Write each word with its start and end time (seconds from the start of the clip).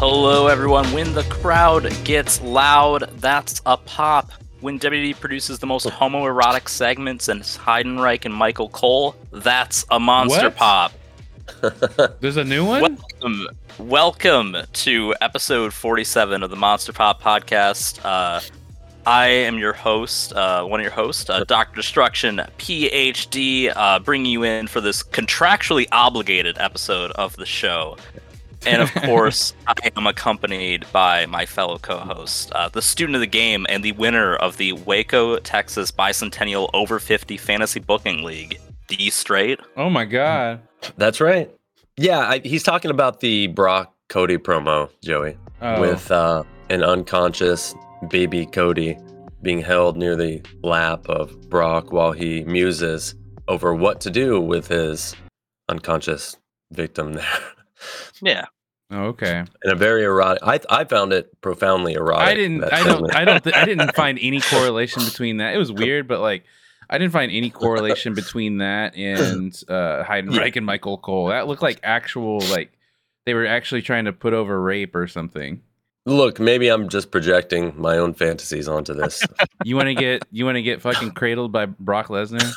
Hello, 0.00 0.46
everyone. 0.46 0.86
When 0.92 1.12
the 1.12 1.24
crowd 1.24 1.92
gets 2.04 2.40
loud, 2.40 3.10
that's 3.16 3.60
a 3.66 3.76
pop. 3.76 4.30
When 4.60 4.78
WWE 4.78 5.18
produces 5.18 5.58
the 5.58 5.66
most 5.66 5.86
homoerotic 5.88 6.68
segments 6.68 7.26
and 7.26 7.42
Heidenreich 7.42 8.24
and 8.24 8.32
Michael 8.32 8.68
Cole, 8.68 9.16
that's 9.32 9.84
a 9.90 9.98
monster 9.98 10.50
What? 10.50 10.56
pop. 10.56 10.92
There's 12.20 12.36
a 12.36 12.44
new 12.44 12.64
one. 12.64 12.96
Welcome, 13.20 13.48
welcome 13.80 14.56
to 14.72 15.14
episode 15.20 15.72
47 15.72 16.44
of 16.44 16.50
the 16.50 16.56
Monster 16.56 16.92
Pop 16.92 17.20
podcast. 17.20 17.98
Uh, 18.04 18.40
I 19.04 19.26
am 19.26 19.58
your 19.58 19.72
host, 19.72 20.32
uh, 20.32 20.62
one 20.64 20.78
of 20.78 20.84
your 20.84 20.92
hosts, 20.92 21.28
uh, 21.28 21.42
Dr. 21.42 21.74
Destruction, 21.74 22.36
PhD, 22.58 23.72
uh, 23.74 23.98
bringing 23.98 24.30
you 24.30 24.44
in 24.44 24.68
for 24.68 24.80
this 24.80 25.02
contractually 25.02 25.88
obligated 25.90 26.56
episode 26.58 27.10
of 27.12 27.34
the 27.34 27.46
show. 27.46 27.96
And 28.66 28.82
of 28.82 28.92
course, 29.04 29.54
I 29.66 29.74
am 29.96 30.06
accompanied 30.06 30.84
by 30.92 31.26
my 31.26 31.46
fellow 31.46 31.78
co 31.78 31.98
host, 31.98 32.52
uh, 32.52 32.68
the 32.68 32.82
student 32.82 33.14
of 33.16 33.20
the 33.20 33.26
game 33.26 33.66
and 33.68 33.82
the 33.84 33.92
winner 33.92 34.34
of 34.36 34.56
the 34.56 34.72
Waco, 34.72 35.38
Texas 35.38 35.90
Bicentennial 35.92 36.68
Over 36.74 36.98
50 36.98 37.36
Fantasy 37.36 37.80
Booking 37.80 38.22
League, 38.24 38.58
D 38.88 39.10
Straight. 39.10 39.60
Oh 39.76 39.90
my 39.90 40.04
god. 40.04 40.60
That's 40.96 41.20
right. 41.20 41.50
Yeah, 41.96 42.18
I, 42.20 42.38
he's 42.38 42.62
talking 42.62 42.90
about 42.90 43.20
the 43.20 43.48
Brock 43.48 43.92
Cody 44.08 44.38
promo, 44.38 44.90
Joey, 45.02 45.36
Oh. 45.60 45.80
with 45.80 46.10
uh, 46.12 46.44
an 46.70 46.84
unconscious 46.84 47.74
baby 48.10 48.46
Cody 48.46 48.96
being 49.42 49.60
held 49.60 49.96
near 49.96 50.14
the 50.14 50.40
lap 50.62 51.08
of 51.08 51.48
Brock 51.50 51.92
while 51.92 52.12
he 52.12 52.44
muses 52.44 53.14
over 53.48 53.74
what 53.74 54.00
to 54.02 54.10
do 54.10 54.40
with 54.40 54.68
his 54.68 55.16
unconscious 55.68 56.36
victim 56.72 57.14
there. 57.14 57.24
Yeah. 58.20 58.46
Oh, 58.90 59.06
okay. 59.08 59.44
And 59.62 59.72
a 59.72 59.74
very 59.74 60.02
erotic. 60.04 60.42
I 60.42 60.60
I 60.70 60.84
found 60.84 61.12
it 61.12 61.38
profoundly 61.40 61.92
erotic. 61.92 62.28
I 62.28 62.34
didn't. 62.34 62.64
I 62.64 62.82
don't. 62.82 63.14
I 63.14 63.24
don't. 63.24 63.44
Th- 63.44 63.54
I 63.54 63.64
didn't 63.64 63.94
find 63.96 64.18
any 64.20 64.40
correlation 64.40 65.04
between 65.04 65.38
that. 65.38 65.54
It 65.54 65.58
was 65.58 65.70
weird, 65.70 66.08
but 66.08 66.20
like, 66.20 66.44
I 66.88 66.96
didn't 66.96 67.12
find 67.12 67.30
any 67.30 67.50
correlation 67.50 68.14
between 68.22 68.58
that 68.58 68.96
and 68.96 69.52
uh, 69.68 70.04
Heidenreich 70.04 70.56
and 70.56 70.64
Michael 70.64 70.96
Cole. 70.96 71.28
That 71.28 71.46
looked 71.46 71.62
like 71.62 71.80
actual 71.82 72.40
like 72.50 72.72
they 73.26 73.34
were 73.34 73.46
actually 73.46 73.82
trying 73.82 74.06
to 74.06 74.12
put 74.14 74.32
over 74.32 74.58
rape 74.58 74.94
or 74.94 75.06
something. 75.06 75.60
Look, 76.08 76.40
maybe 76.40 76.68
I'm 76.68 76.88
just 76.88 77.10
projecting 77.10 77.74
my 77.76 77.98
own 77.98 78.14
fantasies 78.14 78.66
onto 78.66 78.94
this. 78.94 79.22
You 79.64 79.76
want 79.76 79.88
to 79.88 79.94
get 79.94 80.22
you 80.30 80.44
want 80.44 80.54
to 80.54 80.62
get 80.62 80.80
fucking 80.80 81.10
cradled 81.10 81.50
by 81.52 81.66
Brock 81.66 82.06
Lesnar, 82.06 82.54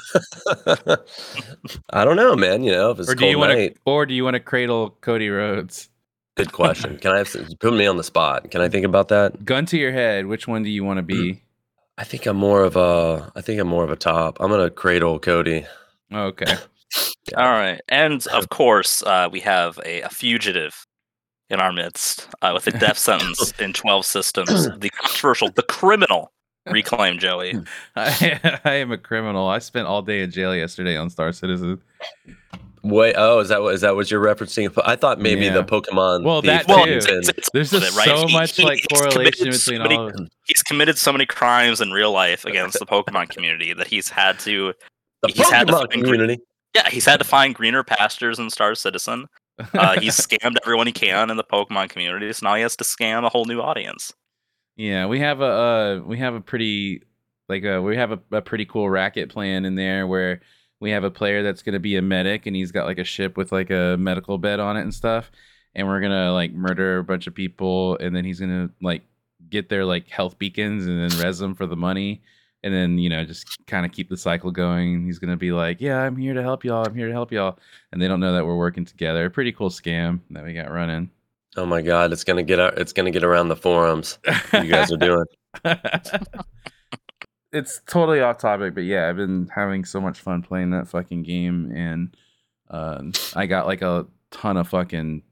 I 1.89 2.05
don't 2.05 2.15
know, 2.15 2.35
man. 2.35 2.63
You 2.63 2.71
know, 2.71 2.91
if 2.91 2.99
it's 2.99 3.09
or 3.09 3.15
do 3.15 3.21
cold 3.21 3.31
you 3.31 3.39
want 3.39 3.53
night, 3.53 3.75
to, 3.75 3.81
or 3.85 4.05
do 4.05 4.13
you 4.13 4.23
want 4.23 4.35
to 4.35 4.39
cradle 4.39 4.91
Cody 5.01 5.29
Rhodes? 5.29 5.89
good 6.37 6.53
question. 6.53 6.97
Can 6.99 7.11
I 7.11 7.17
have 7.17 7.27
some, 7.27 7.47
put 7.59 7.73
me 7.73 7.87
on 7.87 7.97
the 7.97 8.03
spot? 8.03 8.49
Can 8.51 8.61
I 8.61 8.69
think 8.69 8.85
about 8.85 9.07
that? 9.09 9.43
Gun 9.43 9.65
to 9.65 9.77
your 9.77 9.91
head. 9.91 10.27
Which 10.27 10.47
one 10.47 10.63
do 10.63 10.69
you 10.69 10.83
want 10.83 10.97
to 10.97 11.03
be? 11.03 11.41
I 11.97 12.03
think 12.03 12.27
I'm 12.27 12.37
more 12.37 12.63
of 12.63 12.75
a. 12.77 13.31
I 13.35 13.41
think 13.41 13.59
I'm 13.59 13.67
more 13.67 13.83
of 13.83 13.89
a 13.89 13.97
top. 13.97 14.37
I'm 14.39 14.51
gonna 14.51 14.69
cradle 14.69 15.19
Cody. 15.19 15.65
Okay. 16.13 16.55
All 17.35 17.51
right. 17.51 17.81
And 17.89 18.25
of 18.27 18.49
course, 18.49 19.01
uh, 19.03 19.27
we 19.31 19.39
have 19.41 19.79
a, 19.85 20.01
a 20.01 20.09
fugitive 20.09 20.85
in 21.51 21.59
our 21.59 21.71
midst 21.73 22.27
uh, 22.41 22.51
with 22.53 22.65
a 22.67 22.71
death 22.71 22.97
sentence 23.09 23.51
in 23.59 23.73
12 23.73 24.05
systems. 24.05 24.65
The 24.79 24.89
controversial, 24.89 25.49
the 25.51 25.63
criminal 25.63 26.31
reclaim 26.69 27.19
Joey. 27.19 27.55
I, 27.95 28.59
I 28.65 28.73
am 28.75 28.91
a 28.91 28.97
criminal. 28.97 29.47
I 29.47 29.59
spent 29.59 29.87
all 29.87 30.01
day 30.01 30.21
in 30.23 30.31
jail 30.31 30.55
yesterday 30.55 30.95
on 30.97 31.09
Star 31.09 31.31
Citizen. 31.31 31.81
Wait, 32.83 33.13
oh, 33.15 33.37
is 33.39 33.49
that 33.49 33.61
what 33.61 33.75
is 33.75 33.81
that 33.81 33.95
what 33.95 34.09
you're 34.09 34.23
referencing? 34.23 34.71
I 34.85 34.95
thought 34.95 35.19
maybe 35.19 35.45
Yeah. 35.45 35.53
the 35.53 35.63
Pokemon. 35.63 36.23
Well, 36.23 36.41
thief 36.41 36.47
that 36.49 36.67
Well, 36.67 36.85
too. 36.85 36.93
comes 36.93 37.05
it's- 37.09 37.29
it's 37.37 37.49
There's 37.53 37.69
just 37.69 37.93
it, 37.93 37.95
right? 37.95 38.07
so 38.07 38.25
He- 38.25 38.33
much 38.33 38.55
he- 38.55 38.63
like 38.63 38.83
correlation 38.91 39.11
committed 39.51 39.53
so 39.61 39.71
between 39.71 39.83
many- 39.83 39.95
all 39.97 40.07
of 40.07 40.13
them. 40.13 40.29
He's 40.47 40.63
committed 40.63 40.97
so 40.97 41.11
many 41.11 41.27
crimes 41.27 41.79
in 41.79 41.91
real 41.91 42.11
life 42.11 42.43
against 42.43 42.79
the 42.79 42.85
Pokemon 42.87 43.29
community 43.29 43.73
that 43.73 43.85
he's 43.87 44.09
had 44.09 44.39
to, 44.39 44.73
the 45.21 45.31
he's 45.31 45.47
had 45.49 45.67
to 45.67 45.73
Pokemon 45.73 45.77
find 45.77 45.91
community. 45.91 46.39
yeah, 46.75 46.89
he's 46.89 47.05
had 47.05 47.19
to 47.19 47.23
find 47.23 47.53
greener 47.53 47.83
pastures 47.83 48.39
in 48.39 48.49
Star 48.49 48.73
Citizen. 48.73 49.27
Uh, 49.73 49.99
he's 49.99 50.15
scammed 50.27 50.57
everyone 50.63 50.87
he 50.87 50.93
can 50.93 51.29
in 51.29 51.37
the 51.37 51.43
Pokemon 51.43 51.89
community, 51.89 52.31
so 52.33 52.45
now 52.47 52.55
he 52.55 52.61
has 52.61 52.75
to 52.77 52.83
scam 52.83 53.25
a 53.25 53.29
whole 53.29 53.45
new 53.45 53.61
audience. 53.61 54.13
yeah, 54.75 55.05
we 55.05 55.19
have 55.19 55.41
a 55.41 55.45
uh, 55.45 56.01
we 56.05 56.17
have 56.17 56.33
a 56.33 56.41
pretty 56.41 57.03
like 57.49 57.65
uh 57.65 57.81
we 57.83 57.97
have 57.97 58.11
a, 58.11 58.19
a 58.31 58.41
pretty 58.41 58.65
cool 58.65 58.89
racket 58.89 59.29
plan 59.29 59.65
in 59.65 59.75
there 59.75 60.07
where 60.07 60.41
we 60.79 60.91
have 60.91 61.03
a 61.03 61.11
player 61.11 61.43
that's 61.43 61.61
gonna 61.61 61.79
be 61.79 61.95
a 61.97 62.01
medic 62.01 62.45
and 62.45 62.55
he's 62.55 62.71
got 62.71 62.85
like 62.85 62.97
a 62.99 63.03
ship 63.03 63.37
with 63.37 63.51
like 63.51 63.69
a 63.69 63.97
medical 63.99 64.37
bed 64.37 64.59
on 64.59 64.77
it 64.77 64.81
and 64.81 64.93
stuff, 64.93 65.31
and 65.75 65.87
we're 65.87 66.01
gonna 66.01 66.33
like 66.33 66.53
murder 66.53 66.99
a 66.99 67.03
bunch 67.03 67.27
of 67.27 67.35
people 67.35 67.97
and 67.97 68.15
then 68.15 68.25
he's 68.25 68.39
gonna 68.39 68.69
like 68.81 69.03
get 69.49 69.69
their 69.69 69.85
like 69.85 70.09
health 70.09 70.37
beacons 70.39 70.85
and 70.87 70.97
then 71.11 71.19
res 71.19 71.39
them 71.39 71.55
for 71.55 71.65
the 71.67 71.75
money. 71.75 72.21
And 72.63 72.73
then 72.73 72.97
you 72.97 73.09
know, 73.09 73.23
just 73.25 73.65
kind 73.65 73.85
of 73.85 73.91
keep 73.91 74.09
the 74.09 74.17
cycle 74.17 74.51
going. 74.51 75.05
He's 75.05 75.19
gonna 75.19 75.37
be 75.37 75.51
like, 75.51 75.81
"Yeah, 75.81 75.99
I'm 75.99 76.15
here 76.15 76.33
to 76.33 76.41
help 76.43 76.63
y'all. 76.63 76.85
I'm 76.85 76.95
here 76.95 77.07
to 77.07 77.13
help 77.13 77.31
y'all," 77.31 77.57
and 77.91 78.01
they 78.01 78.07
don't 78.07 78.19
know 78.19 78.33
that 78.33 78.45
we're 78.45 78.57
working 78.57 78.85
together. 78.85 79.29
Pretty 79.29 79.51
cool 79.51 79.69
scam 79.69 80.19
that 80.29 80.43
we 80.43 80.53
got 80.53 80.71
running. 80.71 81.09
Oh 81.57 81.65
my 81.65 81.81
God, 81.81 82.13
it's 82.13 82.23
gonna 82.23 82.43
get 82.43 82.59
out. 82.59 82.77
It's 82.77 82.93
gonna 82.93 83.11
get 83.11 83.23
around 83.23 83.49
the 83.49 83.55
forums. 83.55 84.19
You 84.53 84.67
guys 84.67 84.91
are 84.91 84.97
doing. 84.97 85.25
it's 87.51 87.81
totally 87.87 88.21
off 88.21 88.37
topic, 88.37 88.73
but 88.75 88.83
yeah, 88.83 89.09
I've 89.09 89.17
been 89.17 89.49
having 89.53 89.83
so 89.83 89.99
much 89.99 90.19
fun 90.19 90.41
playing 90.41 90.69
that 90.71 90.87
fucking 90.87 91.23
game, 91.23 91.71
and 91.75 92.15
uh, 92.69 93.03
I 93.35 93.45
got 93.47 93.67
like 93.67 93.81
a 93.81 94.05
ton 94.29 94.57
of 94.57 94.69
fucking 94.69 95.23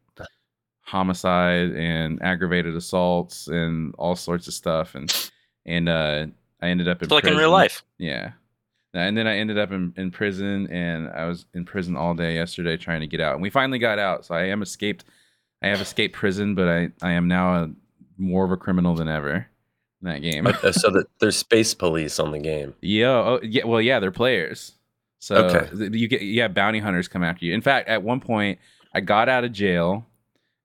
homicide 0.82 1.72
and 1.76 2.22
aggravated 2.24 2.76
assaults 2.76 3.48
and 3.48 3.94
all 3.98 4.16
sorts 4.16 4.48
of 4.48 4.54
stuff, 4.54 4.96
and 4.96 5.30
and 5.66 5.88
uh, 5.88 6.28
I 6.62 6.68
ended 6.68 6.88
up 6.88 7.02
in 7.02 7.06
It's 7.06 7.12
like 7.12 7.26
in 7.26 7.38
real 7.38 7.52
life. 7.52 7.84
Yeah. 7.98 8.32
And 8.94 9.16
then 9.16 9.28
I 9.28 9.38
ended 9.38 9.60
up 9.60 9.72
in, 9.72 9.94
in 9.98 10.10
prison, 10.10 10.68
and 10.72 11.10
I 11.10 11.26
was 11.26 11.46
in 11.54 11.64
prison 11.64 11.96
all 11.96 12.16
day 12.16 12.34
yesterday 12.36 12.76
trying 12.76 13.02
to 13.02 13.08
get 13.08 13.22
out. 13.22 13.34
And 13.34 13.42
we 13.42 13.50
finally 13.52 13.78
got 13.78 14.00
out, 14.00 14.26
so 14.26 14.34
I 14.34 14.46
am 14.46 14.62
escaped. 14.62 15.06
I 15.62 15.68
have 15.68 15.80
escaped 15.80 16.16
prison, 16.16 16.56
but 16.56 16.68
I, 16.68 16.90
I 17.02 17.12
am 17.12 17.28
now 17.28 17.64
a, 17.64 17.70
more 18.18 18.46
of 18.46 18.52
a 18.52 18.58
criminal 18.58 18.96
than 18.96 19.08
ever 19.08 19.48
in 20.02 20.08
that 20.08 20.22
game. 20.22 20.48
Uh, 20.48 20.72
so 20.72 20.90
that 20.90 21.06
there's 21.20 21.38
space 21.38 21.74
police 21.76 22.20
on 22.20 22.32
the 22.32 22.40
game. 22.40 22.74
Yeah. 22.82 23.10
Oh, 23.10 23.40
yeah. 23.44 23.66
Well, 23.66 23.82
yeah, 23.82 24.00
they're 24.00 24.12
players. 24.12 24.74
So 25.20 25.36
Okay. 25.36 25.98
you 25.98 26.08
get 26.08 26.22
yeah, 26.22 26.48
bounty 26.48 26.80
hunters 26.80 27.08
come 27.08 27.24
after 27.24 27.46
you. 27.46 27.54
In 27.54 27.62
fact, 27.62 27.90
at 27.90 28.02
one 28.02 28.22
point, 28.22 28.58
I 28.94 29.02
got 29.02 29.30
out 29.30 29.44
of 29.44 29.52
jail, 29.52 30.08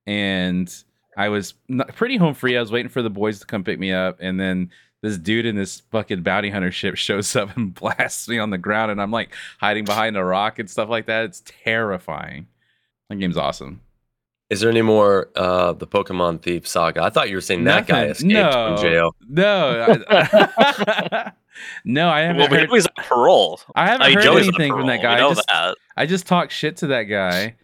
and 0.06 0.72
I 1.16 1.28
was 1.28 1.54
not, 1.68 1.94
pretty 1.94 2.16
home 2.16 2.34
free. 2.34 2.56
I 2.56 2.60
was 2.60 2.72
waiting 2.72 2.88
for 2.88 3.02
the 3.02 3.10
boys 3.10 3.40
to 3.40 3.46
come 3.46 3.64
pick 3.64 3.78
me 3.78 3.92
up, 3.92 4.18
and 4.20 4.40
then 4.40 4.70
this 5.04 5.18
dude 5.18 5.44
in 5.46 5.54
this 5.54 5.80
fucking 5.90 6.22
bounty 6.22 6.50
hunter 6.50 6.72
ship 6.72 6.96
shows 6.96 7.36
up 7.36 7.56
and 7.56 7.74
blasts 7.74 8.26
me 8.28 8.38
on 8.38 8.50
the 8.50 8.58
ground, 8.58 8.90
and 8.90 9.00
I'm 9.00 9.10
like 9.10 9.30
hiding 9.60 9.84
behind 9.84 10.16
a 10.16 10.24
rock 10.24 10.58
and 10.58 10.68
stuff 10.68 10.88
like 10.88 11.06
that. 11.06 11.26
It's 11.26 11.42
terrifying. 11.62 12.46
That 13.10 13.16
game's 13.16 13.36
awesome. 13.36 13.80
Is 14.50 14.60
there 14.60 14.70
any 14.70 14.82
more 14.82 15.28
uh 15.36 15.72
the 15.72 15.86
Pokemon 15.86 16.42
Thief 16.42 16.66
saga? 16.66 17.02
I 17.02 17.10
thought 17.10 17.28
you 17.30 17.36
were 17.36 17.40
saying 17.40 17.64
that 17.64 17.86
guy 17.86 18.06
Nothing. 18.08 18.30
escaped 18.30 18.52
No. 18.52 18.76
from 18.76 18.82
jail. 18.82 19.16
No, 19.28 20.04
I, 20.10 21.32
no, 21.84 22.08
I 22.08 22.20
haven't 22.22 22.36
Well, 22.38 22.48
heard. 22.60 22.68
know 22.68 22.74
he's 22.74 22.86
on 22.86 23.04
parole. 23.04 23.60
I 23.74 23.86
haven't 23.86 24.02
I 24.02 24.08
mean, 24.08 24.14
heard 24.16 24.24
Joey's 24.24 24.48
anything 24.48 24.72
from 24.72 24.86
that 24.86 25.02
guy. 25.02 25.16
We 25.16 25.22
I 25.22 25.28
just, 25.34 25.46
that. 25.48 25.76
I 25.96 26.06
just 26.06 26.26
talked 26.26 26.52
shit 26.52 26.76
to 26.78 26.86
that 26.88 27.04
guy, 27.04 27.54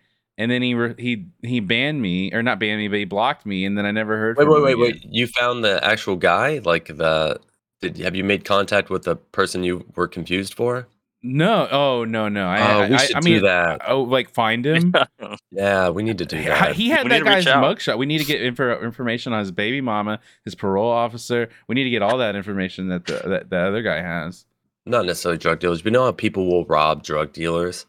and 0.41 0.51
then 0.51 0.63
he 0.63 0.75
re- 0.75 0.95
he 0.99 1.27
he 1.43 1.61
banned 1.61 2.01
me, 2.01 2.33
or 2.33 2.43
not 2.43 2.59
banned 2.59 2.79
me, 2.81 2.89
but 2.89 2.99
he 2.99 3.05
blocked 3.05 3.45
me, 3.47 3.65
and 3.65 3.77
then 3.77 3.85
I 3.87 3.91
never 3.91 4.17
heard. 4.17 4.37
Wait, 4.39 4.45
from 4.45 4.53
wait, 4.55 4.73
him 4.73 4.81
wait, 4.81 4.89
again. 4.95 5.03
wait. 5.05 5.15
You 5.15 5.27
found 5.27 5.63
the 5.63 5.85
actual 5.85 6.17
guy? 6.17 6.59
Like 6.65 6.87
the 6.87 7.39
did 7.81 7.99
have 7.99 8.17
you 8.17 8.25
made 8.25 8.45
contact 8.45 8.91
with 8.91 9.05
the 9.05 9.17
person 9.17 9.63
you 9.63 9.87
were 9.95 10.09
confused 10.09 10.55
for? 10.55 10.89
No, 11.23 11.69
oh 11.71 12.05
no, 12.05 12.31
no. 12.31 12.47
I, 12.47 12.73
oh, 12.87 12.89
we 12.89 12.95
I- 12.95 12.99
should 12.99 13.17
I 13.17 13.21
mean, 13.21 13.35
do 13.35 13.41
that. 13.41 13.83
oh, 13.87 14.03
like 14.03 14.31
find 14.31 14.65
him. 14.67 14.95
Yeah, 15.53 15.91
we 15.91 16.03
need 16.05 16.19
to 16.19 16.27
do 16.27 16.43
that. 16.45 16.75
He 16.77 16.89
had 16.91 17.03
We 17.05 17.11
that 17.11 17.19
need 17.19 17.29
to 17.31 17.37
reach 17.37 17.45
guy's 17.45 17.55
mugshot. 17.55 17.99
We 17.99 18.07
need 18.07 18.19
to 18.19 18.25
get 18.25 18.41
info, 18.41 18.81
information 18.83 19.33
on 19.33 19.41
his 19.41 19.51
baby 19.51 19.81
mama, 19.81 20.21
his 20.45 20.55
parole 20.55 20.89
officer. 20.91 21.49
We 21.69 21.75
need 21.75 21.85
to 21.85 21.91
get 21.91 22.03
all 22.03 22.19
that 22.19 22.37
information 22.37 22.89
that 22.89 23.05
the 23.05 23.21
that 23.29 23.51
the 23.51 23.59
other 23.59 23.83
guy 23.83 24.01
has. 24.01 24.47
Not 24.87 25.05
necessarily 25.07 25.39
drug 25.39 25.59
dealers, 25.61 25.85
We 25.85 25.91
know 25.91 26.05
how 26.05 26.13
people 26.13 26.47
will 26.47 26.65
rob 26.65 27.03
drug 27.03 27.33
dealers 27.33 27.85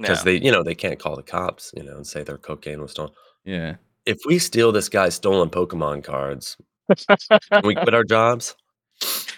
because 0.00 0.18
Yeah. 0.20 0.24
they, 0.24 0.44
you 0.44 0.50
know, 0.50 0.62
they 0.62 0.74
can't 0.74 0.98
call 0.98 1.16
the 1.16 1.22
cops, 1.22 1.72
you 1.76 1.82
know, 1.82 1.96
and 1.96 2.06
say 2.06 2.22
their 2.22 2.38
cocaine 2.38 2.80
was 2.80 2.92
stolen. 2.92 3.12
Yeah. 3.44 3.76
If 4.06 4.18
we 4.26 4.38
steal 4.38 4.72
this 4.72 4.88
guy's 4.88 5.14
stolen 5.14 5.50
Pokemon 5.50 6.04
cards, 6.04 6.56
can 6.98 7.62
we 7.64 7.74
quit 7.74 7.94
our 7.94 8.04
jobs? 8.04 8.56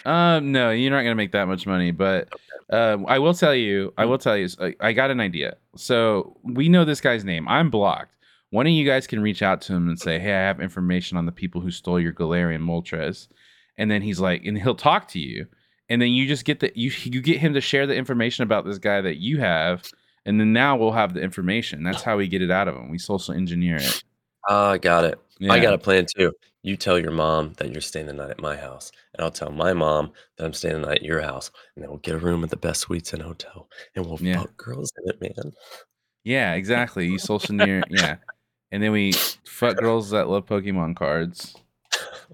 Um, 0.05 0.51
no, 0.51 0.71
you're 0.71 0.91
not 0.91 1.03
gonna 1.03 1.15
make 1.15 1.31
that 1.31 1.47
much 1.47 1.65
money, 1.65 1.91
but 1.91 2.29
um, 2.71 3.05
I 3.07 3.19
will 3.19 3.33
tell 3.33 3.55
you, 3.55 3.93
I 3.97 4.05
will 4.05 4.17
tell 4.17 4.35
you, 4.37 4.47
I, 4.59 4.75
I 4.79 4.93
got 4.93 5.11
an 5.11 5.19
idea. 5.19 5.55
So 5.75 6.37
we 6.43 6.67
know 6.69 6.83
this 6.85 7.01
guy's 7.01 7.23
name. 7.23 7.47
I'm 7.47 7.69
blocked. 7.69 8.15
One 8.49 8.67
of 8.67 8.73
you 8.73 8.85
guys 8.85 9.07
can 9.07 9.21
reach 9.21 9.41
out 9.41 9.61
to 9.61 9.73
him 9.73 9.87
and 9.87 9.99
say, 9.99 10.19
"Hey, 10.19 10.31
I 10.33 10.41
have 10.47 10.59
information 10.59 11.17
on 11.17 11.25
the 11.25 11.31
people 11.31 11.61
who 11.61 11.71
stole 11.71 11.99
your 11.99 12.13
Galarian 12.13 12.61
Moltres," 12.61 13.27
and 13.77 13.89
then 13.89 14.01
he's 14.01 14.19
like, 14.19 14.43
and 14.45 14.57
he'll 14.57 14.75
talk 14.75 15.07
to 15.09 15.19
you, 15.19 15.47
and 15.89 16.01
then 16.01 16.09
you 16.09 16.27
just 16.27 16.45
get 16.45 16.59
the 16.59 16.71
you 16.75 16.91
you 17.03 17.21
get 17.21 17.39
him 17.39 17.53
to 17.53 17.61
share 17.61 17.87
the 17.87 17.95
information 17.95 18.43
about 18.43 18.65
this 18.65 18.77
guy 18.79 19.01
that 19.01 19.17
you 19.17 19.39
have, 19.39 19.83
and 20.25 20.39
then 20.39 20.53
now 20.53 20.75
we'll 20.77 20.91
have 20.91 21.13
the 21.13 21.21
information. 21.21 21.83
That's 21.83 22.01
how 22.01 22.17
we 22.17 22.27
get 22.27 22.41
it 22.41 22.51
out 22.51 22.67
of 22.67 22.75
them. 22.75 22.89
We 22.89 22.97
social 22.97 23.33
engineer 23.33 23.77
it. 23.77 24.03
Ah, 24.49 24.77
got 24.77 25.05
it. 25.05 25.19
I 25.49 25.59
got 25.59 25.73
a 25.73 25.77
plan 25.77 26.05
too. 26.15 26.31
You 26.61 26.77
tell 26.77 26.97
your 26.97 27.11
mom 27.11 27.53
that 27.57 27.71
you're 27.71 27.81
staying 27.81 28.05
the 28.05 28.13
night 28.13 28.29
at 28.29 28.41
my 28.41 28.55
house, 28.55 28.91
and 29.13 29.23
I'll 29.23 29.31
tell 29.31 29.51
my 29.51 29.73
mom 29.73 30.11
that 30.37 30.45
I'm 30.45 30.53
staying 30.53 30.81
the 30.81 30.87
night 30.87 30.99
at 30.99 31.03
your 31.03 31.19
house, 31.21 31.51
and 31.75 31.83
then 31.83 31.89
we'll 31.89 31.99
get 31.99 32.15
a 32.15 32.17
room 32.19 32.43
at 32.43 32.49
the 32.49 32.55
best 32.57 32.81
suites 32.81 33.11
and 33.13 33.21
hotel, 33.21 33.67
and 33.95 34.05
we'll 34.05 34.17
Yeah. 34.21 34.39
fuck 34.39 34.55
girls 34.55 34.91
in 35.03 35.09
it, 35.09 35.21
man. 35.21 35.51
Yeah, 36.23 36.53
exactly. 36.53 37.07
You 37.07 37.19
social 37.19 37.53
near, 37.55 37.83
yeah. 37.89 38.15
And 38.71 38.81
then 38.81 38.93
we 38.93 39.11
fuck 39.45 39.77
girls 39.77 40.09
that 40.11 40.29
love 40.29 40.45
Pokemon 40.45 40.95
cards. 40.95 41.55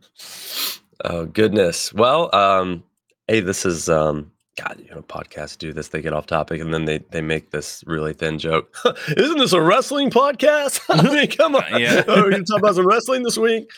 Oh 1.06 1.25
goodness. 1.25 1.94
Well, 1.94 2.30
um, 2.36 2.83
hey, 3.30 3.39
this 3.39 3.65
is 3.65 3.88
um, 3.88 4.31
God. 4.59 4.81
You 4.83 4.94
know, 4.94 5.01
podcasts 5.01 5.57
do 5.57 5.73
this. 5.73 5.89
They 5.89 6.01
get 6.01 6.13
off 6.13 6.25
topic, 6.25 6.61
and 6.61 6.73
then 6.73 6.85
they 6.85 7.00
they 7.11 7.21
make 7.21 7.51
this 7.51 7.83
really 7.88 8.13
thin 8.13 8.39
joke. 8.39 8.75
Isn't 9.17 9.38
this 9.38 9.53
a 9.53 9.61
wrestling 9.61 10.09
podcast? 10.09 10.81
I 10.89 11.01
mean, 11.01 11.29
come 11.29 11.56
on. 11.56 11.79
Yeah. 11.79 12.03
Oh, 12.09 12.23
we're 12.23 12.31
gonna 12.31 12.44
talk 12.44 12.59
about 12.59 12.75
some 12.75 12.88
wrestling 12.88 13.23
this 13.23 13.38
week. 13.38 13.69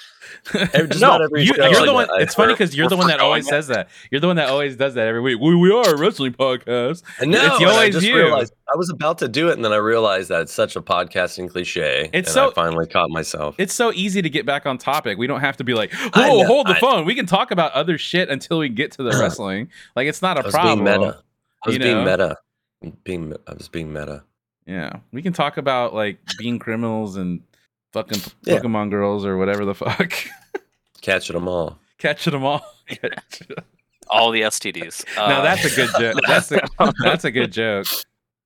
Just 0.53 1.01
No, 1.01 1.09
not 1.09 1.21
every 1.21 1.43
you, 1.43 1.51
are 1.51 1.55
the 1.55 1.85
that 1.85 1.93
one. 1.93 2.07
It's 2.21 2.35
funny 2.35 2.53
because 2.53 2.75
you're 2.75 2.87
the 2.87 2.95
one 2.95 3.07
that 3.07 3.19
always 3.19 3.47
says 3.47 3.67
that. 3.67 3.89
You're 4.09 4.21
the 4.21 4.27
one 4.27 4.37
that 4.37 4.47
always 4.47 4.77
does 4.77 4.93
that 4.93 5.07
every 5.07 5.21
week. 5.21 5.39
We, 5.39 5.55
we 5.55 5.71
are 5.71 5.95
a 5.95 5.97
wrestling 5.97 6.33
podcast. 6.33 7.03
Know. 7.21 7.55
It's 7.55 7.65
always 7.65 8.03
you. 8.03 8.15
realized 8.15 8.53
I 8.73 8.77
was 8.77 8.89
about 8.89 9.17
to 9.19 9.27
do 9.27 9.49
it, 9.49 9.53
and 9.53 9.65
then 9.65 9.73
I 9.73 9.77
realized 9.77 10.29
that 10.29 10.41
it's 10.41 10.53
such 10.53 10.75
a 10.75 10.81
podcasting 10.81 11.49
cliche. 11.49 12.09
It's 12.13 12.29
and 12.29 12.33
so- 12.33 12.49
I 12.51 12.53
finally 12.53 12.87
caught 12.87 13.09
myself. 13.09 13.55
It's 13.57 13.73
so 13.73 13.91
easy 13.93 14.21
to 14.21 14.29
get 14.29 14.45
back 14.45 14.65
on 14.65 14.77
topic. 14.77 15.17
We 15.17 15.27
don't 15.27 15.41
have 15.41 15.57
to 15.57 15.63
be 15.63 15.73
like, 15.73 15.93
I 16.15 16.29
"Whoa, 16.29 16.41
know, 16.41 16.47
hold 16.47 16.67
the 16.67 16.75
I- 16.75 16.79
phone." 16.79 17.05
We 17.05 17.15
can 17.15 17.25
talk 17.25 17.51
about 17.51 17.71
other 17.73 17.97
shit 17.97 18.29
until 18.29 18.59
we 18.59 18.69
get 18.69 18.91
to 18.93 19.03
the 19.03 19.11
wrestling. 19.19 19.69
Like 19.95 20.07
it's 20.07 20.21
not 20.21 20.37
I 20.37 20.41
a 20.41 20.43
was 20.43 20.53
problem. 20.53 20.85
being 20.85 20.99
meta. 21.01 21.23
I 21.63 21.69
was 21.69 21.75
you 21.75 21.79
being 21.79 22.03
know? 22.03 22.11
meta. 22.11 22.37
Being, 23.03 23.33
I 23.47 23.53
was 23.53 23.67
being 23.67 23.91
meta. 23.93 24.23
Yeah, 24.65 24.93
we 25.11 25.21
can 25.21 25.33
talk 25.33 25.57
about 25.57 25.93
like 25.93 26.19
being 26.37 26.57
criminals 26.59 27.17
and 27.17 27.41
fucking 27.93 28.21
Yeah. 28.43 28.59
Pokemon 28.59 28.89
girls 28.89 29.25
or 29.25 29.37
whatever 29.37 29.65
the 29.65 29.75
fuck. 29.75 30.13
Catching 31.01 31.33
them 31.33 31.47
all. 31.47 31.77
Catching 31.97 32.31
them 32.33 32.43
all. 32.45 32.65
All 34.09 34.31
the 34.31 34.41
STDs. 34.41 35.05
Uh, 35.17 35.27
now 35.27 35.41
that's 35.41 35.65
a 35.65 35.75
good 35.75 35.89
joke. 35.97 36.15
That's 36.27 36.51
a, 36.51 36.59
that's 37.03 37.23
a 37.25 37.31
good 37.31 37.51
joke. 37.51 37.85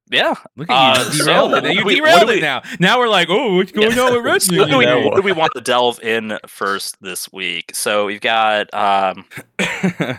Yeah. 0.09 0.33
Look 0.55 0.69
at 0.69 0.97
you, 0.97 1.01
Uh, 1.03 1.11
you 1.11 1.23
derailed 1.23 1.51
so 1.51 1.57
it. 1.57 1.73
You 1.75 1.85
we- 1.85 1.95
derailed 1.95 2.29
it 2.29 2.41
now. 2.41 2.61
Now 2.79 2.99
we're 2.99 3.07
like, 3.09 3.27
oh, 3.29 3.55
what's 3.57 3.71
going 3.71 3.97
on 3.97 4.13
with 4.13 4.23
wrestling? 4.25 4.59
What 4.59 4.69
do, 4.69 4.77
we, 4.77 4.85
what 4.85 5.15
do 5.15 5.21
we 5.21 5.31
want 5.31 5.51
to 5.55 5.61
delve 5.61 5.99
in 6.03 6.37
first 6.47 6.95
this 7.01 7.31
week? 7.31 7.71
So 7.75 8.05
we've 8.05 8.21
got 8.21 8.71
um, 8.73 9.25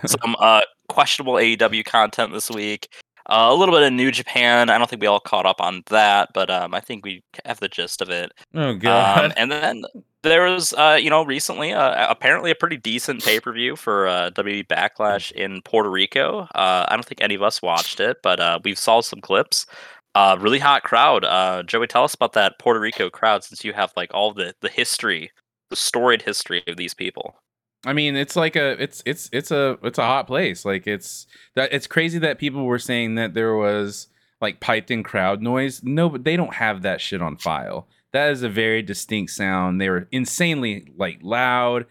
some 0.07 0.37
uh, 0.39 0.63
questionable 0.89 1.35
AEW 1.35 1.85
content 1.85 2.33
this 2.33 2.51
week. 2.51 2.89
Uh, 3.29 3.49
a 3.51 3.55
little 3.55 3.75
bit 3.75 3.83
of 3.83 3.93
New 3.93 4.13
Japan. 4.13 4.71
I 4.71 4.79
don't 4.79 4.89
think 4.89 5.01
we 5.03 5.09
all 5.09 5.19
caught 5.19 5.47
up 5.47 5.61
on 5.61 5.83
that, 5.89 6.29
but 6.33 6.49
um, 6.49 6.73
I 6.75 6.79
think 6.81 7.05
we 7.05 7.25
have 7.45 7.59
the 7.59 7.69
gist 7.69 8.01
of 8.01 8.09
it. 8.09 8.31
oh 8.55 8.69
Um, 8.71 8.79
god. 8.79 9.33
and 9.37 9.51
then 9.51 9.83
there 10.23 10.51
was, 10.51 10.73
uh, 10.73 10.99
you 11.01 11.11
know, 11.11 11.25
recently 11.25 11.73
uh, 11.73 12.11
apparently 12.11 12.51
a 12.51 12.55
pretty 12.55 12.77
decent 12.77 13.25
pay 13.25 13.41
per 13.41 13.53
view 13.53 13.77
for 13.77 14.09
uh, 14.09 14.31
WWE 14.31 14.67
Backlash 14.67 15.31
in 15.33 15.63
Puerto 15.63 15.91
Rico. 15.91 16.49
Uh, 16.55 16.87
I 16.89 16.95
don't 16.97 17.05
think 17.05 17.21
any 17.21 17.35
of 17.35 17.43
us 17.43 17.63
watched 17.63 18.01
it, 18.01 18.19
but 18.23 18.41
uh, 18.41 18.59
we've 18.65 18.79
saw 18.79 19.01
some 19.01 19.21
clips. 19.21 19.67
Uh, 20.15 20.37
really 20.41 20.59
hot 20.59 20.83
crowd. 20.83 21.25
Uh, 21.25 21.63
Joey, 21.63 21.87
tell 21.87 22.05
us 22.05 22.15
about 22.15 22.33
that 22.33 22.59
Puerto 22.59 22.81
Rico 22.81 23.11
crowd 23.11 23.45
since 23.45 23.65
you 23.65 23.75
have 23.75 23.93
like 23.97 24.13
all 24.15 24.33
the 24.33 24.55
the 24.63 24.71
history, 24.71 25.31
the 25.71 25.77
storied 25.77 26.23
history 26.23 26.63
of 26.67 26.77
these 26.77 26.95
people. 26.95 27.37
I 27.85 27.93
mean, 27.93 28.17
it's 28.17 28.35
like 28.35 28.57
a 28.57 28.83
it's 28.83 29.03
it's 29.05 29.29
it's 29.33 29.51
a 29.51 29.79
it's 29.83 29.99
a 29.99 30.07
hot 30.07 30.27
place. 30.27 30.65
Like 30.65 30.87
it's 30.87 31.27
that 31.55 31.73
it's 31.73 31.87
crazy 31.87 32.19
that 32.21 32.39
people 32.39 32.65
were 32.65 32.79
saying 32.79 33.17
that 33.17 33.35
there 33.35 33.55
was 33.55 34.09
like 34.41 34.61
piped 34.61 34.91
in 34.91 35.03
crowd 35.03 35.43
noise. 35.43 35.83
No, 35.85 36.09
but 36.09 36.25
they 36.25 36.37
don't 36.37 36.55
have 36.55 36.83
that 36.83 37.01
shit 37.01 37.23
on 37.23 37.37
file. 37.37 37.87
That 38.17 38.31
is 38.31 38.43
a 38.43 38.49
very 38.49 38.81
distinct 38.81 39.33
sound. 39.33 39.79
They 39.79 39.91
were 39.91 40.09
insanely 40.11 40.91
like 40.97 41.19
loud. 41.21 41.85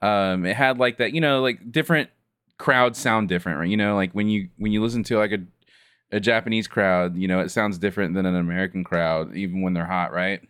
Um, 0.00 0.46
it 0.46 0.54
had 0.54 0.78
like 0.78 0.98
that, 0.98 1.12
you 1.12 1.20
know, 1.20 1.40
like 1.42 1.72
different 1.72 2.08
crowds 2.56 3.00
sound 3.00 3.28
different, 3.28 3.58
right? 3.58 3.68
You 3.68 3.76
know, 3.76 3.96
like 3.96 4.12
when 4.12 4.28
you 4.28 4.48
when 4.58 4.70
you 4.70 4.80
listen 4.80 5.02
to 5.04 5.18
like 5.18 5.32
a 5.32 5.38
a 6.12 6.20
Japanese 6.20 6.68
crowd, 6.68 7.16
you 7.16 7.26
know, 7.26 7.40
it 7.40 7.50
sounds 7.50 7.78
different 7.78 8.14
than 8.14 8.26
an 8.26 8.36
American 8.36 8.84
crowd, 8.84 9.34
even 9.34 9.60
when 9.62 9.74
they're 9.74 9.84
hot, 9.86 10.12
right? 10.12 10.40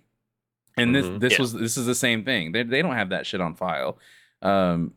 And 0.77 0.95
this 0.95 1.07
Mhm. 1.07 1.21
this 1.21 1.33
Yeah. 1.33 1.39
was 1.41 1.53
this 1.55 1.79
is 1.79 1.87
the 1.87 1.95
same 1.95 2.25
thing. 2.25 2.53
They 2.53 2.63
they 2.63 2.83
don't 2.83 2.95
have 2.97 3.09
that 3.09 3.27
shit 3.27 3.41
on 3.41 3.55
file. 3.55 3.99
Um, 4.43 4.93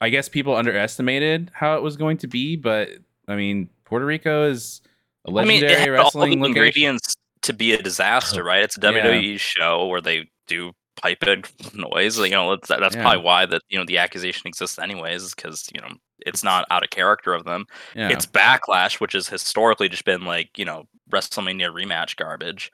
I 0.00 0.10
guess 0.10 0.28
people 0.28 0.54
underestimated 0.54 1.50
how 1.54 1.76
it 1.76 1.82
was 1.82 1.96
going 1.96 2.18
to 2.18 2.28
be, 2.28 2.54
but 2.54 2.88
I 3.26 3.34
mean, 3.34 3.68
Puerto 3.84 4.06
Rico 4.06 4.44
is 4.48 4.80
a 5.24 5.30
I 5.30 5.44
mean, 5.44 5.62
legendary 5.62 5.72
it 5.72 5.78
had 5.78 5.88
all 5.88 6.10
the 6.12 6.18
wrestling 6.20 6.44
ingredients 6.44 7.14
to 7.42 7.52
be 7.52 7.72
a 7.72 7.82
disaster, 7.82 8.42
right? 8.44 8.62
It's 8.62 8.76
a 8.78 8.80
Yeah. 8.80 8.92
WWE 9.04 9.38
show 9.38 9.86
where 9.86 10.00
they 10.00 10.28
do 10.46 10.72
pipe 11.00 11.22
in 11.24 11.42
noise. 11.74 12.18
You 12.18 12.30
know, 12.30 12.50
that's, 12.56 12.68
that's 12.68 12.94
Yeah. 12.94 13.02
probably 13.02 13.22
why 13.22 13.46
that 13.46 13.62
you 13.68 13.78
know 13.78 13.84
the 13.84 13.98
accusation 13.98 14.46
exists, 14.46 14.78
anyways, 14.78 15.34
because 15.34 15.68
you 15.74 15.80
know 15.80 15.88
it's 16.24 16.44
not 16.44 16.66
out 16.70 16.84
of 16.84 16.90
character 16.90 17.34
of 17.34 17.44
them. 17.44 17.66
Yeah. 17.96 18.08
It's 18.10 18.26
backlash, 18.26 19.00
which 19.00 19.12
has 19.14 19.28
historically 19.28 19.88
just 19.88 20.04
been 20.04 20.24
like 20.24 20.56
you 20.58 20.64
know 20.64 20.84
WrestleMania 21.10 21.72
rematch 21.72 22.16
garbage. 22.16 22.70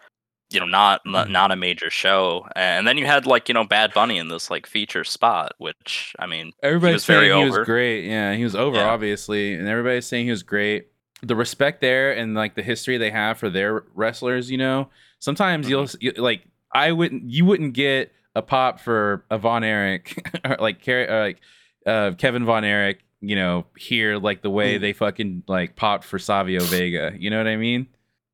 You 0.50 0.60
know, 0.60 0.66
not 0.66 1.02
Mm-hmm. 1.06 1.30
not, 1.30 1.50
a 1.50 1.56
major 1.56 1.90
show. 1.90 2.46
And 2.56 2.88
then 2.88 2.96
you 2.96 3.04
had 3.04 3.26
like 3.26 3.48
you 3.48 3.54
know 3.54 3.64
Bad 3.64 3.92
Bunny 3.92 4.16
in 4.16 4.28
this 4.28 4.50
like 4.50 4.66
feature 4.66 5.04
spot, 5.04 5.52
which 5.58 6.14
I 6.18 6.24
mean, 6.26 6.52
Everybody's 6.62 6.94
was 6.94 7.04
very 7.04 7.28
saying 7.28 7.44
he 7.44 7.50
was 7.50 7.66
great. 7.66 8.06
Yeah, 8.06 8.34
he 8.34 8.44
was 8.44 8.56
over, 8.56 8.76
Yeah. 8.78 8.88
obviously, 8.88 9.52
and 9.54 9.68
everybody's 9.68 10.06
saying 10.06 10.24
he 10.24 10.30
was 10.30 10.42
great. 10.42 10.86
The 11.22 11.34
respect 11.36 11.80
there 11.80 12.12
and 12.12 12.34
like 12.34 12.54
the 12.54 12.62
history 12.62 12.96
they 12.98 13.10
have 13.10 13.38
for 13.38 13.50
their 13.50 13.84
wrestlers, 13.94 14.50
you 14.50 14.58
know. 14.58 14.88
Sometimes 15.18 15.68
you'll 15.68 15.84
Mm-hmm. 15.84 15.98
you, 16.00 16.12
like 16.22 16.42
I 16.72 16.92
wouldn't 16.92 17.24
you 17.30 17.44
wouldn't 17.44 17.72
get 17.74 18.12
a 18.34 18.42
pop 18.42 18.78
for 18.78 19.24
a 19.30 19.38
Von 19.38 19.64
Erich 19.64 20.16
or 20.44 20.56
like 20.60 20.86
or 20.88 21.20
like 21.20 21.40
uh, 21.86 22.12
Kevin 22.18 22.44
Von 22.44 22.64
Erich, 22.64 23.00
you 23.20 23.34
know, 23.34 23.66
here 23.76 24.16
like 24.18 24.42
the 24.42 24.50
Mm. 24.50 24.54
way 24.54 24.78
they 24.78 24.92
fucking 24.92 25.42
like 25.48 25.74
popped 25.76 26.04
for 26.04 26.18
Savio 26.20 26.60
Vega. 26.62 27.12
You 27.18 27.30
know 27.30 27.38
what 27.38 27.48
I 27.48 27.56
mean? 27.56 27.88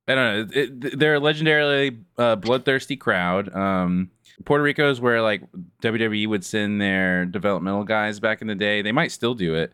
I 0.06 0.14
don't 0.14 0.50
know. 0.50 0.60
It, 0.60 0.98
they're 0.98 1.14
a 1.14 1.20
legendarily 1.20 1.98
uh, 2.18 2.36
bloodthirsty 2.36 2.96
crowd. 2.96 3.54
Um, 3.54 4.10
Puerto 4.44 4.62
Rico 4.62 4.90
is 4.90 5.00
where 5.00 5.22
like 5.22 5.40
WWE 5.80 6.28
would 6.28 6.44
send 6.44 6.80
their 6.82 7.24
developmental 7.24 7.84
guys 7.84 8.20
back 8.20 8.42
in 8.42 8.48
the 8.48 8.54
day. 8.54 8.82
They 8.82 8.92
might 8.92 9.12
still 9.12 9.34
do 9.34 9.54
it 9.54 9.72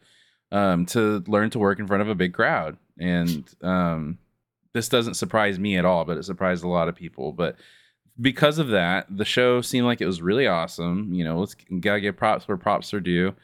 um, 0.52 0.86
to 0.86 1.24
learn 1.26 1.50
to 1.50 1.58
work 1.58 1.80
in 1.80 1.88
front 1.88 2.02
of 2.02 2.08
a 2.08 2.14
big 2.14 2.32
crowd. 2.34 2.76
And 3.00 3.48
um, 3.62 4.18
this 4.72 4.88
doesn't 4.88 5.14
surprise 5.14 5.58
me 5.58 5.76
at 5.76 5.84
all, 5.84 6.04
but 6.04 6.18
it 6.18 6.24
surprised 6.24 6.62
a 6.62 6.68
lot 6.68 6.88
of 6.88 6.94
people. 6.94 7.32
But 7.32 7.56
because 8.20 8.58
of 8.58 8.68
that, 8.68 9.06
the 9.10 9.24
show 9.24 9.60
seemed 9.62 9.86
like 9.86 10.00
it 10.00 10.06
was 10.06 10.22
really 10.22 10.46
awesome. 10.46 11.12
You 11.12 11.24
know, 11.24 11.38
let's 11.38 11.54
gotta 11.80 12.00
give 12.00 12.16
props 12.16 12.46
where 12.46 12.56
props 12.56 12.92
are 12.94 13.00
due. 13.00 13.34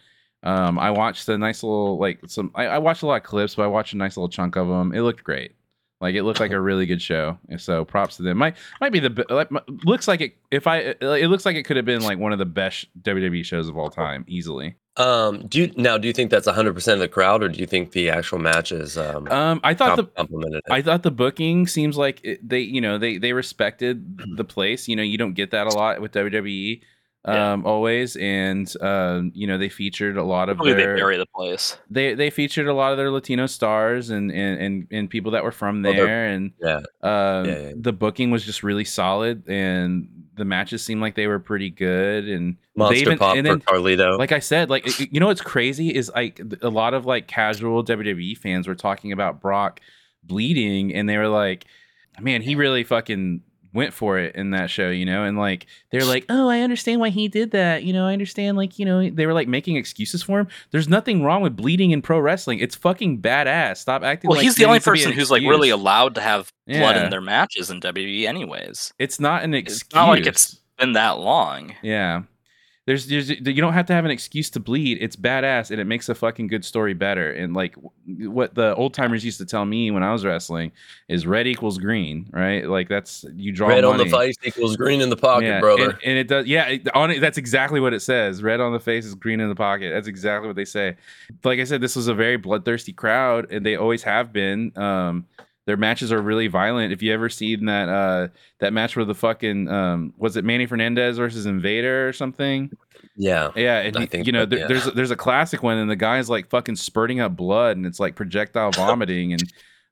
Um, 0.42 0.78
I 0.78 0.90
watched 0.90 1.28
a 1.28 1.38
nice 1.38 1.62
little 1.62 1.98
like 1.98 2.20
some. 2.28 2.52
I, 2.54 2.66
I 2.66 2.78
watched 2.78 3.02
a 3.02 3.06
lot 3.06 3.16
of 3.16 3.22
clips, 3.22 3.54
but 3.54 3.64
I 3.64 3.68
watched 3.68 3.94
a 3.94 3.96
nice 3.96 4.16
little 4.16 4.28
chunk 4.28 4.56
of 4.56 4.68
them. 4.68 4.94
It 4.94 5.00
looked 5.00 5.24
great. 5.24 5.52
Like 6.00 6.14
it 6.14 6.24
looked 6.24 6.40
like 6.40 6.50
a 6.50 6.60
really 6.60 6.84
good 6.84 7.00
show. 7.00 7.38
So 7.56 7.84
props 7.84 8.18
to 8.18 8.22
them. 8.22 8.36
Might 8.36 8.56
might 8.80 8.92
be 8.92 9.00
the 9.00 9.24
like 9.30 9.48
looks 9.84 10.06
like 10.06 10.20
it. 10.20 10.36
If 10.50 10.66
I 10.66 10.94
it 11.00 11.28
looks 11.28 11.46
like 11.46 11.56
it 11.56 11.62
could 11.64 11.76
have 11.76 11.86
been 11.86 12.02
like 12.02 12.18
one 12.18 12.32
of 12.32 12.38
the 12.38 12.44
best 12.44 12.86
WWE 13.02 13.44
shows 13.44 13.68
of 13.68 13.78
all 13.78 13.90
time, 13.90 14.24
easily. 14.28 14.76
Um, 14.96 15.46
do 15.46 15.60
you 15.60 15.72
now? 15.76 15.98
Do 15.98 16.08
you 16.08 16.14
think 16.14 16.30
that's 16.30 16.46
100 16.46 16.72
percent 16.74 16.94
of 16.94 17.00
the 17.00 17.08
crowd, 17.08 17.42
or 17.42 17.48
do 17.48 17.58
you 17.60 17.66
think 17.66 17.92
the 17.92 18.08
actual 18.10 18.38
matches 18.38 18.96
um, 18.96 19.28
Um, 19.28 19.60
I 19.62 19.74
thought 19.74 19.96
the 19.96 20.08
it? 20.54 20.64
I 20.70 20.80
thought 20.82 21.02
the 21.02 21.10
booking 21.10 21.66
seems 21.66 21.96
like 21.98 22.20
it, 22.24 22.46
they, 22.48 22.60
you 22.60 22.80
know, 22.80 22.96
they 22.98 23.18
they 23.18 23.32
respected 23.34 24.18
the 24.36 24.44
place. 24.44 24.88
You 24.88 24.96
know, 24.96 25.02
you 25.02 25.18
don't 25.18 25.34
get 25.34 25.50
that 25.50 25.66
a 25.66 25.70
lot 25.70 26.00
with 26.00 26.12
WWE, 26.12 26.80
Yeah. 27.26 27.52
um, 27.52 27.66
always, 27.66 28.16
and 28.16 28.72
um, 28.80 29.32
you 29.34 29.46
know, 29.46 29.58
they 29.58 29.68
featured 29.68 30.16
a 30.16 30.22
lot 30.24 30.48
of 30.48 30.56
probably 30.56 30.72
they 30.74 30.82
their 30.84 30.96
bury 30.96 31.16
the 31.18 31.26
place. 31.26 31.76
they 31.90 32.14
they 32.14 32.30
featured 32.30 32.66
a 32.66 32.72
lot 32.74 32.92
of 32.92 32.98
their 32.98 33.10
Latino 33.10 33.46
stars 33.46 34.08
and 34.10 34.30
and 34.32 34.60
and, 34.62 34.86
and 34.90 35.10
people 35.10 35.32
that 35.32 35.44
were 35.44 35.52
from 35.52 35.84
Oh, 35.84 35.92
there, 35.92 36.26
and 36.28 36.52
yeah, 36.62 36.76
um, 37.02 37.44
Yeah, 37.46 37.58
yeah. 37.58 37.72
the 37.76 37.92
booking 37.92 38.30
was 38.30 38.44
just 38.46 38.62
really 38.62 38.84
solid, 38.84 39.46
and 39.48 40.08
the 40.36 40.44
matches 40.44 40.84
seemed 40.84 41.00
like 41.00 41.14
they 41.14 41.26
were 41.26 41.38
pretty 41.38 41.70
good, 41.70 42.28
and 42.28 42.56
Monster 42.76 42.94
they 42.94 43.00
even 43.00 43.18
Pop 43.18 43.36
and 43.36 43.46
for 43.46 43.54
then 43.54 43.60
Carlito. 43.60 44.18
like 44.18 44.32
I 44.32 44.38
said, 44.38 44.70
like 44.70 44.86
you 45.12 45.18
know 45.18 45.26
what's 45.26 45.40
crazy 45.40 45.94
is 45.94 46.10
like 46.14 46.40
a 46.62 46.68
lot 46.68 46.94
of 46.94 47.06
like 47.06 47.26
casual 47.26 47.84
WWE 47.84 48.36
fans 48.36 48.68
were 48.68 48.74
talking 48.74 49.12
about 49.12 49.40
Brock 49.40 49.80
bleeding, 50.22 50.94
and 50.94 51.08
they 51.08 51.16
were 51.16 51.28
like, 51.28 51.66
"Man, 52.20 52.42
he 52.42 52.54
really 52.54 52.84
fucking 52.84 53.42
went 53.76 53.92
for 53.94 54.18
it 54.18 54.34
in 54.34 54.50
that 54.50 54.70
show," 54.70 54.90
you 54.90 55.04
know. 55.04 55.22
And 55.22 55.38
like 55.38 55.66
they're 55.92 56.04
like, 56.04 56.24
"Oh, 56.28 56.48
I 56.48 56.60
understand 56.60 57.00
why 57.00 57.10
he 57.10 57.28
did 57.28 57.52
that," 57.52 57.84
you 57.84 57.92
know. 57.92 58.06
I 58.06 58.12
understand, 58.12 58.56
like 58.56 58.78
you 58.80 58.84
know, 58.84 59.08
they 59.08 59.26
were 59.26 59.32
like 59.34 59.46
making 59.46 59.76
excuses 59.76 60.22
for 60.24 60.40
him. 60.40 60.48
There's 60.72 60.88
nothing 60.88 61.22
wrong 61.22 61.42
with 61.42 61.54
bleeding 61.54 61.92
in 61.92 62.02
pro 62.02 62.18
wrestling. 62.18 62.58
It's 62.58 62.74
fucking 62.74 63.20
badass. 63.22 63.76
Stop 63.76 64.02
acting. 64.02 64.28
Well, 64.28 64.38
like 64.38 64.44
he's 64.44 64.56
the 64.56 64.64
only 64.64 64.76
needs 64.76 64.84
to 64.86 64.90
be 64.90 64.98
person 64.98 65.12
who's 65.12 65.30
like 65.30 65.42
really 65.42 65.70
allowed 65.70 66.16
to 66.16 66.20
have 66.20 66.50
blood 66.66 66.96
Yeah. 66.96 67.04
in 67.04 67.10
their 67.10 67.20
matches 67.20 67.70
in 67.70 67.80
WWE, 67.80 68.26
anyways. 68.26 68.92
It's 68.98 69.20
not 69.20 69.44
an 69.44 69.54
excuse. 69.54 69.82
It's 69.82 69.94
not 69.94 70.08
like 70.08 70.26
it's 70.26 70.58
been 70.78 70.94
that 70.94 71.18
long. 71.18 71.74
Yeah. 71.82 72.22
There's, 72.86 73.06
there's 73.06 73.28
you 73.30 73.60
don't 73.60 73.72
have 73.72 73.86
to 73.86 73.92
have 73.92 74.04
an 74.04 74.12
excuse 74.12 74.48
to 74.50 74.60
bleed. 74.60 74.98
It's 75.00 75.16
badass 75.16 75.72
and 75.72 75.80
it 75.80 75.84
makes 75.86 76.08
a 76.08 76.14
fucking 76.14 76.46
good 76.46 76.64
story 76.64 76.94
better. 76.94 77.32
And 77.32 77.52
like 77.52 77.74
what 78.18 78.54
the 78.54 78.74
old 78.76 78.94
timers 78.94 79.24
used 79.24 79.38
to 79.38 79.44
tell 79.44 79.64
me 79.64 79.90
when 79.90 80.04
I 80.04 80.12
was 80.12 80.24
wrestling 80.24 80.70
is 81.08 81.26
red 81.26 81.48
equals 81.48 81.78
green, 81.78 82.30
right? 82.32 82.64
Like 82.68 82.88
that's 82.88 83.24
you 83.34 83.50
draw 83.52 83.68
Red 83.68 83.84
on 83.84 83.98
the 83.98 84.06
face 84.06 84.36
equals 84.44 84.76
green 84.76 85.00
in 85.00 85.10
the 85.10 85.16
pocket, 85.16 85.46
yeah, 85.46 85.60
brother. 85.60 85.90
And, 85.90 85.98
and 86.04 86.18
it 86.18 86.28
does, 86.28 86.46
yeah. 86.46 86.68
it- 86.68 86.88
On 86.94 87.10
it, 87.10 87.18
that's 87.20 87.38
exactly 87.38 87.80
what 87.80 87.92
it 87.92 88.00
says. 88.00 88.42
Red 88.42 88.60
on 88.60 88.72
the 88.72 88.80
face 88.80 89.04
is 89.04 89.16
green 89.16 89.40
in 89.40 89.48
the 89.48 89.56
pocket. 89.56 89.90
That's 89.92 90.06
exactly 90.06 90.46
what 90.46 90.54
they 90.56 90.64
say. 90.64 90.96
Like 91.42 91.58
I 91.58 91.64
said, 91.64 91.80
this 91.80 91.96
was 91.96 92.06
a 92.06 92.14
very 92.14 92.36
bloodthirsty 92.36 92.92
crowd, 92.92 93.50
and 93.50 93.66
they 93.66 93.74
always 93.74 94.04
have 94.04 94.32
been. 94.32 94.72
Um, 94.78 95.26
their 95.66 95.76
matches 95.76 96.10
are 96.12 96.22
really 96.22 96.46
violent. 96.46 96.92
If 96.92 97.02
you 97.02 97.12
ever 97.12 97.28
seen 97.28 97.66
that 97.66 97.88
uh 97.88 98.28
that 98.60 98.72
match 98.72 98.96
where 98.96 99.04
the 99.04 99.14
fucking 99.14 99.68
um 99.68 100.14
was 100.16 100.36
it 100.36 100.44
Manny 100.44 100.66
Fernandez 100.66 101.18
versus 101.18 101.44
Invader 101.46 102.08
or 102.08 102.12
something? 102.12 102.70
yeah. 103.16 103.50
Yeah, 103.56 103.80
and 103.80 103.96
I 103.96 104.00
he- 104.00 104.06
think 104.06 104.26
you 104.26 104.32
know 104.32 104.40
that- 104.46 104.50
there- 104.50 104.58
yeah. 104.60 104.66
there's 104.68 104.84
there's 104.94 105.10
a 105.10 105.16
classic 105.16 105.62
one, 105.62 105.78
and 105.78 105.90
the 105.90 105.96
guy's 105.96 106.30
like 106.30 106.48
fucking 106.48 106.76
spurting 106.76 107.20
up 107.20 107.36
blood, 107.36 107.76
and 107.76 107.84
it's 107.86 108.00
like 108.00 108.14
projectile 108.14 108.70
vomiting, 108.72 109.32
and 109.32 109.42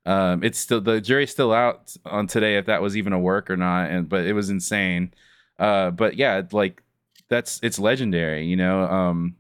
um, 0.07 0.43
it's 0.45 0.59
still 0.59 0.81
the 0.81 1.01
jury's 1.01 1.31
still 1.31 1.53
out 1.53 1.95
on 2.05 2.27
today 2.27 2.57
if 2.57 2.67
that 2.67 2.83
was 2.83 2.97
even 2.97 3.13
a 3.13 3.19
work 3.19 3.51
or 3.51 3.57
not, 3.57 3.91
and 3.91 4.09
but 4.09 4.25
it 4.27 4.33
was 4.35 4.51
insane. 4.51 5.13
Uh, 5.59 5.91
but 5.91 6.17
yeah, 6.17 6.43
like 6.53 6.83
that's 7.29 7.59
it's 7.63 7.79
legendary, 7.79 8.45
you 8.47 8.57
know. 8.57 8.83
Um, 8.85 9.37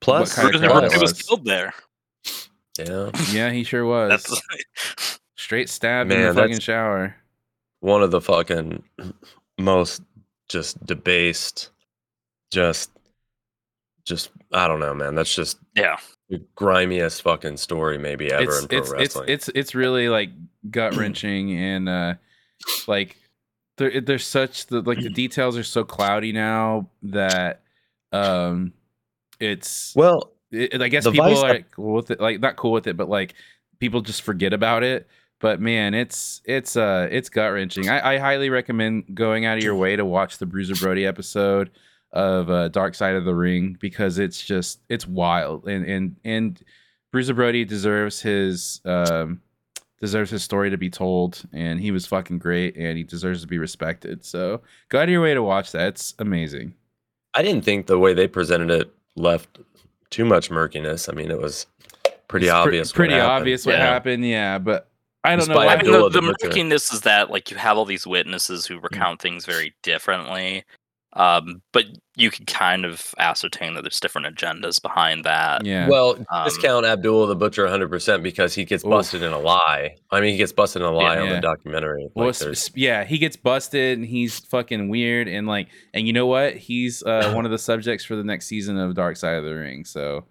Plus, 0.00 0.34
kind 0.34 0.46
of 0.48 0.52
Bruiser 0.52 0.66
crowd 0.68 0.80
Brody 0.80 0.94
it 0.96 1.00
was 1.00 1.12
was. 1.14 1.22
killed 1.22 1.44
there. 1.46 1.72
yeah, 2.78 3.10
yeah, 3.32 3.50
he 3.50 3.64
sure 3.64 3.84
was 3.86 4.42
Straight 5.46 5.68
stabbed 5.68 6.10
in 6.10 6.20
the 6.20 6.34
fucking 6.34 6.58
shower. 6.58 7.14
one 7.78 8.02
of 8.02 8.10
the 8.10 8.20
fucking 8.20 8.82
most 9.60 10.02
just 10.48 10.84
debased, 10.84 11.70
just, 12.50 12.90
just 14.04 14.30
I 14.52 14.66
don't 14.66 14.80
know, 14.80 14.92
man. 14.92 15.14
That's 15.14 15.32
just 15.32 15.58
yeah. 15.76 15.98
the 16.28 16.42
grimiest 16.56 17.22
fucking 17.22 17.58
story 17.58 17.96
maybe 17.96 18.32
ever 18.32 18.42
it's 18.42 18.62
in 18.62 18.66
pro 18.66 18.78
it's, 18.78 18.88
it's 18.88 18.92
wrestling. 18.92 19.28
it's 19.28 19.48
it's 19.54 19.74
really 19.76 20.08
like 20.08 20.30
gut 20.72 20.96
wrenching 20.96 21.56
and 21.56 21.88
uh 21.88 22.14
like 22.88 23.16
there 23.78 24.00
there's 24.00 24.26
such 24.26 24.66
the 24.66 24.80
like 24.80 24.98
the 24.98 25.10
details 25.10 25.56
are 25.56 25.62
so 25.62 25.84
cloudy 25.84 26.32
now 26.32 26.90
that 27.04 27.60
um 28.10 28.72
it's 29.38 29.94
well, 29.94 30.32
it, 30.50 30.82
I 30.82 30.88
guess 30.88 31.04
people 31.04 31.24
Vice- 31.24 31.38
are 31.38 31.48
like, 31.48 31.70
cool 31.70 31.94
with 31.94 32.10
it 32.10 32.20
like 32.20 32.40
not 32.40 32.56
cool 32.56 32.72
with 32.72 32.88
it 32.88 32.96
but 32.96 33.08
like 33.08 33.34
people 33.78 34.00
just 34.00 34.22
forget 34.22 34.52
about 34.52 34.82
it 34.82 35.06
but 35.40 35.60
man 35.60 35.94
it's 35.94 36.40
it's 36.44 36.76
uh 36.76 37.08
it's 37.10 37.28
gut 37.28 37.52
wrenching 37.52 37.88
I, 37.88 38.14
I 38.14 38.18
highly 38.18 38.50
recommend 38.50 39.14
going 39.14 39.44
out 39.44 39.58
of 39.58 39.64
your 39.64 39.74
way 39.74 39.96
to 39.96 40.04
watch 40.04 40.38
the 40.38 40.46
Bruiser 40.46 40.74
Brody 40.74 41.04
episode 41.06 41.70
of 42.12 42.48
uh, 42.48 42.68
Dark 42.68 42.94
Side 42.94 43.14
of 43.16 43.24
the 43.24 43.34
Ring 43.34 43.76
because 43.80 44.18
it's 44.18 44.42
just 44.44 44.80
it's 44.88 45.06
wild 45.06 45.66
and 45.68 45.84
and 45.84 46.16
and 46.24 46.62
Bruiser 47.12 47.34
Brody 47.34 47.64
deserves 47.64 48.20
his 48.20 48.80
um 48.84 49.40
deserves 50.00 50.30
his 50.30 50.42
story 50.42 50.70
to 50.70 50.76
be 50.76 50.90
told 50.90 51.42
and 51.52 51.80
he 51.80 51.90
was 51.90 52.06
fucking 52.06 52.38
great 52.38 52.76
and 52.76 52.96
he 52.98 53.02
deserves 53.04 53.40
to 53.42 53.46
be 53.46 53.58
respected 53.58 54.24
so 54.24 54.60
go 54.90 54.98
out 54.98 55.04
of 55.04 55.10
your 55.10 55.22
way 55.22 55.34
to 55.34 55.42
watch 55.42 55.72
that 55.72 55.88
it's 55.88 56.14
amazing 56.18 56.74
I 57.34 57.42
didn't 57.42 57.64
think 57.64 57.86
the 57.86 57.98
way 57.98 58.14
they 58.14 58.28
presented 58.28 58.70
it 58.70 58.90
left 59.14 59.58
too 60.08 60.24
much 60.24 60.50
murkiness. 60.50 61.08
I 61.10 61.12
mean, 61.12 61.30
it 61.30 61.38
was 61.38 61.66
pretty 62.28 62.46
It's 62.46 62.52
obvious. 62.54 62.88
what 62.92 62.96
pretty 62.96 63.14
happened. 63.14 63.30
obvious 63.32 63.66
what 63.66 63.72
Yeah. 63.74 63.84
happened 63.86 64.24
yeah 64.26 64.58
but 64.58 64.88
I 65.26 65.36
don't 65.36 65.48
know 65.48 65.58
I 65.58 65.82
mean, 65.82 65.90
the, 65.90 66.08
the 66.08 66.20
the 66.20 66.22
murkiness 66.22 66.92
is 66.92 67.00
that 67.02 67.30
like 67.30 67.50
you 67.50 67.56
have 67.56 67.76
all 67.76 67.84
these 67.84 68.06
witnesses 68.06 68.66
who 68.66 68.78
recount 68.78 69.20
things 69.20 69.44
very 69.44 69.74
differently, 69.82 70.64
um, 71.16 71.60
but 71.72 71.84
you 72.18 72.30
can 72.30 72.46
kind 72.46 72.84
of 72.86 73.14
ascertain 73.18 73.74
that 73.74 73.82
there's 73.82 74.00
different 74.00 74.26
agendas 74.34 74.80
behind 74.80 75.24
that. 75.24 75.64
yeah 75.66 75.86
Well, 75.88 76.16
Um, 76.30 76.44
discount 76.44 76.86
Abdullah 76.86 77.26
the 77.26 77.36
Butcher 77.36 77.66
100% 77.66 78.22
because 78.22 78.54
he 78.54 78.64
gets 78.64 78.84
Oof. 78.84 78.90
busted 78.90 79.22
in 79.22 79.32
a 79.32 79.38
lie. 79.38 79.96
I 80.10 80.20
mean, 80.20 80.30
he 80.30 80.38
gets 80.38 80.52
busted 80.52 80.80
in 80.80 80.88
a 80.88 80.92
lie 80.92 81.18
on 81.18 81.26
Yeah. 81.26 81.34
the 81.34 81.40
documentary. 81.40 82.08
Well, 82.14 82.28
Like, 82.28 82.42
s- 82.42 82.70
yeah, 82.74 83.04
he 83.04 83.18
gets 83.18 83.36
busted 83.36 83.98
and 83.98 84.06
he's 84.06 84.38
fucking 84.38 84.88
weird 84.88 85.28
and 85.28 85.46
like, 85.46 85.68
and 85.92 86.06
you 86.06 86.14
know 86.14 86.26
what? 86.26 86.54
He's 86.54 87.02
uh, 87.02 87.32
one 87.34 87.44
of 87.44 87.50
the 87.50 87.58
subjects 87.58 88.04
for 88.04 88.16
the 88.16 88.24
next 88.24 88.46
season 88.46 88.78
of 88.78 88.94
Dark 88.94 89.16
Side 89.18 89.34
of 89.36 89.44
the 89.44 89.54
Ring. 89.54 89.84
So 89.84 90.24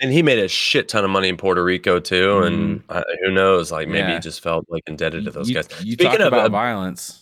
and 0.00 0.12
he 0.12 0.22
made 0.22 0.38
a 0.38 0.46
shit 0.48 0.88
ton 0.88 1.02
of 1.02 1.10
money 1.10 1.28
in 1.28 1.36
Puerto 1.36 1.64
Rico 1.64 1.98
too. 1.98 2.42
And 2.42 2.82
uh, 2.88 3.02
who 3.24 3.32
knows? 3.32 3.72
Like 3.72 3.88
maybe 3.88 4.00
Mm-hmm. 4.02 4.08
Yeah. 4.10 4.14
he 4.16 4.20
just 4.20 4.42
felt 4.42 4.66
like 4.68 4.82
indebted 4.86 5.24
to 5.24 5.30
those 5.32 5.48
you, 5.48 5.54
guys. 5.56 5.68
you 5.82 5.92
Speaking 5.94 6.10
talk 6.18 6.20
of 6.20 6.26
about 6.28 6.44
Ab- 6.46 6.52
violence. 6.52 7.21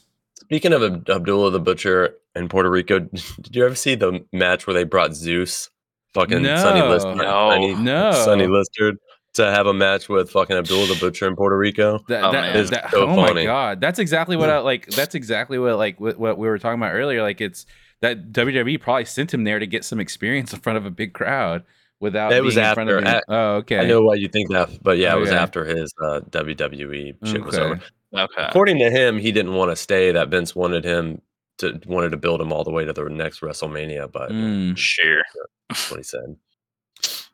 Speaking 0.51 0.73
of 0.73 0.83
Abdullah 1.09 1.53
the 1.53 1.61
Butcher 1.61 2.17
in 2.35 2.49
Puerto 2.49 2.69
Rico, 2.69 2.99
did 3.43 3.55
you 3.55 3.65
ever 3.65 3.75
see 3.77 3.95
the 3.95 4.25
match 4.33 4.67
where 4.67 4.75
they 4.75 4.83
brought 4.85 5.15
Zeus, 5.15 5.71
fucking 6.13 6.45
Sonny 6.45 6.81
No. 6.81 6.89
Lister, 6.89 7.15
No. 7.15 7.23
Sonny, 7.25 7.75
No, 7.77 8.13
Sonny 8.13 8.47
Lister, 8.49 8.95
to 9.35 9.45
have 9.49 9.67
a 9.69 9.73
match 9.73 10.09
with 10.09 10.29
fucking 10.31 10.57
Abdullah 10.57 10.89
the 10.89 10.99
Butcher 10.99 11.29
in 11.29 11.37
Puerto 11.37 11.57
Rico? 11.57 12.01
That, 12.09 12.25
Oh, 12.25 12.33
that, 12.33 12.53
man. 12.53 12.57
It's 12.61 12.71
that- 12.71 12.91
so 12.91 13.07
oh 13.07 13.15
my 13.15 13.45
god, 13.45 13.81
that's 13.81 14.01
exactly 14.01 14.37
what 14.37 14.51
I 14.51 14.59
like. 14.59 14.87
That's 14.87 15.15
exactly 15.15 15.57
what 15.59 15.77
like 15.77 16.01
what, 16.01 16.19
what 16.19 16.37
we 16.37 16.49
were 16.49 16.59
talking 16.59 16.81
about 16.81 16.95
earlier. 16.95 17.23
Like 17.23 17.41
it's 17.41 17.65
that 18.01 18.33
WWE 18.33 18.81
probably 18.81 19.05
sent 19.05 19.33
him 19.33 19.45
there 19.45 19.61
to 19.61 19.69
get 19.69 19.85
some 19.85 20.01
experience 20.01 20.53
in 20.53 20.59
front 20.59 20.79
of 20.79 20.85
a 20.85 20.91
big 20.91 21.13
crowd 21.13 21.63
without 22.01 22.33
It 22.33 22.37
being 22.37 22.45
was 22.47 22.57
in 22.57 22.75
front 22.75 22.91
of. 22.91 23.05
after- 23.05 23.17
Him. 23.19 23.23
oh, 23.29 23.55
okay. 23.59 23.79
I 23.79 23.87
know 23.87 24.03
why 24.03 24.15
you 24.15 24.27
think 24.27 24.51
that, 24.51 24.83
but 24.83 24.99
yeah, 24.99 25.15
it 25.15 25.21
was 25.21 25.31
after 25.31 25.65
his 25.65 25.95
uh, 26.03 26.21
WWE 26.31 27.15
shit 27.25 27.45
was 27.45 27.57
over. 27.57 27.81
Okay. 28.17 28.47
According 28.49 28.79
to 28.81 28.91
him, 28.91 29.19
he 29.19 29.31
didn't 29.33 29.55
want 29.55 29.71
to 29.71 29.77
stay. 29.77 30.11
That 30.13 30.29
Vince 30.29 30.55
wanted 30.57 30.85
him 30.85 31.21
to 31.59 31.81
wanted 31.87 32.11
to 32.11 32.17
build 32.17 32.41
him 32.41 32.53
all 32.53 32.65
the 32.65 32.71
way 32.71 32.85
to 32.85 32.93
the 32.93 33.05
next 33.09 33.41
WrestleMania, 33.41 34.11
but 34.11 34.31
Mm. 34.31 34.77
Sure. 34.77 35.23
that's 35.69 35.91
what 35.91 35.99
he 35.99 36.03
said. 36.05 36.37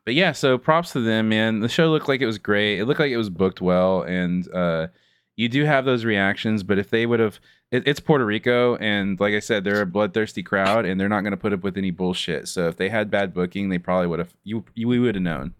but 0.05 0.13
yeah, 0.13 0.31
so 0.33 0.57
props 0.57 0.91
to 0.93 0.99
them, 1.01 1.29
man. 1.29 1.59
The 1.61 1.69
show 1.69 1.89
looked 1.89 2.07
like 2.07 2.21
it 2.21 2.25
was 2.27 2.37
great. 2.37 2.79
It 2.79 2.85
looked 2.85 2.99
like 2.99 3.11
it 3.11 3.17
was 3.17 3.29
booked 3.29 3.59
well, 3.61 4.03
and 4.03 4.47
uh, 4.53 4.87
you 5.35 5.49
do 5.49 5.63
have 5.65 5.85
those 5.85 6.05
reactions. 6.05 6.61
But 6.63 6.77
if 6.77 6.89
they 6.89 7.05
would 7.05 7.19
have, 7.19 7.39
it, 7.71 7.87
it's 7.87 7.99
Puerto 7.99 8.25
Rico, 8.25 8.75
and 8.77 9.19
like 9.19 9.33
I 9.33 9.39
said, 9.39 9.63
they're 9.63 9.81
a 9.81 9.85
bloodthirsty 9.85 10.43
crowd, 10.43 10.85
and 10.85 10.99
they're 10.99 11.09
not 11.09 11.21
going 11.21 11.31
to 11.31 11.37
put 11.37 11.53
up 11.53 11.63
with 11.63 11.77
any 11.77 11.91
bullshit. 11.91 12.47
So 12.47 12.67
if 12.67 12.77
they 12.77 12.89
had 12.89 13.09
bad 13.09 13.33
booking, 13.33 13.69
they 13.69 13.77
probably 13.79 14.07
would 14.07 14.19
have. 14.19 14.33
You, 14.43 14.63
you 14.75 14.87
we 14.87 14.99
would 14.99 15.15
have 15.15 15.23
known. 15.23 15.53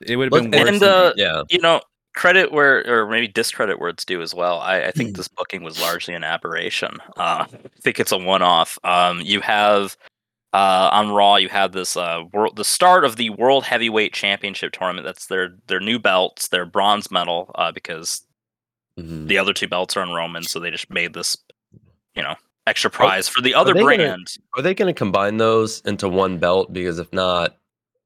It 0.00 0.16
would 0.16 0.32
have 0.32 0.42
been 0.42 0.50
worse. 0.60 0.68
and, 0.70 0.80
than- 0.80 0.88
uh, 0.88 1.12
Yeah, 1.16 1.42
You 1.50 1.58
know, 1.60 1.80
credit 2.14 2.52
where, 2.52 2.84
or 2.88 3.08
maybe 3.08 3.28
discredit 3.28 3.78
where 3.80 3.90
it's 3.90 4.04
due 4.04 4.22
as 4.22 4.34
well. 4.34 4.60
I, 4.60 4.82
I 4.84 4.90
think 4.92 5.16
this 5.16 5.28
booking 5.28 5.62
was 5.62 5.80
largely 5.80 6.14
an 6.14 6.24
aberration. 6.24 6.98
Uh, 7.16 7.46
I 7.52 7.58
think 7.82 7.98
it's 8.00 8.12
a 8.12 8.18
one-off. 8.18 8.78
Um, 8.84 9.20
you 9.20 9.40
have 9.40 9.96
uh, 10.52 10.88
on 10.92 11.10
Raw, 11.10 11.36
you 11.36 11.48
have 11.48 11.72
this 11.72 11.96
uh, 11.96 12.22
world, 12.32 12.54
the 12.56 12.64
start 12.64 13.04
of 13.04 13.16
the 13.16 13.30
World 13.30 13.64
Heavyweight 13.64 14.12
Championship 14.12 14.72
tournament. 14.72 15.04
That's 15.04 15.26
their 15.26 15.56
their 15.66 15.80
new 15.80 15.98
belts, 15.98 16.48
their 16.48 16.64
bronze 16.64 17.10
medal, 17.10 17.50
uh, 17.56 17.72
because 17.72 18.22
Mhm. 18.96 19.26
the 19.26 19.38
other 19.38 19.52
two 19.52 19.66
belts 19.66 19.96
are 19.96 20.02
on 20.02 20.12
Roman, 20.12 20.44
so 20.44 20.60
they 20.60 20.70
just 20.70 20.88
made 20.88 21.14
this, 21.14 21.36
you 22.14 22.22
know, 22.22 22.36
extra 22.68 22.88
prize 22.88 23.28
for 23.28 23.42
the 23.42 23.52
other 23.52 23.74
gonna- 23.74 23.84
brand. 23.84 24.28
Are 24.56 24.62
they 24.62 24.72
going 24.72 24.86
to 24.94 24.96
combine 24.96 25.36
those 25.38 25.80
into 25.80 26.08
one 26.08 26.38
belt? 26.38 26.72
Because 26.72 27.00
if 27.00 27.12
not, 27.12 27.56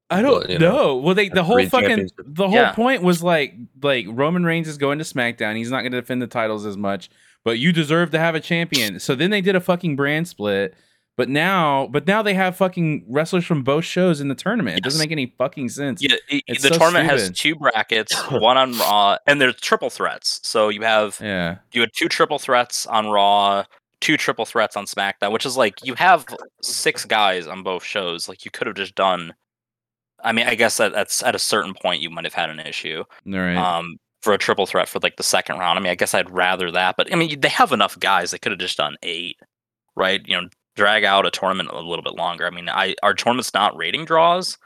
I 0.09 0.21
don't 0.21 0.49
you 0.49 0.57
know, 0.57 0.71
know. 0.75 0.95
Well, 0.97 1.15
they 1.15 1.29
the 1.29 1.43
whole 1.43 1.63
fucking 1.67 2.09
the 2.17 2.47
whole 2.47 2.55
Yeah. 2.55 2.71
point 2.73 3.03
was 3.03 3.21
like 3.23 3.53
like 3.81 4.05
Roman 4.09 4.43
Reigns 4.43 4.67
is 4.67 4.77
going 4.77 4.97
to 4.99 5.03
SmackDown. 5.03 5.55
He's 5.55 5.69
not 5.71 5.81
going 5.81 5.91
to 5.91 6.01
defend 6.01 6.21
the 6.21 6.27
titles 6.27 6.65
as 6.65 6.77
much, 6.77 7.09
but 7.43 7.59
you 7.59 7.71
deserve 7.71 8.11
to 8.11 8.19
have 8.19 8.33
a 8.35 8.39
champion. 8.39 8.99
So 8.99 9.13
then 9.15 9.29
they 9.29 9.41
did 9.41 9.55
a 9.55 9.59
fucking 9.61 9.95
brand 9.95 10.27
split. 10.27 10.75
But 11.17 11.27
now, 11.27 11.87
but 11.87 12.07
now 12.07 12.21
they 12.21 12.33
have 12.33 12.55
fucking 12.55 13.03
wrestlers 13.09 13.43
from 13.43 13.61
both 13.61 13.83
shows 13.83 14.21
in 14.21 14.29
the 14.29 14.35
tournament. 14.35 14.77
It 14.77 14.83
doesn't 14.85 14.99
make 15.01 15.11
any 15.11 15.33
fucking 15.37 15.67
sense. 15.67 16.01
Yeah, 16.01 16.15
i- 16.31 16.41
It's 16.47 16.61
the 16.63 16.69
so 16.69 16.77
tournament 16.79 17.09
has 17.09 17.29
two 17.31 17.55
brackets, 17.55 18.15
one 18.31 18.57
on 18.57 18.77
Raw, 18.77 19.17
and 19.27 19.41
there's 19.41 19.59
triple 19.59 19.89
threats. 19.89 20.39
So 20.43 20.69
you 20.69 20.81
have 20.83 21.19
Yeah. 21.21 21.57
you 21.73 21.81
had 21.81 21.89
two 21.93 22.07
triple 22.07 22.39
threats 22.39 22.87
on 22.87 23.07
Raw, 23.09 23.65
two 23.99 24.15
triple 24.15 24.45
threats 24.45 24.77
on 24.77 24.85
SmackDown, 24.85 25.33
which 25.33 25.45
is 25.45 25.57
like 25.57 25.85
you 25.85 25.93
have 25.95 26.25
six 26.63 27.03
guys 27.03 27.47
on 27.47 27.63
both 27.63 27.83
shows. 27.83 28.29
Like 28.29 28.45
you 28.45 28.51
could 28.51 28.67
have 28.67 28.77
just 28.77 28.95
done. 28.95 29.33
I 30.23 30.31
mean, 30.31 30.47
I 30.47 30.55
guess 30.55 30.77
that, 30.77 30.91
that's 30.93 31.23
at 31.23 31.35
a 31.35 31.39
certain 31.39 31.73
point 31.73 32.01
you 32.01 32.09
might 32.09 32.25
have 32.25 32.33
had 32.33 32.49
an 32.49 32.59
issue. 32.59 33.03
All 33.27 33.33
right. 33.39 33.55
Um, 33.57 33.97
for 34.21 34.33
a 34.33 34.37
triple 34.37 34.65
threat 34.65 34.89
for 34.89 34.99
like 35.01 35.15
the 35.15 35.23
second 35.23 35.57
round. 35.59 35.79
I 35.79 35.81
mean, 35.81 35.91
I 35.91 35.95
guess 35.95 36.13
I'd 36.13 36.29
rather 36.29 36.69
that, 36.71 36.95
but 36.97 37.11
I 37.13 37.15
mean, 37.15 37.39
they 37.39 37.47
have 37.49 37.71
enough 37.71 37.97
guys. 37.99 38.31
They 38.31 38.37
could 38.37 38.51
have 38.51 38.59
just 38.59 38.77
done 38.77 38.97
eight, 39.01 39.37
right? 39.95 40.21
You 40.27 40.41
know, 40.41 40.47
drag 40.75 41.05
out 41.05 41.25
a 41.25 41.31
tournament 41.31 41.69
a 41.71 41.79
little 41.79 42.03
bit 42.03 42.15
longer. 42.15 42.45
I 42.45 42.49
mean, 42.49 42.67
I 42.67 42.95
our 43.01 43.13
tournament's 43.13 43.53
not 43.53 43.77
rating 43.77 44.03
draws. 44.05 44.57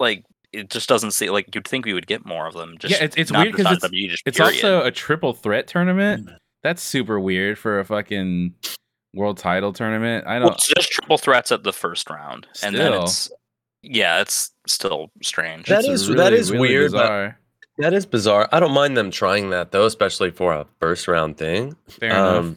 Like 0.00 0.24
it 0.52 0.68
just 0.70 0.88
doesn't 0.88 1.12
seem 1.12 1.30
like 1.32 1.54
you'd 1.54 1.66
think 1.68 1.84
we 1.86 1.92
would 1.94 2.06
get 2.08 2.26
more 2.26 2.46
of 2.46 2.54
them. 2.54 2.76
Just 2.78 2.92
Yeah, 2.92 3.04
it's- 3.04 3.14
it's 3.16 3.30
weird 3.44 3.54
'cause 3.56 3.66
just 3.66 3.84
it's- 3.84 3.90
it's 4.26 4.38
also 4.64 4.84
a 4.84 4.90
triple 4.90 5.32
threat 5.32 5.68
tournament. 5.68 6.28
That's 6.62 6.82
super 6.82 7.20
weird 7.20 7.58
for 7.58 7.78
a 7.78 7.84
fucking 7.84 8.54
world 9.14 9.38
title 9.38 9.72
tournament. 9.72 10.26
I 10.26 10.38
don't. 10.40 10.52
it's 10.54 10.66
just 10.68 10.90
triple 10.90 11.18
threats 11.18 11.52
at 11.52 11.62
the 11.62 11.72
first 11.72 12.10
round, 12.10 12.48
and 12.64 12.74
then 12.74 12.92
it's 13.04 13.30
yeah, 13.88 14.20
it's 14.20 14.50
still 14.66 15.10
strange. 15.22 15.66
That 15.66 15.80
it's 15.84 16.02
is- 16.02 16.08
that 16.16 16.32
is 16.32 16.52
weird, 16.52 16.92
but- 16.92 17.34
that 17.78 17.92
is 17.92 18.06
bizarre. 18.06 18.48
I 18.52 18.58
don't 18.60 18.72
mind 18.72 18.96
them 18.96 19.10
trying 19.10 19.50
that 19.50 19.70
though, 19.70 19.84
especially 19.84 20.30
for 20.30 20.52
a 20.54 20.66
first 20.80 21.06
round 21.08 21.36
thing. 21.36 21.76
Fair 21.88 22.10
enough. 22.10 22.36
Um, 22.44 22.56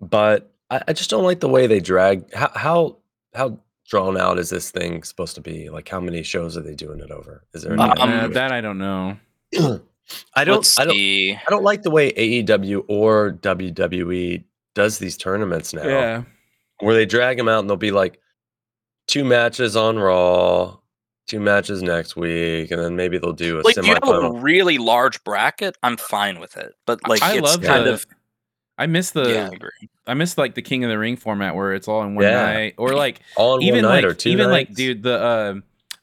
but 0.00 0.50
I, 0.70 0.80
I 0.88 0.92
just 0.94 1.10
don't 1.10 1.24
like 1.24 1.40
the 1.40 1.48
way 1.48 1.66
they 1.66 1.80
drag 1.80 2.32
how 2.34 2.50
how 2.54 2.96
how 3.34 3.58
drawn 3.88 4.16
out 4.16 4.38
is 4.38 4.48
this 4.48 4.70
thing 4.70 5.02
supposed 5.02 5.34
to 5.34 5.42
be? 5.42 5.68
Like, 5.68 5.86
how 5.88 6.00
many 6.00 6.22
shows 6.22 6.56
are 6.56 6.62
they 6.62 6.74
doing 6.74 7.00
it 7.00 7.10
over? 7.10 7.44
Is 7.52 7.62
there? 7.62 7.78
Um, 7.78 7.92
Any 7.98 8.12
Uh, 8.12 8.28
that 8.28 8.52
I 8.52 8.60
don't 8.62 8.78
know. 8.78 9.18
I 10.34 10.44
don't. 10.44 10.56
Let's 10.56 10.78
I 10.78 10.84
don't. 10.84 10.94
see. 10.94 11.34
I 11.34 11.50
don't 11.50 11.62
like 11.64 11.82
the 11.82 11.90
way 11.90 12.10
AEW 12.12 12.84
or 12.88 13.32
WWE 13.42 14.44
does 14.74 14.98
these 14.98 15.16
tournaments 15.18 15.74
now. 15.74 15.84
Yeah. 15.86 16.22
where 16.80 16.94
they 16.94 17.04
drag 17.06 17.36
them 17.36 17.48
out 17.48 17.60
and 17.60 17.68
they'll 17.68 17.76
be 17.76 17.90
like 17.92 18.18
two 19.06 19.24
matches 19.24 19.76
on 19.76 19.98
Raw, 19.98 20.76
two 21.26 21.40
matches 21.40 21.82
next 21.82 22.16
week, 22.16 22.70
and 22.70 22.80
then 22.80 22.96
maybe 22.96 23.18
they'll 23.18 23.32
do 23.32 23.58
a 23.58 23.62
Like 23.62 23.76
you 23.76 23.94
have 23.94 24.02
a 24.08 24.32
really 24.32 24.78
large 24.78 25.22
bracket, 25.24 25.76
I'm 25.82 25.96
fine 25.96 26.40
with 26.40 26.56
it. 26.56 26.74
But 26.86 27.06
like 27.08 27.22
I 27.22 27.34
it's 27.34 27.42
love 27.42 27.62
kind 27.62 27.86
the- 27.86 27.94
of 27.94 28.06
I 28.78 28.86
miss 28.86 29.10
the 29.10 29.30
yeah, 29.30 29.48
I 29.50 29.54
agree. 29.54 29.70
I 30.06 30.14
miss 30.14 30.36
like 30.38 30.54
the 30.54 30.62
King 30.62 30.82
of 30.82 30.90
the 30.90 30.98
Ring 30.98 31.16
format 31.16 31.54
where 31.54 31.74
it's 31.74 31.86
all 31.88 32.02
in 32.02 32.14
one 32.14 32.24
Yeah. 32.24 32.42
night 32.42 32.74
or 32.78 32.94
like 32.94 33.20
all 33.36 33.56
in 33.56 33.62
even 33.62 33.84
one 33.84 33.94
night 33.94 34.04
like 34.04 34.10
or 34.10 34.14
two 34.14 34.30
even 34.30 34.50
like 34.50 34.72
dude 34.74 35.02
the 35.02 35.18
uh, 35.22 35.54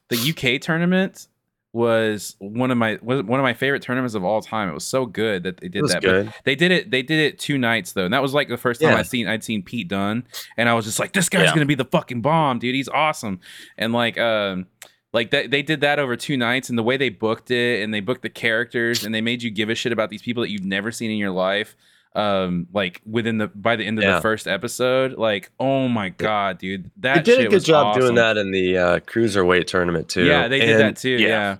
the 0.08 0.30
UK 0.56 0.60
tournament 0.60 1.26
was 1.72 2.34
one 2.38 2.70
of 2.70 2.78
my 2.78 2.98
was 3.00 3.22
one 3.22 3.38
of 3.38 3.44
my 3.44 3.54
favorite 3.54 3.82
tournaments 3.82 4.14
of 4.14 4.24
all 4.24 4.40
time. 4.42 4.68
It 4.68 4.74
was 4.74 4.84
so 4.84 5.06
good 5.06 5.44
that 5.44 5.58
they 5.58 5.68
did 5.68 5.86
that. 5.88 6.02
But 6.02 6.34
they 6.44 6.54
did 6.56 6.72
it 6.72 6.90
they 6.90 7.02
did 7.02 7.20
it 7.20 7.38
two 7.38 7.58
nights 7.58 7.92
though. 7.92 8.04
And 8.04 8.12
that 8.12 8.22
was 8.22 8.34
like 8.34 8.48
the 8.48 8.56
first 8.56 8.80
time 8.80 8.90
Yeah. 8.90 8.98
I'd 8.98 9.06
seen 9.06 9.28
I'd 9.28 9.44
seen 9.44 9.62
Pete 9.62 9.88
Dunne 9.88 10.24
and 10.56 10.68
I 10.68 10.74
was 10.74 10.84
just 10.84 10.98
like 10.98 11.12
this 11.12 11.28
guy's 11.28 11.44
Yeah. 11.44 11.50
going 11.50 11.60
to 11.60 11.66
be 11.66 11.76
the 11.76 11.84
fucking 11.84 12.22
bomb, 12.22 12.58
dude. 12.58 12.74
He's 12.74 12.88
awesome. 12.88 13.38
And 13.78 13.92
like 13.92 14.18
um 14.18 14.66
like 15.12 15.30
that 15.30 15.50
they 15.50 15.62
did 15.62 15.80
that 15.82 15.98
over 16.00 16.16
two 16.16 16.36
nights 16.36 16.68
and 16.70 16.78
the 16.78 16.82
way 16.82 16.96
they 16.96 17.08
booked 17.08 17.50
it 17.52 17.82
and 17.84 17.94
they 17.94 18.00
booked 18.00 18.22
the 18.22 18.28
characters 18.30 19.04
and 19.04 19.14
they 19.14 19.20
made 19.20 19.42
you 19.42 19.50
give 19.50 19.68
a 19.70 19.74
shit 19.74 19.92
about 19.92 20.10
these 20.10 20.22
people 20.22 20.42
that 20.42 20.50
you've 20.50 20.64
never 20.64 20.90
seen 20.90 21.10
in 21.10 21.18
your 21.18 21.30
life 21.32 21.76
um 22.16 22.66
like 22.72 23.00
within 23.06 23.38
the 23.38 23.46
by 23.48 23.76
the 23.76 23.84
end 23.86 23.98
of 23.98 24.04
Yeah. 24.04 24.16
the 24.16 24.20
first 24.20 24.48
episode 24.48 25.12
like 25.16 25.50
oh 25.60 25.86
my 25.88 26.08
god 26.08 26.58
dude 26.58 26.84
They 26.96 27.08
that 27.14 27.24
did 27.24 27.46
a 27.46 27.48
good 27.48 27.64
job 27.64 27.86
awesome. 27.86 28.00
doing 28.02 28.14
that 28.16 28.36
in 28.36 28.50
the 28.50 28.76
uh, 28.78 28.98
cruiserweight 29.00 29.66
tournament 29.66 30.08
too. 30.08 30.24
yeah 30.24 30.48
they 30.48 30.58
did 30.60 30.70
And- 30.70 30.80
that 30.80 30.96
too 30.96 31.10
yeah. 31.10 31.28
yeah 31.28 31.56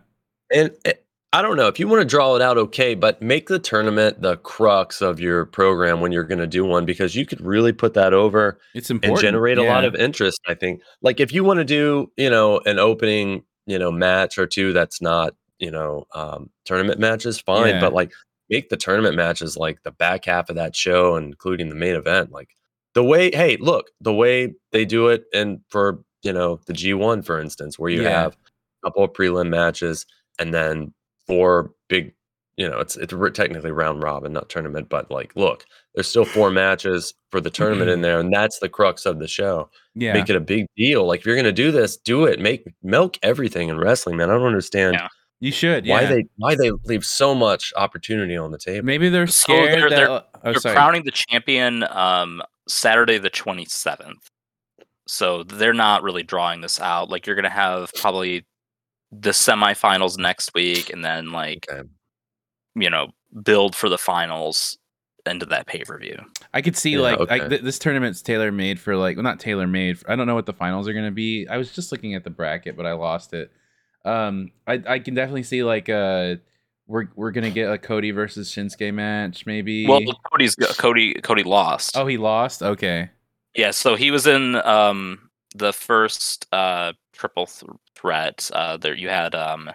And 0.53 0.71
it, 0.85 1.07
I 1.33 1.43
don't 1.43 1.57
know 1.57 1.69
if 1.69 1.79
you 1.79 1.87
want 1.87 2.01
to 2.01 2.05
draw 2.05 2.35
it 2.35 2.43
out, 2.43 2.59
okay, 2.59 2.97
but 2.97 3.23
make 3.23 3.47
the 3.47 3.61
tournament 3.61 4.21
the 4.21 4.37
crux 4.39 5.01
of 5.01 5.21
your 5.21 5.45
program 5.47 6.01
when 6.01 6.11
you're 6.11 6.25
going 6.25 6.41
to 6.41 6.47
do 6.49 6.65
one 6.65 6.85
because 6.85 7.15
you 7.15 7.25
could 7.25 7.41
really 7.41 7.71
put 7.73 7.95
that 7.95 8.13
over 8.13 8.59
it's 8.75 8.91
important 8.91 9.19
and 9.21 9.25
generate 9.29 9.57
a 9.57 9.63
lot 9.63 9.85
of 9.85 9.95
interest. 9.95 10.41
I 10.49 10.55
think, 10.55 10.81
like 11.03 11.21
if 11.21 11.33
you 11.33 11.45
want 11.45 11.59
to 11.59 11.65
do, 11.65 12.11
you 12.17 12.31
know, 12.31 12.59
an 12.67 12.81
opening, 12.81 13.45
you 13.67 13.79
know, 13.79 13.93
match 13.93 14.39
or 14.39 14.49
two 14.49 14.73
that's 14.73 15.01
not, 15.01 15.37
you 15.61 15.71
know, 15.71 16.05
um, 16.17 16.51
tournament 16.65 16.99
matches, 16.99 17.39
fine, 17.41 17.75
Yeah. 17.75 17.81
but 17.81 17.93
like 17.93 18.11
make 18.51 18.69
the 18.69 18.77
tournament 18.77 19.17
matches 19.17 19.57
like 19.57 19.83
the 19.83 19.93
back 19.93 20.25
half 20.25 20.51
of 20.51 20.57
that 20.57 20.77
show, 20.77 21.17
including 21.17 21.69
the 21.69 21.75
main 21.75 21.95
event, 21.95 22.33
like 22.33 22.51
the 22.95 23.05
way. 23.05 23.31
Hey, 23.33 23.57
look, 23.59 23.91
the 24.01 24.15
way 24.15 24.55
they 24.73 24.85
do 24.85 25.09
it, 25.09 25.25
and 25.33 25.61
for 25.69 26.03
you 26.23 26.33
know 26.33 26.61
the 26.67 26.73
G1, 26.73 27.25
for 27.25 27.41
instance, 27.41 27.79
where 27.79 27.91
you 27.91 28.03
Yeah. 28.03 28.23
have 28.23 28.33
a 28.83 28.87
couple 28.87 29.05
of 29.05 29.13
prelim 29.13 29.49
matches 29.49 30.07
and 30.39 30.53
then 30.53 30.93
four 31.27 31.73
big. 31.89 32.15
You 32.57 32.69
know, 32.69 32.79
it's 32.81 32.97
it's 32.97 33.15
technically 33.33 33.71
round 33.73 34.03
robin, 34.03 34.35
not 34.35 34.51
tournament, 34.51 34.91
but 34.91 35.11
like, 35.11 35.35
look, 35.35 35.65
there's 35.95 36.09
still 36.09 36.27
four 36.27 36.51
matches 36.51 37.15
for 37.31 37.41
the 37.41 37.49
tournament 37.49 37.89
mm-hmm. 37.89 37.95
in 37.95 38.01
there, 38.03 38.21
and 38.21 38.31
that's 38.33 38.59
the 38.59 38.69
crux 38.69 39.07
of 39.07 39.19
the 39.19 39.29
show 39.29 39.71
yeah 39.95 40.13
make 40.13 40.29
it 40.31 40.37
a 40.37 40.41
big 40.41 40.67
deal. 40.77 41.07
Like 41.07 41.21
if 41.21 41.27
you're 41.27 41.37
gonna 41.37 41.53
do 41.53 41.71
this, 41.71 41.97
do 41.97 42.25
it. 42.25 42.39
Make 42.41 42.65
milk 42.83 43.19
everything 43.23 43.69
in 43.69 43.79
wrestling, 43.79 44.17
man. 44.17 44.31
I 44.31 44.35
don't 44.35 44.47
understand 44.47 44.95
Yeah. 44.95 45.09
You 45.41 45.51
should 45.53 45.87
why 45.87 46.03
yeah. 46.03 46.09
they 46.09 46.25
why 46.37 46.55
they 46.55 46.71
leave 46.85 47.05
so 47.05 47.35
much 47.35 47.73
opportunity 47.77 48.37
on 48.37 48.51
the 48.51 48.59
table. 48.59 48.85
maybe 48.85 49.09
they're 49.09 49.27
So 49.27 49.43
scared 49.55 49.73
they're- 49.73 49.91
that 49.91 49.97
they're- 49.97 50.09
oh 50.09 50.23
They're 50.53 50.55
sorry 50.55 50.75
crowning 50.75 51.05
the 51.05 51.11
champion 51.13 51.85
um 51.91 52.43
Saturday 52.69 53.19
the 53.19 53.31
27th. 53.31 54.29
So 55.09 55.43
they're 55.43 55.73
not 55.73 56.03
really 56.05 56.23
drawing 56.23 56.61
this 56.61 56.81
out. 56.81 57.11
Like 57.11 57.27
you're 57.27 57.37
gonna 57.37 57.49
have 57.51 57.91
probably 57.95 58.47
the 59.11 59.31
semifinals 59.31 60.19
next 60.19 60.53
week, 60.55 60.91
and 60.91 61.05
then 61.05 61.33
like 61.33 61.67
Okay. 61.71 61.89
you 62.77 62.91
know 62.91 63.09
build 63.43 63.75
for 63.75 63.89
the 63.89 63.99
finals 63.99 64.77
into 65.27 65.47
that 65.47 65.67
pay 65.67 65.83
per 65.85 65.99
view. 65.99 66.17
I 66.55 66.63
could 66.63 66.77
see 66.77 66.93
Yeah, 66.93 67.01
like, 67.01 67.19
like 67.21 67.31
okay. 67.43 67.49
th- 67.49 67.63
this 67.63 67.79
tournament's 67.79 68.23
tailor 68.23 68.53
made 68.53 68.79
for 68.79 68.97
like 68.97 69.17
well 69.17 69.25
not 69.25 69.41
tailor 69.41 69.67
made. 69.67 69.99
I 70.09 70.15
don't 70.17 70.27
know 70.27 70.35
what 70.35 70.47
the 70.47 70.53
finals 70.53 70.87
are 70.87 70.93
gonna 70.93 71.11
be. 71.11 71.47
I 71.49 71.57
was 71.57 71.73
just 71.73 71.91
looking 71.93 72.15
at 72.15 72.23
the 72.25 72.31
bracket, 72.31 72.77
but 72.77 72.87
I 72.87 72.93
lost 72.93 73.33
it. 73.35 73.51
Um, 74.05 74.51
I 74.67 74.83
I 74.87 74.99
can 74.99 75.15
definitely 75.15 75.43
see 75.43 75.63
like 75.63 75.89
uh 75.89 76.37
we're 76.87 77.09
we're 77.15 77.31
gonna 77.31 77.51
get 77.51 77.71
a 77.71 77.79
Cody 77.79 78.11
versus 78.11 78.51
Shinsuke 78.51 78.93
match 78.95 79.47
maybe. 79.47 79.87
Well, 79.87 80.01
Cody's 80.31 80.55
Cody 80.57 81.15
Cody 81.15 81.43
lost. 81.43 81.97
oh, 81.97 82.07
he 82.07 82.17
lost. 82.17 82.63
Okay. 82.63 83.11
Yeah, 83.55 83.71
so 83.73 83.97
he 83.97 84.11
was 84.11 84.27
in 84.27 84.57
um 84.57 85.31
the 85.55 85.73
first 85.73 86.47
uh 86.53 86.93
triple 87.13 87.47
th- 87.47 87.71
threat. 87.95 88.51
Uh 88.53 88.77
there 88.77 88.95
you 88.95 89.09
had 89.09 89.35
um 89.35 89.71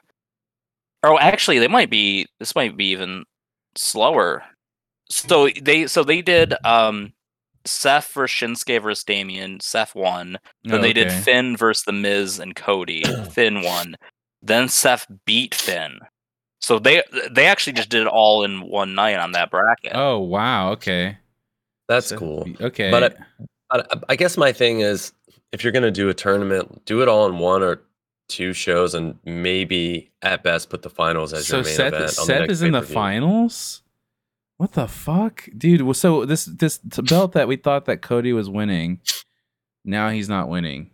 Oh, 1.04 1.20
actually 1.20 1.60
they 1.60 1.68
might 1.68 1.90
be 1.90 2.26
this 2.40 2.56
might 2.56 2.76
be 2.76 2.86
even 2.88 3.26
slower. 3.78 4.44
So 5.10 5.50
they 5.62 5.88
so 5.88 6.04
they 6.04 6.22
did 6.22 6.54
um 6.66 7.14
Seth 7.66 8.12
versus 8.14 8.36
Shinsuke 8.36 8.82
versus 8.82 9.04
Damian. 9.04 9.60
Seth 9.60 9.96
won. 9.96 10.38
Then 10.64 10.80
Oh, 10.80 10.82
they 10.82 10.94
did. 10.94 11.12
Finn 11.12 11.56
versus 11.58 11.84
the 11.84 11.92
Miz 11.94 12.40
and 12.40 12.56
Cody. 12.56 13.04
Finn 13.32 13.62
won. 13.62 13.96
Then 14.46 14.70
Seth 14.70 15.08
beat 15.26 15.54
Finn. 15.56 16.00
So 16.62 16.80
they 16.80 17.04
they 17.32 17.46
actually 17.46 17.74
just 17.74 17.90
did 17.90 18.02
it 18.02 18.08
all 18.08 18.44
in 18.44 18.62
one 18.62 18.96
night 18.96 19.18
on 19.18 19.34
that 19.34 19.52
bracket. 19.52 19.92
Oh 19.96 20.20
wow. 20.20 20.72
Okay. 20.74 21.18
That's 21.88 22.08
So- 22.08 22.18
cool. 22.18 22.48
Okay. 22.62 22.90
But 22.92 23.04
I- 23.04 23.46
But 23.70 24.04
I 24.10 24.16
guess 24.16 24.38
my 24.38 24.52
thing 24.54 24.80
is 24.82 25.12
if 25.52 25.64
you're 25.64 25.74
gonna 25.74 25.92
do 25.92 26.08
a 26.10 26.14
tournament, 26.14 26.86
do 26.86 27.02
it 27.02 27.08
all 27.08 27.26
in 27.28 27.40
one 27.40 27.64
or 27.64 27.82
two 28.30 28.54
shows 28.54 28.94
and 28.96 29.18
maybe 29.26 30.10
at 30.22 30.44
best 30.44 30.70
put 30.70 30.82
the 30.84 30.90
finals 30.90 31.34
as 31.34 31.48
so 31.48 31.58
your 31.58 31.66
main 31.66 31.76
Seth 31.76 31.88
event. 31.94 32.02
on 32.04 32.08
the 32.08 32.12
Seth 32.12 32.40
next 32.42 32.52
is 32.54 32.62
in 32.62 32.72
the 32.72 32.80
pay-per-view. 32.80 32.94
finals. 32.94 33.82
What 34.58 34.72
the 34.74 34.88
fuck, 34.88 35.50
dude? 35.58 35.82
Well, 35.82 35.94
so 35.94 36.26
this 36.26 36.46
this 36.46 36.78
belt 36.78 37.34
that 37.34 37.48
we 37.48 37.56
thought 37.58 37.86
that 37.86 38.02
Cody 38.02 38.34
was 38.34 38.50
winning, 38.50 39.02
now 39.84 40.10
he's 40.10 40.30
not 40.30 40.48
winning. 40.48 40.92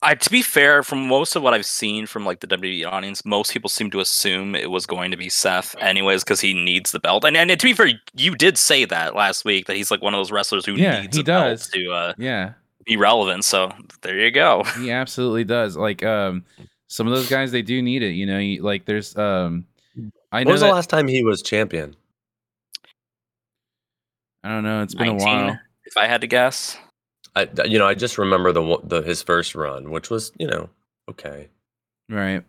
I, 0.00 0.14
to 0.14 0.30
be 0.30 0.42
fair, 0.42 0.84
from 0.84 1.08
most 1.08 1.34
of 1.34 1.42
what 1.42 1.54
I've 1.54 1.66
seen 1.66 2.06
from 2.06 2.24
like 2.24 2.38
the 2.40 2.46
WWE 2.46 2.86
audience, 2.86 3.24
most 3.24 3.52
people 3.52 3.68
seem 3.68 3.90
to 3.90 3.98
assume 4.00 4.54
it 4.54 4.70
was 4.70 4.86
going 4.86 5.10
to 5.10 5.16
be 5.16 5.28
Seth, 5.28 5.74
anyways, 5.80 6.22
because 6.22 6.40
he 6.40 6.54
needs 6.54 6.92
the 6.92 7.00
belt. 7.00 7.24
And, 7.24 7.36
and 7.36 7.50
to 7.50 7.56
be 7.66 7.72
fair, 7.72 7.90
you 8.14 8.36
did 8.36 8.56
say 8.58 8.84
that 8.84 9.16
last 9.16 9.44
week 9.44 9.66
that 9.66 9.74
he's 9.76 9.90
like 9.90 10.00
one 10.00 10.14
of 10.14 10.18
those 10.18 10.30
wrestlers 10.30 10.64
who 10.64 10.74
Yeah, 10.74 11.00
needs 11.02 11.16
he 11.16 11.22
a 11.22 11.24
belt 11.24 11.58
does. 11.58 11.68
to 11.70 11.90
uh, 11.90 12.12
Yeah, 12.16 12.52
be 12.86 12.96
relevant. 12.96 13.44
So 13.44 13.72
there 14.02 14.16
you 14.16 14.30
go. 14.30 14.62
he 14.78 14.92
absolutely 14.92 15.42
does. 15.44 15.76
Like 15.76 16.04
um, 16.04 16.44
some 16.86 17.08
of 17.08 17.12
those 17.12 17.28
guys, 17.28 17.50
they 17.50 17.62
do 17.62 17.82
need 17.82 18.02
it. 18.04 18.12
You 18.12 18.26
know, 18.26 18.38
you, 18.38 18.62
like 18.62 18.84
there's 18.84 19.16
um, 19.16 19.66
I 20.30 20.38
When 20.38 20.46
know 20.46 20.52
was 20.52 20.60
that, 20.60 20.68
the 20.68 20.72
last 20.74 20.90
time 20.90 21.08
he 21.08 21.24
was 21.24 21.42
champion? 21.42 21.96
I 24.44 24.50
don't 24.50 24.62
know. 24.62 24.82
It's 24.82 24.94
been 24.94 25.08
a 25.08 25.14
while. 25.14 25.58
if 25.84 25.96
I 25.96 26.06
had 26.06 26.20
to 26.20 26.28
guess. 26.28 26.78
I 27.38 27.64
you 27.64 27.78
know, 27.78 27.86
I 27.86 27.94
just 27.94 28.18
remember 28.18 28.52
the 28.52 28.78
the 28.84 29.02
his 29.02 29.22
first 29.22 29.54
run, 29.54 29.90
which 29.90 30.10
was, 30.10 30.32
you 30.38 30.46
know, 30.46 30.68
okay. 31.10 31.48
Right. 32.08 32.42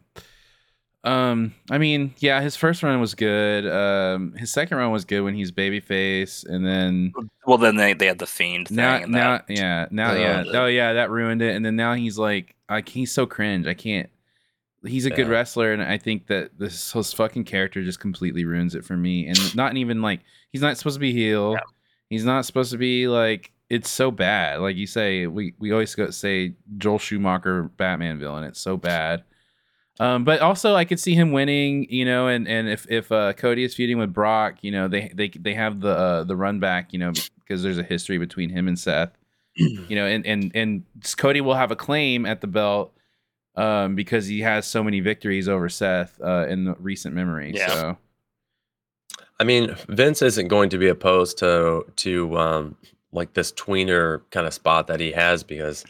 Um, 1.04 1.54
I 1.71 1.78
mean, 1.78 2.13
yeah, 2.17 2.41
his 2.41 2.58
first 2.58 2.84
run 2.84 2.99
was 2.99 3.15
good. 3.15 3.65
Um, 3.65 4.34
his 4.34 4.52
second 4.52 4.78
run 4.78 4.91
was 4.91 5.06
good 5.06 5.21
when 5.21 5.34
he's 5.34 5.52
babyface, 5.52 6.45
and 6.45 6.65
then 6.65 7.13
Well, 7.45 7.58
then 7.58 7.78
they, 7.78 7.93
they 7.93 8.08
had 8.08 8.19
the 8.19 8.28
Fiend 8.28 8.67
thing. 8.67 8.78
now, 8.78 8.95
and 8.97 9.12
now, 9.12 9.38
that, 9.38 9.45
yeah, 9.47 9.88
now, 9.91 10.13
yeah, 10.13 10.43
oh 10.54 10.65
yeah, 10.65 10.93
that 10.93 11.10
ruined 11.10 11.41
it. 11.41 11.56
And 11.56 11.65
then 11.65 11.78
now 11.78 11.93
he's 11.93 12.17
like, 12.17 12.56
like 12.69 12.89
he's 12.89 13.13
so 13.13 13.25
cringe. 13.25 13.65
I 13.65 13.73
can't. 13.75 14.10
He's 14.86 15.06
a 15.06 15.10
good 15.10 15.28
wrestler, 15.28 15.73
and 15.73 15.82
I 15.82 15.97
think 15.97 16.28
that 16.28 16.58
this 16.58 16.91
his 16.91 17.13
fucking 17.13 17.45
character 17.45 17.84
just 17.84 17.99
completely 17.99 18.43
ruins 18.45 18.75
it 18.75 18.86
for 18.86 18.97
me. 18.97 19.28
And 19.28 19.56
not 19.56 19.75
even 19.78 20.02
like 20.02 20.21
he's 20.52 20.62
not 20.62 20.78
supposed 20.78 20.95
to 20.95 21.02
be 21.02 21.13
heel. 21.13 21.54
Yeah. 21.54 21.63
He's 22.10 22.25
not 22.25 22.45
supposed 22.45 22.71
to 22.71 22.78
be 22.78 23.08
like. 23.08 23.52
It's 23.69 23.89
so 23.89 24.10
bad. 24.10 24.62
Like 24.62 24.75
you 24.75 24.88
say, 24.88 25.27
we 25.27 25.53
we 25.60 25.71
always 25.71 25.93
go 25.93 26.10
say 26.10 26.55
Joel 26.77 26.99
Schumacher 26.99 27.63
Batman 27.63 28.19
villain. 28.19 28.43
It's 28.43 28.60
so 28.60 28.77
bad. 28.77 29.23
Um, 29.99 30.23
but 30.23 30.39
also 30.39 30.75
I 30.75 30.86
could 30.86 30.99
see 30.99 31.13
him 31.13 31.32
winning, 31.32 31.86
you 31.89 32.05
know, 32.05 32.27
and 32.27 32.47
and 32.47 32.69
if 32.69 32.89
if 32.89 33.12
uh, 33.12 33.34
Cody 33.34 33.63
is 33.63 33.75
feuding 33.75 33.97
with 33.97 34.13
Brock, 34.13 34.55
you 34.62 34.71
know, 34.71 34.88
they 34.88 35.12
they 35.13 35.29
they 35.29 35.53
have 35.53 35.82
the 35.82 35.89
uh, 35.89 36.23
the 36.23 36.36
run 36.36 36.60
back, 36.60 36.93
you 36.93 36.99
know, 36.99 37.12
because 37.39 37.62
there's 37.62 37.77
a 37.77 37.84
history 37.84 38.17
between 38.17 38.49
him 38.49 38.67
and 38.67 38.79
Seth, 38.79 39.12
you 39.55 39.95
know, 39.95 40.05
and 40.05 40.25
and 40.25 40.51
and 40.55 40.84
Cody 41.17 41.41
will 41.41 41.55
have 41.55 41.71
a 41.71 41.75
claim 41.75 42.25
at 42.25 42.39
the 42.39 42.47
belt 42.47 42.93
um, 43.55 43.95
because 43.95 44.25
he 44.25 44.39
has 44.39 44.65
so 44.65 44.84
many 44.84 45.01
victories 45.01 45.49
over 45.49 45.67
Seth 45.67 46.19
uh, 46.23 46.47
in 46.47 46.63
the 46.63 46.75
recent 46.79 47.13
memory. 47.13 47.51
Yeah. 47.53 47.67
So 47.67 47.97
I 49.39 49.43
mean, 49.43 49.75
Vince 49.88 50.21
isn't 50.21 50.47
going 50.47 50.69
to 50.69 50.77
be 50.77 50.88
opposed 50.88 51.38
to 51.39 51.86
to 51.97 52.38
um, 52.38 52.75
like 53.12 53.34
this 53.34 53.52
tweener 53.52 54.22
kind 54.32 54.45
of 54.48 54.54
spot 54.54 54.88
that 54.88 55.00
he 55.00 55.12
has 55.12 55.43
because, 55.43 55.84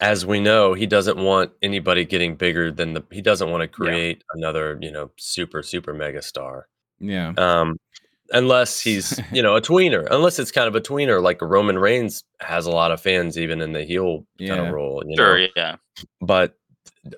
as 0.00 0.24
we 0.26 0.40
know, 0.40 0.74
he 0.74 0.86
doesn't 0.86 1.18
want 1.18 1.52
anybody 1.62 2.04
getting 2.04 2.36
bigger 2.36 2.70
than 2.70 2.94
the. 2.94 3.02
He 3.10 3.20
doesn't 3.22 3.50
want 3.50 3.62
to 3.62 3.68
create 3.68 4.22
another, 4.34 4.78
you 4.80 4.90
know, 4.92 5.10
super 5.16 5.62
super 5.62 5.92
mega 5.94 6.22
star. 6.22 6.66
yeah, 7.00 7.32
Um, 7.36 7.76
unless 8.30 8.80
he's 8.80 9.20
you 9.32 9.42
know 9.42 9.56
a 9.56 9.60
tweener. 9.60 10.06
Unless 10.10 10.38
it's 10.38 10.50
kind 10.52 10.68
of 10.68 10.74
a 10.74 10.80
tweener, 10.80 11.22
like 11.22 11.40
Roman 11.42 11.78
Reigns 11.78 12.22
has 12.40 12.66
a 12.66 12.70
lot 12.70 12.90
of 12.92 13.00
fans 13.00 13.38
even 13.38 13.60
in 13.60 13.72
the 13.72 13.84
heel 13.84 14.26
kind 14.38 14.60
of 14.60 14.72
role. 14.72 15.02
You 15.06 15.16
Sure, 15.16 15.38
know? 15.40 15.46
yeah. 15.56 15.76
but 16.20 16.54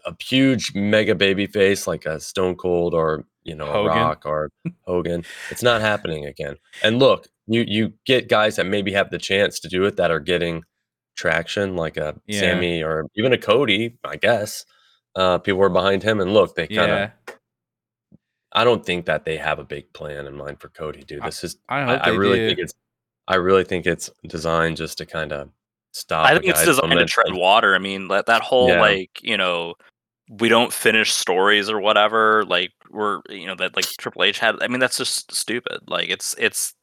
a 0.04 0.14
huge 0.20 0.74
mega 0.74 1.14
baby 1.14 1.46
face 1.46 1.86
like 1.86 2.06
a 2.06 2.18
Stone 2.20 2.56
Cold 2.56 2.92
or 2.94 3.24
you 3.44 3.54
know 3.54 3.68
a 3.68 3.72
Hogan. 3.72 3.96
Rock 3.96 4.22
or 4.26 4.50
Hogan, 4.86 5.24
it's 5.50 5.62
not 5.62 5.80
happening 5.80 6.24
again. 6.26 6.56
And 6.82 6.98
look, 6.98 7.28
you 7.46 7.64
you 7.66 7.92
get 8.06 8.28
guys 8.28 8.56
that 8.56 8.66
maybe 8.66 8.92
have 8.92 9.10
the 9.10 9.18
chance 9.18 9.60
to 9.60 9.68
do 9.68 9.84
it 9.84 9.96
that 9.96 10.10
are 10.10 10.20
getting 10.20 10.62
traction, 11.16 11.76
like 11.76 11.96
a 11.96 12.14
Yeah. 12.26 12.40
Sammy 12.40 12.82
or 12.82 13.06
even 13.16 13.32
a 13.32 13.38
Cody, 13.38 13.96
I 14.04 14.16
guess. 14.16 14.64
Uh, 15.14 15.38
people 15.38 15.62
are 15.62 15.68
behind 15.70 16.02
him, 16.02 16.20
and 16.20 16.34
look, 16.34 16.54
they 16.56 16.66
kind 16.66 16.90
of. 16.92 16.98
Yeah. 16.98 17.10
I 18.52 18.64
don't 18.64 18.84
think 18.84 19.06
that 19.06 19.24
they 19.24 19.36
have 19.36 19.58
a 19.58 19.64
big 19.64 19.92
plan 19.92 20.26
in 20.26 20.36
mind 20.36 20.60
for 20.60 20.68
Cody, 20.68 21.02
dude. 21.02 21.22
This 21.22 21.44
is. 21.44 21.56
I 21.68 21.80
I, 21.80 21.84
hope 21.84 22.00
I 22.06 22.10
they 22.10 22.18
really 22.18 22.38
do. 22.38 22.48
think 22.48 22.58
it's. 22.60 22.74
I 23.28 23.36
really 23.36 23.64
think 23.64 23.86
it's 23.86 24.08
designed 24.26 24.76
just 24.76 24.98
to 24.98 25.06
kind 25.06 25.32
of 25.32 25.50
stop. 25.92 26.26
I 26.26 26.32
think 26.34 26.46
it's 26.46 26.64
designed 26.64 26.98
to 26.98 27.04
tread 27.06 27.32
water. 27.34 27.74
I 27.74 27.78
mean, 27.78 28.08
that 28.08 28.26
that 28.26 28.42
whole 28.42 28.68
Yeah. 28.68 28.80
like 28.80 29.10
you 29.22 29.36
know, 29.36 29.74
we 30.28 30.48
don't 30.48 30.72
finish 30.72 31.12
stories 31.12 31.68
or 31.68 31.80
whatever. 31.80 32.44
Like 32.44 32.72
we're 32.90 33.20
you 33.28 33.46
know 33.46 33.56
that 33.56 33.74
like 33.74 33.84
Triple 33.98 34.22
H 34.22 34.38
had. 34.38 34.62
I 34.62 34.68
mean, 34.68 34.80
that's 34.80 34.96
just 34.98 35.34
stupid. 35.34 35.80
Like 35.88 36.08
it's 36.08 36.34
it's 36.38 36.74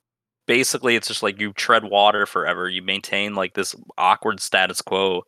basically 0.46 0.96
it's 0.96 1.08
just 1.08 1.24
like 1.24 1.40
you 1.40 1.54
tread 1.54 1.84
water 1.86 2.26
forever. 2.26 2.70
You 2.70 2.82
maintain 2.82 3.36
like 3.36 3.54
this 3.54 3.76
awkward 3.98 4.40
status 4.40 4.82
quo 4.82 5.24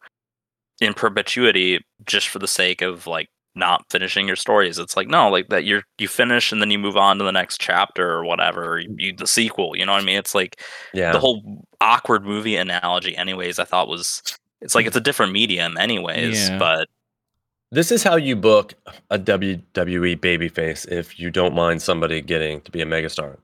in 0.82 0.94
perpetuity 0.94 1.80
just 2.06 2.28
for 2.30 2.40
the 2.40 2.48
sake 2.48 2.82
of 2.82 3.08
like 3.08 3.30
not 3.58 3.86
finishing 3.90 4.28
your 4.28 4.36
stories. 4.36 4.78
It's 4.78 4.98
like 4.98 5.08
no, 5.08 5.30
like 5.30 5.48
that 5.50 5.64
you're 5.64 5.84
you 5.98 6.08
finish 6.10 6.52
and 6.52 6.62
then 6.62 6.72
you 6.72 6.78
move 6.80 6.98
on 6.98 7.18
to 7.20 7.24
the 7.24 7.32
next 7.32 7.62
chapter 7.62 8.10
or 8.12 8.26
whatever. 8.26 8.74
Or 8.74 8.80
you, 8.80 8.94
you 8.98 9.16
the 9.16 9.28
sequel. 9.28 9.76
You 9.78 9.86
know 9.86 9.94
what 9.94 10.02
I 10.02 10.06
mean? 10.06 10.18
It's 10.18 10.36
like 10.36 10.62
Yeah. 10.94 11.12
the 11.14 11.20
whole 11.20 11.66
awkward 11.82 12.26
movie 12.26 12.56
analogy 12.56 13.16
anyways 13.16 13.60
i 13.60 13.64
thought 13.64 13.88
was 13.88 14.24
it's 14.62 14.74
like 14.74 14.88
it's 14.88 14.96
a 14.96 15.02
different 15.02 15.32
medium 15.34 15.78
anyways 15.78 16.50
Yeah. 16.50 16.58
but 16.58 16.88
This 17.72 17.92
is 17.92 18.02
how 18.02 18.16
you 18.16 18.36
book 18.36 18.74
a 19.12 19.20
WWE 19.20 20.18
babyface 20.18 20.88
if 20.92 21.20
you 21.20 21.30
don't 21.30 21.54
mind 21.54 21.82
somebody 21.82 22.22
getting 22.22 22.62
to 22.62 22.72
be 22.72 22.82
a 22.82 22.86
megastar. 22.86 23.38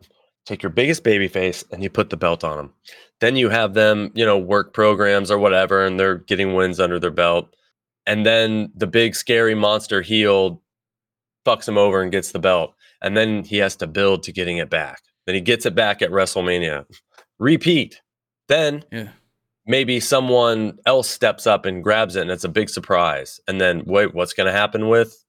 Take 0.51 0.63
your 0.63 0.69
biggest 0.69 1.05
baby 1.05 1.29
face 1.29 1.63
and 1.71 1.81
you 1.81 1.89
put 1.89 2.09
the 2.09 2.17
belt 2.17 2.43
on 2.43 2.57
them. 2.57 2.73
Then 3.21 3.37
you 3.37 3.47
have 3.47 3.73
them, 3.73 4.11
you 4.15 4.25
know, 4.25 4.37
work 4.37 4.73
programs 4.73 5.31
or 5.31 5.37
whatever, 5.37 5.85
and 5.85 5.97
they're 5.97 6.17
getting 6.17 6.55
wins 6.55 6.77
under 6.77 6.99
their 6.99 7.09
belt. 7.09 7.55
And 8.05 8.25
then 8.25 8.69
the 8.75 8.85
big 8.85 9.15
scary 9.15 9.55
monster 9.55 10.01
heel 10.01 10.61
fucks 11.45 11.69
him 11.69 11.77
over 11.77 12.01
and 12.01 12.11
gets 12.11 12.33
the 12.33 12.39
belt. 12.39 12.73
And 13.01 13.15
then 13.15 13.45
he 13.45 13.59
has 13.59 13.77
to 13.77 13.87
build 13.87 14.23
to 14.23 14.33
getting 14.33 14.57
it 14.57 14.69
back. 14.69 14.99
Then 15.25 15.35
he 15.35 15.41
gets 15.41 15.65
it 15.65 15.73
back 15.73 16.01
at 16.01 16.09
WrestleMania. 16.11 16.85
Repeat. 17.39 18.01
Then 18.49 18.83
Yeah. 18.91 19.07
maybe 19.65 20.01
someone 20.01 20.79
else 20.85 21.09
steps 21.09 21.47
up 21.47 21.65
and 21.65 21.81
grabs 21.81 22.17
it 22.17 22.23
and 22.23 22.31
it's 22.31 22.43
a 22.43 22.49
big 22.49 22.67
surprise 22.69 23.39
and 23.47 23.61
then 23.61 23.83
wait 23.85 24.13
what's 24.13 24.33
going 24.33 24.47
to 24.47 24.51
happen 24.51 24.89
with 24.89 25.23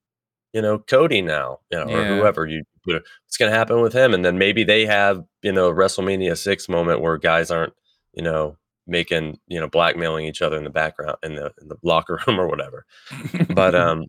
you 0.53 0.61
know 0.61 0.81
cody 0.81 1.23
now 1.23 1.61
you 1.71 1.79
know 1.79 1.85
or 1.85 2.05
whoever 2.17 2.45
you 2.45 2.65
put 2.85 2.97
it- 2.97 3.03
what's 3.27 3.37
going 3.37 3.51
to 3.51 3.57
happen 3.57 3.81
with 3.81 3.93
him 3.93 4.15
and 4.15 4.25
then 4.25 4.39
maybe 4.39 4.65
they 4.65 4.85
have 4.87 5.23
you 5.43 5.53
know 5.53 5.73
wrestlemania 5.73 6.37
6 6.37 6.69
moment 6.69 7.01
where 7.01 7.17
guys 7.19 7.51
aren't 7.51 7.73
you 8.15 8.23
know 8.23 8.57
making 8.87 9.39
you 9.47 9.61
know 9.61 9.69
blackmailing 9.69 10.27
each 10.27 10.43
other 10.43 10.57
in 10.57 10.65
the 10.65 10.71
background 10.71 11.17
in 11.23 11.35
the 11.37 11.53
in 11.61 11.69
the 11.69 11.77
locker 11.83 12.19
room 12.27 12.39
or 12.41 12.49
whatever. 12.49 12.85
But 13.51 13.75
um 13.87 14.07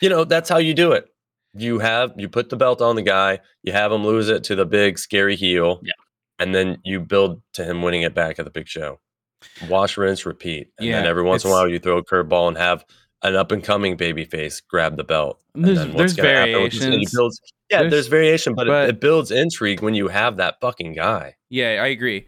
you 0.00 0.08
know 0.08 0.24
that's 0.24 0.48
how 0.48 0.58
you 0.58 0.74
do 0.74 0.92
it. 0.92 1.06
You 1.54 1.78
have 1.78 2.12
you 2.16 2.28
put 2.28 2.50
the 2.50 2.56
belt 2.56 2.82
on 2.82 2.96
the 2.96 3.02
guy 3.02 3.38
you 3.62 3.72
have 3.72 3.92
him 3.92 4.04
lose 4.04 4.28
it 4.28 4.44
to 4.44 4.54
the 4.56 4.66
big 4.66 4.98
scary 4.98 5.36
heel 5.36 5.80
Yeah. 5.82 5.92
and 6.38 6.54
then 6.54 6.78
you 6.84 7.00
build 7.00 7.40
to 7.54 7.64
him 7.64 7.80
winning 7.82 8.02
it 8.02 8.14
back 8.14 8.38
at 8.38 8.44
the 8.44 8.50
big 8.50 8.68
show. 8.68 9.00
Wash 9.68 9.96
rinse 9.96 10.26
repeat 10.26 10.68
and 10.78 10.88
then 10.88 11.06
every 11.06 11.22
once 11.22 11.44
in 11.44 11.50
a 11.50 11.52
while 11.54 11.68
you 11.68 11.78
throw 11.78 11.98
a 11.98 12.04
curveball 12.04 12.48
and 12.48 12.56
have 12.58 12.84
an 13.22 13.34
up 13.36 13.50
and 13.52 13.64
coming 13.64 13.96
baby 13.96 14.24
face 14.24 14.60
grab 14.60 14.96
the 14.96 15.04
belt 15.04 15.40
and 15.54 15.64
There's- 15.64 15.78
then 15.78 15.96
there's 15.96 16.14
gonna 16.14 16.28
happen 16.28 16.62
with 16.62 16.72
this? 16.72 16.82
And 16.82 16.92
you 16.92 16.98
variations. 16.98 17.14
builds- 17.14 17.40
yeah 17.70 17.78
There's- 17.78 17.90
there's, 17.92 18.06
variation 18.08 18.54
but, 18.54 18.66
but- 18.66 18.84
it, 18.84 18.90
it 18.90 19.00
builds 19.00 19.30
intrigue 19.30 19.80
when 19.82 19.94
you 19.94 20.08
have 20.08 20.36
that 20.36 20.60
fucking 20.60 20.92
guy 20.94 21.34
Yeah, 21.48 21.80
I 21.82 21.86
agree. 21.88 22.26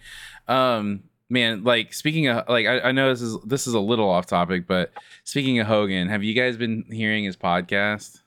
Um, 0.48 1.02
man, 1.30 1.62
like 1.64 1.92
speaking 1.92 2.28
of 2.28 2.48
like 2.48 2.66
I, 2.66 2.80
I 2.80 2.92
know 2.92 3.10
this 3.10 3.20
is 3.20 3.36
this 3.44 3.66
is 3.66 3.74
a 3.74 3.80
little 3.80 4.08
off 4.08 4.26
topic, 4.26 4.66
but 4.66 4.92
speaking 5.24 5.58
of 5.58 5.66
Hogan, 5.66 6.08
have 6.08 6.22
you 6.24 6.32
guys 6.34 6.56
been 6.56 6.84
hearing 6.90 7.24
his 7.24 7.36
podcast? 7.36 8.20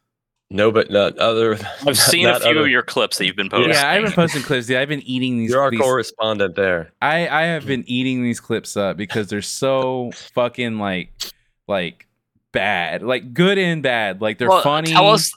no 0.54 0.70
but 0.70 0.92
not 0.92 1.18
other 1.18 1.58
i've 1.88 1.98
seen 1.98 2.28
a 2.28 2.38
few 2.42 2.50
other- 2.52 2.60
of 2.60 2.68
your 2.68 2.82
clips 2.84 3.18
that 3.18 3.26
you've 3.26 3.38
been 3.38 3.50
posting 3.50 3.72
Yeah, 3.72 3.90
I've 3.90 4.04
been 4.04 4.12
posting 4.12 4.42
clips. 4.44 4.68
Dude, 4.68 4.76
I've 4.76 4.90
been 4.90 5.02
eating 5.04 5.38
these. 5.38 5.50
you're 5.50 5.62
our 5.62 5.72
these- 5.72 5.80
correspondent 5.80 6.56
there 6.56 6.92
I 7.02 7.26
I 7.28 7.44
have 7.44 7.66
been 7.66 7.86
eating 7.88 8.22
these 8.22 8.40
clips 8.42 8.76
up 8.78 8.98
because 8.98 9.28
they're 9.30 9.42
so 9.42 10.12
fucking 10.36 10.78
like 10.78 11.12
like 11.70 12.06
bad, 12.52 13.04
like 13.04 13.34
good 13.34 13.58
and 13.58 13.82
bad. 13.84 14.22
Like 14.22 14.38
they're 14.38 14.50
Well, 14.50 14.62
funny. 14.62 14.92
tell 14.92 15.10
us 15.10 15.34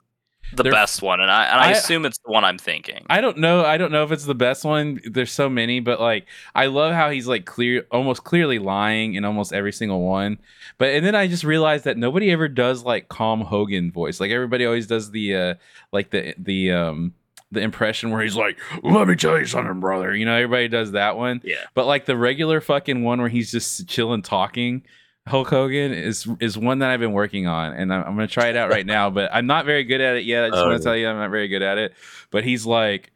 the 0.52 0.62
They're- 0.62 0.72
best 0.72 1.02
one 1.02 1.20
and 1.20 1.30
i 1.30 1.44
and 1.46 1.60
i, 1.60 1.68
I- 1.68 1.70
assume 1.72 2.04
it's 2.04 2.18
the 2.18 2.30
one 2.30 2.44
i'm 2.44 2.58
thinking 2.58 3.04
I 3.10 3.20
don't 3.20 3.38
know. 3.38 3.64
I 3.64 3.76
don't 3.76 3.90
know 3.90 4.04
if 4.04 4.12
it's 4.12 4.26
the 4.26 4.34
best 4.36 4.64
one. 4.64 5.00
There's 5.04 5.32
so 5.32 5.48
many, 5.48 5.80
but 5.80 6.00
like 6.00 6.26
I 6.54 6.66
love 6.66 6.92
how 6.92 7.10
he's 7.10 7.26
like 7.26 7.44
clear, 7.44 7.86
almost 7.90 8.22
clearly 8.24 8.58
lying 8.60 9.14
in 9.14 9.24
almost 9.24 9.52
every 9.52 9.72
single 9.72 10.02
one. 10.02 10.38
But 10.78 10.90
and 10.90 11.04
then 11.04 11.14
I 11.16 11.26
just 11.26 11.42
realized 11.44 11.84
that 11.86 11.96
nobody 11.96 12.30
ever 12.30 12.46
does 12.46 12.84
like 12.84 13.08
calm 13.08 13.40
Hogan 13.40 13.90
voice. 13.90 14.20
Like 14.20 14.30
everybody 14.30 14.64
always 14.64 14.86
does 14.86 15.10
the 15.10 15.34
uh 15.34 15.54
like 15.92 16.10
the 16.10 16.34
the 16.38 16.70
um 16.72 17.14
the 17.50 17.60
impression 17.60 18.10
where 18.10 18.22
he's 18.22 18.36
like, 18.36 18.58
"Let 18.82 19.08
me 19.08 19.16
tell 19.16 19.38
you 19.38 19.46
something, 19.46 19.80
brother." 19.80 20.14
You 20.14 20.24
know, 20.26 20.34
everybody 20.34 20.68
does 20.68 20.92
that 20.92 21.16
one. 21.16 21.40
yeah 21.42 21.64
But 21.74 21.86
like 21.86 22.04
the 22.04 22.16
regular 22.16 22.60
fucking 22.60 23.02
one 23.02 23.18
where 23.20 23.28
he's 23.30 23.50
just 23.50 23.88
chilling 23.88 24.22
talking, 24.22 24.82
Hulk 25.26 25.48
Hogan 25.48 25.92
is 25.92 26.28
is 26.40 26.58
one 26.58 26.80
that 26.80 26.90
I've 26.90 27.00
been 27.00 27.12
working 27.12 27.46
on, 27.46 27.72
and 27.72 27.92
I'm, 27.92 28.00
I'm 28.04 28.14
gonna 28.14 28.26
try 28.26 28.48
it 28.48 28.56
out 28.56 28.68
right 28.70 28.84
now. 28.84 29.08
But 29.10 29.30
I'm 29.32 29.46
not 29.46 29.64
very 29.64 29.84
good 29.84 30.00
at 30.02 30.16
it 30.16 30.24
yet. 30.24 30.44
I 30.44 30.48
just 30.50 30.58
Oh, 30.58 30.62
want 30.64 30.72
yeah. 30.72 30.78
to 30.78 30.84
tell 30.84 30.96
you, 30.96 31.08
I'm 31.08 31.16
not 31.16 31.30
very 31.30 31.48
good 31.48 31.62
at 31.62 31.78
it. 31.78 31.94
But 32.30 32.44
he's 32.44 32.66
like, 32.66 33.10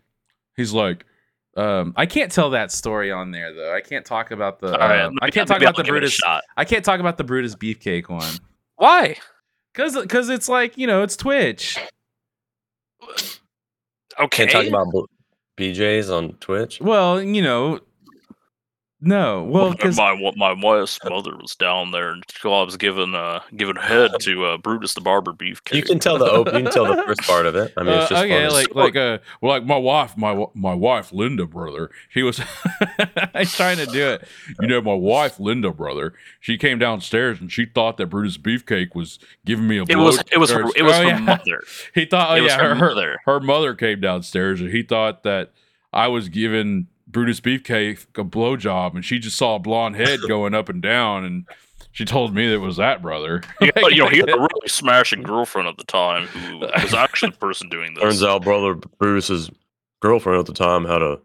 he's 0.57 0.73
like, 0.73 1.05
um, 1.57 1.93
I 1.97 2.07
can't 2.07 2.33
tell 2.33 2.51
that 2.51 2.73
story 2.73 3.13
on 3.13 3.31
there 3.31 3.53
though. 3.53 3.75
I 3.75 3.83
can't 3.83 4.07
talk 4.07 4.31
about 4.31 4.59
the. 4.61 4.73
all 4.73 4.89
right 4.89 5.01
um, 5.03 5.19
I 5.21 5.27
maybe- 5.27 5.33
can't 5.33 5.49
talk 5.49 5.59
about 5.59 5.77
I'll 5.77 5.83
the 5.83 5.83
give 5.83 5.95
it 5.97 5.99
a 5.99 6.01
Brutus. 6.01 6.21
I 6.57 6.65
can't 6.65 6.85
talk 6.85 6.99
about 7.01 7.19
the 7.19 7.25
Brutus 7.25 7.55
beefcake 7.55 8.09
one 8.09 8.33
why 8.77 9.17
because 9.75 9.95
because 10.01 10.29
it's 10.31 10.49
like 10.49 10.79
you 10.79 10.87
know 10.87 11.03
it's 11.03 11.17
Twitch. 11.17 11.77
okay 14.21 14.47
can't 14.47 14.51
talk 14.51 14.67
about 14.67 14.87
bjs 15.59 16.11
on 16.17 16.33
twitch 16.35 16.81
Well, 16.81 17.21
you 17.21 17.43
know, 17.43 17.81
no. 19.01 19.45
Well, 19.45 19.71
because 19.71 19.97
my 19.97 20.33
my 20.37 20.53
wife's 20.61 20.99
mother 21.05 21.37
was 21.37 21.55
down 21.55 21.93
there 21.93 22.11
and 22.11 22.25
I 22.45 22.49
was 22.63 22.77
giving 22.77 23.15
uh 23.15 23.41
giving 23.57 23.77
head 23.77 24.11
to 24.21 24.45
uh 24.45 24.59
Brutus 24.59 24.95
the 24.95 25.01
barber 25.01 25.33
beefcake. 25.33 25.75
you 25.75 25.83
can 25.83 25.99
tell 25.99 26.19
the 26.19 26.25
op- 26.27 26.47
you 26.47 26.63
can 26.65 26.73
tell 26.73 26.87
the 26.87 27.03
first 27.05 27.21
part 27.23 27.47
of 27.47 27.55
it 27.55 27.73
i 27.77 27.83
mean 27.85 27.93
it's 27.95 28.07
Uh, 28.07 28.15
just 28.15 28.25
okay, 28.25 28.49
funny. 28.49 28.53
like 28.53 28.75
like 28.75 28.97
uh, 28.97 29.19
well, 29.41 29.53
like 29.53 29.65
my 29.65 29.77
wife, 29.77 30.17
my 30.17 30.47
my 30.55 30.75
wife 30.75 31.13
Linda, 31.13 31.47
brother. 31.47 31.91
She 32.09 32.23
was 32.23 32.41
I'm 33.35 33.47
trying 33.47 33.77
to 33.77 33.87
do 33.87 34.09
it. 34.09 34.27
You 34.61 34.67
know, 34.69 34.81
my 34.81 34.95
wife 34.95 35.39
Linda, 35.39 35.71
brother. 35.73 36.15
She 36.41 36.59
came 36.59 36.79
downstairs 36.79 37.41
and 37.41 37.53
she 37.53 37.67
thought 37.67 37.99
that 37.99 38.07
Brutus 38.07 38.37
Beefcake 38.39 38.95
was 38.95 39.19
giving 39.45 39.69
me 39.69 39.79
a. 39.79 39.83
it 39.89 39.97
was 39.97 40.23
it 40.33 40.39
was 40.39 40.51
her, 40.51 40.65
it 40.77 40.83
was 40.83 40.95
oh, 40.95 41.03
her 41.03 41.09
yeah. 41.09 41.19
mother. 41.19 41.63
He 41.95 42.05
thought, 42.05 42.31
oh 42.33 42.35
It 42.43 42.45
yeah, 42.45 42.57
her 42.59 42.71
her, 42.71 42.75
her 42.75 42.89
mother. 42.89 43.19
her 43.27 43.41
mother 43.41 43.75
came 43.75 44.01
downstairs 44.01 44.61
and 44.61 44.71
he 44.71 44.83
thought 44.83 45.23
that 45.23 45.53
I 45.93 46.09
was 46.09 46.29
giving 46.29 46.89
Brutus 47.11 47.41
Beefcake 47.41 48.07
a 48.19 48.25
blowjob, 48.25 48.95
and 48.95 49.05
she 49.05 49.19
just 49.19 49.37
saw 49.37 49.57
a 49.57 49.59
blonde 49.59 49.97
head 49.97 50.21
going 50.29 50.55
up 50.55 50.69
and 50.69 50.83
down, 50.83 51.25
and 51.25 51.47
she 51.93 52.05
told 52.05 52.35
me 52.35 52.47
that 52.47 52.55
it 52.55 52.59
was 52.59 52.77
that 52.77 53.03
brother. 53.03 53.43
Yeah, 53.61 53.71
you 53.89 54.05
know, 54.05 54.09
he 54.09 54.19
had 54.19 54.29
a 54.29 54.37
really 54.39 54.69
smashing 54.69 55.23
girlfriend 55.23 55.69
at 55.69 55.79
the 55.79 55.85
time 55.85 56.27
who 56.27 56.59
was 56.59 56.95
actually 56.95 57.31
the 57.31 57.39
person 57.39 57.69
doing 57.69 57.95
this. 57.95 58.03
turns 58.03 58.23
out 58.23 58.45
brother 58.45 58.75
bruce's 58.99 59.51
girlfriend 60.01 60.39
at 60.39 60.47
the 60.47 60.53
time 60.53 60.85
had 60.85 61.03
a 61.03 61.19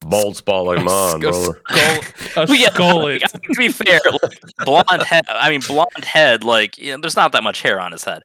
bald 0.00 0.36
spot 0.36 0.64
like 0.64 0.84
mine 0.84 1.16
A 1.16 1.18
brother 1.18 1.60
skull, 1.68 2.00
a 2.36 2.46
Well, 2.46 2.54
yeah, 2.54 2.70
skull 2.70 3.02
like. 3.02 3.22
I 3.22 3.38
mean, 3.38 3.54
to 3.54 3.58
be 3.58 3.68
fair, 3.68 4.00
like, 4.22 4.40
blonde 4.64 5.02
head. 5.02 5.24
I 5.28 5.50
mean, 5.50 5.60
blonde 5.60 6.04
head. 6.04 6.44
Like, 6.44 6.78
you 6.78 6.92
know, 6.92 7.00
there's 7.00 7.16
not 7.16 7.32
that 7.32 7.42
much 7.42 7.62
hair 7.62 7.80
on 7.80 7.92
his 7.92 8.04
head. 8.04 8.22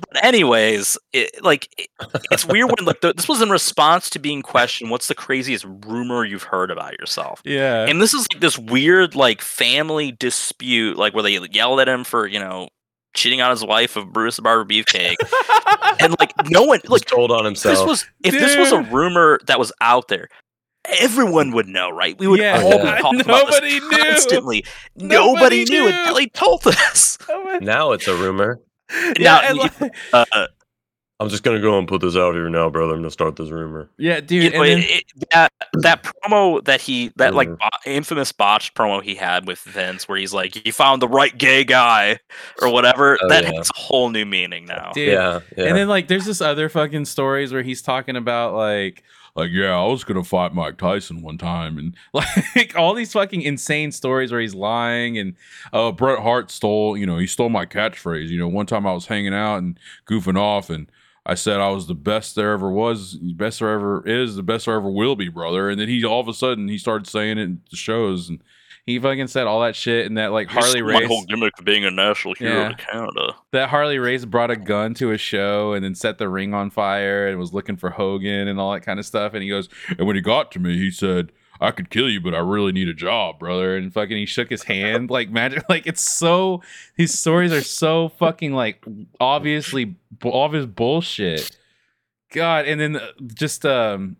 But 0.00 0.24
anyways, 0.24 0.98
it, 1.12 1.42
like, 1.42 1.68
it, 1.78 1.88
it's 2.30 2.44
weird 2.44 2.70
when 2.70 2.84
like 2.84 3.00
the, 3.00 3.12
this 3.14 3.28
was 3.28 3.42
in 3.42 3.50
response 3.50 4.10
to 4.10 4.18
being 4.18 4.42
questioned. 4.42 4.90
What's 4.90 5.08
the 5.08 5.14
craziest 5.14 5.64
rumor 5.86 6.24
you've 6.24 6.44
heard 6.44 6.70
about 6.70 6.98
yourself? 6.98 7.42
Yeah. 7.44 7.86
And 7.86 8.00
this 8.00 8.14
is 8.14 8.26
like 8.32 8.40
this 8.40 8.58
weird 8.58 9.14
like 9.14 9.40
family 9.40 10.12
dispute, 10.12 10.96
like 10.96 11.14
where 11.14 11.22
they 11.22 11.38
yelled 11.50 11.80
at 11.80 11.88
him 11.88 12.04
for 12.04 12.26
you 12.26 12.38
know 12.38 12.68
cheating 13.14 13.40
on 13.40 13.50
his 13.50 13.64
wife 13.64 13.96
of 13.96 14.12
Bruce 14.12 14.36
the 14.36 14.42
Barber 14.42 14.64
Beefcake, 14.64 15.16
and 16.00 16.14
like 16.18 16.32
no 16.48 16.62
one 16.62 16.78
Just 16.82 16.90
like 16.90 17.04
told 17.04 17.30
on 17.30 17.46
if 17.46 17.54
this 17.54 17.62
himself 17.64 17.88
was 17.88 18.06
if 18.24 18.34
this 18.34 18.56
was 18.56 18.72
a 18.72 18.82
rumor 18.82 19.40
that 19.46 19.58
was 19.58 19.72
out 19.80 20.08
there, 20.08 20.28
everyone 21.00 21.50
would 21.52 21.68
know, 21.68 21.90
right? 21.90 22.18
We 22.18 22.26
would 22.26 22.40
Yeah. 22.40 22.60
all 22.62 22.70
Yeah. 22.84 22.96
be 22.96 23.00
talking 23.02 23.20
about 23.20 23.46
this 23.46 23.54
Nobody 23.60 23.80
knew. 23.80 23.90
constantly. 24.04 24.64
Nobody 24.96 25.34
Nobody, 25.34 25.64
knew 25.64 25.80
knew. 25.82 25.88
until 25.88 26.16
he 26.16 26.28
told 26.28 26.66
us. 26.66 27.18
now 27.60 27.92
it's 27.92 28.08
a 28.08 28.14
rumor 28.16 28.60
yeah, 29.18 29.40
now, 29.40 29.40
and 29.42 29.58
like- 29.58 29.72
Uh, 30.12 30.46
I'm 31.20 31.28
just 31.28 31.42
gonna 31.42 31.60
go 31.60 31.76
and 31.80 31.88
put 31.88 32.00
this 32.00 32.14
out 32.16 32.34
here 32.34 32.48
now, 32.48 32.70
brother. 32.70 32.92
I'm 32.94 33.00
gonna 33.00 33.10
start 33.10 33.34
this 33.34 33.50
rumor. 33.50 33.90
Yeah, 33.98 34.20
dude. 34.20 34.44
You 34.44 34.50
know, 34.50 34.62
and 34.62 34.82
then- 34.84 34.88
it- 34.88 35.02
it- 35.16 35.28
that 35.32 35.52
that 35.82 36.04
promo 36.04 36.64
that 36.64 36.80
he 36.80 37.10
that 37.16 37.34
like 37.34 37.48
Mhm. 37.48 37.58
bo- 37.58 37.90
infamous 37.90 38.30
botched 38.30 38.74
promo 38.76 39.02
he 39.02 39.16
had 39.16 39.48
with 39.48 39.58
Vince, 39.62 40.08
where 40.08 40.16
he's 40.16 40.32
like, 40.32 40.64
"You 40.64 40.72
found 40.72 41.02
the 41.02 41.08
right 41.08 41.36
gay 41.36 41.64
guy," 41.64 42.20
or 42.62 42.68
whatever. 42.72 43.18
Oh, 43.20 43.28
that 43.30 43.42
yeah. 43.42 43.52
has 43.56 43.68
a 43.76 43.78
whole 43.80 44.10
new 44.10 44.24
meaning 44.24 44.64
now. 44.66 44.92
dude, 44.94 45.08
Yeah, 45.08 45.40
yeah. 45.56 45.64
And 45.64 45.76
then 45.76 45.88
like 45.88 46.06
there's 46.06 46.24
this 46.24 46.40
other 46.40 46.68
fucking 46.68 47.04
stories 47.06 47.52
where 47.52 47.62
he's 47.62 47.82
talking 47.82 48.14
about 48.14 48.54
like 48.54 49.02
like 49.38 49.52
yeah, 49.52 49.78
I 49.78 49.84
was 49.86 50.02
gonna 50.02 50.24
fight 50.24 50.52
Mike 50.52 50.78
Tyson 50.78 51.22
one 51.22 51.38
time 51.38 51.78
and 51.78 51.96
like 52.12 52.74
all 52.76 52.92
these 52.92 53.12
fucking 53.12 53.42
insane 53.42 53.92
stories 53.92 54.32
where 54.32 54.40
he's 54.40 54.54
lying 54.54 55.16
and 55.16 55.36
uh 55.72 55.92
Bret 55.92 56.18
Hart 56.18 56.50
stole, 56.50 56.96
you 56.96 57.06
know, 57.06 57.18
he 57.18 57.26
stole 57.28 57.48
my 57.48 57.64
catchphrase. 57.64 58.28
You 58.28 58.38
know, 58.38 58.48
one 58.48 58.66
time 58.66 58.86
I 58.86 58.92
was 58.92 59.06
hanging 59.06 59.34
out 59.34 59.58
and 59.58 59.78
goofing 60.06 60.38
off 60.38 60.70
and 60.70 60.90
I 61.24 61.34
said 61.34 61.60
I 61.60 61.68
was 61.68 61.86
the 61.86 61.94
best 61.94 62.34
there 62.34 62.52
ever 62.52 62.70
was, 62.70 63.14
best 63.14 63.60
there 63.60 63.70
ever 63.70 64.02
is, 64.06 64.34
the 64.34 64.42
best 64.42 64.66
there 64.66 64.74
ever 64.74 64.90
will 64.90 65.14
be, 65.14 65.28
brother. 65.28 65.68
And 65.70 65.80
then 65.80 65.88
he 65.88 66.04
all 66.04 66.20
of 66.20 66.28
a 66.28 66.34
sudden 66.34 66.66
he 66.66 66.78
started 66.78 67.06
saying 67.06 67.38
it 67.38 67.42
in 67.42 67.60
the 67.70 67.76
shows 67.76 68.28
and 68.28 68.42
he 68.88 68.98
fucking 68.98 69.28
said 69.28 69.46
all 69.46 69.60
that 69.60 69.76
shit 69.76 70.06
and 70.06 70.16
that 70.18 70.32
like 70.32 70.48
Harley 70.48 70.82
Race. 70.82 71.00
My 71.02 71.06
whole 71.06 71.24
gimmick 71.24 71.52
of 71.58 71.64
being 71.64 71.84
a 71.84 71.90
national 71.90 72.34
hero 72.34 72.54
Yeah. 72.62 72.68
to 72.70 72.74
Canada. 72.74 73.34
that 73.52 73.68
Harley 73.68 73.98
Race 73.98 74.24
brought 74.24 74.50
a 74.50 74.56
gun 74.56 74.94
to 74.94 75.12
a 75.12 75.18
show 75.18 75.72
and 75.74 75.84
then 75.84 75.94
set 75.94 76.18
the 76.18 76.28
ring 76.28 76.54
on 76.54 76.70
fire 76.70 77.28
and 77.28 77.38
was 77.38 77.52
looking 77.52 77.76
for 77.76 77.90
Hogan 77.90 78.48
and 78.48 78.58
all 78.58 78.72
that 78.72 78.80
kind 78.80 78.98
of 78.98 79.06
stuff. 79.06 79.34
And 79.34 79.42
he 79.42 79.48
goes, 79.48 79.68
and 79.98 80.06
when 80.06 80.16
he 80.16 80.22
got 80.22 80.50
to 80.52 80.58
me, 80.58 80.78
he 80.78 80.90
said, 80.90 81.30
I 81.60 81.72
could 81.72 81.90
kill 81.90 82.08
you, 82.08 82.20
but 82.20 82.34
I 82.34 82.38
really 82.38 82.70
need 82.72 82.88
a 82.88 82.94
job, 82.94 83.40
brother. 83.40 83.76
And 83.76 83.92
fucking 83.92 84.16
he 84.16 84.26
shook 84.26 84.48
his 84.48 84.62
hand 84.62 85.10
like 85.16 85.28
magic. 85.30 85.64
Like 85.68 85.86
it's 85.86 86.02
so 86.02 86.62
his 86.96 87.18
stories 87.18 87.52
are 87.52 87.62
so 87.62 88.08
fucking 88.10 88.52
like 88.52 88.84
obviously 89.20 89.96
obvious 90.24 90.66
bullshit. 90.66 91.50
God, 92.32 92.66
and 92.66 92.80
then 92.80 92.96
uh, 92.96 93.08
just 93.34 93.64
um 93.66 94.16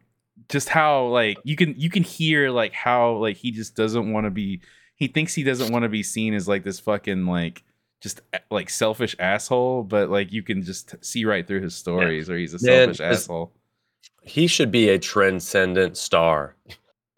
just 0.48 0.68
how 0.68 1.06
like 1.06 1.38
you 1.44 1.56
can 1.56 1.74
you 1.76 1.90
can 1.90 2.02
hear 2.02 2.50
like 2.50 2.72
how 2.72 3.12
like 3.16 3.37
he 3.37 3.50
just 3.50 3.76
doesn't 3.76 4.12
want 4.12 4.24
to 4.24 4.30
be 4.30 4.61
he 4.96 5.06
thinks 5.06 5.34
he 5.34 5.44
doesn't 5.44 5.72
want 5.72 5.82
to 5.84 5.88
be 5.88 6.02
seen 6.02 6.34
as 6.34 6.48
like 6.48 6.64
this 6.64 6.80
fucking 6.80 7.26
like 7.26 7.62
just 8.00 8.20
like 8.50 8.70
selfish 8.70 9.16
asshole, 9.18 9.82
but 9.82 10.08
like 10.08 10.32
you 10.32 10.42
can 10.42 10.62
just 10.62 10.94
see 11.04 11.24
right 11.24 11.46
through 11.46 11.62
his 11.62 11.74
stories, 11.74 12.30
or 12.30 12.37
he's 12.38 12.54
a 12.54 12.58
selfish 12.58 12.98
this- 12.98 13.22
asshole. 13.22 13.52
he 14.22 14.46
should 14.46 14.70
be 14.70 14.88
a 14.90 14.98
transcendent 14.98 15.96
star. 15.96 16.54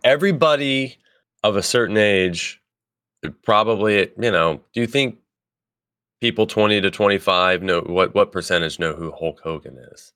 Everybody 0.05 0.97
of 1.45 1.57
a 1.57 1.63
certain 1.63 1.99
age, 1.99 2.63
probably, 3.43 4.11
you 4.19 4.31
know, 4.31 4.61
do 4.73 4.81
you 4.81 4.87
think 4.87 5.19
people 6.21 6.47
20 6.47 6.81
to 6.81 6.91
25 6.91 7.63
know 7.63 7.81
what 7.83 8.15
what 8.15 8.33
percentage 8.33 8.79
know 8.79 8.95
who 8.95 9.13
Hulk 9.13 9.41
Hogan 9.41 9.77
is 9.93 10.13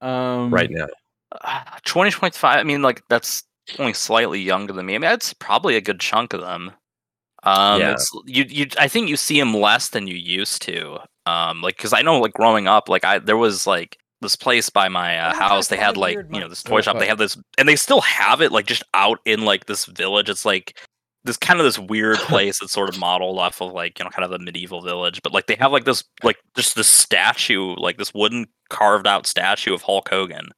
Um, 0.00 0.52
right 0.52 0.70
now? 0.70 0.86
Uh, 1.44 1.62
2025. 1.84 2.58
I 2.58 2.62
mean, 2.62 2.82
like 2.82 3.02
that's 3.08 3.44
only 3.78 3.92
slightly 3.92 4.40
younger 4.40 4.72
than 4.72 4.86
me. 4.86 4.94
I 4.94 4.98
mean, 4.98 5.10
that's 5.10 5.34
probably 5.34 5.76
a 5.76 5.80
good 5.80 6.00
chunk 6.00 6.32
of 6.32 6.40
them. 6.40 6.72
Um, 7.42 7.80
Yeah. 7.80 7.92
it's, 7.92 8.10
you, 8.24 8.44
you, 8.48 8.66
I 8.78 8.88
think 8.88 9.08
you 9.08 9.16
see 9.16 9.38
him 9.38 9.54
less 9.54 9.90
than 9.90 10.06
you 10.06 10.16
used 10.16 10.62
to. 10.62 10.98
Um, 11.26 11.60
like, 11.60 11.76
cause 11.76 11.92
I 11.92 12.02
know, 12.02 12.18
like, 12.18 12.32
growing 12.32 12.66
up, 12.66 12.88
like, 12.88 13.04
I 13.04 13.18
there 13.18 13.36
was 13.36 13.66
like 13.66 13.98
this 14.22 14.36
place 14.36 14.70
by 14.70 14.88
my 14.88 15.18
uh, 15.18 15.34
house. 15.34 15.68
They 15.68 15.76
had 15.76 15.96
like, 15.96 16.16
you 16.16 16.40
know, 16.40 16.48
this 16.48 16.62
toy 16.62 16.80
shop. 16.80 16.98
They 16.98 17.06
had 17.06 17.18
this, 17.18 17.36
and 17.58 17.68
they 17.68 17.76
still 17.76 18.00
have 18.00 18.40
it, 18.40 18.50
like, 18.50 18.66
just 18.66 18.82
out 18.94 19.18
in 19.26 19.44
like 19.44 19.66
this 19.66 19.84
village. 19.84 20.30
It's 20.30 20.46
like 20.46 20.78
this 21.24 21.36
kind 21.36 21.60
of 21.60 21.64
this 21.64 21.78
weird 21.78 22.16
place 22.28 22.58
that's 22.58 22.72
sort 22.72 22.88
of 22.88 22.98
modeled 22.98 23.38
off 23.38 23.60
of 23.60 23.72
like 23.72 23.98
you 23.98 24.04
know 24.04 24.10
kind 24.10 24.24
of 24.24 24.30
the 24.30 24.38
medieval 24.38 24.80
village 24.80 25.20
but 25.22 25.32
like 25.32 25.46
they 25.46 25.56
have 25.56 25.72
like 25.72 25.84
this 25.84 26.02
like 26.22 26.38
just 26.56 26.74
this 26.74 26.88
statue 26.88 27.74
like 27.76 27.98
this 27.98 28.14
wooden 28.14 28.46
carved 28.70 29.06
out 29.06 29.26
statue 29.26 29.74
of 29.74 29.82
hulk 29.82 30.08
hogan 30.08 30.48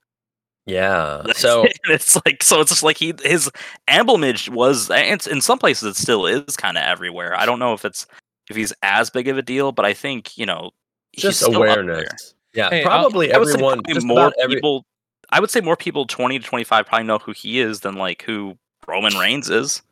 Yeah. 0.70 1.22
So 1.34 1.64
it's 1.88 2.16
like 2.24 2.42
so 2.42 2.60
it's 2.60 2.70
just 2.70 2.82
like 2.82 2.96
he 2.98 3.14
his 3.24 3.50
emblemage 3.88 4.48
was 4.48 4.90
and 4.90 5.26
in 5.26 5.40
some 5.40 5.58
places 5.58 5.96
it 5.96 6.00
still 6.00 6.26
is 6.26 6.56
kind 6.56 6.76
of 6.78 6.84
everywhere 6.84 7.34
i 7.38 7.44
don't 7.46 7.58
know 7.58 7.72
if 7.72 7.84
it's 7.84 8.06
if 8.48 8.56
he's 8.56 8.72
as 8.82 9.10
big 9.10 9.28
of 9.28 9.38
a 9.38 9.42
deal 9.42 9.72
but 9.72 9.84
i 9.84 9.92
think 9.94 10.36
you 10.36 10.44
know 10.46 10.70
he's 11.12 11.22
just 11.24 11.40
still 11.40 11.56
up 11.56 11.62
there. 11.62 11.80
awareness. 11.82 12.34
Yeah, 12.54 12.68
Hey, 12.70 12.82
I'll- 12.84 12.88
probably 13.02 13.32
I 13.32 13.38
would 13.38 13.48
say 13.48 13.54
everyone. 13.54 13.74
probably 13.78 13.94
just 13.94 14.06
more 14.06 14.32
every, 14.40 14.56
people 14.56 14.84
i 15.30 15.40
would 15.40 15.50
say 15.50 15.60
more 15.60 15.76
people 15.76 16.06
20 16.06 16.38
to 16.40 16.44
25 16.44 16.86
probably 16.86 17.06
know 17.06 17.18
who 17.18 17.32
he 17.32 17.60
is 17.60 17.80
than 17.80 17.94
like 17.94 18.22
who 18.22 18.56
roman 18.86 19.14
reigns 19.16 19.48
is 19.50 19.82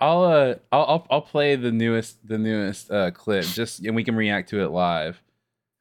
I'll 0.00 0.22
uh, 0.22 0.54
I'll, 0.70 0.84
I'll 0.86 1.06
I'll 1.10 1.20
play 1.22 1.56
the 1.56 1.72
newest 1.72 2.18
the 2.26 2.38
newest 2.38 2.90
uh 2.90 3.10
clip 3.10 3.44
just 3.46 3.80
and 3.84 3.96
we 3.96 4.04
can 4.04 4.14
react 4.14 4.48
to 4.50 4.62
it 4.62 4.68
live. 4.68 5.20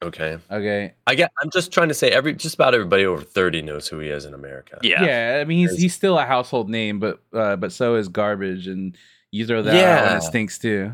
Okay. 0.03 0.37
Okay. 0.51 0.93
I 1.05 1.15
get. 1.15 1.31
I'm 1.41 1.49
just 1.51 1.71
trying 1.71 1.87
to 1.89 1.93
say 1.93 2.09
every 2.09 2.33
just 2.33 2.55
about 2.55 2.73
everybody 2.73 3.05
over 3.05 3.21
30 3.21 3.61
knows 3.63 3.87
who 3.87 3.99
he 3.99 4.09
is 4.09 4.25
in 4.25 4.33
America. 4.33 4.79
yeah 4.83 5.03
Yeah, 5.03 5.39
I 5.41 5.45
mean 5.45 5.59
he's 5.67 5.77
he's 5.79 5.93
still 5.95 6.17
a 6.17 6.25
household 6.25 6.69
name, 6.69 6.99
but 6.99 7.19
uh, 7.33 7.55
but 7.55 7.71
so 7.71 7.95
is 7.95 8.07
garbage, 8.07 8.67
and 8.67 8.95
you 9.31 9.45
throw 9.45 9.61
that 9.61 9.73
out 9.75 9.77
Yeah. 9.77 10.17
it 10.17 10.21
stinks 10.23 10.57
too. 10.59 10.93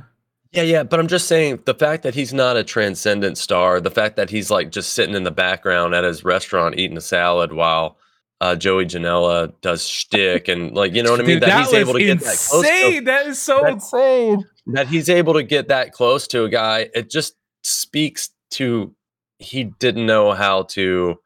Yeah, 0.52 0.62
yeah, 0.64 0.84
but 0.84 1.00
I'm 1.00 1.08
just 1.08 1.28
saying 1.28 1.64
the 1.66 1.74
fact 1.74 2.04
that 2.04 2.14
he's 2.14 2.32
not 2.32 2.58
a 2.58 2.64
transcendent 2.64 3.40
star, 3.40 3.82
the 3.82 3.90
fact 3.90 4.18
that 4.18 4.30
he's 4.30 4.52
like 4.52 4.70
just 4.72 4.94
sitting 4.94 5.16
in 5.16 5.24
the 5.24 5.32
background 5.32 5.96
at 5.96 6.04
his 6.04 6.24
restaurant 6.24 6.78
eating 6.78 6.96
a 6.96 7.02
salad 7.02 7.54
while 7.54 7.98
uh, 8.40 8.56
Joey 8.56 8.86
Janela 8.86 9.52
does 9.62 9.88
shtick 9.88 10.48
and 10.48 10.76
like 10.76 10.94
you 10.94 11.02
know 11.02 11.10
what 11.12 11.20
I 11.22 11.24
mean, 11.24 11.40
Dude, 11.40 11.50
that, 11.50 11.58
he's 11.60 11.68
was 11.68 11.74
able 11.74 11.94
to 11.94 12.00
get 12.06 12.20
that 12.20 12.38
close 12.38 12.50
to, 12.50 12.58
insane. 12.86 13.04
That 13.06 13.26
is 13.28 13.42
so 13.42 13.56
That's- 13.62 13.74
insane. 13.92 14.46
that 14.68 14.88
he's 14.88 15.10
able 15.10 15.34
to 15.34 15.42
get 15.44 15.70
that 15.70 15.92
close 15.92 16.28
to 16.28 16.44
a 16.44 16.50
guy. 16.50 16.88
It 16.94 17.10
just 17.10 17.34
speaks 17.64 18.30
to 18.54 18.94
he 19.40 19.66
didn't 19.66 20.06
know 20.06 20.32
how 20.34 20.64
to 20.64 21.20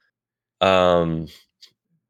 um 0.61 1.27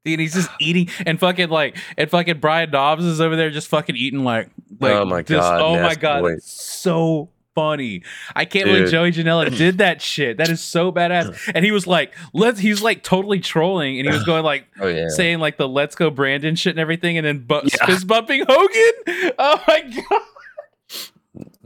Dude, 0.04 0.20
he's 0.20 0.32
just 0.34 0.48
eating 0.58 0.88
and 1.04 1.20
fucking 1.20 1.50
like 1.50 1.76
and 1.98 2.08
fucking 2.10 2.38
Brian 2.40 2.70
Knobbs 2.70 3.04
is 3.04 3.20
over 3.20 3.36
there 3.36 3.50
just 3.50 3.68
fucking 3.68 3.96
eating 3.96 4.24
like 4.24 4.48
like 4.80 4.92
Oh 4.92 5.04
my 5.04 5.22
just- 5.22 5.30
God, 5.42 5.60
oh 5.60 5.82
my 5.82 5.94
god 5.94 6.22
boy. 6.22 6.36
so 6.40 7.28
funny 7.54 8.02
I 8.36 8.44
can't 8.44 8.66
believe 8.66 8.88
Joey 8.88 9.10
Janela 9.10 9.54
did 9.58 9.78
that 9.78 10.00
shit 10.00 10.36
that 10.38 10.48
is 10.48 10.60
so 10.60 10.92
badass 10.92 11.50
and 11.54 11.64
he 11.64 11.72
was 11.72 11.86
like 11.88 12.14
let's 12.32 12.60
he's 12.60 12.80
like 12.82 13.02
totally 13.02 13.40
trolling 13.40 13.98
and 13.98 14.06
he 14.08 14.14
was 14.14 14.22
going 14.24 14.44
like 14.44 14.66
oh 14.80 14.86
yeah. 14.86 15.08
saying 15.08 15.40
like 15.40 15.56
the 15.58 15.68
let's 15.68 15.94
go 15.96 16.08
Brandon 16.08 16.54
shit 16.54 16.70
and 16.70 16.78
everything 16.80 17.18
and 17.18 17.26
then 17.26 17.40
bu- 17.40 17.62
Yeah. 17.64 17.86
fist 17.86 18.06
bumping 18.06 18.44
Hogan 18.48 19.32
oh 19.38 19.60
my 19.66 19.80
god 19.80 20.22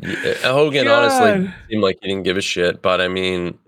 Yeah, 0.02 0.34
Hogan 0.42 0.84
God. 0.84 1.12
honestly 1.12 1.52
seemed 1.70 1.82
like 1.82 1.98
he 2.02 2.08
didn't 2.08 2.24
give 2.24 2.36
a 2.36 2.40
shit, 2.42 2.82
but 2.82 3.00
I 3.00 3.08
mean 3.08 3.58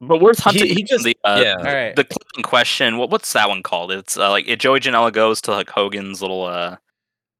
but 0.00 0.18
where's 0.20 0.38
hunting 0.38 0.66
he 0.66 0.82
just- 0.82 1.04
the 1.04 1.16
uh, 1.24 1.40
yeah. 1.42 1.54
all 1.58 1.64
right 1.64 1.96
the 1.96 2.04
clip 2.04 2.26
in 2.36 2.42
question 2.42 2.98
what 2.98 3.10
what's 3.10 3.32
that 3.32 3.48
one 3.48 3.62
called 3.62 3.90
it's 3.92 4.18
uh, 4.18 4.28
like 4.28 4.46
it, 4.46 4.58
joey 4.60 4.78
janela 4.80 5.10
goes 5.12 5.40
to 5.40 5.50
like 5.52 5.70
hogan's 5.70 6.20
little 6.20 6.44
uh 6.44 6.76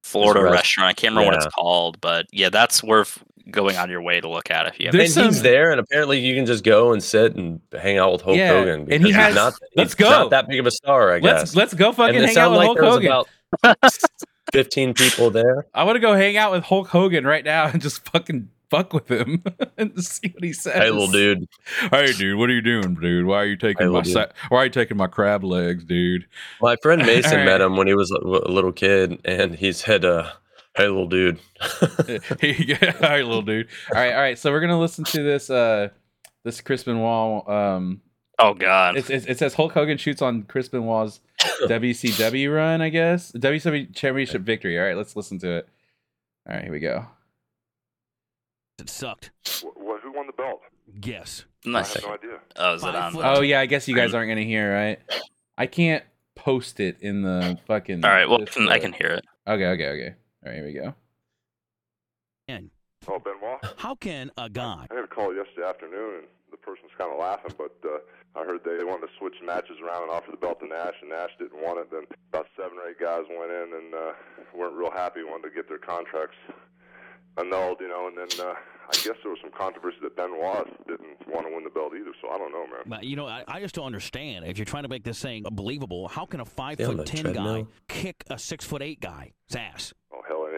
florida 0.02 0.40
rest- 0.42 0.54
restaurant 0.54 0.88
i 0.88 0.92
can't 0.94 1.12
remember 1.14 1.36
what 1.36 1.44
it's 1.44 1.54
called 1.54 2.00
but 2.00 2.26
yeah 2.32 2.48
that's 2.48 2.82
worth 2.82 3.22
going 3.50 3.76
on 3.76 3.90
your 3.90 4.00
way 4.00 4.18
to 4.20 4.28
look 4.30 4.50
at 4.50 4.66
if 4.66 4.78
you 4.80 4.86
have 4.86 4.94
There's 4.94 5.14
and 5.18 5.26
he's 5.26 5.42
there, 5.42 5.70
and 5.72 5.78
apparently 5.78 6.18
you 6.20 6.34
can 6.34 6.46
just 6.46 6.64
go 6.64 6.92
and 6.94 7.02
sit 7.02 7.34
and 7.36 7.60
hang 7.78 7.98
out 7.98 8.12
with 8.12 8.22
Hulk 8.22 8.36
Yeah, 8.38 8.52
Hogan. 8.52 8.90
and 8.90 9.04
he 9.04 9.12
has- 9.12 9.26
he's 9.26 9.34
not, 9.34 9.52
let's 9.76 9.90
he's 9.92 9.94
go. 9.96 10.08
not 10.08 10.30
that 10.30 10.48
big 10.48 10.60
of 10.60 10.66
a 10.66 10.70
star, 10.70 11.12
I 11.12 11.18
let's 11.18 11.42
guess. 11.50 11.56
let's 11.56 11.74
go 11.74 11.92
fucking 11.92 12.16
and 12.16 12.24
hang 12.24 12.38
out 12.38 12.50
with 12.52 12.58
like 12.60 12.66
Hulk 12.68 12.80
Hogan 12.80 13.12
about 13.12 13.28
15 14.52 14.94
people 14.94 15.30
there. 15.30 15.66
I 15.74 15.84
want 15.84 15.96
to 15.96 16.00
go 16.00 16.14
hang 16.14 16.36
out 16.36 16.52
with 16.52 16.64
Hulk 16.64 16.88
Hogan 16.88 17.26
right 17.26 17.44
now 17.44 17.66
and 17.66 17.80
just 17.80 18.08
fucking 18.10 18.50
fuck 18.70 18.92
with 18.92 19.10
him 19.10 19.42
and 19.78 20.02
see 20.04 20.28
what 20.28 20.44
he 20.44 20.52
says. 20.52 20.74
Hey, 20.74 20.90
little 20.90 21.10
dude. 21.10 21.48
Hey, 21.90 22.12
dude, 22.12 22.38
what 22.38 22.50
are 22.50 22.52
you 22.52 22.62
doing, 22.62 22.94
dude? 22.94 23.26
Why 23.26 23.38
are 23.38 23.46
you 23.46 23.56
taking 23.56 23.86
Hey, 23.86 23.92
my 23.92 24.02
sa- 24.02 24.26
Why 24.48 24.58
are 24.58 24.64
you 24.64 24.70
taking 24.70 24.96
my 24.96 25.06
crab 25.06 25.44
legs, 25.44 25.84
dude? 25.84 26.26
My 26.60 26.76
friend 26.76 27.02
Mason 27.06 27.40
All 27.40 27.44
met 27.44 27.60
him 27.60 27.76
when 27.76 27.86
he 27.86 27.94
was 27.94 28.10
a, 28.10 28.16
a 28.16 28.50
little 28.50 28.72
kid, 28.72 29.20
and 29.24 29.54
he 29.54 29.72
said, 29.72 30.04
uh, 30.04 30.30
"Hey, 30.76 30.88
little 30.88 31.08
dude." 31.08 31.38
hey, 32.40 32.78
all 32.82 33.08
right, 33.08 33.24
little 33.24 33.42
dude. 33.42 33.68
All 33.92 34.00
right, 34.00 34.12
all 34.12 34.20
right. 34.20 34.38
So 34.38 34.50
we're 34.50 34.60
gonna 34.60 34.80
listen 34.80 35.04
to 35.04 35.22
this. 35.22 35.50
Uh, 35.50 35.88
this 36.44 36.60
Chris 36.60 36.84
Benoit. 36.84 37.48
Um, 37.48 38.00
oh 38.40 38.52
god 38.52 38.96
it's, 38.96 39.10
it's, 39.10 39.26
it 39.26 39.38
says 39.38 39.54
Hulk 39.54 39.72
Hogan 39.72 39.96
shoots 39.96 40.20
on 40.20 40.42
Chris 40.42 40.68
Benoit's 40.68 41.20
WCW 41.62 42.54
run. 42.54 42.80
I 42.80 42.88
guess 42.88 43.32
WCW 43.32 43.94
Championship 43.94 44.42
victory. 44.42 44.78
All 44.78 44.84
right, 44.86 44.96
let's 44.96 45.16
listen 45.16 45.38
to 45.40 45.58
it. 45.58 45.68
All 46.48 46.54
right, 46.54 46.64
here 46.64 46.72
we 46.72 46.80
go. 46.80 47.06
It 48.78 48.90
sucked. 48.90 49.30
Wh- 49.46 49.60
wh- 49.76 50.00
who 50.02 50.12
won 50.12 50.26
the 50.26 50.32
belt? 50.32 50.60
Guess. 51.00 51.44
I 51.66 51.70
nice 51.70 51.94
have 51.94 52.02
no 52.04 52.14
idea. 52.14 52.38
oh 52.56 52.74
is 52.74 52.82
it 52.84 52.94
on 52.94 53.16
Oh 53.22 53.40
yeah, 53.40 53.60
I 53.60 53.66
guess 53.66 53.88
you 53.88 53.96
guys 53.96 54.12
aren't 54.14 54.28
gonna 54.30 54.42
hear, 54.42 54.72
right? 54.74 54.98
I 55.56 55.66
can't 55.66 56.04
post 56.34 56.80
it 56.80 56.96
in 57.00 57.22
the 57.22 57.58
fucking. 57.66 58.04
all 58.04 58.10
right 58.10 58.28
well 58.28 58.42
I 58.42 58.44
can, 58.44 58.68
i 58.68 58.78
can 58.78 58.92
hear 58.92 59.06
it 59.08 59.24
Okay, 59.46 59.66
okay, 59.66 59.86
okay. 59.88 60.14
All 60.44 60.50
right, 60.52 60.54
here 60.56 60.64
we 60.66 60.72
go. 60.72 60.94
And 62.48 62.70
Oh, 63.06 63.18
Benoit. 63.18 63.74
how 63.76 63.94
can 63.94 64.30
a 64.38 64.48
guy 64.50 64.86
I 64.90 64.94
had 64.94 65.04
a 65.04 65.06
call 65.06 65.34
yesterday 65.34 65.66
afternoon, 65.66 66.14
and 66.20 66.26
the 66.64 66.70
person 66.70 66.84
was 66.84 66.96
kind 66.96 67.12
of 67.12 67.18
laughing, 67.18 67.52
but 67.58 67.76
uh, 67.84 67.98
I 68.38 68.44
heard 68.44 68.64
they 68.64 68.82
wanted 68.84 69.06
to 69.08 69.12
switch 69.18 69.34
matches 69.44 69.76
around 69.82 70.02
and 70.04 70.10
offer 70.10 70.30
the 70.30 70.36
belt 70.36 70.60
to 70.60 70.66
Nash, 70.66 70.94
and 71.00 71.10
Nash 71.10 71.30
didn't 71.38 71.60
want 71.62 71.78
it. 71.78 71.90
Then 71.90 72.04
about 72.32 72.46
seven 72.56 72.78
or 72.78 72.88
eight 72.88 73.00
guys 73.00 73.24
went 73.28 73.50
in 73.52 73.72
and 73.74 73.94
uh, 73.94 74.12
weren't 74.56 74.74
real 74.74 74.90
happy, 74.90 75.22
wanted 75.22 75.48
to 75.50 75.54
get 75.54 75.68
their 75.68 75.78
contracts 75.78 76.36
annulled, 77.36 77.80
you 77.80 77.88
know, 77.88 78.06
and 78.08 78.16
then 78.16 78.28
uh, 78.40 78.54
I 78.54 78.92
guess 78.92 79.16
there 79.22 79.30
was 79.30 79.38
some 79.42 79.50
controversy 79.50 79.98
that 80.02 80.16
Benoit 80.16 80.66
didn't 80.86 81.26
want 81.28 81.46
to 81.46 81.54
win 81.54 81.64
the 81.64 81.70
belt 81.70 81.92
either. 81.98 82.12
So 82.22 82.28
I 82.30 82.38
don't 82.38 82.52
know, 82.52 82.66
man. 82.86 83.00
You 83.02 83.16
know, 83.16 83.26
I, 83.26 83.44
I 83.48 83.60
just 83.60 83.74
don't 83.74 83.86
understand. 83.86 84.46
If 84.46 84.58
you're 84.58 84.64
trying 84.64 84.84
to 84.84 84.88
make 84.88 85.04
this 85.04 85.20
thing 85.20 85.44
believable, 85.52 86.08
how 86.08 86.26
can 86.26 86.40
a 86.40 86.44
five 86.44 86.78
Yeah, 86.78 86.86
foot 86.86 86.98
the 86.98 87.04
ten 87.04 87.32
guy 87.32 87.66
kick 87.88 88.24
a 88.30 88.38
six 88.38 88.64
foot 88.64 88.82
eight 88.82 89.00
guy's 89.00 89.32
ass? 89.56 89.92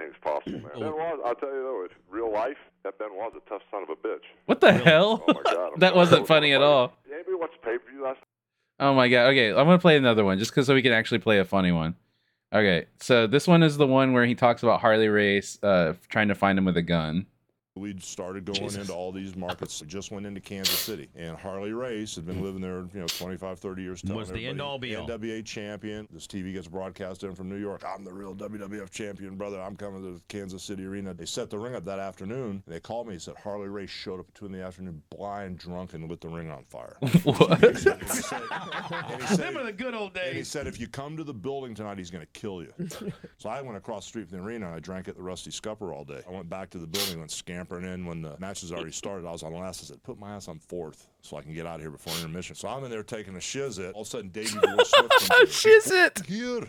Anything's 0.07 0.23
possible, 0.23 0.61
man. 0.61 0.71
Oh. 0.75 0.81
Benoit, 0.81 1.21
I'll 1.25 1.35
tell 1.35 1.49
you 1.49 1.63
though, 1.63 1.85
in 1.85 1.91
real 2.09 2.33
life, 2.33 2.57
that 2.85 2.99
Ben 2.99 3.09
was 3.13 3.33
a 3.37 3.49
tough 3.49 3.63
son 3.71 3.83
of 3.83 3.91
a 3.91 3.97
bitch. 3.97 4.23
What 4.47 4.61
the 4.61 4.73
hell? 4.73 5.25
Oh 5.27 5.35
my 5.35 5.43
god, 5.43 5.73
that 5.79 5.97
wasn't 5.97 6.27
funny 6.27 6.53
at 6.53 6.63
all. 6.63 6.93
Anybody 7.13 7.35
watch 7.35 7.51
pay 7.63 7.79
per 7.79 7.91
view 7.91 8.05
last 8.05 8.19
Oh 8.79 8.95
my 8.95 9.09
god. 9.09 9.29
Okay, 9.31 9.49
I'm 9.49 9.55
gonna 9.55 9.79
play 9.79 9.97
another 9.97 10.25
one 10.25 10.39
just 10.39 10.51
because 10.51 10.67
so 10.67 10.75
we 10.75 10.83
can 10.83 10.93
actually 10.93 11.19
play 11.19 11.39
a 11.39 11.45
funny 11.45 11.73
one. 11.73 11.97
Okay, 12.55 12.87
so 13.01 13.27
this 13.27 13.49
one 13.49 13.63
is 13.63 13.77
the 13.77 13.87
one 13.87 14.13
where 14.13 14.25
he 14.25 14.35
talks 14.35 14.63
about 14.63 14.81
Harley 14.81 15.09
Race 15.09 15.59
uh, 15.63 15.95
trying 16.09 16.29
to 16.29 16.35
find 16.35 16.59
him 16.59 16.65
with 16.65 16.77
a 16.77 16.83
gun. 16.83 17.27
We 17.77 17.99
started 18.01 18.45
going 18.45 18.61
Jesus. 18.61 18.81
into 18.81 18.93
all 18.95 19.13
these 19.13 19.37
markets. 19.37 19.81
We 19.81 19.87
just 19.87 20.11
went 20.11 20.27
into 20.27 20.41
Kansas 20.41 20.79
City, 20.79 21.09
and 21.15 21.37
Harley 21.37 21.73
Race 21.73 22.17
had 22.17 22.27
been 22.27 22.37
mm. 22.37 22.43
living 22.43 22.61
there, 22.61 22.87
you 22.95 23.01
know, 23.01 23.07
25, 23.07 23.59
30 23.59 23.83
years. 23.83 24.05
Was 24.05 24.31
the 24.31 24.47
end 24.47 24.61
all 24.61 24.79
be 24.79 24.97
all. 24.97 25.07
NWA 25.07 25.45
champion. 25.45 26.09
This 26.11 26.27
TV 26.27 26.53
gets 26.53 26.69
broadcast 26.69 27.23
in 27.23 27.35
from 27.35 27.49
New 27.49 27.57
York. 27.57 27.85
I'm 27.87 28.05
the 28.05 28.13
real 28.13 28.35
WWF 28.35 28.91
champion, 28.91 29.37
brother. 29.37 29.61
I'm 29.61 29.77
coming 29.77 30.03
to 30.03 30.15
the 30.15 30.23
Kansas 30.29 30.63
City 30.63 30.85
arena. 30.85 31.15
They 31.15 31.27
set 31.27 31.51
the 31.51 31.59
ring 31.59 31.75
up 31.75 31.85
that 31.85 31.99
afternoon. 31.99 32.63
And 32.65 32.75
they 32.75 32.81
called 32.81 33.07
me 33.07 33.15
and 33.15 33.23
said 33.23 33.35
Harley 33.43 33.69
Race 33.69 33.91
showed 33.91 34.21
up 34.21 34.29
at 34.29 34.35
two 34.35 34.47
in 34.47 34.53
the 34.53 34.63
afternoon, 34.63 35.03
blind, 35.11 35.59
drunk, 35.59 35.95
and 35.95 36.09
lit 36.09 36.21
the 36.21 36.29
ring 36.29 36.51
on 36.51 36.65
fire. 36.65 36.97
what? 37.25 37.63
And 37.63 37.77
he 37.77 37.83
said- 37.83 38.01
and 38.01 39.23
he 39.23 39.27
said- 39.27 39.55
the 39.67 39.73
good 39.73 39.95
old 39.95 40.17
and 40.17 40.37
he 40.37 40.45
said, 40.45 40.67
if 40.67 40.81
you 40.81 40.87
come 40.87 41.17
to 41.17 41.25
the 41.25 41.35
building 41.35 41.75
tonight, 41.75 41.99
he's 41.99 42.11
going 42.11 42.25
to 42.25 42.41
kill 42.41 42.63
you. 42.63 42.73
so 43.39 43.49
I 43.49 43.61
went 43.61 43.77
across 43.77 44.05
the 44.05 44.09
street 44.09 44.29
from 44.29 44.39
the 44.39 44.45
arena 44.45 44.67
and 44.67 44.75
I 44.75 44.81
drank 44.81 45.09
at 45.09 45.17
the 45.17 45.23
Rusty 45.23 45.51
Scupper 45.51 45.93
all 45.93 46.05
day. 46.05 46.23
I 46.27 46.31
went 46.31 46.49
back 46.49 46.71
to 46.71 46.79
the 46.79 46.87
building, 46.87 47.13
and 47.13 47.21
went 47.21 47.31
scampering 47.67 47.93
in 47.93 48.07
when 48.07 48.23
the 48.23 48.37
match 48.39 48.61
has 48.61 48.73
already 48.73 48.93
started. 48.93 49.27
I 49.27 49.33
was 49.33 49.43
on 49.43 49.53
last. 49.53 49.83
I 49.83 49.87
said, 49.87 50.03
put 50.03 50.19
my 50.19 50.35
ass 50.35 50.49
on 50.49 50.59
fourth 50.59 51.09
so 51.23 51.37
I 51.37 51.43
can 51.43 51.53
get 51.55 51.67
out 51.67 51.77
of 51.77 51.81
here 51.81 51.91
before 51.91 52.15
intermission. 52.15 52.55
So 52.55 52.69
I'm 52.69 52.85
in 52.85 52.91
there 52.91 53.03
taking 53.03 53.37
a 53.37 53.41
shiz 53.41 53.79
it. 53.79 53.95
All 53.95 54.03
of 54.03 54.07
a 54.07 54.11
sudden, 54.11 54.31
Davey 54.31 54.59
Boy 54.59 54.77
Smith 54.85 55.11
comes. 55.29 55.53
Shiz 55.53 55.91
it. 55.91 56.23
Here, 56.27 56.61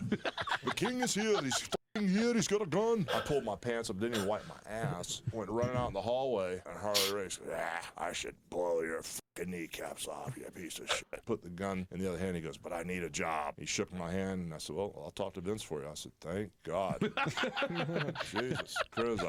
the 0.64 0.74
king 0.74 1.00
is 1.00 1.14
here. 1.14 1.40
He's 1.42 1.54
f***ing 1.54 2.08
here. 2.08 2.34
He's 2.34 2.48
got 2.48 2.62
a 2.62 2.66
gun. 2.66 3.06
I 3.14 3.20
pulled 3.20 3.44
my 3.44 3.56
pants 3.56 3.90
up, 3.90 4.00
didn't 4.00 4.16
even 4.16 4.28
wipe 4.28 4.42
my 4.48 4.70
ass. 4.72 5.22
Went 5.32 5.50
running 5.50 5.76
out 5.76 5.88
in 5.88 5.94
the 5.94 6.02
hallway, 6.02 6.60
and 6.66 6.78
Harley 6.78 7.12
Race, 7.14 7.38
ah, 7.54 7.80
I 7.96 8.12
should 8.12 8.34
blow 8.50 8.80
your 8.82 9.02
fucking 9.02 9.50
kneecaps 9.50 10.08
off, 10.08 10.36
you 10.36 10.44
piece 10.50 10.78
of 10.80 10.90
shit. 10.90 11.24
Put 11.26 11.42
the 11.42 11.50
gun 11.50 11.86
in 11.92 12.00
the 12.00 12.08
other 12.08 12.18
hand. 12.18 12.34
He 12.34 12.42
goes, 12.42 12.56
but 12.56 12.72
I 12.72 12.82
need 12.82 13.04
a 13.04 13.10
job. 13.10 13.54
He 13.58 13.66
shook 13.66 13.92
my 13.94 14.10
hand, 14.10 14.42
and 14.42 14.54
I 14.54 14.58
said, 14.58 14.74
well, 14.74 14.92
I'll 15.04 15.12
talk 15.12 15.34
to 15.34 15.40
Vince 15.40 15.62
for 15.62 15.80
you. 15.80 15.88
I 15.88 15.94
said, 15.94 16.12
thank 16.20 16.50
God. 16.64 16.98
Jesus 18.32 18.74
Christ. 18.90 19.24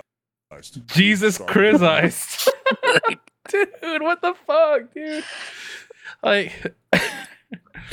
Jesus 0.88 1.36
Sorry. 1.36 1.52
Christ. 1.52 2.50
dude, 3.50 4.02
what 4.02 4.22
the 4.22 4.34
fuck, 4.46 4.94
dude? 4.94 5.24
Like 6.24 6.74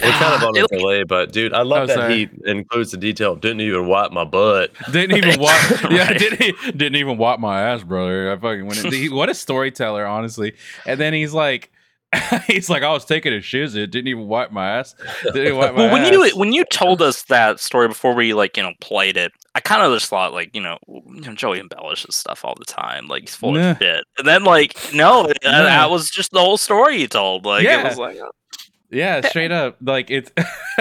We're 0.03 0.11
kind 0.11 0.35
of 0.35 0.43
on 0.43 0.57
a 0.59 0.65
It- 0.65 0.71
delay, 0.71 1.03
but 1.05 1.33
dude, 1.33 1.53
I 1.55 1.63
love 1.63 1.85
Oh, 1.85 1.87
that 1.87 1.95
sorry. 1.95 2.27
he 2.27 2.51
includes 2.51 2.91
the 2.91 2.97
detail. 2.99 3.35
Didn't 3.37 3.61
even 3.63 3.87
wipe 3.87 4.13
my 4.13 4.25
butt. 4.25 4.73
didn't 4.93 5.17
even 5.17 5.41
wipe 5.41 5.91
yeah, 5.91 6.13
didn't, 6.13 6.77
didn't 6.77 6.97
even 6.97 7.17
wipe 7.19 7.39
my 7.41 7.61
ass, 7.63 7.83
brother. 7.83 8.31
I 8.33 8.37
fucking 8.37 8.67
went 8.67 8.85
in. 8.85 8.93
he- 8.93 9.09
what 9.09 9.29
a 9.31 9.35
storyteller, 9.35 10.05
honestly. 10.05 10.55
And 10.87 11.01
then 11.01 11.15
he's 11.15 11.33
like 11.33 11.71
he's 12.47 12.71
like, 12.71 12.83
I 12.83 12.91
was 12.93 13.05
taking 13.05 13.33
a 13.33 13.41
shiz, 13.41 13.75
it 13.75 13.91
didn't 13.91 14.09
even 14.09 14.27
wipe 14.29 14.51
my 14.53 14.79
ass. 14.79 14.95
Didn't 15.25 15.57
wipe 15.57 15.75
my 15.75 15.83
Well, 15.85 15.93
when 15.93 16.03
ass. 16.03 16.11
you 16.13 16.39
when 16.39 16.53
you 16.53 16.65
told 16.67 17.03
us 17.03 17.23
that 17.25 17.61
story 17.61 17.89
before 17.89 18.15
we 18.15 18.33
like 18.35 18.57
you 18.57 18.63
know 18.63 18.73
played 18.81 19.17
it, 19.17 19.33
I 19.55 19.61
kind 19.61 19.83
of 19.83 19.93
just 19.93 20.09
thought 20.09 20.33
like 20.33 20.55
you 20.55 20.63
know, 20.63 20.79
you 20.89 21.21
know 21.23 21.35
Joey 21.35 21.59
embellishes 21.61 22.15
stuff 22.17 22.45
all 22.45 22.55
the 22.59 22.65
time, 22.65 23.07
like 23.09 23.23
he's 23.23 23.35
full 23.35 23.53
Nah. 23.53 23.73
of 23.73 23.79
shit. 23.79 24.05
And 24.19 24.27
then 24.27 24.45
like 24.45 24.75
no, 24.95 25.25
that, 25.27 25.39
Nah. 25.43 25.51
that 25.65 25.91
was 25.91 26.09
just 26.11 26.31
the 26.33 26.39
whole 26.41 26.57
story 26.57 26.99
he 26.99 27.09
told. 27.09 27.45
Like 27.45 27.65
Yeah. 27.65 27.81
it 27.81 27.85
was 27.85 27.99
like 27.99 28.19
Yeah, 28.91 29.21
straight 29.23 29.53
up. 29.53 29.77
Like 29.83 30.11
it's 30.11 30.31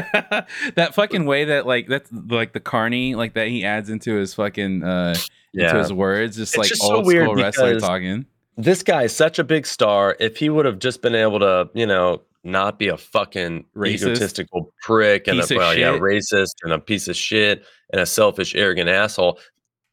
that 0.75 0.91
fucking 0.93 1.25
way 1.25 1.45
that 1.45 1.65
like 1.65 1.87
that's 1.87 2.09
like 2.11 2.53
the 2.53 2.59
carny 2.59 3.15
like 3.15 3.33
that 3.33 3.47
he 3.47 3.65
adds 3.65 3.89
into 3.89 4.15
his 4.15 4.33
fucking 4.33 4.83
uh 4.83 5.15
into 5.53 5.77
his 5.79 5.91
words, 5.93 6.37
just 6.37 6.53
It's 6.53 6.57
like 6.57 6.67
just 6.69 6.81
so 6.81 6.97
old 6.97 7.05
weird 7.05 7.25
school 7.25 7.35
wrestler 7.35 7.79
talking. 7.79 8.25
This 8.57 8.83
guy 8.83 9.03
is 9.03 9.15
such 9.15 9.39
a 9.39 9.43
big 9.43 9.65
star. 9.65 10.15
If 10.19 10.37
he 10.37 10.49
would 10.49 10.65
have 10.65 10.79
just 10.79 11.01
been 11.01 11.15
able 11.15 11.39
to, 11.39 11.69
you 11.73 11.85
know, 11.85 12.21
not 12.43 12.79
be 12.79 12.87
a 12.87 12.97
fucking 12.97 13.65
Racist. 13.75 14.03
egotistical 14.03 14.73
prick 14.81 15.27
and 15.27 15.39
Piece 15.39 15.51
a 15.51 15.55
well, 15.57 15.77
yeah, 15.77 15.97
racist 15.97 16.53
and 16.63 16.71
a 16.71 16.79
piece 16.79 17.07
of 17.07 17.15
shit 17.15 17.65
and 17.91 17.99
a 17.99 18.05
selfish, 18.05 18.55
arrogant 18.55 18.87
asshole, 18.87 19.39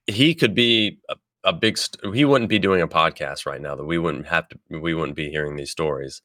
he 0.06 0.34
could 0.34 0.54
be 0.54 0.98
a, 1.08 1.16
a 1.44 1.52
big. 1.52 1.78
St- 1.78 2.14
he 2.14 2.24
wouldn't 2.24 2.50
be 2.50 2.58
doing 2.58 2.82
a 2.82 2.88
podcast 2.88 3.46
right 3.46 3.60
now. 3.60 3.74
That 3.74 3.84
we 3.84 3.98
wouldn't 3.98 4.26
have 4.26 4.48
to. 4.48 4.58
We 4.80 4.94
wouldn't 4.94 5.16
be 5.16 5.30
hearing 5.30 5.56
these 5.56 5.70
stories. 5.70 6.20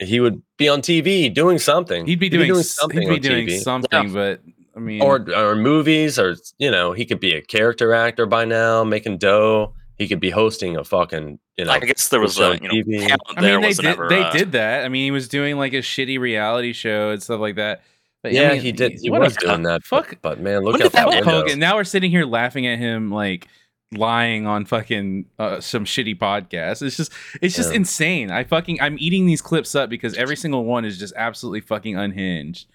He 0.00 0.18
would 0.18 0.42
be 0.58 0.68
on 0.68 0.80
TV 0.80 1.32
doing 1.32 1.58
something. 1.58 2.06
He'd 2.06 2.18
be 2.18 2.28
doing, 2.28 2.50
s- 2.50 2.70
something 2.70 3.02
he'd 3.02 3.08
be 3.08 3.28
doing 3.28 3.46
TV. 3.46 3.60
something, 3.60 4.12
but 4.12 4.40
I 4.76 4.80
mean 4.80 5.02
or 5.02 5.26
or 5.34 5.56
movies 5.56 6.18
or 6.18 6.36
you 6.58 6.70
know 6.70 6.92
he 6.92 7.04
could 7.04 7.20
be 7.20 7.34
a 7.34 7.42
character 7.42 7.92
actor 7.94 8.26
by 8.26 8.44
now 8.44 8.84
making 8.84 9.18
dough 9.18 9.74
he 10.00 10.08
could 10.08 10.20
be 10.20 10.30
hosting 10.30 10.76
a 10.76 10.84
fucking 10.84 11.38
you 11.60 11.66
know 11.66 11.72
I 11.72 11.78
guess 11.80 12.08
there 12.08 12.20
was 12.20 12.34
show 12.34 12.52
a 12.52 12.54
you 12.54 12.60
know 12.62 12.74
TV. 12.74 13.06
talent 13.06 13.22
I 13.36 13.40
mean, 13.40 13.60
they 13.60 13.72
did. 13.72 13.84
ever, 13.86 14.08
they 14.08 14.22
uh, 14.22 14.32
did 14.32 14.52
that. 14.52 14.84
I 14.84 14.88
mean, 14.88 15.04
he 15.04 15.10
was 15.10 15.28
doing 15.28 15.56
like 15.56 15.72
a 15.72 15.78
shitty 15.78 16.18
reality 16.18 16.72
show 16.72 17.10
and 17.10 17.22
stuff 17.22 17.40
like 17.40 17.56
that. 17.56 17.82
But, 18.22 18.32
I 18.32 18.34
yeah 18.34 18.52
mean, 18.52 18.60
he 18.60 18.72
did 18.72 18.98
he 19.00 19.10
what 19.10 19.22
a 19.22 19.24
was 19.24 19.36
doing 19.36 19.62
that 19.62 19.82
Fuck, 19.84 20.10
but, 20.10 20.22
but 20.22 20.40
man 20.40 20.60
look 20.62 20.74
When 20.74 20.82
at 20.82 20.92
that 20.92 21.10
that 21.10 21.24
Hogan. 21.24 21.58
Now 21.58 21.76
we're 21.76 21.84
sitting 21.84 22.10
here 22.10 22.26
laughing 22.26 22.66
at 22.66 22.78
him 22.78 23.10
like 23.10 23.48
lying 23.92 24.46
on 24.46 24.64
fucking 24.66 25.26
uh, 25.38 25.60
some 25.60 25.84
shitty 25.84 26.16
podcast. 26.18 26.82
It's 26.82 26.96
just, 26.96 27.12
it's 27.42 27.56
just 27.56 27.70
Yeah. 27.70 27.76
insane. 27.76 28.30
I 28.30 28.44
fucking, 28.44 28.80
I'm 28.80 28.96
eating 29.00 29.26
these 29.26 29.42
clips 29.42 29.74
up 29.74 29.90
because 29.90 30.14
every 30.14 30.36
single 30.36 30.64
one 30.64 30.84
is 30.84 30.98
just 30.98 31.12
absolutely 31.16 31.60
fucking 31.62 31.96
unhinged. 31.96 32.68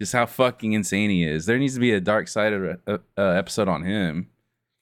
Just 0.00 0.14
how 0.14 0.24
fucking 0.26 0.72
insane 0.72 1.10
he 1.10 1.24
is. 1.24 1.46
There 1.46 1.58
needs 1.58 1.74
to 1.74 1.80
be 1.80 1.92
a 1.92 2.00
dark 2.00 2.26
side 2.26 2.52
of 2.54 3.00
episode 3.16 3.68
on 3.68 3.82
him. 3.82 4.28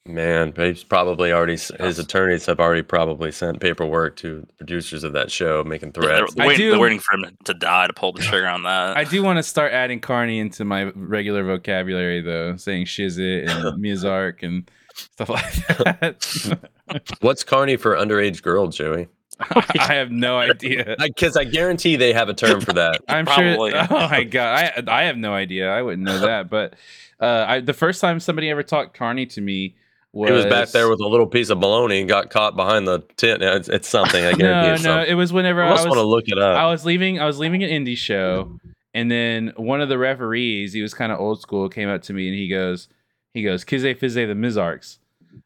Man 0.06 0.52
he's 0.56 0.82
probably 0.82 1.30
already 1.30 1.52
s- 1.54 1.70
his 1.78 1.98
attorneys 1.98 2.46
have 2.46 2.58
already 2.58 2.82
probably 2.82 3.30
sent 3.30 3.60
paperwork 3.60 4.16
to 4.16 4.40
the 4.40 4.46
producers 4.54 5.04
of 5.04 5.12
that 5.12 5.30
show 5.30 5.62
making 5.62 5.90
They're, 5.92 6.02
threats 6.02 6.34
they're 6.34 6.44
I 6.44 6.48
waiting, 6.48 6.66
do- 6.66 6.70
they're 6.70 6.80
waiting 6.80 6.98
for 7.00 7.16
him 7.16 7.36
to 7.44 7.54
die 7.54 7.86
to 7.86 7.92
pull 7.92 8.12
the 8.12 8.22
trigger 8.22 8.46
on 8.48 8.62
that. 8.62 8.96
I 8.96 9.04
do 9.04 9.22
want 9.22 9.36
to 9.36 9.42
start 9.42 9.72
adding 9.72 10.00
Carney 10.00 10.38
into 10.38 10.64
my 10.64 10.84
regular 10.94 11.44
vocabulary 11.44 12.22
though, 12.22 12.56
saying 12.56 12.86
shizit 12.86 13.48
and 13.48 13.82
Mizark 13.84 14.42
and 14.42 14.70
stuff 14.94 15.28
like 15.28 15.66
that. 15.66 16.68
what's 17.20 17.44
carney 17.44 17.76
for 17.76 17.94
underage 17.94 18.42
girl 18.42 18.66
joey 18.68 19.06
I 19.78 19.94
have 19.94 20.10
no 20.10 20.38
idea. 20.38 20.96
because 20.98 21.36
I, 21.36 21.44
guarantee 21.44 21.96
they 21.96 22.12
have 22.12 22.28
a 22.28 22.34
term 22.34 22.60
for 22.60 22.72
that 22.72 23.00
I'm 23.08 23.24
Probably. 23.26 23.70
sure. 23.70 23.86
Oh 23.90 24.08
my 24.08 24.24
god, 24.24 24.72
I 24.88 25.00
I 25.00 25.02
have 25.04 25.16
no 25.16 25.32
idea. 25.34 25.70
I 25.70 25.80
wouldn't 25.82 26.02
know 26.02 26.18
that. 26.18 26.50
But 26.50 26.74
uh, 27.20 27.44
I 27.48 27.60
the 27.60 27.72
first 27.72 28.00
time 28.02 28.20
somebody 28.20 28.50
ever 28.50 28.62
talked 28.62 28.94
Carney 28.94 29.24
to 29.26 29.40
me 29.40 29.76
was 30.12 30.28
he 30.28 30.34
was 30.34 30.46
back 30.46 30.68
there 30.70 30.88
with 30.88 31.00
a 31.00 31.06
little 31.06 31.26
piece 31.26 31.50
of 31.50 31.60
bologna 31.60 32.00
and 32.00 32.08
got 32.08 32.30
caught 32.30 32.56
behind 32.56 32.86
the 32.86 32.98
tent 33.16 33.42
it's, 33.42 33.68
it's 33.68 33.88
something 33.88 34.24
i 34.24 34.32
guarantee 34.34 34.82
no, 34.82 34.96
no. 34.96 35.04
It 35.04 35.14
was 35.14 35.32
whenever 35.32 35.62
I 35.62 35.68
I 35.68 35.72
was 35.72 35.82
want 35.86 35.94
to 35.94 36.02
look 36.02 36.24
it 36.28 36.38
up 36.38 36.56
I 36.56 36.66
was 36.66 36.84
leaving. 36.84 37.20
I 37.20 37.26
was 37.26 37.38
leaving 37.38 37.62
an 37.62 37.70
indie 37.70 37.96
show, 37.96 38.44
mm-hmm. 38.44 38.68
and 38.94 39.10
then 39.10 39.52
one 39.56 39.80
of 39.80 39.88
the 39.88 39.98
referees, 39.98 40.72
he 40.72 40.82
was 40.82 40.94
kind 40.94 41.12
of 41.12 41.18
old 41.18 41.40
school, 41.40 41.68
came 41.68 41.88
up 41.88 42.02
to 42.02 42.12
me 42.12 42.28
and 42.28 42.36
he 42.36 42.48
goes, 42.48 42.88
he 43.34 43.42
goes, 43.42 43.64
"Kize 43.64 43.98
Fize 43.98 44.14
the 44.14 44.34
Mizarks." 44.34 44.98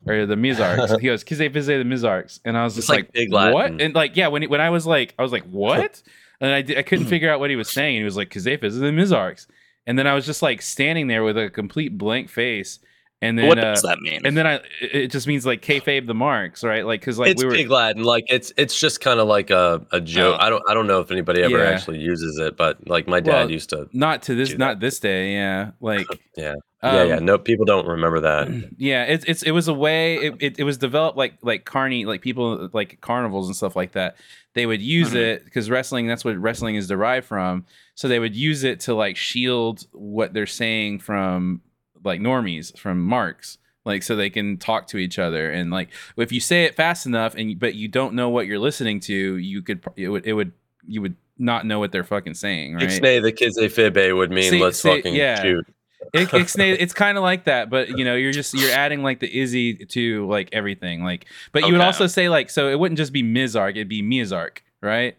Or 0.06 0.26
the 0.26 0.34
Mizarks. 0.34 0.98
he 1.00 1.06
goes, 1.06 1.24
Kize 1.24 1.52
Fize 1.52 1.66
the 1.66 1.84
Mizarks. 1.84 2.40
And 2.44 2.56
I 2.56 2.64
was 2.64 2.74
just 2.74 2.88
like 2.88 3.06
like, 3.06 3.12
Big 3.12 3.32
what? 3.32 3.80
And 3.80 3.94
like, 3.94 4.16
yeah, 4.16 4.28
when 4.28 4.42
when 4.44 4.60
I 4.60 4.70
was 4.70 4.86
like, 4.86 5.14
I 5.18 5.22
was 5.22 5.32
like, 5.32 5.44
what? 5.50 6.02
and 6.40 6.52
I, 6.52 6.78
I 6.78 6.82
couldn't 6.82 7.06
figure 7.06 7.30
out 7.30 7.40
what 7.40 7.50
he 7.50 7.56
was 7.56 7.70
saying. 7.70 7.96
And 7.96 8.00
he 8.00 8.04
was 8.04 8.16
like, 8.16 8.30
Kize 8.30 8.60
Fize 8.60 8.78
the 8.78 8.86
Mizarks. 8.86 9.46
And 9.86 9.98
then 9.98 10.06
I 10.06 10.14
was 10.14 10.26
just 10.26 10.42
like 10.42 10.62
standing 10.62 11.08
there 11.08 11.22
with 11.22 11.36
a 11.36 11.50
complete 11.50 11.98
blank 11.98 12.28
face. 12.28 12.78
And 13.24 13.38
then, 13.38 13.46
what 13.48 13.58
uh, 13.58 13.62
does 13.72 13.82
that 13.82 13.98
mean? 14.00 14.20
and 14.24 14.36
then 14.36 14.46
I, 14.46 14.60
it 14.80 15.08
just 15.10 15.26
means 15.26 15.44
like 15.46 15.62
kayfabe 15.62 16.06
the 16.06 16.14
marks, 16.14 16.62
right? 16.62 16.84
Like, 16.86 17.02
cause 17.02 17.18
like 17.18 17.30
it's 17.30 17.42
we 17.42 17.48
were, 17.48 17.54
big 17.54 17.70
Latin. 17.70 18.02
Like 18.04 18.24
it's 18.28 18.52
it's 18.56 18.78
just 18.78 19.00
kind 19.00 19.20
of 19.20 19.26
like 19.28 19.50
a, 19.50 19.84
a 19.92 20.00
joke. 20.00 20.36
Oh. 20.40 20.44
I 20.44 20.50
don't 20.50 20.62
I 20.68 20.74
don't 20.74 20.86
know 20.86 21.00
if 21.00 21.10
anybody 21.10 21.42
ever 21.42 21.58
Yeah. 21.58 21.70
actually 21.70 22.00
uses 22.00 22.38
it, 22.38 22.56
but 22.56 22.86
like 22.86 23.06
my 23.08 23.20
dad 23.20 23.32
Well, 23.32 23.50
used 23.50 23.70
to. 23.70 23.88
not 23.92 24.22
to 24.24 24.34
this, 24.34 24.56
not 24.56 24.80
this 24.80 25.00
day. 25.00 25.32
Yeah. 25.34 25.70
Like, 25.80 26.06
Yeah, 26.36 26.54
yeah, 26.82 27.04
yeah. 27.04 27.16
um, 27.16 27.24
No, 27.24 27.38
people 27.38 27.64
don't 27.64 27.86
remember 27.86 28.20
that. 28.20 28.48
yeah 28.78 29.04
it's 29.04 29.24
it's 29.26 29.42
it 29.42 29.52
was 29.52 29.68
a 29.68 29.74
way 29.74 30.16
it, 30.16 30.34
it, 30.40 30.58
it 30.58 30.64
was 30.64 30.76
developed 30.78 31.16
like 31.16 31.34
like 31.42 31.64
carney 31.64 32.04
like 32.04 32.20
people 32.22 32.68
like 32.72 33.00
carnivals 33.00 33.46
and 33.46 33.56
stuff 33.56 33.74
like 33.76 33.92
that 33.92 34.16
they 34.54 34.66
would 34.66 34.82
use 34.82 35.12
Mhm. 35.12 35.16
it 35.16 35.44
because 35.44 35.70
wrestling 35.70 36.06
that's 36.06 36.24
what 36.24 36.36
wrestling 36.36 36.74
is 36.74 36.86
derived 36.88 37.26
from 37.26 37.64
so 37.94 38.06
they 38.08 38.18
would 38.18 38.34
use 38.36 38.64
it 38.64 38.80
to 38.80 38.94
like 38.94 39.16
shield 39.16 39.86
what 39.92 40.32
they're 40.34 40.46
saying 40.46 40.98
from 40.98 41.60
like 42.04 42.20
normies 42.20 42.76
from 42.78 43.00
marks 43.00 43.58
like 43.84 44.02
so 44.02 44.16
they 44.16 44.30
can 44.30 44.56
talk 44.56 44.86
to 44.88 44.96
each 44.96 45.18
other 45.18 45.50
and 45.50 45.70
like 45.70 45.88
if 46.16 46.32
you 46.32 46.40
say 46.40 46.64
it 46.64 46.74
fast 46.74 47.06
enough 47.06 47.34
and 47.34 47.58
but 47.58 47.74
you 47.74 47.88
don't 47.88 48.14
know 48.14 48.28
what 48.28 48.46
you're 48.46 48.58
listening 48.58 49.00
to 49.00 49.36
you 49.36 49.62
could 49.62 49.84
it 49.96 50.08
would 50.08 50.26
it 50.26 50.32
would 50.32 50.52
you 50.86 51.02
would 51.02 51.16
not 51.38 51.66
know 51.66 51.78
what 51.78 51.90
they're 51.92 52.04
fucking 52.04 52.34
saying 52.34 52.74
right 52.74 52.84
Ixnay 52.84 53.20
the 53.22 53.32
kids 53.32 53.56
they 53.56 53.68
fibbe 53.68 54.14
would 54.16 54.30
mean 54.30 54.50
See- 54.50 54.62
let's 54.62 54.80
see, 54.80 54.96
fucking 54.96 55.14
yeah. 55.14 55.42
shoot. 55.42 55.66
it, 56.12 56.28
ixnay, 56.30 56.76
it's 56.78 56.92
kind 56.94 57.16
of 57.18 57.24
like 57.24 57.44
that, 57.44 57.70
but 57.70 57.88
you 57.98 58.04
know, 58.04 58.14
you're 58.14 58.30
just 58.32 58.54
you're 58.54 58.70
adding 58.70 59.02
like 59.02 59.20
the 59.20 59.40
Izzy 59.40 59.74
to 59.86 60.26
like 60.28 60.50
everything, 60.52 61.02
like. 61.02 61.26
But 61.50 61.66
you 61.66 61.72
would 61.72 61.80
also 61.80 62.06
say 62.06 62.28
like, 62.28 62.50
so 62.50 62.68
it 62.68 62.78
wouldn't 62.78 62.98
just 62.98 63.12
be 63.12 63.22
Mizark, 63.22 63.70
it'd 63.70 63.88
be 63.88 64.02
Mizark, 64.02 64.58
right? 64.82 65.16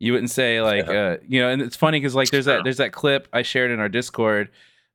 You 0.00 0.12
wouldn't 0.12 0.30
say 0.30 0.60
like, 0.60 0.86
Yeah. 0.86 0.92
uh, 0.92 1.16
you 1.26 1.40
know, 1.40 1.48
and 1.50 1.62
it's 1.62 1.76
funny 1.76 1.98
because 2.00 2.14
like 2.16 2.30
there's 2.30 2.44
that 2.46 2.64
there's 2.64 2.78
that 2.78 2.92
clip 2.92 3.28
I 3.32 3.42
shared 3.42 3.70
in 3.70 3.78
our 3.80 3.88
Discord, 3.88 4.48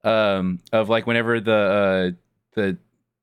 um, 0.04 0.60
of 0.72 0.90
like 0.90 1.08
whenever 1.08 1.40
the 1.40 1.52
uh 1.54 2.12
the 2.56 2.78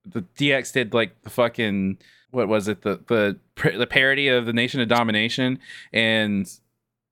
the 0.06 0.22
DX 0.38 0.72
did 0.72 0.94
like 0.94 1.20
the 1.22 1.30
fucking 1.30 1.98
what 2.30 2.48
was 2.48 2.68
it 2.68 2.82
the 2.82 3.00
the 3.08 3.38
the 3.76 3.86
parody 3.86 4.28
of 4.28 4.46
the 4.46 4.52
Nation 4.52 4.80
of 4.80 4.88
Domination 4.88 5.58
and 5.92 6.50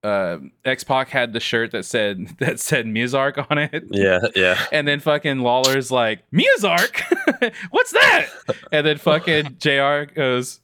uh 0.05 0.39
X 0.65 0.85
Pac 0.85 1.09
had 1.09 1.33
the 1.33 1.41
shirt 1.41 1.73
that 1.73 1.85
said 1.85 2.29
that 2.39 2.61
said 2.61 2.87
Mizark 2.87 3.45
on 3.51 3.59
it. 3.59 3.85
Yeah, 3.91 4.21
yeah. 4.35 4.59
And 4.73 4.87
then 4.89 5.01
fucking 5.01 5.41
Lawler's 5.41 5.91
like, 5.91 6.23
Miyazark? 6.33 7.53
What's 7.71 7.93
that? 7.93 8.27
And 8.73 8.87
then 8.87 8.97
fucking 8.99 9.57
JR 9.59 10.05
goes, 10.13 10.61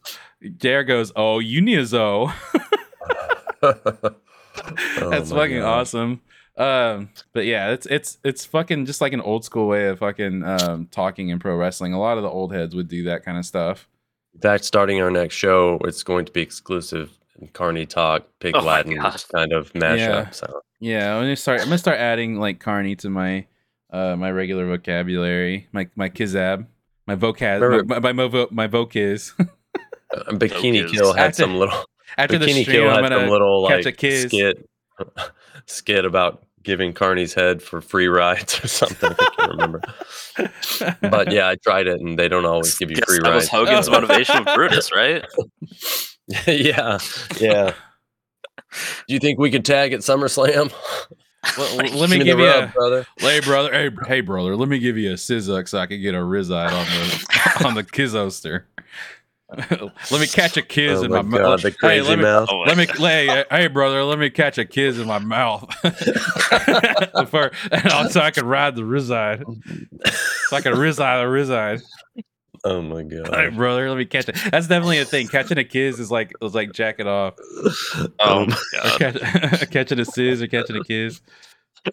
JR 0.58 0.82
goes, 0.82 1.12
Oh, 1.16 1.40
you 1.40 1.60
Niazo. 1.60 2.32
Oh 3.62 5.10
That's 5.10 5.30
fucking 5.30 5.60
God. 5.60 5.80
awesome. 5.80 6.20
Um, 6.56 7.10
but 7.32 7.46
yeah, 7.46 7.70
it's 7.72 7.86
it's 7.86 8.18
it's 8.24 8.44
fucking 8.44 8.86
just 8.86 9.00
like 9.00 9.12
an 9.12 9.20
old 9.20 9.44
school 9.44 9.66
way 9.66 9.86
of 9.88 9.98
fucking 9.98 10.44
um 10.44 10.86
talking 10.90 11.30
in 11.30 11.38
pro 11.40 11.56
wrestling. 11.56 11.92
A 11.92 11.98
lot 12.00 12.16
of 12.16 12.22
the 12.22 12.30
old 12.30 12.52
heads 12.52 12.74
would 12.74 12.88
do 12.88 13.04
that 13.04 13.24
kind 13.24 13.38
of 13.38 13.44
stuff. 13.44 13.88
In 14.34 14.40
fact, 14.40 14.64
starting 14.64 15.00
our 15.02 15.10
next 15.10 15.34
show, 15.34 15.78
it's 15.84 16.02
going 16.02 16.24
to 16.26 16.32
be 16.32 16.40
exclusive 16.42 17.18
Carney 17.52 17.86
Talk, 17.86 18.26
Pig 18.40 18.54
Oh 18.56 18.60
Latin 18.60 18.96
kind 19.32 19.52
of 19.52 19.72
mashup. 19.72 19.98
Yeah. 19.98 20.30
So 20.30 20.60
Yeah, 20.80 21.16
I'm 21.16 21.22
gonna 21.22 21.36
start. 21.36 21.60
I'm 21.60 21.66
gonna 21.66 21.78
start 21.78 21.98
adding 21.98 22.38
like 22.38 22.60
Carney 22.60 22.94
to 22.96 23.10
my 23.10 23.46
uh 23.90 24.14
my 24.16 24.30
regular 24.30 24.66
vocabulary, 24.66 25.66
my 25.72 25.88
my 25.96 26.08
kizab, 26.08 26.66
my 27.08 27.16
vocab, 27.16 27.60
Remember- 27.62 27.84
my 27.94 27.98
my, 27.98 28.12
my, 28.12 28.28
vo- 28.28 28.48
my 28.52 28.68
vokiz. 28.68 29.32
uh, 29.40 29.44
Bikini 30.32 30.82
Focus. 30.82 30.92
Kill 30.92 31.12
had 31.14 31.26
After- 31.30 31.42
some 31.42 31.56
little 31.56 31.84
After 32.16 32.38
the 32.38 32.46
Bikini 32.46 32.62
stream, 32.62 32.76
Kill 32.82 32.90
I'm 32.90 33.02
had 33.02 33.10
some 33.12 33.18
gonna 33.22 33.30
little 33.32 33.66
catch 33.68 33.82
a 33.84 33.88
like 33.88 33.96
kiss. 33.96 34.22
skit 34.24 34.68
skit 35.66 36.04
about 36.04 36.42
giving 36.62 36.92
Carney's 36.94 37.34
head 37.34 37.62
for 37.62 37.80
free 37.80 38.08
rides 38.08 38.58
or 38.64 38.68
something. 38.68 39.10
I 39.18 39.28
can't 39.36 39.50
remember. 39.52 39.80
But 41.02 41.30
yeah, 41.30 41.48
I 41.48 41.56
tried 41.56 41.86
it 41.86 42.00
and 42.00 42.18
they 42.18 42.28
don't 42.28 42.46
always 42.46 42.76
give 42.76 42.90
you 42.90 42.96
Guess 42.96 43.04
free 43.06 43.18
that 43.22 43.34
was 43.34 43.52
rides. 43.52 43.68
Hogan's 43.68 43.88
Oh. 43.88 43.92
motivation 44.00 44.44
with 44.44 44.54
Brutus, 44.54 44.92
right? 44.94 45.24
yeah, 46.46 46.98
yeah. 47.38 47.74
Do 49.06 49.14
you 49.14 49.20
think 49.20 49.38
we 49.38 49.50
could 49.50 49.64
tag 49.64 49.92
at 49.92 50.00
SummerSlam? 50.00 50.72
Well, 51.58 51.76
let 51.76 52.08
me 52.08 52.18
give 52.18 52.38
you 52.38 52.46
rub, 52.46 52.70
a, 52.70 52.72
brother. 52.72 53.06
hey 53.18 53.40
brother, 53.40 53.70
hey 53.70 53.90
hey 54.06 54.20
brother, 54.22 54.56
let 54.56 54.68
me 54.68 54.78
give 54.78 54.96
you 54.96 55.10
a 55.10 55.14
sizzuk 55.14 55.68
so 55.68 55.78
I 55.78 55.84
can 55.86 56.00
get 56.00 56.14
a 56.14 56.24
rizite 56.24 56.72
on 56.72 56.86
the 56.86 57.66
on 57.66 57.74
the 57.74 57.84
kizoster. 57.84 58.62
let 60.10 60.20
me 60.20 60.26
catch 60.26 60.56
a 60.56 60.62
kiss 60.62 61.00
Oh 61.00 61.04
in 61.04 61.10
my 61.10 61.22
my, 61.22 61.38
god, 61.38 61.42
mouth. 61.50 61.62
the 61.62 61.72
crazy 61.72 62.08
let 62.08 62.18
me, 62.18 62.24
mouth. 62.24 62.48
Let 62.66 62.76
me, 62.76 62.86
hey, 62.86 63.44
hey, 63.50 63.66
brother, 63.68 64.02
let 64.04 64.18
me 64.18 64.30
catch 64.30 64.58
a 64.58 64.64
kiss 64.64 64.98
in 64.98 65.06
my 65.06 65.18
mouth, 65.18 65.72
For, 67.28 67.50
and 67.72 67.86
I'll- 67.92 68.10
so 68.10 68.20
I 68.20 68.30
can 68.30 68.46
ride 68.46 68.76
the 68.76 68.82
rizide, 68.82 69.42
so 70.48 70.56
I 70.56 70.60
can 70.60 70.74
rizide 70.74 71.22
the 71.22 71.28
rizide. 71.54 71.82
Oh 72.66 72.80
my 72.80 73.02
Hey, 73.02 73.08
god. 73.22 73.56
brother, 73.56 73.88
let 73.90 73.98
me 73.98 74.06
catch 74.06 74.28
it. 74.28 74.36
That's 74.50 74.66
definitely 74.68 74.98
a 74.98 75.04
thing. 75.04 75.28
Catching 75.28 75.58
a 75.58 75.64
kiss 75.64 75.98
is 75.98 76.10
like 76.10 76.30
it 76.30 76.40
was 76.42 76.54
like 76.54 76.72
jacking 76.72 77.06
off. 77.06 77.34
Oh 78.20 78.42
um, 78.42 78.48
my 78.48 78.56
god. 78.72 78.98
catch, 79.20 79.70
catching 79.70 80.00
a 80.00 80.04
sizz 80.06 80.40
or 80.40 80.46
catching 80.46 80.76
a 80.76 80.84
kiss. 80.84 81.20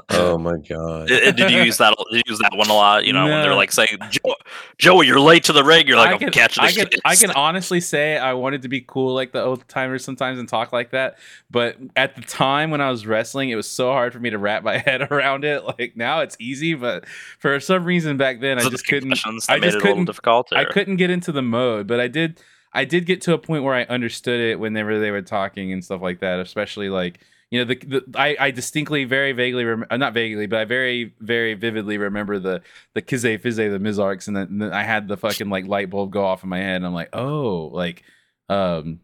Oh 0.09 0.37
my 0.37 0.57
god. 0.57 1.11
Uh, 1.11 1.31
Did 1.31 1.51
you 1.51 1.59
use 1.63 1.77
that? 1.77 1.93
Did 2.11 2.23
you 2.25 2.31
use 2.31 2.39
that 2.39 2.51
one 2.55 2.69
a 2.69 2.73
lot? 2.73 3.05
You 3.05 3.13
know, 3.13 3.23
when 3.23 3.41
they're 3.41 3.55
like 3.55 3.71
saying, 3.71 3.97
"Joe, 4.09 4.35
Joey, 4.77 5.07
you're 5.07 5.19
late 5.19 5.43
to 5.45 5.53
the 5.53 5.63
ring." 5.63 5.85
You're 5.87 5.97
like, 5.97 6.09
I 6.09 6.13
"I'm 6.13 6.19
can, 6.19 6.31
catching 6.31 6.63
I 6.63 6.71
the 6.71 6.85
can. 6.85 6.99
I 7.03 7.15
can 7.15 7.31
honestly 7.31 7.81
say 7.81 8.17
I 8.17 8.33
wanted 8.33 8.61
to 8.61 8.69
be 8.69 8.81
cool 8.81 9.13
like 9.13 9.33
the 9.33 9.41
old 9.43 9.67
timers 9.67 10.03
sometimes 10.05 10.39
and 10.39 10.47
talk 10.47 10.71
like 10.71 10.91
that. 10.91 11.17
But 11.49 11.77
at 11.97 12.15
the 12.15 12.21
time 12.21 12.71
when 12.71 12.79
I 12.79 12.89
was 12.89 13.05
wrestling, 13.05 13.49
it 13.49 13.55
was 13.55 13.67
so 13.67 13.91
hard 13.91 14.13
for 14.13 14.19
me 14.19 14.29
to 14.29 14.37
wrap 14.37 14.63
my 14.63 14.77
head 14.85 15.11
around 15.11 15.43
it. 15.43 15.63
Like 15.65 15.97
now 15.97 16.21
it's 16.21 16.37
easy, 16.39 16.73
but 16.73 17.05
for 17.39 17.59
some 17.59 17.83
reason 17.83 18.15
back 18.17 18.39
then 18.39 18.59
I 18.59 18.63
Was 18.63 18.67
it 18.67 18.71
just 18.71 18.87
couldn't. 18.87 19.11
I 19.49 19.59
just 19.59 19.73
it 19.73 19.75
a 19.75 19.79
little 19.79 19.81
couldn't. 19.81 20.05
difficult. 20.05 20.53
I 20.53 20.63
couldn't 20.65 20.95
get 20.97 21.09
into 21.09 21.31
the 21.33 21.41
mode, 21.41 21.87
but 21.87 21.99
I 21.99 22.07
did. 22.07 22.39
I 22.73 22.85
did 22.85 23.05
get 23.05 23.19
to 23.23 23.33
a 23.33 23.37
point 23.37 23.63
where 23.65 23.75
I 23.75 23.83
understood 23.83 24.39
it 24.39 24.57
whenever 24.57 24.97
they 24.99 25.11
were 25.11 25.21
talking 25.21 25.73
and 25.73 25.83
stuff 25.83 26.01
like 26.01 26.21
that. 26.21 26.39
Especially 26.39 26.87
like 26.89 27.19
you 27.51 27.59
know 27.59 27.65
the, 27.65 27.75
the 27.75 28.19
I, 28.19 28.35
I 28.39 28.51
distinctly 28.51 29.03
very 29.03 29.33
vaguely 29.33 29.65
rem- 29.65 29.85
uh, 29.89 29.97
not 29.97 30.13
vaguely 30.13 30.47
but 30.47 30.59
I 30.59 30.65
very 30.65 31.13
very 31.19 31.53
vividly 31.53 31.97
remember 31.97 32.39
the 32.39 32.61
the 32.93 33.01
Kize 33.01 33.39
Fize 33.41 33.57
the 33.57 33.79
Mizarks 33.79 34.27
and 34.27 34.35
then, 34.35 34.47
and 34.47 34.61
then 34.61 34.73
I 34.73 34.83
had 34.83 35.07
the 35.07 35.17
fucking 35.17 35.49
like 35.49 35.67
light 35.67 35.89
bulb 35.89 36.11
go 36.11 36.25
off 36.25 36.43
in 36.43 36.49
my 36.49 36.59
head 36.59 36.77
and 36.77 36.85
I'm 36.85 36.93
like 36.93 37.09
oh 37.13 37.69
like 37.73 38.03
um 38.49 38.99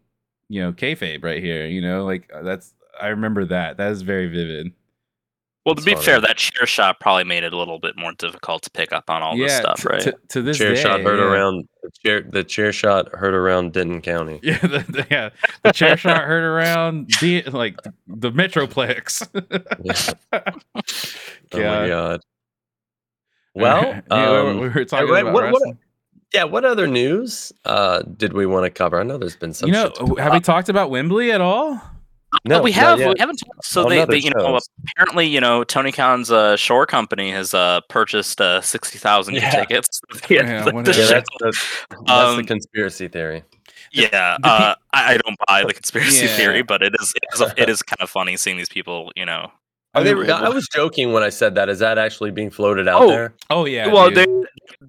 you 0.50 0.62
know 0.62 0.74
kayfabe 0.74 1.24
right 1.24 1.44
here 1.44 1.68
you 1.68 1.82
know 1.82 2.06
like 2.06 2.32
uh, 2.34 2.42
that's 2.42 2.74
I 3.00 3.08
remember 3.10 3.46
that. 3.46 3.78
That 3.78 3.92
is 3.92 4.02
very 4.02 4.28
vivid 4.28 4.74
Well, 5.68 5.76
to 5.76 5.82
be 5.82 5.96
fair, 5.96 6.22
that 6.22 6.38
chair 6.38 6.66
shot 6.66 7.02
probably 7.02 7.26
made 7.26 7.44
it 7.44 7.52
a 7.52 7.58
little 7.58 7.78
bit 7.78 7.98
more 7.98 8.14
difficult 8.14 8.64
to 8.64 8.70
pick 8.70 8.94
up 8.94 9.10
on 9.10 9.22
all 9.22 9.36
this 9.36 9.52
stuff, 9.52 9.82
t- 9.82 9.88
right? 9.90 10.02
to, 10.02 10.18
to 10.30 10.42
this 10.42 10.58
chair 10.58 10.74
day, 10.74 10.82
shot 10.82 11.02
heard 11.02 11.20
yeah. 11.20 11.26
around 11.26 11.68
the 11.84 11.92
chair 12.06 12.22
the 12.22 12.44
chair 12.46 12.72
shot 12.72 13.10
heard 13.14 13.34
around 13.34 13.74
Denton 13.74 14.02
County. 14.02 14.40
Yeah, 14.48 14.60
the, 14.60 14.86
the, 14.88 15.08
yeah, 15.12 15.30
the 15.64 15.74
chair 15.74 15.98
shot 15.98 16.24
heard 16.24 16.46
around 16.46 17.12
the 17.20 17.44
like 17.52 17.76
the 18.08 18.32
Metroplex. 18.32 19.28
Yeah. 19.84 20.14
Oh 21.52 21.58
my 21.58 21.62
God. 21.62 21.90
god. 21.90 22.22
Well, 23.54 23.84
Yeah, 23.84 24.02
we, 24.10 24.50
um, 24.52 24.60
we 24.60 24.70
were 24.70 24.86
talking 24.86 25.12
wait, 25.12 25.22
about 25.22 25.34
what- 25.34 25.52
what- 25.52 25.78
yeah. 26.34 26.46
What 26.46 26.64
other 26.64 26.88
news 26.88 27.52
uh, 27.66 28.04
did 28.04 28.32
we 28.32 28.46
want 28.46 28.64
to 28.64 28.70
cover? 28.70 29.02
I 29.02 29.04
know 29.04 29.18
there's 29.18 29.36
been 29.36 29.54
some. 29.54 29.68
You 29.68 29.74
know, 29.74 29.92
shit 29.98 30.20
have 30.20 30.32
we 30.32 30.40
talked 30.40 30.70
about 30.70 30.90
Wembley 30.90 31.34
at 31.34 31.42
all? 31.42 31.82
No, 32.46 32.62
we 32.62 32.72
have 32.72 33.00
we 33.00 33.14
haven't. 33.20 33.42
So 33.64 33.84
they, 33.90 34.06
they, 34.06 34.18
you 34.18 34.32
know, 34.32 34.60
apparently, 34.96 35.26
you 35.28 35.42
know, 35.42 35.64
Tony 35.64 35.92
Khan's 35.92 36.32
uh, 36.32 36.56
shell 36.56 36.86
company 36.86 37.32
has 37.32 37.54
uh, 37.54 37.82
purchased 37.90 38.40
uh, 38.42 38.62
sixty 38.62 38.98
thousand 38.98 39.36
Yeah. 39.36 39.52
tickets. 39.52 40.02
Yeah, 40.30 40.64
the, 40.64 40.72
the 40.72 40.92
Yeah, 40.92 40.94
show. 40.94 41.08
that's, 41.14 41.30
that's, 41.40 41.86
that's 41.90 42.08
the 42.08 42.14
Um, 42.14 42.46
conspiracy 42.46 43.08
theory. 43.08 43.44
yeah. 43.92 44.38
uh, 44.44 44.76
I, 44.94 45.14
I 45.14 45.18
don't 45.18 45.38
buy 45.48 45.64
the 45.66 45.74
conspiracy 45.74 46.26
Yeah. 46.26 46.36
theory, 46.36 46.62
but 46.64 46.82
it 46.82 46.94
is 47.00 47.14
it 47.16 47.24
is, 47.34 47.54
it 47.58 47.70
is 47.74 47.82
kind 47.84 48.02
of 48.02 48.10
funny 48.10 48.38
seeing 48.38 48.58
these 48.58 48.70
people. 48.70 49.12
You 49.16 49.26
know, 49.26 49.52
Are 49.98 50.04
they, 50.04 50.32
I 50.32 50.50
was 50.50 50.68
joking 50.68 51.14
when 51.14 51.24
I 51.24 51.30
said 51.30 51.56
that. 51.56 51.70
Is 51.70 51.80
that 51.80 51.98
actually 51.98 52.32
being 52.32 52.50
floated 52.50 52.88
out 52.88 53.02
Oh, 53.04 53.08
there? 53.08 53.34
Oh 53.50 53.66
yeah. 53.66 53.92
well, 53.92 54.10
they, 54.12 54.26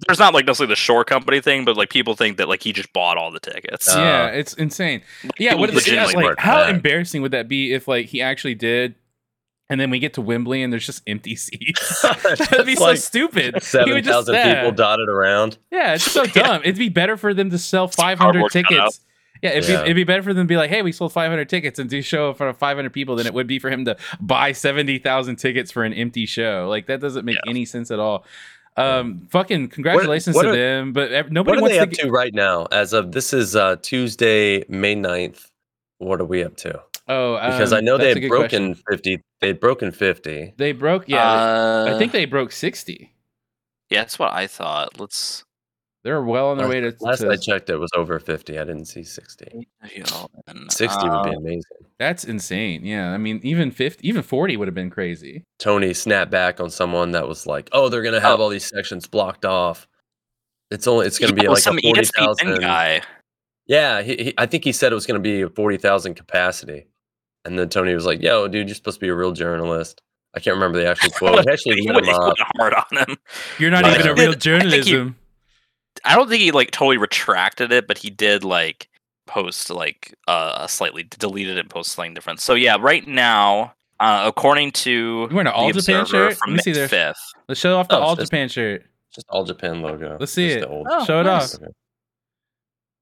there's 0.07 0.19
not 0.19 0.33
like 0.33 0.45
necessarily 0.45 0.71
the 0.71 0.75
shell 0.75 1.03
company 1.03 1.41
thing, 1.41 1.65
but 1.65 1.75
like 1.77 1.89
people 1.89 2.15
think 2.15 2.37
that 2.37 2.47
like 2.47 2.63
he 2.63 2.71
just 2.73 2.91
bought 2.93 3.17
all 3.17 3.31
the 3.31 3.39
tickets. 3.39 3.93
Uh, 3.95 3.99
yeah, 3.99 4.27
it's 4.27 4.53
insane. 4.53 5.01
Yeah, 5.37 5.51
people 5.51 5.61
what 5.61 5.69
is 5.71 5.87
it? 5.87 6.15
Like 6.15 6.37
how 6.39 6.57
that. 6.59 6.69
embarrassing 6.69 7.21
would 7.21 7.31
that 7.31 7.47
be 7.47 7.73
if 7.73 7.87
like 7.87 8.07
he 8.07 8.21
actually 8.21 8.55
did, 8.55 8.95
and 9.69 9.79
then 9.79 9.89
we 9.89 9.99
get 9.99 10.13
to 10.15 10.21
Wembley 10.21 10.63
and 10.63 10.71
there's 10.73 10.85
just 10.85 11.01
empty 11.07 11.35
seats? 11.35 12.01
That'd 12.23 12.65
be 12.65 12.73
It's 12.73 12.81
so 12.81 12.95
stupid. 12.95 13.55
He 13.55 13.59
Seven 13.61 13.93
would 13.93 14.03
just- 14.03 14.13
thousand 14.13 14.35
yeah. 14.35 14.55
people 14.55 14.71
dotted 14.73 15.09
around. 15.09 15.57
Yeah, 15.71 15.95
it's 15.95 16.03
so 16.09 16.25
dumb. 16.25 16.61
It'd 16.63 16.77
be 16.77 16.89
better 16.89 17.17
for 17.17 17.33
them 17.33 17.49
to 17.51 17.57
sell 17.57 17.87
500 17.87 18.17
cardboard 18.19 18.51
cutout. 18.51 18.69
tickets. 18.69 18.99
Yeah, 19.41 19.51
it'd, 19.51 19.69
Yeah. 19.69 19.77
Be, 19.77 19.83
it'd 19.83 19.95
be 19.95 20.03
better 20.03 20.23
for 20.23 20.33
them 20.33 20.45
to 20.47 20.49
be 20.51 20.57
like, 20.57 20.69
hey, 20.69 20.81
we 20.81 20.91
sold 20.91 21.13
500 21.13 21.47
tickets 21.47 21.79
and 21.79 21.89
do 21.89 22.01
show 22.01 22.29
in 22.29 22.35
front 22.35 22.49
of 22.49 22.57
500 22.57 22.91
people 22.91 23.15
than 23.15 23.25
it 23.27 23.33
would 23.33 23.47
be 23.47 23.59
for 23.59 23.69
him 23.69 23.85
to 23.85 23.95
buy 24.19 24.51
70,000 24.51 25.35
tickets 25.37 25.71
for 25.71 25.83
an 25.83 25.93
empty 25.93 26.25
show. 26.25 26.67
Like, 26.69 26.87
that 26.87 26.99
doesn't 26.99 27.23
make 27.25 27.35
Yeah. 27.35 27.49
any 27.49 27.65
sense 27.65 27.89
at 27.91 27.99
all. 27.99 28.25
Um, 28.77 29.27
fucking 29.29 29.69
congratulations 29.69 30.35
what 30.35 30.43
to 30.43 30.49
are- 30.49 30.55
them, 30.55 30.93
but 30.93 31.11
ev- 31.11 31.25
What 31.25 31.31
nobody 31.33 31.57
are 31.57 31.61
wants 31.61 31.73
they 31.73 31.77
to. 31.79 31.83
up 31.83 31.89
get- 31.89 31.99
to 32.05 32.09
right 32.11 32.33
now? 32.33 32.65
As 32.71 32.93
of 32.93 33.11
this 33.11 33.33
is 33.33 33.55
uh, 33.55 33.75
Tuesday, 33.81 34.63
May 34.69 34.95
9th. 34.95 35.47
What 35.97 36.21
are 36.21 36.25
we 36.25 36.43
up 36.43 36.55
to? 36.57 36.81
Oh, 37.09 37.35
Because 37.35 37.73
I 37.73 37.79
um, 37.79 37.85
know 37.85 37.97
they 37.97 38.13
that's 38.13 38.19
had 38.21 38.29
broken 38.29 38.73
question. 38.75 38.83
50. 38.89 39.23
They 39.41 39.47
had 39.47 39.59
broken 39.59 39.91
50. 39.91 40.53
They 40.57 40.71
broke, 40.73 41.09
yeah. 41.09 41.23
Uh, 41.29 41.93
I 41.93 41.97
think 41.97 42.11
they 42.13 42.25
broke 42.25 42.51
60. 42.51 43.11
Yeah, 43.89 44.01
that's 44.01 44.19
what 44.19 44.31
I 44.31 44.47
thought. 44.47 44.99
Let's. 44.99 45.43
They're 46.03 46.21
well 46.23 46.49
on 46.49 46.57
their 46.57 46.67
Last- 46.67 46.73
way 46.75 46.81
to. 46.91 46.95
Last 47.01 47.19
to 47.19 47.29
I 47.29 47.35
checked, 47.35 47.69
it 47.69 47.75
was 47.75 47.91
over 47.95 48.19
50. 48.19 48.57
I 48.57 48.63
didn't 48.63 48.85
see 48.85 49.03
60. 49.03 49.67
you 49.93 50.03
know, 50.03 50.27
and, 50.47 50.71
60 50.71 51.09
would 51.09 51.23
be 51.23 51.29
uh, 51.31 51.39
amazing. 51.39 51.61
that's 51.97 52.23
insane. 52.23 52.85
Yeah, 52.85 53.11
I 53.11 53.17
mean, 53.17 53.41
even 53.43 53.69
50, 53.69 54.07
even 54.07 54.21
40 54.21 54.55
would 54.57 54.67
have 54.69 54.75
been 54.75 54.89
crazy. 54.89 55.43
Tony 55.59 55.93
snapped 55.93 56.31
back 56.31 56.61
on 56.61 56.69
someone 56.69 57.11
that 57.11 57.27
was 57.27 57.45
like, 57.45 57.67
"Oh, 57.73 57.89
they're 57.89 58.01
gonna 58.01 58.21
have 58.21 58.39
all 58.39 58.47
these 58.49 58.65
sections 58.65 59.07
blocked 59.07 59.43
off. 59.43 59.87
It's 60.71 60.87
only 60.87 61.05
it's 61.05 61.19
gonna 61.19 61.33
yeah, 61.33 61.41
be 61.41 61.47
well, 61.47 61.55
like 61.55 61.63
some 61.63 61.77
a 61.79 61.81
forty 61.81 62.01
ESPN 62.01 62.59
guy. 62.61 63.01
Yeah, 63.67 64.01
he, 64.01 64.15
he, 64.15 64.33
I 64.37 64.45
think 64.45 64.63
he 64.63 64.71
said 64.71 64.91
it 64.91 64.95
was 64.95 65.05
gonna 65.05 65.19
be 65.19 65.41
a 65.41 65.49
forty 65.49 65.77
thousand 65.77 66.13
capacity, 66.15 66.87
and 67.43 67.59
then 67.59 67.67
Tony 67.69 67.93
was 67.93 68.05
like, 68.05 68.21
"Yo, 68.21 68.47
dude, 68.47 68.69
you're 68.69 68.75
supposed 68.75 68.97
to 68.99 69.05
be 69.05 69.09
a 69.09 69.15
real 69.15 69.33
journalist." 69.33 70.01
I 70.35 70.39
can't 70.39 70.53
remember 70.55 70.79
the 70.79 70.87
actual 70.87 71.09
quote. 71.09 71.39
He 71.43 71.49
actually 71.51 71.81
he 71.81 71.87
went, 71.91 72.05
him 72.05 72.05
he 72.05 72.11
up. 72.11 72.21
went 72.23 72.39
hard 72.57 72.73
on 72.75 72.97
him. 73.09 73.17
You're 73.57 73.71
not 73.71 73.85
even 73.85 74.07
a 74.07 74.13
real 74.13 74.31
did- 74.33 74.55
I 74.55 74.59
think 74.69 74.73
he- 74.85 74.91
journalism. 74.91 75.15
I 76.05 76.15
don't 76.15 76.29
think 76.29 76.41
he 76.41 76.51
like 76.51 76.71
totally 76.71 76.97
retracted 76.97 77.71
it, 77.71 77.87
but 77.87 77.97
he 77.97 78.09
did 78.09 78.43
like 78.43 78.87
post 79.27 79.69
like 79.69 80.13
uh 80.27 80.65
slightly 80.67 81.03
deleted 81.03 81.57
it 81.57 81.61
and 81.61 81.69
post 81.69 81.91
something 81.91 82.13
different. 82.13 82.39
So 82.41 82.53
yeah, 82.55 82.77
right 82.79 83.07
now 83.07 83.73
Uh, 83.99 84.23
according 84.25 84.71
to 84.71 84.89
You 84.91 85.27
wearing 85.29 85.39
an 85.39 85.45
the 85.45 85.53
All 85.53 85.71
Japan 85.71 86.05
shirt? 86.05 86.37
from 86.37 86.51
Let 86.55 86.65
me 86.65 86.73
see 86.73 86.79
May 86.79 86.87
5th. 86.87 87.15
Let's 87.49 87.59
show 87.59 87.77
off 87.77 87.87
the 87.89 87.95
Oh, 87.97 87.99
it's 88.01 88.07
All 88.09 88.15
just- 88.15 88.31
Japan 88.31 88.49
shirt. 88.49 88.85
Just 89.13 89.25
all 89.29 89.43
Japan 89.43 89.81
logo. 89.81 90.17
Let's 90.19 90.31
see 90.31 90.47
Just 90.47 90.57
it. 90.57 90.61
the 90.61 90.67
old- 90.69 90.87
Oh, 90.89 91.03
Show 91.05 91.19
it 91.21 91.23
nice. 91.25 91.55
off. 91.55 91.61
Okay. 91.63 91.71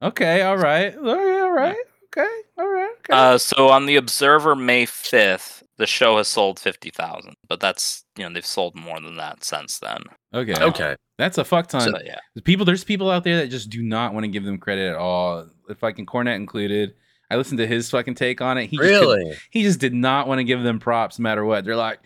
Okay, 0.02 0.42
all 0.44 0.58
right. 0.58 0.96
All 0.98 1.04
right, 1.04 1.42
all 1.42 1.52
right. 1.52 1.76
Okay, 2.06 2.28
all 2.58 2.68
right. 2.68 2.92
Okay. 3.00 3.14
Uh, 3.14 3.38
so 3.38 3.70
on 3.70 3.86
the 3.86 3.96
Observer, 3.98 4.56
May 4.56 4.86
5th, 4.86 5.57
the 5.78 5.88
show 5.88 6.18
has 6.18 6.28
sold 6.28 6.60
50,000, 6.60 7.34
but 7.48 7.60
that's, 7.60 8.04
you 8.18 8.24
know, 8.26 8.34
they've 8.34 8.46
sold 8.46 8.76
more 8.76 9.00
than 9.00 9.18
that 9.18 9.44
since 9.44 9.80
then. 9.80 10.02
okay. 10.34 10.60
Okay. 10.62 10.96
That's 11.18 11.38
a 11.38 11.44
fuck 11.46 11.68
ton. 11.68 11.82
So, 11.82 11.94
yeah. 12.06 12.20
people 12.44 12.66
there's 12.66 12.84
people 12.84 13.10
out 13.10 13.24
there 13.24 13.38
that 13.38 13.48
just 13.50 13.70
do 13.70 13.82
not 13.82 14.14
want 14.14 14.24
to 14.24 14.28
give 14.28 14.44
them 14.44 14.58
credit 14.60 14.90
at 14.90 14.96
all 14.96 15.48
The 15.68 15.76
fucking 15.76 16.06
Cornette 16.06 16.36
included 16.36 16.94
i 17.30 17.36
listened 17.36 17.58
to 17.58 17.68
his 17.68 17.90
fucking 17.90 18.16
take 18.16 18.40
on 18.40 18.58
it 18.58 18.68
he 18.68 18.78
just 18.78 18.88
Really? 18.90 19.36
he 19.50 19.62
just 19.64 19.80
did 19.82 19.94
not 19.94 20.28
want 20.30 20.40
to 20.40 20.46
give 20.46 20.64
them 20.64 20.80
props 20.80 21.20
no 21.20 21.24
matter 21.24 21.44
what 21.44 21.66
they're 21.66 21.76
like 21.76 22.00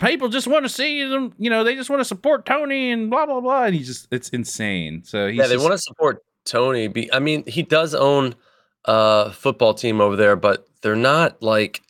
people 0.00 0.28
just 0.28 0.48
want 0.48 0.64
to 0.64 0.68
see 0.68 1.04
them 1.04 1.32
you 1.38 1.48
know 1.50 1.62
they 1.62 1.76
just 1.76 1.88
want 1.88 2.00
to 2.00 2.04
support 2.04 2.44
tony 2.44 2.90
and 2.90 3.08
blah 3.08 3.26
blah 3.26 3.40
blah 3.40 3.64
and 3.66 3.76
he 3.76 3.82
just 3.84 4.08
it's 4.10 4.28
insane 4.30 5.04
so 5.04 5.28
he's 5.28 5.36
yeah, 5.38 5.46
they 5.46 5.54
just- 5.54 5.62
want 5.64 5.72
to 5.74 5.78
support 5.78 6.22
Tony. 6.44 6.86
Be, 6.88 7.12
I 7.12 7.18
mean, 7.18 7.44
he 7.46 7.62
does 7.62 7.92
own 7.94 8.34
a 8.84 9.30
football 9.32 9.74
team 9.74 10.00
over 10.00 10.14
there, 10.16 10.36
but 10.36 10.66
they're 10.80 10.94
not 10.94 11.42
like 11.42 11.82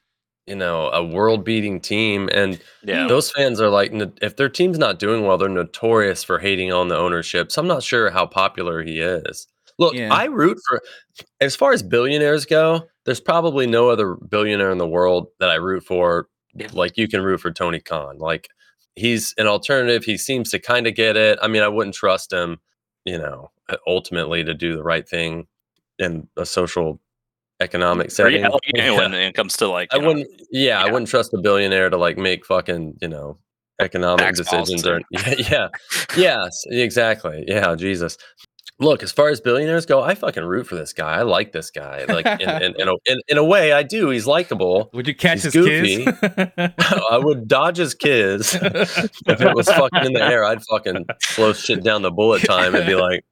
you 0.46 0.54
know 0.54 0.90
a 0.90 1.04
world-beating 1.04 1.80
team. 1.80 2.28
And 2.32 2.60
Yeah. 2.84 3.08
those 3.08 3.30
fans 3.30 3.60
are 3.60 3.68
like, 3.68 3.90
if 4.22 4.36
their 4.36 4.48
team's 4.48 4.78
not 4.78 4.98
doing 4.98 5.24
well, 5.26 5.38
they're 5.38 5.48
notorious 5.48 6.22
for 6.24 6.38
hating 6.38 6.72
on 6.72 6.88
the 6.88 6.96
ownership. 6.96 7.50
So 7.50 7.60
I'm 7.60 7.68
not 7.68 7.82
sure 7.82 8.10
how 8.10 8.26
popular 8.26 8.82
he 8.82 9.00
is. 9.00 9.48
Look, 9.78 9.94
Yeah. 9.94 10.12
I 10.12 10.24
root 10.24 10.58
for. 10.68 10.80
As 11.40 11.56
far 11.56 11.72
as 11.72 11.82
billionaires 11.82 12.46
go, 12.46 12.82
there's 13.04 13.20
probably 13.20 13.66
no 13.66 13.88
other 13.90 14.14
billionaire 14.14 14.70
in 14.70 14.78
the 14.78 14.86
world 14.88 15.28
that 15.40 15.50
I 15.50 15.56
root 15.56 15.84
for. 15.84 16.28
Yeah. 16.54 16.68
Like 16.72 16.96
you 16.96 17.08
can 17.08 17.20
root 17.22 17.40
for 17.40 17.50
Tony 17.50 17.80
Khan. 17.80 18.18
Like 18.18 18.48
he's 18.94 19.34
an 19.36 19.46
alternative. 19.46 20.04
He 20.04 20.16
seems 20.16 20.50
to 20.50 20.58
kind 20.58 20.86
of 20.86 20.94
get 20.94 21.16
it. 21.16 21.38
I 21.42 21.48
mean, 21.48 21.62
I 21.62 21.68
wouldn't 21.68 21.94
trust 21.94 22.32
him, 22.32 22.58
you 23.04 23.18
know, 23.18 23.50
ultimately 23.86 24.42
to 24.44 24.54
do 24.54 24.76
the 24.76 24.82
right 24.82 25.06
thing 25.06 25.46
in 25.98 26.28
a 26.36 26.46
social 26.46 27.00
economic 27.60 28.08
Or, 28.08 28.10
setting. 28.10 28.40
yeah, 28.42 28.48
you 28.64 28.82
know, 28.82 28.92
Yeah. 28.92 28.98
when 28.98 29.14
it 29.14 29.34
comes 29.34 29.56
to 29.58 29.68
like, 29.68 29.88
I 29.92 29.98
know, 29.98 30.08
wouldn't. 30.08 30.28
Yeah, 30.50 30.82
I 30.82 30.86
wouldn't 30.86 31.08
trust 31.08 31.32
a 31.34 31.38
billionaire 31.38 31.90
to 31.90 31.96
like 31.96 32.18
make 32.18 32.44
fucking 32.46 32.98
you 33.00 33.08
know 33.08 33.38
economic 33.80 34.24
Tax 34.24 34.38
decisions 34.38 34.86
or 34.86 35.00
yeah, 35.10 35.34
yeah, 35.48 35.68
yes, 36.16 36.64
exactly. 36.70 37.44
Yeah, 37.46 37.74
Jesus. 37.76 38.16
Look, 38.78 39.02
as 39.02 39.10
far 39.10 39.30
as 39.30 39.40
billionaires 39.40 39.86
go, 39.86 40.02
I 40.02 40.14
fucking 40.14 40.44
root 40.44 40.66
for 40.66 40.74
this 40.74 40.92
guy. 40.92 41.14
I 41.14 41.22
like 41.22 41.50
this 41.52 41.70
guy. 41.70 42.04
Like 42.04 42.26
in 42.26 42.50
in, 42.62 42.74
in, 42.78 42.88
a, 42.88 42.92
in, 43.06 43.20
in 43.28 43.38
a 43.38 43.44
way, 43.44 43.72
I 43.72 43.82
do. 43.82 44.10
He's 44.10 44.26
likable. 44.26 44.90
would 44.92 45.06
you 45.08 45.14
catch 45.14 45.44
he's 45.44 45.54
his 45.54 45.64
kids 45.64 46.18
I 47.10 47.16
would 47.16 47.48
dodge 47.48 47.78
his 47.78 47.94
kids 47.94 48.54
if 48.60 49.40
it 49.40 49.54
was 49.54 49.66
fucking 49.68 50.04
in 50.04 50.12
the 50.12 50.22
air. 50.22 50.44
I'd 50.44 50.62
fucking 50.64 51.06
slow 51.20 51.54
shit 51.54 51.82
down 51.82 52.02
the 52.02 52.10
bullet 52.10 52.42
time 52.44 52.74
and 52.74 52.84
be 52.86 52.96
like, 52.96 53.24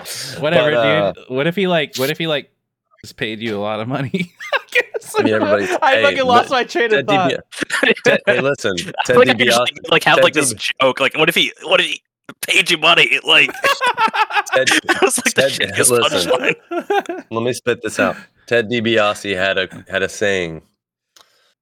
whatever 0.40 0.70
But, 0.72 0.76
uh, 0.76 1.12
dude 1.12 1.24
what 1.28 1.46
if 1.46 1.56
he 1.56 1.66
like 1.66 1.96
what 1.96 2.10
if 2.10 2.18
he 2.18 2.26
like 2.26 2.50
just 3.04 3.16
paid 3.16 3.40
you 3.40 3.56
a 3.56 3.60
lot 3.60 3.80
of 3.80 3.88
money 3.88 4.32
I 5.18 5.22
mean, 5.22 5.34
everybody's- 5.34 5.76
i 5.82 5.94
hey, 5.96 6.02
fucking 6.02 6.24
lost 6.24 6.50
my 6.50 6.64
train 6.64 6.90
Ted 6.90 7.00
of 7.00 7.06
thought 7.06 7.32
DiBia- 7.32 8.18
hey, 8.26 8.40
listen, 8.40 8.76
Ted 9.04 9.16
like, 9.16 9.28
I 9.28 9.34
just, 9.34 9.58
DiBiase, 9.58 9.58
like, 9.58 9.90
like 9.90 10.04
have 10.04 10.16
Ted 10.16 10.24
like 10.24 10.34
this 10.34 10.52
joke. 10.80 11.00
Like, 11.00 11.16
what 11.16 11.28
if 11.28 11.34
he, 11.34 11.52
what 11.62 11.80
if 11.80 11.86
he 11.86 12.02
paid 12.42 12.70
you 12.70 12.78
money? 12.78 13.18
Like, 13.26 13.50
Ted, 14.54 14.68
was 15.02 15.18
like 15.18 15.34
the 15.34 15.50
Ted- 15.58 15.78
listen. 15.90 17.24
let 17.30 17.42
me 17.42 17.52
spit 17.52 17.82
this 17.82 17.98
out. 17.98 18.16
Ted 18.46 18.70
DiBiase 18.70 19.34
had 19.34 19.58
a 19.58 19.84
had 19.88 20.02
a 20.02 20.08
saying. 20.08 20.62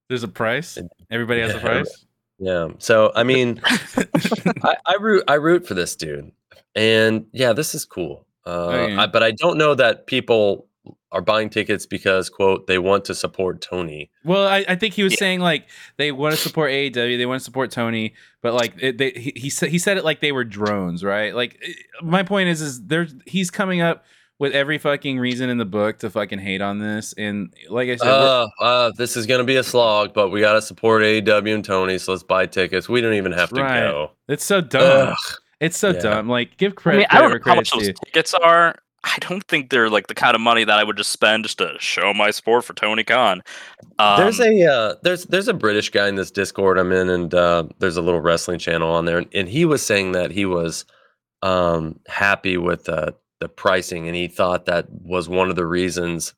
there's 0.09 0.23
a 0.25 0.29
price 0.29 0.79
everybody 1.11 1.41
has 1.41 1.55
a 1.55 1.59
price 1.59 2.05
Yeah. 2.39 2.69
So 2.79 3.13
I 3.15 3.23
mean, 3.23 3.61
I, 4.63 4.77
I 4.87 4.95
root 5.01 5.25
I 5.29 5.35
root 5.35 5.67
for 5.67 5.75
this 5.75 5.97
dude, 5.97 6.33
and 6.75 7.27
yeah, 7.33 7.53
this 7.53 7.75
is 7.75 7.85
cool. 7.85 8.27
Uh, 8.47 8.69
Okay. 8.69 8.97
I, 8.97 9.07
but 9.07 9.23
I 9.23 9.31
don't 9.33 9.59
know 9.59 9.75
that 9.75 10.07
people 10.07 10.67
are 11.11 11.23
buying 11.23 11.49
tickets 11.49 11.87
because 11.87 12.29
quote 12.29 12.67
they 12.67 12.79
want 12.79 13.05
to 13.07 13.15
support 13.15 13.61
Tony. 13.63 14.11
Well, 14.25 14.47
I, 14.47 14.65
I 14.69 14.77
think 14.77 14.93
he 14.95 15.03
was 15.03 15.13
Yeah. 15.15 15.19
saying 15.21 15.41
like 15.41 15.67
they 15.97 16.13
want 16.13 16.35
to 16.35 16.41
support 16.41 16.71
AEW, 16.71 17.17
they 17.19 17.25
want 17.27 17.41
to 17.41 17.45
support 17.45 17.71
Tony, 17.71 18.15
but 18.43 18.53
like 18.55 18.75
it, 18.79 18.99
they, 18.99 19.11
he 19.13 19.33
he 19.35 19.51
said 19.51 19.71
he 19.71 19.79
said 19.79 19.97
it 19.97 20.05
like 20.05 20.21
they 20.21 20.33
were 20.33 20.45
drones, 20.45 21.03
right? 21.03 21.35
Like 21.35 21.57
it- 21.63 21.77
my 22.03 22.23
point 22.23 22.49
is 22.51 22.61
is 22.61 22.83
there's 22.87 23.15
he's 23.27 23.51
coming 23.51 23.81
up 23.81 24.05
with 24.39 24.53
every 24.53 24.79
fucking 24.79 25.19
reason 25.19 25.51
in 25.51 25.59
the 25.59 25.65
book 25.65 25.99
to 25.99 26.11
fucking 26.11 26.39
hate 26.39 26.61
on 26.61 26.79
this, 26.79 27.13
and 27.19 27.53
like 27.71 27.89
I 27.89 27.97
said, 27.97 28.07
Uh, 28.09 28.47
uh, 28.61 28.93
this 28.97 29.17
is 29.17 29.27
gonna 29.27 29.45
be 29.45 29.57
a 29.57 29.65
slog, 29.65 30.13
but 30.15 30.29
we 30.29 30.41
gotta 30.41 30.63
support 30.63 31.03
AEW 31.03 31.55
and 31.55 31.65
Tony, 31.65 31.99
so 31.99 32.13
let's 32.13 32.23
buy 32.23 32.47
tickets. 32.47 32.89
We 32.89 33.01
don't 33.01 33.15
even 33.15 33.33
have 33.33 33.49
to 33.51 33.61
Right. 33.63 33.81
go. 33.81 34.11
it's 34.29 34.45
so 34.45 34.61
dumb. 34.61 35.09
Ugh. 35.09 35.17
It's 35.61 35.77
so 35.79 35.91
Yeah. 35.91 36.01
dumb. 36.01 36.29
Like 36.29 36.57
give 36.57 36.73
I 36.73 36.75
credit 36.75 36.99
mean, 36.99 37.07
I 37.11 37.19
don't 37.21 37.31
where 37.31 37.39
know 37.39 37.45
how 37.45 37.55
much 37.57 37.71
those 37.71 37.87
due. 37.89 37.93
tickets 38.05 38.35
are. 38.35 38.77
I 39.05 39.17
don't 39.21 39.45
think 39.47 39.71
they're 39.71 39.89
like 39.89 40.09
the 40.09 40.15
kind 40.15 40.35
of 40.35 40.41
money 40.41 40.65
that 40.65 40.79
I 40.79 40.83
would 40.85 40.97
just 40.97 41.11
spend 41.11 41.45
just 41.45 41.59
to 41.59 41.77
show 41.79 42.13
my 42.13 42.31
support 42.33 42.65
for 42.65 42.75
Tony 42.75 43.05
Khan. 43.05 43.43
Um, 43.99 44.21
there's 44.21 44.41
a 44.41 44.65
uh, 44.65 44.95
there's 45.03 45.25
there's 45.27 45.49
a 45.49 45.55
British 45.55 45.91
guy 45.91 46.09
in 46.09 46.17
this 46.17 46.31
Discord 46.33 46.79
I'm 46.79 46.93
in, 46.93 47.09
and 47.09 47.33
uh, 47.33 47.65
there's 47.79 47.97
a 47.97 48.03
little 48.03 48.21
wrestling 48.21 48.59
channel 48.59 48.91
on 48.91 49.05
there, 49.05 49.19
and, 49.19 49.29
and 49.33 49.49
he 49.49 49.65
was 49.65 49.85
saying 49.87 50.13
that 50.13 50.31
he 50.33 50.45
was 50.47 50.85
um, 51.43 51.99
happy 52.09 52.57
with 52.57 52.85
the 52.85 53.15
the 53.41 53.49
pricing, 53.49 54.09
and 54.09 54.17
he 54.17 54.27
thought 54.27 54.67
that 54.67 54.87
was 54.91 55.29
one 55.29 55.49
of 55.49 55.57
the 55.57 55.67
reasons 55.67 56.35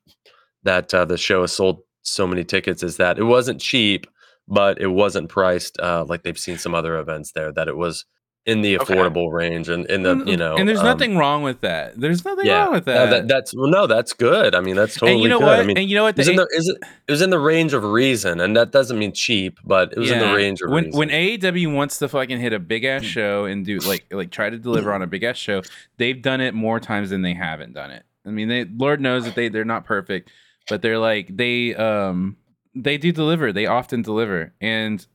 that 0.62 0.92
uh, 0.92 1.06
the 1.06 1.16
show 1.16 1.40
has 1.40 1.52
sold 1.52 1.82
so 2.02 2.26
many 2.26 2.44
tickets 2.44 2.82
is 2.82 2.98
that 2.98 3.18
it 3.18 3.24
wasn't 3.24 3.60
cheap, 3.60 4.06
but 4.48 4.78
it 4.80 4.88
wasn't 4.88 5.30
priced 5.30 5.80
uh, 5.80 6.04
like 6.06 6.22
they've 6.22 6.38
seen 6.38 6.58
some 6.58 6.74
other 6.74 6.98
events 6.98 7.32
there. 7.32 7.50
That 7.52 7.68
it 7.68 7.76
was 7.76 8.04
in 8.46 8.62
the 8.62 8.78
Okay. 8.78 8.94
affordable 8.94 9.30
range, 9.30 9.68
and 9.68 9.84
in 9.86 10.02
the 10.02 10.24
you 10.26 10.36
know, 10.36 10.56
and 10.56 10.66
there's 10.68 10.80
um, 10.80 10.86
nothing 10.86 11.16
wrong 11.16 11.42
with 11.42 11.60
that. 11.60 12.00
There's 12.00 12.24
nothing 12.24 12.46
yeah, 12.46 12.64
wrong 12.64 12.72
with 12.72 12.86
no, 12.86 12.94
that. 12.94 13.10
that, 13.10 13.28
that's 13.28 13.54
well, 13.54 13.68
no, 13.70 13.86
that's 13.86 14.12
good. 14.14 14.54
I 14.54 14.60
mean, 14.60 14.76
that's 14.76 14.94
totally 14.94 15.12
and 15.12 15.22
you 15.22 15.28
know 15.28 15.38
good. 15.38 15.44
what? 15.46 15.60
I 15.60 15.62
mean, 15.64 15.76
and 15.76 15.88
you 15.88 15.94
know 15.94 16.04
what? 16.04 16.18
it 16.18 16.18
was, 16.18 16.26
The 16.26 16.32
in 16.32 16.36
the, 16.36 16.48
is 16.52 16.68
it, 16.68 16.78
it 17.06 17.10
was 17.12 17.20
in 17.22 17.30
the 17.30 17.38
range 17.38 17.74
of 17.74 17.84
reason, 17.84 18.40
and 18.40 18.56
that 18.56 18.72
doesn't 18.72 18.98
mean 18.98 19.12
cheap, 19.12 19.58
but 19.64 19.92
it 19.92 19.98
was 19.98 20.10
in 20.10 20.18
the 20.18 20.34
range 20.34 20.62
of 20.62 20.70
when 20.70 20.84
reason. 20.86 20.98
when 20.98 21.08
AEW 21.10 21.74
wants 21.74 21.98
to 21.98 22.08
fucking 22.08 22.40
hit 22.40 22.52
a 22.54 22.58
big 22.58 22.84
ass 22.84 23.04
show 23.04 23.44
and 23.44 23.64
do 23.64 23.78
like 23.80 24.06
like 24.10 24.30
try 24.30 24.48
to 24.48 24.58
deliver 24.58 24.92
on 24.92 25.02
a 25.02 25.06
big 25.06 25.22
ass 25.22 25.36
show, 25.36 25.62
they've 25.98 26.20
done 26.22 26.40
it 26.40 26.54
more 26.54 26.80
times 26.80 27.10
than 27.10 27.22
they 27.22 27.34
haven't 27.34 27.74
done 27.74 27.90
it. 27.90 28.04
I 28.26 28.30
mean, 28.30 28.48
they 28.48 28.64
Lord 28.64 29.00
knows 29.00 29.24
that 29.26 29.34
they 29.34 29.48
they're 29.48 29.64
not 29.66 29.84
perfect, 29.84 30.30
but 30.68 30.80
they're 30.82 30.98
like 30.98 31.36
they 31.36 31.74
um 31.74 32.36
they 32.74 32.96
do 32.96 33.12
deliver. 33.12 33.52
They 33.52 33.66
often 33.66 34.00
deliver, 34.02 34.54
and 34.60 35.06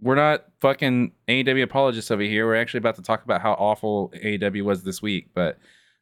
we're 0.00 0.14
not 0.14 0.44
fucking 0.60 1.12
AEW 1.28 1.62
apologists 1.62 2.10
over 2.10 2.22
here. 2.22 2.46
We're 2.46 2.56
actually 2.56 2.78
about 2.78 2.96
to 2.96 3.02
talk 3.02 3.24
about 3.24 3.40
how 3.40 3.52
awful 3.52 4.12
AEW 4.22 4.62
was 4.62 4.82
this 4.82 5.00
week, 5.00 5.28
but 5.34 5.58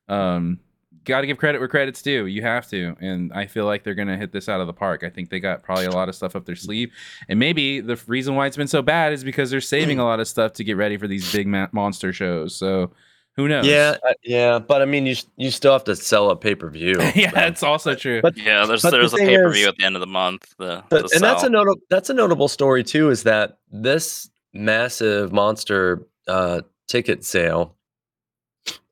um 0.08 0.60
got 1.04 1.20
to 1.20 1.26
give 1.26 1.36
credit 1.36 1.58
where 1.58 1.68
credit's 1.68 2.02
due. 2.02 2.26
You 2.26 2.42
have 2.42 2.68
to, 2.70 2.96
and 3.00 3.32
I 3.32 3.46
feel 3.46 3.66
like 3.66 3.84
they're 3.84 3.94
gonna 3.94 4.16
hit 4.16 4.32
this 4.32 4.48
out 4.48 4.60
of 4.60 4.66
the 4.66 4.72
park. 4.72 5.04
I 5.04 5.10
think 5.10 5.30
they 5.30 5.38
got 5.40 5.62
probably 5.62 5.84
a 5.84 5.90
lot 5.90 6.08
of 6.08 6.14
stuff 6.14 6.34
up 6.34 6.44
their 6.46 6.56
sleeve, 6.56 6.92
and 7.28 7.38
maybe 7.38 7.80
the 7.80 8.00
reason 8.06 8.34
why 8.34 8.46
it's 8.46 8.56
been 8.56 8.68
so 8.68 8.82
bad 8.82 9.12
is 9.12 9.22
because 9.22 9.50
they're 9.50 9.60
saving 9.60 9.98
a 9.98 10.04
lot 10.04 10.20
of 10.20 10.28
stuff 10.28 10.54
to 10.54 10.64
get 10.64 10.76
ready 10.76 10.96
for 10.96 11.06
these 11.06 11.30
big 11.32 11.46
ma- 11.46 11.68
monster 11.72 12.12
shows. 12.12 12.54
So 12.54 12.92
who 13.36 13.48
knows? 13.48 13.66
yeah, 13.66 13.96
uh, 14.08 14.12
yeah, 14.22 14.58
but 14.58 14.80
I 14.82 14.84
mean, 14.84 15.06
you 15.06 15.16
you 15.36 15.50
still 15.50 15.72
have 15.72 15.84
to 15.84 15.96
sell 15.96 16.30
a 16.30 16.36
pay 16.36 16.54
per 16.54 16.70
view. 16.70 16.96
yeah, 17.14 17.30
that's 17.32 17.62
also 17.62 17.94
true. 17.94 18.20
But- 18.22 18.36
yeah, 18.36 18.64
there's 18.66 18.82
but 18.82 18.90
the 18.90 18.98
there's 18.98 19.12
a 19.14 19.16
pay 19.18 19.36
per 19.36 19.50
view 19.50 19.66
at 19.68 19.76
the 19.76 19.84
end 19.84 19.96
of 19.96 20.00
the 20.00 20.06
month. 20.06 20.54
The, 20.58 20.82
But, 20.88 21.08
to 21.08 21.14
and 21.14 21.22
that's 21.24 21.42
a 21.42 21.46
sell. 21.46 21.50
notable 21.50 21.80
that's 21.90 22.10
a 22.10 22.14
notable 22.14 22.48
story 22.48 22.84
too. 22.84 23.10
Is 23.10 23.22
that 23.24 23.58
this 23.70 24.30
massive 24.52 25.32
monster 25.32 26.06
uh, 26.28 26.60
ticket 26.86 27.24
sale, 27.24 27.74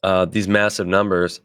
uh, 0.03 0.24
these 0.24 0.49
massive 0.49 0.86
numbers, 0.86 1.40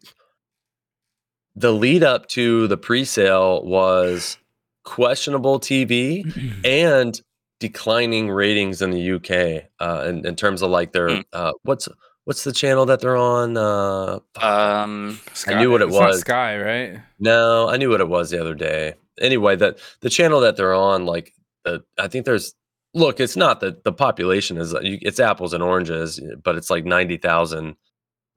the 1.56 1.72
lead 1.72 2.04
up 2.04 2.28
to 2.30 2.68
the 2.68 2.78
pre 2.78 3.06
sale 3.06 3.64
was 3.64 4.38
questionable 4.86 5.60
TV 5.60 6.24
and 6.66 7.22
declining 7.60 8.30
ratings 8.30 8.82
in 8.82 8.91
the 8.91 9.12
UK 9.14 9.66
uh, 9.80 10.06
in, 10.08 10.26
in 10.26 10.36
terms 10.36 10.62
of 10.62 10.70
like 10.70 10.91
their 10.93 11.10
Mm. 11.10 11.24
uh, 11.34 11.52
what's 11.64 11.88
what's 12.28 12.43
the 12.43 12.51
channel 12.51 12.86
that 12.86 12.99
they're 12.99 13.15
on? 13.15 13.55
Uh, 13.55 14.19
Um, 14.41 15.17
Sky, 15.34 15.57
knew 15.57 15.71
what 15.71 15.82
it 15.82 15.88
it's 15.88 15.95
was. 15.97 16.19
Sky, 16.19 16.57
right? 16.59 16.99
no, 17.19 17.69
I 17.69 17.78
knew 17.78 17.89
what 17.89 18.01
it 18.01 18.09
was 18.09 18.30
the 18.30 18.39
other 18.41 18.53
day. 18.53 18.95
Anyway, 19.21 19.55
that 19.55 19.80
the 20.01 20.09
channel 20.09 20.41
that 20.41 20.57
they're 20.57 20.73
on, 20.73 21.05
like 21.05 21.34
the 21.63 21.84
I 21.97 22.09
think 22.09 22.25
there's 22.25 22.53
look, 22.93 23.21
it's 23.21 23.38
not 23.38 23.61
that 23.61 23.86
the 23.86 23.93
population 23.93 24.57
is 24.57 24.75
it's 24.82 25.21
apples 25.21 25.53
and 25.53 25.63
oranges, 25.63 26.19
but 26.43 26.57
it's 26.57 26.69
like 26.69 26.84
ninety 26.84 27.15
thousand 27.15 27.78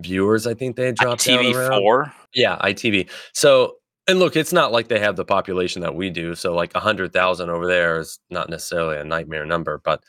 viewers. 0.00 0.46
I 0.46 0.54
think 0.54 0.76
they 0.76 0.92
dropped 0.92 1.22
TV 1.26 1.52
four. 1.80 2.12
Yeah, 2.32 2.56
ITV. 2.58 3.10
So, 3.34 3.74
and 4.06 4.20
look, 4.20 4.36
it's 4.36 4.52
not 4.52 4.70
like 4.70 4.86
they 4.86 5.00
have 5.00 5.16
the 5.16 5.24
population 5.24 5.82
that 5.82 5.96
we 5.96 6.10
do. 6.10 6.36
So, 6.36 6.54
like 6.54 6.72
a 6.76 6.80
hundred 6.80 7.12
thousand 7.12 7.50
over 7.50 7.66
there 7.66 7.98
is 7.98 8.20
not 8.30 8.48
necessarily 8.48 8.98
a 8.98 9.04
nightmare 9.04 9.44
number, 9.44 9.80
but 9.84 10.04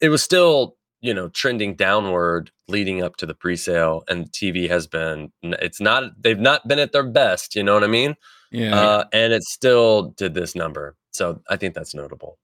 it 0.00 0.08
was 0.08 0.22
still, 0.24 0.76
you 1.02 1.12
know, 1.12 1.28
trending 1.28 1.74
downward 1.74 2.50
leading 2.68 3.02
up 3.02 3.16
to 3.16 3.26
the 3.26 3.34
pre-sale. 3.34 4.04
And 4.08 4.30
TV 4.32 4.68
has 4.68 4.86
been 4.86 5.32
it's 5.42 5.80
not, 5.80 6.04
they've 6.22 6.38
not 6.38 6.66
been 6.66 6.78
at 6.78 6.92
their 6.92 7.02
best. 7.02 7.54
You 7.54 7.62
know 7.62 7.74
what 7.74 7.84
I 7.84 7.88
mean? 7.88 8.14
Yeah. 8.50 8.74
Uh, 8.74 9.04
and 9.12 9.32
it 9.32 9.42
still 9.42 10.14
did 10.16 10.32
this 10.34 10.54
number. 10.54 10.96
So 11.10 11.42
I 11.50 11.56
think 11.56 11.74
that's 11.74 11.94
notable. 11.94 12.38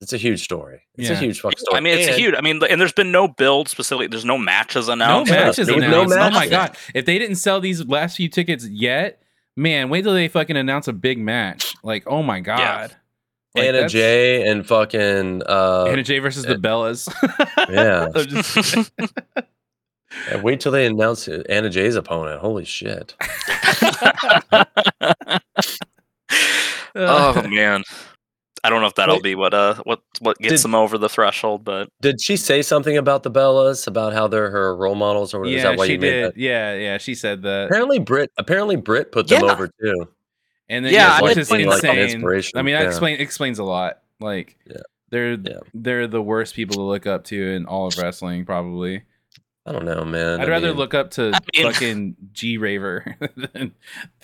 It's 0.00 0.12
a 0.12 0.18
huge 0.18 0.42
story. 0.42 0.82
It's 0.96 1.08
a 1.08 1.16
huge 1.16 1.40
fucking 1.40 1.58
story. 1.58 1.78
I 1.78 1.80
mean, 1.80 1.98
it's 1.98 2.08
And- 2.08 2.16
huge. 2.16 2.34
I 2.36 2.42
mean, 2.42 2.62
and 2.68 2.78
there's 2.80 2.92
been 2.92 3.12
no 3.12 3.28
build 3.28 3.68
specifically. 3.68 4.08
There's 4.08 4.26
no 4.26 4.36
matches 4.36 4.88
announced. 4.88 5.30
No 5.30 5.36
matches 5.38 5.68
announced. 5.68 6.14
no 6.14 6.22
Oh 6.22 6.30
my 6.30 6.48
god! 6.48 6.76
If 6.94 7.06
they 7.06 7.18
didn't 7.18 7.36
sell 7.36 7.60
these 7.60 7.86
last 7.86 8.18
few 8.18 8.28
tickets 8.28 8.66
yet, 8.66 9.22
man, 9.56 9.88
wait 9.88 10.02
till 10.02 10.12
they 10.12 10.28
fucking 10.28 10.56
announce 10.56 10.86
a 10.86 10.92
big 10.92 11.18
match. 11.18 11.74
Like, 11.82 12.04
oh 12.06 12.22
my 12.22 12.40
god! 12.40 12.94
Like, 13.56 13.64
Anna 13.64 13.72
that's- 13.72 13.92
Jay 13.92 14.48
and 14.48 14.66
fucking 14.66 15.42
uh, 15.46 15.84
Anna 15.88 16.02
Jay 16.02 16.18
versus 16.18 16.44
the 16.44 16.54
Bellas. 16.56 17.08
yeah. 17.70 18.08
I'm 18.14 18.26
just- 18.26 18.92
Yeah, 20.30 20.40
Wait 20.40 20.60
till 20.60 20.72
they 20.72 20.86
announce 20.86 21.28
Anna 21.28 21.68
Jay's 21.68 21.94
opponent. 21.96 22.40
Holy 22.40 22.64
shit! 22.64 23.14
oh 26.94 27.42
man, 27.48 27.82
I 28.64 28.70
don't 28.70 28.80
know 28.80 28.86
if 28.86 28.94
that'll 28.94 29.16
Wait. 29.16 29.22
be 29.22 29.34
what 29.34 29.52
uh 29.52 29.74
what 29.84 30.00
what 30.20 30.38
gets 30.38 30.54
Did- 30.54 30.62
them 30.62 30.74
over 30.74 30.96
the 30.98 31.08
threshold, 31.08 31.64
but 31.64 31.88
Did 32.00 32.20
she 32.20 32.36
say 32.36 32.62
something 32.62 32.96
about 32.96 33.22
the 33.24 33.30
Bellas 33.30 33.86
about 33.86 34.12
how 34.14 34.26
they're 34.26 34.50
her 34.50 34.74
role 34.76 34.94
models 34.94 35.34
or 35.34 35.40
whatever? 35.40 35.56
Is 35.56 35.62
yeah, 35.62 35.70
that 35.70 35.78
why 35.78 35.86
she 35.86 35.92
you 35.94 35.98
made 35.98 36.10
did. 36.10 36.24
that? 36.24 36.36
Yeah, 36.38 36.74
yeah, 36.74 36.98
she 36.98 37.14
said 37.14 37.42
that. 37.42 37.66
Apparently, 37.66 37.98
Brit. 37.98 38.30
Apparently, 38.38 38.76
Brit 38.76 39.12
put 39.12 39.28
them 39.28 39.44
Yeah. 39.44 39.52
over 39.52 39.68
too. 39.82 40.08
And 40.68 40.84
then 40.84 40.92
Yeah, 40.92 41.08
yeah, 41.08 41.18
I 41.18 41.22
which 41.22 41.34
did 41.34 41.40
is 41.42 41.48
find, 41.48 41.66
like, 41.66 41.76
insane. 41.84 41.98
inspiration, 41.98 42.58
I 42.58 42.62
mean, 42.62 42.74
that 42.74 42.82
yeah. 42.82 42.88
explain 42.88 43.20
explains 43.20 43.58
a 43.58 43.64
lot. 43.64 44.00
Like, 44.20 44.56
Yeah. 44.68 44.76
they're 45.10 45.32
Yeah. 45.34 45.58
they're 45.74 46.06
the 46.08 46.22
worst 46.22 46.54
people 46.54 46.76
to 46.76 46.82
look 46.82 47.06
up 47.06 47.24
to 47.26 47.40
in 47.52 47.66
all 47.66 47.86
of 47.86 47.96
wrestling, 47.98 48.44
probably. 48.44 49.02
I 49.68 49.72
don't 49.72 49.84
know, 49.84 50.04
man. 50.04 50.40
I'd 50.40 50.46
I 50.46 50.50
rather 50.50 50.68
mean, 50.68 50.76
look 50.76 50.94
up 50.94 51.10
to 51.12 51.32
I 51.34 51.38
mean- 51.56 51.72
fucking 51.72 52.16
G 52.32 52.56
Raver 52.56 53.16
than 53.36 53.72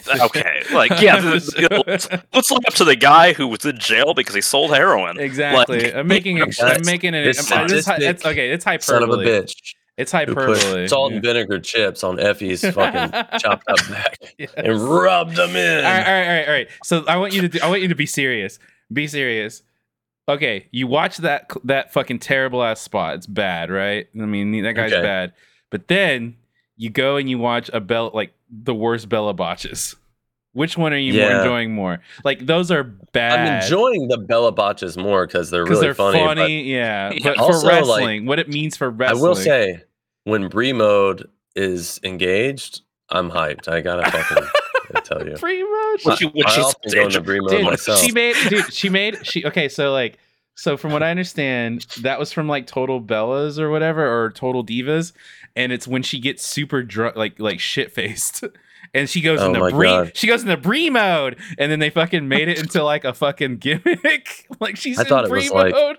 okay, 0.20 0.62
like 0.72 1.00
yeah, 1.00 1.20
the- 1.20 1.38
the- 1.68 1.84
let's, 1.86 2.08
let's 2.32 2.50
look 2.50 2.62
up 2.68 2.74
to 2.74 2.84
the 2.84 2.94
guy 2.94 3.32
who 3.32 3.48
was 3.48 3.64
in 3.64 3.76
jail 3.78 4.14
because 4.14 4.34
he 4.36 4.40
sold 4.40 4.70
heroin. 4.72 5.18
exactly. 5.18 5.80
Like, 5.82 5.94
I'm 5.96 6.06
making 6.06 6.40
ex- 6.40 6.62
I'm 6.62 6.84
making 6.86 7.14
it. 7.14 7.24
this 7.24 7.50
I'm- 7.50 7.64
it's, 7.66 7.86
hy- 7.86 7.94
sadistic 7.98 8.10
it's 8.16 8.24
okay. 8.26 8.50
It's 8.50 8.86
son 8.86 9.02
of 9.02 9.10
a 9.10 9.16
bitch 9.16 9.74
It's 9.98 10.10
hyperbole. 10.10 10.88
salt 10.88 11.10
yeah. 11.10 11.16
and 11.16 11.24
vinegar 11.24 11.60
chips 11.60 12.02
on 12.02 12.18
Effy's 12.18 12.62
fucking 12.62 13.10
chopped 13.38 13.68
up 13.68 13.76
back 13.90 14.18
Yes. 14.38 14.52
and 14.56 14.80
rubbed 14.80 15.36
them 15.36 15.54
in. 15.54 15.84
All 15.84 15.90
right, 15.90 16.06
all 16.06 16.12
right, 16.12 16.26
all 16.28 16.34
right, 16.34 16.46
all 16.48 16.52
right. 16.54 16.68
So 16.82 17.04
I 17.06 17.16
want 17.18 17.34
you 17.34 17.42
to 17.42 17.48
do, 17.48 17.58
I 17.62 17.68
want 17.68 17.82
you 17.82 17.88
to 17.88 17.94
be 17.94 18.06
serious. 18.06 18.58
Be 18.92 19.06
serious. 19.06 19.62
Okay, 20.28 20.68
you 20.70 20.86
watch 20.86 21.18
that 21.18 21.50
that 21.64 21.92
fucking 21.92 22.20
terrible 22.20 22.62
ass 22.62 22.80
spot. 22.80 23.16
It's 23.16 23.26
bad, 23.26 23.70
right? 23.70 24.06
I 24.18 24.24
mean, 24.24 24.62
that 24.62 24.72
guy's 24.74 24.92
Okay. 24.92 25.02
bad. 25.02 25.32
But 25.70 25.88
then 25.88 26.36
you 26.76 26.90
go 26.90 27.16
and 27.16 27.28
you 27.28 27.38
watch 27.38 27.68
a 27.72 27.80
bell 27.80 28.10
like 28.14 28.32
the 28.50 28.74
worst 28.74 29.08
Bella 29.08 29.34
botches. 29.34 29.96
Which 30.54 30.76
one 30.76 30.92
are 30.92 30.98
you 30.98 31.14
more 31.18 31.30
enjoying 31.30 31.74
more? 31.74 32.00
Like 32.24 32.44
those 32.44 32.70
are 32.70 32.84
bad. 32.84 33.38
I'm 33.40 33.62
enjoying 33.62 34.08
the 34.08 34.18
Bella 34.18 34.52
botches 34.52 34.96
more 34.98 35.26
because 35.26 35.50
they're 35.50 35.64
because 35.64 35.78
really 35.78 35.86
they're 35.88 35.94
funny. 35.94 36.18
funny. 36.18 36.40
but 36.42 36.50
yeah, 36.50 37.10
Yeah. 37.12 37.18
but 37.24 37.38
Also, 37.38 37.60
for 37.60 37.66
like, 37.66 37.74
wrestling, 37.76 38.26
what 38.26 38.38
it 38.38 38.48
means 38.48 38.76
for 38.76 38.90
wrestling. 38.90 39.18
I 39.18 39.22
will 39.28 39.34
say, 39.34 39.82
when 40.24 40.48
Brie 40.48 40.72
mode 40.74 41.28
is 41.56 42.00
engaged, 42.04 42.82
I'm 43.08 43.30
hyped. 43.30 43.66
I 43.68 43.80
gotta 43.80 44.10
fucking 44.10 44.48
tell 45.04 45.26
you. 45.26 45.36
pretty 45.36 45.62
much. 45.62 46.04
Which, 46.04 46.20
which 46.34 46.46
I 46.46 46.60
is 46.60 46.64
often 46.66 46.92
go 46.92 47.02
into 47.04 47.20
Brie 47.22 47.40
mode 47.40 47.50
dude, 47.50 47.64
myself. 47.64 48.00
She 48.00 48.12
made 48.12 48.36
dude, 48.48 48.72
she 48.72 48.88
made 48.90 49.26
she 49.26 49.44
okay, 49.46 49.68
so 49.68 49.90
like 49.92 50.18
so 50.54 50.76
from 50.76 50.92
what 50.92 51.02
I 51.02 51.10
understand, 51.10 51.86
that 52.02 52.18
was 52.18 52.30
from 52.30 52.46
like 52.46 52.66
Total 52.66 53.00
Bellas 53.00 53.58
or 53.58 53.70
whatever, 53.70 54.06
or 54.06 54.30
Total 54.30 54.62
Divas, 54.62 55.12
and 55.56 55.72
it's 55.72 55.88
when 55.88 56.02
she 56.02 56.20
gets 56.20 56.44
super 56.46 56.82
drunk, 56.82 57.16
like 57.16 57.40
like 57.40 57.58
shit 57.58 57.90
faced. 57.92 58.44
And 58.94 59.08
she 59.08 59.20
goes 59.22 59.40
Oh 59.40 59.46
in 59.46 59.52
the 59.52 59.70
Brie, 59.70 59.88
God. 59.88 60.16
she 60.16 60.26
goes 60.26 60.42
in 60.42 60.48
the 60.48 60.56
Brie 60.56 60.90
mode, 60.90 61.38
and 61.58 61.72
then 61.72 61.78
they 61.78 61.88
fucking 61.90 62.28
made 62.28 62.48
it 62.48 62.58
into 62.58 62.82
like 62.82 63.04
a 63.04 63.14
fucking 63.14 63.56
gimmick. 63.56 64.46
like 64.60 64.76
she's 64.76 64.98
I 64.98 65.02
in 65.04 65.28
Brie 65.28 65.42
was 65.44 65.50
like- 65.50 65.72
mode. 65.72 65.96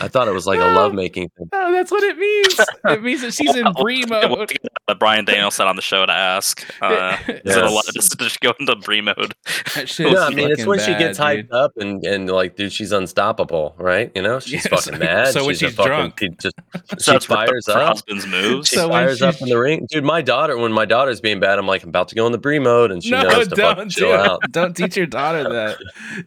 I 0.00 0.08
thought 0.08 0.26
it 0.28 0.32
was 0.32 0.46
like 0.46 0.58
a 0.58 0.62
No. 0.62 0.72
lovemaking 0.72 1.28
thing. 1.36 1.48
Oh, 1.52 1.72
that's 1.72 1.90
what 1.90 2.02
it 2.02 2.16
means. 2.16 2.60
It 2.84 3.02
means 3.02 3.20
that 3.22 3.34
she's 3.34 3.54
in 3.54 3.70
Brie 3.80 4.04
mode. 4.06 4.52
Bryan 4.98 5.24
Danielson 5.24 5.66
on 5.66 5.76
the 5.76 5.82
show 5.82 6.06
to 6.06 6.12
ask. 6.12 6.64
Uh, 6.82 7.16
Is 7.26 7.34
it 7.36 7.42
Yes. 7.44 7.56
allowed 7.56 7.82
to 7.82 7.92
just 7.92 8.40
go 8.40 8.52
into 8.60 8.76
Brie 8.76 9.00
mode? 9.00 9.34
That 9.74 9.88
shit 9.88 10.12
No, 10.12 10.22
I 10.22 10.30
mean 10.30 10.50
it's 10.50 10.60
fucking 10.60 10.66
when 10.68 10.78
she 10.78 10.92
bad, 10.92 10.98
gets 10.98 11.18
dude. 11.18 11.26
hyped 11.26 11.52
up 11.52 11.72
and 11.76 12.04
and 12.06 12.30
like, 12.30 12.56
dude, 12.56 12.72
she's 12.72 12.92
unstoppable, 12.92 13.74
right? 13.78 14.10
You 14.14 14.22
know, 14.22 14.38
she's 14.40 14.52
Yeah, 14.52 14.60
so- 14.60 14.76
fucking 14.76 14.98
mad. 14.98 15.28
so 15.32 15.44
when 15.44 15.54
she's, 15.54 15.62
a 15.62 15.66
she's 15.68 15.76
fucking- 15.76 15.90
drunk. 15.92 16.20
she 16.20 16.28
just 16.30 16.54
So 16.74 16.96
she 16.98 17.10
that's 17.12 17.24
for- 17.26 17.34
fires 17.34 17.64
for 17.66 17.72
up. 17.72 17.88
husband's 17.88 18.26
moves. 18.26 18.68
She 18.68 18.76
So 18.76 18.88
fires 18.88 19.20
up 19.22 19.40
in 19.42 19.48
the 19.48 19.58
ring, 19.58 19.86
dude. 19.90 20.04
My 20.04 20.22
daughter, 20.22 20.56
when 20.56 20.72
my 20.72 20.84
daughter's 20.84 21.20
being 21.20 21.40
bad, 21.40 21.58
I'm 21.58 21.66
like, 21.66 21.82
I'm 21.82 21.88
about 21.88 22.08
to 22.08 22.14
go 22.14 22.24
in 22.26 22.32
the 22.32 22.38
Brie 22.38 22.58
mode, 22.60 22.90
and 22.92 23.02
she 23.02 23.10
no, 23.10 23.22
knows 23.22 23.48
to 23.48 23.54
don't 23.56 23.90
chill 23.90 24.10
do 24.10 24.14
out. 24.14 24.40
it. 24.44 24.52
Don't 24.52 24.76
teach 24.76 24.96
your 24.96 25.06
daughter 25.06 25.42
that. 25.44 25.78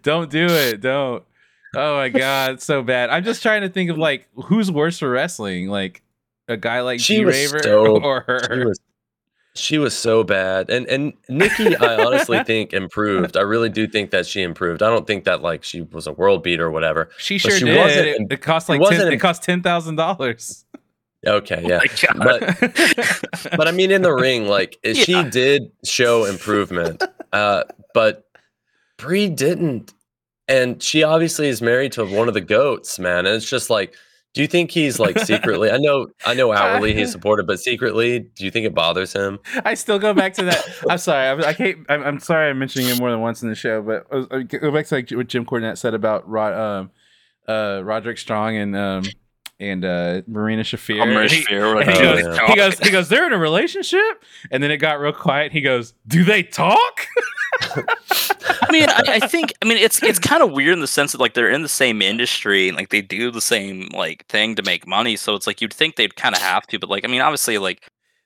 don't 0.03 0.29
do 0.29 0.45
it. 0.47 0.81
Don't. 0.81 1.23
Oh 1.75 1.95
my 1.97 2.09
god, 2.09 2.61
so 2.61 2.81
bad. 2.83 3.09
I'm 3.09 3.23
just 3.23 3.41
trying 3.43 3.61
to 3.61 3.69
think 3.69 3.89
of 3.89 3.97
like 3.97 4.27
who's 4.45 4.71
worse 4.71 4.99
for 4.99 5.09
wrestling, 5.09 5.67
like 5.67 6.01
a 6.47 6.57
guy 6.57 6.81
like 6.81 6.99
She 6.99 7.17
G 7.17 7.25
was 7.25 7.35
Raver 7.35 7.63
so- 7.63 7.97
or 8.03 8.23
She 8.43 8.47
her. 8.55 8.67
was, 8.67 8.79
she 9.55 9.77
was 9.77 9.97
so 9.97 10.23
bad, 10.23 10.69
and 10.69 10.87
and 10.87 11.13
Nikki, 11.27 11.75
I 11.75 12.03
honestly 12.03 12.43
think 12.45 12.71
improved. 12.73 13.35
I 13.37 13.41
really 13.41 13.69
do 13.69 13.87
think 13.87 14.11
that 14.11 14.25
she 14.25 14.41
improved. 14.41 14.81
I 14.81 14.89
don't 14.89 15.05
think 15.05 15.25
that 15.25 15.41
like 15.41 15.63
she 15.63 15.81
was 15.81 16.07
a 16.07 16.13
world 16.13 16.43
beater 16.43 16.65
or 16.67 16.71
whatever. 16.71 17.09
She 17.17 17.37
sure 17.37 17.51
she 17.51 17.65
did. 17.65 17.77
wasn't 17.77 18.07
It, 18.07 18.21
it 18.31 18.41
cost 18.41 18.69
like 18.69 18.79
wasn't 18.79 19.01
10, 19.01 19.13
it 19.13 19.17
cost 19.17 19.43
ten 19.43 19.61
thousand 19.61 19.95
dollars. 19.95 20.65
Okay, 21.27 21.61
yeah, 21.67 21.79
My 22.15 22.23
God. 22.23 22.57
but 22.59 23.51
but 23.57 23.67
I 23.67 23.71
mean, 23.71 23.91
in 23.91 24.01
the 24.03 24.13
ring, 24.13 24.47
like 24.47 24.77
eh, 24.85 24.93
she 24.93 25.21
did 25.25 25.69
show 25.83 26.23
improvement, 26.25 27.03
uh, 27.33 27.63
but 27.93 28.25
Brie 28.97 29.27
didn't, 29.29 29.93
and 30.49 30.83
she 30.83 31.03
obviously 31.03 31.47
is 31.47 31.61
married 31.61 31.93
to 31.93 32.03
one 32.03 32.27
of 32.27 32.33
the 32.33 32.41
goats, 32.41 32.99
man. 32.99 33.25
And 33.25 33.35
it's 33.35 33.49
just 33.49 33.69
like, 33.69 33.93
do 34.33 34.41
you 34.41 34.47
think 34.47 34.69
he's 34.71 34.99
like 34.99 35.17
secretly? 35.19 35.71
I 35.71 35.77
know, 35.77 36.07
I 36.25 36.33
know, 36.33 36.51
outwardly 36.53 36.93
he's 36.93 37.11
supported, 37.11 37.47
but 37.47 37.59
secretly, 37.59 38.19
do 38.19 38.43
you 38.45 38.51
think 38.51 38.65
it 38.65 38.75
bothers 38.75 39.13
him? 39.13 39.39
I 39.63 39.73
still 39.75 39.97
go 39.99 40.13
back 40.13 40.33
to 40.33 40.43
that. 40.45 40.63
I'm 40.89 40.97
sorry. 40.97 41.29
I'm, 41.29 41.43
I 41.43 41.53
can't. 41.53 41.79
I'm, 41.89 42.03
I'm 42.03 42.19
sorry. 42.19 42.49
I'm 42.49 42.59
mentioning 42.59 42.89
it 42.89 42.99
more 42.99 43.09
than 43.09 43.21
once 43.21 43.41
in 43.41 43.49
the 43.49 43.55
show, 43.55 43.81
but 43.81 44.05
I, 44.11 44.15
was- 44.15 44.27
I 44.31 44.43
go 44.43 44.71
back 44.71 44.85
to 44.87 44.95
like 44.95 45.09
what 45.11 45.27
Jim 45.27 45.45
Cornette 45.45 45.77
said 45.77 45.93
about 45.93 46.29
Rod, 46.29 46.53
um, 46.53 46.91
uh, 47.47 47.81
Roderick 47.83 48.17
Strong 48.19 48.57
and 48.57 48.75
um, 48.75 49.03
and 49.59 49.83
uh, 49.83 50.21
Marina 50.27 50.63
Shafir. 50.63 51.01
Oh, 51.01 51.05
Marina 51.05 51.27
He- 51.29 51.43
Shafir, 51.43 51.81
and 51.81 51.89
he, 51.91 51.97
Oh, 51.97 52.01
goes, 52.01 52.37
yeah. 52.37 52.47
he 52.47 52.55
goes, 52.55 52.79
he 52.79 52.89
goes, 52.91 53.09
they're 53.09 53.27
in 53.27 53.33
a 53.33 53.37
relationship, 53.37 54.23
and 54.51 54.63
then 54.63 54.71
it 54.71 54.77
got 54.77 54.99
real 54.99 55.11
quiet. 55.13 55.51
He 55.51 55.61
goes, 55.61 55.93
do 56.07 56.23
they 56.23 56.43
talk? 56.43 57.05
I 57.61 58.71
mean, 58.71 58.89
I, 58.89 59.01
I 59.07 59.19
think 59.27 59.53
I 59.61 59.65
mean 59.65 59.77
it's 59.77 60.01
it's 60.03 60.19
kind 60.19 60.41
of 60.43 60.51
weird 60.51 60.73
in 60.73 60.79
the 60.79 60.87
sense 60.87 61.11
that 61.11 61.19
like 61.21 61.33
they're 61.33 61.49
in 61.49 61.61
the 61.61 61.67
same 61.69 62.01
industry 62.01 62.67
and 62.69 62.77
like 62.77 62.89
they 62.89 63.01
do 63.01 63.31
the 63.31 63.41
same 63.41 63.89
like 63.93 64.25
thing 64.27 64.55
to 64.55 64.63
make 64.63 64.87
money. 64.87 65.15
So 65.15 65.35
it's 65.35 65.47
like 65.47 65.59
you'd 65.61 65.73
think 65.73 65.95
they'd 65.95 66.15
kind 66.15 66.35
of 66.35 66.41
have 66.41 66.65
to, 66.67 66.79
but 66.79 66.89
like 66.89 67.03
I 67.03 67.07
mean, 67.07 67.21
obviously, 67.21 67.57
like 67.57 67.81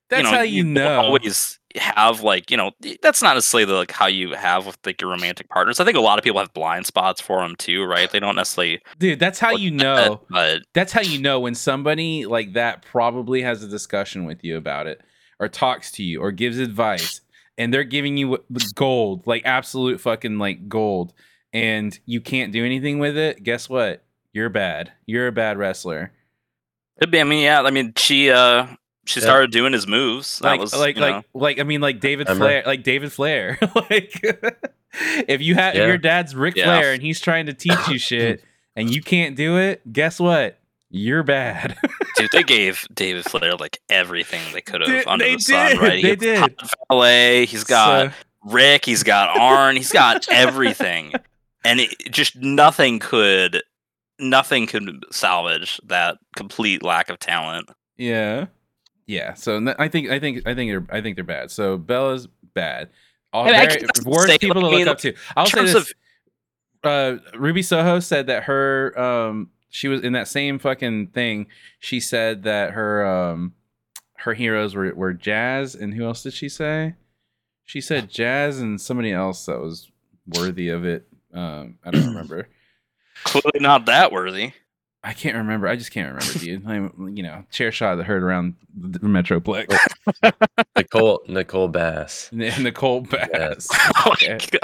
That's 0.09 0.23
you 0.25 0.31
know, 0.31 0.37
how 0.37 0.43
you 0.43 0.63
don't 0.63 0.73
know. 0.73 1.01
Always 1.01 1.59
have 1.75 2.21
like 2.21 2.51
you 2.51 2.57
know 2.57 2.71
that's 3.01 3.21
not 3.21 3.33
necessarily 3.33 3.65
the, 3.65 3.73
like 3.73 3.91
how 3.91 4.05
you 4.05 4.33
have 4.33 4.65
with 4.65 4.77
like 4.85 5.01
your 5.01 5.09
romantic 5.09 5.49
partners. 5.49 5.79
I 5.79 5.85
think 5.85 5.97
a 5.97 6.01
lot 6.01 6.19
of 6.19 6.23
people 6.23 6.39
have 6.39 6.53
blind 6.53 6.85
spots 6.85 7.19
for 7.19 7.41
them 7.41 7.55
too, 7.55 7.83
right? 7.83 8.09
They 8.11 8.19
don't 8.19 8.35
necessarily 8.35 8.81
Dude, 8.99 9.19
that's 9.19 9.39
how 9.39 9.51
you 9.51 9.71
know. 9.71 10.13
it, 10.13 10.19
but 10.29 10.61
That's 10.73 10.93
how 10.93 11.01
you 11.01 11.19
know 11.19 11.39
when 11.39 11.55
somebody 11.55 12.25
like 12.25 12.53
that 12.53 12.83
probably 12.85 13.41
has 13.41 13.63
a 13.63 13.67
discussion 13.67 14.25
with 14.25 14.43
you 14.43 14.55
about 14.57 14.87
it, 14.87 15.01
or 15.39 15.47
talks 15.47 15.91
to 15.93 16.03
you, 16.03 16.21
or 16.21 16.31
gives 16.31 16.59
advice, 16.59 17.21
and 17.57 17.73
they're 17.73 17.83
giving 17.83 18.17
you 18.17 18.37
gold, 18.75 19.25
like 19.25 19.41
absolute 19.45 19.99
fucking 19.99 20.37
like 20.37 20.69
gold, 20.69 21.13
and 21.53 21.97
you 22.05 22.21
can't 22.21 22.53
do 22.53 22.63
anything 22.65 22.99
with 22.99 23.17
it. 23.17 23.41
Guess 23.43 23.67
what? 23.67 24.03
You're 24.31 24.49
bad. 24.49 24.91
You're 25.05 25.27
a 25.27 25.31
bad 25.31 25.57
wrestler. 25.57 26.11
could 26.99 27.11
be. 27.11 27.19
I 27.19 27.23
mean, 27.23 27.43
yeah. 27.43 27.61
I 27.61 27.71
mean, 27.71 27.93
she 27.97 28.29
uh 28.29 28.67
she 29.05 29.19
Yeah. 29.19 29.25
started 29.25 29.51
doing 29.51 29.73
his 29.73 29.87
moves. 29.87 30.39
That 30.39 30.47
like 30.49 30.59
was 30.61 30.75
like 30.75 30.95
you 30.95 31.01
like 31.01 31.15
know. 31.15 31.23
like 31.39 31.59
I 31.59 31.63
mean 31.63 31.81
like 31.81 31.99
David 31.99 32.27
Remember? 32.29 32.45
Flair 32.45 32.63
like 32.65 32.83
David 32.83 33.11
Flair 33.11 33.57
like 33.89 34.19
if 35.27 35.41
you 35.41 35.55
have 35.55 35.73
if 35.75 35.79
Yeah. 35.81 35.87
your 35.87 35.97
dad's 35.97 36.35
Ric 36.35 36.55
Yeah. 36.55 36.65
Flair 36.65 36.93
and 36.93 37.01
he's 37.01 37.19
trying 37.19 37.45
to 37.47 37.53
teach 37.53 37.87
you 37.87 37.97
shit 37.99 38.43
and 38.75 38.89
you 38.93 39.01
can't 39.01 39.35
do 39.35 39.57
it 39.57 39.81
guess 39.91 40.19
what 40.19 40.59
you're 40.89 41.23
bad 41.23 41.75
Dude, 42.17 42.29
they 42.31 42.43
gave 42.43 42.87
David 42.93 43.25
Flair 43.25 43.55
like 43.55 43.81
everything 43.89 44.41
they 44.53 44.61
could 44.61 44.81
have 44.81 44.89
Dude, 44.89 45.07
under 45.07 45.25
they 45.25 45.35
the 45.35 45.41
sun, 45.41 45.71
did, 45.71 45.79
right? 45.81 45.93
He 45.95 46.01
they 46.03 46.15
gets 46.15 46.41
did. 46.61 46.69
Valet, 46.89 47.45
he's 47.47 47.63
got 47.63 48.11
So- 48.11 48.13
Ric, 48.45 48.85
he's 48.85 49.01
got 49.03 49.35
Arn, 49.39 49.75
he's 49.77 49.91
got 49.91 50.27
everything, 50.29 51.13
and 51.65 51.79
it, 51.79 51.95
just 52.11 52.35
nothing 52.35 52.99
could, 52.99 53.63
nothing 54.19 54.67
could 54.67 55.03
salvage 55.11 55.79
that 55.85 56.17
complete 56.35 56.83
lack 56.83 57.09
of 57.09 57.17
talent. 57.19 57.69
yeah 57.97 58.45
yeah 59.05 59.33
so 59.33 59.73
I 59.79 59.87
think 59.87 60.09
I 60.09 60.19
think 60.19 60.47
I 60.47 60.55
think 60.55 60.71
they're 60.71 60.97
I 60.97 61.01
think 61.01 61.15
they're 61.15 61.23
bad 61.23 61.51
so 61.51 61.77
Bella's 61.77 62.27
bad 62.53 62.89
all 63.31 63.45
very- 63.45 63.81
worst 64.05 64.27
say, 64.27 64.37
people 64.37 64.61
to 64.61 64.67
look 64.67 64.77
mean, 64.77 64.87
up 64.87 64.99
to 64.99 65.13
I'll 65.35 65.45
say 65.45 65.63
this 65.65 65.75
of 65.75 65.91
uh 66.83 67.17
Ruby 67.37 67.61
Soho 67.61 67.99
said 67.99 68.27
that 68.27 68.43
her 68.43 68.97
um 68.99 69.49
she 69.69 69.87
was 69.87 70.01
in 70.01 70.13
that 70.13 70.27
same 70.27 70.59
fucking 70.59 71.07
thing. 71.07 71.47
She 71.79 71.99
said 71.99 72.43
that 72.43 72.71
her 72.73 73.05
um 73.05 73.53
her 74.17 74.33
heroes 74.35 74.75
were 74.75 74.93
were 74.93 75.13
Jazz 75.13 75.73
and 75.75 75.93
who 75.93 76.05
else 76.05 76.21
did 76.23 76.33
she 76.33 76.47
say? 76.47 76.93
She 77.65 77.81
said 77.81 78.09
Jazz 78.09 78.59
and 78.59 78.79
somebody 78.79 79.11
else 79.11 79.45
that 79.47 79.59
was 79.59 79.89
worthy 80.27 80.69
of 80.69 80.85
it. 80.85 81.07
Um, 81.33 81.79
I 81.83 81.89
don't 81.91 82.05
remember. 82.09 82.47
Clearly 83.23 83.59
not 83.61 83.85
that 83.87 84.11
worthy. 84.11 84.53
I 85.03 85.13
can't 85.13 85.35
remember. 85.35 85.67
I 85.67 85.75
just 85.75 85.91
can't 85.91 86.07
remember, 86.13 86.39
dude. 86.39 86.65
I'm, 86.67 87.13
you 87.15 87.23
know, 87.23 87.43
chair 87.51 87.71
shot 87.71 87.95
that 87.95 88.05
heard 88.05 88.23
around 88.23 88.55
the 88.75 88.99
Metroplex. 88.99 89.75
Oh. 90.23 90.31
Nicole 90.77 91.21
Nicole 91.27 91.67
Bass. 91.67 92.29
Nicole 92.31 93.01
Bass. 93.01 93.67
Oh 94.05 94.09
my 94.09 94.11
Okay. 94.13 94.37
God. 94.51 94.59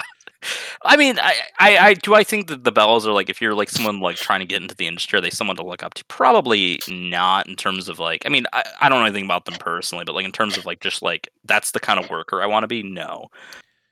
I 0.84 0.96
mean, 0.96 1.20
I, 1.20 1.36
I, 1.60 1.78
I 1.90 1.94
do. 1.96 2.16
I 2.16 2.24
think 2.24 2.48
that 2.48 2.64
the 2.64 2.72
Bellas 2.72 3.06
are 3.06 3.12
like, 3.12 3.30
if 3.30 3.42
you're 3.42 3.54
like 3.54 3.70
someone 3.70 4.00
like 4.00 4.16
trying 4.16 4.40
to 4.40 4.46
get 4.46 4.62
into 4.62 4.74
the 4.74 4.88
industry, 4.88 5.18
are 5.18 5.22
they 5.22 5.30
someone 5.30 5.58
to 5.58 5.66
look 5.66 5.84
up 5.84 5.96
to? 5.96 6.06
Probably 6.06 6.80
not 6.88 7.46
in 7.50 7.58
terms 7.58 7.90
of 7.90 8.00
like. 8.00 8.26
I 8.26 8.30
mean, 8.30 8.46
I, 8.54 8.64
I 8.80 8.88
don't 8.88 9.00
know 9.00 9.06
anything 9.06 9.26
about 9.26 9.44
them 9.44 9.56
personally, 9.56 10.06
but 10.06 10.16
like 10.16 10.24
in 10.24 10.32
terms 10.32 10.58
of 10.58 10.66
like 10.66 10.80
just 10.80 11.02
like 11.02 11.28
that's 11.44 11.72
the 11.72 11.82
kind 11.82 12.00
of 12.00 12.10
worker 12.10 12.42
I 12.42 12.46
want 12.46 12.64
to 12.64 12.68
be. 12.68 12.82
No, 12.84 13.28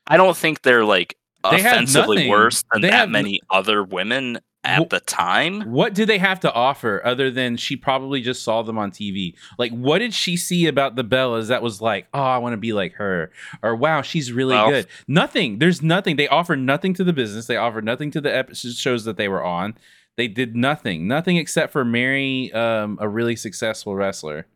I 0.08 0.16
don't 0.16 0.38
think 0.38 0.62
they're 0.62 0.86
like 0.86 1.18
They 1.52 1.60
offensively 1.60 2.30
worse 2.30 2.64
than 2.72 2.82
They 2.82 2.90
that 2.92 2.96
have 2.96 3.08
n- 3.10 3.12
many 3.12 3.42
other 3.50 3.84
women 3.84 4.40
at 4.64 4.90
the 4.90 5.00
time. 5.00 5.62
What 5.72 5.94
do 5.94 6.06
they 6.06 6.18
have 6.18 6.40
to 6.42 6.52
offer 6.54 7.02
other 7.06 7.32
than 7.32 7.58
she 7.58 7.76
probably 7.76 8.22
just 8.22 8.44
saw 8.44 8.62
them 8.64 8.78
on 8.78 8.92
TV? 8.92 9.34
Like, 9.58 9.72
what 9.72 10.00
did 10.00 10.14
she 10.14 10.36
see 10.36 10.68
about 10.68 10.96
the 10.96 11.04
Bellas 11.04 11.48
that 11.48 11.62
was 11.62 11.82
like, 11.82 12.08
oh, 12.14 12.22
I 12.22 12.38
want 12.40 12.54
to 12.54 12.58
be 12.58 12.74
like 12.74 12.94
her? 12.96 13.32
Or 13.64 13.76
wow, 13.76 14.02
she's 14.02 14.32
really 14.32 14.56
Well- 14.56 14.70
good. 14.70 14.88
Nothing. 15.08 15.60
There's 15.60 15.82
nothing. 15.82 16.16
They 16.18 16.28
offer 16.28 16.56
nothing 16.56 16.94
to 16.96 17.04
the 17.04 17.14
business. 17.14 17.46
They 17.48 17.58
offer 17.58 17.82
nothing 17.82 18.12
to 18.12 18.22
the 18.22 18.50
shows 18.54 19.06
that 19.06 19.18
they 19.18 19.28
were 19.28 19.44
on. 19.44 19.76
They 20.18 20.28
did 20.28 20.56
nothing. 20.56 21.08
Nothing 21.08 21.38
except 21.38 21.72
for 21.72 21.86
marry 21.86 22.52
um, 22.52 22.98
a 23.00 23.08
really 23.08 23.36
successful 23.36 23.96
wrestler. 23.96 24.48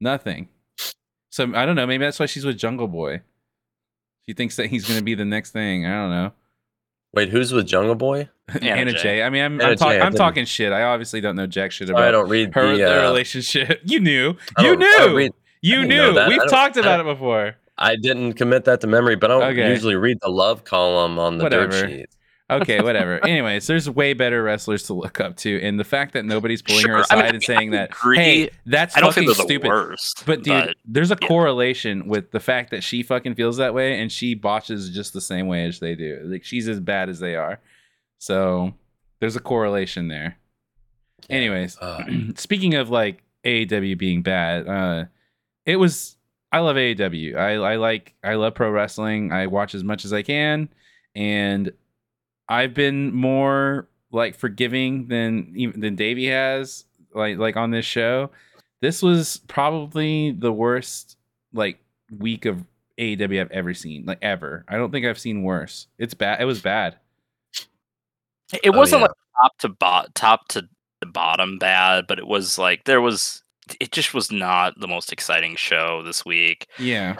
Nothing. 0.00 0.48
So 1.30 1.50
I 1.54 1.64
don't 1.66 1.74
know. 1.74 1.86
Maybe 1.86 2.04
that's 2.04 2.20
why 2.20 2.26
she's 2.26 2.44
with 2.44 2.58
Jungle 2.58 2.86
Boy. 2.86 3.22
She 4.28 4.34
thinks 4.34 4.56
that 4.56 4.68
he's 4.68 4.86
going 4.86 4.98
to 4.98 5.04
be 5.04 5.14
the 5.14 5.24
next 5.24 5.50
thing. 5.50 5.86
I 5.86 5.90
don't 6.02 6.10
know. 6.10 6.32
Wait, 7.14 7.30
who's 7.30 7.52
with 7.52 7.66
Jungle 7.66 7.94
Boy? 7.94 8.28
Anna 8.62 8.92
Jay. 8.92 8.98
Jay. 8.98 9.22
I 9.22 9.30
mean, 9.30 9.42
I'm 9.42 9.60
I'm, 9.60 9.76
talk- 9.76 9.90
Jay, 9.92 10.00
I'm 10.00 10.14
talking 10.14 10.44
shit. 10.44 10.72
I 10.72 10.82
obviously 10.82 11.20
don't 11.20 11.36
know 11.36 11.46
jack 11.46 11.72
shit 11.72 11.88
Sorry, 11.88 12.02
I 12.06 12.10
don't 12.10 12.28
read 12.28 12.54
her 12.54 12.72
the. 12.72 12.78
their 12.78 13.00
uh, 13.00 13.08
relationship. 13.08 13.80
You 13.84 14.00
knew. 14.00 14.36
You 14.58 14.76
don't- 14.76 14.82
I 14.82 14.96
don't 14.98 15.10
knew. 15.10 15.16
read- 15.16 15.32
you 15.62 15.80
knew. 15.86 15.96
know 15.96 16.12
that. 16.14 16.26
I 16.26 16.28
We've 16.28 16.50
talked 16.50 16.76
about 16.76 17.00
it 17.00 17.04
before. 17.06 17.56
I 17.78 17.96
didn't 17.96 18.34
commit 18.34 18.66
that 18.66 18.80
to 18.82 18.86
memory, 18.86 19.16
but 19.16 19.30
I 19.30 19.34
don't 19.40 19.50
Okay. 19.58 19.70
usually 19.70 19.96
read 19.96 20.18
the 20.20 20.28
love 20.28 20.64
column 20.64 21.18
on 21.18 21.38
the 21.38 21.48
dirt 21.48 21.72
sheet. 21.72 22.06
Okay, 22.50 22.80
whatever. 22.82 23.24
Anyways, 23.24 23.66
there's 23.66 23.88
way 23.88 24.12
better 24.12 24.42
wrestlers 24.42 24.82
to 24.84 24.92
look 24.94 25.18
up 25.18 25.36
to, 25.38 25.60
and 25.62 25.80
the 25.80 25.84
fact 25.84 26.12
that 26.12 26.26
nobody's 26.26 26.60
pulling 26.60 26.86
her 26.86 26.98
aside 26.98 27.18
I 27.18 27.22
mean, 27.22 27.34
and 27.36 27.42
saying 27.42 27.74
I 27.74 27.78
that, 27.78 27.90
agree. 27.92 28.18
hey, 28.18 28.50
that's 28.66 28.94
I 28.96 29.00
don't 29.00 29.08
fucking 29.14 29.24
think 29.28 29.36
they're 29.38 29.44
the 29.46 29.48
stupid. 29.48 29.68
worst. 29.68 30.22
But 30.26 30.42
dude, 30.42 30.66
but 30.66 30.76
there's 30.84 31.10
a 31.10 31.16
yeah. 31.20 31.26
correlation 31.28 32.06
with 32.06 32.30
the 32.30 32.40
fact 32.40 32.70
that 32.72 32.84
she 32.84 33.02
fucking 33.02 33.34
feels 33.34 33.56
that 33.56 33.72
way 33.72 33.98
and 33.98 34.12
she 34.12 34.34
botches 34.34 34.90
just 34.90 35.14
the 35.14 35.22
same 35.22 35.46
way 35.46 35.64
as 35.64 35.80
they 35.80 35.94
do. 35.94 36.20
Like 36.24 36.44
she's 36.44 36.68
as 36.68 36.78
bad 36.78 37.08
as 37.08 37.18
they 37.18 37.34
are. 37.36 37.58
So 38.24 38.72
there's 39.20 39.36
a 39.36 39.40
correlation 39.40 40.08
there. 40.08 40.38
Anyways, 41.28 41.76
Uh, 41.78 42.04
speaking 42.36 42.72
of 42.74 42.88
like 42.88 43.22
AEW 43.44 43.98
being 43.98 44.22
bad, 44.22 44.66
uh 44.66 45.04
it 45.66 45.76
was 45.76 46.16
I 46.50 46.60
love 46.60 46.76
AEW. 46.76 47.36
I 47.36 47.56
I 47.56 47.76
like 47.76 48.14
I 48.24 48.36
love 48.36 48.54
pro 48.54 48.70
wrestling. 48.70 49.30
I 49.30 49.46
watch 49.48 49.74
as 49.74 49.84
much 49.84 50.06
as 50.06 50.12
I 50.14 50.22
can 50.22 50.70
and 51.14 51.70
I've 52.48 52.72
been 52.72 53.12
more 53.14 53.88
like 54.10 54.36
forgiving 54.36 55.08
than 55.08 55.52
even 55.54 55.80
than 55.80 55.94
Davey 55.94 56.28
has 56.28 56.86
like 57.14 57.36
like 57.36 57.56
on 57.58 57.72
this 57.72 57.84
show. 57.84 58.30
This 58.80 59.02
was 59.02 59.42
probably 59.48 60.30
the 60.30 60.52
worst 60.52 61.18
like 61.52 61.78
week 62.10 62.46
of 62.46 62.64
AEW 62.98 63.40
I've 63.40 63.50
ever 63.50 63.74
seen, 63.74 64.06
like 64.06 64.18
ever. 64.22 64.64
I 64.66 64.76
don't 64.78 64.92
think 64.92 65.04
I've 65.04 65.18
seen 65.18 65.42
worse. 65.42 65.88
It's 65.98 66.14
bad. 66.14 66.40
It 66.40 66.46
was 66.46 66.62
bad. 66.62 66.96
It 68.52 68.70
Oh, 68.74 68.78
wasn't 68.78 69.00
yeah. 69.00 69.06
like 69.08 69.16
top 69.42 69.58
to 69.58 69.68
bot 69.68 70.14
top 70.14 70.48
to 70.48 70.68
the 71.00 71.06
bottom 71.06 71.58
bad, 71.58 72.06
but 72.06 72.18
it 72.18 72.26
was 72.26 72.58
like 72.58 72.84
there 72.84 73.00
was 73.00 73.42
it 73.80 73.92
just 73.92 74.12
was 74.14 74.30
not 74.30 74.78
the 74.78 74.88
most 74.88 75.12
exciting 75.12 75.56
show 75.56 76.02
this 76.02 76.24
week. 76.24 76.66
Yeah. 76.78 77.16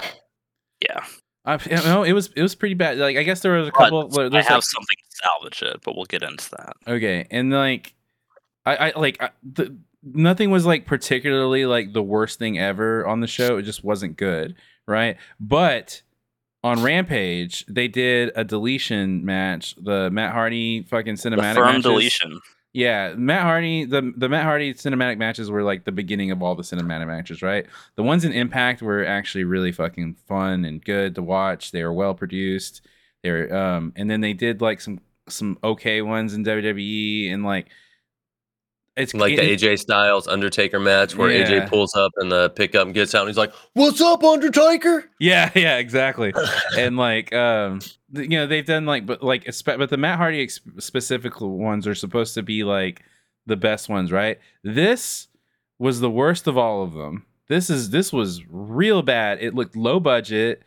Yeah. 0.83 1.05
I, 1.47 1.59
you 1.71 1.77
know, 1.77 2.03
it 2.03 2.13
was 2.13 2.29
it 2.37 2.43
was 2.43 2.55
pretty 2.55 2.75
bad. 2.75 2.99
Like 2.99 3.17
I 3.17 3.23
guess 3.23 3.41
there 3.41 3.53
was 3.53 3.69
a 3.69 3.73
But 3.73 3.79
couple. 3.91 4.21
I 4.21 4.29
there's 4.29 4.47
have 4.47 4.57
like, 4.57 4.65
something 4.65 4.97
to 4.97 5.17
salvage 5.17 5.63
it, 5.63 5.81
but 5.85 5.95
we'll 5.95 6.07
get 6.07 6.23
into 6.23 6.49
that. 6.53 6.73
okay, 6.87 7.27
and 7.31 7.51
like 7.53 7.95
I, 8.65 8.77
I 8.77 8.93
like 8.99 9.23
I, 9.23 9.31
the 9.43 9.77
nothing 10.03 10.51
was 10.51 10.65
like 10.65 10.87
particularly 10.87 11.67
like 11.67 11.93
the 11.93 12.03
worst 12.03 12.39
thing 12.39 12.59
ever 12.59 13.07
on 13.07 13.21
the 13.21 13.27
show. 13.27 13.59
It 13.59 13.63
just 13.63 13.85
wasn't 13.85 14.17
good, 14.17 14.55
right? 14.87 15.19
But 15.39 16.01
on 16.65 16.83
Rampage, 16.83 17.65
they 17.69 17.87
did 17.87 18.33
a 18.35 18.43
deletion 18.43 19.25
match, 19.25 19.77
the 19.77 20.11
Matt 20.11 20.33
Hardy 20.33 20.83
fucking 20.83 21.15
The 21.15 21.31
cinematic 21.31 21.55
firm 21.55 21.67
matches. 21.67 21.83
deletion. 21.85 22.41
Yeah, 22.73 23.15
Matt 23.17 23.43
Hardy, 23.43 23.85
the 23.85 24.13
the 24.17 24.29
Matt 24.29 24.43
Hardy 24.45 24.75
cinematic 24.75 25.17
matches 25.19 25.49
were 25.49 25.63
like 25.63 25.85
the 25.85 25.93
beginning 25.93 26.33
of 26.33 26.43
all 26.43 26.57
the 26.57 26.65
cinematic 26.65 27.07
matches, 27.07 27.41
right? 27.43 27.67
The 27.95 28.03
ones 28.03 28.25
in 28.25 28.33
Impact 28.33 28.83
were 28.83 29.05
actually 29.05 29.45
really 29.45 29.71
fucking 29.71 30.17
fun 30.27 30.65
and 30.65 30.85
good 30.85 31.15
to 31.15 31.23
watch. 31.23 31.71
They 31.71 31.85
were 31.85 31.93
well 31.93 32.15
produced. 32.15 32.85
They 33.23 33.31
were 33.31 33.55
um 33.55 33.93
and 33.95 34.11
then 34.11 34.23
they 34.23 34.33
did 34.33 34.61
like 34.61 34.81
some 34.81 34.99
some 35.29 35.57
okay 35.63 36.03
ones 36.03 36.35
in 36.35 36.45
WWE 36.45 37.33
and 37.33 37.45
like 37.45 37.69
it's 38.97 39.13
like 39.15 39.37
the 39.37 39.43
AJ 39.43 39.79
Styles 39.81 40.29
Undertaker 40.29 40.79
match 40.79 41.17
where 41.17 41.31
Yeah. 41.31 41.47
AJ 41.47 41.69
pulls 41.69 41.95
up 41.97 42.13
in 42.21 42.29
the 42.29 42.51
pickup 42.51 42.87
and 42.87 42.95
gets 42.95 43.15
out 43.15 43.23
and 43.23 43.29
he's 43.29 43.37
like, 43.37 43.53
"What's 43.73 44.01
up, 44.01 44.23
Undertaker?" 44.23 45.11
Yeah, 45.19 45.51
yeah, 45.57 45.79
exactly. 45.79 46.33
and 46.79 46.97
like 46.97 47.33
um 47.35 47.81
you 48.13 48.29
know 48.29 48.47
they've 48.47 48.65
done 48.67 48.87
like 48.87 49.05
but 49.07 49.23
like 49.23 49.45
but 49.67 49.91
the 49.91 49.97
Matt 49.97 50.19
Hardy 50.19 50.43
ex- 50.43 50.61
specific 50.79 51.41
ones 51.41 51.87
are 51.87 51.95
supposed 51.95 52.35
to 52.35 52.43
be 52.43 52.63
like 52.65 53.03
the 53.47 53.57
best 53.57 53.89
ones, 53.89 54.13
right? 54.13 54.39
This 54.63 55.27
was 55.79 55.99
the 56.01 56.11
worst 56.11 56.47
of 56.47 56.57
all 56.57 56.83
of 56.85 56.93
them. 56.93 57.27
This 57.49 57.69
is 57.71 57.91
this 57.91 58.13
was 58.13 58.43
real 58.49 59.03
bad. 59.03 59.43
It 59.43 59.55
looked 59.55 59.75
low 59.77 59.99
budget, 60.01 60.63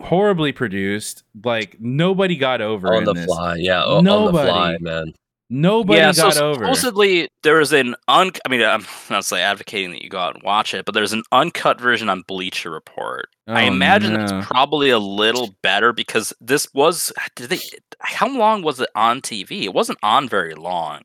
horribly 0.00 0.52
produced. 0.52 1.24
Like 1.44 1.76
nobody 1.80 2.36
got 2.36 2.60
over 2.60 2.94
on 2.94 3.04
the 3.04 3.12
this. 3.12 3.24
fly, 3.26 3.56
yeah, 3.56 3.82
o- 3.84 3.98
on 3.98 4.04
the 4.04 4.10
Nobody. 4.10 4.48
fly, 4.48 4.76
man. 4.80 5.12
Nobody 5.52 5.98
yeah, 5.98 6.12
got 6.12 6.34
so 6.34 6.50
over. 6.52 6.64
supposedly 6.64 7.28
there 7.42 7.60
is 7.60 7.72
an 7.72 7.96
un. 8.06 8.30
I 8.46 8.48
mean, 8.48 8.62
I'm 8.62 8.86
not 9.10 9.24
say 9.24 9.42
advocating 9.42 9.90
that 9.90 10.02
you 10.02 10.08
go 10.08 10.18
out 10.20 10.34
and 10.36 10.44
watch 10.44 10.74
it, 10.74 10.84
but 10.84 10.94
there's 10.94 11.12
an 11.12 11.24
uncut 11.32 11.80
version 11.80 12.08
on 12.08 12.22
Bleacher 12.28 12.70
Report. 12.70 13.26
I 13.48 13.64
Oh, 13.64 13.72
imagine 13.72 14.12
no. 14.12 14.22
it's 14.22 14.46
probably 14.46 14.90
a 14.90 15.00
little 15.00 15.56
better 15.62 15.92
because 15.92 16.32
this 16.40 16.72
was. 16.72 17.12
Did 17.34 17.50
they? 17.50 17.58
How 17.98 18.28
long 18.28 18.62
was 18.62 18.78
it 18.80 18.90
on 18.94 19.20
TV? 19.20 19.64
It 19.64 19.74
wasn't 19.74 19.98
on 20.04 20.28
very 20.28 20.54
long, 20.54 21.00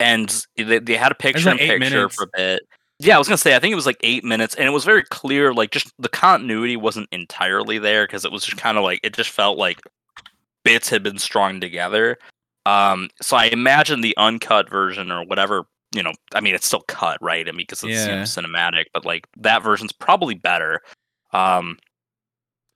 and 0.00 0.42
they, 0.56 0.78
they 0.78 0.96
had 0.96 1.12
a 1.12 1.16
picture 1.16 1.50
like 1.50 1.60
in 1.60 1.68
picture 1.68 1.90
minutes. 1.96 2.14
for 2.14 2.24
a 2.24 2.28
bit. 2.34 2.62
Yeah, 2.98 3.16
I 3.16 3.18
was 3.18 3.28
gonna 3.28 3.36
say 3.36 3.54
I 3.54 3.58
think 3.58 3.72
it 3.72 3.76
was 3.76 3.84
like 3.84 3.98
eight 4.02 4.24
minutes, 4.24 4.54
and 4.54 4.66
it 4.66 4.70
was 4.70 4.86
very 4.86 5.02
clear. 5.02 5.52
Like 5.52 5.70
just 5.70 5.92
the 5.98 6.08
continuity 6.08 6.78
wasn't 6.78 7.10
entirely 7.12 7.78
there 7.78 8.06
because 8.06 8.24
it 8.24 8.32
was 8.32 8.42
just 8.42 8.56
kind 8.56 8.78
of 8.78 8.84
like 8.84 9.00
it 9.02 9.12
just 9.12 9.28
felt 9.28 9.58
like 9.58 9.82
bits 10.64 10.88
had 10.88 11.02
been 11.02 11.18
strung 11.18 11.60
together. 11.60 12.16
Um, 12.66 13.08
so 13.22 13.36
I 13.36 13.44
imagine 13.46 14.00
the 14.00 14.16
uncut 14.16 14.68
version 14.68 15.12
or 15.12 15.24
whatever, 15.24 15.64
you 15.94 16.02
know, 16.02 16.12
I 16.34 16.40
mean, 16.40 16.54
it's 16.54 16.66
still 16.66 16.82
cut, 16.88 17.16
right? 17.22 17.48
I 17.48 17.52
mean, 17.52 17.58
because 17.58 17.84
it's 17.84 18.06
you 18.06 18.12
know, 18.12 18.22
cinematic, 18.22 18.86
but 18.92 19.04
like 19.06 19.26
that 19.38 19.62
version's 19.62 19.92
probably 19.92 20.34
better. 20.34 20.80
Um, 21.32 21.78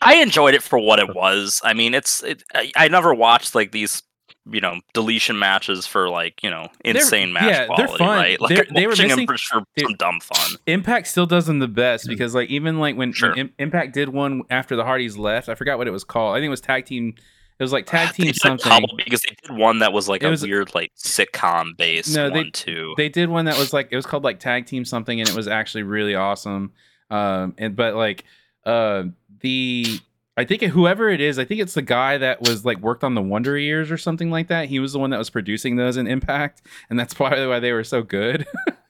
I 0.01 0.17
enjoyed 0.17 0.55
it 0.55 0.63
for 0.63 0.79
what 0.79 0.99
it 0.99 1.15
was. 1.15 1.61
I 1.65 1.75
mean, 1.75 1.93
it's 1.95 2.23
it, 2.23 2.43
I, 2.55 2.71
I 2.77 2.89
never 2.89 3.13
watched 3.13 3.55
like 3.55 3.73
these, 3.73 4.03
you 4.51 4.61
know, 4.61 4.81
deletion 4.95 5.39
matches 5.39 5.87
for 5.87 6.09
like 6.09 6.43
you 6.43 6.49
know 6.51 6.69
insane 6.85 7.33
match 7.33 7.43
yeah, 7.45 7.67
they're 7.77 7.87
quality, 7.87 7.99
fun. 7.99 8.09
right? 8.17 8.41
Like 8.41 8.55
They're- 8.55 8.67
they 8.75 8.87
were 8.87 8.97
missing- 8.97 9.27
for, 9.27 9.37
they- 9.77 9.83
some 9.83 9.95
dumb 9.99 10.21
fun. 10.21 10.53
Impact 10.67 11.07
still 11.09 11.27
does 11.27 11.47
them 11.47 11.59
the 11.59 11.69
best 11.69 12.07
because 12.07 12.35
like 12.35 12.49
even 12.49 12.79
like 12.79 12.97
when, 12.97 13.13
Sure. 13.13 13.35
when 13.35 13.51
Impact 13.59 13.93
did 13.93 14.09
one 14.09 14.43
after 14.51 14.77
the 14.77 14.85
Hardys 14.85 15.19
left, 15.19 15.49
I 15.49 15.55
forgot 15.55 15.77
what 15.79 15.87
it 15.89 15.91
was 15.91 16.05
called. 16.05 16.35
I 16.37 16.39
think 16.39 16.47
it 16.47 16.51
was 16.51 16.61
tag 16.63 16.87
team. 16.87 17.15
It 17.61 17.63
was 17.63 17.73
like 17.73 17.87
tag 17.95 18.15
team 18.15 18.33
something. 18.33 18.69
couple 18.73 18.97
because 18.97 19.21
they 19.23 19.37
did 19.47 19.57
one 19.57 19.79
that 19.81 19.93
was 19.93 20.09
like 20.09 20.23
It 20.23 20.27
a 20.27 20.31
was- 20.31 20.43
weird 20.43 20.75
like 20.75 20.91
sitcom 20.97 21.77
based 21.77 22.17
No, 22.17 22.29
they- 22.31 22.37
one 22.37 22.51
too. 22.53 22.95
They 22.97 23.09
did 23.11 23.29
one 23.29 23.45
that 23.45 23.59
was 23.59 23.73
like 23.73 23.89
it 23.93 23.97
was 23.97 24.07
called 24.07 24.25
like 24.25 24.41
tag 24.41 24.67
team 24.67 24.85
something, 24.85 25.21
and 25.21 25.29
it 25.29 25.37
was 25.37 25.47
actually 25.47 25.83
really 25.85 26.15
awesome. 26.17 26.73
Um, 27.11 27.55
and 27.59 27.77
but 27.77 27.95
like 27.95 28.25
uh 28.67 29.05
the 29.41 30.01
I 30.37 30.45
think 30.45 30.63
whoever 30.63 31.11
it 31.11 31.21
is, 31.21 31.39
I 31.39 31.45
think 31.45 31.61
it's 31.61 31.75
the 31.75 31.83
guy 31.83 32.17
that 32.17 32.41
was 32.41 32.65
like 32.65 32.79
worked 32.79 33.05
on 33.05 33.15
the 33.15 33.21
Wonder 33.21 33.59
Years 33.59 33.91
or 33.91 33.99
something 33.99 34.31
like 34.31 34.49
that. 34.49 34.69
He 34.69 34.79
was 34.79 34.95
the 34.95 34.99
one 34.99 35.11
that 35.11 35.19
was 35.19 35.29
producing 35.29 35.77
those 35.77 35.99
in 35.99 36.07
Impact, 36.07 36.63
and 36.89 36.99
that's 36.99 37.13
probably 37.21 37.47
why 37.47 37.61
they 37.61 37.73
were 37.73 37.85
so 37.85 38.03
good. 38.03 38.47
Hmm. 38.67 38.73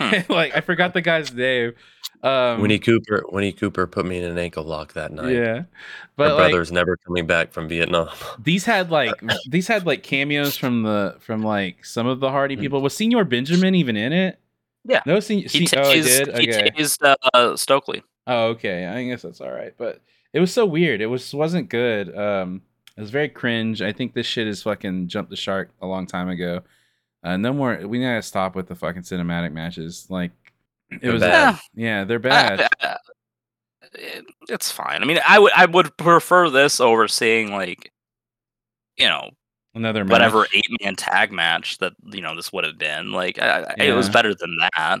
And, 0.00 0.28
like 0.28 0.54
I 0.54 0.60
forgot 0.60 0.92
the 0.92 1.00
guy's 1.00 1.32
name. 1.32 1.72
Um, 2.24 2.60
Winnie 2.60 2.78
Cooper, 2.78 3.24
Winnie 3.30 3.52
Cooper 3.52 3.86
put 3.86 4.06
me 4.06 4.18
in 4.18 4.24
an 4.24 4.38
ankle 4.38 4.62
lock 4.62 4.92
that 4.92 5.10
night. 5.12 5.32
yeah, 5.34 5.54
My 5.54 5.64
but 6.16 6.28
like, 6.36 6.36
brother's 6.50 6.70
never 6.70 6.96
coming 6.98 7.26
back 7.26 7.52
from 7.52 7.68
Vietnam. 7.68 8.08
these 8.38 8.64
had 8.64 8.90
like 8.90 9.14
these 9.48 9.66
had 9.66 9.86
like 9.86 10.02
cameos 10.04 10.56
from 10.56 10.84
the 10.84 11.16
from 11.20 11.42
like 11.42 11.84
some 11.84 12.06
of 12.06 12.20
the 12.20 12.30
Hardy 12.30 12.54
Hmm. 12.54 12.60
people. 12.60 12.80
Was 12.80 12.94
Señor 12.94 13.28
Benjamin 13.28 13.74
even 13.74 13.96
in 13.96 14.12
it? 14.12 14.38
Yeah. 14.84 15.02
No, 15.06 15.18
sen- 15.20 15.38
he 15.40 15.66
sen- 15.66 15.80
oh, 15.80 15.90
he 15.92 16.02
did. 16.02 16.28
he 16.38 16.48
Okay. 16.52 16.70
tased 16.70 17.14
uh, 17.34 17.56
Stokely. 17.56 18.02
Oh, 18.28 18.46
okay. 18.50 18.86
I 18.86 19.02
guess 19.04 19.22
that's 19.22 19.40
all 19.40 19.50
right. 19.50 19.74
But 19.76 20.00
it 20.32 20.38
was 20.40 20.52
so 20.52 20.64
weird. 20.64 21.00
It 21.00 21.06
was 21.06 21.34
wasn't 21.34 21.68
good. 21.70 22.16
Um, 22.16 22.62
It 22.96 23.00
was 23.00 23.10
very 23.10 23.28
cringe. 23.30 23.82
I 23.82 23.92
think 23.92 24.14
this 24.14 24.26
shit 24.26 24.46
is 24.46 24.62
fucking 24.62 25.08
jumped 25.08 25.30
the 25.30 25.36
shark 25.36 25.70
a 25.80 25.86
long 25.86 26.06
time 26.06 26.28
ago. 26.28 26.60
Uh, 27.24 27.36
no 27.36 27.52
more. 27.52 27.76
We 27.86 28.00
gotta 28.00 28.22
stop 28.22 28.54
with 28.54 28.68
the 28.68 28.74
fucking 28.76 29.02
cinematic 29.02 29.52
matches. 29.52 30.06
Like 30.08 30.30
it 31.00 31.10
was. 31.10 31.20
bad. 31.22 31.58
Yeah, 31.74 32.04
they're 32.04 32.18
bad. 32.18 32.68
Uh, 32.80 32.96
it- 33.94 34.24
it's 34.48 34.70
fine. 34.70 35.02
I 35.02 35.06
mean, 35.06 35.20
I 35.26 35.38
would 35.38 35.52
I 35.54 35.66
would 35.66 35.96
prefer 35.96 36.50
this 36.50 36.80
over 36.80 37.06
seeing 37.08 37.52
like, 37.52 37.90
you 38.98 39.06
know, 39.06 39.30
Another 39.74 40.04
match. 40.04 40.12
whatever 40.12 40.46
eight 40.54 40.66
man 40.82 40.96
tag 40.96 41.30
match 41.32 41.78
that 41.78 41.92
you 42.12 42.20
know 42.20 42.34
this 42.36 42.52
would 42.52 42.64
have 42.64 42.78
been. 42.78 43.12
Like, 43.12 43.38
I, 43.40 43.74
I- 43.78 43.82
it 43.84 43.92
was 43.92 44.08
better 44.08 44.34
than 44.34 44.56
that. 44.76 44.98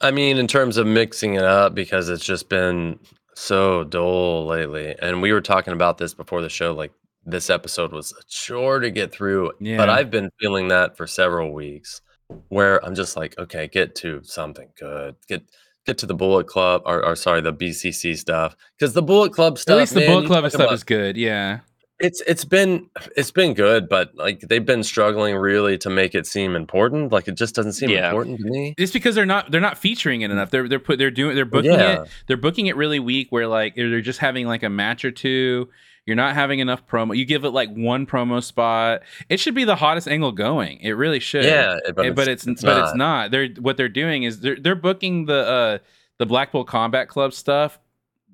I 0.00 0.10
mean, 0.10 0.38
in 0.38 0.46
terms 0.46 0.76
of 0.78 0.86
mixing 0.86 1.34
it 1.34 1.44
up, 1.44 1.74
because 1.74 2.08
it's 2.08 2.24
just 2.24 2.48
been 2.48 2.98
so 3.34 3.84
dull 3.84 4.46
lately. 4.46 4.94
And 5.00 5.20
we 5.22 5.32
were 5.32 5.40
talking 5.40 5.72
about 5.74 5.98
this 5.98 6.14
before 6.14 6.42
the 6.42 6.48
show. 6.48 6.72
Like, 6.74 6.92
this 7.24 7.50
episode 7.50 7.92
was 7.92 8.12
a 8.12 8.22
chore 8.28 8.80
to 8.80 8.90
get 8.90 9.12
through. 9.12 9.52
Yeah. 9.60 9.76
But 9.76 9.90
I've 9.90 10.10
been 10.10 10.30
feeling 10.40 10.68
that 10.68 10.96
for 10.96 11.06
several 11.06 11.52
weeks 11.52 12.00
where 12.48 12.84
I'm 12.84 12.94
just 12.94 13.16
like, 13.16 13.38
okay, 13.38 13.68
get 13.68 13.94
to 13.96 14.20
something 14.24 14.68
good. 14.78 15.16
Get 15.28 15.42
get 15.86 15.98
to 15.98 16.06
the 16.06 16.14
Bullet 16.14 16.46
Club 16.46 16.82
or, 16.84 17.04
or 17.04 17.16
sorry, 17.16 17.40
the 17.40 17.52
BCC 17.52 18.16
stuff. 18.16 18.56
Because 18.78 18.94
the 18.94 19.02
Bullet 19.02 19.32
Club 19.32 19.58
stuff. 19.58 19.74
At 19.74 19.78
least 19.80 19.94
the 19.94 20.00
man, 20.00 20.10
Bullet 20.10 20.26
Club 20.26 20.50
stuff 20.50 20.72
is 20.72 20.84
good. 20.84 21.16
Yeah. 21.16 21.60
it's 21.98 22.20
it's 22.26 22.44
been 22.44 22.88
it's 23.16 23.30
been 23.30 23.54
good, 23.54 23.88
but 23.88 24.14
like 24.16 24.40
they've 24.40 24.66
been 24.66 24.82
struggling 24.82 25.36
really 25.36 25.78
to 25.78 25.90
make 25.90 26.14
it 26.14 26.26
seem 26.26 26.56
important. 26.56 27.12
Like 27.12 27.28
it 27.28 27.36
just 27.36 27.54
doesn't 27.54 27.74
seem 27.74 27.90
Yeah. 27.90 28.08
important 28.08 28.38
to 28.40 28.44
me. 28.44 28.74
It's 28.76 28.92
because 28.92 29.14
they're 29.14 29.26
not 29.26 29.50
they're 29.50 29.60
not 29.60 29.78
featuring 29.78 30.22
it 30.22 30.28
mm. 30.28 30.32
enough. 30.32 30.50
They're 30.50 30.68
they're 30.68 30.80
put 30.80 30.98
they're 30.98 31.10
doing 31.10 31.36
they're 31.36 31.44
booking 31.44 31.72
yeah. 31.72 32.02
it 32.02 32.08
they're 32.26 32.36
booking 32.36 32.66
it 32.66 32.76
really 32.76 32.98
weak 32.98 33.28
where 33.30 33.46
like 33.46 33.76
they're 33.76 34.00
just 34.00 34.18
having 34.18 34.46
like 34.46 34.62
a 34.62 34.68
match 34.68 35.04
or 35.04 35.12
two. 35.12 35.68
You're 36.06 36.16
not 36.16 36.34
having 36.34 36.58
enough 36.58 36.84
promo. 36.86 37.16
You 37.16 37.24
give 37.24 37.44
it 37.44 37.50
like 37.50 37.72
one 37.72 38.06
promo 38.06 38.42
spot. 38.42 39.02
It 39.28 39.38
should 39.38 39.54
be 39.54 39.62
the 39.64 39.76
hottest 39.76 40.08
angle 40.08 40.32
going. 40.32 40.78
It 40.80 40.92
really 40.92 41.20
should. 41.20 41.44
Yeah, 41.44 41.78
Eh, 41.86 42.10
but 42.10 42.26
it's, 42.28 42.44
but 42.44 42.82
it's 42.82 42.94
not. 42.96 43.30
They're 43.30 43.48
what 43.60 43.76
they're 43.76 43.88
doing 43.88 44.24
is 44.24 44.40
they're 44.40 44.56
they're 44.56 44.74
booking 44.74 45.26
the 45.26 45.46
uh 45.46 45.78
the 46.18 46.26
Blackpool 46.26 46.64
Combat 46.64 47.08
Club 47.08 47.32
stuff 47.32 47.78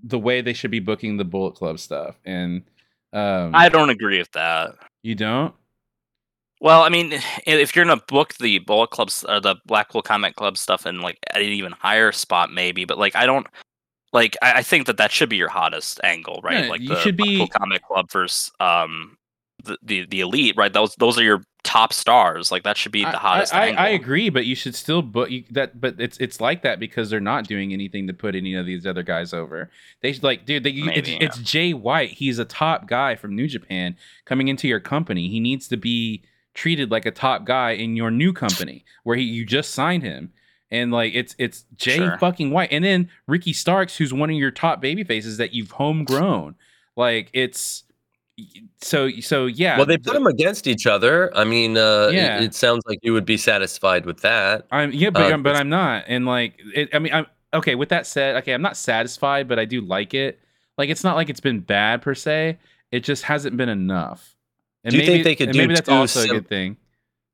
the 0.02 0.18
way 0.18 0.40
they 0.40 0.52
should 0.52 0.70
be 0.70 0.78
booking 0.80 1.16
the 1.18 1.24
Bullet 1.24 1.56
Club 1.56 1.78
stuff. 1.78 2.18
And 2.24 2.62
um 3.12 3.52
I 3.54 3.68
don't 3.68 3.90
agree 3.90 4.18
with 4.18 4.32
that. 4.32 4.74
you 5.02 5.14
don't? 5.14 5.54
Well, 6.60 6.82
I 6.82 6.88
mean, 6.88 7.12
if 7.46 7.76
you're 7.76 7.84
gonna 7.84 8.02
book 8.08 8.34
the 8.34 8.58
Bullet 8.60 8.90
Clubs 8.90 9.24
or 9.28 9.40
the 9.40 9.56
Blackpool 9.66 10.02
Combat 10.02 10.34
Club 10.36 10.56
stuff 10.58 10.86
in 10.86 11.00
like 11.02 11.18
at 11.32 11.42
an 11.42 11.48
even 11.48 11.72
higher 11.72 12.12
spot, 12.12 12.50
maybe, 12.50 12.84
but 12.84 12.98
like 12.98 13.14
I 13.14 13.26
don't 13.26 13.46
like. 14.12 14.36
I, 14.42 14.58
I 14.58 14.62
think 14.62 14.86
that 14.86 14.96
that 14.96 15.12
should 15.12 15.28
be 15.28 15.36
your 15.36 15.48
hottest 15.48 16.00
angle, 16.02 16.40
right? 16.42 16.64
Yeah, 16.64 16.70
like 16.70 16.80
you 16.80 16.88
the 16.88 17.00
should 17.00 17.16
be- 17.16 17.46
Combat 17.48 17.82
Club 17.82 18.10
versus 18.10 18.50
um 18.60 19.16
the, 19.64 19.78
the 19.82 20.06
the 20.06 20.20
elite, 20.20 20.56
right? 20.56 20.72
Those 20.72 20.94
those 20.96 21.18
are 21.18 21.22
your 21.22 21.42
top 21.64 21.92
stars. 21.92 22.50
Like 22.50 22.62
that 22.62 22.76
should 22.76 22.92
be 22.92 23.04
the 23.04 23.10
hottest. 23.10 23.54
I, 23.54 23.58
I, 23.58 23.66
angle. 23.66 23.84
I 23.84 23.88
agree, 23.88 24.30
but 24.30 24.46
you 24.46 24.54
should 24.54 24.74
still 24.74 25.02
book 25.02 25.30
you, 25.30 25.44
that. 25.50 25.80
But 25.80 26.00
it's 26.00 26.16
it's 26.18 26.40
like 26.40 26.62
that 26.62 26.78
because 26.80 27.10
they're 27.10 27.20
not 27.20 27.46
doing 27.46 27.72
anything 27.72 28.06
to 28.06 28.14
put 28.14 28.34
any 28.34 28.54
of 28.54 28.66
these 28.66 28.86
other 28.86 29.02
guys 29.02 29.32
over. 29.34 29.70
They 30.00 30.14
like, 30.14 30.46
dude, 30.46 30.62
they, 30.62 30.70
you- 30.70 30.90
it's, 30.90 31.08
Maybe, 31.08 31.24
it's 31.24 31.38
Jay 31.38 31.74
White. 31.74 32.10
He's 32.10 32.38
a 32.38 32.44
top 32.44 32.86
guy 32.86 33.16
from 33.16 33.34
New 33.34 33.48
Japan 33.48 33.96
coming 34.24 34.48
into 34.48 34.68
your 34.68 34.80
company. 34.80 35.28
He 35.28 35.40
needs 35.40 35.68
to 35.68 35.76
be 35.76 36.22
treated 36.54 36.90
like 36.90 37.06
a 37.06 37.10
top 37.10 37.44
guy 37.44 37.72
in 37.72 37.96
your 37.96 38.10
new 38.10 38.32
company 38.32 38.84
where 39.04 39.16
he 39.16 39.22
you 39.24 39.44
just 39.44 39.74
signed 39.74 40.02
him. 40.02 40.32
And 40.70 40.90
like 40.92 41.14
it's 41.14 41.34
it's 41.38 41.64
Jay 41.76 41.96
Sure. 41.96 42.18
fucking 42.18 42.50
White, 42.50 42.68
and 42.72 42.84
then 42.84 43.08
Ricky 43.26 43.52
Starks, 43.54 43.96
who's 43.96 44.12
one 44.12 44.28
of 44.30 44.36
your 44.36 44.50
top 44.50 44.80
baby 44.80 45.02
faces 45.04 45.38
that 45.38 45.54
you've 45.54 45.70
homegrown. 45.70 46.56
Like 46.96 47.30
it's 47.32 47.84
so 48.80 49.10
so 49.20 49.46
yeah. 49.46 49.76
well, 49.76 49.86
they 49.86 49.96
put 49.96 50.12
them 50.14 50.26
against 50.26 50.66
each 50.66 50.86
other. 50.86 51.34
I 51.36 51.44
mean, 51.44 51.76
uh, 51.76 52.08
Yeah. 52.12 52.38
it, 52.38 52.44
it 52.44 52.54
sounds 52.54 52.82
like 52.86 52.98
you 53.02 53.12
would 53.12 53.24
be 53.24 53.36
satisfied 53.36 54.04
with 54.06 54.20
that. 54.20 54.66
I'm 54.70 54.92
yeah, 54.92 55.10
but 55.10 55.22
Uh, 55.22 55.28
I'm- 55.30 55.42
but 55.42 55.56
I'm 55.56 55.68
not. 55.68 56.04
And 56.06 56.26
like, 56.26 56.60
it, 56.74 56.90
I 56.94 56.98
mean, 56.98 57.12
I'm 57.14 57.26
okay. 57.54 57.74
With 57.74 57.88
that 57.88 58.06
said, 58.06 58.36
okay, 58.36 58.52
I'm 58.52 58.62
not 58.62 58.76
satisfied, 58.76 59.48
but 59.48 59.58
I 59.58 59.64
do 59.64 59.80
like 59.80 60.12
it. 60.14 60.38
Like, 60.76 60.90
it's 60.90 61.02
not 61.02 61.16
like 61.16 61.28
it's 61.30 61.40
been 61.40 61.60
bad 61.60 62.02
per 62.02 62.14
se. 62.14 62.58
It 62.92 63.00
just 63.00 63.24
hasn't 63.24 63.56
been 63.56 63.68
enough. 63.68 64.36
And 64.84 64.92
Do 64.92 65.00
you 65.00 65.06
think 65.06 65.24
they 65.24 65.34
could 65.34 65.50
do 65.52 65.58
maybe 65.58 65.74
that's 65.74 65.88
also 65.88 66.22
a 66.22 66.28
good 66.28 66.48
thing. 66.48 66.76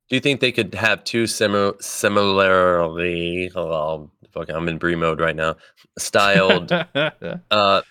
Do 0.09 0.17
you 0.17 0.21
think 0.21 0.41
they 0.41 0.53
could 0.53 0.75
have 0.75 1.03
two 1.05 1.27
similar, 1.27 1.75
similarly? 1.81 3.51
Oh, 3.55 4.11
fuck, 4.33 4.49
I'm 4.51 4.69
in 4.69 4.79
Brie 4.79 4.97
mode 4.97 5.21
right 5.21 5.37
now. 5.37 5.57
Styled, 5.99 6.71
uh, 7.51 7.83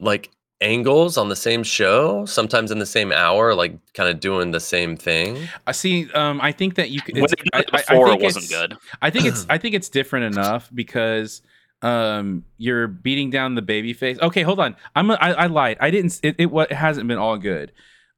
like 0.00 0.30
angles 0.60 1.16
on 1.18 1.28
the 1.28 1.36
same 1.36 1.62
show, 1.62 2.24
sometimes 2.26 2.70
in 2.70 2.78
the 2.78 2.86
same 2.86 3.12
hour, 3.12 3.54
like 3.54 3.78
kind 3.94 4.08
of 4.10 4.20
doing 4.20 4.50
the 4.50 4.60
same 4.60 4.96
thing. 4.96 5.38
I 5.66 5.72
see. 5.72 6.10
Um, 6.12 6.40
I 6.42 6.52
think 6.52 6.74
that 6.76 6.90
you. 6.90 7.00
c- 7.00 7.12
When 7.14 7.24
It's, 7.24 7.34
I, 7.52 7.58
I- 7.58 7.60
I 7.60 7.62
before, 7.62 8.08
think 8.08 8.20
it 8.20 8.24
wasn't 8.24 8.44
it's- 8.46 8.60
good. 8.68 8.76
I 9.02 9.10
think 9.10 9.24
it's 9.26 9.46
I 9.50 9.58
think 9.58 9.74
it's 9.74 9.88
different 9.88 10.36
enough 10.36 10.70
because 10.74 11.42
um 11.82 12.42
you're 12.56 12.88
beating 12.88 13.30
down 13.30 13.54
the 13.54 13.62
baby 13.62 13.92
face. 13.92 14.18
Okay, 14.20 14.42
hold 14.42 14.58
on. 14.60 14.76
I'm 14.94 15.10
a, 15.10 15.14
I, 15.14 15.30
I 15.32 15.46
lied. 15.46 15.76
I 15.80 15.90
didn't. 15.90 16.18
It, 16.22 16.36
it 16.38 16.46
what 16.50 16.70
it 16.70 16.74
hasn't 16.74 17.06
been 17.08 17.18
all 17.18 17.36
good. 17.38 17.72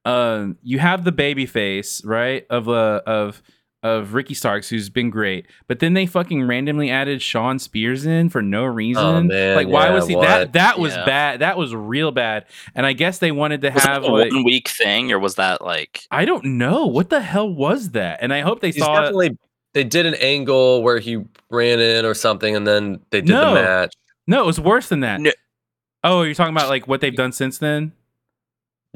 Um, 0.08 0.56
you 0.62 0.78
have 0.78 1.04
the 1.04 1.12
baby 1.12 1.46
face 1.46 2.04
right 2.04 2.46
of 2.50 2.68
uh 2.68 3.02
of 3.06 3.42
of 3.84 4.12
Ricky 4.14 4.34
Starks 4.34 4.68
who's 4.68 4.88
been 4.90 5.08
great, 5.10 5.46
but 5.68 5.78
then 5.78 5.94
they 5.94 6.04
fucking 6.06 6.42
randomly 6.48 6.90
added 6.90 7.22
Shawn 7.22 7.58
Spears 7.60 8.06
in 8.06 8.28
for 8.28 8.42
no 8.42 8.64
reason. 8.64 9.04
Oh, 9.04 9.22
man, 9.22 9.54
like 9.54 9.68
why 9.68 9.86
yeah, 9.86 9.94
was 9.94 10.08
he 10.08 10.16
what? 10.16 10.26
that? 10.26 10.52
That 10.54 10.78
was 10.80 10.94
Yeah. 10.96 11.04
bad. 11.04 11.40
That 11.40 11.56
was 11.56 11.74
real 11.74 12.10
bad. 12.10 12.46
And 12.74 12.84
I 12.86 12.92
guess 12.92 13.18
they 13.18 13.30
wanted 13.30 13.60
to 13.62 13.70
Was 13.70 13.84
have 13.84 14.02
a 14.02 14.06
like 14.08 14.32
one 14.32 14.42
week 14.44 14.68
thing, 14.68 15.12
or 15.12 15.18
was 15.20 15.36
that 15.36 15.62
like? 15.62 16.02
I 16.10 16.24
don't 16.24 16.44
know 16.44 16.86
what 16.86 17.10
the 17.10 17.20
hell 17.20 17.48
was 17.48 17.90
that. 17.90 18.18
And 18.20 18.32
I 18.32 18.40
hope 18.40 18.60
they 18.60 18.72
saw 18.72 18.94
it. 18.98 19.00
definitely. 19.02 19.38
They 19.74 19.84
did 19.84 20.06
an 20.06 20.14
angle 20.14 20.82
where 20.82 20.98
he 20.98 21.22
ran 21.50 21.78
in 21.78 22.04
or 22.04 22.14
something, 22.14 22.56
and 22.56 22.66
then 22.66 22.98
they 23.10 23.20
did 23.20 23.28
No. 23.30 23.54
the 23.54 23.62
match. 23.62 23.94
No, 24.26 24.42
it 24.42 24.46
was 24.46 24.58
worse 24.58 24.88
than 24.88 25.00
that. 25.00 25.20
No. 25.20 25.30
Oh, 26.02 26.22
you're 26.22 26.34
talking 26.34 26.54
about 26.56 26.68
like 26.68 26.88
what 26.88 27.00
they've 27.00 27.14
done 27.14 27.30
since 27.32 27.58
then? 27.58 27.92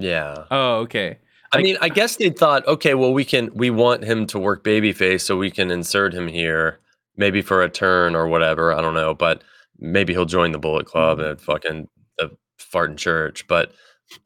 Yeah. 0.02 0.44
Oh, 0.50 0.76
okay. 0.80 1.18
I 1.52 1.58
Like- 1.58 1.64
mean, 1.64 1.76
I 1.80 1.88
guess 1.88 2.16
they 2.16 2.30
thought, 2.30 2.66
okay, 2.66 2.94
well, 2.94 3.12
we 3.12 3.24
can 3.24 3.50
we 3.54 3.70
want 3.70 4.04
him 4.04 4.26
to 4.28 4.38
work 4.38 4.64
babyface, 4.64 5.20
so 5.22 5.36
we 5.36 5.50
can 5.50 5.70
insert 5.70 6.14
him 6.14 6.26
here, 6.28 6.78
maybe 7.16 7.42
for 7.42 7.62
a 7.62 7.68
turn 7.68 8.14
or 8.16 8.26
whatever. 8.26 8.72
I 8.72 8.80
don't 8.80 8.94
know, 8.94 9.14
but 9.14 9.42
maybe 9.78 10.12
he'll 10.12 10.24
join 10.24 10.52
the 10.52 10.58
Bullet 10.58 10.86
Club 10.86 11.18
Mm-hmm. 11.18 11.30
at 11.30 11.40
fucking 11.40 11.88
a 12.20 12.30
farting 12.58 12.96
church, 12.96 13.46
but 13.48 13.72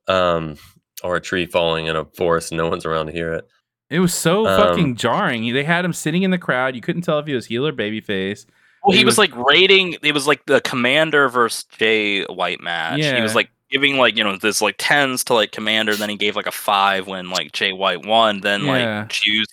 um, 0.09 0.57
or 1.03 1.17
a 1.17 1.21
tree 1.21 1.47
falling 1.47 1.87
in 1.87 1.97
a 1.97 2.05
forest, 2.05 2.53
and 2.53 2.59
no 2.59 2.69
one's 2.69 2.87
around 2.87 3.07
to 3.07 3.13
hear 3.13 3.33
it. 3.35 3.47
It 3.91 4.01
was 4.01 4.15
so 4.15 4.47
Um, 4.47 4.61
fucking 4.61 4.97
jarring. 4.97 5.53
They 5.53 5.63
had 5.65 5.85
him 5.85 5.93
sitting 5.93 6.23
in 6.23 6.31
the 6.31 6.39
crowd. 6.39 6.75
You 6.75 6.81
couldn't 6.81 7.03
tell 7.03 7.19
if 7.21 7.27
he 7.27 7.35
was 7.35 7.47
heel 7.47 7.67
or 7.67 7.73
babyface. 7.73 8.47
Well, 8.85 8.93
he, 8.93 8.99
He 8.99 9.05
was, 9.05 9.13
was- 9.13 9.19
like 9.19 9.37
rating. 9.37 9.97
It 10.03 10.13
was 10.13 10.27
like 10.27 10.45
the 10.47 10.61
Komander 10.61 11.31
versus 11.31 11.65
Jay 11.77 12.25
White 12.25 12.61
match. 12.61 12.99
Yeah. 13.01 13.17
He 13.17 13.23
was 13.23 13.35
like 13.35 13.51
giving 13.77 13.97
like 13.99 14.17
you 14.17 14.25
know 14.25 14.37
this 14.37 14.61
like 14.63 14.77
tens 14.79 15.25
to 15.25 15.35
like 15.35 15.53
Komander. 15.53 15.97
Then 15.97 16.09
he 16.09 16.17
gave 16.17 16.37
like 16.37 16.47
a 16.47 16.53
five 16.53 17.07
when 17.07 17.31
like 17.31 17.53
Jay 17.53 17.73
White 17.73 18.05
won. 18.07 18.41
Then 18.41 18.65
Yeah. 18.65 19.01
like 19.01 19.09
Juice 19.11 19.47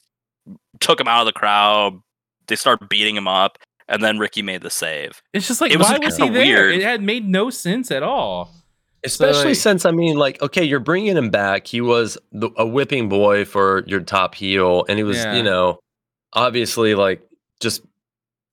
took 0.79 0.99
him 0.99 1.07
out 1.07 1.21
of 1.21 1.25
the 1.25 1.33
crowd. 1.33 1.99
They 2.47 2.55
started 2.55 2.89
beating 2.89 3.15
him 3.15 3.27
up, 3.27 3.57
and 3.87 4.03
then 4.03 4.19
Ricky 4.19 4.41
made 4.41 4.61
the 4.61 4.69
save. 4.69 5.21
It's 5.33 5.47
just 5.47 5.61
like 5.61 5.71
It 5.71 5.79
why 5.79 5.97
just 5.97 6.03
was 6.03 6.17
he 6.17 6.23
kinda 6.23 6.39
there? 6.39 6.45
weird. 6.67 6.75
It 6.75 6.83
had 6.83 7.01
made 7.01 7.27
no 7.27 7.49
sense 7.49 7.89
at 7.91 8.03
all. 8.03 8.51
Especially 9.05 9.47
like- 9.49 9.55
since 9.57 9.85
I 9.85 9.91
mean, 9.91 10.17
like, 10.17 10.41
okay, 10.41 10.63
you're 10.63 10.79
bringing 10.79 11.17
him 11.17 11.29
back. 11.29 11.67
He 11.67 11.81
was 11.81 12.17
the, 12.31 12.49
a 12.57 12.65
whipping 12.65 13.09
boy 13.09 13.43
for 13.45 13.83
your 13.87 13.99
top 14.01 14.33
heel, 14.35 14.85
and 14.87 14.97
he 14.97 15.03
was, 15.03 15.17
Yeah. 15.17 15.35
you 15.35 15.43
know, 15.43 15.79
obviously 16.33 16.95
like 16.95 17.21
just, 17.61 17.81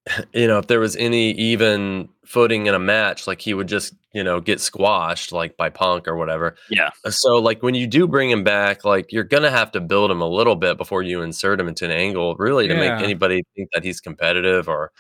you 0.33 0.47
know, 0.47 0.59
if 0.59 0.67
there 0.67 0.81
was 0.81 0.97
any 0.97 1.33
even 1.33 2.09
footing 2.25 2.67
in 2.67 2.75
a 2.75 2.79
match, 2.79 3.27
like 3.27 3.41
he 3.41 3.55
would 3.55 3.69
just, 3.69 3.95
you 4.13 4.23
know, 4.25 4.41
get 4.41 4.61
squashed 4.61 5.33
like 5.33 5.57
by 5.57 5.69
Punk 5.69 6.09
or 6.09 6.17
whatever. 6.17 6.57
Yeah. 6.71 6.91
Uh, 7.05 7.11
So 7.11 7.37
like 7.37 7.63
when 7.63 7.75
you 7.75 7.87
do 7.87 8.07
bring 8.09 8.31
him 8.31 8.45
back, 8.45 8.85
like 8.85 9.13
you're 9.13 9.25
gonna 9.25 9.51
have 9.51 9.71
to 9.73 9.81
build 9.81 10.11
him 10.11 10.21
a 10.21 10.29
little 10.29 10.57
bit 10.57 10.77
before 10.79 11.03
you 11.03 11.23
insert 11.23 11.61
him 11.61 11.69
into 11.69 11.85
an 11.85 11.91
angle, 11.91 12.35
really, 12.37 12.67
to 12.69 12.75
Yeah. 12.75 12.95
make 12.97 13.05
anybody 13.05 13.43
think 13.57 13.69
that 13.75 13.85
he's 13.85 14.01
competitive 14.01 14.69
or 14.69 14.91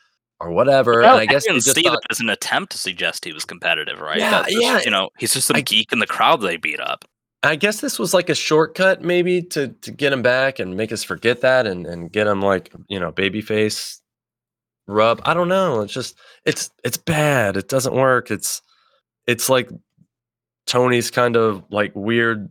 or 0.40 0.51
whatever. 0.51 1.01
Well, 1.03 1.12
and 1.18 1.20
I 1.20 1.26
guess 1.26 1.44
they 1.44 1.53
didn't 1.53 1.64
just 1.64 1.76
see 1.76 1.82
thought, 1.82 1.92
that 2.01 2.07
as 2.11 2.20
an 2.20 2.30
attempt 2.30 2.72
to 2.72 2.78
suggest 2.78 3.26
he 3.26 3.32
was 3.34 3.44
competitive, 3.44 4.01
right? 4.01 4.18
Yeah, 4.18 4.42
just, 4.48 4.61
yeah. 4.62 4.80
You 4.84 4.90
know, 4.90 5.11
he's 5.18 5.34
just 5.34 5.46
some 5.48 5.57
I- 5.57 5.61
geek 5.61 5.92
in 5.92 5.98
the 5.98 6.07
crowd 6.07 6.40
they 6.40 6.57
beat 6.57 6.80
up. 6.80 7.05
I 7.42 7.57
guess 7.57 7.80
this 7.80 7.98
was 7.98 8.12
like 8.12 8.28
a 8.28 8.34
shortcut, 8.34 9.03
maybe 9.03 9.40
to 9.42 9.68
to 9.68 9.90
get 9.90 10.12
him 10.12 10.20
back 10.22 10.59
and 10.59 10.76
make 10.76 10.92
us 10.92 11.03
forget 11.05 11.40
that, 11.42 11.66
and 11.66 11.86
and 11.86 12.11
get 12.12 12.26
him 12.26 12.42
like 12.42 12.70
you 12.88 12.98
know 13.01 13.12
babyface 13.12 13.98
rub. 14.91 15.20
I 15.24 15.34
don't 15.34 15.49
know. 15.49 15.80
It's 15.80 15.93
just 15.93 16.16
it's 16.45 16.70
it's 16.84 16.97
bad. 16.97 17.57
It 17.57 17.68
doesn't 17.68 17.95
work. 17.95 18.30
It's 18.30 18.62
it's 19.26 19.49
like 19.49 19.70
Tony's 20.66 21.11
kind 21.11 21.36
of 21.36 21.64
like 21.70 21.93
weird 21.95 22.49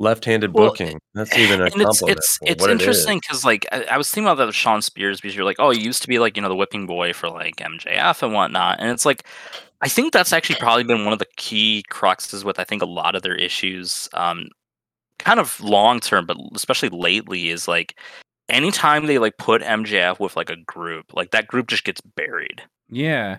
left-handed 0.00 0.54
Well, 0.54 0.68
booking. 0.70 1.00
That's 1.14 1.36
even 1.36 1.60
a 1.60 1.64
and 1.64 1.74
it's 1.74 2.00
compliment. 2.00 2.18
it's 2.18 2.38
it's 2.42 2.64
it 2.64 2.70
interesting 2.70 3.18
because 3.18 3.44
like 3.44 3.66
I, 3.72 3.84
I 3.90 3.96
was 3.98 4.10
thinking 4.10 4.26
about 4.28 4.36
that 4.38 4.46
with 4.46 4.54
Shawn 4.54 4.82
Spears 4.82 5.20
because 5.20 5.34
you're 5.34 5.44
like, 5.44 5.56
oh, 5.58 5.70
he 5.70 5.80
used 5.80 6.02
to 6.02 6.08
be 6.08 6.18
like 6.18 6.36
you 6.36 6.42
know 6.42 6.48
the 6.48 6.56
whipping 6.56 6.86
boy 6.86 7.12
for 7.12 7.28
like 7.28 7.56
MJF 7.56 8.22
and 8.22 8.32
whatnot, 8.32 8.78
and 8.80 8.90
it's 8.90 9.04
like 9.04 9.24
I 9.80 9.88
think 9.88 10.12
that's 10.12 10.32
actually 10.32 10.56
probably 10.56 10.84
been 10.84 11.04
one 11.04 11.12
of 11.12 11.18
the 11.18 11.26
key 11.36 11.84
cruxes 11.90 12.44
with 12.44 12.58
I 12.58 12.64
think 12.64 12.82
a 12.82 12.86
lot 12.86 13.14
of 13.14 13.22
their 13.22 13.34
issues, 13.36 14.08
um, 14.14 14.48
kind 15.18 15.40
of 15.40 15.60
long 15.60 16.00
term, 16.00 16.26
but 16.26 16.36
especially 16.54 16.88
lately 16.90 17.48
is 17.50 17.68
like 17.68 17.98
anytime 18.48 19.06
they 19.06 19.18
like 19.18 19.36
put 19.38 19.62
MJF 19.62 20.18
with 20.20 20.36
like 20.36 20.50
a 20.50 20.56
group, 20.56 21.12
like 21.14 21.30
that 21.32 21.46
group 21.48 21.68
just 21.68 21.84
gets 21.84 22.00
buried. 22.00 22.62
Yeah. 22.88 23.38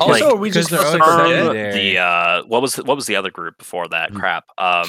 Also, 0.00 0.30
Like, 0.32 0.38
we 0.40 0.50
just 0.50 0.68
they're 0.70 0.78
confirmed 0.80 1.56
the 1.74 1.98
uh, 1.98 2.42
what 2.44 2.60
was 2.60 2.74
the, 2.74 2.84
what 2.84 2.96
was 2.96 3.06
the 3.06 3.16
other 3.16 3.30
group 3.30 3.56
before 3.58 3.88
that 3.88 4.12
Mm. 4.12 4.18
crap? 4.18 4.44
Um, 4.58 4.88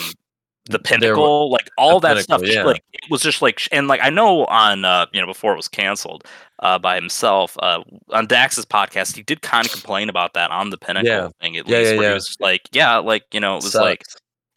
the 0.65 0.71
There 0.71 0.79
wa- 0.79 0.83
pinnacle, 0.83 1.51
like 1.51 1.69
all 1.77 1.99
that 2.01 2.17
stuff. 2.17 2.41
Pinnacle, 2.41 2.45
just, 2.47 2.57
yeah. 2.57 2.63
Like 2.65 2.83
it 2.91 3.09
was 3.09 3.21
just 3.21 3.41
like, 3.41 3.61
and 3.71 3.87
like 3.87 4.01
I 4.03 4.09
know 4.09 4.43
on 4.47 4.83
uh, 4.83 5.05
you 5.13 5.21
know 5.21 5.27
before 5.27 5.53
it 5.53 5.55
was 5.55 5.69
canceled 5.69 6.25
uh, 6.59 6.77
by 6.77 6.95
himself 6.95 7.55
uh, 7.61 7.83
on 8.09 8.27
Dax's 8.27 8.65
podcast, 8.65 9.15
he 9.15 9.23
did 9.23 9.41
kind 9.41 9.65
of 9.65 9.71
complain 9.71 10.09
about 10.09 10.33
that 10.33 10.51
on 10.51 10.71
the 10.71 10.77
pinnacle 10.77 11.07
Yeah. 11.09 11.29
thing 11.41 11.55
at 11.55 11.67
Yeah, 11.69 11.77
least, 11.77 11.91
yeah, 11.91 11.97
where 11.97 12.03
yeah. 12.03 12.09
he 12.09 12.13
was 12.15 12.37
like, 12.41 12.61
yeah, 12.73 12.97
like 12.97 13.23
you 13.31 13.39
know, 13.39 13.53
it 13.57 13.63
was 13.63 13.75
like 13.75 14.01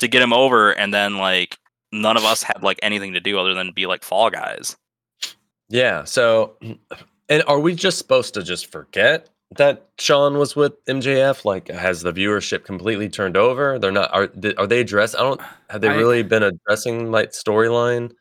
to 0.00 0.08
get 0.08 0.20
him 0.20 0.32
over, 0.32 0.72
and 0.72 0.92
then 0.92 1.18
like 1.18 1.58
none 1.92 2.16
of 2.16 2.24
us 2.24 2.42
had 2.42 2.60
like 2.62 2.80
anything 2.82 3.12
to 3.12 3.20
do 3.20 3.38
other 3.38 3.54
than 3.54 3.70
be 3.72 3.86
like 3.86 4.02
fall 4.02 4.30
guys. 4.30 4.76
Yeah. 5.70 6.04
So, 6.04 6.56
and 7.28 7.42
are 7.46 7.58
we 7.60 7.74
just 7.74 7.96
supposed 7.98 8.34
to 8.34 8.42
just 8.42 8.70
forget 8.70 9.28
that 9.56 9.88
Shawn 9.98 10.36
was 10.38 10.54
with 10.56 10.84
MJF? 10.86 11.44
Like, 11.44 11.68
has 11.68 12.02
the 12.02 12.12
viewership 12.12 12.64
completely 12.64 13.08
turned 13.08 13.36
over? 13.36 13.78
They're 13.78 13.90
not. 13.92 14.12
Are 14.12 14.26
th- 14.26 14.56
are 14.58 14.66
they 14.66 14.80
addressed? 14.80 15.16
I 15.16 15.20
don't. 15.20 15.40
Have 15.70 15.80
they 15.80 15.88
I- 15.88 15.96
really 15.96 16.22
been 16.22 16.42
addressing 16.42 17.10
like 17.10 17.30
storyline 17.30 18.12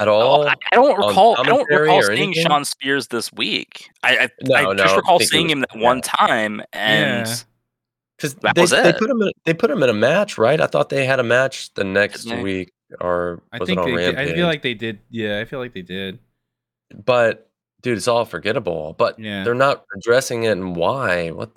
at 0.00 0.08
Oh, 0.08 0.12
all? 0.14 0.46
I, 0.48 0.54
I 0.72 0.74
don't 0.76 0.96
recall. 0.96 1.36
I 1.38 1.44
don't 1.44 1.68
recall 1.70 2.02
seeing 2.02 2.18
anything? 2.22 2.44
Shawn 2.44 2.64
Spears 2.64 3.08
this 3.08 3.32
week. 3.32 3.90
I 4.02 4.18
I, 4.18 4.28
No, 4.42 4.54
I 4.54 4.62
no, 4.64 4.74
just 4.74 4.96
recall 4.96 5.18
think 5.18 5.30
seeing 5.30 5.44
was- 5.46 5.52
him 5.52 5.60
that 5.60 5.70
yeah. 5.76 5.82
one 5.82 6.00
time, 6.02 6.62
and 6.72 7.26
Yeah. 7.26 7.34
Because 8.20 8.70
they, 8.70 8.82
they 8.82 8.92
put 8.98 9.08
him 9.08 9.22
in, 9.22 9.30
they 9.44 9.54
put 9.54 9.70
him 9.70 9.80
in 9.84 9.88
a 9.90 9.94
match, 9.94 10.38
right? 10.38 10.60
I 10.60 10.66
thought 10.66 10.88
they 10.88 11.06
had 11.06 11.20
a 11.20 11.22
match 11.22 11.72
the 11.74 11.84
next 11.84 12.26
week, 12.42 12.72
or 13.00 13.40
I 13.52 13.58
think 13.58 13.70
it 13.70 13.78
on 13.78 13.84
they 13.84 13.96
did, 13.96 14.16
Rampage? 14.16 14.28
I 14.30 14.34
feel 14.34 14.46
like 14.48 14.62
they 14.62 14.74
did. 14.74 14.98
Yeah, 15.08 15.38
I 15.38 15.44
feel 15.44 15.60
like 15.60 15.72
they 15.72 15.82
did. 15.82 16.18
But 17.04 17.50
dude, 17.82 17.96
it's 17.98 18.08
all 18.08 18.24
forgettable. 18.24 18.94
But 18.98 19.18
Yeah. 19.18 19.44
they're 19.44 19.54
not 19.54 19.84
addressing 19.96 20.44
it, 20.44 20.52
and 20.52 20.74
why? 20.76 21.30
What? 21.30 21.50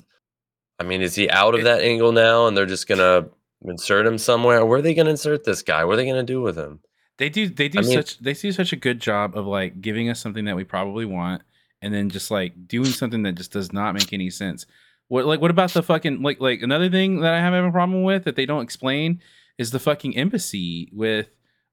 I 0.80 0.84
mean, 0.84 1.02
is 1.02 1.16
he 1.16 1.30
out 1.30 1.56
of 1.56 1.64
that 1.64 1.82
angle 1.82 2.12
now, 2.12 2.48
and 2.48 2.56
they're 2.58 2.66
just 2.66 2.88
gonna 2.88 3.28
insert 3.64 4.06
him 4.08 4.18
somewhere? 4.18 4.66
Where 4.66 4.80
are 4.80 4.82
they 4.82 4.94
gonna 4.94 5.12
insert 5.12 5.44
this 5.44 5.62
guy? 5.62 5.84
What 5.86 5.94
are 5.94 5.98
they 5.98 6.06
gonna 6.08 6.24
do 6.24 6.42
with 6.42 6.58
him? 6.58 6.80
They 7.18 7.30
do 7.30 7.48
they 7.50 7.68
do 7.70 7.80
I 7.80 7.82
mean- 7.84 7.92
such 7.92 8.18
they 8.20 8.34
do 8.34 8.52
such 8.52 8.74
a 8.74 8.78
good 8.78 9.00
job 9.00 9.38
of 9.38 9.46
like 9.46 9.82
giving 9.82 10.10
us 10.10 10.20
something 10.20 10.46
that 10.46 10.56
we 10.56 10.64
probably 10.64 11.06
want 11.06 11.44
and 11.82 11.94
then 11.94 12.10
just 12.10 12.32
like 12.32 12.68
doing 12.68 12.90
something 12.90 13.24
that 13.24 13.34
just 13.36 13.52
does 13.52 13.72
not 13.72 13.94
make 13.94 14.12
any 14.14 14.30
sense. 14.32 14.66
What 15.08 15.26
like 15.26 15.40
what 15.42 15.52
about 15.52 15.72
the 15.72 15.84
fucking 15.84 16.22
like 16.24 16.40
like 16.40 16.62
another 16.64 16.90
thing 16.90 17.20
that 17.22 17.34
I 17.34 17.40
have 17.40 17.54
a 17.54 17.72
problem 17.72 18.04
with 18.04 18.24
that 18.24 18.36
they 18.36 18.46
don't 18.48 18.64
explain 18.64 19.22
is 19.60 19.70
the 19.72 19.80
fucking 19.80 20.18
embassy 20.18 20.90
with 20.94 21.30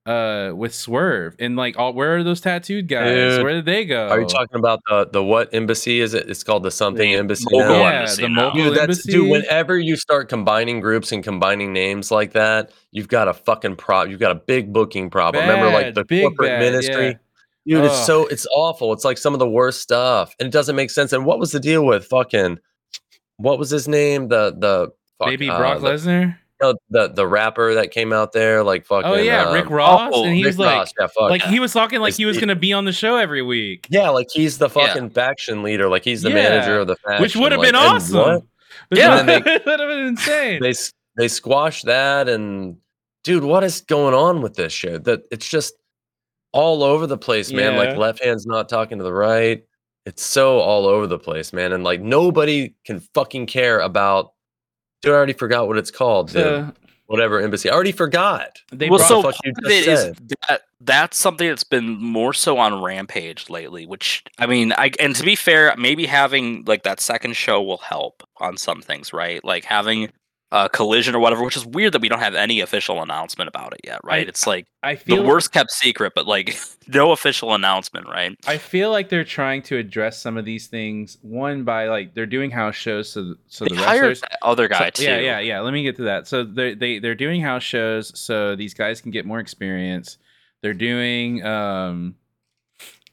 uh 0.08 0.52
with 0.54 0.74
Swerve 0.74 1.36
and 1.38 1.54
like 1.54 1.78
all 1.78 1.92
where 1.92 2.16
are 2.16 2.24
those 2.24 2.40
tattooed 2.40 2.88
guys? 2.88 3.36
Dude, 3.36 3.42
where 3.42 3.52
did 3.52 3.66
they 3.66 3.84
go? 3.84 4.08
Are 4.08 4.20
you 4.20 4.26
talking 4.26 4.58
about 4.58 4.80
the 4.88 5.08
the 5.12 5.22
what 5.22 5.52
embassy 5.52 6.00
is 6.00 6.14
it? 6.14 6.30
It's 6.30 6.42
called 6.42 6.62
the 6.62 6.70
something 6.70 7.10
The 7.10 7.16
embassy. 7.18 7.44
Mogul 7.50 7.68
now? 7.68 7.80
yeah, 7.80 7.98
embassy 8.00 8.22
the 8.22 8.28
now. 8.28 8.34
Mogul 8.48 8.64
Dude, 8.64 8.72
that's 8.72 8.80
embassy. 8.82 9.12
dude. 9.12 9.30
Whenever 9.30 9.78
you 9.78 9.96
start 9.96 10.28
combining 10.28 10.80
groups 10.80 11.12
and 11.12 11.22
combining 11.22 11.72
names 11.72 12.10
like 12.10 12.32
that, 12.32 12.72
you've 12.90 13.08
got 13.08 13.28
a 13.28 13.34
fucking 13.34 13.76
prop. 13.76 14.08
You've 14.08 14.20
got 14.20 14.32
a 14.32 14.36
big 14.36 14.72
booking 14.72 15.10
problem. 15.10 15.46
Remember, 15.46 15.70
like 15.70 15.94
the 15.94 16.04
big 16.04 16.22
corporate 16.22 16.48
bad, 16.48 16.60
ministry. 16.60 17.18
yeah. 17.66 17.76
Dude, 17.76 17.84
it's 17.84 18.06
so 18.06 18.26
it's 18.28 18.46
awful. 18.50 18.94
It's 18.94 19.04
like 19.04 19.18
some 19.18 19.34
of 19.34 19.40
the 19.40 19.48
worst 19.48 19.82
stuff, 19.82 20.34
and 20.40 20.46
it 20.46 20.52
doesn't 20.52 20.74
make 20.74 20.90
sense. 20.90 21.12
And 21.12 21.26
what 21.26 21.38
was 21.38 21.52
the 21.52 21.60
deal 21.60 21.84
with 21.84 22.06
fucking? 22.06 22.58
What 23.36 23.58
was 23.58 23.68
his 23.68 23.86
name? 23.86 24.28
The 24.28 24.56
the 24.58 24.92
fuck, 25.18 25.28
Baby 25.28 25.50
uh, 25.50 25.58
Brock 25.58 25.80
the, 25.82 25.88
Lesnar? 25.88 26.38
No, 26.60 26.74
the 26.90 27.08
the 27.08 27.26
rapper 27.26 27.74
that 27.74 27.90
came 27.90 28.12
out 28.12 28.32
there, 28.32 28.62
like 28.64 28.84
fucking. 28.86 29.10
Oh 29.10 29.14
yeah, 29.16 29.52
Rick 29.52 29.66
um, 29.66 29.72
Ross, 29.72 30.12
oh, 30.14 30.24
and 30.24 30.34
he 30.34 30.42
Rick 30.42 30.50
was 30.50 30.58
like, 30.58 30.76
Ross, 30.76 30.92
yeah, 30.98 31.06
fuck. 31.06 31.30
like 31.30 31.42
he 31.42 31.60
was 31.60 31.72
talking 31.72 32.00
like 32.00 32.14
he 32.14 32.24
was 32.24 32.38
gonna 32.38 32.56
be 32.56 32.72
on 32.72 32.84
the 32.84 32.92
show 32.92 33.16
every 33.16 33.42
week, 33.42 33.86
yeah, 33.90 34.08
like 34.08 34.26
he's 34.32 34.58
the 34.58 34.68
Yeah. 34.68 34.86
fucking 34.86 35.10
faction 35.10 35.62
leader, 35.62 35.88
like 35.88 36.04
he's 36.04 36.22
the 36.22 36.30
Yeah, 36.30 36.34
manager 36.34 36.80
of 36.80 36.86
the 36.88 36.96
faction, 36.96 37.22
which 37.22 37.36
would 37.36 37.52
have 37.52 37.60
like, 37.60 37.68
been 37.68 37.74
awesome. 37.76 38.48
Yeah. 38.90 39.22
would 39.24 39.42
have 39.48 39.64
been 39.64 40.06
insane. 40.06 40.60
they 40.62 40.72
they 41.16 41.28
squash 41.28 41.82
that 41.82 42.28
and 42.28 42.76
dude 43.24 43.44
what 43.44 43.64
is 43.64 43.80
going 43.82 44.14
on 44.14 44.40
with 44.42 44.54
this 44.54 44.72
show 44.72 44.98
that 44.98 45.22
it's 45.30 45.48
just 45.48 45.74
all 46.52 46.82
over 46.82 47.06
the 47.06 47.18
place 47.18 47.52
man 47.52 47.74
Yeah. 47.74 47.78
like 47.78 47.96
left 47.96 48.22
hand's 48.24 48.46
not 48.46 48.68
talking 48.68 48.98
to 48.98 49.04
the 49.04 49.12
right 49.12 49.62
it's 50.06 50.22
so 50.22 50.58
all 50.60 50.86
over 50.86 51.06
the 51.06 51.18
place 51.18 51.52
man 51.52 51.72
and 51.72 51.82
like 51.84 52.00
nobody 52.00 52.74
can 52.86 53.00
fucking 53.14 53.46
care 53.46 53.80
about 53.80 54.32
dude 55.02 55.12
i 55.12 55.14
already 55.14 55.32
forgot 55.32 55.66
what 55.68 55.78
it's 55.78 55.90
called 55.90 56.30
the 56.30 56.72
whatever 57.06 57.40
embassy 57.40 57.70
i 57.70 57.72
already 57.72 57.92
forgot 57.92 58.60
they 58.72 58.88
well, 58.88 58.98
brought, 58.98 59.08
so 59.08 59.22
fuck 59.22 59.34
part 59.34 59.40
you 59.44 59.52
of 59.52 59.64
just 59.64 59.88
it 59.88 59.92
is 59.92 60.00
said. 60.00 60.18
that 60.48 60.62
that's 60.80 61.18
something 61.18 61.48
that's 61.48 61.64
been 61.64 62.00
more 62.00 62.32
so 62.32 62.58
on 62.58 62.82
Rampage 62.82 63.50
lately. 63.50 63.86
Which 63.86 64.22
I 64.38 64.46
mean, 64.46 64.72
I 64.72 64.92
and 65.00 65.14
to 65.16 65.24
be 65.24 65.34
fair, 65.34 65.74
maybe 65.76 66.06
having 66.06 66.64
like 66.66 66.84
that 66.84 67.00
second 67.00 67.34
show 67.36 67.62
will 67.62 67.78
help 67.78 68.22
on 68.38 68.56
some 68.56 68.80
things, 68.80 69.12
right? 69.12 69.44
Like 69.44 69.64
having 69.64 70.10
a 70.50 70.68
collision 70.68 71.14
or 71.14 71.18
whatever. 71.18 71.44
Which 71.44 71.56
is 71.56 71.66
weird 71.66 71.92
that 71.92 72.00
we 72.00 72.08
don't 72.08 72.20
have 72.20 72.34
any 72.34 72.60
official 72.60 73.02
announcement 73.02 73.48
about 73.48 73.74
it 73.74 73.80
yet, 73.84 74.00
right? 74.02 74.26
I- 74.26 74.28
it's 74.28 74.46
like 74.46 74.66
I 74.82 74.94
the 74.94 75.00
feel 75.00 75.24
worst 75.24 75.52
kept 75.52 75.70
secret, 75.70 76.12
but 76.14 76.26
like 76.26 76.58
no 76.88 77.12
official 77.12 77.54
announcement, 77.54 78.06
right? 78.08 78.34
I 78.46 78.56
feel 78.58 78.90
like 78.90 79.08
they're 79.10 79.24
trying 79.24 79.62
to 79.64 79.76
address 79.76 80.18
some 80.22 80.36
of 80.38 80.44
these 80.46 80.66
things. 80.68 81.18
One 81.22 81.64
by 81.64 81.88
like 81.88 82.14
they're 82.14 82.24
doing 82.26 82.50
house 82.50 82.76
shows, 82.76 83.10
so 83.10 83.34
so 83.48 83.64
They 83.66 83.74
the 83.76 83.82
wrestlers. 83.82 84.20
that 84.22 84.38
other 84.42 84.68
guy 84.68 84.78
so- 84.86 84.90
too. 84.90 85.04
Yeah, 85.04 85.18
yeah, 85.18 85.38
yeah. 85.40 85.60
Let 85.60 85.72
me 85.74 85.82
get 85.82 85.96
to 85.96 86.04
that. 86.04 86.26
So 86.26 86.44
they 86.44 86.74
they 86.74 86.98
they're 86.98 87.14
doing 87.14 87.40
house 87.42 87.62
shows, 87.62 88.18
so 88.18 88.56
these 88.56 88.72
guys 88.74 89.00
can 89.00 89.10
get 89.10 89.26
more 89.26 89.40
experience. 89.40 90.16
They're 90.62 90.74
doing 90.74 91.44
um, 91.44 92.14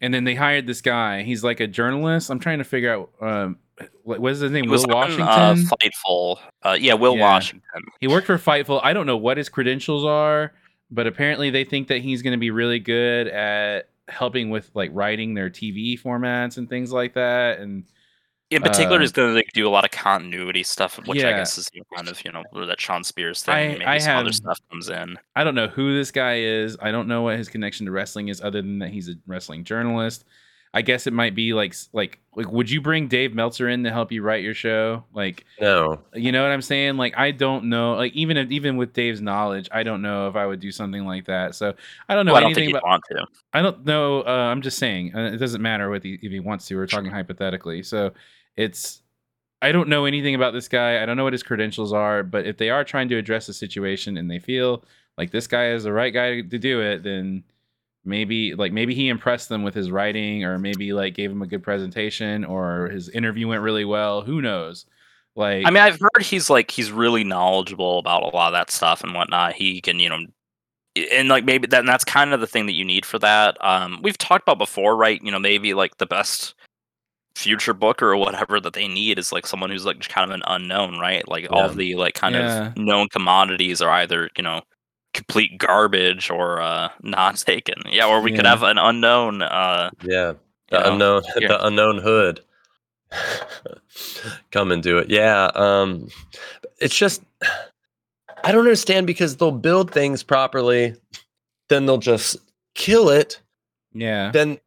and 0.02 0.14
then 0.14 0.24
they 0.24 0.36
hired 0.36 0.68
this 0.68 0.82
guy. 0.82 1.24
He's 1.24 1.44
like 1.44 1.60
a 1.60 1.68
journalist. 1.68 2.30
I'm 2.30 2.40
trying 2.40 2.58
to 2.60 2.64
figure 2.64 2.94
out 2.94 3.10
um, 3.22 3.58
what 4.06 4.32
is 4.32 4.40
his 4.40 4.52
name? 4.52 4.66
He 4.66 4.70
Will 4.70 4.84
on, 4.86 4.90
Washington. 4.92 5.28
uh, 5.28 5.56
Fightful. 5.56 6.40
Uh, 6.64 6.78
yeah, 6.80 6.94
Will 6.94 7.16
Yeah. 7.16 7.22
Washington. 7.22 7.82
He 8.00 8.08
worked 8.08 8.28
for 8.28 8.38
Fightful. 8.38 8.80
I 8.84 8.94
don't 8.94 9.06
know 9.08 9.18
what 9.18 9.38
his 9.38 9.50
credentials 9.50 10.06
are, 10.06 10.54
but 10.92 11.08
apparently 11.08 11.50
they 11.50 11.64
think 11.64 11.88
that 11.90 12.02
he's 12.02 12.22
going 12.22 12.34
to 12.34 12.38
be 12.40 12.52
really 12.52 12.80
good 12.80 13.28
at 13.28 13.90
helping 14.08 14.50
with 14.52 14.70
like 14.76 14.92
writing 14.94 15.34
their 15.34 15.50
TV 15.50 16.00
formats 16.00 16.58
and 16.58 16.70
things 16.70 16.92
like 16.94 17.16
that. 17.16 17.60
And 17.60 17.86
In 18.52 18.62
particular, 18.62 18.98
Uh, 18.98 19.00
he's 19.00 19.12
going 19.12 19.30
to 19.30 19.36
like, 19.36 19.50
do 19.56 19.68
a 19.68 19.70
lot 19.72 19.84
of 19.86 19.90
continuity 19.90 20.62
stuff, 20.62 20.98
which 21.08 21.24
I 21.24 21.32
guess 21.32 21.58
is 21.58 21.72
kind 21.96 22.08
of 22.08 22.24
you 22.24 22.32
know 22.32 22.44
that 22.68 22.80
Shawn 22.80 23.04
Spears 23.04 23.42
thing. 23.42 23.56
I- 23.56 23.68
maybe 23.70 23.86
I 23.86 23.98
some 23.98 24.18
other 24.18 24.32
stuff 24.32 24.60
comes 24.70 24.88
in. 24.90 25.18
I 25.36 25.44
don't 25.44 25.56
know 25.56 25.68
who 25.68 25.98
this 25.98 26.12
guy 26.12 26.36
is. 26.42 26.78
I 26.80 26.92
don't 26.92 27.08
know 27.08 27.24
what 27.24 27.38
his 27.40 27.50
connection 27.50 27.88
to 27.88 27.92
wrestling 27.92 28.28
is, 28.28 28.42
other 28.42 28.62
than 28.62 28.78
that 28.80 28.90
he's 28.92 29.10
a 29.10 29.14
wrestling 29.26 29.64
journalist. 29.64 30.26
I 30.76 30.82
guess 30.82 31.08
it 31.08 31.14
might 31.14 31.34
be 31.34 31.54
like 31.54 31.74
like 31.94 32.20
like 32.36 32.52
would 32.52 32.70
you 32.70 32.82
bring 32.82 33.08
Dave 33.08 33.34
Meltzer 33.34 33.70
in 33.70 33.86
to 33.86 33.92
help 33.92 34.12
you 34.12 34.22
write 34.22 34.44
your 34.44 34.54
show? 34.54 35.06
Like 35.14 35.46
no 35.62 36.02
you 36.14 36.34
know 36.34 36.44
what 36.44 36.52
I'm 36.52 36.62
saying? 36.62 36.98
Like 36.98 37.18
I 37.18 37.32
don't 37.32 37.70
know. 37.70 37.94
Like 37.94 38.12
even 38.12 38.36
if 38.36 38.52
even 38.52 38.76
with 38.76 38.92
Dave's 38.92 39.22
knowledge, 39.22 39.70
I 39.72 39.84
don't 39.84 40.02
know 40.02 40.28
if 40.28 40.36
I 40.36 40.46
would 40.46 40.60
do 40.60 40.74
something 40.74 41.06
like 41.06 41.28
that. 41.28 41.56
So 41.56 41.76
I 42.10 42.14
don't 42.14 42.26
know 42.26 42.34
Well, 42.34 42.42
I 42.42 42.48
don't 42.48 42.54
think 42.54 42.72
about. 42.72 42.84
Want 42.84 43.04
to. 43.10 43.26
I 43.54 43.62
don't 43.62 43.86
know. 43.86 44.24
Uh, 44.24 44.52
I'm 44.52 44.62
just 44.62 44.78
saying. 44.78 45.16
Uh, 45.16 45.32
it 45.34 45.38
doesn't 45.38 45.62
matter 45.62 45.90
what 45.90 46.04
he, 46.04 46.20
if 46.22 46.30
he 46.30 46.42
wants 46.42 46.68
to. 46.68 46.76
We're 46.76 46.88
talking 46.88 47.10
hypothetically. 47.10 47.82
So 47.82 48.12
it's. 48.58 49.02
I 49.62 49.72
don't 49.72 49.88
know 49.88 50.04
anything 50.04 50.36
about 50.36 50.52
this 50.52 50.68
guy. 50.68 51.02
I 51.02 51.06
don't 51.06 51.16
know 51.16 51.24
what 51.24 51.34
his 51.34 51.42
credentials 51.42 51.94
are. 51.94 52.22
But 52.22 52.46
if 52.46 52.58
they 52.58 52.70
are 52.70 52.84
trying 52.84 53.08
to 53.10 53.16
address 53.16 53.48
the 53.48 53.54
situation 53.54 54.18
and 54.18 54.30
they 54.30 54.40
feel 54.40 54.84
like 55.18 55.32
this 55.32 55.48
guy 55.48 55.70
is 55.70 55.86
the 55.86 55.94
right 55.94 56.14
guy 56.14 56.42
to 56.42 56.60
do 56.60 56.82
it, 56.82 57.04
then 57.04 57.46
maybe 58.06 58.56
like 58.56 58.72
maybe 58.72 58.94
he 58.96 59.10
impressed 59.10 59.50
them 59.50 59.64
with 59.64 59.74
his 59.74 59.92
writing, 59.92 60.44
or 60.44 60.58
maybe 60.60 60.94
like 60.94 61.14
gave 61.16 61.32
him 61.32 61.42
a 61.42 61.48
good 61.48 61.64
presentation, 61.64 62.46
or 62.46 62.90
his 62.90 63.10
interview 63.10 63.48
went 63.48 63.62
really 63.62 63.86
well. 63.86 64.22
Who 64.22 64.42
knows? 64.42 64.86
Like 65.36 65.66
I 65.66 65.72
mean, 65.72 65.84
I've 65.84 66.00
heard 66.00 66.24
he's 66.24 66.50
like 66.50 66.72
he's 66.72 66.92
really 66.92 67.24
knowledgeable 67.24 68.00
about 68.00 68.24
a 68.24 68.28
lot 68.36 68.48
of 68.48 68.54
that 68.54 68.72
stuff 68.72 69.04
and 69.04 69.14
whatnot. 69.14 69.54
He 69.54 69.82
can, 69.82 70.00
you 70.00 70.10
know, 70.10 70.20
and 71.12 71.28
like 71.28 71.44
maybe 71.44 71.68
that 71.68 71.86
that's 71.86 72.06
kind 72.06 72.34
of 72.34 72.40
the 72.40 72.48
thing 72.48 72.68
that 72.68 72.76
you 72.76 72.86
need 72.86 73.06
for 73.06 73.20
that. 73.20 73.58
Um, 73.60 74.00
we've 74.02 74.18
talked 74.18 74.44
about 74.44 74.58
before, 74.58 74.96
right? 74.96 75.22
You 75.22 75.32
know, 75.32 75.40
maybe 75.40 75.74
like 75.74 75.98
the 75.98 76.06
best 76.06 76.56
future 77.36 77.74
booker 77.74 78.12
or 78.12 78.16
whatever 78.18 78.62
that 78.62 78.72
they 78.72 78.88
need 78.88 79.20
is 79.20 79.34
like 79.34 79.46
someone 79.46 79.70
who's 79.70 79.86
like 79.86 79.98
just 79.98 80.10
kind 80.10 80.32
of 80.32 80.34
an 80.34 80.44
unknown, 80.48 81.00
right? 81.00 81.28
Like 81.28 81.48
all 81.52 81.60
Yeah. 81.64 81.66
of 81.66 81.76
the 81.76 81.96
like 81.96 82.14
kind 82.14 82.36
Yeah. 82.36 82.68
of 82.70 82.78
known 82.78 83.10
commodities 83.10 83.82
are 83.82 83.90
either 83.90 84.30
you 84.38 84.44
know 84.44 84.62
complete 85.16 85.58
garbage 85.58 86.30
or 86.30 86.62
uh 86.62 86.90
not 87.02 87.38
taken. 87.48 87.76
Yeah, 87.90 88.06
or 88.08 88.22
we 88.22 88.32
could 88.34 88.46
have 88.46 88.62
an 88.64 88.78
unknown. 88.78 89.42
uh 89.42 89.90
yeah 90.04 90.34
the 90.70 90.78
You 90.78 90.84
know, 90.84 90.92
unknown 90.94 91.24
yeah. 91.40 91.48
the 91.48 91.66
unknown 91.66 91.98
hood 92.00 92.42
come 94.52 94.72
and 94.72 94.82
do 94.84 94.98
it 94.98 95.10
yeah 95.10 95.52
um 95.56 96.10
it's 96.80 96.98
just 96.98 97.22
i 98.44 98.52
don't 98.52 98.62
understand 98.62 99.08
because 99.08 99.38
they'll 99.38 99.52
build 99.52 99.92
things 99.92 100.24
properly 100.24 100.96
then 101.70 101.86
they'll 101.86 101.98
just 101.98 102.38
kill 102.76 103.10
it. 103.10 103.40
Yeah. 103.94 104.30
Then 104.32 104.60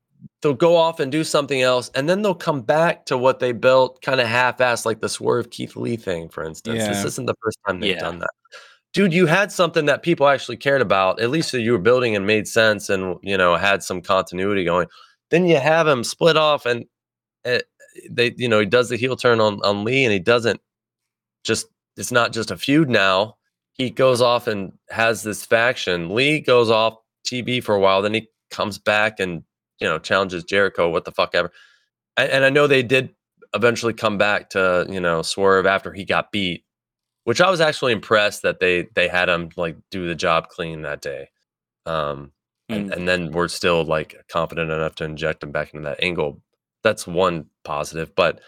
they'll 0.42 0.54
go 0.54 0.74
off 0.76 0.98
and 0.98 1.12
do 1.12 1.22
something 1.22 1.62
else, 1.62 1.90
and 1.94 2.08
then 2.08 2.22
they'll 2.22 2.34
come 2.34 2.60
back 2.62 3.06
to 3.06 3.16
what 3.16 3.38
they 3.38 3.52
built 3.52 4.02
kind 4.02 4.20
of 4.20 4.26
half-assed, 4.26 4.84
like 4.84 4.98
the 5.00 5.08
Swerve 5.08 5.48
Keith 5.50 5.76
Lee 5.76 5.94
thing, 5.96 6.28
for 6.28 6.42
instance. 6.42 6.82
This 6.84 7.04
isn't 7.04 7.26
the 7.26 7.36
first 7.44 7.58
time 7.66 7.78
they've 7.78 7.94
Yeah. 7.94 8.00
done 8.00 8.18
that. 8.18 8.30
Dude, 8.94 9.12
you 9.12 9.26
had 9.26 9.52
something 9.52 9.86
that 9.86 10.02
people 10.02 10.28
actually 10.28 10.56
cared 10.56 10.80
about. 10.80 11.20
At 11.20 11.30
least 11.30 11.52
you 11.52 11.72
were 11.72 11.78
building 11.78 12.16
and 12.16 12.26
made 12.26 12.48
sense, 12.48 12.88
and 12.88 13.16
you 13.22 13.36
know 13.36 13.56
had 13.56 13.82
some 13.82 14.00
continuity 14.00 14.64
going. 14.64 14.88
Then 15.30 15.46
you 15.46 15.56
have 15.56 15.86
him 15.86 16.04
split 16.04 16.36
off, 16.36 16.64
and 16.66 16.86
uh, 17.44 17.58
they, 18.10 18.34
you 18.36 18.48
know, 18.48 18.60
he 18.60 18.66
does 18.66 18.88
the 18.88 18.96
heel 18.96 19.16
turn 19.16 19.40
on 19.40 19.60
on 19.62 19.84
Lee, 19.84 20.04
and 20.04 20.12
he 20.12 20.18
doesn't 20.18 20.60
just. 21.44 21.66
It's 21.96 22.12
not 22.12 22.32
just 22.32 22.52
a 22.52 22.56
feud 22.56 22.88
now. 22.88 23.36
He 23.72 23.90
goes 23.90 24.20
off 24.20 24.46
and 24.46 24.72
has 24.88 25.22
this 25.22 25.44
faction. 25.44 26.14
Lee 26.14 26.40
goes 26.40 26.70
off 26.70 26.94
TV 27.26 27.62
for 27.62 27.74
a 27.74 27.80
while, 27.80 28.02
then 28.02 28.14
he 28.14 28.28
comes 28.50 28.78
back 28.78 29.20
and 29.20 29.42
you 29.80 29.88
know 29.88 29.98
challenges 29.98 30.44
Jericho. 30.44 30.88
What 30.88 31.04
the 31.04 31.12
fuck 31.12 31.34
ever. 31.34 31.52
And, 32.16 32.30
and 32.30 32.44
I 32.44 32.50
know 32.50 32.66
they 32.66 32.82
did 32.82 33.10
eventually 33.54 33.92
come 33.92 34.18
back 34.18 34.50
to 34.50 34.86
you 34.88 35.00
know 35.00 35.22
Swerve 35.22 35.66
after 35.66 35.92
he 35.92 36.04
got 36.04 36.32
beat, 36.32 36.64
which 37.28 37.42
I 37.42 37.50
was 37.50 37.60
actually 37.60 37.92
impressed 37.92 38.40
that 38.40 38.58
they 38.58 38.88
they 38.94 39.06
had 39.06 39.28
him 39.28 39.50
like 39.54 39.76
do 39.90 40.08
the 40.08 40.14
job 40.14 40.48
clean 40.48 40.80
that 40.82 41.02
day. 41.02 41.28
Um, 41.84 42.32
and, 42.70 42.90
and 42.90 43.06
then 43.06 43.32
we're 43.32 43.48
still 43.48 43.84
like 43.84 44.16
confident 44.32 44.70
enough 44.70 44.94
to 44.94 45.04
inject 45.04 45.42
him 45.42 45.52
back 45.52 45.74
into 45.74 45.84
that 45.84 46.02
angle. 46.02 46.40
That's 46.82 47.06
one 47.06 47.44
positive, 47.64 48.14
but 48.14 48.40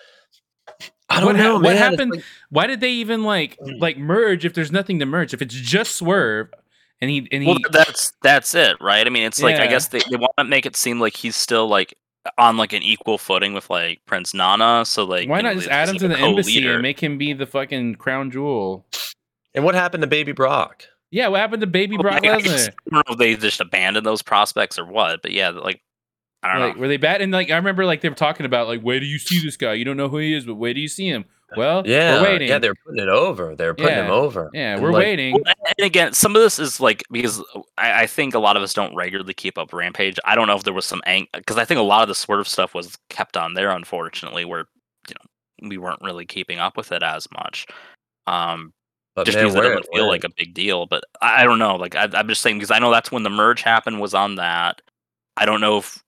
I 1.11 1.17
don't 1.21 1.27
What 1.27 1.37
ha- 1.37 1.43
know. 1.43 1.55
what 1.57 1.63
man. 1.63 1.77
Happened- 1.77 2.11
like- 2.13 2.25
Why 2.49 2.67
did 2.67 2.81
they 2.81 2.93
even 2.93 3.23
like 3.23 3.59
Mm. 3.59 3.81
like 3.83 3.99
merge 3.99 4.47
if 4.47 4.55
there's 4.55 4.73
nothing 4.73 4.99
to 5.01 5.05
merge? 5.05 5.35
If 5.35 5.43
it's 5.43 5.55
just 5.55 5.97
Swerve 5.97 6.49
and 7.03 7.11
he 7.11 7.29
and 7.31 7.43
he 7.43 7.49
Well, 7.51 7.59
that's 7.71 8.15
that's 8.23 8.55
it, 8.55 8.79
right? 8.81 9.07
I 9.07 9.11
mean, 9.11 9.25
it's 9.25 9.43
like 9.43 9.57
I 9.57 9.67
guess 9.67 9.89
they, 9.89 10.01
they 10.11 10.17
want 10.17 10.33
to 10.39 10.45
make 10.45 10.65
it 10.65 10.75
seem 10.75 11.01
like 11.01 11.17
he's 11.17 11.37
still 11.37 11.69
like 11.69 11.93
on 12.39 12.57
like 12.57 12.73
an 12.73 12.83
equal 12.83 13.19
footing 13.19 13.55
with 13.55 13.71
like 13.71 14.01
Prince 14.07 14.35
Nana. 14.35 14.85
So 14.85 15.05
like, 15.05 15.29
why 15.29 15.39
you 15.39 15.43
know, 15.43 15.49
not 15.51 15.57
just 15.57 15.69
add 15.69 15.89
him 15.89 15.95
like 15.95 16.01
to 16.03 16.09
the 16.09 16.19
embassy 16.19 16.55
co-leader. 16.55 16.75
and 16.75 16.83
make 16.83 17.01
him 17.01 17.19
be 17.19 17.33
the 17.33 17.47
fucking 17.47 17.97
crown 17.97 18.31
jewel? 18.31 18.87
and 19.55 19.65
what 19.65 19.75
happened 19.75 20.03
to 20.03 20.07
Baby 20.07 20.33
Brock? 20.33 20.85
Yeah, 21.11 21.27
what 21.29 21.41
happened 21.41 21.61
to 21.63 21.67
baby 21.67 21.97
Well, 21.97 22.05
Brock 22.05 22.23
Lesnar? 22.23 22.69
I 22.69 22.91
don't 22.95 23.09
know 23.09 23.13
if 23.15 23.19
they 23.19 23.35
just 23.35 23.61
abandoned 23.61 24.07
those 24.07 24.23
prospects 24.23 24.79
or 24.79 24.85
what, 24.85 25.23
but 25.23 25.33
yeah, 25.33 25.51
like 25.51 25.83
I 26.43 26.53
don't 26.55 26.63
Like, 26.63 26.75
know. 26.77 26.81
were 26.83 26.89
they 26.89 26.97
bad? 26.97 27.21
And 27.21 27.33
like, 27.33 27.51
I 27.51 27.57
remember 27.57 27.85
like 27.85 28.01
they 28.01 28.09
were 28.09 28.15
talking 28.15 28.47
about 28.47 28.67
like, 28.67 28.81
where 28.81 28.99
do 29.01 29.07
you 29.07 29.19
see 29.19 29.41
this 29.41 29.57
guy? 29.57 29.75
You 29.75 29.85
don't 29.85 29.97
know 29.97 30.09
who 30.09 30.19
he 30.19 30.35
is, 30.35 30.47
but 30.47 30.55
where 30.55 30.73
do 30.73 30.81
you 30.81 30.89
see 30.89 31.07
him? 31.09 31.25
Well, 31.57 31.83
Yeah, 31.85 32.23
we're 32.23 32.29
waiting. 32.29 32.49
yeah, 32.49 32.61
they're 32.61 32.77
putting 32.87 33.03
it 33.03 33.09
over. 33.09 33.57
They're 33.57 33.75
putting 33.75 33.97
him 34.05 34.11
over. 34.11 34.51
yeah, 34.55 34.75
And, 34.75 34.83
we're 34.83 34.93
like, 34.93 35.03
waiting. 35.05 35.33
Well, 35.35 35.43
and 35.79 35.85
again, 35.85 36.13
some 36.13 36.37
of 36.37 36.43
this 36.43 36.61
is 36.61 36.81
like 36.81 37.03
because 37.11 37.43
I, 37.77 38.03
I 38.03 38.07
think 38.07 38.35
a 38.35 38.39
lot 38.39 38.57
of 38.57 38.63
us 38.63 38.73
don't 38.73 38.95
regularly 38.95 39.35
keep 39.35 39.59
up 39.59 39.73
Rampage. 39.73 40.17
I 40.25 40.37
don't 40.37 40.47
know 40.47 40.55
if 40.55 40.63
there 40.63 40.73
was 40.73 40.87
some 40.87 41.03
ang 41.07 41.27
because 41.35 41.57
I 41.57 41.65
think 41.65 41.81
a 41.81 41.83
lot 41.83 42.03
of 42.03 42.09
the 42.09 42.15
swerve 42.15 42.47
stuff 42.47 42.73
was 42.73 42.97
kept 43.09 43.37
on 43.37 43.55
there, 43.55 43.71
unfortunately, 43.71 44.45
where 44.45 44.67
you 45.09 45.15
know 45.19 45.69
we 45.69 45.77
weren't 45.77 46.01
really 46.03 46.25
keeping 46.25 46.61
up 46.61 46.77
with 46.77 46.93
it 46.93 47.03
as 47.03 47.27
much. 47.33 47.67
Um, 48.29 48.73
But 49.17 49.27
just 49.27 49.37
man, 49.37 49.47
because 49.47 49.57
it 49.57 49.59
where- 49.59 49.75
doesn't 49.77 49.93
feel 49.93 50.07
like 50.09 50.23
a 50.25 50.31
big 50.37 50.55
deal. 50.55 50.87
But 50.87 51.03
I, 51.21 51.43
I 51.43 51.45
don't 51.45 51.59
know. 51.59 51.75
Like 51.75 51.97
I, 51.97 52.09
I'm 52.15 52.29
just 52.29 52.43
saying 52.43 52.59
because 52.59 52.71
I 52.71 52.79
know 52.79 52.93
that's 52.93 53.11
when 53.11 53.25
the 53.25 53.31
merge 53.31 53.63
happened 53.63 54.01
was 54.01 54.15
on 54.15 54.37
that. 54.37 54.81
I 55.37 55.47
don't 55.47 55.61
know 55.61 55.79
if 55.79 56.01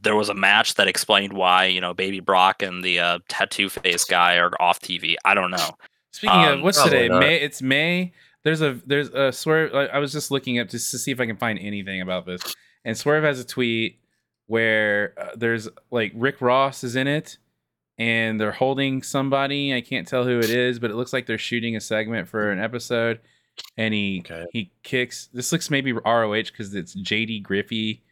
there 0.00 0.16
was 0.16 0.28
a 0.28 0.34
match 0.34 0.74
that 0.74 0.88
explained 0.88 1.32
why 1.32 1.66
you 1.66 1.80
know 1.80 1.94
Baby 1.94 2.20
Brock 2.20 2.62
and 2.62 2.82
the 2.82 2.98
uh, 2.98 3.18
tattoo 3.28 3.68
face 3.68 4.04
guy 4.04 4.36
are 4.36 4.50
off 4.60 4.80
TV. 4.80 5.14
I 5.24 5.34
don't 5.34 5.50
know. 5.50 5.70
Speaking 6.12 6.44
of 6.44 6.52
um, 6.54 6.62
what's 6.62 6.82
today? 6.82 7.08
not. 7.08 7.20
May. 7.20 7.36
It's 7.40 7.62
May. 7.62 8.12
There's 8.44 8.60
a 8.60 8.80
there's 8.86 9.08
a 9.10 9.32
swerve. 9.32 9.74
I 9.74 9.86
I 9.86 9.98
was 9.98 10.12
just 10.12 10.30
looking 10.30 10.58
up 10.58 10.68
just 10.68 10.90
to 10.90 10.98
see 10.98 11.10
if 11.12 11.20
I 11.20 11.26
can 11.26 11.36
find 11.36 11.58
anything 11.58 12.00
about 12.00 12.26
this. 12.26 12.42
And 12.84 12.98
Swerve 12.98 13.22
has 13.22 13.38
a 13.38 13.44
tweet 13.44 14.00
where 14.46 15.14
uh, 15.18 15.36
there's 15.36 15.68
like 15.90 16.12
Rick 16.16 16.40
Ross 16.40 16.82
is 16.82 16.96
in 16.96 17.06
it, 17.06 17.38
and 17.98 18.40
they're 18.40 18.50
holding 18.52 19.02
somebody. 19.02 19.72
I 19.74 19.80
can't 19.80 20.06
tell 20.08 20.24
who 20.24 20.38
it 20.40 20.50
is, 20.50 20.78
but 20.80 20.90
it 20.90 20.96
looks 20.96 21.12
like 21.12 21.26
they're 21.26 21.38
shooting 21.38 21.76
a 21.76 21.80
segment 21.80 22.28
for 22.28 22.50
an 22.50 22.58
episode. 22.58 23.20
And 23.76 23.94
he 23.94 24.22
Okay. 24.24 24.46
he 24.52 24.72
kicks. 24.82 25.28
This 25.32 25.52
looks 25.52 25.70
maybe 25.70 25.92
ROH 25.92 26.32
because 26.44 26.74
it's 26.74 26.94
JD 26.96 27.42
Griffey. 27.44 28.02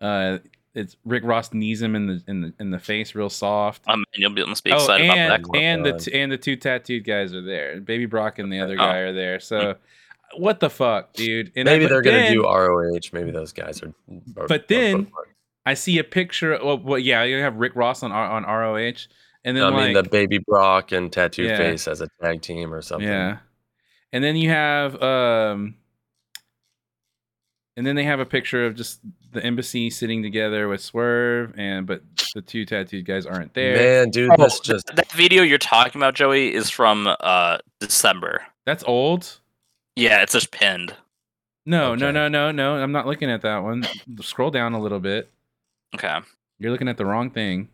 Uh, 0.00 0.38
it's 0.76 0.96
Rick 1.04 1.24
Ross 1.24 1.52
knees 1.52 1.82
him 1.82 1.96
in 1.96 2.06
the 2.06 2.22
in 2.28 2.40
the 2.42 2.52
in 2.60 2.70
the 2.70 2.78
face 2.78 3.14
real 3.16 3.30
soft. 3.30 3.82
Um, 3.88 4.04
and 4.14 4.20
you'll 4.22 4.30
be 4.32 4.44
must 4.46 4.62
be 4.62 4.70
Oh, 4.70 4.76
excited 4.76 5.10
and 5.10 5.32
about 5.32 5.52
that. 5.52 5.58
and 5.58 5.84
the 5.84 5.92
t- 5.98 6.12
and 6.12 6.30
the 6.30 6.36
two 6.38 6.54
tattooed 6.54 7.04
guys 7.04 7.32
are 7.34 7.42
there. 7.42 7.80
Baby 7.80 8.06
Brock 8.06 8.38
and 8.38 8.52
the 8.52 8.60
other 8.60 8.74
Oh. 8.74 8.76
guy 8.76 8.98
are 8.98 9.12
there. 9.12 9.40
So, 9.40 9.76
what 10.36 10.60
the 10.60 10.70
fuck, 10.70 11.14
dude? 11.14 11.50
And 11.56 11.64
maybe 11.64 11.86
I, 11.86 11.88
they're 11.88 12.02
gonna 12.02 12.18
then 12.18 12.32
do 12.34 12.44
ROH. 12.44 13.00
Maybe 13.12 13.30
those 13.30 13.52
guys 13.52 13.82
are. 13.82 13.88
are- 14.36 14.46
But 14.46 14.62
are 14.62 14.64
then- 14.68 15.06
bookmarked. 15.06 15.32
I 15.64 15.74
see 15.74 15.98
a 15.98 16.04
picture. 16.04 16.56
Well, 16.62 16.78
well 16.78 16.98
yeah, 16.98 17.24
you 17.24 17.38
have 17.40 17.56
Rick 17.56 17.74
Ross 17.74 18.02
on 18.04 18.12
on 18.12 18.44
ROH, 18.44 19.08
and 19.44 19.56
then 19.56 19.64
I 19.64 19.68
like 19.70 19.84
mean, 19.86 19.94
the 19.94 20.04
Baby 20.04 20.38
Brock 20.46 20.92
and 20.92 21.10
Tattoo 21.12 21.42
Yeah. 21.42 21.56
Face 21.56 21.88
as 21.88 22.00
a 22.00 22.08
tag 22.22 22.40
team 22.42 22.72
or 22.72 22.82
something. 22.82 23.08
yeah, 23.08 23.38
and 24.12 24.22
then 24.22 24.36
you 24.36 24.50
have 24.50 24.94
um, 25.02 25.74
and 27.76 27.86
then 27.86 27.96
they 27.96 28.04
have 28.04 28.20
a 28.20 28.26
picture 28.26 28.64
of 28.66 28.74
just 28.76 29.00
the 29.36 29.44
embassy 29.44 29.88
sitting 29.90 30.22
together 30.22 30.68
with 30.68 30.80
Swerve, 30.80 31.54
and 31.56 31.86
but 31.86 32.02
the 32.34 32.42
two 32.42 32.64
tattooed 32.64 33.04
guys 33.04 33.24
aren't 33.26 33.54
there. 33.54 33.76
Man, 33.76 34.10
dude, 34.10 34.30
Oh, 34.32 34.42
this 34.42 34.58
just 34.60 34.86
that 34.96 35.10
video 35.12 35.42
you're 35.42 35.58
talking 35.58 36.00
about, 36.00 36.14
Joey, 36.14 36.52
is 36.52 36.68
from 36.70 37.06
uh 37.20 37.58
December. 37.80 38.42
That's 38.64 38.82
old. 38.84 39.38
Yeah, 39.94 40.22
it's 40.22 40.32
just 40.32 40.50
pinned. 40.50 40.94
No, 41.64 41.94
no, 41.94 42.06
Okay. 42.08 42.12
no, 42.14 42.28
no, 42.28 42.50
no. 42.52 42.74
I'm 42.76 42.92
not 42.92 43.06
looking 43.06 43.30
at 43.30 43.42
that 43.42 43.58
one. 43.62 43.86
Scroll 44.20 44.50
down 44.50 44.72
a 44.74 44.80
little 44.80 45.00
bit. 45.00 45.30
Okay. 45.94 46.18
You're 46.58 46.70
looking 46.72 46.88
at 46.88 46.96
the 46.96 47.06
wrong 47.06 47.30
thing. 47.30 47.68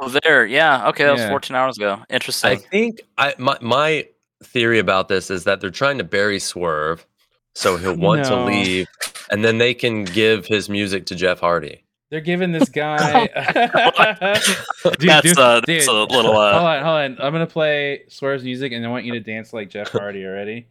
Oh, 0.00 0.08
there. 0.24 0.46
Yeah. 0.46 0.88
Okay, 0.88 1.04
that 1.04 1.12
was 1.12 1.24
14 1.26 1.54
hours 1.56 1.76
ago. 1.76 2.02
Interesting. 2.08 2.50
I 2.50 2.56
think 2.56 3.02
I 3.18 3.34
my 3.38 3.56
my 3.60 4.08
theory 4.42 4.78
about 4.78 5.08
this 5.08 5.30
is 5.30 5.44
that 5.44 5.60
they're 5.60 5.70
trying 5.70 5.98
to 5.98 6.04
bury 6.04 6.38
Swerve, 6.38 7.06
so 7.54 7.76
he'll 7.76 7.96
want 7.96 8.24
to 8.26 8.44
leave, 8.44 8.86
and 9.30 9.44
then 9.44 9.58
they 9.58 9.74
can 9.74 10.04
give 10.04 10.46
his 10.46 10.68
music 10.68 11.06
to 11.06 11.14
Jeff 11.14 11.40
Hardy. 11.40 11.82
They're 12.10 12.20
giving 12.20 12.52
this 12.52 12.68
guy. 12.68 13.26
Dude, 14.84 15.08
that's 15.08 15.22
dude, 15.22 15.38
uh, 15.38 15.60
dude. 15.60 15.86
a 15.88 15.92
little 15.92 16.06
hold 16.06 16.36
uh. 16.36 16.38
on, 16.38 16.82
hold 16.84 16.96
on. 16.96 17.16
I'm 17.20 17.32
gonna 17.32 17.46
play 17.46 18.04
Swerve's 18.08 18.44
music, 18.44 18.72
and 18.72 18.86
I 18.86 18.88
want 18.88 19.04
you 19.04 19.12
to 19.14 19.20
dance 19.20 19.52
like 19.52 19.70
Jeff 19.70 19.90
Hardy 19.90 20.24
already. 20.24 20.68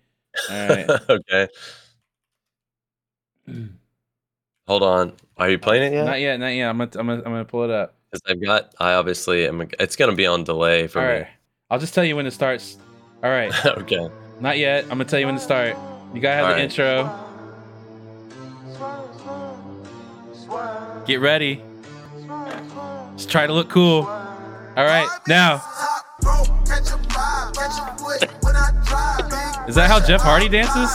All 0.50 0.70
right. 0.70 0.90
okay, 1.10 1.48
hold 4.68 4.84
on. 4.84 5.14
Are 5.38 5.50
you 5.50 5.60
playing 5.60 5.92
it 5.92 5.96
yet? 5.96 6.06
Not 6.06 6.22
yet, 6.22 6.40
not 6.40 6.48
yet. 6.48 6.70
I'm 6.70 6.78
gonna, 6.78 6.92
I'm 6.98 7.08
gonna, 7.08 7.18
I'm 7.18 7.32
gonna 7.32 7.46
pull 7.46 7.64
it 7.66 7.70
up. 7.70 7.96
Because 8.12 8.22
I've 8.30 8.42
got. 8.42 8.74
I 8.80 8.94
obviously 8.94 9.46
am. 9.46 9.68
It's 9.78 9.98
gonna 9.98 10.16
be 10.16 10.26
on 10.26 10.46
delay 10.46 10.88
for 10.88 11.02
All 11.02 11.08
me. 11.08 11.14
right. 11.14 11.28
I'll 11.70 11.80
just 11.80 11.94
tell 11.94 12.06
you 12.06 12.16
when 12.16 12.26
it 12.26 12.32
starts. 12.32 12.78
All 13.24 13.30
right. 13.30 13.54
okay. 13.66 14.10
Not 14.40 14.58
yet. 14.58 14.84
I'm 14.84 14.90
gonna 14.92 15.06
tell 15.06 15.20
you 15.20 15.26
when 15.26 15.36
to 15.36 15.42
start. 15.42 15.76
You 16.14 16.22
gotta 16.22 16.36
have 16.36 16.46
All 16.46 16.52
the 16.52 16.56
right. 16.56 16.64
intro. 16.64 17.25
Get 21.06 21.22
ready. 21.22 21.62
Just 23.16 23.30
try 23.30 23.46
to 23.46 23.54
look 23.54 23.70
cool. 23.70 24.04
All 24.06 24.84
right, 24.86 25.08
now. 25.28 25.56
Is 29.68 29.76
that 29.76 29.88
how 29.88 30.00
Jeff 30.00 30.22
Hardy 30.22 30.50
dances? 30.50 30.90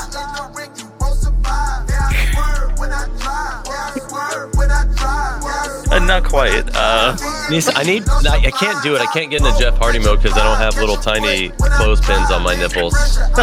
Uh, 5.93 5.99
not 6.07 6.25
quite. 6.25 6.69
Uh, 6.75 7.17
Needs- 7.51 7.71
I 7.75 7.83
need. 7.83 8.05
I, 8.09 8.37
I 8.47 8.51
can't 8.51 8.83
do 8.83 8.95
it. 8.95 9.01
I 9.01 9.07
can't 9.07 9.31
get 9.31 9.45
into 9.45 9.59
Jeff 9.59 9.77
Hardy 9.77 9.99
mode 9.99 10.23
because 10.23 10.39
I 10.39 10.45
don't 10.45 10.59
have 10.59 10.77
little 10.77 10.97
tiny 10.97 11.49
clothespins 11.51 12.31
on 12.31 12.43
my 12.43 12.55
nipples. 12.55 12.95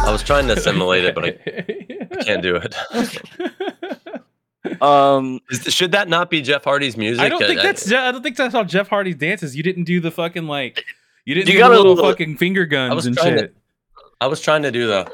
I 0.00 0.10
was 0.10 0.22
trying 0.22 0.48
to 0.48 0.58
simulate 0.58 1.04
it, 1.04 1.14
but 1.14 1.24
I 1.24 1.32
can't 2.24 2.42
do 2.42 2.56
it. 2.56 2.74
um, 4.80 5.40
Is, 5.50 5.62
should 5.74 5.92
that 5.92 6.08
not 6.08 6.30
be 6.30 6.42
Jeff 6.42 6.64
Hardy's 6.64 6.96
music? 6.96 7.22
I 7.22 7.28
don't 7.28 7.38
think 7.38 7.60
I- 7.60 7.62
that's 7.62 7.86
Je- 7.86 7.96
I 7.96 8.10
don't 8.12 8.22
think 8.22 8.36
that's 8.36 8.52
how 8.54 8.64
Jeff 8.64 8.88
Hardy 8.88 9.14
dances. 9.14 9.56
You 9.56 9.62
didn't 9.62 9.84
do 9.84 10.00
the 10.00 10.10
fucking 10.10 10.46
like 10.46 10.84
you 11.24 11.34
didn't 11.34 11.48
You 11.48 11.52
do 11.54 11.58
the 11.58 11.62
gotta 11.64 11.76
little 11.76 11.94
look- 11.94 12.18
fucking 12.18 12.36
finger 12.38 12.66
guns 12.66 12.94
was 12.94 13.06
and 13.06 13.16
trying 13.16 13.34
to- 13.34 13.40
shit. 13.40 13.56
I 14.20 14.26
was 14.26 14.40
trying 14.40 14.62
to 14.62 14.70
do 14.72 14.86
the. 14.88 15.10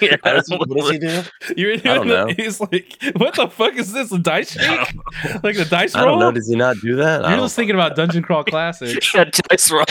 yeah, 0.00 0.16
How 0.24 0.32
does 0.34 0.48
what 0.50 0.68
does 0.68 0.90
he 0.90 0.98
do? 0.98 1.22
You 1.56 1.66
were 1.68 1.72
I 1.74 1.76
don't 1.78 2.08
the- 2.08 2.26
know. 2.26 2.34
He's 2.36 2.60
like, 2.60 2.96
what 3.16 3.34
the 3.34 3.48
fuck 3.48 3.74
is 3.76 3.92
this? 3.92 4.10
A 4.12 4.18
dice 4.18 4.52
shake? 4.60 4.94
like 5.42 5.56
the 5.56 5.64
dice 5.68 5.94
I 5.94 6.00
don't 6.00 6.08
roll? 6.08 6.18
know. 6.20 6.32
Does 6.32 6.48
he 6.48 6.56
not 6.56 6.76
do 6.82 6.96
that? 6.96 7.24
I 7.24 7.28
You're 7.28 7.36
don't 7.38 7.46
just 7.46 7.56
thinking 7.56 7.74
about 7.76 7.96
Dungeon 7.96 8.22
Crawl 8.22 8.44
Classic. 8.44 9.02
yeah, 9.14 9.24
dice 9.48 9.70
roll. 9.70 9.84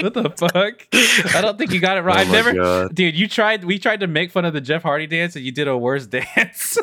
Yeah. 0.00 0.08
what 0.08 0.14
the 0.14 0.30
fuck? 0.30 1.34
I 1.36 1.40
don't 1.40 1.56
think 1.58 1.72
you 1.72 1.80
got 1.80 1.96
it 1.98 2.02
right. 2.02 2.16
Oh 2.16 2.20
I've 2.20 2.30
never, 2.30 2.52
God. 2.52 2.94
dude. 2.94 3.14
You 3.16 3.28
tried. 3.28 3.64
We 3.64 3.78
tried 3.78 4.00
to 4.00 4.06
make 4.06 4.30
fun 4.32 4.44
of 4.44 4.52
the 4.52 4.60
Jeff 4.60 4.82
Hardy 4.82 5.06
dance, 5.06 5.36
and 5.36 5.44
you 5.44 5.52
did 5.52 5.68
a 5.68 5.76
worse 5.78 6.06
dance. 6.08 6.76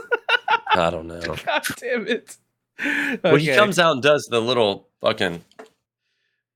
I 0.74 0.90
don't 0.90 1.08
know. 1.08 1.20
God 1.46 1.64
damn 1.78 2.08
it. 2.08 2.38
Well, 3.24 3.36
he 3.36 3.54
comes 3.54 3.78
out 3.80 3.92
and 3.94 4.02
does 4.02 4.28
the 4.32 4.40
little 4.40 4.88
fucking. 5.02 5.44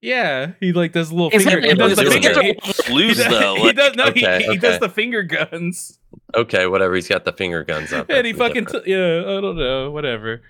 Yeah, 0.02 0.52
he 0.60 0.72
like 0.72 0.92
does 0.92 1.10
a 1.10 1.16
little 1.16 1.32
His 1.32 1.44
finger. 1.46 1.62
hands 1.62 1.72
He 1.74 1.78
does 1.78 1.96
the 1.98 2.12
finger. 2.12 2.42
He, 2.88 2.94
loose 2.94 3.18
he 3.18 3.24
does, 3.24 3.32
though. 3.40 3.56
he 3.56 3.74
does 3.74 3.96
no. 3.96 4.06
Okay, 4.08 4.44
he, 4.44 4.52
he 4.52 4.58
does 4.58 4.80
the 4.80 4.90
finger 4.90 5.24
guns, 5.24 5.98
Okay, 6.36 6.68
whatever. 6.68 6.94
He's 6.96 7.08
got 7.08 7.26
the 7.26 7.34
finger 7.34 7.64
guns 7.64 7.92
up. 7.92 8.10
and 8.10 8.26
he 8.28 8.34
fucking 8.34 8.66
different. 8.66 8.86
t- 8.86 8.92
yeah. 8.92 9.22
I 9.22 9.42
don't 9.42 9.58
know. 9.58 9.90
Whatever. 9.92 10.42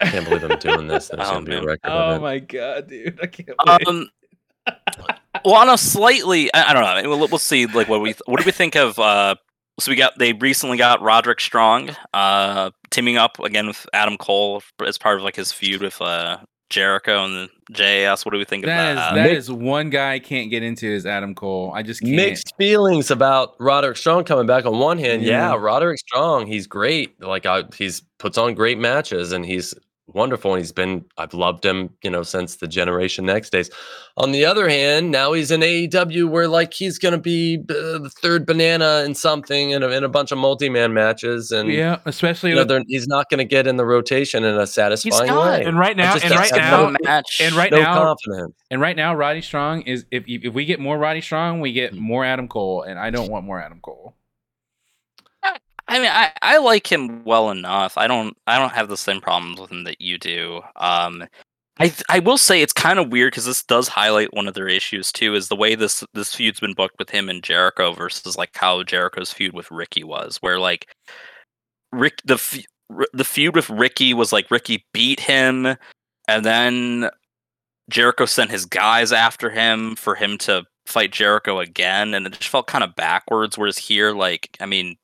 I 0.00 0.06
can't 0.06 0.24
believe 0.28 0.42
I'm 0.50 0.58
doing 0.58 0.86
this. 0.88 1.08
There's 1.08 1.28
Oh, 1.28 1.34
gonna 1.34 1.44
be 1.46 1.54
a 1.54 1.62
record 1.62 1.80
Oh 1.90 2.18
my 2.18 2.38
god, 2.38 2.88
dude! 2.88 3.18
I 3.22 3.26
can't. 3.26 3.50
Wait. 3.66 3.86
um, 3.88 4.10
well, 5.44 5.54
on 5.54 5.68
a 5.70 5.78
slightly, 5.78 6.52
I, 6.54 6.70
I 6.70 6.72
don't 6.72 6.82
know. 6.82 6.88
I 6.88 7.00
mean, 7.02 7.10
We'll, 7.10 7.28
we'll 7.28 7.38
see. 7.38 7.66
Like, 7.66 7.88
what 7.88 8.00
we 8.00 8.14
what 8.26 8.38
do 8.40 8.44
we 8.46 8.52
think 8.52 8.76
of? 8.76 8.98
uh 8.98 9.34
So 9.80 9.90
we 9.90 9.96
got 9.96 10.18
they 10.18 10.32
recently 10.34 10.76
got 10.76 11.00
Roderick 11.02 11.40
Strong, 11.40 11.90
uh, 12.12 12.70
teaming 12.90 13.16
up 13.16 13.38
again 13.40 13.66
with 13.66 13.86
Adam 13.92 14.16
Cole 14.16 14.62
as 14.86 14.98
part 14.98 15.18
of 15.18 15.24
like 15.24 15.36
his 15.36 15.52
feud 15.52 15.80
with 15.82 16.00
uh 16.00 16.38
Jericho 16.70 17.24
and 17.24 17.34
the 17.34 17.48
JAS. 17.72 18.24
What 18.24 18.32
do 18.32 18.38
we 18.38 18.44
think 18.44 18.64
of 18.64 18.68
that 18.68 18.90
is 18.92 18.96
that? 18.96 19.14
that 19.14 19.22
Mixed- 19.24 19.38
is 19.38 19.52
one 19.52 19.90
guy 19.90 20.14
I 20.14 20.18
can't 20.18 20.50
get 20.50 20.62
into 20.62 20.86
is 20.86 21.06
Adam 21.06 21.34
Cole. 21.34 21.72
I 21.74 21.82
just 21.82 22.00
can't. 22.00 22.16
Mixed 22.16 22.54
feelings 22.56 23.10
about 23.10 23.54
Roderick 23.60 23.96
Strong 23.96 24.24
coming 24.24 24.46
back. 24.46 24.64
On 24.66 24.78
one 24.78 24.98
hand, 24.98 25.22
yeah, 25.22 25.50
Yeah. 25.50 25.56
Roderick 25.56 25.98
Strong, 25.98 26.46
he's 26.46 26.66
great. 26.66 27.20
Like 27.20 27.44
I, 27.46 27.64
he's 27.76 28.02
puts 28.18 28.38
on 28.38 28.54
great 28.54 28.78
matches, 28.78 29.32
and 29.32 29.44
he's 29.44 29.74
wonderful. 30.06 30.52
And 30.54 30.60
he's 30.60 30.72
been, 30.72 31.04
I've 31.18 31.34
loved 31.34 31.64
him, 31.64 31.90
you 32.02 32.10
know, 32.10 32.22
since 32.22 32.56
the 32.56 32.68
Generation 32.68 33.24
Next 33.26 33.50
days. 33.50 33.70
On 34.16 34.32
the 34.32 34.44
other 34.44 34.68
hand, 34.68 35.10
now 35.10 35.32
he's 35.32 35.50
in 35.50 35.60
AEW, 35.60 36.28
where 36.28 36.46
like 36.46 36.72
he's 36.72 36.98
gonna 36.98 37.18
be 37.18 37.58
uh, 37.68 37.98
the 37.98 38.10
third 38.22 38.46
banana 38.46 39.02
in 39.04 39.14
something 39.14 39.70
in 39.70 39.82
a, 39.82 39.88
in 39.88 40.04
a 40.04 40.08
bunch 40.08 40.30
of 40.30 40.38
multi-man 40.38 40.92
matches, 40.94 41.50
and 41.50 41.68
Yeah, 41.68 41.98
especially 42.04 42.50
you 42.50 42.56
know, 42.56 42.64
with, 42.64 42.84
he's 42.86 43.06
not 43.08 43.28
gonna 43.30 43.44
get 43.44 43.66
in 43.66 43.76
the 43.76 43.84
rotation 43.84 44.44
in 44.44 44.56
a 44.56 44.66
satisfying 44.66 45.34
way. 45.34 45.64
and 45.64 45.78
right 45.78 45.96
now, 45.96 46.12
just 46.14 46.26
and 46.26 46.34
right 46.34 46.52
now, 46.54 46.90
no- 46.90 46.96
match. 47.02 47.40
and 47.40 47.54
right 47.54 47.72
no 47.72 47.78
now, 47.82 47.94
confidence. 47.94 48.54
and 48.70 48.80
right 48.80 48.96
now, 48.96 49.14
Roddy 49.14 49.40
Strong 49.40 49.82
is 49.82 50.04
if 50.12 50.24
if 50.26 50.54
we 50.54 50.64
get 50.64 50.78
more 50.78 50.96
Roddy 50.98 51.20
Strong, 51.20 51.60
we 51.60 51.72
get 51.72 51.92
more 51.94 52.24
Adam 52.24 52.46
Cole, 52.46 52.82
and 52.82 52.98
I 52.98 53.10
don't 53.10 53.30
want 53.30 53.44
more 53.44 53.60
Adam 53.60 53.80
Cole. 53.80 54.14
I 55.88 55.98
mean, 55.98 56.10
I, 56.10 56.32
I 56.42 56.58
like 56.58 56.90
him 56.90 57.24
well 57.24 57.50
enough. 57.50 57.98
I 57.98 58.06
don't 58.06 58.36
I 58.46 58.58
don't 58.58 58.72
have 58.72 58.88
the 58.88 58.96
same 58.96 59.20
problems 59.20 59.60
with 59.60 59.70
him 59.70 59.84
that 59.84 60.00
you 60.00 60.18
do. 60.18 60.62
Um, 60.76 61.24
I 61.80 61.92
I 62.08 62.20
will 62.20 62.38
say 62.38 62.62
it's 62.62 62.72
kind 62.72 62.98
of 62.98 63.10
weird 63.12 63.32
because 63.32 63.44
this 63.46 63.62
does 63.62 63.88
highlight 63.88 64.34
one 64.34 64.48
of 64.48 64.54
their 64.54 64.68
issues 64.68 65.12
too, 65.12 65.34
is 65.34 65.48
the 65.48 65.56
way 65.56 65.74
this 65.74 66.04
this 66.14 66.34
feud's 66.34 66.60
been 66.60 66.74
booked 66.74 66.98
with 66.98 67.10
him 67.10 67.28
and 67.28 67.42
Jericho 67.42 67.92
versus 67.92 68.36
like 68.36 68.50
how 68.54 68.82
Jericho's 68.82 69.32
feud 69.32 69.52
with 69.54 69.70
Ricky 69.70 70.04
was, 70.04 70.38
where 70.38 70.58
like 70.58 70.88
Rick 71.92 72.20
the 72.24 72.64
the 73.12 73.24
feud 73.24 73.54
with 73.54 73.70
Ricky 73.70 74.14
was 74.14 74.32
like 74.32 74.50
Ricky 74.50 74.84
beat 74.92 75.20
him, 75.20 75.76
and 76.28 76.44
then 76.44 77.10
Jericho 77.90 78.26
sent 78.26 78.50
his 78.50 78.64
guys 78.66 79.12
after 79.12 79.50
him 79.50 79.96
for 79.96 80.14
him 80.14 80.38
to 80.38 80.64
fight 80.86 81.12
Jericho 81.12 81.60
again, 81.60 82.14
and 82.14 82.26
it 82.26 82.32
just 82.34 82.48
felt 82.48 82.66
kind 82.66 82.84
of 82.84 82.94
backwards. 82.96 83.58
Whereas 83.58 83.78
here, 83.78 84.12
like, 84.12 84.56
I 84.60 84.66
mean, 84.66 84.96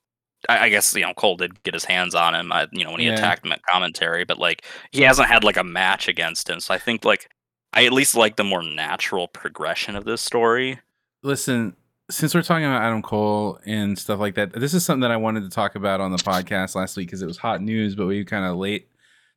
I, 0.49 0.67
I 0.67 0.69
guess 0.69 0.95
you 0.95 1.03
know 1.03 1.13
Cole 1.15 1.37
did 1.37 1.63
get 1.63 1.75
his 1.75 1.85
hands 1.85 2.15
on 2.15 2.35
him, 2.35 2.51
uh, 2.53 2.67
you 2.73 2.85
know, 2.85 2.93
when 2.93 3.01
he 3.01 3.07
Yeah. 3.07 3.15
attacked 3.15 3.45
him 3.45 3.53
at 3.53 3.63
commentary, 3.65 4.25
but 4.25 4.39
like 4.39 4.65
he 4.93 5.03
hasn't 5.03 5.29
had 5.29 5.45
like 5.45 5.57
a 5.57 5.65
match 5.65 6.09
against 6.09 6.49
him, 6.49 6.61
so 6.61 6.73
I 6.75 6.79
think 6.79 7.05
like 7.05 7.29
I 7.73 7.85
at 7.87 7.93
least 7.93 8.15
like 8.17 8.37
the 8.37 8.45
more 8.45 8.63
natural 8.63 9.29
progression 9.29 9.95
of 9.97 10.05
this 10.05 10.21
story. 10.23 10.81
Listen, 11.23 11.77
since 12.11 12.35
we're 12.35 12.43
talking 12.43 12.65
about 12.65 12.83
Adam 12.83 13.03
Cole 13.03 13.59
and 13.65 13.97
stuff 13.99 14.19
like 14.19 14.35
that, 14.35 14.53
this 14.53 14.75
is 14.75 14.85
something 14.85 15.03
that 15.03 15.11
I 15.13 15.17
wanted 15.17 15.43
to 15.43 15.51
talk 15.51 15.75
about 15.77 16.01
on 16.01 16.11
the 16.11 16.19
podcast 16.19 16.75
last 16.75 16.97
week 16.97 17.07
because 17.09 17.23
it 17.23 17.27
was 17.27 17.39
hot 17.39 17.63
news, 17.63 17.95
but 17.95 18.07
we 18.07 18.25
kind 18.25 18.45
of 18.45 18.57
late 18.57 18.89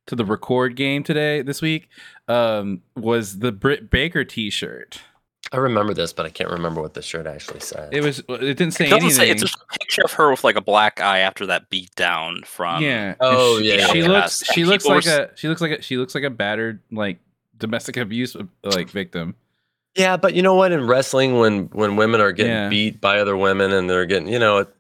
to 0.08 0.16
the 0.16 0.26
record 0.26 0.76
game 0.76 1.04
today 1.04 1.42
this 1.44 1.62
week. 1.62 1.88
Um, 2.28 2.82
was 2.96 3.40
the 3.40 3.52
Britt 3.52 3.90
Baker 3.92 4.24
T-shirt? 4.26 5.00
I 5.54 5.58
remember 5.58 5.94
this, 5.94 6.12
but 6.14 6.26
I 6.26 6.30
can't 6.30 6.50
remember 6.50 6.82
what 6.82 6.94
the 6.96 7.02
shirt 7.02 7.28
actually 7.28 7.60
said. 7.60 7.94
It 7.94 8.02
was. 8.02 8.20
It 8.28 8.28
didn't 8.58 8.72
say 8.72 8.88
It 8.88 8.90
doesn't 8.90 9.04
anything. 9.04 9.12
say 9.12 9.30
it's 9.30 9.42
just 9.44 9.56
a 9.56 9.78
picture 9.80 10.02
of 10.04 10.12
her 10.14 10.32
with 10.32 10.44
like 10.44 10.56
a 10.56 10.62
black 10.62 11.00
eye 11.00 11.20
after 11.20 11.46
that 11.46 11.70
beat 11.70 11.94
down 11.96 12.42
from 12.44 12.82
yeah. 12.84 13.16
Oh, 13.20 13.60
she, 13.60 13.78
yeah, 13.78 13.88
She 13.88 14.00
yeah. 14.02 14.08
looks. 14.08 14.42
Yes. 14.42 14.54
She 14.56 14.62
And 14.62 14.70
looks 14.72 14.86
like 14.86 15.06
were 15.06 15.12
a. 15.12 15.38
She 15.38 15.48
looks 15.48 15.62
like 15.62 15.72
a. 15.72 15.82
She 15.82 15.98
looks 15.98 16.16
like 16.16 16.24
a 16.24 16.30
battered 16.30 16.80
like 16.92 17.20
domestic 17.58 17.98
abuse 17.98 18.36
like 18.64 18.90
victim. 18.90 19.36
Yeah, 19.96 20.18
but 20.18 20.34
you 20.34 20.42
know 20.42 20.56
what? 20.56 20.72
In 20.72 20.88
wrestling, 20.88 21.38
when 21.38 21.66
when 21.68 21.96
women 21.98 22.20
are 22.20 22.32
getting 22.32 22.52
Yeah. 22.52 22.70
beat 22.70 23.00
by 23.00 23.20
other 23.20 23.38
women 23.38 23.72
and 23.72 23.88
they're 23.90 24.06
getting, 24.08 24.28
you 24.28 24.40
know, 24.40 24.58
it's- 24.60 24.78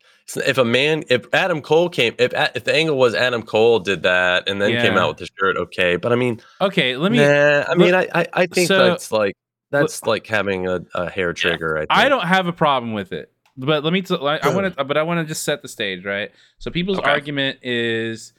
if 0.47 0.57
a 0.57 0.65
man, 0.65 1.03
if 1.09 1.27
Adam 1.33 1.61
Cole 1.61 1.89
came, 1.89 2.15
if 2.17 2.33
if 2.55 2.63
the 2.63 2.73
angle 2.73 2.97
was 2.97 3.13
Adam 3.13 3.43
Cole 3.43 3.79
did 3.79 4.03
that 4.03 4.49
and 4.49 4.59
then 4.61 4.71
came 4.81 4.97
out 4.97 5.09
with 5.09 5.17
the 5.17 5.27
shirt, 5.37 5.57
okay. 5.57 5.97
But 5.97 6.13
I 6.13 6.15
mean, 6.15 6.41
Okay, 6.61 6.95
let 6.97 7.11
me. 7.11 7.19
nah, 7.19 7.25
I 7.67 7.69
look- 7.69 7.77
mean, 7.77 7.93
I 7.93 8.07
I, 8.15 8.27
I 8.33 8.45
think 8.47 8.69
so- 8.69 8.87
that's 8.87 9.11
like 9.11 9.35
that's 9.73 10.03
like 10.03 10.25
having 10.27 10.67
a, 10.67 10.81
a 10.95 11.09
hair 11.09 11.33
trigger. 11.33 11.77
I, 11.77 11.81
think. 11.81 11.91
I 11.91 12.09
don't 12.09 12.25
have 12.25 12.47
a 12.47 12.53
problem 12.53 12.93
with 12.93 13.11
it, 13.11 13.31
but 13.57 13.83
let 13.83 13.91
me. 13.93 14.01
T- 14.01 14.15
I 14.15 14.49
want 14.49 14.73
to, 14.77 14.83
but 14.83 14.97
I 14.97 15.03
want 15.03 15.19
to 15.19 15.25
just 15.25 15.43
set 15.43 15.61
the 15.61 15.67
stage, 15.67 16.05
right? 16.05 16.31
So 16.59 16.71
people's 16.71 16.99
Okay. 16.99 17.09
argument 17.09 17.59
is 17.61 18.33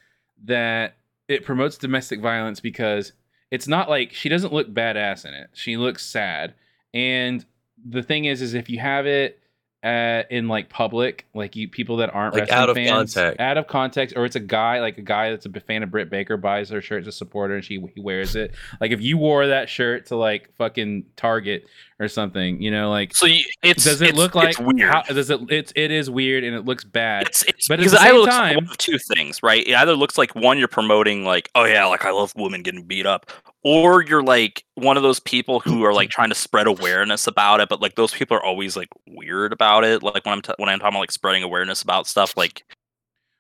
that 0.44 0.97
it 1.28 1.44
promotes 1.44 1.77
domestic 1.78 2.20
violence 2.20 2.61
because 2.61 3.12
it's 3.51 3.69
not 3.69 3.89
like 3.89 4.12
she 4.12 4.28
doesn't 4.28 4.52
look 4.52 4.73
badass 4.73 5.24
in 5.24 5.35
it. 5.35 5.51
She 5.52 5.77
looks 5.77 6.06
sad, 6.06 6.55
and 6.93 7.44
the 7.85 8.02
thing 8.02 8.24
is, 8.24 8.40
is 8.40 8.55
if 8.55 8.70
you 8.70 8.78
have 8.78 9.06
it. 9.06 9.40
Uh, 9.85 10.23
in 10.31 10.48
like 10.48 10.70
public, 10.70 11.27
like 11.35 11.55
you 11.56 11.69
people 11.69 11.98
that 11.98 12.15
aren't 12.15 12.35
Like, 12.35 12.51
out 12.51 12.70
of 12.70 12.74
fans, 12.77 13.12
context. 13.15 13.39
out 13.39 13.59
of 13.59 13.66
context, 13.66 14.16
or 14.16 14.24
it's 14.24 14.35
a 14.35 14.40
guy 14.40 14.81
like 14.81 14.97
a 14.97 15.02
guy 15.02 15.28
that's 15.28 15.44
a 15.44 15.51
fan 15.61 15.82
of 15.82 15.90
Britt 15.90 16.09
Baker 16.09 16.39
buys 16.39 16.70
her 16.70 16.81
shirt 16.81 17.05
to 17.05 17.12
support 17.12 17.51
her 17.51 17.56
and 17.56 17.65
she 17.65 17.85
he 17.94 18.01
wears 18.01 18.35
it. 18.35 18.55
Like 18.81 18.93
if 18.93 19.02
you 19.02 19.19
wore 19.19 19.47
that 19.48 19.69
shirt 19.69 20.06
to 20.06 20.16
like 20.16 20.51
fucking 20.56 21.05
Target 21.16 21.66
or 22.01 22.09
something, 22.09 22.61
you 22.61 22.71
know, 22.71 22.91
like 22.91 23.15
So 23.15 23.27
you, 23.27 23.45
it's 23.62 23.85
does 23.85 24.01
it 24.01 24.09
it's- 24.11 24.19
look 24.19 24.35
like 24.35 24.51
it's 24.51 24.59
weird? 24.61 24.91
How, 24.91 25.03
does 25.03 25.31
it? 25.31 25.41
It's 25.51 25.73
it 25.77 25.91
is 25.91 26.11
weird 26.11 26.43
and 26.45 26.55
it 26.57 26.65
looks 26.65 26.83
bad. 26.85 27.29
It's, 27.29 27.43
it's 27.45 27.69
But 27.69 27.75
at 27.75 27.79
because 27.79 27.93
the 27.93 27.99
it 27.99 28.01
either 28.01 28.11
same 28.11 28.21
looks 28.21 28.33
like 28.35 28.41
time- 28.41 28.55
one 28.57 28.65
of 28.65 28.79
two 28.79 28.99
things, 28.99 29.43
right? 29.43 29.66
It 29.66 29.75
either 29.75 29.95
looks 29.95 30.19
like 30.19 30.35
one 30.35 30.59
you're 30.59 30.66
promoting, 30.69 31.25
like, 31.25 31.51
oh 31.55 31.65
yeah, 31.65 31.87
like 31.87 32.05
I 32.05 32.11
love 32.11 32.33
women 32.37 32.62
getting 32.62 32.83
beat 32.83 33.07
up, 33.07 33.31
or 33.62 34.03
you're 34.03 34.23
like 34.25 34.65
one 34.75 34.97
of 34.97 35.03
those 35.03 35.21
people 35.21 35.61
who 35.61 35.85
are 35.85 35.95
like 35.95 36.11
trying 36.11 36.31
to 36.31 36.35
spread 36.35 36.66
awareness 36.66 37.27
about 37.27 37.61
it, 37.61 37.69
but 37.69 37.81
like 37.81 37.95
those 37.95 38.12
people 38.12 38.37
are 38.37 38.45
always 38.45 38.77
like 38.77 38.89
weird 39.07 39.53
about 39.53 39.85
it. 39.85 40.03
Like 40.03 40.25
when 40.27 40.33
I'm 40.35 40.43
t- 40.43 40.55
when 40.57 40.69
I'm 40.69 40.79
talking 40.81 40.95
about 40.95 41.01
like 41.01 41.12
spreading 41.12 41.43
awareness 41.45 41.83
about 41.83 42.07
stuff, 42.09 42.37
like 42.37 42.65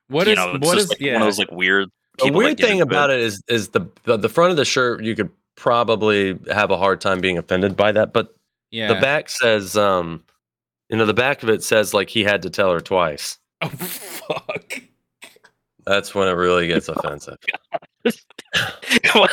What 0.08 0.26
you 0.28 0.34
is 0.34 0.36
know, 0.38 0.54
it's 0.54 0.64
what 0.66 0.74
just 0.74 0.84
is 0.84 0.90
like 0.90 1.00
yeah? 1.00 1.14
one 1.14 1.22
of 1.22 1.26
those 1.26 1.38
like 1.40 1.50
weird. 1.50 1.88
The 2.18 2.24
people 2.26 2.40
that 2.40 2.44
weird 2.46 2.58
get 2.58 2.68
thing 2.68 2.80
about 2.80 3.10
it 3.10 3.18
is 3.18 3.42
is 3.48 3.70
the, 3.70 3.88
the 4.04 4.16
the 4.16 4.28
front 4.28 4.52
of 4.52 4.56
the 4.56 4.64
shirt 4.64 5.02
you 5.02 5.16
could 5.16 5.30
probably 5.56 6.38
have 6.52 6.70
a 6.70 6.76
hard 6.76 7.00
time 7.00 7.20
being 7.20 7.38
offended 7.38 7.76
by 7.76 7.90
that, 7.92 8.12
but 8.12 8.34
yeah. 8.74 8.92
the 8.92 9.00
back 9.00 9.28
says 9.28 9.76
um 9.76 10.22
you 10.90 10.96
know 10.96 11.06
the 11.06 11.14
back 11.14 11.42
of 11.42 11.48
it 11.48 11.62
says 11.62 11.94
like 11.94 12.08
he 12.10 12.22
had 12.24 12.42
to 12.42 12.50
tell 12.50 12.72
her 12.72 12.80
twice. 12.80 13.38
oh 13.62 13.68
fuck. 13.68 14.80
That's 15.86 16.14
when 16.14 16.28
it 16.28 16.32
really 16.32 16.66
gets 16.72 16.88
offensive. 16.88 17.36
Well, 19.14 19.28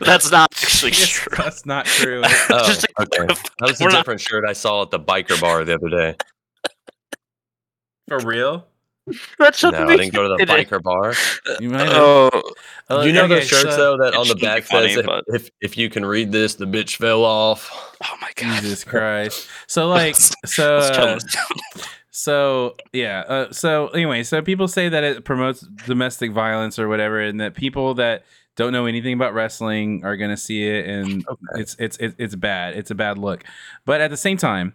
That's 0.00 0.30
not 0.30 0.52
actually 0.62 0.92
Yes, 0.92 1.08
true. 1.10 1.36
That's 1.36 1.66
not 1.66 1.84
true. 1.86 2.22
Oh, 2.24 2.66
Just 2.66 2.82
to 2.82 2.88
okay. 3.02 3.26
That 3.26 3.40
was 3.60 3.80
a 3.80 3.84
we're 3.84 3.90
not- 3.90 3.98
different 3.98 4.20
shirt 4.20 4.44
I 4.48 4.52
saw 4.52 4.82
at 4.82 4.90
the 4.90 4.98
biker 5.00 5.38
bar 5.40 5.64
the 5.64 5.74
other 5.74 5.88
day. 5.90 6.16
For 8.08 8.18
real? 8.20 8.66
That 9.38 9.54
shouldn't 9.54 9.86
No, 9.86 9.92
I 9.92 9.96
didn't 9.96 10.14
go 10.14 10.22
to 10.22 10.28
the 10.36 10.42
it 10.42 10.50
is. 10.50 10.66
biker 10.66 10.82
bar. 10.82 11.14
You 11.60 11.70
might 11.70 11.86
have. 11.88 11.92
Oh, 11.96 12.42
Uh, 12.90 13.00
you 13.02 13.12
know 13.12 13.24
okay, 13.24 13.34
those 13.36 13.48
shirts 13.48 13.76
so- 13.76 13.96
though 13.96 14.04
that 14.04 14.14
on 14.14 14.26
the 14.28 14.34
back 14.36 14.64
funny, 14.64 14.94
says 14.94 15.04
but- 15.06 15.24
if, 15.28 15.46
if 15.46 15.50
if 15.60 15.78
you 15.78 15.88
can 15.90 16.04
read 16.04 16.32
this, 16.32 16.54
the 16.56 16.66
bitch 16.66 16.96
fell 16.96 17.24
off. 17.24 17.70
oh 18.04 18.16
my 18.20 18.30
god. 18.36 18.62
Jesus 18.62 18.84
Christ. 18.92 19.48
So 19.68 19.88
like 19.88 20.16
so 20.16 20.78
uh, 20.78 21.18
so 22.10 22.74
yeah 22.92 23.20
uh, 23.28 23.52
so 23.52 23.88
anyway 23.88 24.22
so 24.22 24.40
people 24.42 24.68
say 24.68 24.88
that 24.88 25.04
it 25.04 25.24
promotes 25.24 25.60
domestic 25.86 26.32
violence 26.32 26.78
or 26.78 26.88
whatever 26.88 27.20
and 27.20 27.40
that 27.40 27.54
people 27.54 27.94
that 27.94 28.24
don't 28.56 28.72
know 28.72 28.86
anything 28.86 29.12
about 29.12 29.34
wrestling 29.34 30.02
are 30.04 30.16
going 30.16 30.30
to 30.30 30.36
see 30.36 30.66
it 30.66 30.86
and 30.86 31.26
Okay. 31.28 31.60
it's, 31.60 31.76
it's 31.78 31.96
it's 31.98 32.14
it's 32.18 32.34
bad 32.34 32.74
it's 32.74 32.90
a 32.90 32.94
bad 32.94 33.18
look 33.18 33.44
but 33.84 34.00
at 34.00 34.08
the 34.10 34.16
same 34.16 34.38
time 34.38 34.72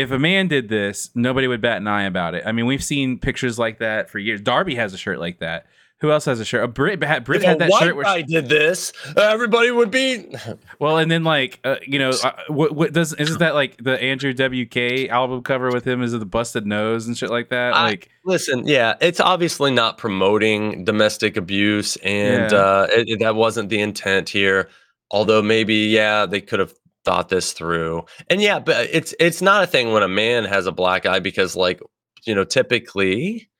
if 0.00 0.10
a 0.10 0.18
man 0.18 0.48
did 0.48 0.68
this 0.68 1.10
nobody 1.14 1.46
would 1.46 1.60
bat 1.60 1.76
an 1.78 1.86
eye 1.86 2.04
about 2.04 2.34
it 2.34 2.42
i 2.46 2.52
mean 2.52 2.66
we've 2.66 2.84
seen 2.84 3.18
pictures 3.18 3.58
like 3.58 3.78
that 3.78 4.08
for 4.10 4.18
years 4.18 4.40
darby 4.40 4.74
has 4.74 4.92
a 4.94 4.98
shirt 4.98 5.18
like 5.20 5.38
that 5.40 5.66
who 6.00 6.10
else 6.10 6.24
has 6.24 6.40
a 6.40 6.46
shirt? 6.46 6.64
A 6.64 6.66
Britt 6.66 7.04
had 7.04 7.24
Britt 7.24 7.42
had 7.42 7.58
that 7.58 7.70
shirt. 7.74 7.94
Where 7.94 8.04
guy 8.06 8.22
did 8.22 8.48
this, 8.48 8.94
everybody 9.18 9.70
would 9.70 9.90
be. 9.90 10.34
Well, 10.78 10.96
and 10.96 11.10
then 11.10 11.24
like 11.24 11.60
uh, 11.62 11.76
you 11.86 11.98
know, 11.98 12.08
uh, 12.24 12.32
what 12.48 12.74
what 12.74 12.94
does 12.94 13.12
isn't 13.12 13.38
that 13.40 13.52
like 13.54 13.76
the 13.84 14.02
Andrew 14.02 14.32
WK 14.32 15.10
album 15.10 15.42
cover 15.42 15.70
with 15.70 15.86
him? 15.86 16.00
Is 16.02 16.14
it 16.14 16.18
the 16.20 16.24
busted 16.24 16.64
nose 16.66 17.06
and 17.06 17.18
shit 17.18 17.28
like 17.28 17.50
that? 17.50 17.74
I- 17.74 17.82
Like, 17.84 18.08
Listen, 18.24 18.66
yeah, 18.66 18.94
it's 19.02 19.20
obviously 19.20 19.72
not 19.72 19.98
promoting 19.98 20.86
domestic 20.86 21.36
abuse, 21.36 21.96
and 21.96 22.50
Yeah. 22.50 22.56
uh, 22.58 22.86
it, 22.90 23.08
it- 23.10 23.18
that 23.20 23.34
wasn't 23.34 23.68
the 23.68 23.80
intent 23.82 24.30
here. 24.30 24.70
Although 25.10 25.42
maybe, 25.42 25.74
yeah, 25.74 26.24
they 26.24 26.40
could 26.40 26.60
have 26.60 26.72
thought 27.04 27.28
this 27.28 27.52
through. 27.52 28.04
And 28.28 28.40
yeah, 28.40 28.58
but 28.58 28.88
it's 28.92 29.14
it's 29.18 29.42
not 29.42 29.62
a 29.62 29.66
thing 29.66 29.92
when 29.92 30.02
a 30.02 30.08
man 30.08 30.44
has 30.44 30.66
a 30.66 30.72
black 30.72 31.06
eye 31.06 31.20
because, 31.20 31.56
like, 31.56 31.80
you 32.26 32.34
know, 32.34 32.44
typically 32.44 33.50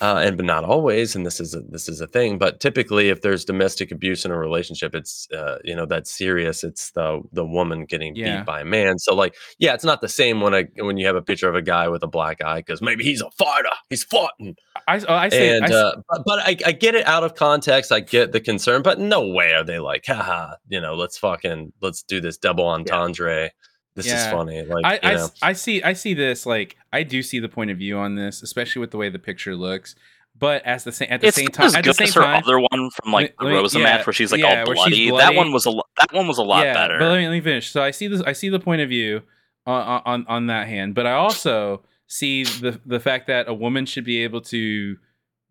uh, 0.00 0.16
and 0.24 0.36
but 0.36 0.44
not 0.46 0.64
always. 0.64 1.14
And 1.14 1.24
this 1.24 1.40
is 1.40 1.54
a, 1.54 1.60
this 1.60 1.88
is 1.88 2.00
a 2.00 2.06
thing. 2.06 2.38
But 2.38 2.60
typically, 2.60 3.08
if 3.10 3.22
there's 3.22 3.44
domestic 3.44 3.92
abuse 3.92 4.24
in 4.24 4.30
a 4.30 4.38
relationship, 4.38 4.94
it's 4.94 5.28
uh, 5.32 5.58
you 5.64 5.74
know 5.74 5.86
that's 5.86 6.10
serious. 6.10 6.64
It's 6.64 6.90
the 6.92 7.22
the 7.32 7.44
woman 7.46 7.84
getting 7.84 8.14
Yeah. 8.16 8.38
beat 8.38 8.46
by 8.46 8.60
a 8.62 8.64
man. 8.64 8.98
So 8.98 9.14
like, 9.14 9.34
yeah, 9.58 9.74
it's 9.74 9.84
not 9.84 10.00
the 10.00 10.08
same 10.08 10.40
when 10.40 10.54
I 10.54 10.64
when 10.78 10.96
you 10.96 11.06
have 11.06 11.16
a 11.16 11.22
picture 11.22 11.48
of 11.48 11.54
a 11.54 11.62
guy 11.62 11.88
with 11.88 12.02
a 12.02 12.08
black 12.08 12.42
eye 12.42 12.58
because 12.58 12.82
maybe 12.82 13.04
he's 13.04 13.20
a 13.20 13.30
fighter. 13.32 13.70
He's 13.88 14.04
fighting. 14.04 14.56
I, 14.86 14.98
oh, 15.08 15.14
I 15.14 15.28
say, 15.30 15.56
and 15.56 15.64
I, 15.64 15.68
s- 15.68 15.74
uh, 15.74 15.94
but, 16.08 16.22
but 16.26 16.38
I, 16.40 16.56
I 16.66 16.72
get 16.72 16.94
it 16.94 17.06
out 17.06 17.24
of 17.24 17.34
context. 17.36 17.90
I 17.90 18.00
get 18.00 18.32
the 18.32 18.40
concern, 18.40 18.82
but 18.82 18.98
no 18.98 19.26
way 19.28 19.54
are 19.54 19.64
they 19.64 19.78
like, 19.78 20.04
haha, 20.06 20.56
you 20.68 20.80
know, 20.80 20.94
let's 20.94 21.16
fucking 21.16 21.72
let's 21.80 22.02
do 22.02 22.20
this 22.20 22.36
double 22.36 22.66
entendre. 22.68 23.50
This 23.94 24.06
is 24.06 24.26
funny. 24.26 24.62
Like, 24.62 24.84
I, 24.84 24.94
you 24.94 24.98
I, 25.02 25.14
know. 25.50 25.52
see 25.54 25.82
I 25.82 25.92
see 25.92 26.14
this 26.14 26.46
like 26.46 26.76
I 26.92 27.02
do 27.04 27.22
see 27.22 27.38
the 27.38 27.48
point 27.48 27.70
of 27.70 27.78
view 27.78 27.96
on 27.98 28.16
this, 28.16 28.42
especially 28.42 28.80
with 28.80 28.90
the 28.90 28.96
way 28.96 29.08
the 29.08 29.18
picture 29.18 29.54
looks. 29.54 29.94
But 30.36 30.64
as 30.66 30.82
the 30.82 30.90
same 30.90 31.08
at 31.10 31.20
the 31.20 31.28
It's 31.28 31.36
same 31.36 31.46
time, 31.48 31.66
as 31.66 31.74
at 31.76 31.84
the 31.84 31.90
good 31.90 31.96
same 31.96 32.08
as 32.08 32.14
her 32.14 32.22
time, 32.22 32.42
other 32.42 32.58
one 32.58 32.90
from 32.90 33.12
like 33.12 33.12
Let 33.12 33.20
me- 33.22 33.34
the 33.38 33.44
let 33.44 33.50
me- 33.50 33.56
Rosa 33.56 33.78
yeah, 33.78 33.84
match 33.84 34.06
where 34.06 34.12
she's 34.12 34.32
like 34.32 34.40
yeah, 34.40 34.60
all 34.62 34.66
where 34.66 34.76
she's 34.88 35.08
bloody. 35.10 35.24
That 35.24 35.36
one 35.36 35.52
was 35.52 35.64
a 35.66 35.70
lo- 35.70 35.84
that 35.98 36.12
one 36.12 36.26
was 36.26 36.38
a 36.38 36.42
lot 36.42 36.64
yeah, 36.64 36.74
better. 36.74 36.98
But 36.98 37.08
let 37.10 37.18
me, 37.18 37.28
let 37.28 37.34
me 37.34 37.40
finish. 37.40 37.70
So 37.70 37.82
I 37.82 37.92
see 37.92 38.08
this. 38.08 38.20
I 38.22 38.32
see 38.32 38.48
the 38.48 38.58
point 38.58 38.82
of 38.82 38.88
view 38.88 39.22
on 39.64 40.02
on 40.04 40.26
on 40.26 40.46
that 40.48 40.66
hand, 40.66 40.96
but 40.96 41.06
I 41.06 41.12
also 41.12 41.82
see 42.08 42.42
the 42.42 42.80
the 42.84 42.98
fact 42.98 43.28
that 43.28 43.48
a 43.48 43.54
woman 43.54 43.86
should 43.86 44.04
be 44.04 44.24
able 44.24 44.40
to 44.40 44.96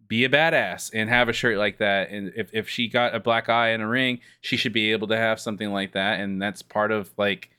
be 0.09 0.25
a 0.25 0.29
badass 0.29 0.91
and 0.93 1.09
have 1.09 1.29
a 1.29 1.33
shirt 1.33 1.57
like 1.57 1.77
that. 1.77 2.09
And 2.09 2.33
if 2.35 2.49
if 2.53 2.67
she 2.67 2.89
got 2.89 3.15
a 3.15 3.21
black 3.21 3.47
eye 3.47 3.69
in 3.69 3.79
a 3.79 3.87
ring, 3.87 4.19
she 4.41 4.57
should 4.57 4.73
be 4.73 4.91
able 4.91 5.07
to 5.07 5.17
have 5.17 5.39
something 5.39 5.71
like 5.71 5.93
that. 5.93 6.19
And 6.19 6.41
that's 6.41 6.61
part 6.61 6.91
of 6.91 7.09
like 7.17 7.49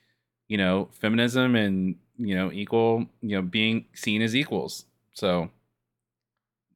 you 0.47 0.57
know 0.57 0.89
feminism 0.91 1.55
and 1.55 1.95
you 2.17 2.35
know 2.35 2.51
equal 2.51 3.05
you 3.21 3.35
know 3.35 3.41
being 3.41 3.85
seen 3.93 4.21
as 4.21 4.35
equals. 4.35 4.85
So 5.13 5.49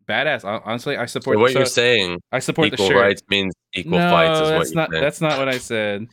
badass. 0.08 0.44
Honestly, 0.66 0.98
I 0.98 1.06
support. 1.06 1.36
So 1.36 1.42
what 1.42 1.52
so 1.52 1.60
you're 1.60 1.66
saying, 1.66 2.20
I 2.32 2.40
support 2.40 2.74
equal 2.74 2.88
the 2.88 2.94
shirt. 2.94 3.02
rights 3.02 3.22
means 3.30 3.54
equal 3.74 4.00
no, 4.00 4.10
fights 4.10 4.40
is 4.40 4.50
that's 4.50 4.58
what 4.58 4.68
you're 4.68 4.76
not 4.76 4.92
saying. 4.92 5.04
that's 5.04 5.22
not 5.22 5.38
what 5.40 5.50
I 5.50 5.58
said. 5.58 6.08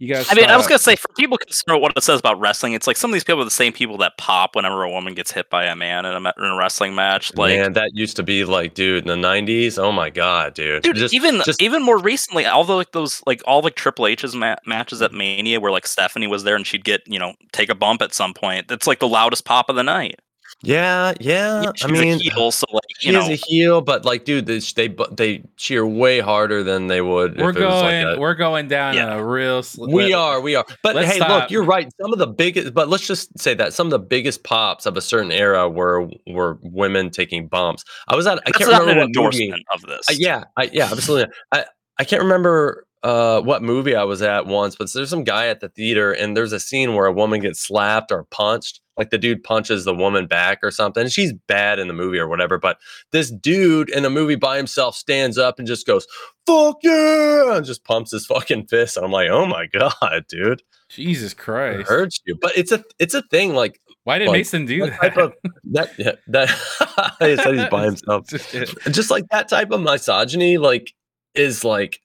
You 0.00 0.14
guys. 0.14 0.26
I 0.30 0.34
mean, 0.34 0.44
I 0.48 0.56
was 0.56 0.68
gonna 0.68 0.78
say 0.78 0.94
for 0.94 1.08
people 1.16 1.36
concerned 1.38 1.74
with 1.76 1.82
what 1.82 1.92
it 1.96 2.02
says 2.04 2.20
about 2.20 2.38
wrestling, 2.38 2.72
it's 2.72 2.86
like 2.86 2.96
some 2.96 3.10
of 3.10 3.14
these 3.14 3.24
people 3.24 3.40
are 3.40 3.44
the 3.44 3.50
same 3.50 3.72
people 3.72 3.96
that 3.98 4.16
pop 4.16 4.54
whenever 4.54 4.84
a 4.84 4.90
woman 4.90 5.12
gets 5.14 5.32
hit 5.32 5.50
by 5.50 5.64
a 5.64 5.74
man 5.74 6.04
in 6.06 6.12
a, 6.14 6.32
in 6.38 6.44
a 6.44 6.56
wrestling 6.56 6.94
match. 6.94 7.34
Like, 7.34 7.58
Man, 7.58 7.72
that 7.72 7.90
used 7.94 8.14
to 8.16 8.22
be 8.22 8.44
like, 8.44 8.74
dude, 8.74 9.08
in 9.08 9.20
the 9.20 9.28
'90s. 9.28 9.76
Oh 9.76 9.90
my 9.90 10.08
god, 10.08 10.54
dude. 10.54 10.84
dude, 10.84 10.94
Just- 10.96 11.12
even 11.14 11.42
just- 11.44 11.60
even 11.60 11.82
more 11.82 11.98
recently, 11.98 12.46
all 12.46 12.62
the 12.62 12.74
like 12.74 12.92
those 12.92 13.22
like 13.26 13.42
all 13.44 13.60
like 13.60 13.74
Triple 13.74 14.06
H's 14.06 14.36
ma- 14.36 14.54
matches 14.66 15.02
at 15.02 15.12
Mania 15.12 15.58
where 15.60 15.72
like 15.72 15.86
Stephanie 15.86 16.28
was 16.28 16.44
there 16.44 16.54
and 16.54 16.64
she'd 16.66 16.84
get 16.84 17.02
you 17.06 17.18
know 17.18 17.34
take 17.52 17.68
a 17.68 17.74
bump 17.74 18.00
at 18.00 18.14
some 18.14 18.32
point. 18.34 18.68
That's 18.68 18.86
like 18.86 19.00
the 19.00 19.08
loudest 19.08 19.44
pop 19.44 19.68
of 19.68 19.74
the 19.74 19.82
night. 19.82 20.20
Yeah, 20.62 21.14
yeah. 21.20 21.62
Yeah, 21.62 21.72
I 21.84 21.86
mean, 21.86 22.14
a 22.14 22.16
heel, 22.16 22.50
so 22.50 22.66
like 22.72 22.82
she 22.98 23.10
you 23.10 23.18
is 23.18 23.26
know, 23.28 23.32
a 23.32 23.36
heel, 23.36 23.80
but 23.80 24.04
like, 24.04 24.24
dude, 24.24 24.46
they 24.46 24.58
they, 24.58 24.88
they 25.12 25.42
cheer 25.56 25.86
way 25.86 26.18
harder 26.18 26.64
than 26.64 26.88
they 26.88 27.00
would. 27.00 27.36
We're 27.38 27.50
if 27.50 27.56
it 27.56 27.60
was 27.64 27.82
going. 27.82 28.04
like 28.06 28.16
a, 28.16 28.20
we're 28.20 28.34
going 28.34 28.66
down 28.66 28.94
Yeah. 28.94 29.14
a 29.14 29.22
real. 29.24 29.62
Sl- 29.62 29.86
we 29.88 30.12
are, 30.12 30.40
we 30.40 30.56
are. 30.56 30.64
But 30.82 30.96
let's 30.96 31.10
hey, 31.10 31.16
stop. 31.16 31.28
look, 31.28 31.50
you're 31.52 31.62
right. 31.64 31.88
Some 32.00 32.12
of 32.12 32.18
the 32.18 32.26
biggest, 32.26 32.74
but 32.74 32.88
let's 32.88 33.06
just 33.06 33.38
say 33.38 33.54
that 33.54 33.72
some 33.72 33.86
of 33.86 33.92
the 33.92 34.00
biggest 34.00 34.42
pops 34.42 34.84
of 34.84 34.96
a 34.96 35.00
certain 35.00 35.30
era 35.30 35.68
were 35.68 36.08
were 36.26 36.58
women 36.62 37.10
taking 37.10 37.46
bumps. 37.46 37.84
I 38.08 38.16
was 38.16 38.26
at, 38.26 38.38
I 38.38 38.42
that's 38.46 38.58
can't 38.58 38.70
not 38.70 38.80
remember 38.80 39.02
an 39.02 39.12
what 39.14 39.24
movie. 39.32 39.44
endorsement 39.44 39.64
of 39.72 39.82
this. 39.82 40.10
Uh, 40.10 40.14
yeah, 40.18 40.44
I, 40.56 40.70
yeah, 40.72 40.88
absolutely. 40.90 41.32
I 41.52 41.66
I 41.98 42.04
can't 42.04 42.22
remember 42.22 42.84
uh 43.04 43.40
what 43.42 43.62
movie 43.62 43.94
I 43.94 44.02
was 44.02 44.22
at 44.22 44.46
once, 44.46 44.74
but 44.74 44.92
there's 44.92 45.08
some 45.08 45.22
guy 45.22 45.46
at 45.46 45.60
the 45.60 45.68
theater, 45.68 46.10
and 46.12 46.36
there's 46.36 46.52
a 46.52 46.58
scene 46.58 46.94
where 46.94 47.06
a 47.06 47.12
woman 47.12 47.40
gets 47.40 47.60
slapped 47.60 48.10
or 48.10 48.24
punched. 48.24 48.80
Like 48.98 49.10
the 49.10 49.18
dude 49.18 49.42
punches 49.44 49.84
the 49.84 49.94
woman 49.94 50.26
back 50.26 50.58
or 50.62 50.70
something. 50.70 51.08
She's 51.08 51.32
bad 51.46 51.78
in 51.78 51.88
the 51.88 51.94
movie 51.94 52.18
or 52.18 52.28
whatever, 52.28 52.58
but 52.58 52.78
this 53.12 53.30
dude 53.30 53.88
in 53.90 54.02
the 54.02 54.10
movie 54.10 54.34
by 54.36 54.56
himself 54.56 54.96
stands 54.96 55.38
up 55.38 55.58
and 55.58 55.66
just 55.68 55.86
goes, 55.86 56.06
"Fuck 56.46 56.78
yeah!" 56.82 57.56
and 57.56 57.64
just 57.64 57.84
pumps 57.84 58.10
his 58.10 58.26
fucking 58.26 58.66
fist. 58.66 58.96
And 58.96 59.06
I'm 59.06 59.12
like, 59.12 59.30
"Oh 59.30 59.46
my 59.46 59.66
god, 59.72 60.24
dude, 60.28 60.62
Jesus 60.88 61.32
it 61.32 61.38
Christ! 61.38 61.88
hurts 61.88 62.20
you." 62.26 62.34
But 62.40 62.52
it's 62.56 62.72
a 62.72 62.84
it's 62.98 63.14
a 63.14 63.22
thing. 63.22 63.54
Like 63.54 63.80
Why 64.04 64.18
did 64.18 64.28
like, 64.28 64.38
Mason 64.38 64.66
do 64.66 64.80
that 64.80 64.90
that? 64.90 65.00
type 65.00 65.16
of 65.16 65.34
that 65.72 65.90
yeah, 65.98 66.12
that 66.28 66.48
he 67.20 67.36
said 67.36 67.54
he's 67.54 67.68
by 67.68 67.84
himself 67.86 68.26
Just 68.28 68.52
just 68.90 69.10
like 69.10 69.24
that 69.30 69.48
type 69.48 69.70
of 69.70 69.80
misogyny 69.80 70.58
like 70.58 70.92
is 71.34 71.62
like 71.64 72.00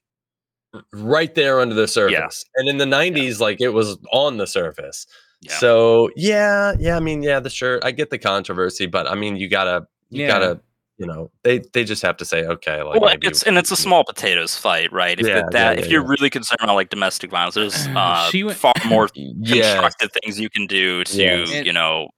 right 0.92 1.34
there 1.34 1.60
under 1.60 1.74
the 1.74 1.86
surface 1.88 2.44
and 2.56 2.68
in 2.68 2.78
the 2.78 2.84
90s 2.84 3.38
like 3.40 3.60
it 3.60 3.70
was 3.70 3.96
on 4.12 4.36
the 4.38 4.46
surface 4.46 5.06
Yeah. 5.44 5.56
so 5.58 6.10
yeah 6.16 6.74
yeah 6.78 6.96
i 6.96 7.00
mean 7.00 7.22
yeah 7.22 7.38
the 7.40 7.50
shirt 7.50 7.84
i 7.84 7.90
get 7.90 8.10
the 8.10 8.18
controversy 8.18 8.86
but 8.86 9.06
i 9.10 9.14
mean 9.14 9.36
you 9.36 9.48
gotta 9.48 9.86
you 10.10 10.22
Yeah. 10.22 10.28
gotta 10.28 10.60
you 10.98 11.06
know 11.06 11.30
they 11.42 11.58
they 11.72 11.84
just 11.84 12.02
have 12.02 12.16
to 12.18 12.24
say 12.24 12.44
okay 12.44 12.82
like 12.82 13.00
well, 13.00 13.10
maybe 13.10 13.26
it's 13.26 13.42
and 13.42 13.58
it's 13.58 13.70
a 13.72 13.76
small 13.76 14.04
potatoes 14.04 14.56
fight, 14.56 14.92
right? 14.92 15.18
If 15.18 15.26
Yeah, 15.26 15.42
that, 15.50 15.76
yeah, 15.76 15.82
if 15.84 15.90
you're 15.90 16.02
yeah. 16.02 16.08
really 16.08 16.30
concerned 16.30 16.60
about 16.62 16.76
like 16.76 16.88
domestic 16.90 17.30
violence, 17.32 17.56
there's 17.56 17.86
uh, 17.96 18.30
She 18.30 18.44
went- 18.44 18.56
far 18.58 18.74
more 18.86 19.08
yeah 19.14 19.72
constructive 19.80 20.10
things 20.22 20.38
you 20.38 20.48
can 20.48 20.66
do 20.68 21.02
to 21.02 21.16
Yes. 21.16 21.66
You 21.66 21.72
know 21.72 22.08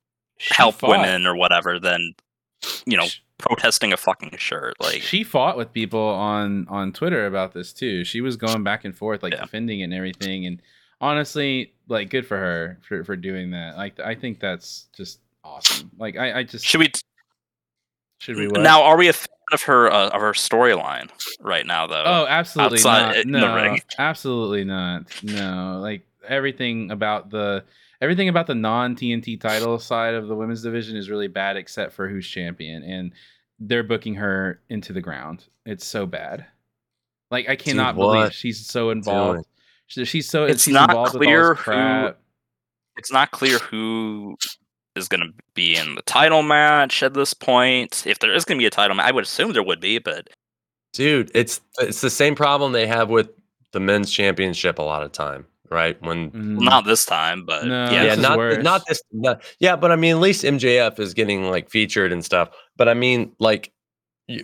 help 0.51 0.75
fought. 0.75 0.91
women 0.91 1.27
or 1.27 1.35
whatever 1.35 1.81
than 1.81 2.13
you 2.85 2.99
know 2.99 3.07
Sh- 3.07 3.21
protesting 3.39 3.95
a 3.95 3.97
fucking 3.97 4.37
shirt. 4.37 4.75
Like 4.79 5.01
she 5.01 5.25
fought 5.25 5.57
with 5.57 5.73
people 5.73 6.01
on 6.09 6.67
on 6.69 6.93
Twitter 6.93 7.25
about 7.27 7.55
this 7.55 7.73
too. 7.73 8.05
She 8.05 8.21
was 8.21 8.37
going 8.37 8.63
back 8.63 8.85
and 8.85 8.95
forth, 8.95 9.23
like 9.23 9.33
Yeah. 9.33 9.41
defending 9.41 9.81
it 9.81 9.85
and 9.85 9.95
everything. 9.95 10.45
And 10.45 10.61
honestly, 11.01 11.73
like, 11.89 12.11
good 12.11 12.27
for 12.27 12.37
her 12.37 12.79
for 12.87 13.05
for 13.05 13.17
doing 13.17 13.51
that. 13.53 13.77
Like, 13.77 14.01
I 14.01 14.15
think 14.15 14.41
that's 14.41 14.87
just 14.97 15.21
awesome. 15.45 15.91
Like, 15.99 16.17
I 16.17 16.41
I 16.41 16.43
just 16.43 16.65
should 16.65 16.81
we 16.81 16.93
should 18.19 18.37
we 18.37 18.49
what? 18.49 18.61
now? 18.61 18.83
Are 18.83 18.97
we 18.97 19.09
a 19.09 19.13
fan 19.13 19.27
of 19.53 19.63
her 19.63 19.93
uh, 19.93 20.09
of 20.09 20.21
her 20.21 20.33
storyline 20.33 21.09
right 21.41 21.67
now 21.67 21.87
though? 21.87 22.03
Oh, 22.05 22.27
absolutely 22.29 22.79
outside 22.79 23.27
not. 23.27 23.41
No, 23.41 23.77
absolutely 23.99 24.65
not. 24.65 25.23
No, 25.23 25.79
like 25.81 26.07
everything 26.27 26.91
about 26.91 27.31
the 27.31 27.65
everything 28.01 28.29
about 28.29 28.47
the 28.47 28.55
non 28.55 28.97
TNT 28.97 29.41
title 29.41 29.79
side 29.79 30.15
of 30.15 30.29
the 30.29 30.35
women's 30.35 30.63
division 30.63 30.97
is 30.97 31.11
really 31.11 31.29
bad, 31.29 31.57
except 31.57 31.93
for 31.93 32.09
who's 32.09 32.27
champion, 32.27 32.83
and 32.83 33.13
they're 33.59 33.85
booking 33.85 34.15
her 34.15 34.61
into 34.69 34.93
the 34.93 35.01
ground. 35.01 35.45
It's 35.65 35.87
so 35.87 36.07
bad. 36.07 36.47
Like 37.31 37.49
I 37.49 37.57
cannot 37.57 37.97
believe 37.97 38.33
she's 38.33 38.65
so 38.67 38.91
involved. 38.91 39.45
She- 39.45 39.56
She's 39.87 40.29
so 40.29 40.45
It's 40.45 40.65
she's 40.65 40.75
not 40.75 40.91
involved 40.91 41.15
with 41.15 41.29
all 41.29 41.55
clear 41.55 41.55
who- 41.55 42.15
it's 42.97 43.13
not 43.13 43.31
clear 43.31 43.59
who 43.59 44.37
is 44.97 45.07
going 45.09 45.21
to 45.21 45.29
be 45.55 45.77
in 45.77 45.95
the 45.95 46.03
title 46.03 46.43
match 46.43 47.03
at 47.03 47.15
this 47.15 47.35
point. 47.35 48.05
If 48.07 48.19
there 48.19 48.35
is 48.35 48.45
going 48.45 48.59
to 48.59 48.63
be 48.63 48.67
a 48.67 48.71
title 48.71 48.97
match, 48.97 49.07
I 49.07 49.13
would 49.13 49.25
assume 49.25 49.53
there 49.53 49.63
would 49.63 49.81
be, 49.81 49.99
but 49.99 50.29
dude 50.93 51.31
it's 51.35 51.61
it's 51.79 52.01
the 52.01 52.09
same 52.11 52.35
problem 52.35 52.73
they 52.73 52.87
have 52.87 53.11
with 53.11 53.29
the 53.73 53.81
men's 53.81 54.11
championship 54.11 54.79
a 54.79 54.83
lot 54.83 55.03
of 55.03 55.13
time 55.13 55.45
right 55.71 56.01
when 56.01 56.31
Mm. 56.31 56.61
not 56.63 56.85
this 56.87 57.05
time. 57.05 57.45
But 57.45 57.67
No, 57.67 57.91
yeah, 57.91 58.05
yeah, 58.05 58.15
not 58.15 58.39
worse. 58.39 58.63
not 58.65 58.83
this. 58.89 59.01
Not, 59.13 59.43
yeah, 59.59 59.77
but 59.77 59.93
I 59.93 59.97
mean, 59.97 60.13
at 60.15 60.21
least 60.21 60.45
MJF 60.45 60.99
is 60.99 61.13
getting 61.13 61.45
like 61.51 61.69
featured 61.71 62.13
and 62.13 62.25
stuff. 62.25 62.49
But 62.77 62.89
I 62.89 62.95
mean, 62.95 63.33
like 63.39 63.73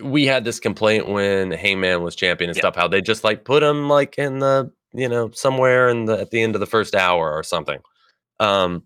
we 0.01 0.25
had 0.25 0.43
this 0.45 0.59
complaint 0.59 1.07
when 1.09 1.51
Hangman 1.51 2.03
was 2.03 2.15
champion 2.15 2.49
and 2.49 2.57
Yeah. 2.57 2.61
stuff. 2.61 2.75
How 2.75 2.87
they 2.87 3.01
just 3.01 3.23
like 3.23 3.43
put 3.45 3.63
him 3.63 3.89
like 3.89 4.17
in 4.17 4.39
the 4.39 4.71
you 4.93 5.09
know 5.09 5.31
somewhere 5.31 5.89
in 5.89 6.05
the 6.05 6.19
at 6.19 6.31
the 6.31 6.41
end 6.41 6.55
of 6.55 6.59
the 6.59 6.67
first 6.67 6.95
hour 6.95 7.31
or 7.33 7.43
something. 7.43 7.79
Um, 8.39 8.83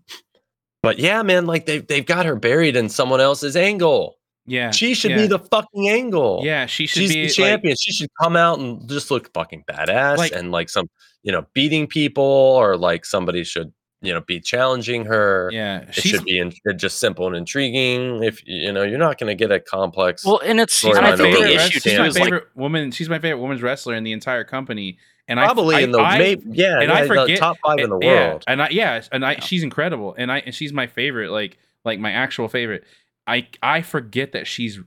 but 0.82 0.98
yeah, 0.98 1.22
man, 1.22 1.46
like 1.46 1.66
they 1.66 1.78
they've 1.78 2.06
got 2.06 2.26
her 2.26 2.36
buried 2.36 2.76
in 2.76 2.88
someone 2.88 3.20
else's 3.20 3.56
angle. 3.56 4.16
yeah, 4.46 4.70
She 4.70 4.94
should 4.94 5.10
yeah. 5.10 5.16
be 5.18 5.26
the 5.26 5.38
fucking 5.40 5.88
angle. 5.88 6.40
yeah. 6.44 6.66
She 6.66 6.86
should 6.86 7.02
She's 7.02 7.08
be 7.12 7.20
the 7.22 7.26
like- 7.26 7.34
champion. 7.34 7.76
she 7.76 7.92
should 7.92 8.10
come 8.20 8.36
out 8.36 8.58
and 8.60 8.88
just 8.88 9.10
look 9.10 9.32
fucking 9.34 9.64
badass 9.68 10.16
Like- 10.18 10.32
and 10.32 10.52
like 10.52 10.68
some, 10.70 10.88
you 11.22 11.32
know, 11.32 11.46
beating 11.52 11.86
people 11.86 12.22
or 12.24 12.76
like 12.76 13.04
somebody 13.04 13.42
should, 13.44 13.72
you 14.00 14.14
know, 14.14 14.20
be 14.20 14.38
challenging 14.40 15.04
her. 15.06 15.50
yeah, 15.52 15.80
It 15.88 15.94
should 15.96 16.24
be 16.24 16.38
in, 16.38 16.52
just 16.76 17.00
simple 17.00 17.26
and 17.26 17.34
intriguing. 17.34 18.22
If 18.22 18.40
you 18.46 18.70
know, 18.72 18.84
you're 18.84 18.98
not 18.98 19.18
going 19.18 19.28
to 19.28 19.34
get 19.34 19.50
a 19.50 19.58
complex. 19.58 20.24
well, 20.24 20.38
and 20.44 20.60
it's 20.60 20.78
She's 20.78 20.94
my 20.94 21.12
I 21.12 21.16
think 21.16 21.34
the 21.36 21.42
favorite 21.42 21.54
issue 21.66 21.80
she's 21.80 21.98
my 21.98 22.06
is 22.06 22.14
like 22.14 22.24
favorite 22.24 22.46
woman. 22.54 22.90
She's 22.92 23.08
my 23.08 23.18
favorite 23.18 23.42
women's 23.42 23.60
wrestler 23.62 23.94
in 23.96 24.04
the 24.04 24.12
entire 24.12 24.44
company, 24.44 24.98
and 25.28 25.38
probably 25.38 25.76
I, 25.76 25.80
in 25.80 25.92
the 25.92 26.00
I, 26.00 26.18
maybe, 26.18 26.42
yeah, 26.52 26.80
and 26.80 26.88
yeah, 26.88 26.94
I 26.94 27.02
the 27.02 27.06
forget- 27.08 27.38
top 27.38 27.58
five 27.64 27.78
in 27.78 27.90
the 27.90 27.98
Yeah, 28.00 28.28
world. 28.30 28.44
and 28.48 28.62
I 28.62 28.68
yeah, 28.70 29.02
and 29.12 29.24
I 29.24 29.32
Yeah. 29.32 29.40
she's 29.40 29.62
incredible, 29.62 30.14
and 30.18 30.32
I 30.32 30.38
and 30.40 30.54
she's 30.54 30.72
my 30.72 30.86
favorite, 30.86 31.30
like 31.30 31.58
like 31.84 32.00
my 32.00 32.10
actual 32.12 32.48
favorite. 32.48 32.84
I 33.26 33.46
I 33.62 33.82
forget 33.82 34.32
that 34.32 34.46
she's 34.46 34.80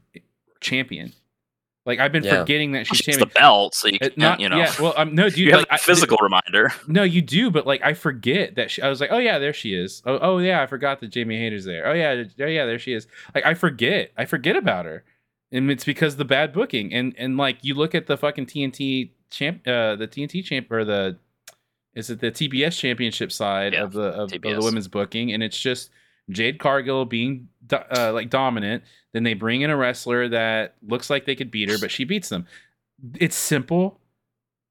champion. 0.60 1.14
Like 1.86 2.00
I've 2.00 2.12
been 2.12 2.24
Yeah. 2.24 2.40
forgetting 2.42 2.74
that 2.74 2.86
she's 2.86 2.98
she's 2.98 3.06
champion. 3.08 3.30
the 3.30 3.34
belt, 3.40 3.74
so 3.74 3.88
you 3.88 3.96
It- 3.96 4.00
can't, 4.02 4.18
not, 4.18 4.40
you 4.40 4.50
know, 4.50 4.58
yeah, 4.58 4.72
well, 4.80 4.94
um, 4.98 5.16
no, 5.16 5.30
dude, 5.30 5.38
you 5.40 5.52
have 5.52 5.62
like, 5.62 5.70
a 5.70 5.74
I- 5.74 5.78
physical 5.78 6.18
reminder. 6.22 6.72
no, 6.88 7.02
you 7.04 7.24
do, 7.24 7.50
but 7.50 7.66
like 7.66 7.82
I 7.84 7.94
forget 7.96 8.54
that 8.56 8.70
she, 8.70 8.84
I 8.84 8.90
was 8.90 9.02
like, 9.02 9.12
oh 9.12 9.18
yeah, 9.18 9.40
there 9.40 9.52
she 9.54 9.74
is. 9.74 10.04
Oh, 10.06 10.20
oh 10.22 10.38
yeah, 10.38 10.62
I 10.62 10.68
forgot 10.68 11.00
that 11.00 11.08
Jamie 11.10 11.38
Hayter's 11.40 11.66
there. 11.66 11.88
Oh 11.88 11.94
yeah, 11.94 12.24
oh 12.40 12.46
yeah, 12.46 12.66
there 12.66 12.78
she 12.78 12.94
is. 12.94 13.08
Like 13.34 13.46
I 13.48 13.56
forget, 13.56 14.12
I 14.16 14.26
forget 14.26 14.56
about 14.56 14.86
her, 14.86 15.04
and 15.52 15.72
it's 15.72 15.84
because 15.84 16.14
of 16.14 16.18
the 16.20 16.26
bad 16.26 16.54
booking. 16.54 16.94
And 16.94 17.16
and 17.18 17.36
like 17.36 17.58
you 17.64 17.74
look 17.74 17.96
at 17.96 18.06
the 18.06 18.16
fucking 18.16 18.46
TNT 18.46 19.10
champ, 19.32 19.68
uh, 19.68 19.96
the 19.96 20.08
TNT 20.08 20.44
champ 20.44 20.72
or 20.72 20.86
the, 20.86 21.18
is 21.96 22.10
it 22.10 22.20
the 22.20 22.32
TBS 22.32 22.78
championship 22.78 23.32
side 23.32 23.74
Yeah, 23.74 23.84
of 23.84 23.94
the 23.94 24.04
of, 24.04 24.32
of 24.34 24.42
the 24.42 24.60
women's 24.62 24.88
booking, 24.88 25.34
and 25.34 25.42
it's 25.42 25.58
just 25.60 25.90
Jade 26.30 26.60
Cargill 26.60 27.06
being 27.06 27.48
do- 27.68 27.78
uh, 27.78 28.12
like 28.14 28.30
dominant. 28.30 28.84
Then 29.14 29.24
they 29.24 29.34
bring 29.34 29.62
in 29.62 29.70
a 29.70 29.76
wrestler 29.76 30.30
that 30.30 30.76
looks 30.88 31.10
like 31.10 31.26
they 31.26 31.36
could 31.36 31.52
beat 31.52 31.70
her, 31.70 31.78
but 31.80 31.92
she 31.92 32.04
beats 32.06 32.30
them. 32.30 32.46
It's 33.20 33.36
simple, 33.36 34.00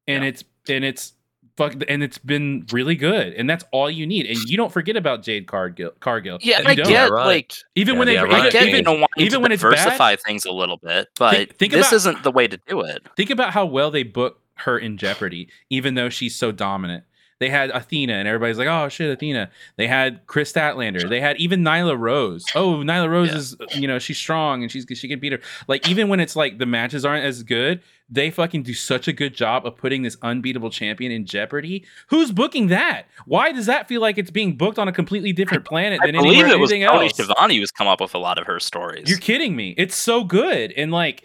and 0.06 0.24
it's 0.24 0.44
and 0.68 0.82
it's 0.84 1.12
fuck, 1.58 1.74
and 1.88 2.02
it's 2.02 2.16
been 2.16 2.64
really 2.72 2.94
good, 2.94 3.34
and 3.34 3.50
that's 3.50 3.64
all 3.70 3.90
you 3.90 4.06
need. 4.06 4.24
And 4.24 4.38
you 4.48 4.56
don't 4.56 4.72
forget 4.72 4.96
about 4.96 5.22
Jade 5.22 5.46
Cargill. 5.46 5.90
Cargill. 6.00 6.38
Yeah, 6.40 6.60
You 6.62 6.68
I 6.68 6.74
don't. 6.74 6.88
get 6.88 7.10
right. 7.10 7.26
like 7.26 7.52
even 7.74 7.94
Yeah, 7.94 7.98
when 7.98 8.06
they 8.06 8.16
the 8.16 8.24
even, 8.26 8.42
get 8.44 8.52
thing 8.52 8.62
you 8.62 8.68
even, 8.76 8.84
know 8.84 9.06
even 9.18 9.42
when 9.42 9.52
it's 9.52 9.62
bad- 9.62 9.74
diversify 9.74 10.16
things 10.16 10.46
a 10.46 10.52
little 10.52 10.78
bit, 10.78 11.08
but 11.18 11.34
Think- 11.34 11.56
think 11.58 11.72
this 11.74 11.88
about- 11.88 11.96
isn't 11.96 12.22
the 12.22 12.30
way 12.30 12.48
to 12.48 12.56
do 12.66 12.80
it. 12.80 13.02
Think 13.14 13.28
about 13.28 13.52
how 13.52 13.66
well 13.66 13.90
they 13.90 14.04
book 14.04 14.39
her 14.60 14.78
in 14.78 14.96
Jeopardy, 14.96 15.48
even 15.68 15.94
though 15.94 16.08
she's 16.08 16.34
so 16.36 16.52
dominant. 16.52 17.04
They 17.38 17.48
had 17.48 17.70
Athena, 17.70 18.12
and 18.12 18.28
everybody's 18.28 18.58
like, 18.58 18.68
"Oh 18.68 18.90
shit, 18.90 19.10
Athena." 19.10 19.48
They 19.76 19.86
had 19.86 20.26
Kris 20.26 20.52
Statlander. 20.52 21.08
They 21.08 21.20
had 21.22 21.38
even 21.38 21.62
Nyla 21.64 21.98
Rose. 21.98 22.44
Oh, 22.54 22.74
Nyla 22.84 23.08
Rose 23.08 23.30
Yeah. 23.30 23.36
is, 23.38 23.56
you 23.74 23.88
know, 23.88 23.98
she's 23.98 24.18
strong 24.18 24.62
and 24.62 24.70
she's 24.70 24.84
she 24.94 25.08
can 25.08 25.18
beat 25.20 25.32
her. 25.32 25.40
Like 25.66 25.88
even 25.88 26.08
when 26.10 26.20
it's 26.20 26.36
like 26.36 26.58
the 26.58 26.66
matches 26.66 27.02
aren't 27.02 27.24
as 27.24 27.42
good, 27.42 27.80
they 28.10 28.30
fucking 28.30 28.64
do 28.64 28.74
such 28.74 29.08
a 29.08 29.12
good 29.14 29.32
job 29.32 29.64
of 29.64 29.74
putting 29.78 30.02
this 30.02 30.18
unbeatable 30.20 30.68
champion 30.68 31.10
in 31.12 31.24
Jeopardy. 31.24 31.86
Who's 32.08 32.30
booking 32.30 32.66
that? 32.66 33.04
Why 33.24 33.52
does 33.52 33.64
that 33.64 33.88
feel 33.88 34.02
like 34.02 34.18
it's 34.18 34.30
being 34.30 34.58
booked 34.58 34.78
on 34.78 34.86
a 34.86 34.92
completely 34.92 35.32
different 35.32 35.64
planet 35.64 35.98
I 36.02 36.08
than 36.08 36.16
believe 36.16 36.40
anywhere, 36.40 36.52
it 36.52 36.60
was 36.60 36.70
anything 36.72 36.88
Tony 36.90 37.06
else? 37.06 37.14
Schiavone 37.14 37.56
who's 37.56 37.70
come 37.70 37.86
up 37.88 38.02
with 38.02 38.14
a 38.14 38.18
lot 38.18 38.36
of 38.36 38.46
her 38.48 38.60
stories. 38.60 39.08
You're 39.08 39.18
kidding 39.18 39.56
me. 39.56 39.74
It's 39.78 39.96
so 39.96 40.24
good. 40.24 40.72
And 40.76 40.92
like 40.92 41.24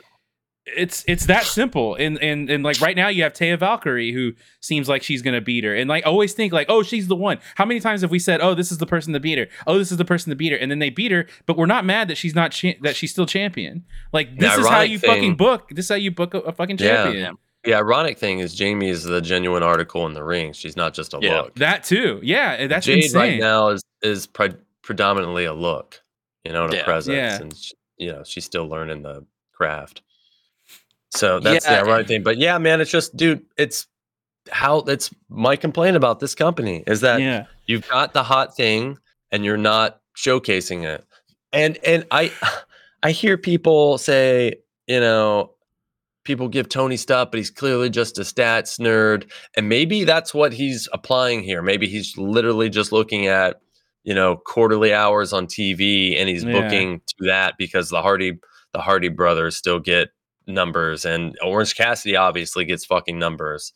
it's 0.66 1.04
it's 1.08 1.28
that 1.28 1.44
simple. 1.44 1.96
And 1.96 2.18
and 2.22 2.50
and 2.50 2.64
like 2.64 2.82
right 2.82 2.96
now 2.96 3.08
you 3.08 3.24
have 3.24 3.34
Taya 3.34 3.58
Valkyrie 3.60 4.12
who 4.12 4.34
seems 4.62 4.90
like 4.90 5.04
she's 5.04 5.22
gonna 5.22 5.42
beat 5.42 5.64
her. 5.64 5.76
And 5.76 5.88
like 5.90 6.06
always 6.06 6.34
think 6.34 6.52
like, 6.54 6.68
oh, 6.70 6.82
she's 6.84 7.08
the 7.08 7.16
one. 7.16 7.40
How 7.56 7.66
many 7.66 7.80
times 7.80 8.02
have 8.02 8.10
we 8.12 8.20
said, 8.20 8.42
oh, 8.42 8.56
this 8.56 8.72
is 8.72 8.80
the 8.80 8.88
person 8.88 9.14
to 9.14 9.20
beat 9.20 9.38
her? 9.38 9.48
Oh, 9.68 9.78
this 9.78 9.92
is 9.92 9.98
the 9.98 10.06
person 10.06 10.32
to 10.32 10.36
beat 10.36 10.52
her. 10.52 10.58
And 10.58 10.72
then 10.72 10.80
they 10.80 10.90
beat 10.90 11.12
her, 11.12 11.28
but 11.46 11.56
we're 11.58 11.66
not 11.68 11.86
mad 11.86 12.08
that 12.08 12.18
she's 12.18 12.34
not 12.34 12.52
cha- 12.52 12.74
that 12.82 12.96
she's 12.96 13.12
still 13.12 13.26
champion. 13.28 13.86
Like 14.12 14.38
this 14.40 14.58
is 14.58 14.68
how 14.68 14.82
you 14.82 14.98
thing- 14.98 15.10
fucking 15.10 15.36
book. 15.36 15.70
This 15.70 15.86
is 15.86 15.90
how 15.90 15.96
you 15.96 16.12
book 16.12 16.34
a, 16.34 16.40
a 16.40 16.52
fucking 16.52 16.78
Yeah. 16.80 17.32
The 17.64 17.74
ironic 17.74 18.18
thing 18.20 18.40
is 18.40 18.54
Jamie 18.54 18.90
is 18.90 19.04
the 19.04 19.22
genuine 19.22 19.64
article 19.64 20.06
in 20.06 20.14
the 20.14 20.24
ring. 20.24 20.54
She's 20.54 20.76
not 20.76 20.94
just 20.94 21.14
a 21.16 21.20
Yeah. 21.22 21.42
look. 21.42 21.56
That 21.56 21.84
too. 21.84 22.20
Yeah, 22.24 22.68
that's 22.68 22.86
Jade 22.86 23.04
insane. 23.06 23.20
right 23.20 23.40
now 23.40 23.70
is 23.70 23.82
is 24.04 24.28
pre- 24.28 24.54
predominantly 24.84 25.46
a 25.46 25.54
look, 25.54 26.02
you 26.44 26.54
know, 26.54 26.66
and 26.66 26.74
a 26.74 26.78
Yeah. 26.78 26.84
presence, 26.84 27.16
Yeah. 27.16 27.38
and 27.42 27.56
sh 27.58 27.72
you 27.98 28.12
know 28.12 28.24
she's 28.24 28.46
still 28.46 28.68
learning 28.68 29.02
the 29.04 29.26
craft. 29.52 30.02
So 31.16 31.40
that's 31.40 31.66
Yeah. 31.66 31.82
the 31.84 31.88
ironic 31.90 32.08
thing. 32.08 32.24
But 32.24 32.38
yeah, 32.38 32.58
man, 32.58 32.82
it's 32.82 32.92
just, 32.92 33.16
dude, 33.16 33.42
it's 33.58 33.88
how 34.52 34.80
it's 34.80 35.14
my 35.30 35.56
complaint 35.56 35.98
about 35.98 36.20
this 36.20 36.36
company 36.36 36.84
is 36.86 37.02
that 37.02 37.20
yeah. 37.20 37.46
you've 37.66 37.88
got 37.90 38.14
the 38.14 38.24
hot 38.24 38.56
thing 38.56 38.98
and 39.32 39.44
you're 39.44 39.58
not 39.58 40.00
showcasing 40.16 40.84
it 40.84 41.04
and 41.52 41.78
and 41.84 42.06
i 42.12 42.32
i 43.02 43.10
hear 43.12 43.38
people 43.40 43.98
say 43.98 44.54
you 44.88 45.00
know 45.00 45.52
people 46.24 46.48
give 46.48 46.70
tony 46.70 46.96
stuff 46.96 47.32
but 47.32 47.38
he's 47.40 47.50
clearly 47.50 47.90
just 47.90 48.20
a 48.20 48.22
stats 48.22 48.80
nerd 48.80 49.30
and 49.58 49.68
maybe 49.68 50.04
that's 50.04 50.32
what 50.32 50.54
he's 50.54 50.88
applying 50.94 51.42
here 51.42 51.62
maybe 51.64 51.88
he's 51.88 52.16
literally 52.16 52.70
just 52.70 52.92
looking 52.92 53.26
at 53.26 53.60
you 54.04 54.14
know 54.14 54.38
quarterly 54.38 54.94
hours 54.94 55.34
on 55.34 55.48
tv 55.48 56.16
and 56.20 56.30
he's 56.30 56.44
Yeah. 56.44 56.62
booking 56.62 57.02
to 57.08 57.16
that 57.26 57.56
because 57.58 57.90
the 57.90 58.02
hardy 58.04 58.38
the 58.74 58.80
hardy 58.80 59.10
brothers 59.10 59.56
still 59.56 59.80
get 59.80 60.10
numbers 60.48 61.06
and 61.06 61.38
orange 61.44 61.76
cassidy 61.76 62.16
obviously 62.16 62.66
gets 62.66 62.86
fucking 62.86 63.18
numbers 63.18 63.74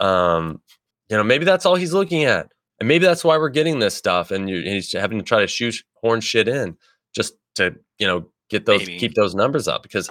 um 0.00 0.60
you 1.08 1.16
know 1.16 1.24
maybe 1.24 1.44
that's 1.44 1.66
all 1.66 1.74
he's 1.74 1.92
looking 1.92 2.24
at 2.24 2.48
and 2.82 2.88
maybe 2.88 3.06
that's 3.06 3.22
why 3.22 3.38
we're 3.38 3.48
getting 3.48 3.78
this 3.78 3.94
stuff, 3.94 4.32
and, 4.32 4.50
you, 4.50 4.56
and 4.56 4.66
he's 4.66 4.90
having 4.90 5.16
to 5.16 5.24
try 5.24 5.38
to 5.38 5.46
shoehorn 5.46 6.20
shit 6.20 6.48
in 6.48 6.76
just 7.14 7.34
to 7.54 7.76
you 8.00 8.08
know 8.08 8.26
get 8.50 8.66
those 8.66 8.80
Maybe. 8.80 8.98
keep 8.98 9.14
those 9.14 9.36
numbers 9.36 9.68
up 9.68 9.84
because 9.84 10.10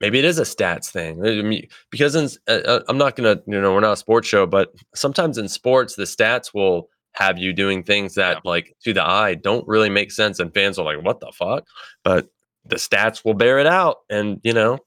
maybe 0.00 0.20
it 0.20 0.24
is 0.24 0.38
a 0.38 0.42
stats 0.42 0.88
thing. 0.88 1.26
I 1.26 1.42
mean, 1.42 1.66
because 1.90 2.14
in, 2.14 2.28
uh, 2.46 2.60
uh, 2.64 2.80
I'm 2.88 2.96
not 2.96 3.16
gonna 3.16 3.40
you 3.48 3.60
know 3.60 3.74
we're 3.74 3.80
not 3.80 3.94
a 3.94 3.96
sports 3.96 4.28
show, 4.28 4.46
but 4.46 4.72
sometimes 4.94 5.36
in 5.36 5.48
sports 5.48 5.96
the 5.96 6.04
stats 6.04 6.54
will 6.54 6.90
have 7.14 7.38
you 7.38 7.52
doing 7.52 7.82
things 7.82 8.14
that 8.14 8.46
like 8.46 8.72
to 8.84 8.94
the 8.94 9.04
eye 9.04 9.34
don't 9.34 9.66
really 9.66 9.90
make 9.90 10.12
sense, 10.12 10.38
and 10.38 10.54
fans 10.54 10.78
are 10.78 10.84
like, 10.84 11.04
"What 11.04 11.18
the 11.18 11.32
fuck?" 11.32 11.66
But 12.04 12.28
the 12.64 12.76
stats 12.76 13.24
will 13.24 13.34
bear 13.34 13.58
it 13.58 13.66
out, 13.66 13.96
and 14.08 14.40
you 14.44 14.52
know, 14.52 14.78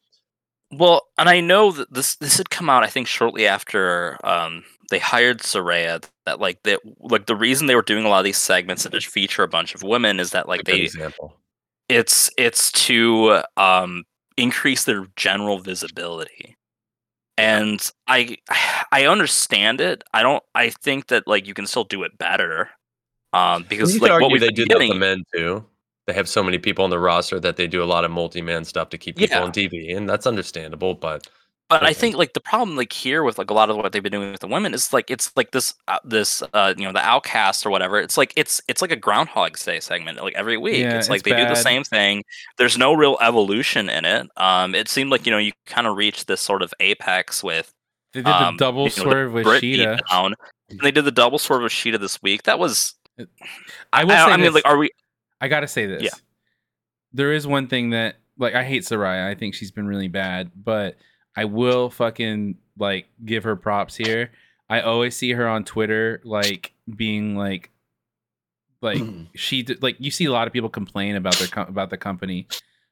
Well, 0.72 1.08
and 1.18 1.30
I 1.30 1.42
know 1.42 1.72
that 1.72 1.94
this 1.94 2.16
this 2.16 2.38
had 2.38 2.50
come 2.50 2.70
out 2.70 2.84
I 2.84 2.88
think 2.88 3.08
shortly 3.08 3.48
after 3.48 4.18
um, 4.26 4.64
they 4.90 5.00
hired 5.00 5.40
Saraya. 5.40 6.08
That 6.26 6.40
like 6.40 6.64
that 6.64 6.80
like 7.00 7.28
the 7.28 7.36
reason 7.36 7.68
they 7.68 7.76
were 7.76 7.82
doing 7.82 8.06
a 8.06 8.10
lot 8.10 8.20
of 8.20 8.26
these 8.26 8.38
segments 8.38 8.84
that 8.84 8.94
just 8.94 9.08
feature 9.08 9.44
a 9.44 9.48
bunch 9.48 9.76
of 9.76 9.84
women 9.84 10.20
is 10.20 10.32
that 10.32 10.48
like 10.48 10.64
they 10.64 10.82
example. 10.82 11.38
it's 11.88 12.32
it's 12.38 12.72
to 12.72 13.44
um, 13.58 14.04
increase 14.38 14.86
their 14.86 15.08
general 15.16 15.60
visibility. 15.60 16.58
And 17.38 17.92
I 18.08 18.38
I 18.92 19.06
understand 19.06 19.82
it. 19.82 20.04
I 20.14 20.24
don't. 20.24 20.44
I 20.56 20.70
think 20.70 21.08
that 21.08 21.28
like 21.28 21.48
you 21.48 21.54
can 21.54 21.68
still 21.68 21.84
do 21.84 22.04
it 22.04 22.18
better. 22.18 22.70
Um, 23.34 23.66
because 23.68 24.00
like 24.00 24.22
what 24.22 24.32
we've 24.32 24.42
they 24.42 24.50
do 24.50 24.66
that 24.66 24.78
with 24.80 24.90
the 24.90 24.96
men 24.96 25.24
too. 25.34 25.66
They 26.08 26.14
have 26.14 26.30
so 26.30 26.44
many 26.44 26.58
people 26.60 26.84
on 26.84 26.92
the 26.92 27.00
roster 27.00 27.40
that 27.40 27.56
they 27.58 27.68
do 27.68 27.82
a 27.82 27.86
lot 27.86 28.06
of 28.06 28.12
multi-man 28.12 28.64
stuff 28.66 28.90
to 28.90 28.98
keep 28.98 29.16
people 29.16 29.38
Yeah. 29.38 29.44
on 29.44 29.52
TV, 29.52 29.96
and 29.96 30.08
that's 30.08 30.28
understandable. 30.28 30.94
But 30.94 31.28
But 31.68 31.84
I 31.84 31.94
think 31.94 32.16
like 32.16 32.34
the 32.34 32.40
problem 32.42 32.78
like 32.78 32.94
here 32.94 33.24
with 33.24 33.40
like 33.40 33.50
a 33.50 33.54
lot 33.56 33.72
of 33.72 33.76
what 33.78 33.92
they've 33.92 34.04
been 34.04 34.12
doing 34.12 34.32
with 34.32 34.42
the 34.42 34.48
women 34.48 34.76
is 34.76 34.94
like 34.94 35.10
it's 35.10 35.32
like 35.36 35.50
this 35.50 35.74
uh, 35.88 35.98
this 36.04 36.44
uh 36.54 36.76
you 36.78 36.84
know 36.86 36.92
the 36.94 37.00
outcast 37.00 37.66
or 37.66 37.72
whatever. 37.72 38.00
It's 38.00 38.18
like 38.18 38.34
it's 38.36 38.62
it's 38.68 38.84
like 38.84 38.92
a 38.92 38.96
Groundhog 38.96 39.58
Day 39.58 39.80
segment 39.80 40.22
like 40.22 40.36
every 40.36 40.58
week. 40.58 40.78
Yeah, 40.82 40.96
it's 41.00 41.10
like 41.10 41.22
it's 41.22 41.30
they 41.30 41.36
do 41.36 41.48
the 41.50 41.56
same 41.56 41.84
thing. 41.84 42.24
There's 42.60 42.78
no 42.78 42.94
real 42.94 43.18
evolution 43.20 43.90
in 43.90 44.06
it. 44.06 44.30
Um, 44.38 44.76
it 44.76 44.88
seemed 44.88 45.10
like 45.10 45.26
you 45.26 45.32
know 45.32 45.40
you 45.40 45.54
kind 45.66 45.88
of 45.88 45.98
reached 45.98 46.28
this 46.28 46.40
sort 46.40 46.62
of 46.62 46.72
apex 46.80 47.44
with 47.44 47.74
They 48.14 48.22
did 48.22 48.28
um, 48.28 48.58
the 48.58 48.64
double 48.64 48.84
you 48.84 48.90
know, 48.90 48.96
the 48.96 49.02
swerve 49.02 49.34
with 49.34 49.44
Britt 49.46 49.64
Shida. 49.64 50.00
beatdown. 50.00 50.34
And 50.70 50.80
they 50.82 50.92
did 50.92 51.06
the 51.06 51.12
double 51.12 51.40
swerve 51.40 51.64
with 51.64 51.72
Shida 51.72 52.00
this 52.00 52.22
week. 52.22 52.44
That 52.44 52.60
was 52.60 52.94
I 53.92 54.04
will 54.04 54.12
I, 54.12 54.26
say 54.26 54.32
I 54.34 54.38
mean 54.38 54.54
like 54.54 54.66
are 54.68 54.78
we 54.78 54.92
I 55.46 55.48
gotta 55.48 55.68
say 55.68 55.86
this. 55.86 56.02
Yeah. 56.04 56.10
There 57.14 57.32
is 57.32 57.46
one 57.46 57.68
thing 57.68 57.92
that 57.92 58.16
like 58.38 58.56
I 58.56 58.64
hate 58.64 58.82
Saraya. 58.84 59.28
I 59.28 59.36
think 59.36 59.54
she's 59.54 59.72
been 59.72 59.88
really 59.88 60.08
bad, 60.08 60.52
but 60.56 60.98
I 61.36 61.46
will 61.46 61.90
fucking 61.90 62.58
like 62.80 63.06
give 63.24 63.44
her 63.44 63.56
props 63.56 63.96
here. 63.96 64.32
I 64.70 64.82
always 64.82 65.16
see 65.16 65.32
her 65.34 65.48
on 65.48 65.64
Twitter 65.64 66.20
like 66.24 66.74
being 66.94 67.36
like 67.38 67.70
like 68.82 69.02
she 69.36 69.64
like 69.82 69.98
you 70.00 70.10
see 70.12 70.26
a 70.26 70.32
lot 70.32 70.48
of 70.48 70.54
people 70.54 70.70
complain 70.70 71.16
about 71.16 71.36
their 71.36 71.48
com- 71.48 71.68
about 71.70 71.90
the 71.92 71.98
company. 71.98 72.48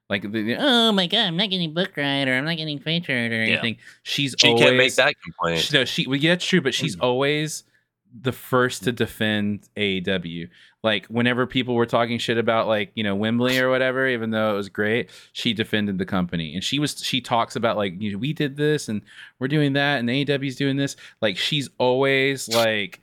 Like, 0.10 0.32
the, 0.32 0.58
oh 0.60 0.92
my 0.92 1.08
god, 1.08 1.22
I'm 1.28 1.38
not 1.38 1.50
getting 1.50 1.74
booked 1.74 1.98
right, 1.98 2.28
or 2.28 2.34
I'm 2.38 2.46
not 2.46 2.58
getting 2.58 2.78
featured, 2.78 3.32
or 3.32 3.36
Yeah. 3.46 3.54
anything. 3.54 3.78
She's 4.04 4.36
she 4.38 4.50
always 4.50 4.62
can't 4.64 4.76
make 4.78 4.94
that 4.96 5.16
complaint. 5.24 5.62
she, 5.62 5.76
no, 5.78 5.86
she 5.86 6.06
well, 6.06 6.18
yeah, 6.18 6.34
it's 6.34 6.46
true, 6.46 6.62
but 6.62 6.76
she's 6.76 6.96
Mm. 6.98 7.04
always 7.04 7.64
the 8.22 8.32
first 8.32 8.84
to 8.84 8.92
defend 8.92 9.68
AEW. 9.76 10.50
Like 10.84 11.06
whenever 11.08 11.48
people 11.48 11.76
were 11.76 11.86
talking 11.86 12.20
shit 12.20 12.38
about 12.38 12.68
like 12.68 12.92
you 12.96 13.04
know 13.04 13.16
Wembley 13.16 13.58
or 13.60 13.70
whatever, 13.70 14.08
even 14.08 14.32
though 14.32 14.54
it 14.54 14.58
was 14.58 14.70
great, 14.70 15.10
she 15.32 15.54
defended 15.54 15.98
the 15.98 16.06
company, 16.06 16.54
and 16.54 16.64
she 16.64 16.78
was 16.80 17.02
she 17.04 17.22
talks 17.22 17.56
about 17.56 17.78
like 17.78 18.00
you 18.02 18.12
know, 18.12 18.18
we 18.18 18.34
did 18.34 18.58
this 18.58 18.88
and 18.90 19.02
we're 19.40 19.48
doing 19.48 19.74
that, 19.74 20.00
and 20.00 20.10
AEW's 20.10 20.56
doing 20.56 20.76
this. 20.78 20.96
Like 21.22 21.38
she's 21.38 21.70
always 21.78 22.50
like 22.50 23.00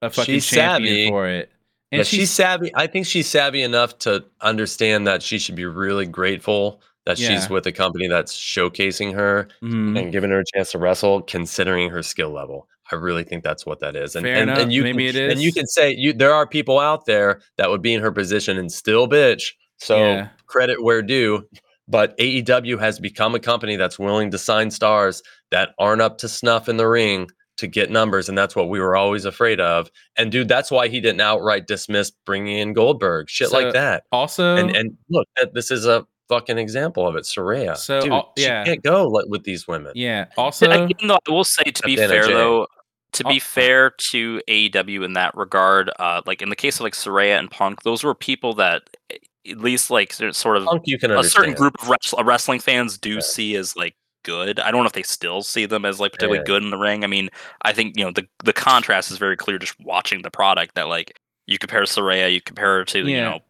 a 0.00 0.10
fucking 0.10 0.34
She's 0.34 0.46
champion 0.46 0.88
savvy. 0.96 1.08
for 1.08 1.28
it. 1.28 1.50
And 1.92 1.98
yeah, 1.98 2.04
she's, 2.04 2.30
savvy. 2.30 2.72
I 2.74 2.86
think 2.86 3.04
she's 3.06 3.28
savvy 3.28 3.60
enough 3.62 3.98
to 4.00 4.24
understand 4.40 5.06
that 5.06 5.22
she 5.22 5.38
should 5.38 5.54
be 5.56 5.66
really 5.66 6.06
grateful 6.06 6.80
that 7.04 7.18
Yeah. 7.18 7.28
she's 7.38 7.50
with 7.50 7.66
a 7.66 7.72
company 7.72 8.08
that's 8.08 8.34
showcasing 8.34 9.12
her 9.14 9.48
Mhm. 9.62 9.98
and 10.00 10.10
giving 10.12 10.30
her 10.30 10.38
a 10.40 10.44
chance 10.54 10.72
to 10.72 10.78
wrestle, 10.78 11.20
considering 11.20 11.90
her 11.90 12.02
skill 12.02 12.30
level. 12.30 12.66
I 12.92 12.96
really 12.96 13.24
think 13.24 13.42
that's 13.42 13.64
what 13.66 13.80
that 13.80 13.96
is. 13.96 14.14
And, 14.16 14.24
Fair 14.24 14.34
and, 14.36 14.50
enough. 14.50 14.58
and 14.58 14.72
you 14.72 14.82
Maybe 14.82 15.10
can, 15.12 15.22
it 15.22 15.30
And 15.32 15.40
you 15.40 15.52
can 15.52 15.66
say 15.66 15.94
you 15.96 16.12
there 16.12 16.34
are 16.34 16.46
people 16.46 16.78
out 16.78 17.06
there 17.06 17.40
that 17.56 17.70
would 17.70 17.82
be 17.82 17.94
in 17.94 18.00
her 18.02 18.12
position 18.12 18.58
and 18.58 18.70
still 18.70 19.08
bitch. 19.08 19.52
So 19.78 19.96
Yeah. 19.98 20.28
credit 20.46 20.82
where 20.82 21.02
due. 21.02 21.48
But 21.88 22.16
AEW 22.18 22.78
has 22.78 23.00
become 23.00 23.34
a 23.34 23.40
company 23.40 23.76
that's 23.76 23.98
willing 23.98 24.30
to 24.30 24.38
sign 24.38 24.70
stars 24.70 25.22
that 25.50 25.70
aren't 25.78 26.00
up 26.00 26.18
to 26.18 26.28
snuff 26.28 26.68
in 26.68 26.76
the 26.76 26.86
ring 26.88 27.28
to 27.58 27.66
get 27.66 27.90
numbers, 27.90 28.28
and 28.28 28.38
that's 28.38 28.56
what 28.56 28.68
we 28.70 28.80
were 28.80 28.96
always 28.96 29.24
afraid 29.24 29.60
of. 29.60 29.90
And 30.16 30.32
dude, 30.32 30.48
that's 30.48 30.70
why 30.70 30.88
he 30.88 31.00
didn't 31.00 31.20
outright 31.20 31.66
dismiss 31.66 32.10
bringing 32.24 32.56
in 32.58 32.72
Goldberg, 32.72 33.28
shit 33.28 33.48
So, 33.50 33.58
like 33.58 33.72
that. 33.74 34.04
Also, 34.12 34.56
And 34.56 34.74
and 34.74 34.96
look, 35.10 35.26
this 35.52 35.70
is 35.70 35.84
a 35.86 36.06
fucking 36.28 36.56
example 36.56 37.06
of 37.06 37.14
it. 37.16 37.24
Saraya, 37.24 37.76
So, 37.76 38.00
dude, 38.00 38.12
al- 38.12 38.32
she 38.38 38.44
yeah. 38.44 38.64
can't 38.64 38.82
go 38.82 39.10
with 39.28 39.42
these 39.44 39.68
women. 39.68 39.92
yeah. 39.94 40.26
Also, 40.38 40.70
Again, 40.70 40.88
though, 41.08 41.18
I 41.28 41.30
will 41.30 41.44
say 41.44 41.64
to 41.64 41.82
be 41.82 42.00
At 42.00 42.08
fair 42.08 42.22
NRJ. 42.24 42.28
though, 42.32 42.66
to 43.12 43.24
be 43.24 43.36
Oh. 43.36 43.40
fair 43.40 43.90
to 44.10 44.40
AEW 44.48 45.04
in 45.04 45.12
that 45.14 45.36
regard, 45.36 45.90
uh, 45.98 46.22
like 46.26 46.40
in 46.42 46.48
the 46.48 46.56
case 46.56 46.76
of 46.76 46.82
like 46.82 46.94
Saraya 46.94 47.38
and 47.38 47.50
Punk, 47.50 47.82
those 47.82 48.02
were 48.04 48.14
people 48.14 48.54
that 48.54 48.82
eh, 49.10 49.16
at 49.50 49.58
least 49.58 49.90
like 49.90 50.12
sort- 50.12 50.56
of 50.56 50.64
Punk, 50.64 50.82
you 50.86 50.98
can 50.98 51.10
a 51.10 51.16
understand. 51.16 51.42
certain 51.44 51.54
group 51.54 51.80
of 51.82 51.88
wrest- 51.88 52.14
uh, 52.16 52.24
wrestling 52.24 52.60
fans 52.60 52.96
do 52.98 53.14
Yeah. 53.14 53.20
see 53.20 53.56
as 53.56 53.76
like 53.76 53.94
good. 54.24 54.60
I 54.60 54.70
don't 54.70 54.82
know 54.82 54.86
if 54.86 54.92
they 54.92 55.02
still 55.02 55.42
see 55.42 55.66
them 55.66 55.84
as 55.84 55.98
like 55.98 56.12
particularly 56.12 56.38
Yeah. 56.40 56.44
good 56.46 56.62
in 56.62 56.70
the 56.70 56.78
ring. 56.78 57.02
I 57.04 57.08
mean, 57.08 57.28
I 57.62 57.72
think 57.72 57.96
you 57.98 58.04
know 58.04 58.12
the 58.12 58.26
the 58.44 58.52
contrast 58.52 59.10
is 59.10 59.18
very 59.18 59.36
clear 59.36 59.58
just 59.58 59.74
watching 59.80 60.22
the 60.22 60.30
product 60.30 60.74
that 60.76 60.88
like 60.88 61.12
you 61.46 61.58
compare 61.58 61.82
Saraya, 61.82 62.32
you 62.32 62.40
compare 62.40 62.78
her 62.78 62.84
to 62.86 63.00
you 63.00 63.20
know 63.20 63.40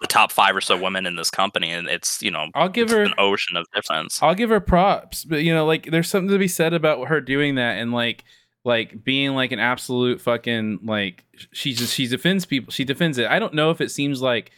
the 0.00 0.06
top 0.08 0.32
five 0.32 0.56
or 0.56 0.60
so 0.62 0.76
women 0.76 1.06
in 1.06 1.16
this 1.16 1.30
company, 1.30 1.70
and 1.70 1.88
it's 1.88 2.22
you 2.22 2.30
know 2.30 2.46
I'll 2.54 2.68
give 2.70 2.88
her 2.90 3.02
an 3.02 3.12
ocean 3.18 3.56
of 3.58 3.66
difference. 3.74 4.22
I'll 4.22 4.34
give 4.34 4.48
her 4.50 4.60
props, 4.60 5.24
but 5.24 5.42
you 5.42 5.52
know, 5.54 5.66
like 5.66 5.90
there's 5.90 6.08
something 6.08 6.30
to 6.30 6.38
be 6.38 6.48
said 6.48 6.72
about 6.72 7.06
her 7.08 7.20
doing 7.20 7.54
that 7.56 7.76
and 7.78 7.92
like 7.92 8.24
like 8.64 9.04
being 9.04 9.34
like 9.34 9.52
an 9.52 9.58
absolute 9.60 10.20
fucking 10.20 10.80
like 10.84 11.24
she 11.52 11.72
just 11.74 11.94
she 11.94 12.06
defends 12.06 12.46
people. 12.46 12.72
She 12.72 12.84
defends 12.84 13.18
it. 13.18 13.26
I 13.26 13.38
don't 13.38 13.54
know 13.54 13.70
if 13.70 13.80
it 13.80 13.90
seems 13.90 14.22
like 14.22 14.50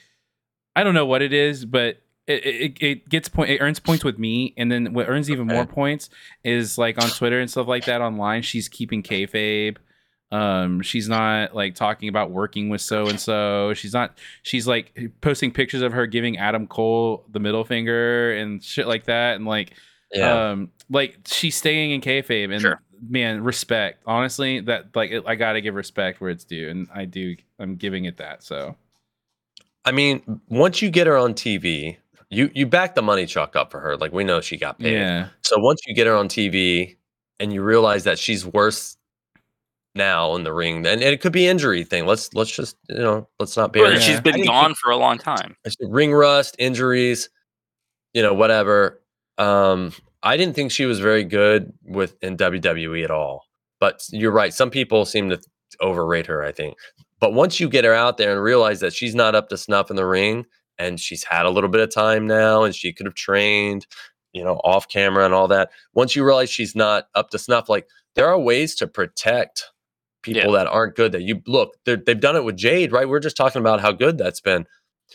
I 0.74 0.84
don't 0.84 0.94
know 0.94 1.06
what 1.06 1.22
it 1.22 1.32
is, 1.32 1.64
but 1.64 2.00
it, 2.26 2.44
it, 2.44 2.82
it 2.82 3.08
gets 3.08 3.28
point 3.28 3.50
it 3.50 3.60
earns 3.60 3.78
points 3.80 4.04
with 4.04 4.18
me, 4.18 4.52
and 4.56 4.70
then 4.70 4.92
what 4.92 5.08
earns 5.08 5.30
even 5.30 5.46
more 5.46 5.66
points 5.66 6.10
is 6.44 6.76
like 6.78 7.02
on 7.02 7.08
Twitter 7.10 7.40
and 7.40 7.50
stuff 7.50 7.66
like 7.66 7.84
that 7.86 8.00
online. 8.00 8.42
She's 8.42 8.68
keeping 8.68 9.02
kayfabe. 9.02 9.76
Um, 10.32 10.82
she's 10.82 11.08
not 11.08 11.54
like 11.54 11.76
talking 11.76 12.08
about 12.08 12.32
working 12.32 12.68
with 12.68 12.80
so 12.80 13.06
and 13.06 13.18
so. 13.20 13.74
She's 13.74 13.92
not. 13.92 14.18
She's 14.42 14.66
like 14.66 14.98
posting 15.20 15.52
pictures 15.52 15.82
of 15.82 15.92
her 15.92 16.06
giving 16.06 16.36
Adam 16.36 16.66
Cole 16.66 17.24
the 17.30 17.38
middle 17.38 17.64
finger 17.64 18.32
and 18.36 18.62
shit 18.62 18.88
like 18.88 19.04
that, 19.04 19.36
and 19.36 19.46
like 19.46 19.72
Yeah. 20.12 20.50
um 20.50 20.70
like 20.90 21.18
she's 21.26 21.54
staying 21.56 21.92
in 21.92 22.00
kayfabe 22.00 22.52
and 22.52 22.60
Sure. 22.60 22.80
Man 23.08 23.42
respect 23.42 24.02
honestly 24.06 24.60
that 24.60 24.86
like 24.94 25.12
i 25.26 25.34
gotta 25.34 25.60
give 25.60 25.74
respect 25.74 26.20
where 26.20 26.30
it's 26.30 26.44
due 26.44 26.68
and 26.68 26.88
i 26.94 27.04
do 27.04 27.34
i'm 27.58 27.76
giving 27.76 28.04
it 28.04 28.16
that 28.16 28.42
so 28.42 28.74
I 29.86 29.92
mean, 29.92 30.40
once 30.48 30.82
you 30.82 30.90
get 30.90 31.06
her 31.06 31.16
on 31.16 31.32
TV, 31.32 31.96
you 32.28 32.50
you 32.54 32.66
back 32.66 32.96
the 32.96 33.02
money 33.02 33.24
chalk 33.24 33.54
up 33.54 33.70
for 33.70 33.78
her. 33.78 33.96
Like 33.96 34.12
we 34.12 34.24
know 34.24 34.40
she 34.40 34.56
got 34.56 34.80
paid. 34.80 34.94
yeah 34.94 35.28
So 35.42 35.58
once 35.60 35.80
you 35.86 35.94
get 35.94 36.08
her 36.08 36.16
on 36.16 36.28
TV 36.28 36.96
and 37.38 37.52
you 37.52 37.62
realize 37.62 38.02
that 38.02 38.18
she's 38.18 38.44
worse 38.44 38.96
now 39.94 40.34
in 40.34 40.42
the 40.42 40.52
ring, 40.52 40.78
and, 40.78 40.86
and 40.86 41.02
it 41.04 41.20
could 41.20 41.32
be 41.32 41.46
injury 41.46 41.84
thing. 41.84 42.04
Let's 42.04 42.34
let's 42.34 42.50
just 42.50 42.76
you 42.88 42.98
know 42.98 43.28
let's 43.38 43.56
not 43.56 43.72
bury. 43.72 43.90
But 43.90 43.96
it. 43.98 44.02
she's 44.02 44.16
Yeah. 44.16 44.20
been 44.22 44.44
gone 44.44 44.74
for 44.74 44.90
a 44.90 44.96
long 44.96 45.18
time. 45.18 45.54
Ring 45.80 46.12
rust, 46.12 46.56
injuries, 46.58 47.30
you 48.12 48.22
know, 48.22 48.34
whatever. 48.34 49.00
Um, 49.38 49.92
I 50.26 50.36
didn't 50.36 50.56
think 50.56 50.72
she 50.72 50.86
was 50.86 50.98
very 50.98 51.24
good 51.24 51.72
with 51.84 52.16
in 52.22 52.36
WWE 52.36 53.04
at 53.04 53.10
all. 53.10 53.44
But 53.78 54.02
you're 54.10 54.32
right. 54.32 54.52
Some 54.52 54.70
people 54.70 55.04
seem 55.04 55.30
to 55.30 55.40
overrate 55.80 56.26
her, 56.26 56.42
I 56.42 56.50
think. 56.50 56.76
But 57.20 57.32
once 57.32 57.60
you 57.60 57.68
get 57.68 57.84
her 57.84 57.94
out 57.94 58.16
there 58.16 58.32
and 58.32 58.42
realize 58.42 58.80
that 58.80 58.92
she's 58.92 59.14
not 59.14 59.34
up 59.34 59.48
to 59.50 59.56
snuff 59.56 59.88
in 59.90 59.96
the 59.96 60.06
ring 60.06 60.44
and 60.78 60.98
she's 60.98 61.22
had 61.22 61.46
a 61.46 61.50
little 61.50 61.70
bit 61.70 61.80
of 61.80 61.94
time 61.94 62.26
now 62.26 62.64
and 62.64 62.74
she 62.74 62.92
could 62.92 63.06
have 63.06 63.14
trained, 63.14 63.86
you 64.32 64.42
know, 64.42 64.56
off 64.64 64.88
camera 64.88 65.24
and 65.24 65.32
all 65.32 65.48
that. 65.48 65.70
Once 65.94 66.16
you 66.16 66.24
realize 66.24 66.50
she's 66.50 66.74
not 66.74 67.08
up 67.14 67.30
to 67.30 67.38
snuff, 67.38 67.68
like 67.68 67.88
there 68.16 68.26
are 68.28 68.38
ways 68.38 68.74
to 68.76 68.86
protect 68.86 69.70
people 70.22 70.52
that 70.52 70.66
aren't 70.66 70.96
good 70.96 71.12
that 71.12 71.22
you 71.22 71.40
look, 71.46 71.76
they've 71.84 72.20
done 72.20 72.36
it 72.36 72.44
with 72.44 72.56
Jade, 72.56 72.90
right? 72.90 73.08
We're 73.08 73.20
just 73.20 73.36
talking 73.36 73.60
about 73.60 73.80
how 73.80 73.92
good 73.92 74.18
that's 74.18 74.40
been 74.40 74.66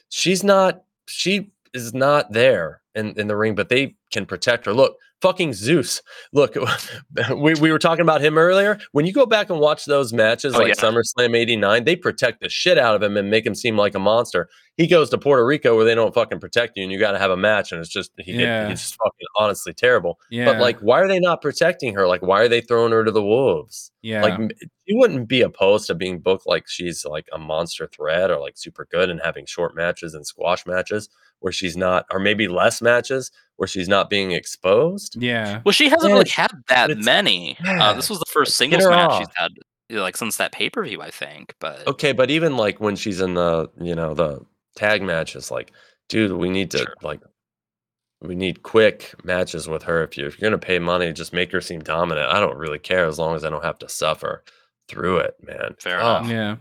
she's 0.09 0.43
not 0.43 0.83
she 1.07 1.51
is 1.73 1.93
not 1.93 2.31
there 2.31 2.81
in, 2.95 3.13
in 3.19 3.27
the 3.27 3.35
ring, 3.37 3.55
but 3.55 3.69
they 3.69 3.95
can 4.11 4.25
protect 4.25 4.65
her. 4.65 4.73
Look, 4.73 4.95
fucking 5.21 5.53
Zeus. 5.53 6.01
Look, 6.33 6.55
we, 7.37 7.53
we 7.55 7.71
were 7.71 7.79
talking 7.79 8.01
about 8.01 8.21
him 8.21 8.37
earlier. 8.37 8.79
When 8.91 9.05
you 9.05 9.13
go 9.13 9.25
back 9.25 9.49
and 9.49 9.59
watch 9.59 9.85
those 9.85 10.11
matches 10.11 10.55
Oh, 10.55 10.59
like 10.59 10.69
yeah. 10.69 10.73
SummerSlam 10.73 11.35
89, 11.35 11.83
they 11.83 11.95
protect 11.95 12.41
the 12.41 12.49
shit 12.49 12.77
out 12.77 12.95
of 12.95 13.03
him 13.03 13.15
and 13.17 13.29
make 13.29 13.45
him 13.45 13.55
seem 13.55 13.77
like 13.77 13.95
a 13.95 13.99
monster. 13.99 14.49
He 14.77 14.87
goes 14.87 15.09
to 15.11 15.17
Puerto 15.17 15.45
Rico 15.45 15.75
where 15.75 15.85
they 15.85 15.93
don't 15.95 16.13
fucking 16.13 16.39
protect 16.39 16.75
you 16.75 16.83
and 16.83 16.91
you 16.91 16.97
got 16.97 17.11
to 17.11 17.19
have 17.19 17.29
a 17.29 17.37
match. 17.37 17.71
And 17.71 17.79
it's 17.79 17.89
just, 17.89 18.11
he, 18.17 18.33
Yeah. 18.33 18.67
he's 18.67 18.81
just 18.81 18.95
fucking 18.95 19.27
honestly 19.37 19.73
terrible. 19.73 20.19
yeah 20.31 20.45
But 20.45 20.59
like, 20.59 20.79
why 20.79 20.99
are 21.01 21.07
they 21.07 21.19
not 21.19 21.41
protecting 21.41 21.93
her? 21.93 22.07
Like, 22.07 22.21
why 22.23 22.41
are 22.41 22.47
they 22.49 22.61
throwing 22.61 22.91
her 22.91 23.03
to 23.05 23.11
the 23.11 23.23
wolves? 23.23 23.91
yeah 24.01 24.23
Like, 24.23 24.39
you 24.85 24.97
wouldn't 24.97 25.27
be 25.29 25.41
opposed 25.41 25.85
to 25.87 25.93
being 25.95 26.19
booked 26.19 26.47
like 26.47 26.67
she's 26.67 27.05
like 27.05 27.27
a 27.31 27.37
monster 27.37 27.87
threat 27.95 28.31
or 28.31 28.39
like 28.39 28.57
super 28.57 28.87
good 28.91 29.09
and 29.09 29.21
having 29.23 29.45
short 29.45 29.75
matches 29.75 30.15
and 30.15 30.25
squash 30.25 30.65
matches 30.65 31.09
where 31.41 31.51
she's 31.51 31.75
not, 31.77 32.05
or 32.11 32.19
maybe 32.19 32.47
less 32.47 32.81
matches 32.81 33.29
where 33.57 33.67
she's 33.67 33.87
not 33.89 34.09
being 34.09 34.31
exposed. 34.31 35.15
yeah 35.21 35.61
Well, 35.65 35.73
she 35.73 35.89
hasn't 35.89 36.09
Yeah, 36.11 36.17
really 36.17 36.29
had 36.29 36.51
that 36.69 36.89
it's- 36.89 37.05
many. 37.05 37.57
Uh, 37.67 37.93
this 37.93 38.09
was 38.09 38.17
the 38.19 38.25
first 38.31 38.55
singles 38.55 38.83
her 38.83 38.89
match 38.89 39.19
she's 39.19 39.27
had 39.35 39.51
like 39.89 40.15
since 40.15 40.37
that 40.37 40.51
pay 40.53 40.69
per 40.69 40.83
view, 40.85 41.01
I 41.01 41.11
think. 41.11 41.53
But 41.59 41.85
Okay, 41.85 42.13
but 42.13 42.31
even 42.31 42.55
like 42.57 42.79
when 42.79 42.95
she's 42.95 43.19
in 43.19 43.33
the, 43.33 43.69
you 43.79 43.93
know, 43.93 44.13
the 44.13 44.39
tag 44.77 45.01
matches, 45.03 45.51
like, 45.51 45.71
dude, 46.07 46.31
we 46.31 46.49
need 46.49 46.71
to 46.71 46.77
Sure. 46.79 46.93
like, 47.03 47.19
we 48.21 48.35
need 48.35 48.63
quick 48.63 49.13
matches 49.23 49.67
with 49.67 49.83
her. 49.83 50.03
If 50.03 50.15
you're, 50.17 50.27
if 50.27 50.39
you're 50.39 50.49
gonna 50.49 50.59
pay 50.59 50.79
money, 50.79 51.11
just 51.11 51.33
make 51.33 51.51
her 51.51 51.59
seem 51.61 51.81
dominant. 51.81 52.29
I 52.31 52.39
don't 52.39 52.57
really 52.57 52.79
care 52.79 53.05
as 53.05 53.19
long 53.19 53.35
as 53.35 53.43
I 53.43 53.49
don't 53.49 53.63
have 53.65 53.79
to 53.79 53.89
suffer 53.89 54.43
through 54.87 55.17
it, 55.17 55.35
man. 55.41 55.75
Fair 55.79 55.99
Oh, 56.01 56.17
enough. 56.17 56.29
yeah 56.29 56.51
dude, 56.51 56.59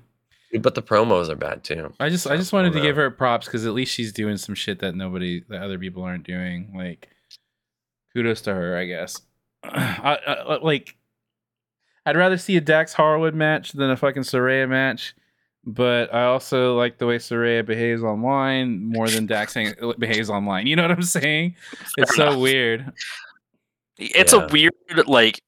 But 0.58 0.74
the 0.74 0.82
promos 0.82 1.28
are 1.28 1.36
bad 1.36 1.62
too. 1.62 1.92
i 2.00 2.08
just 2.08 2.26
i 2.26 2.36
just 2.36 2.52
wanted 2.52 2.72
to 2.72 2.80
give 2.80 2.96
her 2.96 3.10
props 3.10 3.46
because 3.46 3.64
at 3.66 3.72
least 3.72 3.92
she's 3.94 4.12
doing 4.12 4.36
some 4.36 4.54
shit 4.54 4.80
that 4.80 4.94
nobody 4.96 5.44
that 5.48 5.62
other 5.62 5.78
people 5.78 6.02
aren't 6.02 6.24
doing 6.24 6.72
like 6.76 7.08
kudos 8.12 8.40
to 8.42 8.52
her 8.54 8.76
i 8.76 8.84
guess 8.84 9.20
I, 9.64 10.18
I, 10.26 10.32
uh, 10.32 10.58
like 10.62 10.96
i'd 12.06 12.16
rather 12.16 12.36
see 12.38 12.56
a 12.56 12.60
dax 12.60 12.92
harwood 12.94 13.34
match 13.34 13.72
than 13.72 13.90
a 13.90 13.96
fucking 13.96 14.22
Saraya 14.24 14.68
match 14.68 15.14
but 15.62 16.12
I 16.14 16.24
also 16.24 16.74
like 16.78 16.96
the 16.96 17.06
way 17.06 17.18
Saraya 17.18 17.64
behaves 17.66 18.02
online 18.02 18.82
more 18.82 19.08
than 19.10 19.26
Dax 19.26 19.52
hang- 19.52 19.74
uh, 19.82 19.92
behaves 19.98 20.30
online. 20.30 20.66
You 20.66 20.74
know 20.74 20.80
what 20.84 20.90
I'm 20.92 21.02
saying? 21.02 21.54
It's 21.98 22.16
Fair 22.16 22.26
so 22.26 22.26
enough. 22.28 22.40
weird. 22.40 22.92
It's 23.98 24.32
Yeah. 24.32 24.46
a 24.46 24.48
weird 24.48 24.72
like 25.06 25.42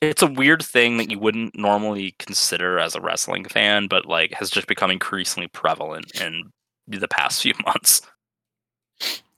it's 0.00 0.22
a 0.22 0.26
weird 0.26 0.62
thing 0.62 0.96
that 0.96 1.10
you 1.10 1.18
wouldn't 1.18 1.56
normally 1.56 2.14
consider 2.18 2.78
as 2.78 2.94
a 2.94 3.00
wrestling 3.00 3.44
fan, 3.44 3.86
but 3.86 4.06
like 4.06 4.32
has 4.34 4.50
just 4.50 4.66
become 4.66 4.90
increasingly 4.90 5.48
prevalent 5.48 6.20
in 6.20 6.50
the 6.88 7.08
past 7.08 7.42
few 7.42 7.54
months. 7.66 8.02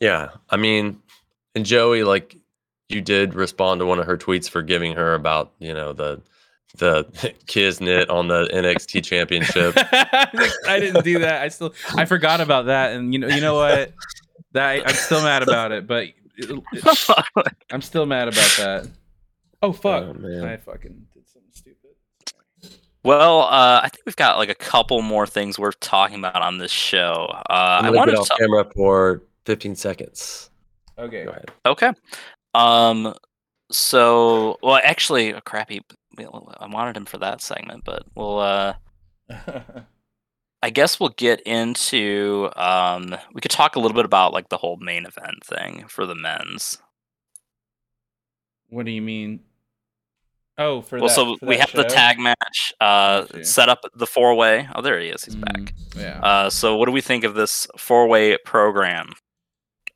Yeah, 0.00 0.30
I 0.50 0.56
mean, 0.56 1.00
and 1.54 1.64
Joey, 1.64 2.02
like, 2.02 2.36
you 2.88 3.00
did 3.00 3.34
respond 3.34 3.80
to 3.80 3.86
one 3.86 3.98
of 3.98 4.06
her 4.06 4.18
tweets 4.18 4.48
for 4.48 4.60
giving 4.60 4.94
her 4.94 5.14
about, 5.14 5.52
you 5.58 5.72
know, 5.72 5.92
the 5.92 6.20
the 6.76 7.04
Kisnet 7.46 8.10
on 8.10 8.28
the 8.28 8.44
NXT 8.52 9.04
Championship. 9.04 9.74
I 10.68 10.80
didn't 10.80 11.04
do 11.04 11.20
that. 11.20 11.42
I 11.42 11.48
still 11.48 11.74
I 11.96 12.04
forgot 12.04 12.40
about 12.40 12.66
that, 12.66 12.92
and 12.92 13.12
you 13.12 13.18
know 13.18 13.28
you 13.28 13.40
know 13.40 13.54
what? 13.54 13.92
That 14.52 14.86
I'm 14.86 14.94
still 14.94 15.22
mad 15.22 15.42
about 15.42 15.72
it, 15.72 15.86
but 15.86 16.08
I'm 17.70 17.82
still 17.82 18.06
mad 18.06 18.28
about 18.28 18.50
that. 18.58 18.88
Oh 19.64 19.72
fuck! 19.72 20.04
Oh, 20.04 20.12
man. 20.14 20.44
I 20.44 20.58
fucking 20.58 21.06
did 21.14 21.26
something 21.26 21.50
stupid. 21.52 21.90
well, 23.02 23.42
uh, 23.42 23.80
I 23.82 23.88
think 23.88 24.02
we've 24.04 24.16
got 24.16 24.36
like 24.36 24.50
a 24.50 24.54
couple 24.54 25.00
more 25.00 25.26
things 25.26 25.58
worth 25.58 25.80
talking 25.80 26.18
about 26.18 26.42
on 26.42 26.58
this 26.58 26.70
show. 26.70 27.28
Uh, 27.30 27.78
I'm 27.80 27.84
I 27.84 27.88
gonna 27.88 27.96
wanted 27.96 28.10
get 28.12 28.26
to 28.26 28.32
off 28.34 28.38
camera 28.38 28.66
for 28.74 29.22
15 29.46 29.74
seconds. 29.74 30.50
Okay. 30.98 31.24
Go 31.24 31.30
ahead. 31.30 31.50
Okay. 31.64 31.92
Um. 32.52 33.14
So, 33.72 34.58
well, 34.62 34.80
actually, 34.84 35.32
oh, 35.32 35.40
crappy. 35.40 35.80
I 36.18 36.66
wanted 36.68 36.96
him 36.96 37.06
for 37.06 37.16
that 37.18 37.40
segment, 37.40 37.84
but 37.84 38.04
we'll. 38.14 38.38
uh 38.38 38.74
I 40.62 40.70
guess 40.70 41.00
we'll 41.00 41.10
get 41.10 41.40
into. 41.42 42.50
Um, 42.56 43.16
we 43.34 43.40
could 43.40 43.50
talk 43.50 43.76
a 43.76 43.80
little 43.80 43.94
bit 43.94 44.04
about 44.04 44.32
like 44.34 44.50
the 44.50 44.56
whole 44.58 44.76
main 44.76 45.06
event 45.06 45.42
thing 45.44 45.86
for 45.88 46.04
the 46.06 46.14
men's. 46.14 46.78
what 48.68 48.86
do 48.86 48.92
you 48.92 49.02
mean? 49.02 49.40
Oh, 50.56 50.82
for 50.82 50.98
well, 50.98 51.08
that, 51.08 51.14
so 51.14 51.36
for 51.36 51.46
we 51.46 51.56
have 51.56 51.72
the 51.72 51.84
tag 51.84 52.18
match. 52.18 52.72
Uh, 52.80 53.26
set 53.42 53.68
up 53.68 53.80
the 53.94 54.06
four 54.06 54.34
way. 54.34 54.68
Oh, 54.74 54.82
there 54.82 55.00
he 55.00 55.08
is. 55.08 55.24
He's 55.24 55.34
Mm, 55.36 55.40
back. 55.64 55.74
Yeah, 55.96 56.20
Uh, 56.20 56.50
so 56.50 56.76
what 56.76 56.86
do 56.86 56.92
we 56.92 57.00
think 57.00 57.24
of 57.24 57.34
this 57.34 57.66
four 57.76 58.06
way 58.06 58.36
program 58.44 59.10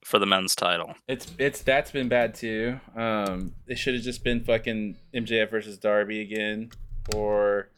for 0.05 0.19
the 0.19 0.27
men's 0.27 0.55
title? 0.57 0.95
it's 1.07 1.33
it's 1.39 1.63
that's 1.63 1.91
been 1.93 2.09
bad 2.09 2.35
too. 2.35 2.81
Um, 2.97 3.53
it 3.67 3.79
should 3.79 3.95
have 3.95 4.03
just 4.03 4.25
been 4.25 4.43
fucking 4.43 4.97
MJF 5.15 5.51
versus 5.51 5.79
Darby 5.79 6.21
again, 6.23 6.71
or 7.15 7.69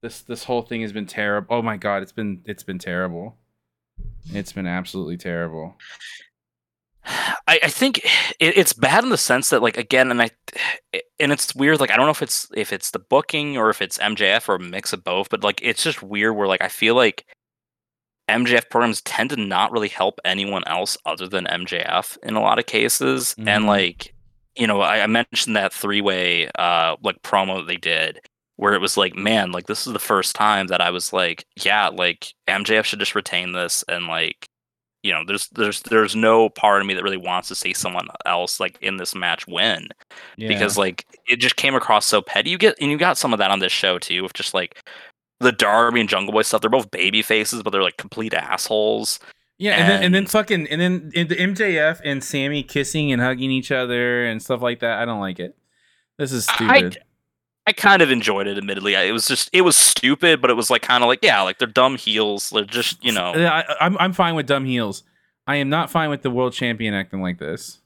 this 0.00 0.22
this 0.22 0.42
whole 0.44 0.62
thing 0.62 0.80
has 0.82 0.92
been 0.92 1.06
terrible. 1.06 1.54
Oh 1.54 1.62
my 1.62 1.76
god, 1.76 2.02
it's 2.02 2.10
been 2.12 2.42
it's 2.46 2.64
been 2.64 2.78
terrible. 2.80 3.36
It's 4.32 4.52
been 4.52 4.66
absolutely 4.66 5.16
terrible. 5.18 5.76
I, 7.04 7.58
I 7.64 7.68
think 7.68 7.98
it, 8.38 8.56
it's 8.56 8.72
bad 8.72 9.02
in 9.02 9.10
the 9.10 9.16
sense 9.18 9.50
that 9.50 9.62
like 9.62 9.76
again 9.76 10.10
and 10.10 10.22
I 10.22 10.30
and 11.18 11.32
it's 11.32 11.54
weird 11.54 11.80
like 11.80 11.90
I 11.90 11.96
don't 11.96 12.06
know 12.06 12.10
if 12.12 12.22
it's 12.22 12.46
if 12.54 12.72
it's 12.72 12.90
the 12.92 12.98
booking 13.00 13.56
or 13.56 13.70
if 13.70 13.82
it's 13.82 13.98
MJF 13.98 14.48
or 14.48 14.54
a 14.56 14.60
mix 14.60 14.92
of 14.92 15.02
both 15.02 15.28
but 15.28 15.42
like 15.42 15.60
it's 15.62 15.82
just 15.82 16.02
weird 16.02 16.36
where 16.36 16.46
like 16.46 16.62
I 16.62 16.68
feel 16.68 16.94
like 16.94 17.24
MJF 18.28 18.70
programs 18.70 19.00
tend 19.02 19.30
to 19.30 19.36
not 19.36 19.72
really 19.72 19.88
help 19.88 20.20
anyone 20.24 20.62
else 20.66 20.96
other 21.04 21.26
than 21.28 21.44
MJF 21.46 22.16
in 22.22 22.34
a 22.36 22.40
lot 22.40 22.58
of 22.58 22.66
cases 22.66 23.34
and 23.36 23.64
Mhm. 23.64 23.66
like 23.66 24.14
you 24.54 24.66
know 24.66 24.80
I, 24.80 25.00
I 25.02 25.06
mentioned 25.06 25.56
that 25.56 25.72
three 25.72 26.00
way 26.00 26.48
uh 26.58 26.96
like 27.02 27.20
promo 27.22 27.66
they 27.66 27.76
did 27.78 28.20
where 28.56 28.74
it 28.74 28.80
was 28.80 28.96
like 28.96 29.16
man 29.16 29.50
like 29.50 29.66
this 29.66 29.86
is 29.86 29.92
the 29.92 29.98
first 29.98 30.36
time 30.36 30.68
that 30.68 30.80
I 30.80 30.90
was 30.90 31.12
like 31.12 31.44
yeah 31.56 31.88
like 31.88 32.32
MJF 32.48 32.84
should 32.84 33.00
just 33.00 33.16
retain 33.16 33.52
this 33.52 33.82
and 33.88 34.06
like 34.06 34.46
you 35.02 35.12
know, 35.12 35.22
there's 35.26 35.48
there's 35.48 35.82
there's 35.82 36.14
no 36.14 36.48
part 36.48 36.80
of 36.80 36.86
me 36.86 36.94
that 36.94 37.02
really 37.02 37.16
wants 37.16 37.48
to 37.48 37.54
see 37.54 37.74
someone 37.74 38.06
else 38.24 38.60
like 38.60 38.78
in 38.80 38.96
this 38.98 39.14
match 39.14 39.46
win 39.46 39.88
Yeah. 40.36 40.48
because 40.48 40.78
like 40.78 41.06
it 41.26 41.36
just 41.36 41.56
came 41.56 41.74
across 41.74 42.06
so 42.06 42.22
petty. 42.22 42.50
You 42.50 42.58
get 42.58 42.76
and 42.80 42.90
you 42.90 42.98
got 42.98 43.18
some 43.18 43.32
of 43.32 43.38
that 43.38 43.50
on 43.50 43.58
this 43.58 43.72
show 43.72 43.98
too, 43.98 44.22
with 44.22 44.32
just 44.32 44.54
like 44.54 44.80
the 45.40 45.52
Darby 45.52 46.00
and 46.00 46.08
Jungle 46.08 46.32
Boy 46.32 46.42
stuff. 46.42 46.60
They're 46.60 46.70
both 46.70 46.90
baby 46.90 47.20
faces, 47.22 47.62
but 47.62 47.70
they're 47.70 47.82
like 47.82 47.96
complete 47.96 48.32
assholes. 48.32 49.18
Yeah, 49.58 49.76
and, 49.76 49.88
then 49.90 50.02
and 50.02 50.14
then 50.14 50.26
fucking 50.26 50.66
and 50.68 50.80
then 50.80 51.12
and 51.14 51.28
the 51.28 51.36
MJF 51.36 52.00
and 52.04 52.22
Sammy 52.22 52.62
kissing 52.62 53.12
and 53.12 53.20
hugging 53.20 53.50
each 53.50 53.70
other 53.70 54.24
and 54.24 54.42
stuff 54.42 54.62
like 54.62 54.80
that. 54.80 54.98
I 54.98 55.04
don't 55.04 55.20
like 55.20 55.38
it. 55.38 55.56
This 56.18 56.32
is 56.32 56.48
I, 56.48 56.54
stupid. 56.78 56.98
I 57.66 57.72
kind 57.72 58.02
of 58.02 58.10
enjoyed 58.10 58.46
it. 58.46 58.58
Admittedly, 58.58 58.94
it 58.94 59.12
was 59.12 59.26
just 59.26 59.48
it 59.52 59.60
was 59.62 59.76
stupid, 59.76 60.40
but 60.40 60.50
it 60.50 60.54
was 60.54 60.70
like 60.70 60.82
kind 60.82 61.04
of 61.04 61.08
like 61.08 61.20
yeah, 61.22 61.42
like 61.42 61.58
they're 61.58 61.68
dumb 61.68 61.96
heels. 61.96 62.50
They're 62.50 62.64
just 62.64 63.04
you 63.04 63.12
know. 63.12 63.34
Yeah, 63.36 63.62
I, 63.68 63.86
I'm 63.86 63.96
I'm 63.98 64.12
fine 64.12 64.34
with 64.34 64.46
dumb 64.46 64.64
heels. 64.64 65.04
I 65.46 65.56
am 65.56 65.68
not 65.68 65.90
fine 65.90 66.10
with 66.10 66.22
the 66.22 66.30
world 66.30 66.52
champion 66.52 66.94
acting 66.94 67.20
like 67.20 67.38
this. 67.38 67.80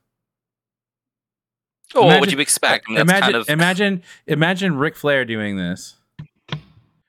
Oh, 1.95 2.07
what 2.07 2.21
would 2.21 2.33
you 2.33 2.41
expect? 2.41 2.87
I 2.89 2.91
mean, 2.91 2.97
that's 2.97 3.11
imagine, 3.11 3.23
kind 3.23 3.37
of 3.37 3.49
imagine, 3.49 4.03
imagine 4.27 4.77
Ric 4.77 4.97
Flair 4.97 5.25
doing 5.25 5.57
this. 5.57 5.97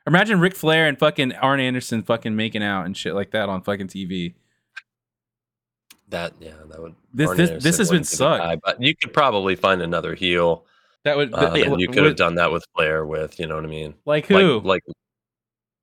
Imagine 0.05 0.39
Ric 0.39 0.55
Flair 0.55 0.87
and 0.87 0.97
fucking 0.97 1.33
Arn 1.33 1.59
Anderson 1.59 2.03
fucking 2.03 2.35
making 2.35 2.63
out 2.63 2.85
and 2.85 2.95
shit 2.95 3.13
like 3.13 3.31
that 3.31 3.49
on 3.49 3.61
fucking 3.61 3.87
TV. 3.87 4.35
That 6.09 6.33
yeah, 6.39 6.51
that 6.69 6.81
would. 6.81 6.95
This- 7.13 7.27
Arn 7.27 7.37
this- 7.37 7.49
Anderson 7.49 7.67
this 7.67 7.77
has 7.77 7.89
been 7.89 7.99
wouldn't 7.99 8.11
be 8.11 8.17
the 8.17 8.37
guy, 8.37 8.55
but 8.63 8.81
you 8.81 8.95
could 8.95 9.13
probably 9.13 9.55
find 9.55 9.81
another 9.81 10.15
heel. 10.15 10.65
That 11.07 11.17
would, 11.17 11.33
Um, 11.33 11.53
th- 11.53 11.65
and 11.67 11.79
you 11.81 11.87
could 11.87 12.03
have 12.05 12.15
done 12.15 12.35
that 12.35 12.51
with 12.51 12.65
Flair, 12.75 13.05
with 13.05 13.39
you 13.39 13.47
know 13.47 13.55
what 13.55 13.63
I 13.63 13.67
mean, 13.67 13.95
like 14.05 14.27
who? 14.27 14.59
like 14.59 14.65
like 14.65 14.81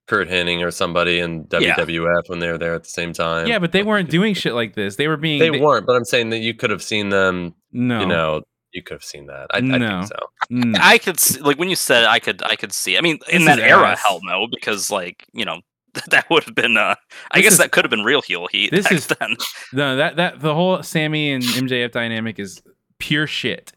Curt 0.06 0.28
Hennig 0.28 0.62
or 0.64 0.70
somebody 0.70 1.18
in 1.18 1.46
Yeah. 1.50 1.74
WWF 1.76 2.28
when 2.28 2.38
they 2.38 2.48
were 2.48 2.58
there 2.58 2.74
at 2.74 2.84
the 2.84 2.90
same 2.90 3.12
time. 3.14 3.46
yeah, 3.46 3.58
but 3.58 3.72
they 3.72 3.82
weren't 3.82 4.10
doing 4.10 4.34
shit 4.34 4.52
like 4.54 4.74
this. 4.74 4.96
They 4.96 5.08
were 5.08 5.16
being. 5.16 5.38
They 5.38 5.50
weren't, 5.50 5.86
but 5.86 5.96
I'm 5.96 6.04
saying 6.04 6.30
that 6.30 6.38
you 6.38 6.52
could 6.54 6.70
have 6.70 6.82
seen 6.82 7.08
them. 7.08 7.54
No, 7.72 8.00
You 8.00 8.06
know, 8.06 8.42
you 8.72 8.82
could 8.82 8.94
have 8.96 9.04
seen 9.04 9.26
that. 9.26 9.46
I, 9.50 9.58
I 9.58 9.60
No. 9.60 9.78
think 10.00 10.08
so. 10.08 10.16
no. 10.50 10.78
I 10.82 10.98
could 10.98 11.18
see, 11.18 11.40
like 11.40 11.58
when 11.58 11.70
you 11.70 11.76
said 11.76 12.02
it, 12.04 12.08
I 12.08 12.18
could 12.18 12.42
I 12.42 12.54
could 12.56 12.72
see. 12.72 12.98
I 12.98 13.00
mean, 13.00 13.18
in 13.30 13.44
This 13.46 13.56
that 13.56 13.58
is 13.60 13.64
era, 13.64 13.92
ass. 13.92 14.02
hell 14.02 14.20
no, 14.24 14.46
because 14.50 14.90
like 14.90 15.24
you 15.32 15.44
know 15.46 15.60
that 16.10 16.28
would 16.28 16.44
have 16.44 16.54
been. 16.54 16.76
uh 16.76 16.94
I 17.30 17.38
This 17.38 17.44
guess 17.44 17.52
is- 17.54 17.58
that 17.60 17.70
could 17.72 17.84
have 17.84 17.90
been 17.90 18.04
real 18.04 18.20
heel 18.20 18.46
heat 18.52 18.72
this 18.72 18.84
back 18.84 18.92
is- 18.92 19.06
then. 19.20 19.36
No, 19.72 19.96
that 19.96 20.16
that 20.16 20.40
the 20.40 20.52
whole 20.54 20.82
Sammy 20.82 21.32
and 21.32 21.42
MJF 21.42 21.92
dynamic 21.92 22.38
is 22.38 22.60
pure 22.98 23.26
shit. 23.26 23.72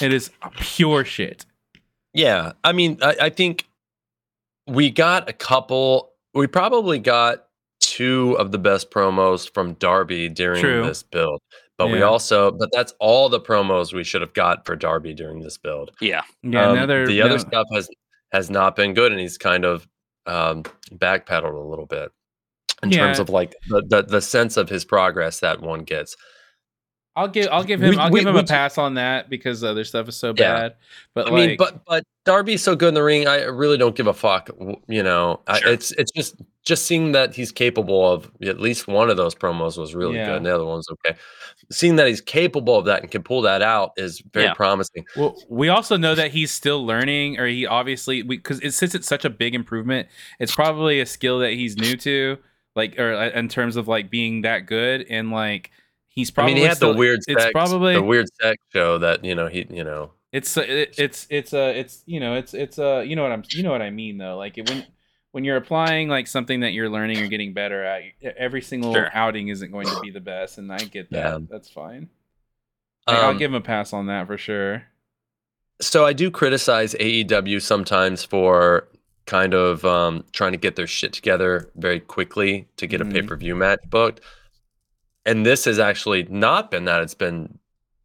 It 0.00 0.12
is 0.12 0.30
pure 0.56 1.04
shit. 1.04 1.44
Yeah, 2.12 2.52
I 2.62 2.72
mean, 2.72 2.98
I, 3.02 3.16
I 3.22 3.30
think 3.30 3.66
we 4.66 4.90
got 4.90 5.28
a 5.28 5.32
couple. 5.32 6.12
We 6.32 6.46
probably 6.46 6.98
got 6.98 7.46
two 7.80 8.36
of 8.38 8.50
the 8.52 8.58
best 8.58 8.90
promos 8.90 9.52
from 9.52 9.74
Darby 9.74 10.28
during 10.28 10.60
True. 10.62 10.84
this 10.84 11.02
build, 11.02 11.40
but 11.76 11.88
we 11.88 12.02
also, 12.02 12.50
but 12.50 12.70
that's 12.72 12.94
all 12.98 13.28
the 13.28 13.40
promos 13.40 13.92
we 13.92 14.04
should 14.04 14.20
have 14.22 14.32
got 14.32 14.64
for 14.64 14.74
Darby 14.74 15.12
during 15.14 15.40
this 15.40 15.58
build. 15.58 15.90
Yeah, 16.00 16.22
Yeah, 16.42 16.66
Um, 16.68 16.76
another 16.76 17.06
the 17.06 17.20
other 17.20 17.32
no- 17.32 17.38
stuff 17.38 17.66
has 17.72 17.88
has 18.32 18.50
not 18.50 18.74
been 18.76 18.94
good, 18.94 19.12
and 19.12 19.20
he's 19.20 19.36
kind 19.38 19.64
of 19.64 19.86
um, 20.26 20.62
backpedaled 20.92 21.54
a 21.54 21.68
little 21.68 21.86
bit 21.86 22.10
in 22.82 22.90
terms 22.90 23.18
of 23.18 23.28
like 23.28 23.54
the, 23.68 23.82
the 23.88 24.02
the 24.02 24.20
sense 24.20 24.56
of 24.56 24.68
his 24.68 24.84
progress 24.84 25.40
that 25.40 25.60
one 25.60 25.80
gets. 25.84 26.16
I'll 27.16 27.28
give 27.28 27.48
I'll 27.52 27.62
give 27.64 27.80
him 27.82 27.90
We- 27.90 27.96
I'll 27.96 28.10
we- 28.10 28.20
give 28.20 28.28
him 28.28 28.34
we 28.34 28.40
a 28.40 28.42
ju- 28.42 28.48
pass 28.48 28.76
on 28.76 28.94
that 28.94 29.30
because 29.30 29.62
other 29.62 29.84
stuff 29.84 30.08
is 30.08 30.16
so 30.16 30.28
Yeah. 30.36 30.54
bad. 30.54 30.74
But 31.14 31.28
I 31.28 31.30
like, 31.30 31.48
mean, 31.50 31.56
but 31.56 31.84
but 31.86 32.04
Darby's 32.24 32.62
so 32.62 32.74
good 32.74 32.88
in 32.88 32.94
the 32.94 33.02
ring. 33.04 33.28
I 33.28 33.44
really 33.44 33.78
don't 33.78 33.94
give 33.94 34.06
a 34.08 34.12
fuck. 34.14 34.50
You 34.88 35.02
know, 35.02 35.40
I, 35.46 35.60
it's 35.64 35.92
it's 35.92 36.10
just 36.10 36.36
just 36.64 36.86
seeing 36.86 37.12
that 37.12 37.34
he's 37.34 37.52
capable 37.52 38.10
of 38.10 38.30
at 38.42 38.58
least 38.58 38.88
one 38.88 39.10
of 39.10 39.16
those 39.16 39.34
promos 39.34 39.76
was 39.78 39.94
really 39.94 40.16
Yeah. 40.16 40.26
good. 40.26 40.36
And 40.38 40.46
the 40.46 40.54
other 40.54 40.64
one's 40.64 40.88
okay. 40.90 41.16
Seeing 41.70 41.96
that 41.96 42.08
he's 42.08 42.20
capable 42.20 42.76
of 42.78 42.84
that 42.86 43.02
and 43.02 43.10
can 43.10 43.22
pull 43.22 43.42
that 43.42 43.62
out 43.62 43.92
is 43.96 44.20
very 44.32 44.46
Yeah. 44.46 44.54
promising. 44.54 45.04
Well, 45.16 45.36
we 45.48 45.68
also 45.68 45.96
know 45.96 46.14
that 46.16 46.30
he's 46.32 46.50
still 46.50 46.84
learning, 46.84 47.38
or 47.38 47.46
he 47.46 47.64
obviously 47.66 48.22
because 48.22 48.58
it 48.60 48.72
since 48.72 48.94
it's 48.94 49.06
such 49.06 49.24
a 49.24 49.30
big 49.30 49.54
improvement, 49.54 50.08
it's 50.40 50.54
probably 50.54 51.00
a 51.00 51.06
skill 51.06 51.38
that 51.40 51.52
he's 51.52 51.76
new 51.76 51.96
to, 51.98 52.38
like 52.74 52.98
or 52.98 53.14
uh, 53.14 53.28
in 53.30 53.48
terms 53.48 53.76
of 53.76 53.86
like 53.86 54.10
being 54.10 54.40
that 54.42 54.66
good, 54.66 55.06
and 55.08 55.30
like 55.30 55.70
he's 56.14 56.30
probably. 56.30 56.52
I 56.52 56.54
mean, 56.54 56.62
he 56.62 56.68
had 56.68 56.76
still, 56.76 56.92
the 56.92 56.98
weird 56.98 57.20
It's 57.26 57.42
sex, 57.42 57.52
probably 57.52 57.94
the 57.94 58.02
weird 58.02 58.26
sex 58.40 58.62
show 58.72 58.98
that 58.98 59.24
you 59.24 59.34
know 59.34 59.46
he 59.48 59.66
you 59.70 59.84
know 59.84 60.10
it's 60.32 60.56
uh, 60.56 60.62
it, 60.62 60.94
it's 60.98 61.26
it's 61.30 61.52
uh 61.54 61.72
it's 61.74 62.02
you 62.06 62.18
know 62.20 62.34
it's 62.34 62.54
it's 62.54 62.78
uh 62.78 62.98
you 63.06 63.14
know 63.16 63.22
what 63.22 63.32
I'm 63.32 63.44
you 63.50 63.62
know 63.62 63.70
what 63.70 63.82
I 63.82 63.90
mean 63.90 64.18
though 64.18 64.36
like 64.36 64.58
it, 64.58 64.68
when 64.68 64.84
when 65.32 65.44
you're 65.44 65.56
applying 65.56 66.08
like 66.08 66.26
something 66.26 66.60
that 66.60 66.72
you're 66.72 66.88
learning 66.90 67.18
or 67.20 67.26
getting 67.28 67.52
better 67.54 67.84
at 67.84 68.02
every 68.36 68.62
single 68.62 68.94
Sure. 68.94 69.10
outing 69.12 69.48
isn't 69.48 69.70
going 69.72 69.86
to 69.88 70.00
be 70.00 70.10
the 70.10 70.20
best 70.20 70.58
and 70.58 70.72
I 70.72 70.78
get 70.78 71.10
that 71.10 71.40
Yeah. 71.40 71.46
that's 71.50 71.68
fine 71.70 72.08
Like, 73.06 73.16
I'll 73.18 73.30
Um, 73.30 73.38
give 73.38 73.50
him 73.50 73.56
a 73.56 73.60
pass 73.60 73.92
on 73.92 74.06
that 74.06 74.26
for 74.28 74.38
sure 74.38 74.84
so 75.80 76.06
I 76.06 76.12
do 76.12 76.30
criticize 76.30 76.94
AEW 76.94 77.60
sometimes 77.60 78.24
for 78.24 78.88
kind 79.26 79.54
of 79.54 79.84
um, 79.84 80.24
trying 80.32 80.52
to 80.52 80.58
get 80.58 80.76
their 80.76 80.86
shit 80.86 81.12
together 81.12 81.68
very 81.76 81.98
quickly 81.98 82.68
to 82.76 82.86
get 82.86 83.00
Mhm. 83.00 83.10
a 83.10 83.12
pay 83.12 83.22
per 83.22 83.36
view 83.36 83.56
match 83.56 83.80
booked. 83.88 84.20
And 85.26 85.44
this 85.46 85.64
has 85.64 85.78
actually 85.78 86.24
not 86.24 86.70
been 86.70 86.84
that. 86.84 87.02
It's 87.02 87.14
been 87.14 87.58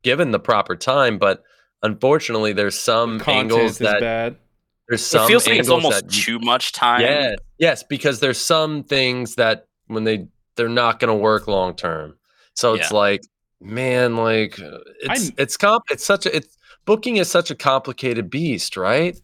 given 0.04 0.32
the 0.32 0.40
proper 0.40 0.76
time, 0.76 1.18
but 1.18 1.44
unfortunately, 1.84 2.54
there's 2.54 2.80
some 2.80 3.20
content 3.20 3.52
angles 3.52 3.78
that 3.80 4.00
bad 4.00 4.38
there's 4.88 5.06
some 5.06 5.26
it 5.26 5.28
feels 5.28 5.46
like 5.48 5.60
it's 5.60 5.70
almost 5.70 6.04
that 6.06 6.12
too 6.12 6.40
much 6.40 6.72
time. 6.72 7.02
Yes, 7.02 7.38
yes, 7.60 7.84
because 7.84 8.22
there's 8.22 8.40
some 8.40 8.84
things 8.84 9.36
that 9.36 9.68
when 9.88 10.04
they 10.04 10.28
they're 10.56 10.68
not 10.70 11.00
going 11.00 11.10
to 11.10 11.16
work 11.16 11.48
long 11.48 11.76
term. 11.76 12.16
So 12.56 12.74
it's 12.74 12.90
Yeah. 12.92 12.98
like, 12.98 13.22
man, 13.62 14.16
like 14.16 14.58
it's 14.58 15.26
I'm- 15.26 15.34
it's 15.38 15.58
comp 15.58 15.84
it's 15.92 16.04
such 16.06 16.26
a 16.26 16.36
it's 16.36 16.58
booking 16.86 17.18
is 17.18 17.30
such 17.30 17.52
a 17.52 17.56
complicated 17.56 18.30
beast, 18.30 18.76
right? 18.78 19.16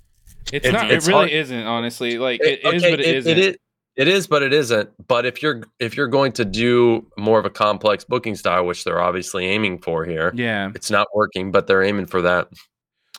it's 0.54 0.68
it's- 0.68 0.72
not 0.74 0.92
it's 0.92 1.08
it 1.08 1.10
really 1.10 1.20
hard- 1.22 1.32
isn't 1.32 1.64
honestly 1.66 2.20
like 2.20 2.40
It- 2.44 2.60
it 2.64 2.74
is 2.76 2.84
okay, 2.84 2.92
but 2.92 3.00
it 3.00 3.06
it- 3.08 3.16
isn't 3.16 3.32
It 3.32 3.38
is, 3.40 3.56
it 3.96 4.08
is, 4.08 4.28
but 4.28 4.44
it 4.44 4.54
isn't. 4.54 4.90
But 5.08 5.26
if 5.26 5.42
you're 5.42 5.64
if 5.80 5.96
you're 5.96 6.08
going 6.08 6.32
to 6.34 6.46
do 6.46 7.06
more 7.18 7.40
of 7.40 7.46
a 7.46 7.50
complex 7.50 8.04
booking 8.04 8.36
style, 8.36 8.66
which 8.66 8.84
they're 8.84 9.02
obviously 9.02 9.46
aiming 9.46 9.80
for 9.80 10.06
here, 10.06 10.32
yeah 10.36 10.72
it's 10.76 10.92
not 10.92 11.08
working, 11.14 11.52
but 11.52 11.68
they're 11.68 11.84
aiming 11.84 12.08
for 12.08 12.22
that. 12.22 12.50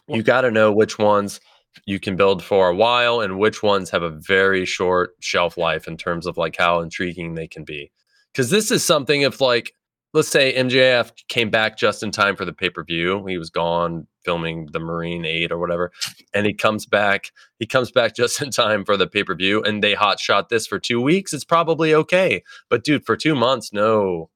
Well- 0.06 0.16
you 0.16 0.22
got 0.22 0.42
to 0.42 0.50
know 0.50 0.72
which 0.72 0.98
ones 0.98 1.40
you 1.84 2.00
can 2.00 2.16
build 2.16 2.42
for 2.42 2.68
a 2.68 2.74
while 2.74 3.20
and 3.20 3.38
which 3.38 3.62
ones 3.62 3.90
have 3.90 4.02
a 4.02 4.10
very 4.10 4.64
short 4.64 5.10
shelf 5.20 5.56
life 5.58 5.86
in 5.86 5.96
terms 5.96 6.26
of 6.26 6.36
like 6.36 6.56
how 6.56 6.80
intriguing 6.80 7.34
they 7.34 7.46
can 7.46 7.64
be. 7.64 7.90
Because 8.32 8.50
this 8.50 8.70
is 8.70 8.84
something 8.84 9.22
if 9.22 9.40
like 9.40 9.72
let's 10.16 10.28
say 10.28 10.52
MJF 10.54 11.12
came 11.28 11.50
back 11.50 11.76
just 11.76 12.02
in 12.02 12.10
time 12.10 12.34
for 12.34 12.44
the 12.44 12.52
pay 12.52 12.70
per 12.70 12.82
view, 12.82 13.24
he 13.26 13.38
was 13.38 13.50
gone 13.50 14.06
filming 14.24 14.66
the 14.72 14.80
Marine 14.80 15.24
Eight 15.24 15.52
or 15.52 15.58
whatever, 15.58 15.92
and 16.34 16.46
he 16.46 16.52
comes 16.52 16.86
back. 16.86 17.30
He 17.58 17.66
comes 17.66 17.92
back 17.92 18.16
just 18.16 18.42
in 18.42 18.50
time 18.50 18.84
for 18.84 18.96
the 18.96 19.06
pay 19.06 19.22
per 19.22 19.34
view, 19.36 19.62
and 19.62 19.84
they 19.84 19.94
hot 19.94 20.18
shot 20.18 20.48
this 20.48 20.66
for 20.66 20.78
two 20.80 21.00
weeks. 21.00 21.32
It's 21.32 21.44
probably 21.44 21.94
okay, 21.94 22.42
but 22.68 22.82
dude, 22.82 23.06
for 23.06 23.16
two 23.16 23.34
months, 23.36 23.72
no, 23.72 24.30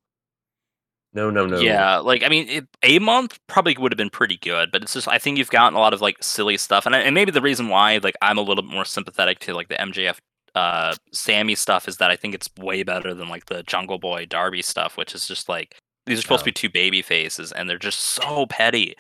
no, 1.12 1.28
no, 1.31 1.47
no. 1.47 1.59
Yeah, 1.59 1.97
like 1.98 2.23
I 2.23 2.28
mean, 2.28 2.48
it, 2.48 2.69
a 2.82 2.98
month 3.01 3.39
probably 3.48 3.77
would 3.78 3.90
have 3.90 3.97
been 3.97 4.11
pretty 4.11 4.36
good, 4.36 4.70
but 4.70 4.82
it's 4.82 4.93
just 4.94 5.09
I 5.09 5.19
think 5.19 5.39
you've 5.39 5.51
gotten 5.51 5.74
a 5.77 5.81
lot 5.81 5.93
of 5.93 6.01
like 6.01 6.23
silly 6.23 6.57
stuff, 6.57 6.86
and 6.86 6.94
I- 6.94 7.01
and 7.01 7.15
maybe 7.15 7.32
the 7.32 7.40
reason 7.43 7.69
why 7.69 7.98
like 8.02 8.15
I'm 8.23 8.39
a 8.39 8.43
little 8.43 8.62
bit 8.62 8.73
more 8.73 8.85
sympathetic 8.85 9.40
to 9.40 9.55
like 9.55 9.69
the 9.69 9.74
MJF 9.77 10.19
uh 10.55 10.94
Sammy 11.12 11.55
stuff 11.55 11.89
is 11.89 11.98
that 11.98 12.10
I 12.10 12.16
think 12.16 12.35
it's 12.35 12.48
way 12.59 12.82
better 12.82 13.14
than 13.14 13.28
like 13.28 13.47
the 13.47 13.62
Jungle 13.64 13.98
Boy 13.98 14.27
Darby 14.27 14.62
stuff, 14.62 14.97
which 14.97 15.14
is 15.14 15.27
just 15.27 15.48
like 15.48 15.77
these 16.06 16.18
are 16.18 16.22
supposed 16.22 16.40
to 16.40 16.47
be 16.47 16.52
two 16.52 16.70
baby 16.70 17.02
faces, 17.02 17.52
and 17.52 17.68
they're 17.68 17.78
just 17.78 18.01
so 18.01 18.47
petty, 18.47 18.97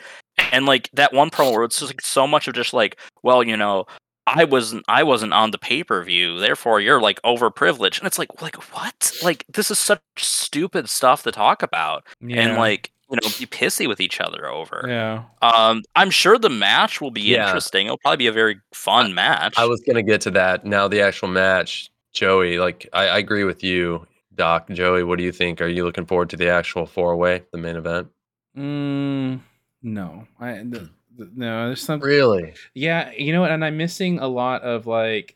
and 0.52 0.66
like 0.66 0.90
that 0.92 1.12
one 1.12 1.30
promo 1.30 1.52
where 1.52 1.64
it's 1.64 1.78
just 1.78 1.90
like 1.90 2.00
so 2.00 2.26
much 2.26 2.46
of 2.48 2.54
just 2.54 2.72
like, 2.72 2.98
well, 3.22 3.42
you 3.42 3.56
know. 3.56 3.86
I 4.26 4.44
wasn't 4.44 4.84
I 4.86 5.02
wasn't 5.02 5.32
on 5.32 5.50
the 5.50 5.58
pay-per-view, 5.58 6.38
therefore 6.38 6.80
you're 6.80 7.00
like 7.00 7.20
overprivileged. 7.22 7.98
And 7.98 8.06
it's 8.06 8.18
like 8.18 8.40
like 8.40 8.54
what? 8.72 9.12
Like 9.24 9.44
this 9.52 9.72
is 9.72 9.78
such 9.80 10.00
stupid 10.18 10.88
stuff 10.88 11.24
to 11.24 11.32
talk 11.32 11.64
about 11.64 12.06
yeah 12.20 12.42
and 12.42 12.56
like 12.56 12.92
you 13.10 13.16
know 13.22 13.28
be 13.38 13.46
pissy 13.46 13.86
with 13.88 14.00
each 14.00 14.20
other 14.20 14.48
over. 14.48 14.84
yeah 14.86 15.24
Um, 15.42 15.82
I'm 15.96 16.10
sure 16.10 16.38
the 16.38 16.50
match 16.50 17.00
will 17.00 17.10
be 17.10 17.20
Yeah. 17.22 17.46
interesting. 17.46 17.86
It'll 17.86 17.98
probably 17.98 18.18
be 18.18 18.26
a 18.28 18.32
very 18.32 18.56
fun 18.72 19.14
match. 19.14 19.54
I 19.56 19.66
was 19.66 19.80
gonna 19.86 20.02
get 20.02 20.20
to 20.22 20.30
that. 20.32 20.64
Now 20.64 20.88
the 20.88 21.00
actual 21.00 21.28
match, 21.28 21.90
Joey. 22.12 22.58
Like 22.58 22.88
I, 22.92 23.08
I 23.08 23.18
agree 23.18 23.44
with 23.44 23.62
you, 23.64 24.06
Doc. 24.34 24.68
Joey, 24.70 25.02
what 25.04 25.18
do 25.18 25.24
you 25.24 25.32
think? 25.32 25.60
Are 25.60 25.68
you 25.68 25.84
looking 25.84 26.06
forward 26.06 26.30
to 26.30 26.36
the 26.36 26.48
actual 26.48 26.86
four 26.86 27.16
way, 27.16 27.42
the 27.52 27.58
main 27.58 27.76
event? 27.76 28.08
mm, 28.56 29.40
no 29.82 30.26
I 30.40 30.54
th- 30.54 30.70
th- 31.16 31.30
no 31.36 31.66
there's 31.66 31.82
some 31.82 32.00
Really? 32.00 32.54
Yeah, 32.74 33.10
you 33.12 33.32
know 33.32 33.40
what? 33.40 33.50
And 33.50 33.64
I'm 33.64 33.76
missing 33.76 34.18
a 34.18 34.28
lot 34.28 34.62
of 34.62 34.86
like 34.86 35.34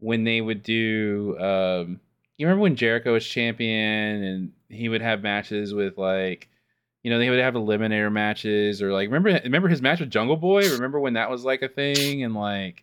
when 0.00 0.24
they 0.24 0.40
would 0.40 0.62
do. 0.62 1.36
um 1.40 2.00
You 2.36 2.46
remember 2.46 2.62
when 2.62 2.76
Jericho 2.76 3.12
was 3.14 3.26
champion 3.26 4.22
and 4.22 4.52
he 4.68 4.88
would 4.88 5.02
have 5.02 5.22
matches 5.22 5.72
with 5.74 5.96
like, 5.98 6.48
you 7.08 7.14
know, 7.14 7.18
they 7.18 7.30
would 7.30 7.38
have 7.38 7.54
eliminator 7.54 8.12
matches 8.12 8.82
or 8.82 8.92
like 8.92 9.08
remember 9.08 9.40
remember 9.42 9.68
his 9.68 9.80
match 9.80 9.98
with 10.00 10.10
Jungle 10.10 10.36
Boy? 10.36 10.68
Remember 10.72 11.00
when 11.00 11.14
that 11.14 11.30
was 11.30 11.42
like 11.42 11.62
a 11.62 11.68
thing 11.68 12.22
and 12.22 12.34
like 12.34 12.82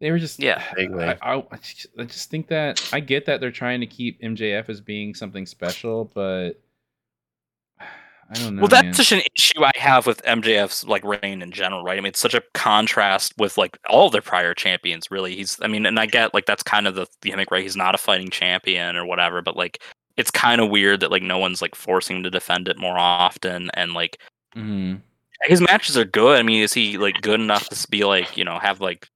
they 0.00 0.10
were 0.10 0.18
just 0.18 0.38
Yeah. 0.38 0.62
I, 0.76 1.16
I, 1.22 1.36
I 1.50 1.56
just- 1.56 1.86
I 1.98 2.04
just 2.04 2.28
think 2.30 2.48
that 2.48 2.86
I 2.92 3.00
get 3.00 3.24
that 3.24 3.40
they're 3.40 3.50
trying 3.50 3.80
to 3.80 3.86
keep 3.86 4.20
MJF 4.20 4.68
as 4.68 4.82
being 4.82 5.14
something 5.14 5.46
special, 5.46 6.10
but 6.12 6.60
I 7.80 8.34
don't 8.34 8.56
know. 8.56 8.60
well, 8.60 8.68
that's 8.68 8.84
man. 8.84 8.92
such 8.94 9.12
an 9.12 9.22
issue 9.34 9.64
I 9.64 9.70
have 9.76 10.06
with 10.06 10.22
MJF's 10.24 10.84
like 10.86 11.02
reign 11.02 11.40
in 11.40 11.50
general, 11.50 11.82
right? 11.82 11.96
I 11.96 12.00
mean, 12.02 12.10
it's 12.10 12.20
such 12.20 12.34
a 12.34 12.42
contrast 12.52 13.32
with 13.38 13.56
like 13.56 13.78
all 13.88 14.04
of 14.08 14.12
their 14.12 14.20
prior 14.20 14.52
champions. 14.52 15.10
Really, 15.10 15.34
he's. 15.34 15.58
I 15.62 15.66
mean, 15.66 15.86
and 15.86 15.98
I 15.98 16.04
get 16.04 16.34
like 16.34 16.44
that's 16.44 16.62
kind 16.62 16.86
of 16.86 16.94
the 16.94 17.06
the 17.22 17.30
gimmick, 17.30 17.50
right? 17.50 17.62
He's 17.62 17.74
not 17.76 17.94
a 17.94 17.98
fighting 17.98 18.28
champion 18.28 18.96
or 18.96 19.06
whatever, 19.06 19.40
but 19.40 19.56
like 19.56 19.80
it's 20.18 20.30
kind 20.30 20.60
of 20.60 20.70
weird 20.70 21.00
that 21.00 21.10
like 21.12 21.22
no 21.22 21.38
one's 21.38 21.62
like 21.62 21.74
forcing 21.74 22.18
him 22.18 22.22
to 22.24 22.30
defend 22.30 22.68
it 22.68 22.78
more 22.78 22.98
often 22.98 23.70
and 23.74 23.94
like 23.94 24.18
hmm 24.54 24.96
his 25.44 25.60
matches 25.60 25.96
are 25.96 26.04
good. 26.04 26.38
I 26.38 26.42
mean, 26.42 26.62
is 26.62 26.74
he 26.74 26.98
like 26.98 27.20
good 27.22 27.40
enough 27.40 27.68
to 27.70 27.88
be 27.88 28.04
like 28.04 28.36
you 28.36 28.44
know 28.44 28.58
have 28.58 28.80
like 28.80 29.08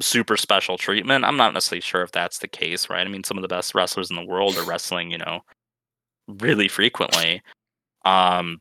super 0.00 0.36
special 0.36 0.78
treatment? 0.78 1.24
I'm 1.24 1.36
not 1.36 1.54
necessarily 1.54 1.82
sure 1.82 2.02
if 2.02 2.12
that's 2.12 2.38
the 2.38 2.48
case, 2.48 2.90
right? 2.90 3.06
I 3.06 3.10
mean, 3.10 3.24
some 3.24 3.38
of 3.38 3.42
the 3.42 3.48
best 3.48 3.74
wrestlers 3.74 4.10
in 4.10 4.16
the 4.16 4.24
world 4.24 4.58
are 4.58 4.64
wrestling, 4.64 5.10
you 5.10 5.18
know, 5.18 5.42
really 6.28 6.68
frequently. 6.68 7.42
Um, 8.04 8.60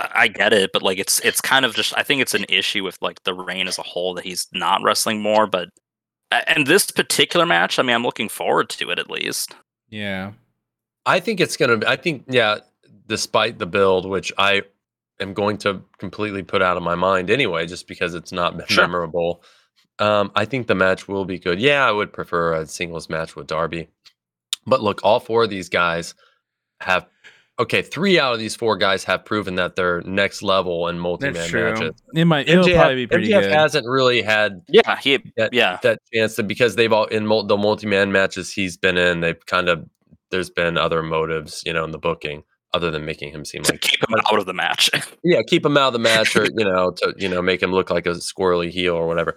I 0.00 0.10
I 0.14 0.28
get 0.28 0.52
it, 0.52 0.72
but 0.72 0.82
like 0.82 0.98
it's 0.98 1.20
it's 1.20 1.40
kind 1.40 1.64
of 1.64 1.74
just 1.74 1.96
I 1.96 2.02
think 2.02 2.22
it's 2.22 2.34
an 2.34 2.46
issue 2.48 2.84
with 2.84 3.00
like 3.02 3.22
the 3.24 3.34
reign 3.34 3.68
as 3.68 3.78
a 3.78 3.82
whole 3.82 4.14
that 4.14 4.24
he's 4.24 4.48
not 4.52 4.82
wrestling 4.82 5.22
more. 5.22 5.46
But 5.46 5.70
and 6.48 6.66
this 6.66 6.90
particular 6.90 7.46
match, 7.46 7.78
I 7.78 7.82
mean, 7.82 7.94
I'm 7.96 8.04
looking 8.04 8.28
forward 8.28 8.68
to 8.70 8.90
it 8.90 8.98
at 8.98 9.10
least. 9.10 9.54
Yeah. 9.88 10.32
I 11.04 11.20
think 11.20 11.40
it's 11.40 11.56
gonna. 11.56 11.80
I 11.86 11.96
think 11.96 12.24
yeah. 12.28 12.58
Despite 13.08 13.58
the 13.58 13.66
build, 13.66 14.04
which 14.04 14.32
I 14.36 14.62
am 15.20 15.32
going 15.32 15.58
to 15.58 15.80
completely 15.98 16.42
put 16.42 16.60
out 16.60 16.76
of 16.76 16.82
my 16.82 16.96
mind 16.96 17.30
anyway, 17.30 17.66
just 17.66 17.86
because 17.86 18.14
it's 18.14 18.32
not 18.32 18.68
Sure. 18.68 18.82
memorable. 18.84 19.42
Um, 20.00 20.32
I 20.34 20.44
think 20.44 20.66
the 20.66 20.74
match 20.74 21.06
will 21.06 21.24
be 21.24 21.38
good. 21.38 21.60
Yeah, 21.60 21.86
I 21.86 21.92
would 21.92 22.12
prefer 22.12 22.54
a 22.54 22.66
singles 22.66 23.08
match 23.08 23.36
with 23.36 23.46
Darby. 23.46 23.88
But 24.66 24.82
look, 24.82 25.00
all 25.04 25.20
four 25.20 25.44
of 25.44 25.50
these 25.50 25.68
guys 25.68 26.14
have 26.80 27.06
okay. 27.58 27.82
Three 27.82 28.18
out 28.18 28.32
of 28.32 28.38
these 28.38 28.54
four 28.56 28.76
guys 28.76 29.04
have 29.04 29.24
proven 29.24 29.54
that 29.56 29.76
they're 29.76 30.02
next 30.02 30.42
level 30.42 30.88
in 30.88 30.98
multi-man 30.98 31.52
matches. 31.52 31.94
It 32.14 32.24
might. 32.24 32.48
It'll 32.48 32.64
MJF, 32.64 32.74
probably 32.74 32.94
be 32.94 33.06
pretty 33.06 33.28
MJF 33.28 33.40
good. 33.42 33.52
hasn't 33.52 33.86
really 33.88 34.22
had 34.22 34.62
Yeah, 34.68 34.96
he 34.96 35.18
that, 35.36 35.52
yeah. 35.52 35.78
that 35.82 35.98
chance 36.12 36.36
to 36.36 36.42
because 36.42 36.76
they've 36.76 36.92
all 36.92 37.06
in 37.06 37.26
mul- 37.26 37.46
the 37.46 37.56
multi-man 37.56 38.12
matches 38.12 38.52
he's 38.52 38.76
been 38.76 38.96
in. 38.96 39.20
They've 39.20 39.44
kind 39.46 39.68
of 39.68 39.88
there's 40.30 40.50
been 40.50 40.76
other 40.76 41.02
motives, 41.02 41.62
you 41.64 41.72
know, 41.72 41.84
in 41.84 41.92
the 41.92 41.98
booking 41.98 42.42
other 42.74 42.90
than 42.90 43.04
making 43.04 43.32
him 43.32 43.44
seem 43.44 43.62
to 43.62 43.72
like 43.72 43.80
keep 43.80 44.00
him 44.00 44.14
out 44.26 44.38
of 44.38 44.46
the 44.46 44.52
match. 44.52 44.90
yeah, 45.24 45.40
keep 45.46 45.64
him 45.64 45.76
out 45.76 45.88
of 45.88 45.92
the 45.94 45.98
match 45.98 46.36
or 46.36 46.44
you 46.44 46.64
know 46.64 46.90
to 46.90 47.14
you 47.16 47.28
know 47.28 47.40
make 47.40 47.62
him 47.62 47.72
look 47.72 47.90
like 47.90 48.06
a 48.06 48.10
squirrely 48.10 48.70
heel 48.70 48.94
or 48.94 49.06
whatever. 49.06 49.36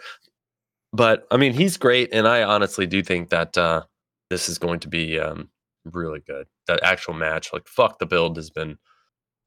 But 0.91 1.27
I 1.31 1.37
mean, 1.37 1.53
he's 1.53 1.77
great, 1.77 2.09
and 2.11 2.27
I 2.27 2.43
honestly 2.43 2.87
do 2.87 3.03
think 3.03 3.29
that 3.29 3.57
uh, 3.57 3.83
this 4.29 4.49
is 4.49 4.57
going 4.57 4.79
to 4.81 4.87
be 4.87 5.19
um, 5.19 5.49
really 5.93 6.19
good. 6.19 6.47
That 6.67 6.79
actual 6.83 7.13
match, 7.13 7.51
like 7.53 7.67
fuck 7.67 7.99
the 7.99 8.05
build, 8.05 8.37
has 8.37 8.49
been 8.49 8.77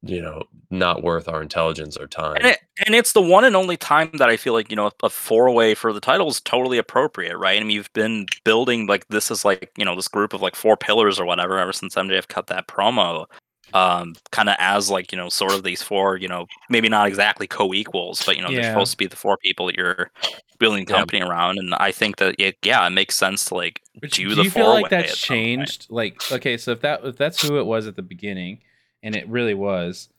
you 0.05 0.21
know 0.21 0.43
not 0.69 1.01
worth 1.01 1.29
our 1.29 1.41
intelligence 1.41 1.95
or 1.95 2.07
time. 2.07 2.35
and, 2.35 2.47
it, 2.47 2.59
and 2.85 2.93
it's 2.93 3.13
the 3.13 3.21
one 3.21 3.45
and 3.45 3.55
only 3.55 3.77
time 3.77 4.11
that 4.15 4.29
I 4.29 4.35
feel 4.35 4.53
like 4.53 4.69
you 4.69 4.75
know 4.75 4.91
a 5.01 5.09
four 5.09 5.49
way 5.51 5.75
for 5.75 5.93
the 5.93 6.01
title 6.01 6.27
is 6.27 6.41
totally 6.41 6.77
appropriate, 6.77 7.37
right? 7.37 7.57
I 7.57 7.59
mean, 7.61 7.71
you've 7.71 7.93
been 7.93 8.25
building 8.43 8.87
like 8.87 9.07
this 9.07 9.31
is 9.31 9.45
like 9.45 9.71
you 9.77 9.85
know 9.85 9.95
this 9.95 10.07
group 10.07 10.33
of 10.33 10.41
like 10.41 10.55
four 10.55 10.75
pillars 10.75 11.19
or 11.19 11.25
whatever 11.25 11.57
ever 11.57 11.73
since 11.73 11.95
MJF 11.95 12.27
cut 12.27 12.47
that 12.47 12.67
promo, 12.67 13.25
um, 13.73 14.15
kind 14.31 14.49
of 14.49 14.55
as 14.59 14.89
like 14.89 15.11
you 15.11 15.17
know 15.17 15.29
sort 15.29 15.55
of 15.55 15.63
these 15.63 15.81
four 15.83 16.17
you 16.17 16.27
know 16.27 16.47
maybe 16.69 16.89
not 16.89 17.07
exactly 17.07 17.47
co-equals, 17.47 18.23
but 18.23 18.35
you 18.37 18.41
know 18.43 18.51
they're 18.51 18.63
supposed 18.63 18.91
to 18.91 18.97
be 18.97 19.07
the 19.07 19.15
four 19.15 19.37
people 19.37 19.67
that 19.67 19.75
you're 19.75 20.11
building 20.59 20.85
the 20.85 20.87
Yeah. 20.87 21.05
company 21.05 21.21
around, 21.21 21.59
and 21.59 21.73
I 21.75 21.91
think 21.91 22.17
that 22.17 22.35
it, 22.39 22.57
yeah, 22.63 22.85
it 22.87 22.91
makes 22.91 23.15
sense 23.17 23.45
to 23.45 23.55
like 23.55 23.81
do, 24.11 24.35
do 24.35 24.35
the 24.35 24.43
you 24.43 24.49
feel 24.51 24.69
like 24.69 24.89
that's 24.89 25.13
at 25.13 25.21
some 25.23 25.43
point. 25.57 25.71
changed? 25.71 25.87
Like, 25.89 26.23
okay, 26.31 26.57
so 26.57 26.71
if 26.71 26.81
that 26.81 27.03
if 27.05 27.17
that's 27.17 27.39
who 27.39 27.59
it 27.59 27.65
was 27.65 27.87
at 27.87 27.95
the 27.95 28.01
beginning, 28.01 28.59
and 29.01 29.15
it 29.15 29.27
really 29.29 29.53
was, 29.53 30.09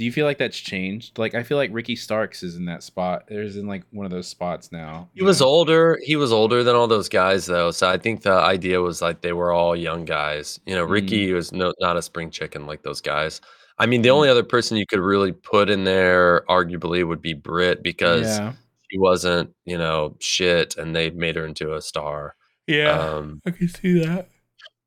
do 0.00 0.06
you 0.06 0.12
feel 0.12 0.24
like 0.24 0.38
that's 0.38 0.56
changed? 0.58 1.18
Like, 1.18 1.34
I 1.34 1.42
feel 1.42 1.58
like 1.58 1.68
Ricky 1.74 1.94
Starks 1.94 2.42
is 2.42 2.56
in 2.56 2.64
that 2.64 2.82
spot. 2.82 3.24
There's 3.28 3.56
in 3.58 3.66
like 3.66 3.82
one 3.90 4.06
of 4.06 4.10
those 4.10 4.26
spots 4.28 4.72
now. 4.72 5.10
He 5.12 5.20
you 5.20 5.26
was 5.26 5.40
know? 5.40 5.46
older. 5.46 5.98
He 6.02 6.16
was 6.16 6.32
older 6.32 6.64
than 6.64 6.74
all 6.74 6.88
those 6.88 7.10
guys, 7.10 7.44
though. 7.44 7.70
So 7.70 7.86
I 7.86 7.98
think 7.98 8.22
the 8.22 8.32
idea 8.32 8.80
was 8.80 9.02
like 9.02 9.20
they 9.20 9.34
were 9.34 9.52
all 9.52 9.76
young 9.76 10.06
guys. 10.06 10.58
You 10.64 10.74
know, 10.74 10.86
Mm. 10.86 10.90
Ricky 10.90 11.32
was 11.34 11.52
no 11.52 11.74
not 11.80 11.98
a 11.98 12.02
spring 12.02 12.30
chicken 12.30 12.64
like 12.66 12.82
those 12.82 13.02
guys. 13.02 13.42
I 13.78 13.84
mean, 13.84 14.00
the 14.00 14.08
Mm. 14.08 14.14
only 14.14 14.28
other 14.30 14.42
person 14.42 14.78
you 14.78 14.86
could 14.86 15.00
really 15.00 15.32
put 15.32 15.68
in 15.68 15.84
there, 15.84 16.44
arguably, 16.48 17.06
would 17.06 17.20
be 17.20 17.34
Britt 17.34 17.82
because 17.82 18.38
Yeah, 18.38 18.54
she 18.90 18.96
wasn't, 18.98 19.50
you 19.66 19.76
know, 19.76 20.16
shit, 20.18 20.78
and 20.78 20.96
they 20.96 21.10
made 21.10 21.36
her 21.36 21.44
into 21.44 21.74
a 21.74 21.82
star. 21.82 22.36
yeah, 22.66 22.98
Um, 22.98 23.42
I 23.46 23.50
can 23.50 23.68
see 23.68 23.98
that. 24.02 24.28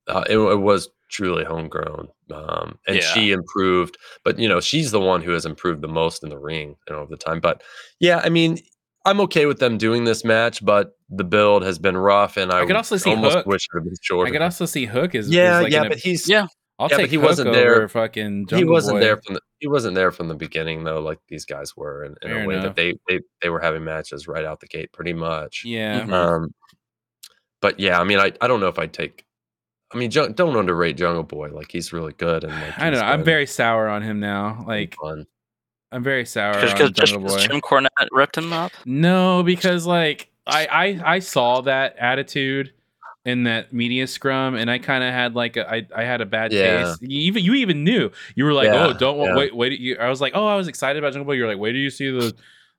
uh, 0.08 0.24
it, 0.28 0.38
it 0.40 0.60
was 0.60 0.90
truly 1.14 1.44
homegrown, 1.46 2.08
um, 2.34 2.78
and 2.88 2.98
Yeah. 2.98 3.02
she 3.14 3.32
improved. 3.32 3.98
But 4.26 4.40
you 4.40 4.50
know, 4.50 4.60
she's 4.60 4.92
the 4.92 5.00
one 5.00 5.22
who 5.22 5.32
has 5.32 5.46
improved 5.46 5.82
the 5.82 5.88
most 5.88 6.24
in 6.24 6.30
the 6.30 6.40
ring, 6.40 6.76
you 6.90 6.96
know, 6.96 7.02
over 7.02 7.10
the 7.12 7.18
time. 7.18 7.40
But 7.40 7.62
yeah, 8.00 8.20
I 8.24 8.30
mean, 8.30 8.58
I'm 9.06 9.22
okay 9.22 9.46
with 9.46 9.60
them 9.60 9.78
doing 9.78 10.04
this 10.06 10.26
match, 10.26 10.64
but 10.66 10.98
the 11.10 11.24
build 11.24 11.64
has 11.64 11.78
been 11.78 11.96
rough, 11.96 12.36
and 12.38 12.52
I, 12.52 12.62
I 12.62 12.66
could 12.66 12.76
also 12.76 12.98
see 12.98 13.12
almost 13.12 13.38
Hook. 13.38 13.46
wish 13.46 13.64
it 13.72 13.78
had 13.78 13.84
been 13.86 13.96
shorter. 14.02 14.28
I 14.30 14.32
could 14.32 14.42
also 14.42 14.66
see 14.66 14.86
Hook 14.86 15.14
is 15.16 15.30
yeah, 15.30 15.58
is 15.60 15.64
like 15.64 15.72
yeah, 15.72 15.82
in 15.82 15.86
a- 15.86 15.90
but 15.90 16.00
he's 16.00 16.28
Yeah. 16.28 16.48
I'll 16.80 16.88
yeah, 16.90 16.96
but 16.98 17.02
take 17.04 17.10
he 17.12 17.18
Hook 17.18 17.26
wasn't 17.26 17.54
there- 17.54 17.88
fucking 17.88 18.48
he 18.50 18.64
wasn't 18.64 18.96
Boy. 18.96 19.00
there 19.02 19.18
from 19.22 19.36
the 19.36 19.42
he 19.60 19.68
wasn't 19.68 19.94
there 19.96 20.12
from 20.12 20.28
the 20.28 20.36
beginning 20.36 20.84
though, 20.84 21.00
like 21.02 21.20
these 21.30 21.46
guys 21.46 21.78
were, 21.78 22.04
in, 22.06 22.16
in 22.24 22.32
a 22.32 22.48
way 22.48 22.56
enough. 22.56 22.64
that 22.64 22.76
they, 22.76 22.96
they 23.08 23.20
they 23.44 23.50
were 23.50 23.60
having 23.62 23.84
matches 23.84 24.28
right 24.28 24.44
out 24.44 24.60
the 24.60 24.68
gate, 24.68 24.92
pretty 24.92 25.14
much. 25.14 25.62
Yeah, 25.66 26.02
Mhm. 26.02 26.12
Um, 26.14 26.54
but 27.62 27.80
yeah, 27.80 28.00
I 28.00 28.04
mean, 28.04 28.18
I, 28.20 28.32
I 28.42 28.48
don't 28.48 28.60
know 28.60 28.68
if 28.70 28.80
I'd 28.80 28.92
take. 28.92 29.24
I 29.94 29.98
mean, 29.98 30.10
Jun- 30.12 30.34
don't 30.34 30.56
underrate 30.56 30.98
Jungle 30.98 31.24
Boy. 31.24 31.50
Like 31.52 31.72
he's 31.72 31.94
really 31.94 32.14
good, 32.14 32.44
and 32.44 32.54
like 32.54 32.80
I 32.80 32.90
don't 32.90 33.00
know. 33.00 33.06
I'm 33.06 33.24
very 33.24 33.46
sour 33.46 33.88
on 33.88 34.02
him 34.02 34.20
now. 34.20 34.64
Like, 34.68 34.96
fun. 35.02 35.28
I'm 35.92 36.04
very 36.04 36.26
sour 36.26 36.54
Just 36.60 36.76
on 36.82 36.88
because 36.92 37.10
Jungle 37.12 37.30
Boy. 37.30 37.40
Jim 37.40 37.62
Cornette 37.62 38.08
ripped 38.12 38.38
him 38.38 38.52
up. 38.52 38.72
No, 38.86 39.44
because 39.44 39.86
like 39.86 40.30
I 40.48 40.66
I 40.66 41.14
I 41.16 41.20
saw 41.20 41.62
that 41.62 41.96
attitude 41.98 42.74
in 43.26 43.44
that 43.44 43.72
media 43.72 44.08
scrum, 44.08 44.56
and 44.56 44.70
I 44.70 44.80
kind 44.80 45.04
of 45.04 45.14
had 45.14 45.36
like 45.36 45.56
a, 45.56 45.72
I 45.72 45.88
I 45.96 46.04
had 46.04 46.22
a 46.22 46.26
bad 46.26 46.52
Yeah. 46.52 46.84
taste. 46.86 47.02
You 47.04 47.20
even 47.22 47.44
you 47.44 47.54
even 47.54 47.84
knew 47.84 48.12
you 48.36 48.44
were 48.46 48.54
like, 48.54 48.66
Yeah, 48.66 48.88
oh, 48.88 48.94
don't 48.94 49.20
yeah. 49.20 49.36
wait 49.36 49.56
wait. 49.56 49.80
You, 49.80 49.98
I 49.98 50.10
was 50.10 50.20
like, 50.20 50.34
oh, 50.36 50.48
I 50.48 50.56
was 50.56 50.68
excited 50.68 50.98
about 51.02 51.14
Jungle 51.14 51.26
Boy. 51.28 51.34
You're 51.34 51.48
like, 51.48 51.60
wait 51.60 51.74
do 51.74 51.80
you 51.80 51.90
see 51.92 52.10
the 52.10 52.34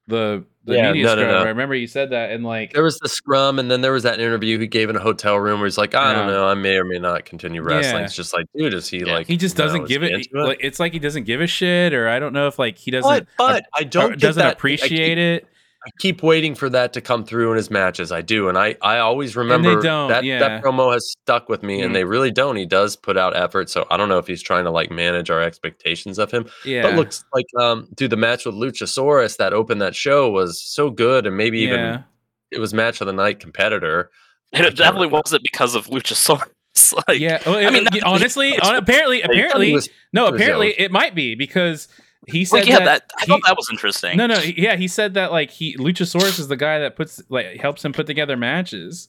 the 0.06 0.44
the 0.66 0.74
Yeah, 0.76 0.92
media 0.92 1.04
no, 1.06 1.14
no, 1.16 1.22
scrum. 1.22 1.34
no. 1.34 1.38
I 1.40 1.48
remember 1.48 1.74
you 1.74 1.86
said 1.86 2.10
that, 2.10 2.30
and 2.30 2.42
like 2.44 2.72
There 2.72 2.82
was 2.82 2.98
the 2.98 3.08
scrum, 3.08 3.58
and 3.58 3.70
then 3.70 3.82
there 3.82 3.92
was 3.92 4.02
that 4.04 4.18
interview 4.20 4.58
he 4.58 4.66
gave 4.66 4.88
in 4.88 4.96
a 4.96 5.00
hotel 5.00 5.36
room 5.38 5.60
where 5.60 5.66
he's 5.66 5.76
like, 5.76 5.94
I 5.94 6.14
don't 6.14 6.26
know, 6.26 6.46
I 6.46 6.54
may 6.54 6.76
or 6.78 6.84
may 6.84 6.98
not 6.98 7.26
continue 7.26 7.60
wrestling. 7.62 7.96
Yeah. 8.00 8.04
It's 8.04 8.16
just 8.16 8.32
like, 8.32 8.46
dude, 8.56 8.72
is 8.72 8.88
he 8.88 8.98
Yeah. 9.04 9.12
like 9.14 9.26
he 9.26 9.36
just 9.36 9.56
doesn't 9.56 9.86
give 9.88 10.02
it, 10.02 10.26
Like 10.32 10.58
it's 10.60 10.80
like 10.80 10.92
he 10.94 10.98
doesn't 10.98 11.24
give 11.24 11.40
a 11.42 11.46
shit, 11.46 11.92
or 11.92 12.08
I 12.08 12.18
don't 12.18 12.32
know 12.32 12.46
if 12.46 12.58
like 12.58 12.78
he 12.78 12.90
doesn't 12.90 13.08
But 13.10 13.26
but 13.36 13.66
I 13.74 13.84
don't 13.84 14.18
doesn't 14.18 14.40
that- 14.40 14.46
I- 14.46 14.48
I 14.50 14.52
appreciate 14.52 14.88
keep- 15.16 15.18
it. 15.18 15.46
I 15.86 15.90
keep 15.98 16.22
waiting 16.22 16.54
for 16.54 16.70
that 16.70 16.92
to 16.94 17.00
come 17.00 17.24
through 17.24 17.50
in 17.50 17.56
his 17.56 17.70
matches. 17.70 18.10
I 18.10 18.22
do, 18.22 18.48
and 18.48 18.56
I 18.56 18.76
I 18.80 18.98
always 18.98 19.36
remember 19.36 19.80
don't, 19.80 20.08
that 20.08 20.24
yeah. 20.24 20.38
that 20.38 20.62
promo 20.62 20.92
has 20.92 21.10
stuck 21.10 21.48
with 21.48 21.62
me, 21.62 21.80
Mm. 21.80 21.86
and 21.86 21.94
they 21.94 22.04
really 22.04 22.30
don't. 22.30 22.56
He 22.56 22.64
does 22.66 22.96
put 22.96 23.16
out 23.18 23.36
effort, 23.36 23.68
so 23.68 23.86
I 23.90 23.96
don't 23.96 24.08
know 24.08 24.18
if 24.18 24.26
he's 24.26 24.42
trying 24.42 24.64
to 24.64 24.70
like 24.70 24.90
manage 24.90 25.30
our 25.30 25.40
expectations 25.42 26.18
of 26.18 26.30
him. 26.30 26.46
Yeah, 26.64 26.82
But 26.82 26.94
looks 26.94 27.24
like 27.34 27.46
um, 27.60 27.88
dude, 27.94 28.10
the 28.10 28.16
match 28.16 28.46
with 28.46 28.54
Luchasaurus 28.54 29.36
that 29.36 29.52
opened 29.52 29.82
that 29.82 29.94
show 29.94 30.30
was 30.30 30.60
so 30.60 30.90
good, 30.90 31.26
and 31.26 31.36
maybe 31.36 31.58
even 31.60 31.80
yeah. 31.80 32.02
it 32.50 32.60
was 32.60 32.72
match 32.72 33.00
of 33.00 33.06
the 33.06 33.12
night 33.12 33.40
competitor. 33.40 34.10
And 34.52 34.64
it 34.64 34.76
definitely 34.76 35.08
remember. 35.08 35.22
wasn't 35.24 35.42
because 35.42 35.74
of 35.74 35.86
Luchasaurus. 35.88 36.48
like, 37.08 37.20
yeah, 37.20 37.40
well, 37.46 37.64
I 37.64 37.70
mean, 37.70 37.86
honestly, 38.04 38.58
on, 38.58 38.74
apparently, 38.82 39.22
apparently, 39.22 39.78
no, 40.12 40.26
apparently, 40.26 40.78
it 40.78 40.90
might 40.90 41.14
be 41.14 41.34
because 41.34 41.88
he 42.26 42.44
said 42.44 42.66
yeah, 42.66 42.78
that, 42.78 42.84
that, 42.84 43.10
I 43.18 43.20
he- 43.22 43.26
thought 43.26 43.42
that 43.46 43.56
was 43.56 43.68
interesting. 43.70 44.16
No, 44.16 44.26
no, 44.26 44.38
yeah, 44.38 44.76
he 44.76 44.88
said 44.88 45.14
that 45.14 45.32
like 45.32 45.50
he 45.50 45.76
Luchasaurus 45.76 46.38
is 46.38 46.48
the 46.48 46.56
guy 46.56 46.78
that 46.80 46.96
puts 46.96 47.22
like 47.28 47.58
helps 47.60 47.84
him 47.84 47.92
put 47.92 48.06
together 48.06 48.36
matches, 48.36 49.08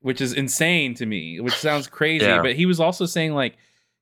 which 0.00 0.20
is 0.20 0.32
insane 0.32 0.94
to 0.94 1.06
me. 1.06 1.40
Which 1.40 1.54
sounds 1.54 1.86
crazy, 1.86 2.24
Yeah. 2.26 2.42
but 2.42 2.54
he 2.54 2.66
was 2.66 2.80
also 2.80 3.06
saying 3.06 3.34
like 3.34 3.56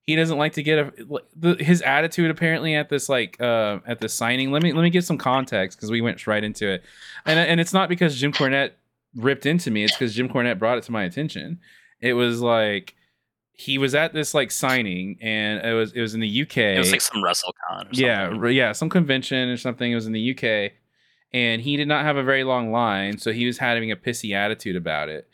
he 0.05 0.16
doesn't 0.16 0.39
like 0.39 0.55
to 0.55 0.62
get 0.62 0.78
a 0.78 0.93
the, 1.37 1.55
his 1.62 1.82
attitude 1.82 2.31
apparently 2.31 2.74
at 2.74 2.89
this 2.89 3.09
like 3.09 3.41
uh 3.41 3.78
at 3.87 4.01
the 4.01 4.09
signing. 4.09 4.51
Let 4.51 4.62
me 4.62 4.73
let 4.73 4.82
me 4.82 4.91
give 4.91 5.05
some 5.05 5.19
context 5.19 5.78
because 5.78 5.91
we 5.91 6.01
went 6.01 6.27
right 6.27 6.43
into 6.43 6.69
it, 6.69 6.82
and 7.27 7.39
and 7.39 7.61
it's 7.61 7.73
not 7.73 7.89
because 7.89 8.16
Jim 8.16 8.32
Cornette 8.32 8.73
ripped 9.15 9.47
into 9.47 9.70
me. 9.70 9.85
It's 9.85 9.95
because 9.95 10.15
Jim 10.15 10.28
Cornette 10.28 10.59
brought 10.59 10.78
it 10.78 10.85
to 10.85 10.93
my 10.93 11.05
attention. 11.05 11.61
It 12.01 12.15
was 12.15 12.41
like 12.41 12.95
he 13.61 13.77
was 13.78 13.95
at 13.95 14.15
this 14.15 14.32
like 14.32 14.51
signing, 14.51 15.19
and 15.20 15.65
it 15.65 15.74
was 15.74 15.93
it 15.93 16.01
was 16.01 16.15
in 16.15 16.20
the 16.20 16.43
UK. 16.43 16.57
it 16.57 16.78
was 16.78 16.91
like 16.93 17.01
some 17.03 17.23
WrestleCon. 17.23 17.53
Or 17.70 17.95
something. 17.95 17.99
Yeah, 18.05 18.49
yeah, 18.49 18.73
some 18.73 18.89
convention 18.89 19.49
or 19.51 19.57
something. 19.59 19.91
It 19.91 19.95
was 19.95 20.07
in 20.07 20.12
the 20.12 20.31
UK, 20.35 20.73
and 21.32 21.61
he 21.61 21.77
did 21.77 21.87
not 21.89 22.05
have 22.05 22.16
a 22.16 22.23
very 22.23 22.43
long 22.45 22.73
line, 22.73 23.19
so 23.19 23.32
he 23.32 23.45
was 23.47 23.59
having 23.59 23.93
a 23.93 23.97
pissy 23.97 24.35
attitude 24.35 24.77
about 24.77 25.09
it. 25.11 25.28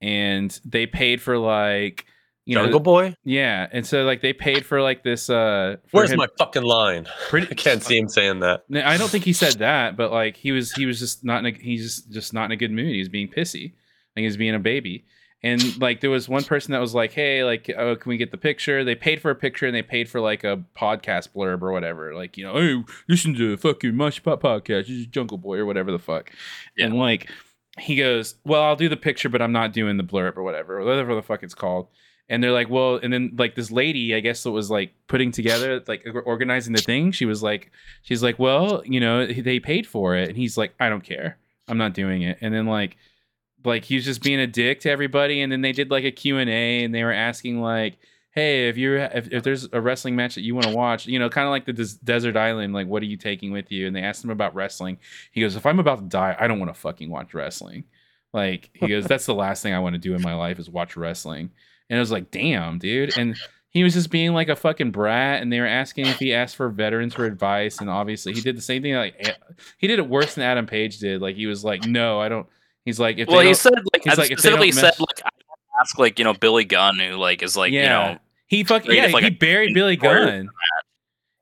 And 0.00 0.58
they 0.64 0.86
paid 0.86 1.20
for 1.22 1.38
like, 1.38 2.06
you 2.44 2.54
Jungle 2.56 2.72
know, 2.80 2.84
Boy. 2.84 3.16
yeah, 3.24 3.68
and 3.72 3.86
so 3.86 4.02
like 4.04 4.20
they 4.20 4.32
paid 4.32 4.64
for 4.66 4.80
like 4.82 5.02
this. 5.04 5.28
uh 5.30 5.76
Where's 5.92 6.10
him- 6.10 6.18
my 6.18 6.28
fucking 6.38 6.62
line? 6.64 7.06
Pretty- 7.28 7.48
I 7.50 7.54
can't 7.54 7.82
see 7.82 7.98
him 7.98 8.08
saying 8.08 8.40
that. 8.40 8.64
I 8.74 8.96
don't 8.96 9.10
think 9.10 9.24
he 9.24 9.32
said 9.32 9.54
that, 9.60 9.96
but 9.96 10.10
like 10.12 10.36
he 10.36 10.52
was, 10.52 10.72
he 10.72 10.86
was 10.86 10.98
just 10.98 11.24
not. 11.24 11.44
In 11.44 11.54
a, 11.54 11.58
he's 11.58 11.82
just 11.84 12.12
just 12.12 12.32
not 12.32 12.44
in 12.46 12.52
a 12.52 12.56
good 12.56 12.70
mood. 12.72 12.92
He 12.92 12.98
was 13.00 13.08
being 13.08 13.28
pissy, 13.28 13.72
like 14.16 14.22
he 14.22 14.26
was 14.26 14.36
being 14.36 14.54
a 14.54 14.58
baby. 14.60 15.04
And 15.44 15.80
like 15.80 16.00
there 16.00 16.10
was 16.10 16.28
one 16.28 16.44
person 16.44 16.72
that 16.72 16.80
was 16.80 16.94
like, 16.94 17.12
"Hey, 17.12 17.42
like, 17.42 17.68
oh, 17.76 17.96
can 17.96 18.10
we 18.10 18.16
get 18.16 18.30
the 18.30 18.36
picture?" 18.36 18.84
They 18.84 18.94
paid 18.94 19.20
for 19.20 19.30
a 19.30 19.34
picture 19.34 19.66
and 19.66 19.74
they 19.74 19.82
paid 19.82 20.08
for 20.08 20.20
like 20.20 20.44
a 20.44 20.62
podcast 20.76 21.30
blurb 21.34 21.62
or 21.62 21.72
whatever. 21.72 22.14
Like, 22.14 22.36
you 22.36 22.44
know, 22.44 22.54
hey, 22.54 22.84
listen 23.08 23.34
to 23.34 23.50
the 23.50 23.56
fucking 23.56 23.96
Mush 23.96 24.22
Pop 24.22 24.42
podcast. 24.42 24.86
This 24.86 24.90
is 24.90 25.06
Jungle 25.06 25.38
Boy 25.38 25.58
or 25.58 25.66
whatever 25.66 25.90
the 25.90 25.98
fuck. 25.98 26.30
Yeah. 26.76 26.86
And 26.86 26.94
like 26.94 27.28
he 27.78 27.96
goes, 27.96 28.36
"Well, 28.44 28.62
I'll 28.62 28.76
do 28.76 28.88
the 28.88 28.96
picture, 28.96 29.28
but 29.28 29.42
I'm 29.42 29.52
not 29.52 29.72
doing 29.72 29.96
the 29.96 30.04
blurb 30.04 30.36
or 30.36 30.42
whatever, 30.42 30.78
or 30.78 30.84
whatever 30.84 31.14
the 31.14 31.22
fuck 31.22 31.42
it's 31.42 31.54
called." 31.54 31.88
and 32.28 32.42
they're 32.42 32.52
like, 32.52 32.70
well, 32.70 32.96
and 33.02 33.12
then 33.12 33.34
like 33.36 33.54
this 33.54 33.70
lady, 33.70 34.14
I 34.14 34.20
guess 34.20 34.42
that 34.44 34.52
was 34.52 34.70
like 34.70 34.94
putting 35.06 35.32
together, 35.32 35.82
like 35.86 36.06
organizing 36.24 36.72
the 36.72 36.80
thing. 36.80 37.12
She 37.12 37.26
was 37.26 37.42
like, 37.42 37.70
she's 38.00 38.22
like, 38.22 38.38
well, 38.38 38.82
you 38.86 39.00
know, 39.00 39.26
they 39.26 39.60
paid 39.60 39.86
for 39.86 40.16
it, 40.16 40.28
and 40.30 40.38
he's 40.38 40.56
like, 40.56 40.72
I 40.80 40.88
don't 40.88 41.04
care, 41.04 41.36
I'm 41.68 41.76
not 41.76 41.92
doing 41.92 42.22
it. 42.22 42.38
And 42.40 42.54
then 42.54 42.66
like, 42.66 42.96
like 43.64 43.84
he 43.84 43.96
was 43.96 44.04
just 44.04 44.22
being 44.22 44.40
a 44.40 44.46
dick 44.46 44.80
to 44.80 44.90
everybody. 44.90 45.40
And 45.40 45.50
then 45.50 45.60
they 45.60 45.72
did 45.72 45.90
like 45.90 46.04
a 46.04 46.10
Q 46.10 46.38
and 46.38 46.50
A, 46.50 46.84
and 46.84 46.94
they 46.94 47.04
were 47.04 47.12
asking 47.12 47.60
like, 47.60 47.98
hey, 48.32 48.68
if 48.68 48.76
you're 48.76 48.96
if, 48.96 49.28
if 49.30 49.42
there's 49.42 49.68
a 49.72 49.80
wrestling 49.80 50.16
match 50.16 50.34
that 50.34 50.42
you 50.42 50.54
want 50.54 50.66
to 50.66 50.74
watch, 50.74 51.06
you 51.06 51.18
know, 51.18 51.28
kind 51.28 51.46
of 51.46 51.50
like 51.50 51.66
the 51.66 51.72
des- 51.72 51.98
desert 52.02 52.36
island, 52.36 52.74
like 52.74 52.86
what 52.86 53.02
are 53.02 53.06
you 53.06 53.16
taking 53.16 53.52
with 53.52 53.70
you? 53.70 53.86
And 53.86 53.94
they 53.94 54.02
asked 54.02 54.24
him 54.24 54.30
about 54.30 54.54
wrestling. 54.54 54.98
He 55.32 55.40
goes, 55.40 55.56
if 55.56 55.66
I'm 55.66 55.78
about 55.78 55.98
to 55.98 56.04
die, 56.04 56.36
I 56.38 56.46
don't 56.46 56.58
want 56.58 56.74
to 56.74 56.80
fucking 56.80 57.10
watch 57.10 57.34
wrestling. 57.34 57.84
Like 58.32 58.70
he 58.72 58.88
goes, 58.88 59.04
that's 59.04 59.26
the 59.26 59.34
last 59.34 59.62
thing 59.62 59.74
I 59.74 59.80
want 59.80 59.94
to 59.94 59.98
do 59.98 60.14
in 60.14 60.22
my 60.22 60.34
life 60.34 60.58
is 60.58 60.70
watch 60.70 60.96
wrestling. 60.96 61.50
And 61.90 61.98
i 61.98 62.00
was 62.00 62.10
like, 62.10 62.30
damn, 62.30 62.78
dude. 62.78 63.16
And 63.18 63.36
he 63.68 63.84
was 63.84 63.92
just 63.92 64.10
being 64.10 64.32
like 64.32 64.48
a 64.48 64.56
fucking 64.56 64.90
brat. 64.90 65.42
And 65.42 65.52
they 65.52 65.60
were 65.60 65.66
asking 65.66 66.06
if 66.06 66.18
he 66.18 66.32
asked 66.32 66.56
for 66.56 66.70
veterans 66.70 67.12
for 67.12 67.26
advice. 67.26 67.80
And 67.80 67.90
obviously, 67.90 68.32
he 68.32 68.40
did 68.40 68.56
the 68.56 68.62
same 68.62 68.80
thing. 68.82 68.94
Like 68.94 69.36
he 69.76 69.86
did 69.86 69.98
it 69.98 70.08
worse 70.08 70.34
than 70.34 70.44
Adam 70.44 70.66
Page 70.66 70.98
did. 70.98 71.20
Like 71.20 71.36
he 71.36 71.46
was 71.46 71.62
like, 71.62 71.84
no, 71.84 72.20
I 72.20 72.30
don't. 72.30 72.46
He's 72.84 72.98
like, 72.98 73.18
if 73.18 73.28
well, 73.28 73.40
he 73.40 73.54
said 73.54 73.74
like, 73.92 74.02
he's 74.04 74.18
like, 74.18 74.26
specifically 74.26 74.72
said 74.72 74.98
like 74.98 75.22
I 75.24 75.30
ask 75.80 75.98
like 75.98 76.18
you 76.18 76.24
know 76.24 76.34
Billy 76.34 76.64
Gunn 76.64 76.98
who 76.98 77.16
like 77.16 77.42
is 77.42 77.56
like 77.56 77.72
you 77.72 77.82
know 77.82 78.18
he 78.46 78.64
fucking 78.64 78.92
yeah, 78.92 79.06
like, 79.06 79.24
he 79.24 79.30
buried 79.30 79.72
Billy 79.72 79.96
Gunn. 79.96 80.50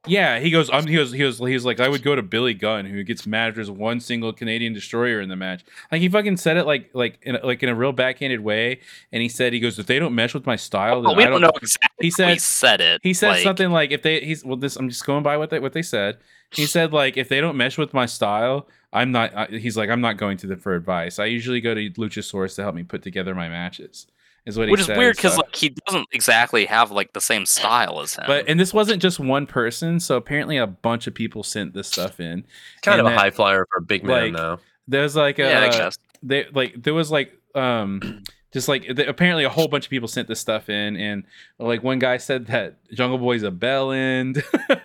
Yeah, 0.06 0.38
he 0.38 0.50
goes. 0.50 0.70
Um, 0.70 0.86
he 0.86 0.96
goes. 0.96 1.12
He 1.12 1.22
was. 1.22 1.38
He 1.38 1.52
was 1.52 1.64
like, 1.66 1.78
I 1.78 1.88
would 1.88 2.02
go 2.02 2.14
to 2.16 2.22
Billy 2.22 2.54
Gunn, 2.54 2.86
who 2.86 3.04
gets 3.04 3.26
mad 3.26 3.50
if 3.50 3.54
there's 3.56 3.70
one 3.70 4.00
single 4.00 4.32
Canadian 4.32 4.72
destroyer 4.72 5.20
in 5.20 5.28
the 5.28 5.36
match. 5.36 5.62
Like 5.92 6.00
he 6.00 6.08
fucking 6.08 6.38
said 6.38 6.56
it 6.56 6.64
like 6.64 6.88
like 6.94 7.18
in 7.22 7.36
a, 7.36 7.44
like 7.44 7.62
in 7.62 7.68
a 7.68 7.74
real 7.74 7.92
backhanded 7.92 8.40
way. 8.40 8.80
And 9.12 9.20
he 9.22 9.28
said, 9.28 9.52
he 9.52 9.60
goes, 9.60 9.78
if 9.78 9.86
they 9.86 9.98
don't 9.98 10.14
mesh 10.14 10.32
with 10.32 10.46
my 10.46 10.56
style, 10.56 11.02
then 11.02 11.08
Well, 11.08 11.16
we 11.16 11.24
I 11.24 11.28
don't 11.28 11.42
know 11.42 11.52
exactly. 11.60 11.90
He 11.98 12.06
He 12.06 12.10
said- 12.10 12.40
said 12.40 12.40
said 12.40 12.80
it. 12.80 13.00
He 13.02 13.12
said 13.12 13.28
like, 13.28 13.42
something 13.42 13.70
like, 13.70 13.90
if 13.90 14.00
they 14.02 14.20
he's 14.20 14.42
well, 14.42 14.56
this 14.56 14.76
I'm 14.76 14.88
just 14.88 15.04
going 15.04 15.22
by 15.22 15.36
what 15.36 15.50
they 15.50 15.58
what 15.60 15.74
they 15.74 15.82
said. 15.82 16.16
He 16.50 16.64
said 16.64 16.92
like, 16.94 17.18
if 17.18 17.28
they 17.28 17.40
don't 17.42 17.56
mesh 17.58 17.76
with 17.76 17.92
my 17.92 18.06
style, 18.06 18.68
I'm 18.94 19.12
not. 19.12 19.34
I, 19.36 19.46
he's 19.46 19.76
like, 19.76 19.90
I'm 19.90 20.00
not 20.00 20.16
going 20.16 20.38
to 20.38 20.46
them 20.46 20.58
for 20.60 20.74
advice. 20.74 21.18
I 21.18 21.26
usually 21.26 21.60
go 21.60 21.74
to 21.74 21.90
Luchasaurus 21.90 22.56
to 22.56 22.62
help 22.62 22.74
me 22.74 22.82
put 22.84 23.02
together 23.02 23.34
my 23.34 23.48
matches. 23.50 24.06
Is 24.46 24.56
what 24.56 24.68
he 24.68 24.72
which 24.72 24.80
is 24.80 24.88
weird 24.88 25.16
because 25.16 25.34
so- 25.34 25.42
like 25.42 25.54
he 25.54 25.74
doesn't 25.86 26.08
exactly 26.12 26.64
have 26.64 26.90
like 26.90 27.12
the 27.12 27.20
same 27.20 27.44
style 27.44 28.00
as 28.00 28.14
him. 28.14 28.24
But 28.26 28.48
and 28.48 28.58
this 28.58 28.72
wasn't 28.72 29.02
just 29.02 29.20
one 29.20 29.46
person, 29.46 30.00
so 30.00 30.16
apparently 30.16 30.56
a 30.56 30.66
bunch 30.66 31.06
of 31.06 31.14
people 31.14 31.42
sent 31.42 31.74
this 31.74 31.88
stuff 31.88 32.20
in. 32.20 32.44
Kind 32.82 33.00
And 33.00 33.06
of 33.06 33.12
a 33.12 33.16
high 33.16 33.30
flyer 33.30 33.66
for 33.70 33.78
a 33.78 33.82
big 33.82 34.02
man 34.02 34.24
like, 34.24 34.32
now. 34.32 34.58
There's 34.88 35.14
like 35.14 35.38
a 35.38 35.42
yeah, 35.42 35.60
I 35.60 35.68
guess. 35.68 35.98
they 36.22 36.46
like 36.52 36.82
there 36.82 36.94
was 36.94 37.10
like 37.10 37.38
um 37.54 38.22
just 38.52 38.66
like 38.66 38.82
th- 38.82 39.08
apparently 39.08 39.44
a 39.44 39.50
whole 39.50 39.68
bunch 39.68 39.84
of 39.84 39.90
people 39.90 40.08
sent 40.08 40.26
this 40.26 40.40
stuff 40.40 40.68
in 40.68 40.96
and 40.96 41.24
like 41.58 41.82
one 41.82 41.98
guy 41.98 42.16
said 42.16 42.46
that 42.46 42.78
Jungle 42.92 43.18
Boy's 43.18 43.42
a 43.42 43.50
bell 43.50 43.92
end. 43.92 44.42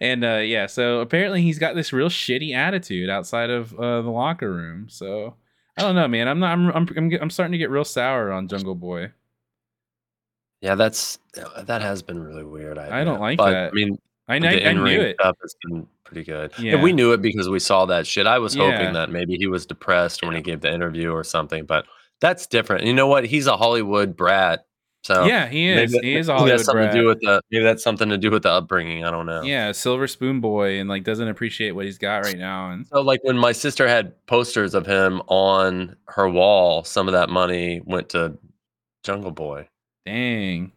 and 0.00 0.24
uh 0.24 0.38
yeah, 0.38 0.66
so 0.66 1.00
apparently 1.00 1.42
he's 1.42 1.58
got 1.58 1.74
this 1.74 1.92
real 1.92 2.08
shitty 2.08 2.54
attitude 2.54 3.10
outside 3.10 3.50
of 3.50 3.78
uh 3.78 4.02
the 4.02 4.10
locker 4.10 4.50
room. 4.50 4.88
So 4.88 5.34
I 5.76 5.82
don't 5.82 5.94
know, 5.94 6.08
man. 6.08 6.28
I'm 6.28 6.38
not 6.38 6.52
I'm 6.52 6.68
I'm 6.70 6.88
I'm, 6.96 7.12
I'm 7.22 7.30
starting 7.30 7.52
to 7.52 7.58
get 7.58 7.70
real 7.70 7.84
sour 7.84 8.32
on 8.32 8.48
Jungle 8.48 8.74
Boy. 8.74 9.12
Yeah, 10.62 10.74
that's 10.74 11.18
that 11.64 11.82
has 11.82 12.02
been 12.02 12.22
really 12.22 12.44
weird. 12.44 12.78
I 12.78 13.00
I 13.00 13.04
don't 13.04 13.20
like 13.20 13.38
but, 13.38 13.50
that. 13.50 13.70
I 13.72 13.74
mean, 13.74 13.98
I, 14.28 14.38
the 14.38 14.66
I, 14.66 14.70
I 14.70 14.72
knew 14.72 15.00
it. 15.00 15.16
stuff 15.20 15.36
has 15.42 15.54
been 15.62 15.86
pretty 16.04 16.24
good. 16.24 16.52
Yeah. 16.58 16.74
And 16.74 16.82
we 16.82 16.92
knew 16.92 17.12
it 17.12 17.20
because 17.20 17.48
we 17.48 17.58
saw 17.58 17.84
that 17.86 18.06
shit. 18.06 18.26
I 18.26 18.38
was 18.38 18.56
Yeah. 18.56 18.70
hoping 18.70 18.94
that 18.94 19.10
maybe 19.10 19.36
he 19.36 19.46
was 19.46 19.66
depressed 19.66 20.22
when 20.22 20.34
he 20.34 20.40
gave 20.40 20.62
the 20.62 20.72
interview 20.72 21.10
or 21.12 21.24
something, 21.24 21.66
but 21.66 21.84
that's 22.20 22.46
different. 22.46 22.84
You 22.84 22.94
know 22.94 23.06
what? 23.06 23.26
He's 23.26 23.46
a 23.46 23.56
Hollywood 23.56 24.16
brat. 24.16 24.64
So 25.06 25.24
Yeah, 25.24 25.46
he 25.46 25.68
is. 25.68 25.92
that- 25.92 26.02
He 26.02 26.16
is 26.16 26.28
a 26.28 26.32
maybe 26.32 26.38
Hollywood 26.38 26.58
that's 26.58 26.64
something 26.66 26.82
brat. 26.84 26.92
to 26.94 27.00
do 27.00 27.06
with 27.06 27.20
the 27.20 27.40
maybe 27.52 27.62
that's 27.62 27.84
something 27.84 28.08
to 28.08 28.18
do 28.18 28.30
with 28.32 28.42
the 28.42 28.50
upbringing. 28.50 29.04
I 29.04 29.12
don't 29.12 29.26
know. 29.26 29.42
Yeah, 29.42 29.70
silver 29.70 30.08
spoon 30.08 30.40
boy, 30.40 30.80
and 30.80 30.88
like 30.88 31.04
doesn't 31.04 31.28
appreciate 31.28 31.70
what 31.72 31.84
he's 31.84 31.96
got 31.98 32.24
right 32.24 32.36
now. 32.36 32.70
And 32.70 32.86
So 32.88 33.02
like 33.02 33.20
when 33.22 33.38
my 33.38 33.52
sister 33.52 33.86
had 33.86 34.14
posters 34.26 34.74
of 34.74 34.84
him 34.84 35.22
on 35.28 35.94
her 36.08 36.28
wall, 36.28 36.82
some 36.82 37.06
of 37.06 37.12
that 37.12 37.30
money 37.30 37.80
went 37.84 38.08
to 38.10 38.36
Jungle 39.04 39.30
Boy. 39.30 39.68
dang, 40.04 40.72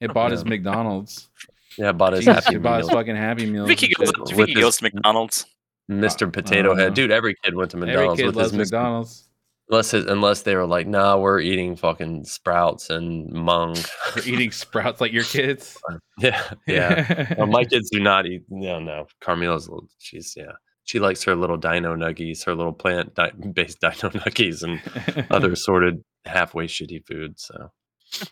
it 0.00 0.10
oh, 0.10 0.14
bought 0.14 0.30
his 0.30 0.44
McDonald's. 0.44 1.28
Yeah, 1.78 1.92
bought 1.92 2.14
his 2.14 2.24
Jeez, 2.24 2.32
happy 2.42 2.54
it 2.56 2.62
bought 2.62 2.78
his 2.78 2.88
meal. 2.88 2.96
fucking 2.96 3.16
Happy 3.16 3.44
Do 3.44 3.52
Meals. 3.52 3.68
you 3.68 3.76
he 3.76 3.94
goes? 3.94 4.06
shit. 4.08 4.14
Do 4.14 4.20
you 4.30 4.36
with 4.38 4.46
think 4.46 4.56
he 4.56 4.62
goes 4.62 4.78
to 4.78 4.84
McDonald's? 4.84 5.44
Uh, 5.90 5.94
Mr. 5.96 6.32
Potato 6.32 6.68
don't 6.70 6.78
Head. 6.78 6.88
know. 6.88 6.94
Dude, 6.94 7.10
every 7.10 7.34
kid 7.44 7.54
went 7.54 7.70
to 7.72 7.76
McDonald's. 7.76 7.92
Every 7.92 8.08
McDonald's 8.08 8.20
kid 8.22 8.26
with 8.28 8.36
loves 8.36 8.50
his 8.52 8.56
Mr. 8.56 8.72
McDonald's. 8.72 9.25
Unless 9.68 9.94
it, 9.94 10.08
unless 10.08 10.42
they 10.42 10.54
were 10.54 10.66
like, 10.66 10.86
nah, 10.86 11.16
we're 11.16 11.40
eating 11.40 11.74
fucking 11.74 12.24
sprouts 12.24 12.88
and 12.88 13.28
mung. 13.32 13.76
Eating 14.24 14.52
sprouts 14.52 15.00
like 15.00 15.12
your 15.12 15.24
kids. 15.24 15.76
yeah, 16.18 16.40
yeah. 16.68 17.34
Well, 17.36 17.48
my 17.48 17.64
kids 17.70 17.90
do 17.90 17.98
not 17.98 18.26
eat. 18.26 18.42
No, 18.48 18.78
no. 18.78 19.06
Carmela's, 19.20 19.66
a 19.66 19.72
little- 19.72 19.88
she's 19.98 20.34
yeah. 20.36 20.52
She 20.84 21.00
likes 21.00 21.24
her 21.24 21.34
little 21.34 21.56
dino 21.56 21.96
nuggies, 21.96 22.44
her 22.44 22.54
little 22.54 22.72
plant 22.72 23.16
di- 23.16 23.32
based 23.52 23.80
dino 23.80 23.92
nuggies, 24.10 24.62
and 24.62 25.26
other 25.32 25.50
assorted 25.50 26.00
halfway 26.26 26.68
shitty 26.68 27.04
food. 27.04 27.40
So 27.40 27.72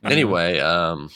anyway, 0.04 0.60
um, 0.60 1.10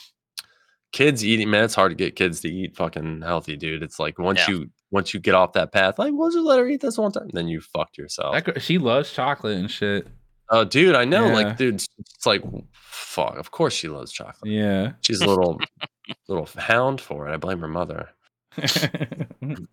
kids 0.90 1.24
eating 1.24 1.48
man, 1.48 1.62
it's 1.62 1.76
hard 1.76 1.92
to 1.92 1.94
get 1.94 2.16
kids 2.16 2.40
to 2.40 2.48
eat 2.48 2.76
fucking 2.76 3.22
healthy, 3.22 3.56
dude. 3.56 3.84
It's 3.84 4.00
like 4.00 4.18
once 4.18 4.40
Yeah. 4.48 4.54
you 4.56 4.70
once 4.90 5.12
you 5.12 5.20
get 5.20 5.34
off 5.34 5.52
that 5.52 5.72
path, 5.72 5.98
like 5.98 6.12
we'll 6.14 6.30
just 6.30 6.44
let 6.44 6.58
her 6.58 6.68
eat 6.68 6.80
this 6.80 6.98
one 6.98 7.12
time, 7.12 7.30
then 7.32 7.48
you 7.48 7.60
fucked 7.60 7.98
yourself. 7.98 8.44
That 8.44 8.62
she 8.62 8.78
loves 8.78 9.12
chocolate 9.12 9.58
and 9.58 9.70
shit. 9.70 10.06
Oh, 10.50 10.64
dude, 10.64 10.94
I 10.94 11.04
know. 11.04 11.26
Yeah. 11.26 11.34
Like, 11.34 11.56
dude, 11.58 11.74
it's 11.74 11.88
it's 11.98 12.26
like, 12.26 12.42
fuck. 12.72 13.36
Of 13.36 13.50
course, 13.50 13.74
she 13.74 13.88
loves 13.88 14.12
chocolate. 14.12 14.50
Yeah. 14.50 14.92
She's 15.02 15.20
a 15.20 15.26
little, 15.26 15.60
little 16.28 16.48
hound 16.56 17.00
for 17.00 17.28
it. 17.28 17.34
I 17.34 17.36
blame 17.36 17.60
her 17.60 17.68
mother. 17.68 18.10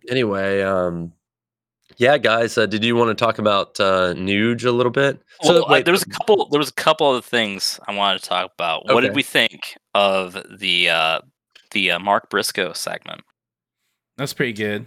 Anyway, 0.08 0.62
um, 0.62 1.12
yeah, 1.96 2.18
guys, 2.18 2.56
uh, 2.56 2.66
did 2.66 2.84
you 2.84 2.94
want 2.96 3.16
to 3.16 3.24
talk 3.24 3.38
about 3.38 3.78
uh, 3.80 4.14
Nuge 4.14 4.64
a 4.64 4.70
little 4.70 4.92
bit? 4.92 5.20
Well, 5.42 5.64
uh, 5.64 5.68
wait, 5.68 5.84
there 5.84 5.92
was 5.92 6.02
a 6.02 6.08
couple. 6.08 6.48
There 6.48 6.58
was 6.58 6.68
a 6.68 6.74
couple 6.74 7.14
of 7.14 7.24
things 7.24 7.80
I 7.88 7.94
wanted 7.94 8.22
to 8.22 8.28
talk 8.28 8.52
about. 8.54 8.86
What 8.86 9.00
did 9.00 9.14
we 9.14 9.22
think 9.22 9.76
of 9.94 10.36
the 10.58 10.90
uh, 10.90 11.20
the 11.72 11.92
uh, 11.92 11.98
Mark 11.98 12.30
Briscoe 12.30 12.72
segment? 12.72 13.22
That's 14.16 14.32
pretty 14.32 14.52
good. 14.52 14.86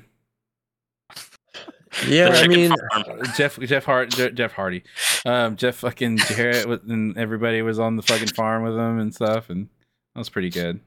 Yeah, 2.07 2.30
I 2.30 2.48
mean, 2.48 2.74
farm. 2.91 3.22
Jeff 3.36 3.60
Jeff 3.60 3.84
Hart 3.86 4.10
Jeff 4.11 4.52
Hardy, 4.53 4.84
um, 5.26 5.56
Jeff 5.56 5.76
fucking 5.78 6.18
Jarrett 6.18 6.68
was- 6.68 6.82
and 6.88 7.18
everybody 7.18 7.61
was 7.61 7.80
on 7.80 7.95
the 7.95 8.03
fucking 8.03 8.28
farm 8.30 8.64
with 8.64 8.74
him 8.76 8.99
and 8.99 9.14
stuff, 9.14 9.49
and 9.49 9.68
that 10.16 10.20
was 10.20 10.30
pretty 10.30 10.49
good. 10.49 10.80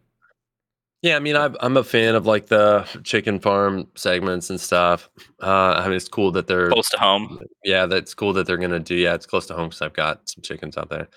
yeah, 1.02 1.16
I 1.16 1.18
mean, 1.18 1.36
I'm 1.36 1.56
I'm 1.60 1.76
a 1.76 1.84
fan 1.84 2.14
of 2.14 2.26
like 2.26 2.46
the 2.46 2.86
chicken 3.04 3.40
farm 3.40 3.88
segments 3.96 4.50
and 4.50 4.60
stuff. 4.60 5.10
Uh, 5.42 5.72
I 5.78 5.84
mean, 5.86 5.96
it's 5.96 6.08
cool 6.08 6.30
that 6.32 6.46
they're 6.46 6.70
close 6.70 6.88
to 6.90 6.98
home. 6.98 7.40
Yeah, 7.64 7.86
that's 7.86 8.14
cool 8.14 8.32
that 8.34 8.46
they're 8.46 8.56
gonna 8.56 8.78
do. 8.80 8.94
Yeah, 8.94 9.14
it's 9.14 9.26
close 9.26 9.46
to 9.48 9.54
home 9.54 9.68
because 9.68 9.82
I've 9.82 9.94
got 9.94 10.28
some 10.28 10.42
chickens 10.42 10.76
out 10.76 10.90
there, 10.90 11.08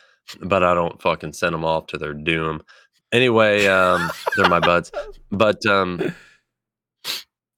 but 0.42 0.64
I 0.64 0.74
don't 0.74 1.00
fucking 1.02 1.34
send 1.34 1.54
them 1.54 1.64
off 1.66 1.88
to 1.88 1.98
their 1.98 2.14
doom. 2.14 2.62
Anyway, 3.12 3.68
um, 3.68 4.10
they're 4.36 4.50
my 4.50 4.60
buds. 4.60 4.92
But 5.32 5.64
um, 5.68 6.14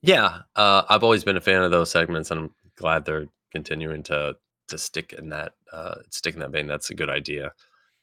yeah, 0.02 0.40
uh, 0.56 0.84
I've 0.90 1.04
always 1.04 1.24
been 1.24 1.38
a 1.38 1.42
fan 1.42 1.64
of 1.64 1.72
those 1.72 1.92
segments, 1.92 2.32
and 2.32 2.40
I'm 2.40 2.52
glad 2.76 3.06
they're 3.06 3.28
continuing 3.52 4.04
to 4.04 4.36
to 4.70 4.78
stick 4.78 5.14
in 5.14 5.30
that 5.30 5.54
uh, 5.72 5.96
stick 6.10 6.34
in 6.34 6.42
that 6.42 6.52
vein. 6.52 6.68
That's 6.68 6.90
a 6.90 6.96
good 6.96 7.10
idea. 7.10 7.52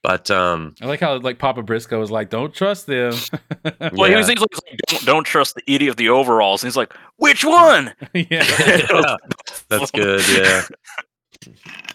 But 0.04 0.30
um, 0.30 0.74
I 0.82 0.86
like 0.86 1.00
how 1.00 1.18
like 1.18 1.38
Papa 1.38 1.62
Briscoe 1.62 1.98
was 1.98 2.10
like, 2.10 2.28
"Don't 2.28 2.52
trust 2.52 2.86
them." 2.86 3.14
Well, 3.92 4.10
he 4.10 4.14
was 4.14 4.28
he's 4.28 4.38
like, 4.38 4.50
don't, 4.86 5.04
don't 5.06 5.24
trust 5.24 5.54
the 5.54 5.62
idiot 5.66 5.90
of 5.90 5.96
the 5.96 6.10
overalls. 6.10 6.62
And 6.62 6.68
he's 6.68 6.76
like, 6.76 6.92
which 7.16 7.44
one? 7.44 7.94
yeah. 8.14 8.44
that's 9.68 9.90
good. 9.90 10.22
Yeah. 10.28 10.62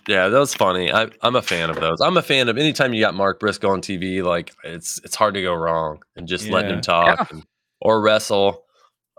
Yeah, 0.07 0.27
that 0.30 0.39
was 0.39 0.55
funny. 0.55 0.91
I, 0.91 1.09
I'm 1.21 1.35
a 1.35 1.41
fan 1.43 1.69
of 1.69 1.76
those. 1.76 2.01
I'm 2.01 2.17
a 2.17 2.23
fan 2.23 2.49
of 2.49 2.57
anytime 2.57 2.93
you 2.93 3.01
got 3.01 3.13
Mark 3.13 3.39
Briscoe 3.39 3.69
on 3.69 3.81
TV. 3.81 4.23
Like 4.23 4.51
it's 4.63 4.99
it's 5.03 5.15
hard 5.15 5.35
to 5.35 5.41
go 5.43 5.53
wrong, 5.53 6.01
and 6.15 6.27
just 6.27 6.49
letting 6.49 6.71
him 6.71 6.81
talk 6.81 7.31
and, 7.31 7.43
or 7.80 8.01
wrestle. 8.01 8.65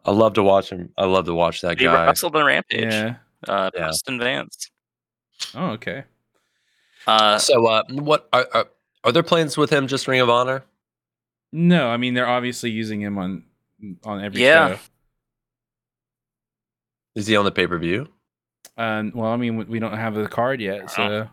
I 0.05 0.13
love 0.13 0.35
to 0.35 0.43
watch 0.43 0.71
him. 0.71 0.91
I 0.97 1.05
love 1.05 1.27
to 1.27 1.35
watch 1.35 1.61
that 1.61 1.79
He 1.79 1.85
guy. 1.85 2.07
wrestled 2.07 2.35
in 2.37 2.45
Rampage. 2.45 2.93
yeah. 2.93 3.17
Uh, 3.47 3.71
Yeah. 3.75 3.81
Preston 3.85 4.19
Vance. 4.19 4.71
Oh, 5.55 5.71
okay. 5.71 6.05
Uh, 7.07 7.39
So, 7.39 7.67
uh, 7.67 7.83
what 7.91 8.29
are, 8.33 8.47
are 8.53 8.67
are 9.05 9.13
there 9.13 9.23
plans 9.23 9.57
with 9.57 9.71
him? 9.71 9.87
Just 9.87 10.07
Ring 10.09 10.21
of 10.21 10.29
Honor? 10.29 10.63
No, 11.53 11.89
I 11.89 11.97
mean 11.97 12.15
they're 12.15 12.29
obviously 12.29 12.71
using 12.71 13.01
him 13.01 13.17
on 13.19 13.45
on 14.05 14.23
every 14.23 14.43
Yeah. 14.43 14.77
show. 14.77 14.79
Is 17.15 17.27
he 17.27 17.37
on 17.37 17.45
the 17.45 17.51
pay 17.51 17.67
per 17.67 17.79
view? 17.79 18.09
Um, 18.77 19.13
well, 19.15 19.31
I 19.33 19.37
mean 19.37 19.57
we- 19.57 19.65
we 19.65 19.79
don't 19.79 19.97
have 19.97 20.15
the 20.15 20.29
card 20.29 20.61
yet, 20.61 20.91
so 20.91 21.29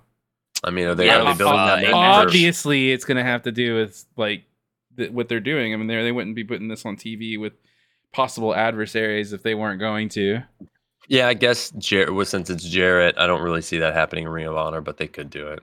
I 0.64 0.72
mean, 0.72 0.88
are 0.88 0.96
they, 0.96 1.06
Yeah, 1.06 1.20
are 1.22 1.34
they 1.34 1.38
building 1.38 1.60
uh, 1.60 1.66
that? 1.68 1.78
Amen. 1.80 1.92
name 1.92 1.94
obviously 1.96 2.92
it's 2.92 3.06
gonna 3.06 3.24
have 3.24 3.44
to 3.44 3.52
do 3.52 3.76
with 3.76 4.06
like 4.16 4.46
th- 4.98 5.12
what 5.12 5.30
they're 5.30 5.40
doing. 5.40 5.74
I 5.74 5.78
mean, 5.78 5.88
they 5.88 6.02
they 6.02 6.12
wouldn't 6.12 6.36
be 6.36 6.44
putting 6.44 6.68
this 6.68 6.86
on 6.86 6.96
TV 6.98 7.38
with 7.38 7.54
possible 8.18 8.56
adversaries 8.56 9.32
if 9.32 9.44
they 9.44 9.54
weren't 9.54 9.80
going 9.80 10.10
to. 10.10 10.42
Yeah, 11.08 11.28
I 11.28 11.36
guess 11.36 11.70
Jarrett. 11.78 12.14
Well, 12.16 12.26
since 12.26 12.50
it's 12.50 12.64
Jarrett, 12.68 13.16
I 13.16 13.28
don't 13.28 13.44
really 13.44 13.62
see 13.62 13.78
that 13.78 13.94
happening 13.94 14.24
in 14.26 14.30
Ring 14.32 14.48
of 14.48 14.58
Honor, 14.58 14.82
but 14.82 14.98
they 14.98 15.08
could 15.08 15.30
do 15.30 15.48
it. 15.50 15.60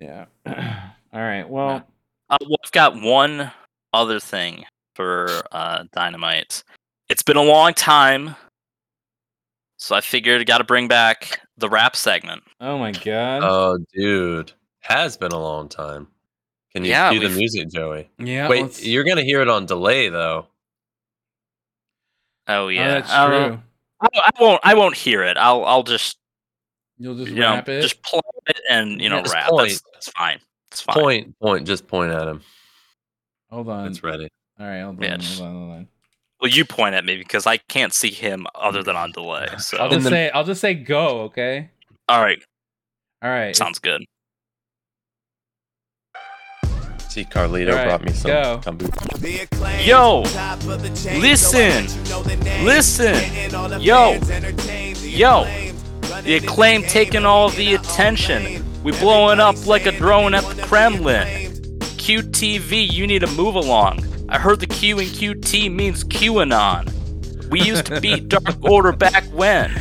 Yeah. 0.00 0.24
All 0.46 1.20
right. 1.20 1.46
Well, 1.48 1.86
Uh, 2.30 2.38
well, 2.40 2.56
I've 2.64 2.72
got 2.72 2.98
one 3.00 3.52
other 3.92 4.18
thing 4.20 4.64
for 4.94 5.42
uh, 5.52 5.84
Dynamite. 5.92 6.64
It's 7.10 7.22
been 7.22 7.36
a 7.36 7.42
long 7.42 7.74
time, 7.74 8.34
so 9.76 9.94
I 9.94 10.00
figured 10.00 10.40
I 10.40 10.44
got 10.44 10.58
to 10.58 10.64
bring 10.64 10.88
back 10.88 11.40
the 11.58 11.68
rap 11.68 11.94
segment. 11.94 12.42
oh 12.60 12.78
my 12.78 12.92
god. 12.92 13.42
Oh, 13.44 13.78
dude, 13.94 14.52
has 14.80 15.18
been 15.18 15.32
a 15.32 15.38
long 15.38 15.68
time. 15.68 16.08
Can 16.72 16.84
you 16.84 16.90
Yeah, 16.90 17.10
cue 17.10 17.20
the 17.20 17.28
music, 17.28 17.68
Joey? 17.70 18.08
yeah. 18.18 18.48
Wait, 18.48 18.62
let's- 18.62 18.86
you're 18.86 19.04
gonna 19.04 19.24
hear 19.24 19.42
it 19.42 19.48
on 19.48 19.66
delay 19.66 20.08
though. 20.08 20.46
Oh 22.50 22.64
oh, 22.64 22.68
yeah, 22.68 22.88
that's 22.88 23.10
I, 23.12 23.28
don't- 23.30 23.48
true. 23.52 23.60
I, 24.02 24.08
I 24.26 24.30
won't. 24.42 24.60
I 24.64 24.74
won't 24.74 24.96
hear 24.96 25.22
it. 25.22 25.36
I'll. 25.36 25.64
I'll 25.64 25.82
just 25.82 26.16
You'll 26.98 27.16
just 27.16 27.30
you 27.30 27.36
know 27.40 27.52
wrap 27.54 27.68
it. 27.68 27.82
just 27.82 28.02
play 28.02 28.20
it 28.48 28.60
and 28.68 29.00
you 29.00 29.08
know 29.08 29.16
Yeah, 29.16 29.22
just 29.22 29.34
rap. 29.34 29.50
That's, 29.56 29.82
that's 29.94 30.08
fine. 30.10 30.38
It's 30.70 30.80
fine. 30.82 30.94
Point, 30.94 31.24
Point. 31.24 31.38
point, 31.40 31.66
just 31.66 31.86
point 31.86 32.12
at 32.12 32.26
him. 32.28 32.42
Hold 33.50 33.68
on. 33.68 33.86
It's 33.88 34.02
ready. 34.02 34.28
All 34.58 34.66
right. 34.66 34.80
Hold 34.80 34.96
on. 34.98 35.02
Yeah, 35.02 35.16
just- 35.16 35.38
hold 35.38 35.48
on. 35.50 35.54
Hold 35.56 35.70
on. 35.72 35.88
Well, 36.40 36.50
you 36.50 36.64
point 36.64 36.94
at 36.94 37.04
me 37.04 37.16
because 37.16 37.46
I 37.46 37.58
can't 37.58 37.92
see 37.92 38.10
him 38.10 38.46
other 38.54 38.82
than 38.82 38.96
on 38.96 39.12
delay. 39.14 39.48
So 39.58 39.76
I'll 39.76 39.90
just 39.90 40.08
say. 40.08 40.30
I'll 40.30 40.44
just 40.44 40.60
say 40.62 40.72
go. 40.74 41.20
Okay. 41.22 41.68
all 42.08 42.22
right, 42.22 42.42
All 43.22 43.28
right. 43.30 43.54
sounds 43.54 43.78
good. 43.78 44.04
See, 47.10 47.24
Carlito 47.24 47.70
Alright, 47.70 47.88
brought 47.88 48.04
me 48.04 48.12
some 48.12 48.30
go. 48.30 48.60
kombucha. 48.62 49.84
Yo, 49.84 50.22
listen, 51.18 51.84
listen, 52.64 53.80
yo, 53.82 54.12
yo. 55.02 55.44
The 56.22 56.36
acclaim 56.36 56.82
taking 56.84 57.24
all 57.24 57.48
the 57.48 57.74
attention. 57.74 58.64
We 58.84 58.92
blowing 58.92 59.40
up 59.40 59.66
like 59.66 59.86
a 59.86 59.90
drone 59.90 60.34
at 60.34 60.44
the 60.54 60.62
Kremlin. 60.62 61.26
QTV, 61.80 62.92
you 62.92 63.08
need 63.08 63.22
to 63.22 63.26
move 63.26 63.56
along. 63.56 64.04
I 64.28 64.38
heard 64.38 64.60
the 64.60 64.68
Q 64.68 65.00
in 65.00 65.08
QT 65.08 65.74
means 65.74 66.04
QAnon. 66.04 67.48
We 67.50 67.60
used 67.60 67.86
to 67.86 68.00
beat 68.00 68.28
Dark 68.28 68.62
Order 68.62 68.92
back 68.92 69.24
when. 69.32 69.72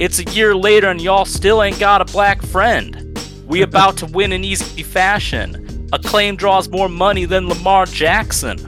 It's 0.00 0.20
a 0.20 0.24
year 0.24 0.54
later 0.54 0.88
and 0.88 1.02
y'all 1.02 1.26
still 1.26 1.62
ain't 1.62 1.78
got 1.78 2.00
a 2.00 2.06
black 2.06 2.40
friend. 2.40 3.04
We 3.46 3.60
about 3.60 3.98
to 3.98 4.06
win 4.06 4.32
in 4.32 4.42
easy 4.42 4.82
fashion. 4.82 5.67
Acclaim 5.92 6.36
draws 6.36 6.68
more 6.68 6.88
money 6.88 7.24
than 7.24 7.48
Lamar 7.48 7.86
Jackson. 7.86 8.58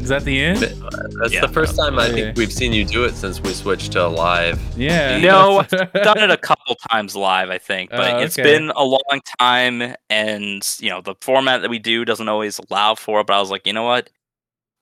Is 0.00 0.08
that 0.08 0.24
the 0.24 0.40
end? 0.40 0.58
That's 1.20 1.32
Yeah. 1.32 1.42
the 1.42 1.52
first 1.52 1.76
time 1.76 1.98
I 1.98 2.08
think 2.08 2.36
we've 2.36 2.52
seen 2.52 2.72
you 2.72 2.84
do 2.84 3.04
it 3.04 3.14
since 3.14 3.40
we 3.40 3.52
switched 3.52 3.92
to 3.92 4.08
live. 4.08 4.58
Yeah. 4.76 5.18
No, 5.18 5.62
that's- 5.62 5.88
done 6.04 6.18
it 6.18 6.30
a 6.30 6.36
couple 6.36 6.74
times 6.90 7.14
live, 7.14 7.48
I 7.50 7.58
think, 7.58 7.90
but 7.90 8.14
Oh, 8.14 8.18
it's 8.18 8.36
okay. 8.38 8.42
been 8.58 8.70
a 8.74 8.82
long 8.84 9.20
time, 9.38 9.94
and 10.08 10.76
you 10.80 10.90
know 10.90 11.00
the 11.00 11.14
format 11.20 11.62
that 11.62 11.70
we 11.70 11.78
do 11.78 12.04
doesn't 12.04 12.28
always 12.28 12.58
allow 12.70 12.94
for 12.96 13.20
it. 13.20 13.26
But 13.28 13.34
I 13.34 13.40
was 13.40 13.50
like, 13.50 13.66
you 13.66 13.72
know 13.72 13.84
what, 13.84 14.10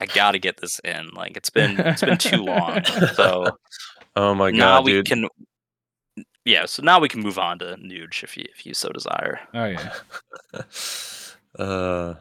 I 0.01 0.07
got 0.07 0.33
to 0.33 0.39
get 0.39 0.57
this 0.59 0.79
in. 0.83 1.11
Like 1.15 1.37
it's 1.37 1.51
been 1.51 1.79
it's 1.79 2.01
been 2.03 2.19
too 2.19 2.43
long, 2.45 2.83
so 3.15 3.59
Oh 4.17 4.35
my 4.35 4.51
god! 4.51 4.57
now 4.59 4.77
god, 4.79 4.85
we 4.87 4.93
dude! 4.93 5.07
can. 5.07 5.29
Yeah, 6.49 6.65
so 6.65 6.83
now 6.83 6.99
we 6.99 7.11
can 7.11 7.21
move 7.21 7.39
on 7.39 7.59
to 7.59 7.77
Nuge 7.77 8.25
if 8.25 8.35
you 8.35 8.47
if 8.51 8.65
you 8.65 8.73
so 8.73 8.89
desire. 8.89 9.39
Oh 9.53 9.67
yeah. 9.67 9.93
uh, 11.63 12.15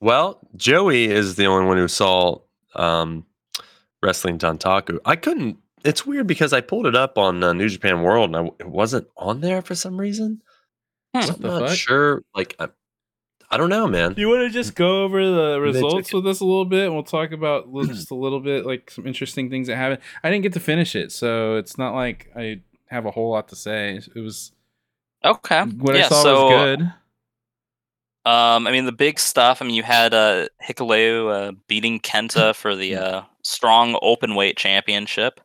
well, 0.00 0.40
Joey 0.56 1.04
is 1.04 1.36
the 1.36 1.46
only 1.46 1.66
one 1.66 1.76
who 1.76 1.86
saw 1.86 2.40
um, 2.74 3.24
wrestling 4.02 4.38
Dontaku. 4.38 4.98
I 5.04 5.14
couldn't. 5.14 5.58
It's 5.84 6.04
weird 6.04 6.26
because 6.26 6.52
I 6.52 6.60
pulled 6.60 6.84
it 6.84 6.96
up 6.96 7.16
on 7.16 7.44
uh, 7.44 7.52
New 7.52 7.68
Japan 7.68 8.02
World 8.02 8.34
and 8.34 8.48
I, 8.48 8.50
it 8.58 8.68
wasn't 8.68 9.06
on 9.16 9.40
there 9.40 9.62
for 9.62 9.76
some 9.76 10.00
reason. 10.00 10.42
Hmm. 11.14 11.22
So 11.22 11.34
I'm 11.34 11.40
not 11.42 11.68
fuck? 11.68 11.78
sure. 11.78 12.22
Like, 12.34 12.56
I, 12.58 12.70
I 13.52 13.56
don't 13.56 13.68
know, 13.68 13.86
man. 13.86 14.14
You 14.16 14.28
want 14.28 14.40
to 14.40 14.50
just 14.50 14.74
go 14.74 15.04
over 15.04 15.24
the 15.24 15.60
results 15.60 16.12
with 16.12 16.26
us 16.26 16.40
a 16.40 16.44
little 16.44 16.64
bit? 16.64 16.86
and 16.86 16.94
We'll 16.94 17.04
talk 17.04 17.30
about 17.30 17.72
just 17.86 18.10
a 18.10 18.16
little 18.16 18.40
bit, 18.40 18.66
like 18.66 18.90
some 18.90 19.06
interesting 19.06 19.48
things 19.48 19.68
that 19.68 19.76
happened. 19.76 20.02
I 20.24 20.30
didn't 20.30 20.42
get 20.42 20.54
to 20.54 20.60
finish 20.60 20.96
it, 20.96 21.12
so 21.12 21.54
it's 21.54 21.78
not 21.78 21.94
like 21.94 22.32
I 22.34 22.62
have 22.88 23.06
a 23.06 23.10
whole 23.10 23.30
lot 23.30 23.48
to 23.48 23.56
say. 23.56 24.00
It 24.14 24.20
was 24.20 24.52
Okay, 25.24 25.62
what 25.62 25.96
yeah. 25.96 26.06
I 26.06 26.08
saw 26.08 26.22
so 26.22 26.44
was 26.44 26.52
good. 26.76 26.92
Um, 28.24 28.66
I 28.66 28.72
mean, 28.72 28.86
the 28.86 28.92
big 28.92 29.18
stuff. 29.20 29.62
I 29.62 29.64
mean, 29.66 29.74
you 29.74 29.82
had 29.84 30.12
uh, 30.12 30.48
Hikuleo 30.66 31.30
uh, 31.30 31.52
beating 31.68 32.00
Kenta 32.00 32.54
for 32.56 32.74
the 32.74 32.96
uh, 32.96 33.22
strong 33.42 33.98
open 34.02 34.34
weight 34.34 34.56
championship. 34.56 35.40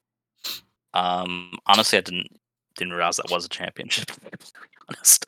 Um, 0.94 1.52
honestly, 1.68 1.98
I 1.98 2.02
didn't 2.02 2.28
didn't 2.76 2.94
realize 2.94 3.18
that 3.18 3.30
was 3.32 3.46
a 3.46 3.50
championship. 3.50 4.12
To 4.22 4.22
be 4.92 4.98
honest, 4.98 5.26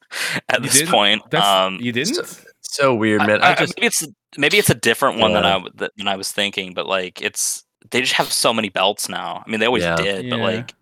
at 0.50 0.60
You 0.60 0.64
this 0.68 0.80
didn't? 0.80 0.92
point, 0.92 1.22
That's 1.30 1.46
um, 1.46 1.78
you 1.80 1.92
didn't. 1.94 2.44
So 2.62 2.94
weird, 2.96 3.22
man. 3.22 3.42
I, 3.42 3.50
I- 3.50 3.52
I- 3.52 3.56
just 3.56 3.74
maybe 3.78 3.88
it's 3.88 4.06
maybe 4.38 4.58
it's 4.58 4.70
a 4.70 4.76
different 4.76 5.20
one 5.20 5.32
than 5.34 5.46
I 5.46 5.50
Yeah. 5.50 5.54
w- 5.60 5.72
th- 5.78 5.92
than 5.96 6.08
I 6.10 6.16
was 6.18 6.32
thinking, 6.32 6.74
but 6.74 6.86
like 6.88 7.22
it's 7.22 7.64
they 7.92 8.02
just 8.02 8.14
have 8.14 8.32
so 8.32 8.54
many 8.54 8.70
belts 8.70 9.08
now. 9.08 9.44
I 9.46 9.50
mean, 9.50 9.60
they 9.62 9.66
always 9.68 9.84
Yeah. 9.84 9.96
did, 9.96 10.30
but 10.30 10.40
like 10.40 10.74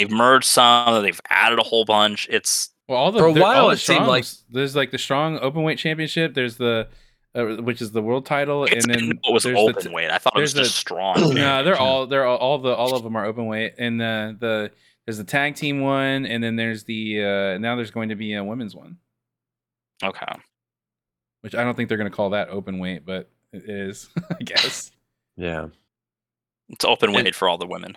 they've 0.00 0.10
merged 0.10 0.46
some, 0.46 1.02
they've 1.02 1.20
added 1.28 1.58
a 1.58 1.62
whole 1.62 1.84
bunch. 1.84 2.26
It's 2.30 2.70
Well, 2.88 2.98
all 2.98 3.12
the 3.12 3.18
For 3.20 3.28
a 3.28 3.32
the- 3.32 3.44
all 3.44 3.48
while, 3.66 3.70
it 3.70 3.76
seemed 3.78 4.06
like- 4.06 4.24
there's 4.50 4.74
like 4.74 4.90
the 4.90 4.98
strong 4.98 5.38
open 5.40 5.62
weight 5.62 5.78
championship. 5.78 6.34
There's 6.34 6.56
the 6.56 6.88
uh, 7.32 7.44
which 7.62 7.80
is 7.80 7.92
the 7.92 8.02
world 8.02 8.26
title, 8.26 8.64
it's, 8.64 8.84
and 8.84 8.92
then 8.92 9.10
it 9.22 9.32
was 9.32 9.44
there's 9.44 9.54
the 9.54 9.60
open 9.60 9.92
weight. 9.92 10.10
I 10.10 10.18
thought 10.18 10.36
it 10.36 10.40
was 10.40 10.52
there's 10.52 10.66
just 10.68 10.78
the- 10.78 10.80
strong. 10.80 11.34
no, 11.34 11.62
they're 11.62 11.76
all 11.78 12.06
they're 12.08 12.26
all, 12.26 12.36
all 12.38 12.58
the 12.58 12.74
all 12.74 12.96
of 12.96 13.04
them 13.04 13.14
are 13.14 13.24
open 13.24 13.46
weight, 13.46 13.74
and 13.78 14.00
the 14.00 14.36
the 14.40 14.70
there's 15.06 15.18
the 15.18 15.24
tag 15.24 15.54
team 15.54 15.80
one, 15.80 16.26
and 16.26 16.42
then 16.42 16.56
there's 16.56 16.82
the 16.84 17.22
uh 17.22 17.58
now 17.58 17.76
there's 17.76 17.92
going 17.92 18.08
to 18.08 18.16
be 18.16 18.34
a 18.34 18.42
women's 18.42 18.74
one, 18.74 18.96
okay. 20.02 20.26
which 21.42 21.54
I 21.54 21.62
don't 21.62 21.76
think 21.76 21.88
they're 21.88 21.98
going 21.98 22.10
to 22.10 22.16
call 22.16 22.30
that 22.30 22.48
open 22.48 22.78
weight, 22.80 23.06
but 23.06 23.30
it 23.52 23.68
is, 23.68 24.08
I 24.30 24.42
guess. 24.42 24.90
yeah. 25.36 25.68
It's 26.68 26.84
open 26.84 27.10
And- 27.14 27.16
weight 27.24 27.34
for 27.36 27.48
all 27.48 27.58
the 27.58 27.66
women. 27.66 27.96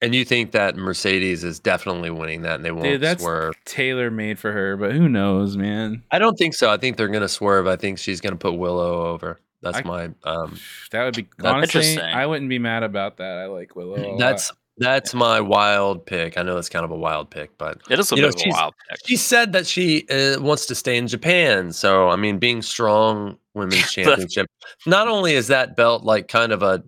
And 0.00 0.14
you 0.14 0.24
think 0.24 0.52
that 0.52 0.76
Mercedes 0.76 1.42
is 1.42 1.58
definitely 1.58 2.10
winning 2.10 2.42
that, 2.42 2.54
and 2.54 2.64
they 2.64 2.70
won't 2.70 2.84
Dude, 2.84 3.00
that's 3.00 3.22
swerve? 3.22 3.54
tailor 3.64 4.10
made 4.12 4.38
for 4.38 4.52
her, 4.52 4.76
but 4.76 4.92
who 4.92 5.08
knows, 5.08 5.56
man? 5.56 6.04
I 6.12 6.20
don't 6.20 6.36
think 6.36 6.54
so. 6.54 6.70
I 6.70 6.76
think 6.76 6.96
they're 6.96 7.08
gonna 7.08 7.28
swerve. 7.28 7.66
I 7.66 7.74
think 7.76 7.98
she's 7.98 8.20
gonna 8.20 8.36
put 8.36 8.54
Willow 8.54 9.06
over. 9.06 9.40
That's 9.60 9.78
I- 9.78 9.82
my 9.82 10.04
um. 10.22 10.56
That 10.92 11.04
would 11.04 11.16
be 11.16 11.26
honestly, 11.44 11.80
interesting. 11.80 11.98
I 12.14 12.26
wouldn't 12.26 12.48
be 12.48 12.60
mad 12.60 12.84
about 12.84 13.16
that. 13.16 13.38
I 13.38 13.46
like 13.46 13.74
Willow. 13.74 13.96
a 13.96 14.06
lot. 14.10 14.18
That's 14.20 14.52
that's 14.80 15.12
my 15.14 15.40
wild 15.40 16.06
pick. 16.06 16.38
I 16.38 16.42
know 16.42 16.56
it's 16.58 16.68
kind 16.68 16.84
of 16.84 16.92
a 16.92 16.96
wild 16.96 17.28
pick, 17.30 17.58
but 17.58 17.80
It 17.90 17.98
is 17.98 18.12
a 18.12 18.14
You 18.14 18.22
know, 18.22 18.28
of 18.28 18.34
a 18.36 18.50
wild 18.50 18.74
pick. 18.88 19.00
she 19.04 19.16
said 19.16 19.52
that 19.54 19.66
she 19.66 20.06
uh, 20.08 20.40
wants 20.40 20.66
to 20.66 20.76
stay 20.76 20.96
in 20.96 21.08
Japan. 21.08 21.72
So 21.72 22.08
I 22.08 22.14
mean, 22.14 22.38
being 22.38 22.62
strong 22.62 23.36
women's 23.54 23.90
championship. 23.92 24.46
Not 24.86 25.08
only 25.08 25.32
is 25.34 25.48
that 25.48 25.74
belt 25.74 26.04
like 26.04 26.28
kind 26.28 26.52
of 26.52 26.62
a 26.62 26.84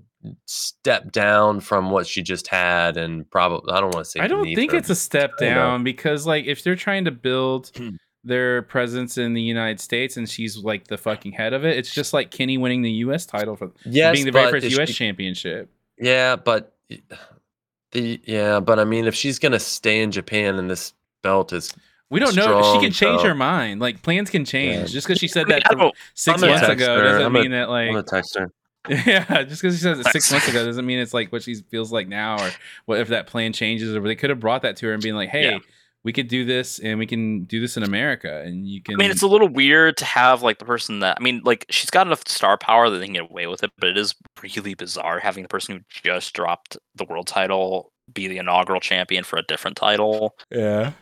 step 0.47 1.13
down 1.13 1.61
from 1.61 1.91
what 1.91 2.07
she 2.07 2.23
just 2.23 2.49
had, 2.49 2.97
and 2.97 3.29
probably 3.31 3.73
I 3.73 3.81
don't 3.81 3.95
want 3.95 4.05
to 4.05 4.11
say. 4.11 4.21
I 4.21 4.27
don't 4.29 4.45
think 4.55 4.73
her, 4.73 4.79
it's 4.79 4.91
a 4.91 4.95
step 4.95 5.33
I 5.41 5.45
know. 5.47 5.55
down 5.55 5.85
because 5.85 6.27
like 6.27 6.45
if 6.47 6.63
they're 6.63 6.77
trying 6.77 7.05
to 7.07 7.11
build 7.11 7.71
their 8.25 8.63
presence 8.63 9.17
in 9.17 9.33
the 9.33 9.41
United 9.41 9.81
States 9.81 10.17
and 10.19 10.29
she's 10.29 10.59
like 10.59 10.87
the 10.89 10.99
fucking 10.99 11.33
head 11.33 11.53
of 11.55 11.65
it, 11.65 11.77
it's 11.79 11.93
just 11.93 12.13
like 12.13 12.31
Kenny 12.31 12.59
winning 12.59 12.83
the 12.83 12.91
US 13.05 13.25
title 13.27 13.57
for 13.57 13.71
yes, 13.87 14.15
being 14.15 14.27
the 14.27 14.33
very 14.33 14.51
first 14.61 14.79
US 14.79 14.89
she- 14.89 14.95
championship. 14.95 15.71
Yeah, 15.99 16.37
but 16.37 16.75
the 17.93 18.21
yeah, 18.25 18.61
but 18.61 18.79
I 18.79 18.85
mean, 18.85 19.07
if 19.07 19.15
she's 19.15 19.39
gonna 19.39 19.59
stay 19.61 20.03
in 20.03 20.11
Japan 20.13 20.59
and 20.59 20.71
this 20.71 20.93
belt 21.23 21.53
is 21.53 21.73
We 22.11 22.21
don't 22.21 22.35
know. 22.37 22.75
She 22.75 22.81
can 22.81 22.93
change 22.93 23.23
her 23.23 23.35
mind. 23.35 23.81
Like 23.81 24.03
plans 24.03 24.31
can 24.31 24.45
change. 24.45 24.77
Yeah. 24.89 24.95
Just 24.95 25.07
because 25.07 25.19
she 25.19 25.29
said 25.29 25.47
that 25.49 25.63
I 25.71 25.75
don't- 25.75 25.95
6 26.15 26.41
months 26.43 26.69
ago 26.69 26.97
her. 26.97 27.03
doesn't 27.05 27.23
I'm 27.23 27.33
gonna- 27.33 27.43
mean 27.43 27.51
that 27.53 27.69
I'm 27.69 27.87
gonna 27.89 27.99
like 27.99 28.07
text 28.07 28.37
her. 28.39 28.51
yeah, 29.07 29.43
just 29.45 29.63
because 29.63 29.77
she 29.77 29.83
says 29.83 29.99
it 30.01 30.07
six 30.09 30.31
months 30.33 30.49
ago 30.49 30.65
doesn't 30.65 30.85
mean 30.87 30.99
it's 30.99 31.15
like 31.15 31.31
what 31.33 31.43
she 31.43 31.55
feels 31.55 31.93
like 31.93 32.09
now, 32.09 32.43
or 32.43 32.51
what 32.87 32.99
if 33.01 33.09
that 33.09 33.27
plan 33.27 33.53
changes, 33.53 33.95
or 33.95 34.01
they 34.01 34.17
could 34.17 34.31
have 34.31 34.41
brought 34.41 34.63
that 34.63 34.77
to 34.79 34.87
her 34.87 34.93
and 34.93 35.03
being 35.03 35.15
like, 35.15 35.29
"Hey, 35.29 35.51
Yeah. 35.53 35.59
we 36.03 36.13
could 36.13 36.29
do 36.29 36.45
this, 36.45 36.79
and 36.79 36.99
we 36.99 37.07
can 37.07 37.45
do 37.45 37.61
this 37.61 37.77
in 37.77 37.83
America, 37.83 38.43
and 38.43 38.67
you 38.67 38.83
can." 38.83 38.95
I 38.95 38.99
mean, 38.99 39.11
it's 39.11 39.23
a 39.23 39.29
little 39.29 39.49
weird 39.49 39.97
to 39.99 40.05
have 40.05 40.43
like 40.43 40.59
the 40.59 40.65
person 40.65 41.01
that 41.01 41.17
I 41.21 41.23
mean, 41.23 41.41
like 41.45 41.67
she's 41.71 41.91
got 41.91 42.07
enough 42.07 42.27
star 42.27 42.57
power 42.59 42.91
that 42.91 42.99
they 42.99 43.05
can 43.05 43.15
get 43.15 43.31
away 43.31 43.47
with 43.47 43.63
it, 43.63 43.71
but 43.79 43.89
it 43.91 43.97
is 43.97 44.15
really 44.43 44.75
bizarre 44.75 45.21
having 45.21 45.43
the 45.43 45.49
person 45.49 45.77
who 45.77 45.83
just 45.89 46.33
dropped 46.35 46.77
the 46.97 47.05
world 47.05 47.27
title 47.27 47.93
be 48.13 48.27
the 48.27 48.39
inaugural 48.39 48.81
champion 48.81 49.23
for 49.23 49.39
a 49.39 49.43
different 49.43 49.77
title. 49.77 50.35
yeah. 50.51 50.93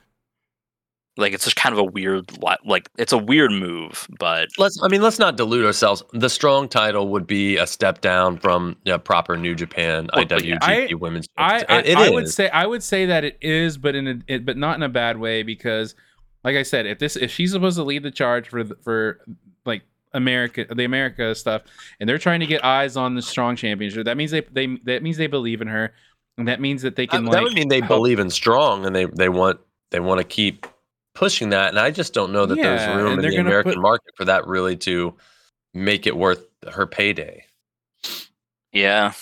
Like 1.18 1.32
it's 1.32 1.42
just 1.44 1.56
kind 1.56 1.72
of 1.72 1.78
a 1.80 1.84
weird, 1.84 2.30
like 2.64 2.88
it's 2.96 3.12
a 3.12 3.18
weird 3.18 3.50
move, 3.50 4.06
but 4.20 4.48
Let's. 4.56 4.80
I 4.82 4.86
mean, 4.88 5.02
let's 5.02 5.18
not 5.18 5.36
delude 5.36 5.66
ourselves. 5.66 6.02
The 6.12 6.30
strong 6.30 6.68
title 6.68 7.08
would 7.08 7.26
be 7.26 7.56
a 7.56 7.66
step 7.66 8.00
down 8.00 8.38
from 8.38 8.76
yeah, 8.84 8.98
proper 8.98 9.36
New 9.36 9.54
Japan 9.56 10.08
Well, 10.14 10.24
IWGP 10.24 10.58
I- 10.62 10.94
Women's. 10.94 11.26
I 11.36 11.64
I, 11.68 11.78
It 11.80 11.96
I 11.98 12.08
would 12.10 12.28
say 12.30 12.48
I 12.50 12.66
would 12.66 12.84
say 12.84 13.06
that 13.06 13.24
it 13.24 13.36
is, 13.40 13.76
but 13.78 13.94
in 13.96 14.06
a 14.06 14.14
it, 14.32 14.46
but 14.46 14.56
not 14.56 14.76
in 14.76 14.82
a 14.84 14.88
bad 14.88 15.18
way 15.18 15.42
because, 15.42 15.96
like 16.44 16.54
I 16.54 16.62
said, 16.62 16.86
if 16.86 17.00
this 17.00 17.16
if 17.16 17.32
she's 17.32 17.50
supposed 17.50 17.76
to 17.78 17.82
lead 17.82 18.04
the 18.04 18.12
charge 18.12 18.48
for 18.48 18.62
the- 18.62 18.76
for 18.84 19.18
like 19.66 19.82
America 20.14 20.66
the 20.72 20.84
America 20.84 21.34
stuff, 21.34 21.62
and 21.98 22.08
they're 22.08 22.16
trying 22.18 22.38
to 22.40 22.46
get 22.46 22.64
eyes 22.64 22.96
on 22.96 23.16
the 23.16 23.22
strong 23.22 23.56
championship, 23.56 24.04
that 24.04 24.16
means 24.16 24.30
they 24.30 24.42
they 24.52 24.78
that 24.84 25.02
means 25.02 25.16
they 25.16 25.26
believe 25.26 25.60
in 25.62 25.66
her, 25.66 25.92
and 26.36 26.46
that 26.46 26.60
means 26.60 26.82
that 26.82 26.94
they 26.94 27.08
uh, 27.08 27.10
can 27.10 27.24
that 27.24 27.32
like 27.32 27.42
would 27.42 27.54
mean 27.54 27.66
they 27.68 27.80
help- 27.80 27.88
believe 27.88 28.20
in 28.20 28.30
strong 28.30 28.86
and 28.86 28.94
they 28.94 29.06
they 29.06 29.28
want 29.28 29.58
they 29.90 29.98
want 29.98 30.18
to 30.18 30.24
keep 30.24 30.66
pushing 31.18 31.50
that, 31.50 31.70
and 31.70 31.78
I 31.78 31.90
just 31.90 32.14
don't 32.14 32.32
know 32.32 32.46
that 32.46 32.56
Yeah, 32.56 32.76
there's 32.76 32.96
room 32.96 33.18
in 33.18 33.28
the 33.30 33.36
American 33.36 33.72
put- 33.74 33.82
market 33.82 34.14
for 34.16 34.24
that 34.26 34.46
really 34.46 34.76
to 34.78 35.14
make 35.74 36.06
it 36.06 36.16
worth 36.16 36.46
her 36.72 36.86
payday. 36.86 37.44
Yeah, 38.72 39.12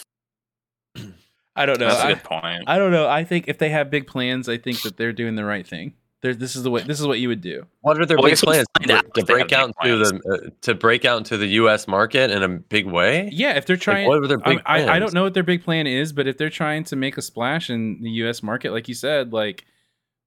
I 1.54 1.64
don't 1.66 1.80
know. 1.80 1.88
that's 1.88 2.00
a 2.02 2.06
I, 2.06 2.12
good 2.14 2.24
point. 2.24 2.64
I 2.66 2.78
don't 2.78 2.92
know. 2.92 3.08
I 3.08 3.24
think 3.24 3.48
if 3.48 3.58
they 3.58 3.70
have 3.70 3.90
big 3.90 4.06
plans, 4.06 4.48
I 4.48 4.58
think 4.58 4.82
that 4.82 4.96
they're 4.96 5.12
doing 5.12 5.36
the 5.36 5.44
right 5.44 5.66
thing. 5.66 5.94
They're, 6.22 6.34
this 6.34 6.56
is 6.56 6.62
the 6.64 6.70
way. 6.70 6.82
This 6.82 7.00
is 7.00 7.06
what 7.06 7.18
you 7.20 7.28
would 7.28 7.40
do. 7.40 7.64
What 7.80 7.98
are 8.00 8.04
their 8.06 8.16
Well, 8.18 8.28
big 8.28 8.38
plans 8.38 8.66
to, 8.82 8.92
out 8.94 9.14
to 9.14 9.20
if 9.20 9.26
they 9.26 9.38
have 9.38 9.48
break 9.48 9.52
out 9.52 9.70
big 9.82 9.92
into 9.92 10.04
the 10.04 10.46
uh, 10.46 10.50
to 10.62 10.74
break 10.74 11.04
out 11.04 11.18
into 11.18 11.36
the 11.36 11.46
U.S. 11.46 11.86
market 11.86 12.30
in 12.30 12.42
a 12.42 12.48
big 12.48 12.86
way? 12.86 13.28
Yeah, 13.32 13.52
if 13.56 13.64
they're 13.66 13.76
trying. 13.76 14.08
what 14.08 14.18
are 14.22 14.26
their 14.26 14.40
I, 14.44 14.54
big 14.54 14.62
I, 14.66 14.96
I 14.96 14.98
don't 14.98 15.14
know 15.14 15.22
what 15.22 15.34
their 15.34 15.42
big 15.44 15.62
plan 15.62 15.86
is, 15.86 16.12
but 16.12 16.26
if 16.26 16.36
they're 16.36 16.50
trying 16.50 16.84
to 16.84 16.96
make 16.96 17.16
a 17.16 17.22
splash 17.22 17.70
in 17.70 18.02
the 18.02 18.10
U.S. 18.22 18.42
market, 18.42 18.72
like 18.72 18.88
you 18.88 18.94
said, 18.94 19.32
like 19.32 19.64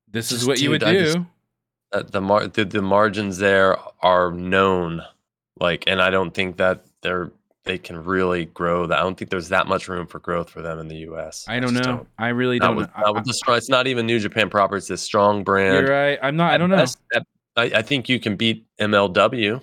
this 0.09 0.31
is 0.31 0.39
Just, 0.39 0.47
what 0.47 0.61
you 0.61 0.69
would 0.69 0.83
I 0.83 0.93
do. 0.93 1.03
just- 1.05 1.17
Uh, 1.91 2.03
the 2.03 2.21
mar- 2.21 2.47
the, 2.47 2.65
the 2.65 2.81
margins 2.81 3.37
there 3.39 3.77
are 4.01 4.31
known, 4.31 5.01
like, 5.59 5.85
and 5.87 6.01
I 6.01 6.09
don't 6.09 6.33
think 6.33 6.57
that 6.57 6.85
they're 7.01 7.31
they 7.65 7.77
can 7.77 8.03
really 8.03 8.45
grow 8.45 8.87
that. 8.87 8.97
I 8.97 9.01
don't 9.01 9.17
think 9.17 9.29
there's 9.29 9.49
that 9.49 9.67
much 9.67 9.87
room 9.87 10.07
for 10.07 10.19
growth 10.19 10.49
for 10.49 10.61
them 10.61 10.79
in 10.79 10.87
the 10.87 10.97
U.S. 10.97 11.45
I 11.47 11.59
don't 11.59 11.73
just 11.73 11.83
know. 11.87 12.07
I 12.17 12.29
really 12.29 12.57
don't 12.59 12.75
with, 12.75 12.87
know. 12.87 13.03
I- 13.05 13.11
with 13.11 13.25
the 13.25 13.33
strong, 13.33 13.57
it's 13.57 13.69
not 13.69 13.87
even 13.87 14.05
New 14.05 14.19
Japan 14.19 14.49
proper. 14.49 14.77
It's 14.77 14.87
this 14.87 15.01
strong 15.01 15.43
brand. 15.43 15.85
you're 15.85 15.95
right. 15.95 16.19
I'm 16.21 16.35
not. 16.35 16.53
I 16.53 16.57
don't 16.57 16.69
know. 16.69 16.77
at- 16.77 17.25
I, 17.55 17.63
I 17.63 17.81
think 17.81 18.07
you 18.07 18.19
can 18.19 18.35
beat 18.35 18.65
MLW. 18.79 19.61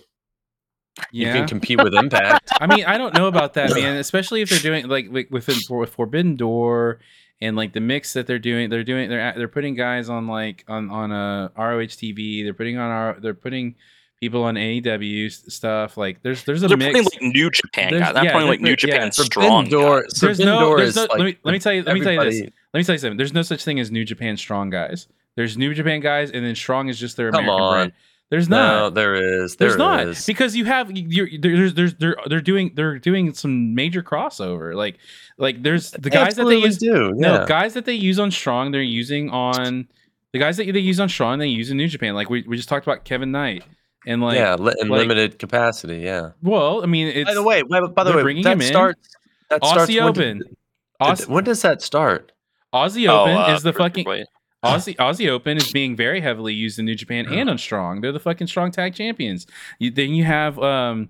You 1.11 1.27
can 1.27 1.47
compete 1.47 1.83
with 1.83 1.95
Impact. 1.95 2.51
I 2.61 2.67
mean, 2.67 2.85
I 2.85 2.97
don't 2.99 3.15
know 3.15 3.27
about 3.27 3.55
that, 3.55 3.75
man. 3.75 3.97
Especially 3.97 4.41
if 4.43 4.51
they're 4.51 4.59
doing 4.59 4.89
like 4.89 5.07
like 5.11 5.29
with 5.31 5.47
with 5.69 5.91
Forbidden 5.91 6.37
Door 6.37 7.01
and 7.41 7.57
like 7.57 7.73
the 7.73 7.81
mix 7.81 8.13
that 8.15 8.27
they're 8.27 8.39
doing. 8.39 8.71
They're 8.71 8.85
doing 8.85 9.09
they're 9.09 9.35
they're 9.37 9.49
putting 9.49 9.75
guys 9.75 10.09
on 10.09 10.27
like 10.27 10.65
on 10.69 10.91
on 10.91 11.13
uh, 11.13 11.49
a 11.57 11.63
ROH 11.63 11.81
TV. 11.97 12.45
They're 12.45 12.55
putting 12.55 12.79
on 12.79 12.91
our 12.91 13.17
they're 13.21 13.35
putting 13.35 13.75
people 14.21 14.43
on 14.45 14.55
AEW 14.55 15.31
stuff. 15.31 15.97
Like 15.97 16.23
there's 16.23 16.45
there's 16.45 16.63
a 16.63 16.69
they're 16.69 16.77
mix. 16.77 16.93
putting 17.03 17.05
like 17.29 17.35
New 17.35 17.51
Japan 17.51 17.91
There's- 17.91 18.05
guys. 18.07 18.15
They're 18.15 18.25
yeah, 18.25 18.33
putting 18.33 18.49
like 18.49 18.61
New 18.61 18.73
put- 18.73 18.83
yeah. 18.85 18.93
Japan 18.95 19.11
Forbidden 19.13 19.25
strong 19.33 19.69
Door- 19.69 20.03
guys. 20.03 20.13
there's 20.21 20.37
Forbidden 20.39 20.47
no, 20.47 20.77
there's 20.77 20.89
is 20.91 20.97
no 20.97 21.03
like 21.03 21.11
let 21.19 21.25
me 21.25 21.37
let 21.45 21.53
me 21.53 21.59
tell 21.59 21.73
you 21.73 21.83
let 21.83 21.95
me 21.95 22.01
tell 22.01 22.13
you 22.13 22.25
this. 22.25 22.41
Let 22.75 22.81
me 22.81 22.85
tell 22.85 22.95
you 22.95 22.99
something. 22.99 23.17
There's 23.17 23.33
no 23.35 23.43
such 23.43 23.65
thing 23.65 23.81
as 23.81 23.91
New 23.91 24.05
Japan 24.05 24.37
strong 24.37 24.71
guys. 24.71 25.07
There's 25.35 25.59
New 25.59 25.75
Japan 25.75 26.01
guys, 26.01 26.31
and 26.31 26.45
then 26.45 26.55
strong 26.55 26.89
is 26.89 26.99
just 26.99 27.17
their 27.19 27.31
Come 27.31 27.45
American 27.45 27.63
on. 27.63 27.75
brand. 27.75 27.93
There's 28.29 28.49
not. 28.49 28.79
No, 28.79 28.91
there 28.91 29.15
is. 29.45 29.55
There's 29.57 29.77
not 29.77 30.09
is. 30.09 30.27
because 30.27 30.57
you 30.57 30.65
have 30.65 30.91
you're, 30.91 31.29
there's 31.41 31.75
there's 31.75 31.95
they're 31.95 32.17
they're 32.27 32.41
doing 32.41 32.73
they're 32.75 32.99
doing 32.99 33.33
some 33.35 33.75
major 33.75 34.03
crossover 34.03 34.75
like 34.75 34.99
like 35.39 35.63
there's 35.63 35.93
the 35.93 36.11
guys 36.11 36.35
that 36.35 36.47
they 36.47 36.57
use 36.57 36.77
do. 36.79 37.13
no 37.15 37.47
guys 37.47 37.75
that 37.75 37.85
they 37.85 37.95
use 37.95 38.19
on 38.19 38.31
strong 38.33 38.73
they're 38.73 38.83
using 38.83 39.31
on 39.31 39.87
the 40.33 40.41
guys 40.41 40.57
that 40.57 40.71
they 40.73 40.81
use 40.81 40.99
on 40.99 41.09
strong 41.09 41.39
they 41.39 41.47
use 41.47 41.71
in 41.71 41.77
New 41.77 41.87
Japan 41.87 42.15
like 42.17 42.29
we, 42.29 42.43
we 42.49 42.57
just 42.57 42.69
talked 42.69 42.85
about 42.85 43.05
Kevin 43.05 43.31
Knight 43.31 43.63
and 44.09 44.21
like 44.21 44.37
yeah, 44.37 44.57
li- 44.57 44.75
in 44.81 44.89
like- 44.89 44.99
limited 45.03 45.39
capacity. 45.39 45.99
Yeah. 45.99 46.31
well 46.43 46.83
I 46.83 46.87
mean 46.87 47.07
it's 47.07 47.31
by 47.31 47.35
the 47.35 47.43
way, 47.45 47.63
by, 47.63 47.81
by 47.87 48.03
the 48.03 48.11
they're 48.11 48.17
way, 48.17 48.23
bringing 48.25 48.43
that 48.43 48.55
him 48.55 48.61
in. 48.63 48.67
starts. 48.67 49.09
That 49.51 49.65
starts 49.65 49.89
Aussie 49.93 50.03
when 50.03 50.13
did- 50.15 50.23
Open 50.25 50.39
did- 50.39 50.57
Aus- 50.99 51.29
when 51.29 51.45
does 51.45 51.63
that 51.63 51.81
start? 51.81 52.33
Aussie 52.75 53.09
Oh, 53.09 53.21
Open 53.23 53.37
uh, 53.37 53.55
is 53.55 53.63
the 53.63 53.73
fucking 53.73 54.05
wait. 54.05 54.27
Aussie 54.67 54.97
Aussie 54.97 55.29
Open 55.29 55.57
is 55.57 55.73
being 55.73 55.97
very 55.97 56.21
heavily 56.21 56.55
used 56.55 56.79
in 56.79 56.85
New 56.85 56.95
Japan 56.95 57.27
and 57.27 57.49
on 57.51 57.59
Strong. 57.59 58.01
They're 58.01 58.13
the 58.13 58.21
fucking 58.21 58.47
Strong 58.47 58.73
Tag 58.73 58.95
Champions. 58.95 59.47
You, 59.79 59.91
then 59.91 60.11
you 60.15 60.25
have 60.25 60.59
um, 60.59 61.09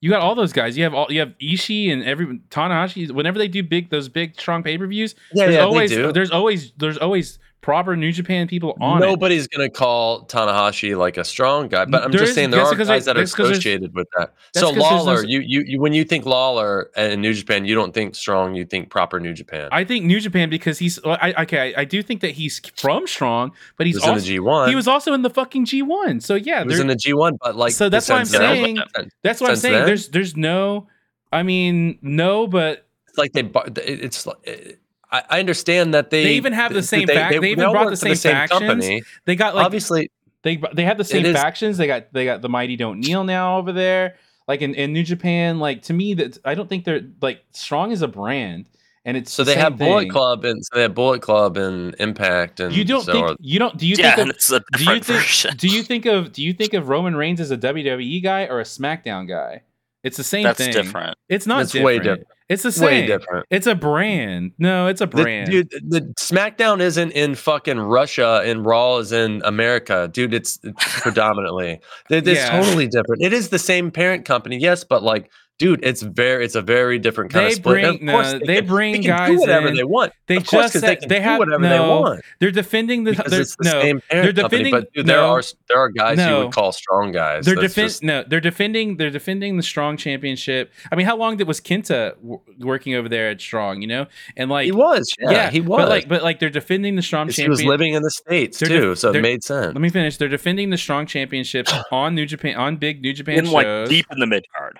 you 0.00 0.10
got 0.10 0.20
all 0.20 0.34
those 0.34 0.52
guys. 0.52 0.76
You 0.76 0.84
have 0.84 0.94
all 0.94 1.06
you 1.10 1.20
have 1.20 1.34
Ishii 1.40 1.92
and 1.92 2.04
every 2.04 2.38
Tanahashi. 2.50 3.10
Whenever 3.10 3.38
they 3.38 3.48
do 3.48 3.62
big 3.62 3.90
those 3.90 4.08
big 4.08 4.38
Strong 4.38 4.62
pay 4.62 4.76
per 4.78 4.86
views, 4.86 5.14
Yeah, 5.32 5.44
there's 5.46 5.56
yeah, 5.56 5.62
always 5.62 5.90
they 5.90 5.96
do. 5.96 6.12
there's 6.12 6.30
always 6.30 6.72
there's 6.76 6.98
always 6.98 7.38
proper 7.62 7.96
New 7.96 8.12
Japan 8.12 8.46
people 8.46 8.76
on 8.80 9.02
it. 9.02 9.06
Nobody's 9.06 9.48
gonna 9.48 9.68
call 9.68 10.24
Tanahashi 10.26 10.96
like 10.96 11.16
a 11.16 11.24
strong 11.24 11.66
guy, 11.66 11.84
but 11.84 12.04
I'm 12.04 12.12
There 12.12 12.20
just 12.20 12.34
saying 12.34 12.50
there 12.50 12.60
are 12.62 12.74
guys 12.76 13.04
that 13.06 13.16
are 13.16 13.20
that's 13.20 13.34
'cause 13.34 13.46
there's- 13.48 13.58
associated 13.58 13.92
with 13.94 14.06
that. 14.16 14.34
So 14.54 14.66
there's 14.66 14.76
no 14.76 14.82
Lawlor, 14.82 15.24
you, 15.28 15.40
you 15.40 15.62
you 15.66 15.80
when 15.80 15.92
you 15.92 16.04
think 16.04 16.24
Lawlor 16.26 16.86
and 16.96 17.20
New 17.20 17.34
Japan, 17.34 17.64
you 17.64 17.74
don't 17.74 17.92
think 17.92 18.14
strong, 18.14 18.54
you 18.54 18.64
think 18.64 18.88
proper 18.88 19.18
New 19.18 19.32
Japan. 19.32 19.68
I 19.72 19.82
think 19.82 20.04
New 20.04 20.20
Japan 20.20 20.48
because 20.48 20.78
he's 20.78 21.00
I 21.04 21.34
okay 21.42 21.74
I, 21.74 21.80
I 21.80 21.84
do 21.84 22.02
think 22.02 22.20
that 22.20 22.30
he's 22.32 22.60
from 22.76 23.06
Strong, 23.08 23.50
but 23.76 23.86
he 23.86 23.92
he's 23.92 24.00
was 24.00 24.28
in 24.28 24.36
the 24.36 24.38
G1. 24.40 24.68
he 24.68 24.76
was 24.76 24.86
also 24.86 25.12
in 25.12 25.22
the 25.22 25.30
fucking 25.30 25.64
G 25.64 25.82
one. 25.82 26.20
So 26.20 26.36
yeah, 26.36 26.60
He 26.62 26.68
was 26.68 26.78
in 26.78 26.86
the 26.86 26.94
G1, 26.94 27.38
but 27.42 27.56
like 27.56 27.72
So 27.72 27.88
that's 27.88 28.08
why 28.08 28.16
I'm 28.20 28.26
then- 28.26 28.40
saying- 28.40 28.78
that's 29.24 29.40
what 29.40 29.50
I'm 29.50 29.56
saying. 29.56 29.74
then? 29.74 29.86
There's 29.86 30.08
there's 30.08 30.36
no, 30.36 30.86
I 31.32 31.42
mean 31.42 31.98
no, 32.00 32.46
but 32.46 32.86
it's 33.08 33.18
like 33.18 33.32
they 33.32 33.42
it's 33.82 34.24
like 34.24 34.78
I 35.12 35.22
I 35.30 35.40
understand 35.40 35.94
that 35.94 36.10
they 36.10 36.24
They 36.24 36.34
even 36.34 36.52
have 36.52 36.72
the 36.72 36.82
same 36.82 37.06
they, 37.06 37.14
fac- 37.14 37.40
they 37.40 37.50
even 37.50 37.64
all 37.64 37.72
brought 37.72 37.86
work 37.86 37.92
the 37.92 37.96
same 37.96 38.16
factions. 38.16 38.60
company. 38.60 39.02
they 39.24 39.36
got 39.36 39.54
like 39.54 39.64
Obviously, 39.66 40.10
they 40.42 40.60
they 40.74 40.84
have 40.84 40.98
the 40.98 41.04
same 41.04 41.24
is- 41.26 41.34
factions. 41.36 41.76
They 41.76 41.86
got 41.86 42.12
they 42.12 42.24
got 42.24 42.42
the 42.42 42.48
mighty 42.48 42.76
don't 42.76 43.00
kneel 43.00 43.24
now 43.24 43.58
over 43.58 43.72
there. 43.72 44.16
Like 44.48 44.62
in, 44.62 44.74
in 44.74 44.92
New 44.92 45.02
Japan, 45.02 45.58
like 45.58 45.82
to 45.82 45.92
me 45.92 46.14
that 46.14 46.38
I 46.44 46.54
don't 46.54 46.68
think 46.68 46.84
they're 46.84 47.02
like 47.20 47.44
strong 47.52 47.90
as 47.92 48.02
a 48.02 48.06
brand, 48.08 48.68
and 49.04 49.16
it's 49.16 49.32
so 49.32 49.42
the 49.42 49.48
they 49.50 49.54
same 49.54 49.62
have 49.64 49.76
Bullet 49.78 50.02
thing. 50.02 50.10
Club 50.10 50.44
and 50.44 50.64
so 50.64 50.76
they 50.76 50.82
have 50.82 50.94
Bullet 50.94 51.20
Club 51.20 51.56
and 51.56 51.96
Impact 51.98 52.60
and 52.60 52.72
You 52.74 52.84
don't 52.84 53.02
so 53.02 53.12
think 53.12 53.26
are- 53.30 53.36
you 53.40 53.58
don't 53.58 53.76
do 53.76 53.86
you 53.88 53.96
yeah, 53.98 54.14
think 54.14 54.28
of, 54.30 54.36
it's 54.36 54.50
a 54.52 54.60
do 54.76 54.84
you 54.84 54.90
think 55.00 55.04
version. 55.04 55.56
do 55.56 55.66
you 55.68 55.82
think 55.82 56.06
of 56.06 56.30
do 56.32 56.42
you 56.44 56.52
think 56.52 56.74
of 56.74 56.88
Roman 56.88 57.16
Reigns 57.16 57.40
as 57.40 57.50
a 57.50 57.56
WWE 57.58 58.22
guy 58.22 58.42
or 58.46 58.60
a 58.60 58.64
SmackDown 58.64 59.26
guy? 59.28 59.62
It's 60.04 60.16
the 60.16 60.22
same 60.24 60.44
That's 60.44 60.58
thing. 60.58 60.72
different. 60.72 61.16
It's 61.28 61.48
not 61.48 61.62
It's 61.62 61.72
different. 61.72 61.86
way 61.86 61.98
different. 61.98 62.26
It's 62.48 62.62
the 62.62 62.70
same. 62.70 62.84
way 62.86 63.06
different. 63.06 63.46
It's 63.50 63.66
a 63.66 63.74
brand. 63.74 64.52
No, 64.58 64.86
it's 64.86 65.00
a 65.00 65.06
The- 65.06 65.22
brand. 65.22 65.50
dude, 65.50 65.68
the 65.70 66.00
SmackDown 66.18 66.80
isn't 66.80 67.10
in 67.12 67.34
fucking 67.34 67.78
Russia 67.80 68.42
and 68.44 68.64
Raw 68.64 68.98
is 68.98 69.10
in 69.12 69.42
America, 69.44 70.08
dude. 70.12 70.32
It's, 70.32 70.60
it's 70.62 71.00
predominantly. 71.00 71.80
It's 72.08 72.28
Yeah. 72.28 72.60
totally 72.62 72.86
different. 72.86 73.22
It 73.22 73.32
is 73.32 73.48
the 73.48 73.58
same 73.58 73.90
parent 73.90 74.24
company, 74.24 74.58
yes, 74.58 74.84
but 74.84 75.02
like, 75.02 75.30
dude, 75.58 75.80
it's 75.82 76.02
very, 76.02 76.44
it's 76.44 76.54
a 76.54 76.62
very 76.62 76.98
different 76.98 77.32
kind 77.32 77.44
They 77.46 77.48
of 77.52 77.54
split. 77.54 77.82
Bring- 77.98 78.08
of 78.08 78.14
course 78.14 78.32
no, 78.32 78.38
they 78.40 78.46
they 78.46 78.56
can- 78.56 78.66
bring 78.66 78.92
they 78.92 78.98
can 79.00 79.16
guys 79.16 79.30
do 79.30 79.38
whatever 79.40 79.68
in. 79.68 79.74
they 79.74 79.84
want. 79.84 80.12
They 80.26 80.36
of 80.36 80.46
course, 80.46 80.72
said- 80.72 80.82
they 81.00 81.06
they 81.06 81.20
have- 81.20 81.38
whatever 81.38 81.66
they 81.68 81.78
want 81.80 82.22
They're 82.40 82.50
defending 82.50 83.04
the. 83.04 83.12
because 83.12 83.30
they're, 83.30 83.40
it's 83.40 83.56
the 83.56 83.64
no, 83.64 83.80
same 83.82 84.02
they're 84.10 84.20
parent 84.22 84.36
company. 84.36 84.62
defending. 84.64 84.70
But 84.72 84.92
dude, 84.92 85.06
there 85.06 85.16
no, 85.18 85.28
are 85.30 85.42
there 85.68 85.78
are 85.78 85.88
guys 85.88 86.18
you 86.18 86.36
would 86.44 86.52
call 86.52 86.72
strong 86.72 87.12
guys. 87.12 87.44
They're 87.46 87.54
That's 87.54 87.74
defend. 87.74 87.88
just- 87.88 88.02
No, 88.02 88.24
they're 88.26 88.40
defending. 88.40 88.96
They're 88.96 89.10
defending 89.10 89.56
the 89.56 89.62
Strong 89.62 89.96
Championship. 89.96 90.72
I 90.92 90.96
mean, 90.96 91.06
how 91.06 91.16
long 91.16 91.36
did 91.36 91.46
was 91.48 91.60
Kenta 91.60 92.14
w- 92.16 92.40
working 92.60 92.94
over 92.94 93.08
there 93.08 93.30
at 93.30 93.40
Strong? 93.40 93.80
You 93.82 93.88
know, 93.88 94.06
and 94.36 94.50
like 94.50 94.66
he 94.66 94.72
was, 94.72 95.10
yeah, 95.20 95.50
he 95.50 95.60
was. 95.60 95.78
But 95.78 95.88
like, 95.88 96.08
but 96.08 96.22
like, 96.22 96.38
they're 96.40 96.50
defending 96.50 96.96
the 96.96 97.02
Strong 97.02 97.28
'Cause 97.28 97.36
he 97.36 97.48
was 97.48 97.64
living 97.64 97.94
in 97.94 98.02
the 98.02 98.10
states 98.10 98.58
They're 98.58 98.68
too, 98.68 98.90
def- 98.90 98.98
so 98.98 99.12
it 99.12 99.20
made 99.22 99.42
sense. 99.42 99.74
Let 99.74 99.80
me 99.80 99.88
finish. 99.88 100.16
They're 100.16 100.28
defending 100.28 100.70
the 100.70 100.76
Strong 100.78 101.06
Championships 101.16 101.72
on 101.90 102.14
New 102.14 102.26
Japan 102.26 102.56
on 102.56 102.76
big 102.76 103.00
New 103.02 103.12
Japan 103.12 103.38
In 103.38 103.44
shows. 103.46 103.54
like 103.54 103.88
deep 103.88 104.06
in 104.12 104.18
the 104.18 104.26
mid 104.26 104.44
card. 104.56 104.78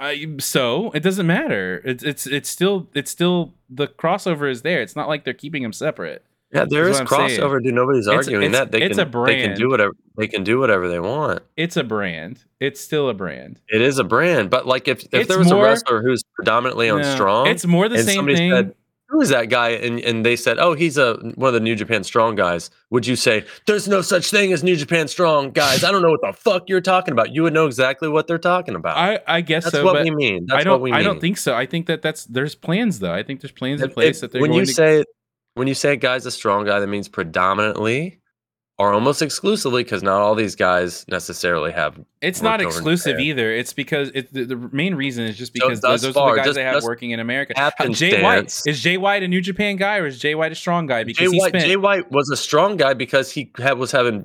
I, 0.00 0.26
so 0.38 0.90
it 0.92 1.00
doesn't 1.00 1.26
matter. 1.26 1.82
It's 1.84 2.02
it's 2.02 2.26
it's 2.26 2.48
still 2.48 2.88
it's 2.94 3.10
still 3.10 3.52
the 3.68 3.86
crossover 3.86 4.50
is 4.50 4.62
there. 4.62 4.80
It's 4.82 4.96
not 4.96 5.08
like 5.08 5.24
they're 5.24 5.34
keeping 5.34 5.62
them 5.62 5.72
separate. 5.74 6.24
Yeah, 6.52 6.64
there 6.68 6.88
Is 6.88 6.98
is 6.98 7.06
crossover. 7.06 7.62
Dude, 7.62 7.74
nobody's 7.74 8.08
It's- 8.08 8.26
arguing 8.26 8.46
it's- 8.48 8.58
that. 8.58 8.72
They 8.72 8.82
it's 8.82 8.98
can, 8.98 9.06
a 9.14 9.24
They 9.26 9.40
can 9.40 9.54
do 9.56 9.68
whatever. 9.68 9.92
They 10.16 10.26
can 10.26 10.42
do 10.42 10.58
whatever 10.58 10.88
they 10.88 10.98
want. 10.98 11.42
It's 11.56 11.76
a 11.76 11.84
brand. 11.84 12.42
It's 12.58 12.80
still 12.80 13.08
a 13.08 13.14
brand. 13.14 13.60
It 13.68 13.80
is 13.80 13.98
a 14.00 14.04
brand, 14.04 14.50
but 14.50 14.66
like 14.66 14.88
if, 14.88 15.06
if 15.12 15.28
there 15.28 15.38
was 15.38 15.52
more- 15.52 15.64
a 15.64 15.68
wrestler 15.68 16.02
who's 16.02 16.24
predominantly 16.34 16.90
on 16.90 17.02
No, 17.02 17.14
strong, 17.14 17.46
It's 17.46 17.64
more 17.66 17.88
the 17.88 18.02
same 18.02 18.26
thing. 18.26 18.50
said, 18.50 18.74
"Who 19.10 19.20
is 19.20 19.28
that 19.28 19.50
guy?" 19.50 19.70
and 19.70 20.00
and 20.00 20.24
they 20.24 20.36
said, 20.36 20.58
"Oh, 20.58 20.74
he's 20.74 20.96
a 20.96 21.14
one 21.34 21.48
of 21.48 21.54
the 21.54 21.60
New 21.60 21.76
Japan 21.76 22.02
Strong 22.04 22.36
guys." 22.36 22.70
Would 22.90 23.06
you 23.06 23.16
say 23.16 23.44
there's 23.66 23.86
no 23.86 24.02
such 24.02 24.30
thing 24.30 24.52
as 24.52 24.62
New 24.64 24.76
Japan 24.76 25.06
Strong 25.08 25.50
guys? 25.52 25.84
I 25.84 25.92
don't 25.92 26.02
know 26.02 26.10
what 26.10 26.20
the 26.22 26.32
fuck 26.32 26.68
you're 26.68 26.80
talking 26.80 27.12
about. 27.12 27.32
You 27.34 27.42
would 27.44 27.52
know 27.52 27.66
exactly 27.66 28.08
what 28.08 28.26
they're 28.26 28.38
talking 28.38 28.74
about. 28.74 28.96
I 28.96 29.20
I 29.26 29.40
guess 29.40 29.64
That's 29.64 29.76
so, 29.76 29.84
what 29.84 30.02
we 30.02 30.10
mean. 30.10 30.46
That's 30.46 30.60
I 30.60 30.64
don't. 30.64 30.72
what 30.74 30.80
we 30.80 30.90
mean. 30.90 31.00
I 31.00 31.02
don't 31.02 31.20
think 31.20 31.36
so. 31.38 31.54
I 31.54 31.66
think 31.66 31.86
that 31.86 32.02
that's 32.02 32.24
there's 32.24 32.54
plans 32.54 32.98
though. 32.98 33.12
I 33.12 33.22
think 33.22 33.40
there's 33.40 33.52
plans 33.52 33.82
in 33.82 33.90
place 33.90 34.16
if- 34.16 34.20
that 34.22 34.32
they're 34.32 34.40
when 34.40 34.50
going 34.50 34.60
you 34.60 34.66
to. 34.66 34.72
say 34.72 35.04
when 35.54 35.68
you 35.68 35.74
say 35.74 35.92
a 35.92 35.96
guy's 35.96 36.24
a 36.26 36.30
strong 36.30 36.64
guy, 36.64 36.78
that 36.80 36.86
means 36.86 37.08
predominantly 37.08 38.20
or 38.80 38.94
almost 38.94 39.20
exclusively, 39.20 39.82
because 39.84 40.02
not 40.02 40.22
all 40.22 40.34
these 40.34 40.54
guys 40.56 41.04
necessarily 41.06 41.70
have. 41.70 42.00
it's 42.22 42.40
not 42.40 42.60
worked 42.60 42.62
over 42.62 42.70
in 42.70 42.76
exclusive 42.78 43.20
either. 43.20 43.52
It's 43.52 43.74
because 43.74 44.08
it, 44.14 44.32
the, 44.32 44.44
the 44.44 44.56
main 44.56 44.94
reason 44.94 45.24
is 45.24 45.36
just 45.36 45.52
because 45.52 45.82
thus 45.82 46.00
those, 46.00 46.14
far, 46.14 46.30
are 46.30 46.32
the 46.32 46.36
guys 46.38 46.46
just- 46.46 46.54
they 46.56 46.64
have 46.64 46.82
working 46.82 47.10
in 47.10 47.20
America. 47.20 47.52
Jay 47.90 48.22
White 48.22 48.58
is 48.66 48.80
Jay 48.80 48.96
White 48.96 49.22
a 49.22 49.28
New 49.28 49.42
Japan 49.42 49.76
guy 49.76 49.98
or 49.98 50.06
is 50.06 50.18
Jay 50.18 50.34
White 50.34 50.52
a 50.52 50.54
strong 50.54 50.86
guy? 50.86 51.02
Jay 51.02 51.08
Because 51.08 51.30
he 51.30 51.38
White, 51.38 51.48
spent 51.48 51.64
Jay 51.64 51.76
White 51.76 52.10
was 52.10 52.30
a 52.30 52.36
strong 52.36 52.78
guy 52.78 52.94
because 52.94 53.30
he 53.30 53.52
had, 53.58 53.76
was 53.78 53.92
having 53.92 54.24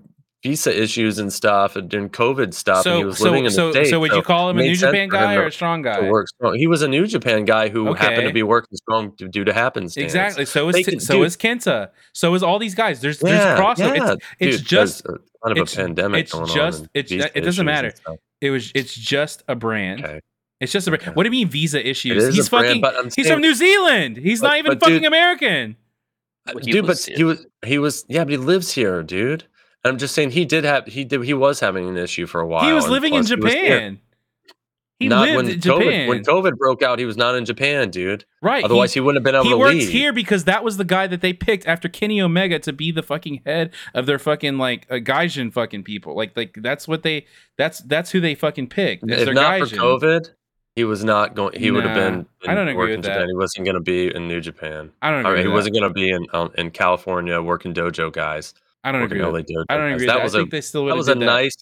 visa 0.49 0.71
issues 0.83 1.17
and 1.17 1.33
stuff 1.33 1.75
and 1.75 1.89
doing 1.89 2.07
COVID 2.09 2.53
stuff, 2.53 2.85
and 2.85 2.97
he 2.97 3.03
was 3.03 3.17
so 3.17 3.23
living 3.25 3.45
in 3.45 3.51
so 3.51 3.67
the 3.67 3.73
States. 3.73 3.89
so 3.89 3.99
would 3.99 4.11
you 4.11 4.21
call 4.21 4.49
him 4.51 4.59
a 4.59 4.61
New 4.61 4.75
Japan 4.75 5.09
guy 5.09 5.33
or 5.35 5.47
a 5.47 5.51
strong 5.51 5.81
guy? 5.81 6.07
work 6.09 6.27
strong. 6.27 6.55
He 6.55 6.67
was 6.67 6.81
a 6.83 6.87
New 6.87 7.07
Japan 7.07 7.45
guy 7.45 7.69
who 7.69 7.93
happened 7.93 8.27
to 8.27 8.33
be 8.33 8.43
working 8.43 8.75
strong 8.77 9.13
due 9.15 9.43
to 9.43 9.51
happenstance. 9.53 10.03
Exactly. 10.03 10.45
So 10.45 10.69
is 10.69 10.75
T- 10.75 10.83
can- 10.83 10.99
so 10.99 11.15
dude. 11.15 11.25
is 11.27 11.35
Kenta. 11.37 11.89
So 12.13 12.33
is 12.35 12.43
all 12.43 12.59
these 12.59 12.75
guys. 12.75 13.01
There's 13.01 13.21
Yeah, 13.23 13.55
there's 13.55 13.59
crossover. 13.59 13.97
yeah, 13.97 14.13
It's 14.13 14.25
it's 14.39 14.57
dude, 14.57 14.67
just 14.67 15.05
a 15.05 15.07
kind 15.07 15.19
of 15.45 15.57
it's- 15.57 15.73
a 15.73 15.77
pandemic 15.77 16.19
it's 16.25 16.31
going 16.33 16.45
just- 16.47 16.81
on. 16.83 16.89
it's- 16.93 17.11
visa 17.11 17.29
it 17.37 17.41
doesn't 17.41 17.65
matter. 17.65 17.93
it 18.41 18.51
was 18.51 18.71
it's 18.75 18.93
just 18.93 19.43
a 19.47 19.55
brand. 19.55 20.03
Okay. 20.05 20.19
It's 20.61 20.71
just 20.71 20.87
a 20.87 20.91
brand. 20.91 21.01
Okay. 21.03 21.11
What 21.13 21.23
do 21.23 21.27
you 21.27 21.31
mean 21.31 21.49
visa 21.49 21.79
issues? 21.85 22.23
is 22.23 22.35
He's 22.35 22.47
a 22.47 22.49
brand, 22.51 22.81
fucking 22.81 23.03
he's 23.05 23.13
saying- 23.15 23.27
from 23.33 23.41
New 23.41 23.55
Zealand. 23.55 24.17
He's 24.17 24.41
But- 24.41 24.47
not 24.49 24.57
even 24.59 24.79
fucking 24.79 24.95
dude- 24.99 25.05
American. 25.05 25.75
Dude, 26.61 26.85
but 26.85 27.03
he 27.15 27.23
was 27.23 27.45
he 27.65 27.79
was 27.79 28.05
yeah, 28.07 28.23
but 28.23 28.29
he 28.29 28.37
lives 28.37 28.71
here, 28.71 29.01
dude. 29.01 29.45
I'm 29.85 29.97
just 29.97 30.15
saying 30.15 30.31
he 30.31 30.45
did 30.45 30.63
have 30.63 30.87
he 30.87 31.03
did 31.03 31.23
he 31.23 31.33
was 31.33 31.59
having 31.59 31.87
an 31.87 31.97
issue 31.97 32.25
for 32.25 32.41
a 32.41 32.47
while. 32.47 32.65
he 32.65 32.73
was 32.73 32.87
living 32.87 33.13
in 33.13 33.25
plus 33.25 33.29
he. 33.29 33.35
Japan. 33.35 33.99
He 34.97 35.09
not 35.09 35.23
lived 35.27 35.35
when 35.35 35.45
in 35.49 35.59
COVID, 35.59 35.59
Japan. 35.59 36.07
when 36.07 36.23
COVID 36.23 36.57
broke 36.57 36.81
out, 36.81 36.99
he 36.99 37.05
was 37.05 37.17
not 37.17 37.35
in 37.35 37.43
Japan, 37.43 37.89
dude. 37.89 38.23
right. 38.41 38.63
Otherwise, 38.63 38.93
he, 38.93 39.01
wouldn't 39.01 39.17
have 39.17 39.25
been 39.25 39.35
able 39.35 39.43
he 39.43 39.49
to 39.49 39.57
works 39.57 39.73
leave. 39.73 39.89
here 39.89 40.13
because 40.13 40.45
that 40.45 40.63
was 40.63 40.77
the 40.77 40.85
guy 40.85 41.05
that 41.05 41.19
they 41.19 41.33
picked 41.33 41.67
after 41.67 41.89
Kenny 41.89 42.21
Omega 42.21 42.59
to 42.59 42.71
be 42.71 42.91
the 42.91 43.03
fucking 43.03 43.41
head 43.45 43.73
of 43.93 44.05
their 44.05 44.17
fucking 44.17 44.57
like 44.57 44.87
uh, 44.89 44.95
Gaijin 44.95 45.51
fucking 45.51 45.83
people. 45.83 46.15
Like 46.15 46.31
like 46.37 46.57
that's 46.61 46.87
what 46.87 47.03
they 47.03 47.25
that's 47.57 47.79
that's 47.79 48.11
who 48.11 48.21
they 48.21 48.35
fucking 48.35 48.67
picked. 48.67 49.03
if 49.09 49.33
not 49.33 49.59
for 49.59 49.75
COVID, 49.75 50.29
he 50.77 50.85
was 50.85 51.03
not 51.03 51.35
going. 51.35 51.59
He 51.59 51.71
would 51.71 51.83
have 51.83 51.97
Nah, 51.97 52.09
been. 52.09 52.25
I 52.47 52.55
don't 52.55 52.69
agree 52.69 52.95
with 52.95 53.03
that. 53.03 53.27
He 53.27 53.33
wasn't 53.33 53.65
going 53.65 53.75
to 53.75 53.81
be 53.81 54.15
in 54.15 54.29
New 54.29 54.39
Japan. 54.39 54.91
I 55.01 55.11
don't 55.11 55.19
agree. 55.25 55.31
right, 55.33 55.39
he 55.41 55.47
with 55.47 55.51
that. 55.51 55.55
wasn't 55.55 55.75
going 55.75 55.89
to 55.89 55.93
be 55.93 56.09
in 56.09 56.25
um, 56.31 56.51
in 56.57 56.71
California 56.71 57.41
working 57.41 57.73
dojo 57.73 58.13
guys. 58.13 58.53
I 58.85 58.91
don't 58.91 59.01
agree. 59.03 59.19
With, 59.25 59.45
LA 59.49 59.63
I 59.69 59.77
don't 59.77 59.91
agree. 59.93 60.05
That 60.07 60.15
with 60.15 60.23
was 60.23 60.31
that. 60.33 60.37
I 60.37 60.41
a 60.41 60.43
think 60.43 60.51
they 60.51 60.61
still 60.61 60.85
that 60.85 60.95
was 60.95 61.09
a 61.09 61.15
that. 61.15 61.19
nice 61.25 61.55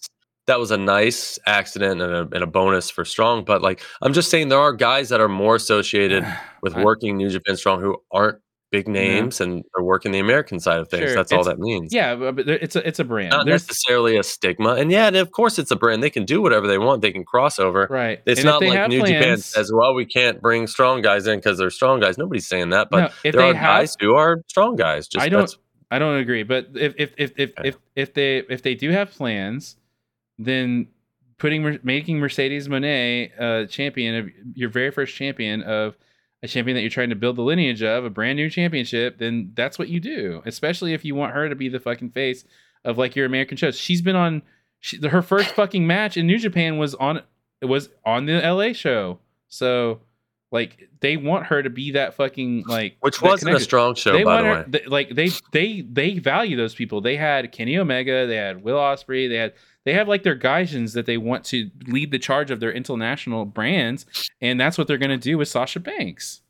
that 0.45 0.59
was 0.59 0.71
a 0.71 0.77
nice 0.77 1.39
accident 1.47 2.01
and 2.01 2.13
a, 2.13 2.19
and 2.33 2.43
a 2.43 2.47
bonus 2.47 2.89
for 2.89 3.05
strong. 3.05 3.45
But 3.45 3.61
like 3.61 3.81
I'm 4.01 4.11
just 4.13 4.29
saying, 4.29 4.49
there 4.49 4.59
are 4.59 4.73
guys 4.73 5.09
that 5.09 5.21
are 5.21 5.29
more 5.29 5.55
associated 5.55 6.25
with 6.61 6.75
working 6.75 7.17
New 7.17 7.29
Japan 7.29 7.55
Strong 7.55 7.81
who 7.81 7.97
aren't 8.11 8.39
big 8.69 8.87
names 8.87 9.39
and 9.39 9.63
are 9.77 9.83
working 9.83 10.11
the 10.11 10.17
American 10.17 10.59
side 10.59 10.79
of 10.79 10.89
things. 10.89 11.03
Sure, 11.03 11.15
That's 11.15 11.31
all 11.31 11.43
that 11.43 11.59
means. 11.59 11.93
Yeah, 11.93 12.15
but 12.15 12.39
it's 12.49 12.75
a 12.75 12.85
it's 12.87 12.97
a 12.99 13.03
brand. 13.03 13.29
Not 13.29 13.45
There's 13.45 13.67
necessarily 13.67 14.17
a 14.17 14.23
stigma. 14.23 14.73
And 14.73 14.91
yeah, 14.91 15.05
and 15.07 15.15
of 15.15 15.31
course 15.31 15.59
it's 15.59 15.69
a 15.71 15.75
brand. 15.75 16.01
They 16.03 16.09
can 16.09 16.25
do 16.25 16.41
whatever 16.41 16.65
they 16.67 16.79
want. 16.79 17.01
They 17.03 17.11
can 17.11 17.23
cross 17.23 17.59
over. 17.59 17.87
right. 17.89 18.19
It's 18.25 18.39
And 18.41 18.47
not 18.47 18.63
like 18.63 18.89
New 18.89 18.99
Japan 18.99 19.21
plans- 19.21 19.45
says, 19.45 19.71
well, 19.73 19.93
we 19.93 20.05
can't 20.07 20.41
bring 20.41 20.65
strong 20.67 21.01
guys 21.01 21.27
in 21.27 21.37
because 21.37 21.57
they're 21.59 21.69
strong 21.69 21.99
guys. 21.99 22.17
Nobody's 22.17 22.47
saying 22.47 22.71
that. 22.71 22.89
But 22.89 23.13
No, 23.23 23.31
there 23.31 23.41
are 23.41 23.53
have- 23.53 23.63
guys 23.79 23.95
who 23.99 24.15
are 24.15 24.41
strong 24.47 24.75
guys. 24.75 25.07
Just 25.07 25.23
I 25.23 25.29
don't- 25.29 25.55
I 25.94 25.99
don't 25.99 26.18
agree, 26.18 26.41
but 26.41 26.70
if 26.74 26.95
if 26.98 27.14
if 27.18 27.34
if 27.38 27.52
if, 27.64 27.78
if 27.95 28.14
they 28.15 28.38
if 28.49 28.64
they 28.64 28.74
do 28.74 28.90
have 28.90 29.11
plans, 29.11 29.76
then 30.40 30.88
putting 31.38 31.78
making 31.84 32.18
Mercedes 32.18 32.68
Moné 32.68 33.30
a 33.38 33.68
champion 33.68 34.15
of 34.15 34.30
your 34.56 34.70
very 34.70 34.90
first 34.90 35.15
champion 35.15 35.61
of 35.61 35.95
a 36.41 36.48
champion 36.48 36.74
that 36.74 36.82
you're 36.82 36.90
trying 36.90 37.11
to 37.11 37.15
build 37.15 37.36
the 37.36 37.44
lineage 37.44 37.84
of 37.84 38.06
a 38.06 38.10
brand 38.10 38.38
new 38.38 38.49
championship, 38.49 39.20
then 39.20 39.52
that's 39.53 39.78
what 39.78 39.88
you 39.88 39.99
do. 39.99 40.41
Especially 40.48 40.94
if 40.94 41.06
you 41.06 41.14
want 41.14 41.36
her 41.36 41.48
to 41.48 41.53
be 41.53 41.70
the 41.70 41.80
fucking 41.80 42.10
face 42.10 42.44
of 42.84 42.98
like 42.98 43.15
your 43.15 43.28
American 43.28 43.56
shows. 43.56 43.78
She's 43.78 44.02
been 44.02 44.15
on 44.15 44.41
she, 44.80 44.98
her 45.07 45.22
first 45.22 45.52
fucking 45.52 45.86
match 45.86 46.18
in 46.18 46.26
New 46.26 46.40
Japan 46.40 46.80
was 46.80 46.95
on 46.95 47.22
it 47.61 47.65
was 47.65 47.90
on 48.03 48.26
the 48.26 48.41
LA 48.41 48.74
show. 48.74 49.20
So 49.48 49.99
like 50.53 50.88
they 50.99 51.17
want 51.17 51.47
her 51.47 51.63
to 51.63 51.69
be 51.69 51.91
that 51.91 52.13
fucking 52.13 52.63
like 52.67 52.95
which 53.01 53.19
that 53.19 53.27
wasn't 53.27 53.55
a 53.55 53.59
strong 53.59 53.95
show, 53.95 54.13
they 54.13 54.23
by 54.23 54.41
the 54.41 54.47
her, 54.47 54.53
way. 54.53 54.65
th- 54.71 54.88
like 54.88 55.09
they 55.09 55.31
they 55.51 55.81
they 55.81 56.19
value 56.19 56.55
those 56.55 56.75
people. 56.75 57.01
They 57.01 57.17
had 57.17 57.51
Kenny 57.51 57.75
Omega, 57.77 58.27
they 58.27 58.35
had 58.38 58.63
Will 58.63 58.77
Ospreay, 58.77 59.27
they 59.27 59.35
had 59.35 59.53
they 59.84 59.93
have 59.93 60.07
like 60.07 60.21
their 60.21 60.38
Gaijins 60.38 60.93
that 60.93 61.07
they 61.07 61.17
want 61.17 61.43
to 61.45 61.71
lead 61.88 62.11
the 62.11 62.19
charge 62.19 62.51
of 62.51 62.59
their 62.59 62.71
international 62.71 63.45
brands, 63.45 64.05
and 64.41 64.59
that's 64.59 64.77
what 64.77 64.88
they're 64.88 64.99
gonna 64.99 65.17
do 65.17 65.39
with 65.39 65.47
Sasha 65.47 65.80
Banks. 65.80 66.43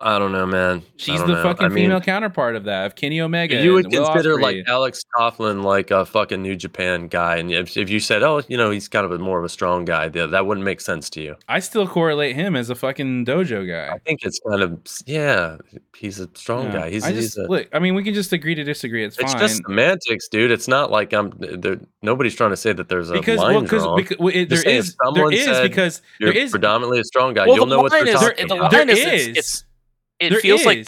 I 0.00 0.20
don't 0.20 0.30
know, 0.30 0.46
man. 0.46 0.82
She's 0.96 1.20
the 1.22 1.26
know. 1.26 1.42
fucking 1.42 1.66
I 1.66 1.68
mean, 1.68 1.86
female 1.86 2.00
counterpart 2.00 2.54
of 2.54 2.62
that 2.64 2.86
of 2.86 2.94
Kenny 2.94 3.20
Omega. 3.20 3.60
You 3.60 3.72
would 3.74 3.86
and 3.86 3.94
Will 3.94 4.06
consider 4.06 4.36
Ospreay. 4.36 4.42
like 4.42 4.68
Alex 4.68 5.02
Coughlin 5.16 5.64
like 5.64 5.90
a 5.90 6.06
fucking 6.06 6.40
New 6.40 6.54
Japan 6.54 7.08
guy, 7.08 7.38
and 7.38 7.50
if, 7.50 7.76
if 7.76 7.90
you 7.90 7.98
said, 7.98 8.22
"Oh, 8.22 8.40
you 8.46 8.56
know, 8.56 8.70
he's 8.70 8.86
kind 8.86 9.04
of 9.04 9.10
a 9.10 9.18
more 9.18 9.40
of 9.40 9.44
a 9.44 9.48
strong 9.48 9.84
guy," 9.84 10.08
that, 10.08 10.30
that 10.30 10.46
wouldn't 10.46 10.64
make 10.64 10.80
sense 10.80 11.10
to 11.10 11.20
you. 11.20 11.34
I 11.48 11.58
still 11.58 11.88
correlate 11.88 12.36
him 12.36 12.54
as 12.54 12.70
a 12.70 12.76
fucking 12.76 13.26
dojo 13.26 13.66
guy. 13.66 13.92
I 13.92 13.98
think 13.98 14.20
it's 14.22 14.38
kind 14.48 14.62
of 14.62 14.78
yeah, 15.06 15.56
he's 15.96 16.20
a 16.20 16.28
strong 16.34 16.66
Yeah. 16.66 16.72
guy. 16.74 16.90
He's, 16.90 17.04
I 17.04 17.10
he's 17.12 17.36
a, 17.36 17.48
look. 17.48 17.68
I 17.72 17.80
mean, 17.80 17.96
we 17.96 18.04
can 18.04 18.14
just 18.14 18.32
agree 18.32 18.54
to 18.54 18.62
disagree. 18.62 19.04
It's, 19.04 19.18
it's 19.18 19.32
fine. 19.32 19.40
just 19.40 19.56
semantics, 19.66 20.28
dude. 20.28 20.52
It's 20.52 20.68
not 20.68 20.92
like 20.92 21.12
I'm. 21.12 21.32
there- 21.40 21.80
Nobody's 22.02 22.36
trying 22.36 22.50
to 22.50 22.56
say 22.56 22.72
that 22.72 22.88
there's 22.88 23.10
a 23.10 23.14
because 23.14 23.38
line 23.40 23.54
well, 23.54 23.62
because 23.62 23.82
drawn. 23.82 23.96
because 23.96 24.18
well, 24.18 24.28
it, 24.28 24.48
there 24.48 24.56
Just 24.58 24.62
saying 24.62 24.76
if 24.78 24.84
is 24.84 24.96
there 25.00 25.06
someone 25.12 25.32
is 25.32 25.60
because 25.60 26.02
You're 26.20 26.32
there 26.32 26.42
is 26.44 26.52
predominantly 26.52 27.00
a 27.00 27.04
strong 27.04 27.34
guy. 27.34 27.46
Well, 27.48 27.56
You'll 27.56 27.66
the 27.66 27.74
know 27.74 27.82
what 27.82 27.90
line 27.90 28.04
they're 28.04 28.14
is- 28.14 28.20
talking 28.20 28.46
the 28.46 28.54
about. 28.54 28.72
line 28.72 28.86
There 28.86 28.96
is, 28.96 29.00
it's- 29.00 29.26
it's- 29.30 29.64
it 30.20 30.30
There 30.30 30.40
feels 30.40 30.64
like 30.64 30.86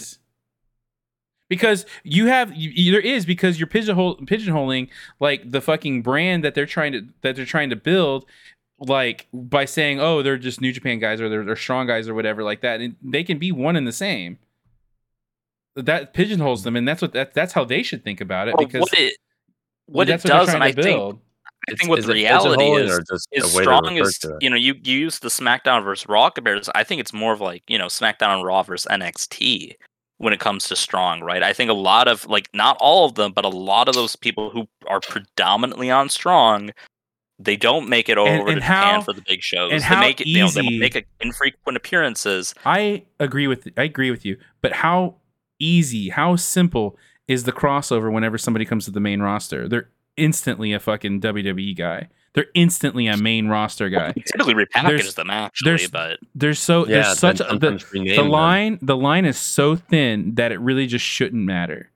because 1.51 1.85
you 2.03 2.27
have 2.27 2.55
you, 2.55 2.93
there 2.93 3.01
is 3.01 3.25
because 3.25 3.59
you're 3.59 3.67
pigeonhole 3.67 4.15
pigeonholing 4.19 4.87
like 5.19 5.51
the 5.51 5.59
fucking 5.59 6.01
brand 6.01 6.45
that 6.45 6.55
they're 6.55 6.65
trying 6.65 6.93
to 6.93 7.07
that 7.21 7.35
they're 7.35 7.45
trying 7.45 7.69
to 7.69 7.75
build 7.75 8.25
like 8.79 9.27
by 9.33 9.65
saying 9.65 9.99
oh 9.99 10.23
they're 10.23 10.37
just 10.37 10.61
New 10.61 10.71
Japan 10.71 10.97
guys 10.99 11.19
or 11.19 11.27
they're, 11.27 11.43
they're 11.43 11.57
strong 11.57 11.87
guys 11.87 12.07
or 12.07 12.13
whatever 12.13 12.41
like 12.41 12.61
that 12.61 12.79
and 12.79 12.95
they 13.03 13.23
can 13.23 13.37
be 13.37 13.51
one 13.51 13.75
and 13.75 13.85
the 13.85 13.91
same 13.91 14.39
that 15.75 16.13
pigeonholes 16.13 16.63
them 16.63 16.77
and 16.77 16.87
that's 16.87 17.01
what 17.01 17.11
that, 17.13 17.33
that's 17.33 17.51
how 17.51 17.65
they 17.65 17.83
should 17.83 18.03
think 18.03 18.21
about 18.21 18.47
it 18.47 18.55
well, 18.57 18.65
because 18.65 18.81
what 18.81 18.93
it 18.93 19.17
what 19.87 20.07
it 20.07 20.11
that's 20.11 20.23
what 20.23 20.29
they're 20.29 20.39
does, 20.45 20.53
and 20.53 20.63
I 20.63 20.71
to 20.71 20.81
think 20.81 20.97
build. 20.97 21.19
I 21.69 21.75
think 21.75 21.89
what 21.89 22.03
the 22.05 22.13
reality 22.13 22.63
is 22.71 22.99
is 23.31 23.51
strong 23.51 23.97
as 23.99 24.19
you 24.41 24.49
know 24.49 24.55
you, 24.55 24.75
you 24.83 24.97
use 24.99 25.19
the 25.19 25.29
SmackDown 25.29 25.83
versus 25.83 26.07
Raw 26.09 26.29
comparisons. 26.29 26.71
I 26.75 26.83
think 26.83 27.01
it's 27.01 27.13
more 27.13 27.33
of 27.33 27.41
like 27.41 27.63
you 27.67 27.77
know 27.77 27.87
SmackDown 27.87 28.35
and 28.37 28.45
Raw 28.45 28.63
versus 28.63 28.87
NXT 28.91 29.75
when 30.17 30.33
it 30.33 30.39
comes 30.39 30.67
to 30.67 30.75
strong, 30.75 31.21
right? 31.21 31.41
I 31.43 31.53
think 31.53 31.69
a 31.69 31.73
lot 31.73 32.07
of 32.07 32.25
like 32.27 32.49
not 32.53 32.77
all 32.79 33.05
of 33.05 33.15
them, 33.15 33.31
but 33.31 33.45
a 33.45 33.49
lot 33.49 33.87
of 33.87 33.95
those 33.95 34.15
people 34.15 34.49
who 34.49 34.67
are 34.87 34.99
predominantly 34.99 35.89
on 35.89 36.09
strong, 36.09 36.71
they 37.39 37.55
don't 37.57 37.89
make 37.89 38.07
it 38.09 38.17
over 38.17 38.29
And- 38.29 38.45
to 38.47 38.51
and 38.53 38.61
Japan 38.61 39.01
for 39.01 39.13
the 39.13 39.23
big 39.27 39.41
shows. 39.41 39.71
and 39.71 39.81
they 39.81 39.85
how 39.85 39.99
make 39.99 40.21
it, 40.21 40.27
you 40.27 40.39
know, 40.39 40.49
they 40.49 40.77
make 40.77 40.95
it 40.95 41.07
infrequent 41.19 41.75
appearances. 41.77 42.53
I 42.65 43.03
agree 43.19 43.47
with 43.47 43.67
I 43.77 43.83
agree 43.83 44.11
with 44.11 44.25
you 44.25 44.37
but 44.61 44.73
how 44.73 45.15
easy 45.59 46.09
how 46.09 46.35
simple 46.35 46.97
is 47.27 47.43
the 47.43 47.51
crossover 47.51 48.11
whenever 48.11 48.37
somebody 48.37 48.65
comes 48.65 48.85
to 48.85 48.91
the 48.91 48.99
main 48.99 49.21
roster 49.21 49.67
they're 49.67 49.89
instantly 50.17 50.73
a 50.73 50.79
fucking 50.79 51.21
WWE 51.21 51.75
guy 51.77 52.07
they're 52.33 52.45
instantly 52.53 53.07
a 53.07 53.17
main 53.17 53.47
roster 53.47 53.89
guy 53.89 54.13
You 54.15 54.23
typically 54.23 54.53
repackage 54.53 54.87
There's- 54.87 55.13
them 55.15 55.29
actually, 55.29 55.69
there's 55.69 55.89
but 55.89 56.19
there's 56.35 56.59
so 56.59 56.87
yeah, 56.87 57.01
there's 57.03 57.19
such 57.19 57.39
a, 57.39 57.43
the, 57.43 57.49
sometimes 57.49 57.91
rename 57.91 58.15
the 58.15 58.21
them. 58.23 58.29
line 58.29 58.79
the 58.81 58.95
line 58.97 59.25
is 59.25 59.37
so 59.37 59.75
thin 59.75 60.35
that 60.35 60.51
it 60.51 60.59
really 60.59 60.87
just 60.87 61.05
shouldn't 61.05 61.43
matter 61.43 61.89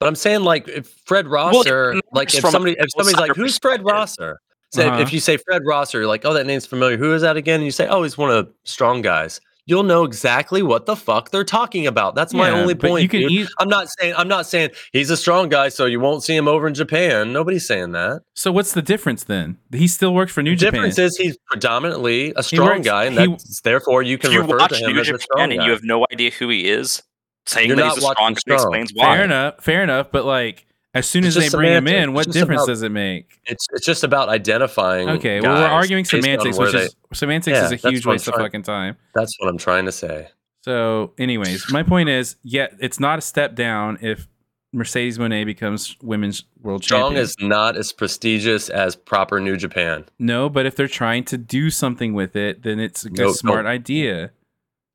But 0.00 0.08
I'm 0.08 0.14
saying 0.16 0.42
like 0.42 0.68
if 0.68 0.88
Fred 1.06 1.26
it 1.26 1.30
Rosser, 1.30 2.00
like 2.12 2.34
if 2.34 2.40
somebody 2.42 2.76
if 2.78 2.90
somebody's 2.90 3.18
like 3.18 3.34
who's 3.36 3.58
Fred 3.58 3.80
perspective. 3.82 3.86
Rosser? 3.86 4.40
Say, 4.72 4.88
Uh-huh. 4.88 5.00
If 5.00 5.12
you 5.12 5.20
say 5.20 5.36
Fred 5.36 5.62
Rosser, 5.64 5.98
you're 6.00 6.08
like, 6.08 6.24
oh, 6.24 6.34
that 6.34 6.46
name's 6.46 6.66
familiar. 6.66 6.96
Who 6.98 7.14
is 7.14 7.22
that 7.22 7.36
again? 7.36 7.56
And 7.60 7.64
you 7.64 7.70
say, 7.70 7.86
oh, 7.86 8.02
he's 8.02 8.18
one 8.18 8.30
of 8.30 8.44
the 8.44 8.52
strong 8.64 9.02
guys. 9.02 9.40
You'll 9.66 9.82
know 9.82 10.04
exactly 10.04 10.62
what 10.62 10.84
the 10.84 10.94
fuck 10.94 11.30
they're 11.30 11.42
talking 11.42 11.86
about. 11.86 12.14
That's 12.14 12.34
my 12.34 12.50
Yeah, 12.50 12.56
only 12.60 12.74
point. 12.74 13.02
you 13.02 13.08
can 13.08 13.20
dude. 13.22 13.30
eas- 13.32 13.54
I'm 13.58 13.68
not 13.68 13.88
saying 13.98 14.12
I'm 14.16 14.28
not 14.28 14.46
saying 14.46 14.70
he's 14.92 15.08
a 15.08 15.16
strong 15.16 15.48
guy, 15.48 15.70
so 15.70 15.86
you 15.86 16.00
won't 16.00 16.22
see 16.22 16.36
him 16.36 16.46
over 16.48 16.66
in 16.68 16.74
Japan. 16.74 17.32
Nobody's 17.32 17.66
saying 17.66 17.92
that. 17.92 18.20
so 18.34 18.52
what's 18.52 18.72
the 18.72 18.82
difference 18.82 19.24
then 19.24 19.56
he 19.72 19.88
still 19.88 20.12
works 20.12 20.32
for 20.32 20.42
New 20.42 20.54
Japan. 20.54 20.82
the 20.82 20.88
Japan 20.88 20.90
difference 20.90 21.12
is 21.12 21.16
he's 21.16 21.38
predominantly 21.46 22.32
a 22.36 22.42
strong 22.42 22.68
works- 22.68 22.84
guy, 22.86 23.04
and 23.04 23.18
he- 23.18 23.26
that's 23.26 23.60
therefore 23.62 24.02
you 24.02 24.18
can 24.18 24.32
you 24.32 24.42
refer 24.42 24.68
to 24.68 24.74
him 24.76 24.92
New 24.92 25.00
as 25.00 25.08
a 25.08 25.12
Japan 25.12 25.20
strong 25.20 25.50
and 25.52 25.58
guy. 25.60 25.64
you 25.64 25.70
have 25.72 25.82
no 25.84 26.04
idea 26.12 26.30
who 26.30 26.50
he 26.50 26.68
is, 26.68 27.02
saying 27.46 27.68
You're 27.68 27.76
that 27.76 27.82
not 27.84 27.94
he's 27.94 28.04
a 28.04 28.06
strong 28.10 28.32
guy 28.34 28.38
Strong. 28.40 28.58
explains 28.58 28.90
why. 28.94 29.16
fair 29.16 29.24
enough 29.24 29.54
fair 29.64 29.82
enough 29.82 30.08
but 30.12 30.26
like 30.26 30.66
as 30.94 31.06
soon 31.08 31.24
It's 31.24 31.28
as 31.28 31.34
they 31.34 31.40
just 31.46 31.56
bring 31.56 31.72
him 31.72 31.84
semantics. 31.86 32.04
in 32.04 32.12
what 32.14 32.30
difference 32.30 32.62
about- 32.62 32.66
does 32.68 32.82
it 32.82 32.90
make 32.92 33.40
it's 33.46 33.66
it's 33.72 33.84
just 33.84 34.04
about 34.04 34.28
identifying. 34.28 35.08
Okay, 35.10 35.40
well, 35.40 35.54
we're 35.60 35.66
arguing 35.66 36.04
semantics, 36.04 36.58
which 36.58 36.72
they- 36.72 36.84
is 36.84 36.96
semantics 37.12 37.54
Yeah, 37.56 37.64
is 37.66 37.72
a 37.72 37.76
huge 37.90 38.06
I'm 38.06 38.10
waste 38.12 38.28
of 38.28 38.34
fucking 38.34 38.62
time. 38.62 38.96
That's 39.14 39.34
what 39.40 39.48
I'm 39.48 39.58
trying 39.58 39.86
to 39.86 39.92
say. 39.92 40.28
So, 40.64 41.12
anyways, 41.18 41.70
my 41.70 41.82
point 41.82 42.08
is, 42.08 42.36
yeah, 42.42 42.68
it's 42.80 42.98
not 42.98 43.18
a 43.18 43.22
step 43.22 43.54
down 43.54 43.98
if 44.00 44.28
Mercedes 44.72 45.18
Moné 45.18 45.44
becomes 45.44 45.96
women's 46.02 46.44
world 46.62 46.82
Strong 46.82 47.10
champion. 47.10 47.22
is 47.22 47.36
not 47.38 47.76
as 47.76 47.92
prestigious 47.92 48.70
as 48.70 48.96
proper 48.96 49.38
New 49.40 49.56
Japan. 49.56 50.04
no, 50.18 50.48
but 50.48 50.64
if 50.66 50.74
they're 50.74 50.88
trying 50.88 51.22
to 51.24 51.36
do 51.38 51.70
something 51.70 52.12
with 52.14 52.34
it, 52.34 52.62
then 52.62 52.80
it's 52.80 53.04
a 53.04 53.10
No, 53.10 53.32
smart 53.32 53.64
no. 53.66 53.70
idea. 53.70 54.30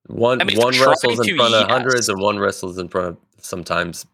One 0.08 0.42
I 0.42 0.46
mean, 0.46 0.58
one 0.58 0.74
wrestles 0.80 1.20
in 1.20 1.26
to, 1.28 1.36
front 1.36 1.54
of 1.54 1.62
yes. 1.62 1.72
hundreds, 1.72 2.10
and 2.10 2.20
one 2.20 2.40
wrestles 2.40 2.78
in 2.80 2.88
front 2.90 3.08
of 3.10 3.18
sometimes 3.40 4.06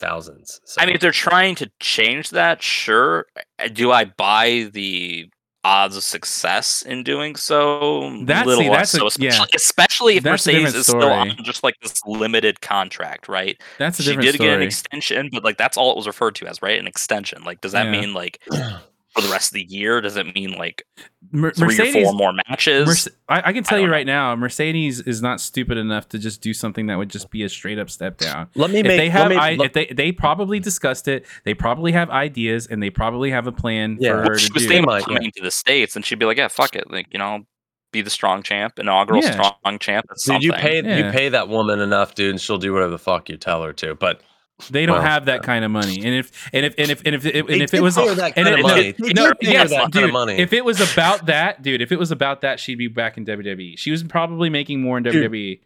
thousands. 0.00 0.60
So. 0.64 0.80
I 0.80 0.86
mean, 0.86 0.94
if 0.96 1.00
they're 1.00 1.12
trying 1.12 1.54
to 1.56 1.70
change 1.80 2.30
that, 2.30 2.62
sure. 2.62 3.26
Uh, 3.58 3.68
Do 3.68 3.92
I 3.92 4.06
buy 4.06 4.68
the 4.72 5.28
odds 5.62 5.94
of 5.96 6.02
success 6.02 6.80
in 6.82 7.02
doing 7.04 7.36
so? 7.36 8.10
That's- 8.24 8.46
little 8.46 8.64
see, 8.64 8.68
that's 8.70 8.94
a- 8.94 8.98
so, 8.98 9.06
especially, 9.06 9.26
yeah. 9.38 9.44
especially 9.54 10.16
if 10.16 10.22
That's 10.24 10.46
Mercedes 10.46 10.74
is 10.74 10.86
still 10.86 11.10
on 11.10 11.36
just 11.44 11.62
like 11.62 11.74
this 11.82 12.00
limited 12.06 12.60
contract, 12.62 13.28
right? 13.28 13.60
That's 13.78 13.98
a 14.00 14.02
she 14.02 14.08
different 14.10 14.26
did 14.26 14.34
story. 14.36 14.48
get 14.50 14.56
an 14.56 14.62
extension, 14.62 15.28
but 15.32 15.44
like 15.44 15.58
that's 15.58 15.76
all 15.76 15.90
it 15.90 15.96
was 15.96 16.06
referred 16.06 16.34
to 16.36 16.46
as, 16.46 16.62
right? 16.62 16.78
An 16.78 16.86
extension. 16.86 17.42
Like, 17.44 17.60
does 17.60 17.72
that 17.72 17.84
Yeah. 17.86 18.00
mean 18.00 18.14
like 18.14 18.40
for 19.12 19.22
the 19.22 19.28
rest 19.28 19.50
of 19.50 19.54
the 19.54 19.64
year? 19.68 20.00
Does 20.00 20.16
it 20.16 20.34
mean 20.34 20.52
like 20.52 20.84
Mer- 21.32 21.50
three 21.52 21.66
Mercedes, 21.68 21.96
or 21.96 22.02
four 22.04 22.12
more 22.14 22.32
matches? 22.48 22.86
Merce- 22.86 23.08
I, 23.28 23.42
I 23.48 23.52
can 23.52 23.64
tell 23.64 23.78
I 23.78 23.80
you 23.80 23.86
don't 23.86 23.92
right 23.92 24.06
now, 24.06 24.34
Mercedes 24.36 25.00
is 25.00 25.20
not 25.22 25.40
stupid 25.40 25.78
enough 25.78 26.08
to 26.10 26.18
just 26.18 26.40
do 26.40 26.52
something 26.54 26.86
that 26.86 26.96
would 26.98 27.08
just 27.10 27.30
be 27.30 27.42
a 27.42 27.48
straight 27.48 27.78
up 27.78 27.90
step 27.90 28.18
down. 28.18 28.48
let 28.54 28.70
me 28.70 28.78
if 28.80 28.86
make. 28.86 28.98
they 28.98 29.08
have, 29.08 29.30
me, 29.30 29.36
I, 29.36 29.54
let- 29.54 29.66
if 29.66 29.72
they 29.72 29.86
they 29.86 30.12
probably 30.12 30.60
discussed 30.60 31.08
it, 31.08 31.26
they 31.44 31.54
probably 31.54 31.92
have 31.92 32.10
ideas, 32.10 32.66
and 32.66 32.82
they 32.82 32.90
probably 32.90 33.30
have 33.30 33.46
a 33.46 33.52
plan 33.52 33.98
Yeah. 34.00 34.10
for 34.12 34.16
Well, 34.18 34.28
her 34.30 34.38
she 34.38 34.48
to 34.48 34.54
was 34.54 34.62
do. 34.62 34.68
thinking 34.68 34.86
might, 34.86 34.98
about 35.02 35.10
yeah. 35.10 35.16
coming 35.18 35.32
to 35.36 35.42
the 35.42 35.50
states, 35.50 35.96
and 35.96 36.04
she'd 36.04 36.18
be 36.18 36.26
like, 36.26 36.36
"Yeah, 36.38 36.48
fuck 36.48 36.76
it, 36.76 36.90
like 36.90 37.06
you 37.12 37.18
know, 37.18 37.46
be 37.92 38.02
the 38.02 38.10
strong 38.10 38.42
champ, 38.44 38.78
inaugural 38.78 39.22
Yeah. 39.22 39.32
strong 39.32 39.78
champ." 39.80 40.06
That's 40.08 40.24
dude, 40.24 40.42
you 40.42 40.50
something. 40.50 40.84
pay 40.84 40.98
you 41.06 41.10
pay 41.10 41.28
that 41.30 41.48
woman 41.48 41.80
enough, 41.80 42.14
dude, 42.14 42.30
and 42.30 42.40
she'll 42.40 42.58
do 42.58 42.72
whatever 42.72 42.90
the 42.92 42.98
fuck 42.98 43.28
you 43.28 43.36
tell 43.36 43.62
her 43.64 43.72
to. 43.74 43.94
But 43.96 44.20
They 44.68 44.86
don't 44.86 44.96
Well, 44.96 45.02
have 45.04 45.26
that 45.26 45.42
kind 45.42 45.64
of 45.64 45.70
money. 45.70 45.96
And 46.04 46.14
if 46.14 46.48
and 46.52 46.66
if 46.66 46.74
and 46.78 46.90
if 46.90 47.02
and 47.04 47.14
if, 47.14 47.24
and 47.24 47.48
They 47.48 47.60
if 47.62 47.74
it 47.74 47.82
was 47.82 47.96
pay 47.96 48.14
that 48.14 48.34
kind 48.34 48.48
of 48.48 48.60
money. 48.60 48.92
They 48.92 49.12
no, 49.12 49.32
did 49.32 49.36
yes, 49.52 49.70
that 49.70 49.90
dude, 49.90 50.12
money. 50.12 50.34
If 50.38 50.52
it 50.52 50.64
was 50.64 50.80
about 50.92 51.26
that, 51.26 51.62
dude, 51.62 51.80
if 51.82 51.92
it 51.92 51.98
was 51.98 52.10
about 52.10 52.40
that, 52.42 52.60
she'd 52.60 52.76
be 52.76 52.88
back 52.88 53.16
in 53.16 53.24
WWE. 53.24 53.78
She 53.78 53.90
was 53.90 54.02
probably 54.02 54.50
making 54.50 54.80
more 54.82 54.98
in. 54.98 55.04
Dude, 55.04 55.14
WWE. 55.30 55.60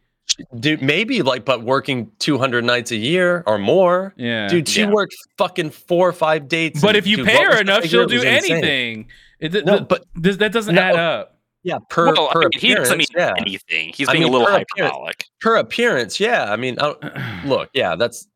Dude, 0.59 0.81
maybe 0.83 1.21
like, 1.23 1.45
but 1.45 1.63
working 1.63 2.11
200 2.19 2.65
nights 2.65 2.91
a 2.91 2.97
year 2.97 3.45
or 3.47 3.59
more. 3.59 4.15
Yeah, 4.17 4.49
Dude, 4.49 4.67
she 4.69 4.81
Yeah. 4.81 4.91
worked 4.91 5.15
fucking 5.37 5.71
four 5.71 6.09
or 6.09 6.13
five 6.15 6.49
dates. 6.49 6.81
But 6.81 6.97
if 6.97 7.07
you 7.07 7.19
dude, 7.19 7.27
pay 7.27 7.45
her 7.45 7.61
enough, 7.61 7.85
she'll 7.85 8.07
do 8.07 8.23
anything. 8.23 9.07
It, 9.39 9.53
th- 9.53 9.65
No, 9.65 9.77
th- 9.79 9.89
but 9.89 10.05
th- 10.21 10.39
that 10.39 10.51
doesn't 10.53 10.75
No. 10.75 10.81
add 10.81 10.97
up. 10.97 11.39
yeah, 11.63 11.77
per 11.91 12.07
well, 12.15 12.29
per 12.31 12.41
I 12.41 12.45
mean, 12.45 12.51
he 12.59 12.75
doesn't 12.75 12.97
mean 12.99 13.07
appearance, 13.15 13.37
yeah, 13.39 13.45
anything. 13.47 13.93
He's 13.95 14.09
I 14.09 14.13
being 14.13 14.25
mean, 14.25 14.33
a 14.33 14.37
little 14.39 14.47
per 14.47 14.63
appearance- 14.63 14.93
hyperbolic. 14.95 15.25
per 15.41 15.57
appearance, 15.57 16.19
yeah. 16.21 16.51
I 16.51 16.57
mean, 16.57 16.79
I 16.81 17.43
look, 17.45 17.69
yeah, 17.75 17.95
that's 17.95 18.27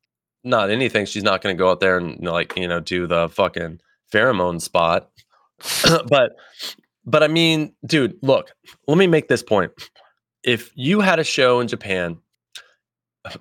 not 0.48 0.70
anything. 0.70 1.06
She's 1.06 1.22
not 1.22 1.42
going 1.42 1.54
to 1.56 1.58
go 1.58 1.70
out 1.70 1.80
there 1.80 1.98
and 1.98 2.20
like 2.24 2.56
you 2.56 2.66
know 2.68 2.80
do 2.80 3.06
the 3.06 3.28
fucking 3.28 3.80
pheromone 4.12 4.60
spot. 4.60 5.10
but 6.08 6.36
but 7.04 7.22
I 7.22 7.28
mean, 7.28 7.74
dude, 7.86 8.16
look, 8.22 8.52
let 8.86 8.98
me 8.98 9.06
make 9.06 9.28
this 9.28 9.42
point. 9.42 9.72
If 10.44 10.70
you 10.74 11.00
had 11.00 11.18
a 11.18 11.24
show 11.24 11.60
in 11.60 11.68
Japan, 11.68 12.18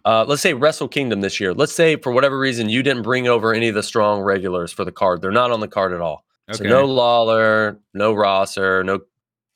uh, 0.03 0.25
let's 0.27 0.41
say 0.41 0.53
Wrestle 0.53 0.87
Kingdom 0.87 1.21
this 1.21 1.39
year, 1.39 1.53
let's 1.53 1.73
say 1.73 1.95
for 1.95 2.11
whatever 2.11 2.37
reason 2.37 2.69
you 2.69 2.83
didn't 2.83 3.03
bring 3.03 3.27
over 3.27 3.53
any 3.53 3.67
of 3.69 3.75
the 3.75 3.83
strong 3.83 4.21
regulars 4.21 4.71
for 4.71 4.83
the 4.83 4.91
card, 4.91 5.21
they're 5.21 5.31
not 5.31 5.51
on 5.51 5.59
the 5.59 5.67
card 5.67 5.93
at 5.93 6.01
all. 6.01 6.23
So 6.51 6.63
Okay. 6.63 6.69
no 6.69 6.85
Lawlor, 6.85 7.77
no 7.93 8.13
Rosser, 8.13 8.83
no 8.83 8.99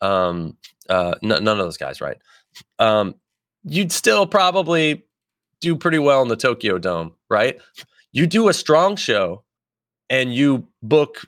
um 0.01 0.57
uh 0.89 1.15
n- 1.23 1.29
none 1.29 1.47
of 1.47 1.57
those 1.57 1.77
guys, 1.77 2.01
right? 2.01 2.17
Um 2.79 3.15
you'd 3.63 3.91
still 3.91 4.25
probably 4.27 5.03
do 5.61 5.75
pretty 5.75 5.99
well 5.99 6.21
in 6.21 6.27
the 6.27 6.35
Tokyo 6.35 6.77
Dome, 6.77 7.13
right? 7.29 7.59
You 8.11 8.27
do 8.27 8.49
a 8.49 8.53
strong 8.53 8.95
show 8.95 9.43
and 10.09 10.33
you 10.33 10.67
book 10.83 11.25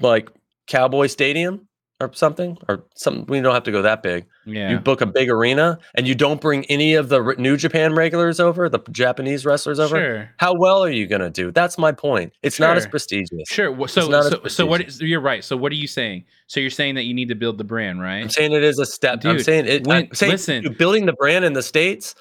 like 0.00 0.30
Cowboy 0.68 1.08
Stadium 1.08 1.66
or 2.00 2.10
something 2.14 2.56
or 2.68 2.84
something 2.96 3.26
we 3.26 3.40
don't 3.40 3.52
have 3.52 3.64
to 3.64 3.72
go 3.72 3.82
that 3.82 4.02
big. 4.02 4.24
Yeah. 4.46 4.70
You 4.70 4.78
book 4.78 5.00
a 5.00 5.06
big 5.06 5.28
arena 5.28 5.78
and 5.94 6.08
you 6.08 6.14
don't 6.14 6.40
bring 6.40 6.64
any 6.66 6.94
of 6.94 7.08
the 7.10 7.34
New 7.36 7.56
Japan 7.56 7.94
regulars 7.94 8.40
over, 8.40 8.68
the 8.68 8.78
Japanese 8.90 9.44
wrestlers 9.44 9.78
over. 9.78 9.96
Sure. 9.96 10.30
How 10.38 10.54
well 10.54 10.82
are 10.82 10.90
you 10.90 11.06
going 11.06 11.20
to 11.20 11.30
do? 11.30 11.50
That's 11.50 11.76
my 11.76 11.92
point. 11.92 12.32
It's 12.42 12.58
not 12.58 12.76
as 12.76 12.86
prestigious. 12.86 13.48
Sure. 13.48 13.86
So, 13.88 14.08
not 14.08 14.26
as 14.26 14.32
so, 14.32 14.48
so 14.48 14.66
what? 14.66 15.00
you're 15.00 15.20
right. 15.20 15.44
So, 15.44 15.56
what 15.56 15.72
are 15.72 15.76
you 15.76 15.86
saying? 15.86 16.24
So, 16.46 16.58
you're 16.58 16.70
saying 16.70 16.94
that 16.94 17.04
you 17.04 17.12
need 17.12 17.28
to 17.28 17.34
build 17.34 17.58
the 17.58 17.64
brand, 17.64 18.00
right? 18.00 18.22
I'm 18.22 18.30
saying 18.30 18.52
it 18.52 18.64
is 18.64 18.78
a 18.78 18.86
step. 18.86 19.24
I'm 19.24 19.38
saying 19.40 19.66
it. 19.66 19.86
when- 19.86 20.04
I'm 20.04 20.14
saying 20.14 20.32
listen. 20.32 20.74
building 20.78 21.06
the 21.06 21.12
brand 21.12 21.44
in 21.44 21.52
the 21.52 21.62
states, 21.62 22.14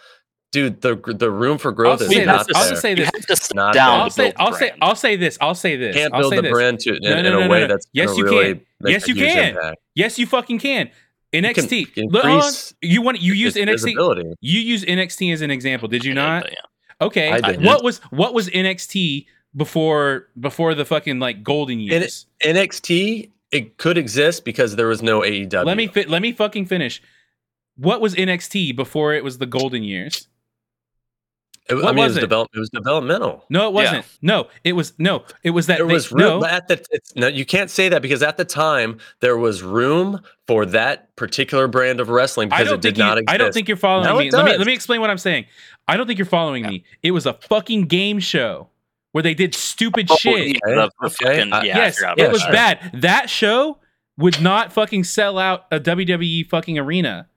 dude. 0.52 0.82
The 0.82 0.96
the 0.96 1.30
room 1.32 1.58
for 1.58 1.72
growth 1.72 2.02
I'll 2.02 2.08
is 2.08 2.14
say 2.14 2.26
not 2.26 2.48
this- 2.48 2.56
I'll 2.58 2.64
there. 2.64 2.70
just 2.72 2.82
say 2.82 2.90
You 2.92 2.96
this. 2.98 3.06
have 3.30 3.40
to 3.50 3.56
Not 3.56 3.74
down. 3.74 4.00
I'll 4.02 4.10
say. 4.10 4.34
I'll 4.38 4.54
say. 4.54 4.72
I'll 4.82 4.96
say 4.96 5.16
this. 5.16 5.38
I'll 5.42 5.56
say 5.56 5.76
this. 5.76 5.96
Can't 5.96 6.14
I'll 6.14 6.22
build 6.22 6.32
say 6.34 6.36
the 6.38 6.42
this. 6.44 6.52
brand 6.52 6.80
to 6.82 6.90
in, 6.96 7.00
No, 7.02 7.10
no, 7.10 7.20
in 7.20 7.26
a 7.26 7.30
no, 7.32 7.48
way 7.50 7.60
no. 7.62 7.68
that's 7.68 7.88
Yes, 7.94 8.16
you 8.18 8.24
really 8.26 8.54
can. 8.56 8.62
make 8.82 8.92
Yes, 8.94 9.08
you 9.08 9.16
can. 9.16 9.50
impact. 9.56 9.82
Yes, 9.96 10.20
you 10.20 10.26
fucking 10.28 10.60
can. 10.60 10.90
You 11.32 11.42
can 11.44 11.54
NXT. 11.54 12.12
Look, 12.12 12.26
on. 12.26 12.32
increase 12.32 12.74
You 12.82 13.02
want 13.02 13.22
you 13.22 13.34
use 13.34 13.56
NXT. 13.56 13.72
visibility. 13.72 14.34
You 14.42 14.60
use 14.62 14.84
NXT 14.84 15.32
as 15.34 15.42
an 15.42 15.52
example, 15.52 15.88
did 15.88 16.04
you 16.04 16.12
Yeah, 16.14 16.22
not? 16.26 16.44
but 16.44 16.52
yeah. 16.54 17.06
Okay. 17.06 17.32
I 17.32 17.40
didn't. 17.40 17.66
What 17.66 17.84
was 17.84 18.00
what 18.10 18.34
was 18.34 18.50
NXT 18.50 19.28
before 19.56 20.28
before 20.40 20.74
the 20.76 20.86
fucking 20.86 21.20
like 21.20 21.44
golden 21.44 21.80
years? 21.80 22.26
NXT 22.44 23.30
it 23.52 23.78
could 23.78 23.98
exist 23.98 24.46
because 24.46 24.76
there 24.76 24.88
was 24.88 25.02
no 25.02 25.22
AEW. 25.22 25.66
Let 25.66 25.78
me 25.78 25.88
fit. 25.88 26.10
Let 26.10 26.22
me 26.22 26.32
fucking 26.32 26.66
finish. 26.68 27.02
What 27.78 28.02
was 28.02 28.14
NXT 28.16 28.76
before 28.76 29.14
it 29.14 29.24
was 29.24 29.38
the 29.38 29.46
golden 29.48 29.84
years? 29.84 30.28
It, 31.70 31.76
what 31.76 31.86
I 31.86 31.92
mean, 31.92 31.98
was 31.98 32.04
it 32.04 32.08
was 32.08 32.18
it? 32.18 32.22
develop. 32.22 32.50
It 32.56 32.60
was 32.60 32.70
developmental. 32.72 33.46
No, 33.50 33.68
it 33.68 33.74
wasn't. 33.74 34.06
No, 34.22 34.48
it 34.64 34.74
was 34.74 34.94
no. 34.98 35.24
It 35.44 35.52
was 35.52 35.68
that 35.68 35.78
There 35.78 35.88
they- 35.88 35.94
was 35.94 36.12
room 36.12 36.40
no. 36.42 36.46
at 36.46 36.68
the 36.68 36.84
it's, 36.92 37.16
no. 37.16 37.28
You 37.28 37.46
can't 37.46 37.70
say 37.70 37.90
that 37.90 38.02
because 38.02 38.24
at 38.24 38.38
the 38.38 38.46
time 38.46 38.98
there 39.20 39.38
was 39.38 39.62
room 39.62 40.22
for 40.48 40.66
that 40.68 41.16
particular 41.16 41.68
brand 41.68 42.00
of 42.00 42.10
wrestling 42.10 42.50
because 42.50 42.72
it 42.72 42.82
did 42.82 42.98
you, 42.98 43.04
not 43.04 43.18
exist. 43.20 43.34
I 43.34 43.38
don't 43.38 43.54
think 43.54 43.68
you're 43.68 43.78
following 43.78 44.06
Now 44.06 44.18
it 44.18 44.26
me. 44.26 44.32
Let 44.32 44.46
me 44.46 44.52
does. 44.52 44.58
let 44.60 44.68
me 44.68 44.74
explain 44.74 45.00
what 45.02 45.10
I'm 45.12 45.18
saying. 45.20 45.46
I 45.88 45.96
don't 45.98 46.08
think 46.08 46.18
you're 46.20 46.26
following 46.26 46.66
me. 46.66 46.84
It 47.04 47.12
was 47.12 47.26
a 47.26 47.34
fucking 47.34 47.84
game 47.86 48.20
show 48.20 48.70
where 49.12 49.22
they 49.24 49.34
did 49.34 49.54
stupid 49.56 50.08
Oh, 50.10 50.16
shit. 50.18 50.48
yeah, 50.48 50.54
the- 50.66 50.92
the 51.02 51.06
Okay, 51.08 51.16
fucking- 51.38 51.54
I- 51.54 51.64
yeah, 51.64 51.78
yes, 51.78 51.98
forgot 51.98 52.20
it 52.20 52.32
was 52.32 52.42
that. 52.42 52.52
bad. 52.92 53.02
That 53.02 53.30
show 53.30 53.78
would 54.18 54.42
not 54.42 54.74
fucking 54.74 55.04
sell 55.04 55.38
out 55.40 55.66
a 55.72 55.80
WWE 55.80 56.44
fucking 56.50 56.78
arena. 56.80 57.28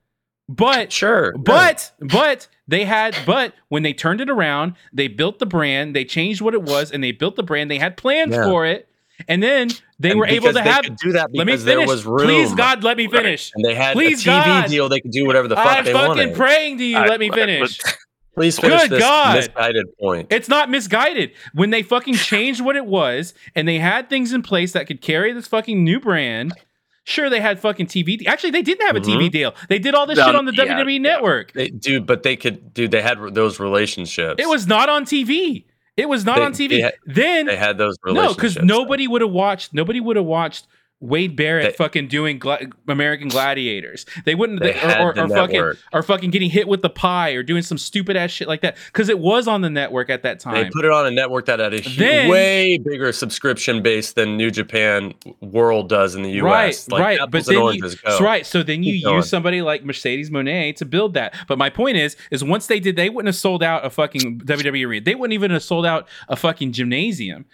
But 0.49 0.93
Sure, 0.93 1.33
But 1.39 1.93
but 2.01 2.49
they 2.73 2.85
had 2.85 3.17
but 3.27 3.53
when 3.69 3.83
they 3.83 3.93
turned 3.93 4.21
it 4.21 4.29
around, 4.31 4.75
they 4.93 5.07
built 5.09 5.39
the 5.39 5.47
brand, 5.47 5.95
they 5.95 6.05
changed 6.05 6.41
what 6.41 6.55
it 6.55 6.63
was, 6.63 6.91
and 6.91 7.05
they 7.05 7.13
built 7.13 7.37
the 7.37 7.43
brand. 7.43 7.71
They 7.71 7.79
had 7.79 7.97
plans 7.97 8.33
Yeah. 8.33 8.45
for 8.45 8.67
it, 8.67 8.89
and 9.29 9.43
then 9.43 9.71
they 10.01 10.11
And 10.11 10.19
were 10.19 10.27
able 10.27 10.53
to 10.53 10.61
have. 10.63 10.85
do 10.97 11.13
that 11.13 11.29
Let 11.35 11.47
me 11.47 11.53
because 11.53 11.65
there 11.65 11.87
was 11.87 12.05
room. 12.05 12.27
Please, 12.27 12.53
God, 12.55 12.83
let 12.83 12.97
me 12.97 13.07
finish. 13.09 13.53
and 13.55 13.65
they 13.65 13.75
had 13.75 13.93
Please, 13.93 14.23
a 14.27 14.31
TV 14.31 14.45
God. 14.45 14.69
deal. 14.71 14.89
They 14.89 15.01
could 15.01 15.13
do 15.13 15.25
whatever 15.27 15.47
the 15.49 15.55
fuck 15.57 15.67
I'm 15.79 15.85
they 15.85 15.93
fucking 15.93 16.09
wanted. 16.09 16.35
praying 16.35 16.79
to 16.79 16.85
you. 16.85 16.97
I- 16.97 17.07
let 17.07 17.21
me 17.21 17.31
finish. 17.31 17.79
Please 18.35 18.59
finish 18.59 18.81
Good 18.83 18.91
this 18.93 19.01
God. 19.01 19.37
misguided 19.37 19.87
point. 20.01 20.29
It's 20.31 20.49
not 20.49 20.71
misguided. 20.71 21.33
When 21.53 21.69
they 21.69 21.83
fucking 21.83 22.15
changed 22.15 22.63
what 22.63 22.77
it 22.77 22.87
was 22.87 23.35
and 23.55 23.69
they 23.69 23.79
had 23.79 24.09
things 24.09 24.33
in 24.33 24.41
place 24.43 24.73
that 24.73 24.87
could 24.87 25.03
carry 25.03 25.33
this 25.35 25.47
fucking 25.47 25.85
new 25.85 26.01
brand. 26.01 26.55
Sure, 27.05 27.29
they 27.29 27.41
had 27.41 27.59
fucking 27.59 27.87
TV. 27.87 28.17
de- 28.19 28.27
Actually, 28.27 28.51
they 28.53 28.63
didn't 28.63 28.87
have 28.87 28.95
a 28.97 29.01
TV 29.01 29.29
Mhm. 29.29 29.33
deal. 29.33 29.55
They 29.69 29.79
did 29.81 29.95
all 29.95 30.07
this 30.07 30.19
Um, 30.19 30.27
shit 30.27 30.35
on 30.37 30.45
the 30.45 30.53
yeah, 30.55 30.65
WWE 30.65 30.93
yeah. 30.95 30.99
network. 30.99 31.53
They, 31.53 31.69
dude, 31.69 32.07
but 32.07 32.23
they 32.23 32.37
could, 32.37 32.73
dude. 32.75 32.91
They 32.93 33.03
had 33.03 33.19
those 33.35 33.59
relationships. 33.59 34.37
It 34.41 34.49
was 34.49 34.67
not 34.69 34.89
on 34.89 35.05
TV. 35.05 35.65
It 35.97 36.09
was 36.09 36.25
not 36.25 36.37
They- 36.37 36.45
on 36.45 36.53
TV. 36.53 36.69
they 36.77 36.81
had- 36.83 36.95
then 37.07 37.47
They 37.47 37.57
had 37.57 37.77
those 37.77 37.97
no, 38.07 38.33
because 38.33 38.57
nobody 38.63 39.09
would 39.09 39.21
have 39.21 39.31
watched. 39.31 39.75
Nobody 39.75 40.01
would 40.01 40.17
have 40.17 40.25
watched 40.25 40.67
Wade 41.03 41.35
Barrett 41.37 41.73
They- 41.73 41.77
fucking 41.77 42.07
doing 42.09 42.39
gla- 42.39 42.61
American 42.89 43.29
Gladiators. 43.29 44.07
They 44.25 44.35
wouldn't. 44.35 44.61
They 44.61 44.73
They, 44.73 44.99
or, 45.03 45.11
or, 45.11 45.15
the 45.15 45.23
or 45.25 45.29
fucking 45.29 45.73
or 45.93 46.03
fucking 46.03 46.31
getting 46.31 46.49
hit 46.49 46.69
with 46.69 46.81
the 46.81 46.89
pie 46.89 47.31
or 47.33 47.43
doing 47.43 47.63
some 47.63 47.77
stupid 47.77 48.17
ass 48.17 48.31
shit 48.31 48.47
like 48.47 48.61
that 48.63 48.77
because 48.87 49.09
it 49.09 49.19
was 49.19 49.49
on 49.49 49.61
the 49.63 49.69
network 49.69 50.09
at 50.11 50.23
that 50.23 50.39
time. 50.41 50.55
They 50.55 50.71
put 50.71 50.85
it 50.85 50.93
on 50.93 51.05
a 51.07 51.11
network 51.11 51.47
that 51.47 51.59
had 51.59 51.75
a 51.75 51.81
Then- 51.81 52.31
way 52.31 52.79
bigger 52.79 53.13
subscription 53.13 53.83
base 53.83 54.13
than 54.13 54.37
New 54.37 54.51
Japan 54.51 55.13
World 55.41 55.89
does 55.89 56.15
in 56.15 56.23
the 56.23 56.31
U.S. 56.33 56.89
Right, 56.89 56.93
Like, 57.01 57.19
right, 57.21 57.31
but 57.31 57.45
then 57.47 57.75
you, 57.75 57.91
go. 58.05 58.19
right, 58.21 58.47
so 58.47 58.63
then 58.63 58.85
you 58.85 58.95
Keep 58.95 59.05
going. 59.05 59.17
use 59.17 59.29
somebody 59.29 59.61
like 59.61 59.85
Mercedes 59.85 60.31
Moné 60.31 60.75
to 60.77 60.85
build 60.85 61.15
that. 61.15 61.35
But 61.49 61.59
my 61.59 61.69
point 61.69 61.97
is, 61.97 62.17
is 62.31 62.45
once 62.45 62.69
they 62.69 62.79
did, 62.79 62.95
they 62.95 63.11
wouldn't 63.11 63.27
have 63.27 63.35
sold 63.35 63.63
out 63.65 63.85
a 63.85 63.91
fucking 63.91 64.39
WWE 64.45 64.87
arena. 64.87 65.05
They 65.05 65.17
wouldn't 65.17 65.35
even 65.35 65.51
have 65.51 65.65
sold 65.65 65.85
out 65.85 66.09
a 66.29 66.37
fucking 66.37 66.73
gymnasium. 66.73 67.45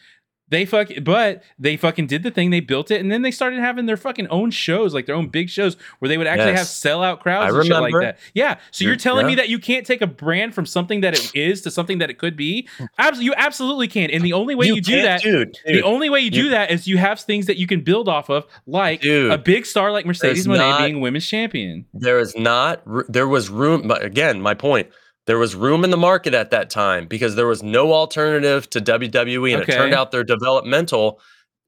They 0.50 0.64
fuck, 0.64 0.88
but 1.02 1.42
they 1.58 1.76
fucking 1.76 2.06
did 2.06 2.22
the 2.22 2.30
thing. 2.30 2.50
They 2.50 2.60
built 2.60 2.90
it, 2.90 3.00
and 3.00 3.12
then 3.12 3.22
they 3.22 3.30
started 3.30 3.60
having 3.60 3.86
their 3.86 3.96
fucking 3.98 4.28
own 4.28 4.50
shows, 4.50 4.94
like 4.94 5.06
their 5.06 5.14
own 5.14 5.28
big 5.28 5.50
shows, 5.50 5.76
where 5.98 6.08
they 6.08 6.16
would 6.16 6.26
actually 6.26 6.52
Yes. 6.52 6.82
have 6.82 6.92
sellout 6.92 7.20
crowds 7.20 7.54
I 7.54 7.58
and 7.58 7.66
shit 7.66 7.76
like 7.76 7.94
that. 8.00 8.18
Yeah. 8.34 8.56
So 8.70 8.84
you're 8.84 8.92
You're- 8.92 8.98
telling 8.98 9.26
me 9.26 9.34
that 9.34 9.48
you 9.48 9.58
can't 9.58 9.86
take 9.86 10.00
a 10.00 10.06
brand 10.06 10.54
from 10.54 10.64
something 10.66 11.02
that 11.02 11.14
it 11.14 11.30
is 11.34 11.60
to 11.62 11.70
something 11.70 11.98
that 11.98 12.08
it 12.10 12.18
could 12.18 12.36
be? 12.36 12.66
Absolutely, 12.98 13.24
you 13.26 13.34
absolutely 13.36 13.88
can. 13.88 14.10
And 14.10 14.22
the 14.24 14.32
only 14.32 14.54
way 14.54 14.66
you, 14.66 14.80
do 14.80 15.02
that, 15.02 15.22
dude. 15.22 15.56
the 15.66 15.82
only 15.82 16.08
way 16.08 16.20
you, 16.20 16.30
do 16.30 16.44
you- 16.44 16.50
that 16.50 16.70
is 16.70 16.86
you 16.86 16.96
have 16.98 17.20
things 17.20 17.46
that 17.46 17.56
you 17.58 17.66
can 17.66 17.80
build 17.82 18.08
off 18.08 18.30
of, 18.30 18.46
like 18.66 19.02
Dude, 19.02 19.30
a 19.30 19.38
big 19.38 19.66
star 19.66 19.92
like 19.92 20.06
Mercedes 20.06 20.46
not- 20.46 20.78
being 20.78 21.00
women's 21.00 21.26
champion. 21.26 21.84
there 21.92 22.18
is 22.18 22.34
not 22.36 22.82
there 23.08 23.28
was 23.28 23.48
room 23.50 23.86
but 23.86 24.02
again 24.04 24.40
my 24.40 24.54
point 24.54 24.86
there 25.28 25.38
was 25.38 25.55
room 25.55 25.84
in 25.84 25.90
the 25.90 25.96
market 25.98 26.32
at 26.34 26.50
that 26.50 26.70
time 26.70 27.06
because 27.06 27.36
there 27.36 27.46
was 27.46 27.62
no 27.62 27.92
alternative 27.92 28.68
to 28.70 28.80
WWE 28.80 29.52
and 29.52 29.62
Okay. 29.62 29.74
it 29.74 29.76
turned 29.76 29.92
out 29.94 30.10
their 30.10 30.24
developmental 30.24 31.20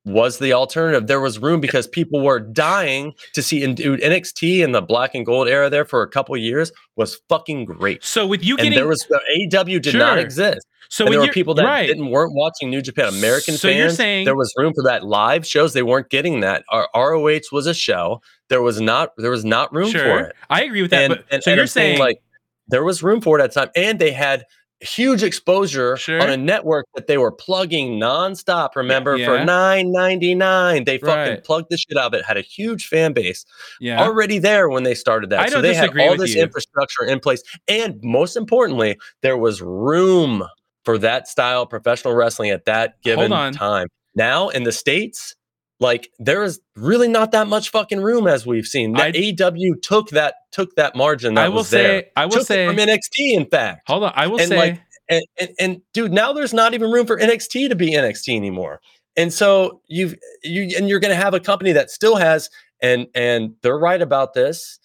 was 0.07 0.39
the 0.39 0.55
alternative. 0.55 1.07
There 1.09 1.21
was 1.21 1.39
room 1.39 1.61
because 1.61 1.87
people 1.87 2.23
were 2.25 2.41
dying 2.41 3.13
to 3.35 3.43
see 3.43 3.63
and 3.63 3.77
dude 3.77 4.01
NXT 4.01 4.61
in 4.65 4.73
the 4.73 4.81
black 4.81 5.15
and 5.15 5.27
gold 5.27 5.47
era 5.47 5.69
there 5.69 5.85
for 5.85 6.03
a 6.03 6.09
couple 6.09 6.35
years 6.39 6.73
was 6.97 7.21
fucking 7.29 7.67
great. 7.67 8.03
So 8.03 8.27
with 8.27 8.43
you 8.43 8.55
and 8.57 8.63
getting 8.65 8.79
there 8.79 8.89
was 8.89 9.05
the 9.11 9.21
AEW 9.53 9.83
did 9.83 9.95
not 9.95 10.19
exist. 10.19 10.67
So 10.89 11.05
there 11.05 11.21
were 11.21 11.29
people 11.29 11.53
that 11.55 11.65
right. 11.67 11.87
didn't 11.87 12.09
weren't 12.11 12.33
watching 12.35 12.71
New 12.71 12.81
Japan. 12.83 13.09
American 13.09 13.55
So 13.55 13.69
fans 13.69 13.79
you're 13.79 13.91
saying- 13.91 14.25
there 14.25 14.35
was 14.35 14.53
room 14.57 14.73
for 14.75 14.83
that. 14.85 15.05
Live 15.05 15.47
shows 15.47 15.75
they 15.75 15.83
weren't 15.85 16.09
getting 16.09 16.41
that. 16.41 16.65
Our 16.71 16.89
ROH 16.95 17.43
was 17.53 17.67
a 17.67 17.75
show. 17.75 18.23
There 18.49 18.63
was 18.63 18.81
not 18.81 19.11
there 19.19 19.31
was 19.31 19.45
not 19.45 19.71
room 19.73 19.93
for 19.93 20.19
it. 20.21 20.35
I 20.49 20.63
agree 20.65 20.81
with 20.81 20.91
that. 20.93 21.03
and, 21.03 21.15
but 21.15 21.25
and- 21.31 21.43
so 21.45 21.51
and 21.51 21.59
you're 21.59 21.67
saying, 21.67 21.99
saying 21.99 22.01
like 22.01 22.23
there 22.71 22.85
was 22.85 23.03
room 23.03 23.21
for 23.21 23.39
it 23.39 23.43
at 23.43 23.53
the 23.53 23.61
time, 23.61 23.71
and 23.77 23.99
they 23.99 24.13
had 24.13 24.45
huge 24.83 25.23
exposure 25.23 25.95
Sure. 25.99 26.23
on 26.23 26.31
a 26.31 26.39
network 26.39 26.87
that 26.95 27.07
they 27.07 27.19
were 27.19 27.31
plugging 27.31 28.01
nonstop. 28.01 28.71
Remember 28.75 29.15
Yeah. 29.17 29.27
for 29.27 29.45
nine 29.45 29.93
ninety 29.93 30.35
nine, 30.35 30.85
they 30.85 30.97
fucking 30.97 31.35
Right. 31.35 31.45
plugged 31.45 31.67
the 31.71 31.77
shit 31.77 31.99
out 31.99 32.07
of 32.07 32.15
it. 32.15 32.25
Had 32.25 32.39
a 32.39 32.41
huge 32.41 32.87
fan 32.87 33.13
base 33.13 33.45
yeah, 33.79 34.01
already 34.03 34.39
there 34.39 34.71
when 34.71 34.85
they 34.85 34.95
started 34.95 35.29
that. 35.31 35.41
I 35.41 35.49
so 35.51 35.61
they 35.61 35.75
had 35.75 35.91
all 35.99 36.17
this 36.17 36.35
you. 36.35 36.43
infrastructure 36.43 37.05
in 37.05 37.21
place, 37.21 37.43
and 37.69 38.01
most 38.03 38.37
importantly, 38.39 38.97
there 39.21 39.37
was 39.37 39.61
room 39.61 40.45
for 40.87 40.97
that 40.97 41.29
style 41.29 41.63
of 41.63 41.69
professional 41.69 42.15
wrestling 42.15 42.49
at 42.49 42.65
that 42.65 42.95
given 43.03 43.31
time. 43.53 43.87
Now 44.15 44.49
in 44.49 44.63
the 44.65 44.73
states. 44.73 45.35
Like 45.81 46.11
there 46.19 46.43
is 46.43 46.61
really 46.77 47.09
not 47.09 47.33
that 47.33 47.49
much 47.49 47.71
fucking 47.71 48.01
room 48.01 48.27
as 48.27 48.47
we've 48.47 48.67
seen. 48.67 48.93
That 48.93 49.15
AEW 49.15 49.81
took 49.83 50.11
that 50.11 50.35
took 50.53 50.75
that 50.77 50.95
margin 50.95 51.35
that 51.35 51.47
I 51.47 51.49
will 51.49 51.57
was 51.57 51.69
say, 51.69 51.83
there 51.83 52.05
I 52.17 52.27
will 52.27 52.33
took 52.33 52.47
say, 52.47 52.67
from 52.67 52.77
NXT, 52.77 53.35
in 53.35 53.47
fact. 53.47 53.83
hold 53.87 54.05
on, 54.05 54.13
I 54.15 54.27
will 54.27 54.39
and, 54.39 54.49
say, 54.49 54.57
like, 54.57 54.81
and, 55.09 55.25
and 55.39 55.51
and 55.59 55.83
dude, 55.95 56.13
now 56.13 56.35
there's 56.35 56.53
not 56.53 56.75
even 56.75 56.91
room 56.91 57.07
for 57.07 57.19
NXT 57.19 57.71
to 57.71 57.75
be 57.75 57.95
NXT 57.95 58.37
anymore. 58.37 58.81
And 59.17 59.33
so 59.33 59.81
you've 59.89 60.15
you 60.43 60.77
and 60.77 60.89
you're 60.89 61.01
going 61.01 61.17
to 61.17 61.23
have 61.23 61.35
a 61.35 61.41
company 61.41 61.73
that 61.73 61.91
still 61.91 62.17
has 62.17 62.51
and 62.83 63.07
and 63.15 63.55
they're 63.63 63.79
right 63.79 64.03
about 64.03 64.35
this. 64.35 64.79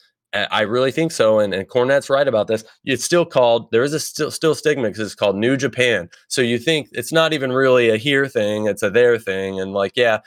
I 0.51 0.61
really 0.61 0.91
think 0.91 1.13
so, 1.13 1.39
and 1.39 1.53
and 1.53 1.65
Cornette's 1.69 2.09
right 2.09 2.27
about 2.27 2.47
this. 2.47 2.65
It's 2.84 3.05
still 3.05 3.26
called 3.26 3.72
there 3.72 3.84
is 3.84 3.93
a 3.93 4.01
still 4.01 4.30
still 4.31 4.53
stigma 4.53 4.89
because 4.89 4.99
it's 4.99 5.15
called 5.15 5.38
New 5.38 5.55
Japan. 5.55 6.09
So 6.27 6.41
you 6.41 6.57
think 6.57 6.89
it's 6.91 7.13
not 7.13 7.31
even 7.31 7.53
really 7.53 7.89
a 7.89 7.95
here 7.95 8.27
thing; 8.27 8.65
it's 8.65 8.84
a 8.84 8.89
there 8.89 9.17
thing. 9.17 9.61
And 9.61 9.72
like, 9.72 9.93
yeah, 9.95 10.19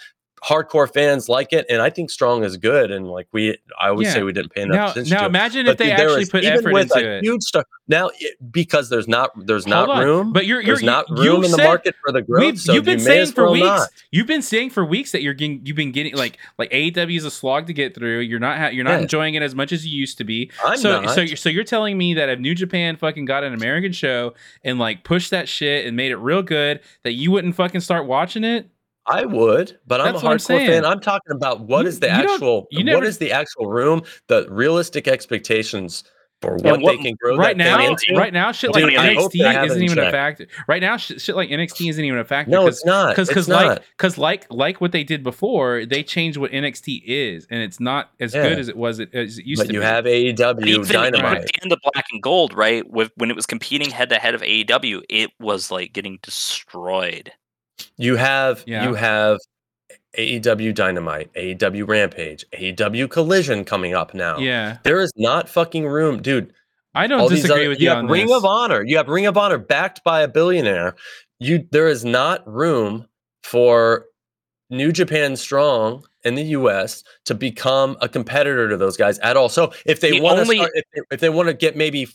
hardcore 0.45 0.93
fans 0.93 1.29
like 1.29 1.53
it, 1.53 1.67
and 1.69 1.81
I 1.83 1.91
think 1.91 2.11
Strong 2.11 2.45
is 2.45 2.57
good. 2.57 2.91
And 2.91 3.09
like 3.11 3.29
we, 3.33 3.57
I 3.81 3.89
always 3.89 4.09
Yeah. 4.09 4.15
say 4.15 4.23
we 4.23 4.33
didn't 4.33 4.53
pay 4.55 4.63
enough 4.63 4.75
Now, 4.77 4.91
attention 4.91 5.11
now 5.15 5.19
to 5.21 5.25
it. 5.25 5.29
imagine 5.29 5.67
But 5.67 5.73
if 5.73 5.79
they 5.79 5.91
actually 5.93 6.27
put 6.27 6.45
effort 6.45 6.73
with 6.73 6.83
into 6.93 6.99
a 7.09 7.19
it. 7.19 7.25
Huge 7.25 7.43
stuff 7.43 7.65
now 7.91 8.11
it, 8.19 8.37
because 8.53 8.89
there's 8.91 9.09
not 9.09 9.31
there's 9.47 9.65
Hold 9.65 9.89
not 9.89 9.91
on, 9.91 10.05
room. 10.05 10.33
but 10.33 10.47
you're 10.47 10.61
you're 10.61 10.77
there's 10.77 10.83
not 10.83 11.07
you 11.09 11.17
room 11.33 11.45
in 11.45 11.51
the 11.51 11.57
said- 11.57 11.65
market 11.65 11.95
for 12.05 12.13
the 12.13 12.23
growth. 12.23 12.59
So 12.59 12.73
you've 12.75 12.85
been 12.85 12.99
you 12.99 13.05
saying 13.05 13.27
for 13.33 13.51
weeks. 13.51 13.65
not. 13.65 13.89
You've 14.11 14.27
been 14.27 14.43
saying 14.43 14.71
for 14.71 14.85
weeks 14.85 15.13
that 15.13 15.23
you're 15.23 15.35
getting. 15.35 15.61
You've 15.65 15.77
been 15.77 15.93
getting 15.93 16.15
like 16.15 16.39
like 16.59 16.71
AEW 16.71 17.17
is 17.17 17.25
a 17.25 17.31
slog 17.31 17.67
to 17.67 17.73
get 17.73 17.95
through. 17.95 18.21
You're 18.21 18.39
not 18.41 18.59
ha- 18.59 18.69
you're 18.69 18.85
not 18.85 18.93
Yeah. 18.93 18.99
enjoying 19.01 19.35
it 19.35 19.43
as 19.43 19.55
much 19.55 19.73
as 19.73 19.87
you 19.87 19.99
used 19.99 20.19
to 20.19 20.25
be. 20.25 20.51
I'm 20.65 20.77
so 20.77 21.01
not. 21.03 21.15
so 21.15 21.21
you're, 21.23 21.37
so 21.37 21.49
you're 21.49 21.65
telling 21.65 21.97
me 21.97 22.15
that 22.15 22.29
if 22.29 22.39
New 22.39 22.55
Japan 22.55 22.97
fucking 22.97 23.25
got 23.25 23.45
an 23.45 23.55
American 23.55 23.93
show 23.93 24.35
and 24.65 24.79
like 24.79 25.05
pushed 25.05 25.31
that 25.31 25.49
shit 25.49 25.87
and 25.87 25.97
made 25.97 26.11
it 26.11 26.17
real 26.17 26.43
good, 26.43 26.81
that 27.05 27.13
you 27.13 27.31
wouldn't 27.31 27.55
fucking 27.55 27.81
start 27.81 28.07
watching 28.07 28.45
it? 28.45 28.69
I 29.09 29.25
would, 29.25 29.79
but 29.87 30.01
I'm 30.01 30.15
a 30.15 30.19
what 30.19 30.25
I'm 30.27 30.37
hardcore 30.39 30.67
fan. 30.67 30.85
I'm 30.85 31.01
talking 31.01 31.33
about 31.35 31.61
what 31.61 31.83
You- 31.83 31.89
is 31.89 32.01
the 32.01 32.11
actual 32.11 32.69
never- 32.73 32.99
what 32.99 33.07
is 33.07 33.19
the 33.19 33.33
actual 33.33 33.67
room, 33.67 34.03
the 34.27 34.47
realistic 34.51 35.09
expectations 35.09 36.05
for 36.41 36.55
what, 36.59 36.81
what- 36.81 36.97
they 36.97 37.03
can 37.03 37.17
grow 37.21 37.37
right 37.37 37.57
that 37.59 37.79
now, 37.81 37.85
into. 37.85 38.15
right 38.15 38.33
now, 38.33 38.53
shit 38.53 38.73
Dude, 38.73 38.85
like 38.85 38.97
I 38.97 39.09
NXT 39.15 39.43
have 39.43 39.65
it 39.65 39.67
isn't 39.67 39.79
in 39.79 39.85
even 39.87 39.99
a 39.99 40.03
check. 40.03 40.13
factor. 40.13 40.47
Right 40.69 40.81
now, 40.81 40.97
shit, 40.97 41.21
shit 41.21 41.35
like 41.35 41.49
NXT 41.51 41.89
isn't 41.89 42.05
even 42.05 42.17
a 42.19 42.25
factor. 42.25 42.53
no, 42.53 42.61
'cause- 42.65 42.77
it's 42.77 42.85
not. 42.87 43.09
because 43.17 43.29
it's 43.37 43.49
like 43.49 43.67
not. 43.67 43.83
because 43.97 44.19
like 44.19 44.47
like 44.51 44.81
what 44.81 44.93
they 44.93 45.03
did 45.03 45.25
before, 45.25 45.85
they 45.85 46.05
changed 46.05 46.37
what 46.39 46.53
NXT 46.53 47.03
is, 47.07 47.45
and 47.51 47.61
it's 47.61 47.81
not 47.81 48.11
as 48.21 48.35
Yeah. 48.35 48.49
good 48.51 48.59
as 48.61 48.69
it 48.69 48.77
was 48.77 49.01
as 49.01 49.39
it 49.39 49.47
used 49.47 49.61
But 49.63 49.67
to 49.69 49.73
you 49.73 49.81
be. 49.81 49.85
have 49.85 50.07
AEW 50.07 50.67
Even 50.67 50.87
Dynamite. 50.93 51.41
with 51.41 51.51
in 51.65 51.71
the 51.71 51.79
black 51.93 52.05
and 52.13 52.23
gold, 52.23 52.55
right? 52.55 52.89
With 52.89 53.11
when 53.17 53.31
it 53.31 53.35
was 53.37 53.47
competing 53.47 53.91
head 53.91 54.11
to 54.11 54.17
head 54.17 54.37
of 54.37 54.43
AEW, 54.43 55.03
it 55.09 55.31
was 55.41 55.73
like 55.73 55.93
getting 55.93 56.21
destroyed. 56.23 57.33
You 57.97 58.17
have 58.17 58.63
Yeah. 58.67 58.85
you 58.89 58.95
have 58.95 59.39
AEW 60.17 60.73
Dynamite, 60.75 61.31
AEW 61.35 61.87
Rampage, 61.87 62.45
AEW 62.53 63.09
Collision 63.09 63.65
coming 63.65 63.95
up 63.95 64.15
now. 64.15 64.39
yeah, 64.39 64.79
There 64.83 65.01
is 65.01 65.13
not 65.17 65.49
fucking 65.49 65.87
room, 65.87 66.21
dude. 66.23 66.53
I 66.95 67.07
don't 67.07 67.21
all 67.21 67.29
disagree 67.29 67.61
other- 67.63 67.69
with 67.69 67.79
you, 67.81 67.85
You 67.85 67.91
have 67.91 67.99
on 67.99 68.09
Ring 68.09 68.27
this. 68.27 68.37
of 68.37 68.45
Honor. 68.45 68.83
You 68.85 68.97
have 68.97 69.09
Ring 69.09 69.27
of 69.27 69.37
Honor 69.37 69.59
backed 69.59 70.03
by 70.05 70.23
a 70.23 70.29
billionaire. 70.29 70.97
You 71.39 71.67
there 71.71 71.87
is 71.89 72.05
not 72.05 72.43
room 72.53 73.07
for 73.43 74.07
New 74.71 74.91
Japan 74.93 75.37
Strong 75.37 76.05
in 76.25 76.35
the 76.35 76.43
U.S. 76.45 77.05
to 77.27 77.35
become 77.35 77.97
a 78.01 78.09
competitor 78.09 78.69
to 78.69 78.77
those 78.77 78.97
guys 78.97 79.19
at 79.21 79.37
all. 79.37 79.49
So 79.49 79.73
if 79.87 80.01
they 80.01 80.13
The 80.13 80.21
want 80.21 80.41
only- 80.41 80.59
to, 80.59 80.71
if 80.75 80.85
they, 80.95 81.01
if 81.13 81.21
they 81.21 81.29
want 81.29 81.49
to 81.49 81.55
get 81.55 81.77
maybe, 81.77 82.09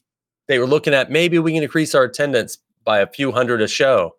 they 0.47 0.59
were 0.59 0.67
looking 0.67 0.93
at 0.93 1.09
maybe 1.09 1.39
we 1.39 1.53
can 1.53 1.63
increase 1.63 1.95
our 1.95 2.03
attendance 2.03 2.57
by 2.83 2.99
a 2.99 3.07
few 3.07 3.31
hundred 3.31 3.61
a 3.61 3.67
show. 3.67 4.15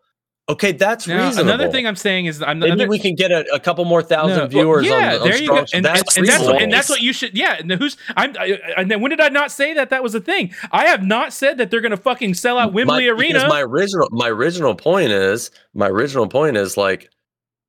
Okay, 0.47 0.73
that's 0.73 1.07
Now, 1.07 1.27
reasonable. 1.27 1.55
another 1.55 1.71
thing 1.73 1.87
I'm 1.87 1.97
saying 1.97 2.27
is 2.27 2.43
I'm 2.43 2.59
Maybe 2.59 2.73
another, 2.73 2.89
we 2.91 2.99
can 2.99 3.15
get 3.15 3.33
a, 3.33 3.47
a 3.55 3.59
couple 3.59 3.87
more 3.87 4.03
thousand 4.03 4.37
No, 4.37 4.47
viewers 4.47 4.85
yeah, 4.85 5.15
on, 5.15 5.23
on 5.23 5.29
there 5.29 5.41
you 5.41 5.49
go. 5.49 5.57
And, 5.57 5.69
and- 5.73 5.85
that's 5.87 6.19
and 6.19 6.29
that's 6.29 6.45
what, 6.45 6.61
and 6.61 6.71
that's 6.71 6.91
what 6.91 7.01
you 7.01 7.15
should. 7.15 7.35
Yeah, 7.35 7.57
and 7.59 7.73
who's 7.73 7.97
I'm. 8.15 8.37
I, 8.39 8.59
and 8.77 8.91
then 8.91 9.01
when 9.01 9.09
did 9.09 9.23
I 9.23 9.31
not 9.31 9.51
say 9.51 9.73
that 9.73 9.89
that 9.89 10.03
was 10.03 10.15
a 10.15 10.21
thing? 10.21 10.53
I 10.71 10.85
have 10.87 11.03
not 11.03 11.33
said 11.33 11.57
that 11.59 11.71
they're 11.71 11.81
going 11.81 11.93
to 11.93 11.97
fucking 11.97 12.35
sell 12.35 12.59
out 12.59 12.75
Wembley 12.75 13.07
my, 13.07 13.15
Arena. 13.15 13.49
My 13.49 13.63
original 13.63 14.09
my 14.11 14.29
original 14.29 14.75
point 14.75 15.13
is 15.13 15.51
my 15.73 15.89
original 15.89 16.29
point 16.29 16.59
is 16.59 16.77
like, 16.77 17.11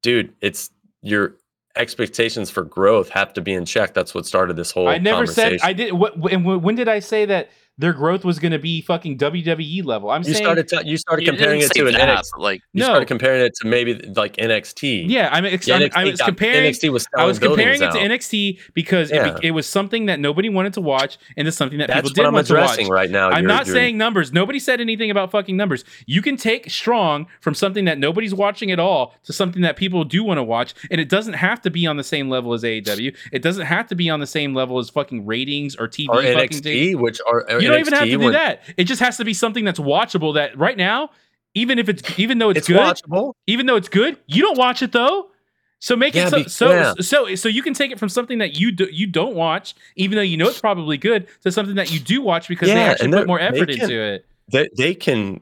dude, 0.04 0.34
it's 0.42 0.70
your 1.02 1.36
expectations 1.78 2.50
for 2.50 2.64
growth 2.64 3.08
have 3.10 3.32
to 3.34 3.42
be 3.42 3.54
in 3.54 3.64
check. 3.64 3.94
That's 3.94 4.14
what 4.14 4.26
started 4.26 4.58
this 4.58 4.72
whole. 4.72 4.90
I 4.90 4.98
never 4.98 5.26
said. 5.26 5.60
I 5.64 5.72
did. 5.72 5.94
What 5.94 6.16
and 6.30 6.44
when 6.44 6.62
when 6.62 6.76
did 6.76 6.90
I 6.90 7.00
say 7.00 7.26
that 7.26 7.52
their 7.78 7.92
growth 7.94 8.24
was 8.24 8.40
going 8.40 8.52
to 8.54 8.60
be 8.60 8.82
fucking 8.82 9.18
WWE 9.18 9.84
level? 9.84 10.10
I'm 10.10 10.22
You 10.24 10.34
saying 10.34 10.46
started 10.46 10.68
ta- 10.70 10.82
you 10.86 10.98
started 10.98 11.26
You 11.26 11.32
comparing 11.34 11.60
it 11.60 11.72
didn't 11.74 11.92
to 11.92 12.00
an 12.00 12.08
that, 12.08 12.20
NXT. 12.20 12.40
like 12.40 12.62
You 12.74 12.80
No. 12.82 12.86
started 12.86 13.06
comparing 13.08 13.42
it 13.46 13.54
to 13.62 13.68
maybe 13.68 13.96
like 14.16 14.38
NXT. 14.38 15.06
yeah. 15.10 15.30
I'm, 15.32 15.46
ex- 15.46 15.68
Yeah, 15.68 15.76
I'm 15.76 15.82
NXT 15.82 15.92
I 15.96 16.04
was 16.06 16.20
got- 16.20 16.26
comparing. 16.26 16.72
NXT 16.74 16.90
was 16.92 17.08
I 17.18 17.26
was 17.26 17.40
comparing 17.40 17.76
it 17.76 17.80
buildings 17.92 18.28
to. 18.28 18.36
NXT 18.36 18.60
because 18.74 19.12
it, 19.12 19.42
be- 19.42 19.48
it 19.48 19.52
was 19.52 19.68
something 19.68 20.06
that 20.06 20.20
nobody 20.20 20.48
wanted 20.50 20.74
to 20.74 20.82
watch 20.82 21.18
and 21.36 21.48
it's 21.48 21.58
something 21.58 21.80
that 21.80 21.88
That's 21.88 21.98
people 22.10 22.14
did 22.14 22.26
I'm 22.26 22.34
want 22.34 22.48
to 22.48 22.54
watch. 22.56 22.80
right 22.90 23.10
now. 23.10 23.28
I'm 23.30 23.44
You're- 23.44 23.48
not 23.54 23.66
you're- 23.68 23.78
saying 23.78 23.98
numbers. 23.98 24.32
Nobody 24.32 24.60
said 24.60 24.80
anything 24.80 25.12
about 25.12 25.32
fucking 25.32 25.58
numbers. 25.58 25.84
You 26.06 26.22
can 26.22 26.38
take 26.38 26.70
strong 26.70 27.28
from 27.42 27.54
something 27.54 27.86
that 27.86 27.98
nobody's 28.00 28.34
watching 28.34 28.72
at 28.72 28.80
all 28.80 29.16
to 29.24 29.34
something 29.34 29.62
that 29.64 29.76
people 29.76 30.04
do 30.06 30.24
want 30.24 30.38
to 30.38 30.44
watch, 30.44 30.74
and 30.90 31.02
it 31.02 31.10
doesn't 31.10 31.34
have 31.34 31.62
to 31.64 31.70
be 31.70 31.86
on 31.86 31.98
the 31.98 32.04
same 32.04 32.30
level 32.30 32.54
as 32.54 32.64
AEW. 32.64 33.14
It 33.32 33.42
doesn't 33.42 33.66
have 33.66 33.88
to 33.88 33.96
be 33.96 34.10
on 34.10 34.20
the 34.20 34.28
same 34.28 34.54
level 34.54 34.80
as 34.80 34.90
fucking 34.90 35.26
ratings 35.26 35.76
or 35.76 35.88
TV. 35.88 36.08
or 36.10 36.22
fucking 36.22 36.38
NXT, 36.62 36.96
which 36.96 37.20
are 37.28 37.46
or 37.50 37.62
You 37.66 37.72
don't 37.72 37.80
even 37.82 37.94
have 37.94 38.04
to 38.06 38.10
do 38.12 38.20
when- 38.20 38.34
that. 38.34 38.62
It 38.78 38.86
just 38.86 39.02
has 39.02 39.18
to 39.18 39.26
be 39.26 39.34
something 39.34 39.66
that's 39.66 39.80
watchable. 39.80 40.34
That 40.36 40.58
right 40.58 40.78
now, 40.78 41.10
even 41.54 41.80
if 41.80 41.90
it's 41.90 42.20
even 42.20 42.38
though 42.38 42.50
it's, 42.50 42.60
It's 42.60 42.68
good, 42.68 42.78
watchable. 42.78 43.34
even 43.48 43.66
though 43.66 43.76
it's 43.76 43.90
good, 43.90 44.18
you 44.28 44.42
don't 44.42 44.58
watch 44.58 44.82
it 44.82 44.92
though. 44.92 45.32
So 45.80 45.96
make 45.96 46.16
Yeah, 46.16 46.28
it 46.28 46.30
so 46.32 46.38
be- 46.44 46.50
so, 46.50 46.70
yeah. 46.72 46.94
so 47.02 47.36
so 47.36 47.50
you 47.50 47.62
can 47.62 47.74
take 47.74 47.92
it 47.92 48.00
from 48.00 48.10
something 48.10 48.38
that 48.40 48.60
you 48.60 48.72
do, 48.72 48.88
you 48.92 49.08
don't 49.08 49.36
watch, 49.36 49.76
even 49.96 50.16
though 50.16 50.22
you 50.24 50.38
know 50.38 50.48
it's 50.48 50.60
probably 50.62 50.98
good, 50.98 51.28
to 51.44 51.52
something 51.52 51.76
that 51.76 51.92
you 51.92 52.00
do 52.00 52.22
watch 52.22 52.48
because 52.48 52.70
they 52.70 52.76
Yeah, 52.76 52.92
actually 52.92 53.12
put 53.12 53.28
more 53.28 53.40
effort 53.40 53.70
can- 53.70 53.82
into 53.82 54.02
it. 54.02 54.26
They 54.52 54.70
they 54.78 54.94
can 54.96 55.42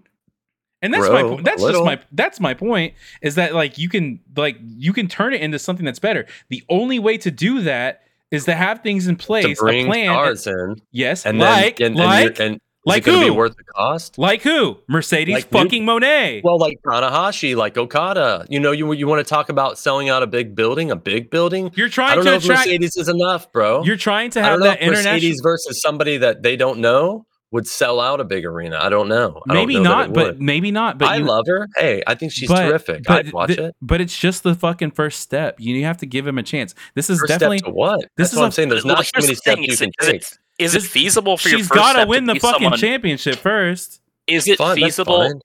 And 0.81 0.93
that's 0.93 1.07
my 1.09 1.21
point. 1.23 1.45
That's 1.45 1.61
just 1.63 1.83
my 1.83 1.99
that's 2.11 2.39
my 2.41 2.53
point 2.53 2.93
is 3.21 3.35
that 3.35 3.53
like 3.53 3.77
you 3.77 3.87
can 3.87 4.19
like 4.35 4.57
you 4.61 4.91
can 4.91 5.07
turn 5.07 5.33
it 5.33 5.39
into 5.41 5.59
something 5.59 5.85
that's 5.85 5.99
better. 5.99 6.25
The 6.49 6.63
only 6.67 6.99
way 6.99 7.17
to 7.19 7.31
do 7.31 7.61
that 7.61 8.01
is 8.33 8.45
to 8.45 8.55
have 8.55 8.81
things 8.81 9.07
in 9.07 9.15
to 9.15 9.25
place, 9.25 9.59
a 9.61 9.63
plan. 9.85 10.05
stars 10.07 10.47
in, 10.47 10.75
yes, 10.91 11.25
and 11.25 11.39
like 11.39 11.77
then 11.77 11.91
and, 11.91 11.95
like 11.95 12.39
and, 12.39 12.39
and 12.39 12.59
like 12.85 13.03
is 13.03 13.07
it 13.07 13.11
gonna 13.11 13.25
who? 13.25 13.31
be 13.31 13.37
worth 13.37 13.55
the 13.55 13.63
cost? 13.63 14.17
like 14.17 14.41
who? 14.41 14.77
Mercedes 14.89 15.33
Like 15.35 15.51
new- 15.53 15.59
fucking 15.59 15.85
Moné. 15.85 16.41
Well, 16.43 16.57
like 16.57 16.77
Tanahashi, 16.85 17.55
like 17.55 17.77
Okada. 17.77 18.45
You 18.49 18.59
know, 18.59 18.71
you 18.71 18.91
you 18.91 19.07
want 19.07 19.25
to 19.25 19.29
talk 19.29 19.47
about 19.49 19.77
selling 19.79 20.09
out 20.09 20.21
a 20.23 20.27
big 20.27 20.55
building, 20.55 20.91
a 20.91 20.95
big 20.97 21.29
building. 21.29 21.71
you're 21.75 21.87
I 21.87 21.89
trying 21.89 22.15
don't 22.15 22.25
to 22.25 22.31
know 22.31 22.35
if 22.37 22.43
attract. 22.43 22.65
Mercedes 22.65 22.97
is 22.97 23.07
enough, 23.07 23.51
bro. 23.53 23.83
You're 23.83 23.95
trying 23.95 24.31
to 24.31 24.41
I 24.41 24.43
have 24.43 24.51
don't 24.53 24.59
know 24.61 24.65
that 24.65 24.81
international. 24.81 25.13
Mercedes 25.13 25.39
versus 25.41 25.81
somebody 25.81 26.17
that 26.17 26.43
they 26.43 26.57
don't 26.57 26.79
know 26.79 27.25
would 27.53 27.67
sell 27.67 28.01
out 28.01 28.19
a 28.19 28.23
big 28.23 28.45
arena. 28.45 28.77
I 28.81 28.89
don't 28.89 29.07
know. 29.07 29.41
I 29.47 29.53
don't 29.53 29.61
maybe 29.67 29.75
know 29.75 29.83
not, 29.83 30.11
but 30.11 30.41
maybe 30.41 30.71
not. 30.71 30.97
But 30.97 31.07
I 31.09 31.17
you, 31.17 31.25
love 31.25 31.45
her. 31.47 31.69
Hey, 31.77 32.01
I 32.07 32.15
think 32.15 32.31
she's 32.33 32.49
but- 32.49 32.67
terrific. 32.67 33.03
But, 33.03 33.27
I'd 33.27 33.31
watch 33.33 33.47
th- 33.49 33.59
it. 33.59 33.75
But 33.81 34.01
it's 34.01 34.17
just 34.17 34.41
the 34.43 34.55
fucking 34.55 34.91
first 34.91 35.19
step. 35.21 35.55
You 35.59 35.83
have 35.85 35.97
to 35.99 36.05
give 36.07 36.25
him 36.27 36.37
a 36.39 36.43
chance. 36.43 36.73
This 36.95 37.09
is 37.09 37.19
First 37.19 37.29
definitely. 37.29 37.59
step 37.59 37.67
to 37.69 37.73
what? 37.73 37.99
this 38.01 38.09
That's 38.17 38.31
is 38.31 38.35
what 38.37 38.41
a- 38.41 38.45
I'm 38.45 38.51
saying. 38.51 38.69
There's 38.69 38.83
Well, 38.83 38.95
not 38.95 39.05
too 39.05 39.11
many 39.21 39.27
the 39.27 39.35
thing, 39.35 39.35
steps 39.35 39.61
you 39.61 39.77
can 39.77 39.87
it- 39.89 39.95
is 40.01 40.07
take. 40.07 40.21
it- 40.21 40.37
Is 40.59 40.75
it 40.75 40.81
feasible 40.83 41.37
for 41.37 41.49
your 41.49 41.59
She's 41.59 41.67
first 41.67 41.77
got 41.79 41.93
to 41.93 41.99
step 41.99 42.07
win 42.09 42.25
the 42.25 42.35
fucking 42.35 42.63
someone- 42.63 42.79
championship 42.79 43.35
first. 43.35 44.01
Is 44.27 44.47
it 44.47 44.57
Fine, 44.57 44.79
that's 44.79 44.95
feasible? 44.97 45.41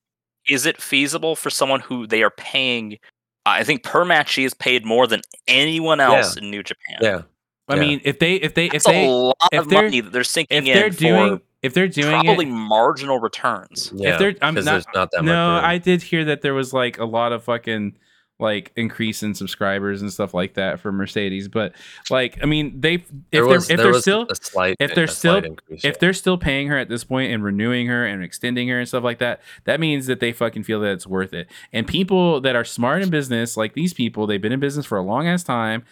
Is 0.48 0.64
it 0.66 0.80
feasible 0.80 1.36
for 1.36 1.51
someone 1.51 1.80
who 1.80 2.06
they 2.06 2.22
are 2.22 2.30
paying? 2.30 2.98
I 3.44 3.64
think 3.64 3.82
per 3.82 4.05
match 4.05 4.30
she 4.30 4.44
is 4.44 4.55
paid 4.55 4.85
more 4.86 5.06
than 5.06 5.20
anyone 5.47 6.01
else 6.01 6.36
in 6.36 6.51
New 6.51 6.62
Japan. 6.62 6.97
Yeah. 7.02 7.22
I 7.70 7.74
Yeah. 7.74 7.80
mean, 7.82 8.01
if 8.05 8.18
they 8.18 8.35
if 8.36 8.55
they 8.55 8.66
if 8.66 8.72
That's 8.72 8.86
they 8.86 9.06
a 9.06 9.10
lot 9.10 9.36
if 9.52 9.60
of 9.60 9.68
they're- 9.68 9.82
money 9.82 10.01
that 10.01 10.10
they're 10.10 10.24
sinking 10.24 10.66
if 10.66 10.74
they're 10.74 10.86
in 10.86 10.94
doing 10.94 11.39
for 11.39 11.43
if 11.62 11.74
they're 11.74 11.89
doing 11.89 12.10
probably 12.22 12.47
it 12.47 12.51
marginal 12.51 13.18
returns. 13.18 13.93
Yeah. 13.94 14.16
they're- 14.16 14.36
I'm 14.43 14.55
because 14.55 14.64
not- 14.66 14.72
there's 14.72 14.86
not 14.94 15.10
that 15.12 15.24
much. 15.24 15.26
no 15.26 15.60
i 15.62 15.78
did 15.78 16.02
hear 16.02 16.24
that 16.26 16.43
there 16.43 16.55
was 16.55 16.72
like 16.72 16.98
a 16.98 17.05
lot 17.05 17.32
of 17.32 17.43
fucking 17.44 17.97
like 18.40 18.70
increase 18.76 19.24
in 19.24 19.35
subscribers 19.35 20.01
and 20.01 20.12
stuff 20.12 20.32
like 20.32 20.55
that 20.55 20.78
for 20.78 20.93
mercedes 20.93 21.48
but 21.48 21.72
like 22.09 22.39
i 22.40 22.47
mean 22.47 22.80
they 22.80 22.94
if 22.94 23.09
There 23.09 23.43
they're 23.43 23.44
was- 23.47 23.68
if 23.70 23.76
there 23.78 23.90
they're 23.90 24.01
still 24.01 24.26
a 24.30 24.35
slight, 24.36 24.76
if 24.78 24.94
they're 24.94 25.05
a 25.05 25.09
still- 25.09 25.36
increase, 25.39 25.85
if 25.85 25.94
yeah. 25.94 25.98
they're 26.01 26.12
still 26.12 26.39
paying 26.39 26.68
her 26.68 26.78
at 26.78 26.89
this 26.89 27.02
point 27.02 27.32
and 27.32 27.43
renewing 27.43 27.89
her 27.89 28.06
and 28.06 28.22
extending 28.22 28.68
her 28.68 28.78
and 28.78 28.86
stuff 28.86 29.02
like 29.02 29.18
that 29.18 29.40
that 29.64 29.80
means 29.80 30.06
that 30.06 30.20
they 30.20 30.30
fucking 30.32 30.62
feel 30.62 30.78
that 30.80 30.93
it's 30.93 31.06
worth 31.09 31.32
it 31.35 31.48
and 31.72 31.89
people 31.89 32.40
that 32.40 32.55
are 32.55 32.64
smart 32.64 33.02
in 33.02 33.10
business 33.10 33.56
like 33.56 33.74
these 33.74 33.93
people 33.93 34.28
they've 34.28 34.40
been 34.43 34.52
in 34.52 34.60
business 34.60 34.86
for 34.86 34.97
a 34.98 35.02
long 35.02 35.26
ass 35.26 35.43
time 35.43 35.82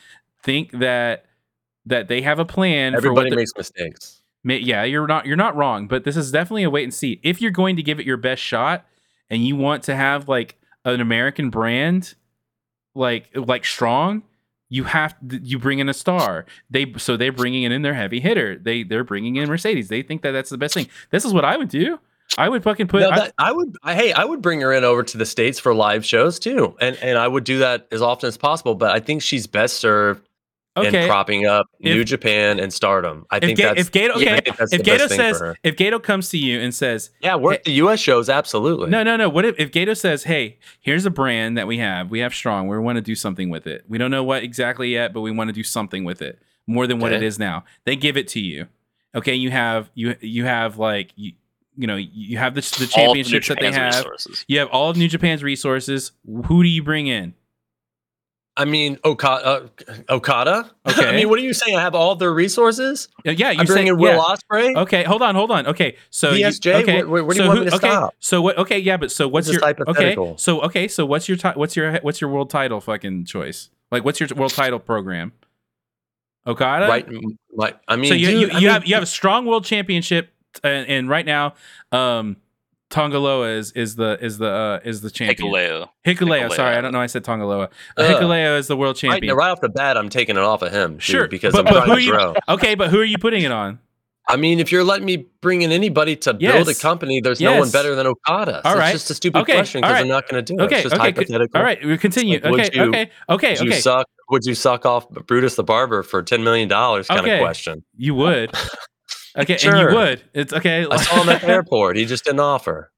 think 0.45 0.71
that 0.79 1.25
that 1.85 2.07
they 2.07 2.21
have 2.23 2.39
a 2.39 2.45
plan 2.45 2.93
for 2.93 2.97
what 3.13 3.27
everybody 3.27 3.31
the- 3.31 3.37
makes 3.37 3.51
mistakes. 3.57 4.16
Yeah 4.49 4.85
you're 4.85 5.07
not 5.07 5.27
you're 5.27 5.37
not 5.37 5.57
wrong 5.57 5.87
but 5.89 6.05
this 6.05 6.17
is 6.17 6.31
definitely 6.31 6.63
a 6.63 6.71
wait 6.71 6.85
and 6.85 6.95
see. 6.95 7.21
If 7.23 7.41
you're 7.41 7.51
going 7.51 7.77
to 7.77 7.83
give 7.83 8.01
it 8.01 8.07
your 8.07 8.17
best 8.17 8.43
shot 8.43 8.87
and 9.29 9.47
you 9.47 9.57
want 9.57 9.83
to 9.85 9.97
have 9.97 10.29
like 10.29 10.57
an 10.85 11.01
american 11.01 11.51
brand 11.51 12.15
like 12.95 13.29
like 13.35 13.65
strong 13.65 14.23
you 14.69 14.85
have 14.85 15.15
you 15.31 15.59
bring 15.59 15.79
in 15.79 15.89
a 15.89 15.95
star. 15.95 16.45
They 16.71 16.93
so 16.97 17.17
they're 17.17 17.33
bringing 17.33 17.63
in 17.63 17.83
their 17.83 17.95
heavy 17.95 18.21
hitter. 18.21 18.59
They 18.59 18.83
they're 18.83 19.05
bringing 19.05 19.37
in 19.37 19.49
mercedes. 19.49 19.89
They 19.89 20.03
think 20.03 20.23
that 20.23 20.33
that's 20.33 20.51
the 20.51 20.59
best 20.59 20.75
thing. 20.75 20.89
This 21.11 21.25
is 21.25 21.33
what 21.33 21.45
i 21.45 21.57
would 21.57 21.69
do. 21.69 21.99
I 22.37 22.49
would 22.49 22.65
fucking 22.65 22.89
put 22.89 23.03
No, 23.03 23.11
I- 23.11 23.31
I, 23.39 23.53
would. 23.53 23.77
I, 23.85 23.95
hey, 23.95 24.13
I 24.13 24.25
would 24.25 24.43
bring 24.43 24.61
her 24.61 24.73
in 24.73 24.83
over 24.83 25.05
to 25.05 25.17
the 25.17 25.25
states 25.25 25.61
for 25.61 25.73
live 25.73 26.05
shows 26.05 26.41
too, 26.41 26.77
and 26.81 26.97
and 26.97 27.17
I 27.17 27.29
would 27.29 27.45
do 27.45 27.61
that 27.61 27.87
as 27.93 28.03
often 28.03 28.27
as 28.27 28.37
possible. 28.37 28.75
But 28.75 28.91
I 28.91 28.99
think 28.99 29.23
she's 29.23 29.47
best 29.47 29.77
served 29.77 30.26
Okay. 30.77 30.99
and 31.03 31.09
propping 31.09 31.47
up 31.47 31.67
New 31.81 32.05
Japan 32.05 32.59
and 32.61 32.73
Stardom. 32.73 33.25
I 33.31 33.41
think 33.41 33.59
Ga- 33.59 33.65
that's 33.75 33.81
if 33.81 33.93
Gato, 33.93 34.15
okay, 34.15 34.41
think 34.41 34.57
if 34.73 34.83
Gato 34.83 35.07
says, 35.07 35.43
if 35.63 35.77
Gato 35.77 35.99
comes 35.99 36.29
to 36.31 36.39
you 36.39 36.61
and 36.61 36.75
says, 36.75 37.11
yeah, 37.21 37.35
work 37.37 37.65
the 37.65 37.73
U.S. 37.73 37.99
shows 37.99 38.29
absolutely. 38.29 38.91
no, 38.91 39.03
no, 39.03 39.17
no, 39.17 39.29
what 39.29 39.45
if, 39.45 39.55
if 39.59 39.73
Gato 39.73 39.95
says, 39.95 40.25
hey, 40.25 40.59
here's 40.81 41.07
a 41.07 41.11
brand 41.11 41.57
that 41.57 41.67
we 41.67 41.79
have, 41.79 42.11
we 42.11 42.19
have 42.21 42.35
strong, 42.35 42.69
we 42.69 42.79
want 42.79 42.97
to 42.97 43.03
do 43.03 43.15
something 43.15 43.49
with 43.49 43.67
it. 43.67 43.85
We 43.89 43.97
don't 43.99 44.11
know 44.11 44.23
what 44.25 44.43
exactly 44.43 44.91
yet, 44.91 45.13
but 45.15 45.23
we 45.23 45.31
want 45.31 45.49
to 45.49 45.55
do 45.55 45.63
something 45.63 46.05
with 46.05 46.21
it 46.21 46.39
more 46.67 46.87
than 46.87 46.99
what 46.99 47.13
it 47.13 47.17
Okay. 47.17 47.27
is 47.27 47.39
now. 47.39 47.65
They 47.85 47.97
give 47.97 48.17
it 48.17 48.29
to 48.29 48.41
you. 48.41 48.67
Okay, 49.15 49.35
you 49.35 49.51
have 49.51 49.89
you 49.95 50.15
you 50.21 50.45
have 50.45 50.79
like 50.79 51.13
you 51.17 51.33
you 51.79 51.87
know 51.87 51.97
you 51.97 52.37
have 52.37 52.55
the 52.55 52.61
the 52.61 52.93
All 52.99 53.13
of 53.13 53.17
New 53.17 53.23
championships 53.25 53.49
that 53.49 53.61
they 53.61 53.73
have. 53.73 53.95
resources. 53.95 54.45
You 54.49 54.59
have 54.59 54.69
all 54.69 54.91
of 54.91 54.97
New 54.99 55.09
Japan's 55.09 55.43
resources. 55.43 56.13
Who 56.47 56.63
do 56.63 56.69
you 56.69 56.83
bring 56.83 57.07
in? 57.07 57.33
I 58.59 58.65
mean 58.65 58.99
Okada. 59.05 59.45
Uh, 59.45 59.95
Okada. 60.09 60.71
Okay. 60.89 61.09
I 61.09 61.17
mean, 61.17 61.29
what 61.29 61.39
are 61.39 61.43
you 61.43 61.53
saying? 61.53 61.77
I 61.77 61.81
have 61.83 61.95
all 61.97 62.15
their 62.15 62.33
resources. 62.33 63.09
Uh, 63.27 63.33
yeah, 63.33 63.51
you 63.51 63.61
I'm 63.61 63.67
say 63.67 63.91
Will 63.91 64.13
yeah. 64.15 64.19
Ospreay. 64.37 64.77
Okay, 64.77 65.03
hold 65.03 65.21
on, 65.21 65.35
hold 65.35 65.51
on. 65.51 65.67
Okay, 65.67 65.97
so 66.11 66.31
you- 66.31 66.47
ZSJ? 66.47 66.83
okay, 66.83 67.03
Where- 67.03 67.25
where- 67.25 67.35
do 67.35 67.41
you 67.41 67.45
so 67.45 67.47
want 67.49 67.59
who- 67.59 67.65
me 67.65 67.71
to 67.71 67.77
okay, 67.77 67.89
stop? 67.89 68.15
So 68.21 68.41
what? 68.41 68.57
Okay, 68.59 68.79
yeah, 68.79 68.97
but 68.97 69.11
so 69.11 69.27
what's 69.29 69.49
This 69.49 69.57
is 69.57 69.61
your 69.63 69.69
okay? 69.71 69.83
hypothetical. 69.85 70.39
So 70.39 70.61
okay, 70.63 70.87
so 70.89 71.05
what's 71.05 71.29
your 71.29 71.37
ti- 71.37 71.51
what's 71.57 71.75
your 71.77 71.99
what's 72.03 72.21
your 72.21 72.31
world 72.31 72.49
title 72.51 72.81
fucking 72.81 73.25
choice? 73.27 73.69
Like, 73.91 74.05
what's 74.05 74.21
your 74.21 74.29
world 74.37 74.53
title 74.55 74.79
program? 74.79 75.33
Okada, 76.47 76.87
Right. 76.87 77.07
Like, 77.53 77.79
I 77.89 77.97
mean, 77.97 78.09
So 78.11 78.15
you 78.15 78.27
dude, 78.27 78.41
you, 78.41 78.49
I 78.51 78.61
mean, 78.61 78.69
have 78.71 78.87
you 78.87 78.95
have 78.95 79.03
a 79.03 79.07
strong 79.07 79.47
world 79.47 79.65
championship, 79.65 80.31
and, 80.63 80.87
and 80.89 81.09
right 81.09 81.27
now, 81.27 81.55
um, 81.91 82.37
Tanga 82.97 83.19
Loa 83.19 83.49
is 83.51 83.73
is 83.73 83.97
the 83.97 84.17
is 84.25 84.39
the 84.39 84.49
uh, 84.51 84.81
is 84.85 85.03
the 85.03 85.11
champion. 85.11 85.49
Hikuleo. 85.53 85.89
Hikuleo, 86.07 86.51
sorry, 86.53 86.77
I 86.77 86.81
don't 86.81 86.93
know. 86.93 87.01
I 87.01 87.07
said 87.07 87.25
Tanga 87.25 87.45
Loa. 87.45 87.69
Uh, 87.97 88.03
Hikuleo 88.03 88.59
is 88.59 88.69
the 88.69 88.77
world 88.77 88.97
champion. 88.97 89.37
right 89.37 89.51
off 89.51 89.61
the 89.61 89.69
bat, 89.69 89.99
I'm 89.99 90.09
taking 90.09 90.37
it 90.37 90.43
off 90.43 90.63
of 90.63 90.73
him. 90.73 90.93
dude, 90.95 91.03
Sure, 91.03 91.29
because 91.29 91.53
but- 91.53 91.67
I'm 91.69 91.75
but 91.75 91.85
trying 91.85 91.89
who 91.91 91.97
to 91.97 92.03
you- 92.03 92.11
grow. 92.13 92.35
okay, 92.49 92.75
but 92.75 92.89
who 92.89 92.99
are 92.99 93.05
you 93.05 93.19
putting 93.19 93.43
it 93.43 93.53
on? 93.53 93.79
I 94.29 94.37
mean, 94.37 94.59
if 94.59 94.73
you're 94.73 94.83
letting 94.83 95.05
me 95.07 95.27
bring 95.41 95.63
in 95.63 95.71
anybody 95.71 96.17
to 96.17 96.35
build 96.35 96.69
a 96.69 96.75
company, 96.75 97.21
there's 97.21 97.41
no 97.41 97.59
one 97.61 97.71
better 97.71 97.95
than 97.95 98.09
Okada. 98.09 98.61
So 98.65 98.71
All 98.71 98.77
right. 98.77 98.93
it's 98.95 99.05
just 99.05 99.11
a 99.13 99.15
stupid 99.15 99.39
Okay, 99.43 99.53
question 99.53 99.85
all 99.85 99.89
because 99.91 99.95
right. 99.95 100.03
I'm 100.03 100.09
not 100.09 100.29
going 100.29 100.45
to 100.45 100.53
do 100.55 100.59
it. 100.61 100.65
Okay, 100.65 100.75
it's 100.77 100.83
just 100.85 100.95
okay, 100.97 101.13
good. 101.13 101.17
hypothetical. 101.29 101.59
all 101.61 101.65
right, 101.65 101.85
we 101.85 101.97
continue. 101.99 102.41
like, 102.41 102.51
would 102.51 102.61
okay, 102.61 102.71
you- 102.77 102.83
okay, 102.89 103.11
okay, 103.29 103.51
Would 103.53 103.61
you 103.61 103.71
okay. 103.73 103.81
suck? 103.81 104.07
Would 104.31 104.43
you 104.45 104.55
suck 104.57 104.85
off 104.85 105.09
Brutus 105.11 105.55
the 105.55 105.63
Barber 105.63 106.03
for 106.03 106.23
ten 106.25 106.43
million 106.43 106.69
dollars? 106.69 107.07
Kind 107.07 107.21
Okay. 107.21 107.35
of 107.35 107.41
question. 107.41 107.85
You 107.97 108.15
would. 108.17 108.51
Okay, 109.37 109.53
and 109.55 109.61
Sure. 109.61 109.91
you 109.91 109.97
would. 109.97 110.23
It's 110.35 110.53
okay. 110.53 110.87
I 110.91 110.97
saw 110.97 111.23
him 111.23 111.29
at 111.29 111.41
the 111.43 111.49
airport. 111.49 111.97
He 111.97 112.05
just 112.07 112.25
didn't 112.25 112.41
offer. 112.41 112.91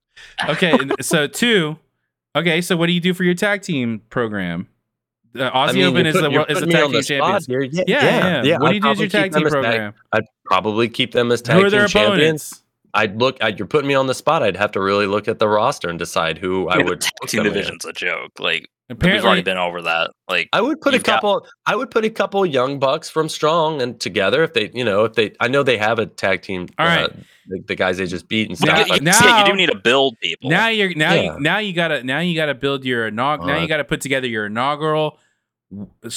okay, 0.49 0.77
so 1.01 1.27
two. 1.27 1.79
Okay, 2.37 2.61
so 2.61 2.77
what 2.77 2.87
do 2.87 2.93
you 2.93 3.01
do 3.01 3.15
for 3.15 3.25
your 3.25 3.35
tag 3.35 3.63
team 3.63 4.03
program? 4.11 4.69
Uh, 5.35 5.51
Aussie 5.51 5.69
I 5.69 5.73
mean, 5.73 5.85
Open 5.85 6.07
is 6.07 6.15
put- 6.17 6.23
the 6.33 6.53
is 6.53 6.61
the 6.61 6.67
tag 6.67 6.83
team 6.85 6.93
the 6.93 7.03
champions. 7.03 7.49
Yeah, 7.49 7.83
Yeah, 7.87 8.03
yeah. 8.05 8.43
yeah. 8.45 8.59
What 8.59 8.61
do 8.61 8.67
I'd 8.69 8.75
you 8.77 8.81
do 8.81 8.89
as 8.91 8.99
your 9.01 9.09
tag 9.09 9.33
team 9.33 9.49
program? 9.49 9.95
I'd 10.13 10.25
probably 10.45 10.89
keep 10.89 11.13
them 11.13 11.31
as 11.33 11.43
tag 11.43 11.57
Who 11.59 11.65
are 11.67 11.71
their 11.71 11.87
team 11.87 12.03
champions. 12.03 12.53
opponents? 12.53 12.63
I'd 12.99 13.19
look. 13.19 13.37
I'd, 13.41 13.59
you're 13.59 13.69
putting 13.69 13.89
me 13.89 13.95
on 13.95 14.07
the 14.07 14.15
spot. 14.15 14.43
I'd 14.43 14.57
have 14.57 14.73
to 14.73 14.81
really 14.81 15.07
look 15.07 15.29
at 15.29 15.39
the 15.39 15.49
roster 15.49 15.89
and 15.89 15.99
decide 15.99 16.37
who 16.39 16.69
I 16.69 16.79
Yeah, 16.79 16.83
the 16.83 16.89
would. 16.91 17.01
tag 17.01 17.13
team 17.29 17.39
them 17.39 17.47
in. 17.49 17.53
division's 17.55 17.85
a 17.85 17.93
joke. 17.93 18.33
Like 18.39 18.69
Apparently, 18.91 19.19
we've 19.21 19.27
already 19.27 19.43
been 19.43 19.59
over 19.59 19.83
that. 19.83 20.11
Like 20.29 20.49
I 20.53 20.61
would 20.63 20.81
put 20.81 20.95
a 20.95 20.97
You've 20.97 21.05
got- 21.05 21.17
couple. 21.17 21.47
I 21.67 21.77
would 21.77 21.91
put 21.91 22.05
a 22.05 22.11
couple 22.11 22.45
young 22.47 22.79
bucks 22.79 23.09
from 23.11 23.29
Strong 23.29 23.83
and 23.83 24.01
together 24.01 24.43
if 24.43 24.55
they, 24.55 24.71
you 24.75 24.85
know, 24.85 25.05
if 25.05 25.13
they. 25.15 25.33
I 25.41 25.49
know 25.49 25.63
they 25.63 25.77
have 25.79 25.99
a 25.99 26.07
tag 26.07 26.41
team. 26.43 26.69
All 26.79 26.87
right. 26.87 27.05
uh, 27.05 27.09
the, 27.49 27.63
the 27.69 27.75
guys 27.75 27.99
they 27.99 28.07
just 28.07 28.29
beat 28.29 28.49
and 28.49 28.59
But 28.59 28.69
stuff. 28.69 28.79
you, 28.79 28.85
Now- 28.85 28.89
but- 28.89 29.03
you- 29.07 29.13
see, 29.13 29.27
now- 29.27 29.39
you 29.47 29.53
do 29.53 29.57
need 29.57 29.71
to 29.71 29.79
build 29.79 30.17
people. 30.23 30.51
now 30.51 30.69
you're 30.69 30.95
now 30.95 31.13
Yeah. 31.15 31.23
you 31.35 31.41
now 31.41 31.59
you 31.59 31.73
gotta 31.75 32.03
now 32.03 32.21
you 32.21 32.35
gotta 32.35 32.55
build 32.55 32.85
your 32.85 33.11
inaug- 33.11 33.47
now 33.47 33.59
Uh, 33.59 33.61
you 33.61 33.69
gotta 33.69 33.85
put 33.85 34.01
together 34.01 34.27
your 34.27 34.47
inaugural. 34.47 35.19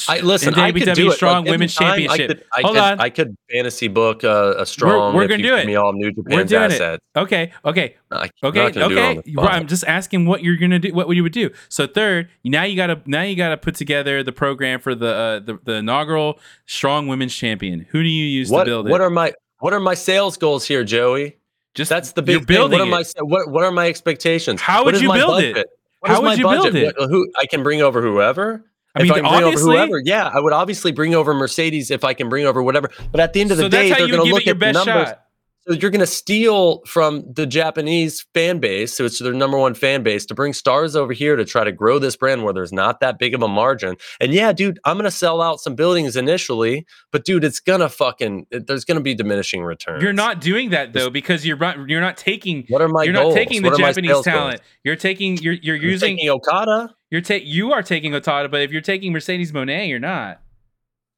I 0.07 0.21
listen. 0.21 0.53
I 0.55 0.71
could 0.71 0.93
do 0.93 1.11
it. 1.11 1.15
Strong 1.15 1.43
Like, 1.43 1.51
Women's 1.51 1.75
Championship. 1.75 2.29
I 2.29 2.33
could, 2.33 2.43
I 2.53 2.61
Hold 2.61 2.75
could, 2.75 2.83
on. 2.83 2.99
I 3.01 3.09
could 3.09 3.35
fantasy 3.51 3.89
book 3.89 4.23
uh, 4.23 4.53
a 4.57 4.65
strong. 4.65 5.13
we're 5.13 5.23
if 5.23 5.29
gonna 5.29 5.43
do 5.43 5.55
it. 5.57 5.65
Me 5.67 5.75
all 5.75 5.91
New 5.91 6.11
Japan's 6.11 6.49
doing 6.49 6.63
it. 6.63 6.71
assets. 6.73 7.03
Okay, 7.17 7.51
okay, 7.65 7.97
I, 8.11 8.29
okay, 8.43 8.59
I'm 8.59 8.65
not 8.65 8.73
gonna 8.73 8.87
do 8.87 8.97
it 8.97 9.03
on 9.03 9.17
okay. 9.17 9.31
the. 9.35 9.41
I'm 9.41 9.67
just 9.67 9.83
asking 9.85 10.25
what 10.25 10.41
you're 10.41 10.55
gonna 10.55 10.79
do. 10.79 10.93
What 10.93 11.09
would 11.09 11.17
you 11.17 11.23
would 11.23 11.33
do? 11.33 11.49
So 11.67 11.85
third, 11.85 12.29
now 12.45 12.63
you 12.63 12.77
gotta 12.77 13.01
now 13.05 13.23
you 13.23 13.35
gotta 13.35 13.57
put 13.57 13.75
together 13.75 14.23
the 14.23 14.31
program 14.31 14.79
for 14.79 14.95
the 14.95 15.13
uh, 15.13 15.39
the, 15.39 15.59
the 15.65 15.73
inaugural 15.73 16.39
Strong 16.65 17.07
Women's 17.07 17.35
Champion. 17.35 17.85
Who 17.89 18.01
do 18.01 18.09
you 18.09 18.25
use 18.25 18.49
what, 18.49 18.63
to 18.63 18.69
build 18.69 18.87
it? 18.87 18.91
what 18.91 19.01
are 19.01 19.09
my 19.09 19.33
what 19.59 19.73
are 19.73 19.81
my 19.81 19.95
sales 19.95 20.37
goals 20.37 20.65
here, 20.65 20.85
Joey? 20.85 21.35
just 21.73 21.89
That's 21.89 22.11
the 22.11 22.21
big 22.21 22.37
thing. 22.37 22.45
building 22.45 22.79
What 22.79 22.87
are 22.87 22.91
my 22.91 23.03
what 23.19 23.49
what 23.49 23.63
are 23.63 23.71
my 23.71 23.87
expectations? 23.87 24.61
How 24.61 24.83
would 24.85 24.99
you 24.99 25.11
build 25.11 25.41
it? 25.41 25.53
budget? 25.55 25.67
What 25.99 26.11
How 26.11 26.21
would 26.21 26.37
you 26.37 26.47
build 26.47 26.73
budget? 26.73 26.95
it? 26.97 27.09
Who 27.09 27.29
I 27.37 27.45
can 27.45 27.63
bring 27.63 27.81
over 27.81 28.01
whoever. 28.01 28.63
I 28.95 29.03
mean, 29.03 29.11
I 29.11 29.15
can 29.15 29.23
bring 29.23 29.33
over 29.33 29.45
obviously. 29.45 29.75
whoever, 29.77 30.01
yeah, 30.03 30.29
I 30.33 30.39
would 30.39 30.53
obviously 30.53 30.91
bring 30.91 31.15
over 31.15 31.33
Mercedes 31.33 31.91
if 31.91 32.03
I 32.03 32.13
can 32.13 32.29
bring 32.29 32.45
over 32.45 32.61
whatever. 32.61 32.89
But 33.11 33.21
at 33.21 33.33
the 33.33 33.41
end 33.41 33.51
of 33.51 33.57
the 33.57 33.63
so 33.63 33.69
day, 33.69 33.89
they're 33.89 34.07
going 34.07 34.25
to 34.27 34.33
look 34.33 34.47
at 34.47 34.59
the 34.59 34.73
numbers. 34.73 35.09
shot. 35.09 35.25
So 35.67 35.73
you're 35.75 35.91
going 35.91 35.99
to 35.99 36.07
steal 36.07 36.81
from 36.87 37.23
the 37.31 37.45
Japanese 37.45 38.25
fan 38.33 38.57
base, 38.57 38.95
so 38.95 39.05
it's 39.05 39.19
their 39.19 39.31
number 39.31 39.59
one 39.59 39.75
fan 39.75 40.01
base, 40.01 40.25
to 40.25 40.33
bring 40.33 40.53
stars 40.53 40.95
over 40.95 41.13
here 41.13 41.35
to 41.35 41.45
try 41.45 41.63
to 41.63 41.71
grow 41.71 41.99
this 41.99 42.15
brand 42.15 42.43
where 42.43 42.51
there's 42.51 42.73
not 42.73 42.99
that 43.01 43.19
big 43.19 43.35
of 43.35 43.43
a 43.43 43.47
margin. 43.47 43.95
And 44.19 44.33
yeah, 44.33 44.53
dude, 44.53 44.79
I'm 44.85 44.95
going 44.97 45.03
to 45.05 45.11
sell 45.15 45.39
out 45.39 45.59
some 45.59 45.75
buildings 45.75 46.15
initially, 46.15 46.87
but 47.11 47.25
dude, 47.25 47.43
it's 47.43 47.59
going 47.59 47.81
to 47.81 47.89
fucking 47.89 48.47
eh, 48.51 48.59
there's 48.65 48.85
going 48.85 48.95
to 48.97 49.03
be 49.03 49.13
diminishing 49.13 49.61
returns. 49.63 50.01
You're 50.01 50.13
not 50.13 50.41
doing 50.41 50.71
that 50.71 50.93
though 50.93 51.11
because 51.11 51.45
you're 51.45 51.57
not 51.57 51.77
you're 51.87 52.01
not 52.01 52.17
taking 52.17 52.65
What 52.69 52.81
are 52.81 52.87
my 52.89 53.03
you're 53.03 53.13
goals? 53.13 53.35
not 53.35 53.39
taking 53.39 53.61
the 53.61 53.69
What 53.69 53.77
Japanese 53.79 54.09
sales 54.09 54.25
goals? 54.25 54.35
talent. 54.35 54.61
You're 54.83 54.95
taking 54.95 55.37
you're 55.37 55.53
you're 55.53 55.75
using 55.75 56.17
taking 56.17 56.29
Okada. 56.31 56.95
you're 57.11 57.21
ta- 57.21 57.35
you 57.35 57.71
are 57.71 57.83
taking 57.83 58.15
Okada, 58.15 58.49
but 58.49 58.61
if 58.61 58.71
you're 58.71 58.81
taking 58.81 59.11
Mercedes 59.13 59.51
Moné, 59.51 59.87
you're 59.87 59.99
not. 59.99 60.41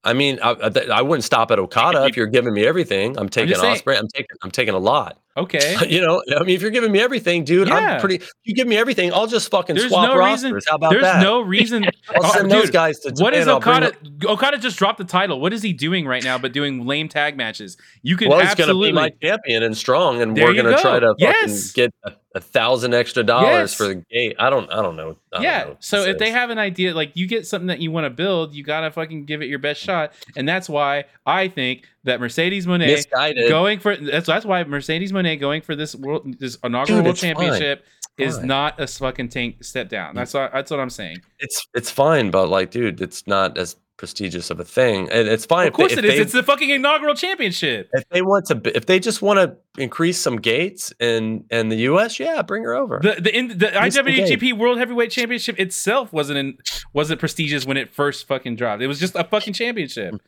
I 0.03 0.13
mean, 0.13 0.39
I, 0.43 0.51
I, 0.51 0.71
I 0.97 1.01
wouldn't 1.01 1.23
stop 1.23 1.51
at 1.51 1.59
Okada 1.59 2.05
if 2.05 2.17
you're 2.17 2.27
giving 2.27 2.53
me 2.53 2.65
everything. 2.65 3.17
I'm 3.17 3.30
taking 3.30 3.55
Ospreay. 3.55 3.97
I'm 3.97 4.07
taking. 4.07 4.38
I'm 4.41 4.51
taking 4.51 4.73
a 4.73 4.80
lot. 4.80 5.17
Okay. 5.35 5.76
you 5.89 5.99
know, 6.01 6.22
I 6.35 6.43
mean, 6.43 6.55
if 6.55 6.61
you're 6.61 6.69
giving 6.72 6.91
me 6.91 6.99
everything, 6.99 7.43
dude, 7.43 7.68
Yeah. 7.68 7.76
I'm 7.95 7.99
pretty. 7.99 8.23
You 8.43 8.53
give 8.53 8.68
me 8.68 8.77
everything, 8.77 9.11
I'll 9.14 9.26
just 9.27 9.49
fucking 9.49 9.76
There's 9.76 9.89
swap 9.89 10.10
no 10.10 10.18
rosters. 10.18 10.51
reason. 10.51 10.68
How 10.69 10.76
about 10.76 10.91
There's 10.91 11.01
that? 11.03 11.23
no 11.23 11.41
reason. 11.41 11.85
I'll 12.10 12.26
Oh, 12.26 12.31
send 12.34 12.51
those 12.51 12.65
dude, 12.65 12.73
guys 12.73 12.99
to 12.99 13.10
Japan. 13.10 13.23
What 13.23 13.34
is 13.34 13.47
Okada? 13.47 13.93
Okada 14.26 14.57
just 14.60 14.77
dropped 14.77 14.99
the 14.99 15.05
title. 15.05 15.39
What 15.39 15.51
is 15.53 15.64
he 15.64 15.73
doing 15.73 16.05
right 16.05 16.23
now? 16.23 16.38
But 16.38 16.53
doing 16.53 16.85
lame 16.85 17.10
tag 17.10 17.35
matches. 17.35 17.77
You 18.03 18.15
can 18.15 18.30
well, 18.30 18.39
he's 18.45 18.53
going 18.55 18.69
to 18.69 18.80
be 18.80 18.91
my 18.91 19.10
champion 19.22 19.64
and 19.64 19.76
strong, 19.76 20.22
and 20.22 20.38
There 20.38 20.45
we're 20.45 20.53
going 20.53 20.76
to 20.76 20.80
try 20.81 20.99
to 20.99 21.07
fucking 21.07 21.18
Yes. 21.19 21.72
get 21.72 21.91
a, 22.03 22.11
a 22.35 22.39
thousand 22.39 22.93
extra 22.93 23.23
dollars 23.23 23.72
Yes. 23.72 23.73
for 23.73 23.88
the 23.88 23.95
gate. 23.95 24.35
I 24.38 24.49
don't. 24.51 24.72
I 24.72 24.81
don't 24.84 24.95
know. 24.95 25.18
I 25.31 25.35
don't 25.38 25.43
yeah. 25.43 25.64
know 25.64 25.77
So 25.80 26.01
if 26.03 26.19
they 26.19 26.30
have 26.30 26.51
an 26.51 26.60
idea, 26.60 26.93
like 26.93 27.11
you 27.15 27.26
get 27.27 27.47
something 27.47 27.68
that 27.68 27.80
you 27.80 27.89
want 27.91 28.05
to 28.05 28.11
build, 28.11 28.53
you 28.53 28.64
gotta 28.64 28.91
fucking 28.91 29.26
give 29.26 29.41
it 29.41 29.47
your 29.47 29.60
best 29.60 29.81
shot. 29.81 30.14
And 30.38 30.47
that's 30.47 30.69
why 30.69 31.05
I 31.26 31.47
think 31.47 31.88
that 32.05 32.19
Mercedes 32.19 32.65
Moné 32.65 32.88
misguided, 32.88 33.49
going 33.49 33.80
for 33.80 33.95
that's 33.95 34.27
that's 34.27 34.45
why 34.45 34.63
Mercedes 34.63 35.11
Moné 35.11 35.39
going 35.39 35.61
for 35.61 35.75
this 35.75 35.95
world 35.95 36.38
this 36.39 36.57
inaugural 36.63 36.99
Dude, 36.99 37.05
world 37.05 37.19
fine. 37.19 37.35
championship 37.35 37.85
is 38.17 38.38
Fine. 38.38 38.47
not 38.47 38.80
a 38.80 38.88
fucking 38.88 39.30
tank 39.30 39.63
step 39.63 39.89
down. 39.89 40.11
Mm. 40.13 40.17
That's 40.17 40.34
what 40.34 40.51
that's 40.53 40.69
what 40.71 40.80
I'm 40.80 40.89
saying. 40.89 41.17
it's 41.39 41.65
it's 41.73 41.89
fine, 41.89 42.30
but 42.31 42.47
like, 42.47 42.71
dude, 42.71 43.01
it's 43.01 43.25
not 43.25 43.57
as 43.57 43.75
prestigious 43.97 44.49
of 44.49 44.59
a 44.59 44.65
thing, 44.65 45.09
and 45.11 45.27
it's 45.27 45.45
fine. 45.45 45.67
Of 45.67 45.73
course 45.73 45.93
if 45.93 46.01
they, 46.01 46.07
is. 46.07 46.13
If 46.13 46.17
they, 46.17 46.21
It's 46.23 46.31
the 46.34 46.43
fucking 46.43 46.69
inaugural 46.69 47.15
championship. 47.15 47.89
if 47.93 48.03
they 48.09 48.21
want 48.21 48.45
to, 48.47 48.59
if 48.75 48.85
they 48.85 48.99
just 48.99 49.21
want 49.21 49.39
to 49.39 49.81
increase 49.81 50.19
some 50.19 50.35
gates 50.38 50.91
in 50.99 51.45
in 51.51 51.69
the 51.69 51.77
U.S., 51.77 52.19
yeah, 52.19 52.41
bring 52.41 52.63
her 52.63 52.73
over. 52.73 52.99
The 53.01 53.21
the 53.21 53.35
in, 53.35 53.47
the. 53.49 53.67
IWGP 53.67 54.57
World 54.57 54.77
Heavyweight 54.77 55.09
Championship 55.11 55.59
itself 55.59 56.11
wasn't 56.11 56.38
in, 56.38 56.57
wasn't 56.91 57.19
prestigious 57.19 57.65
when 57.65 57.77
it 57.77 57.93
first 57.93 58.27
fucking 58.27 58.55
dropped. 58.57 58.81
It 58.81 58.88
was 58.88 58.99
just 58.99 59.15
a 59.15 59.23
fucking 59.23 59.53
championship. 59.53 60.13
Mm. 60.15 60.19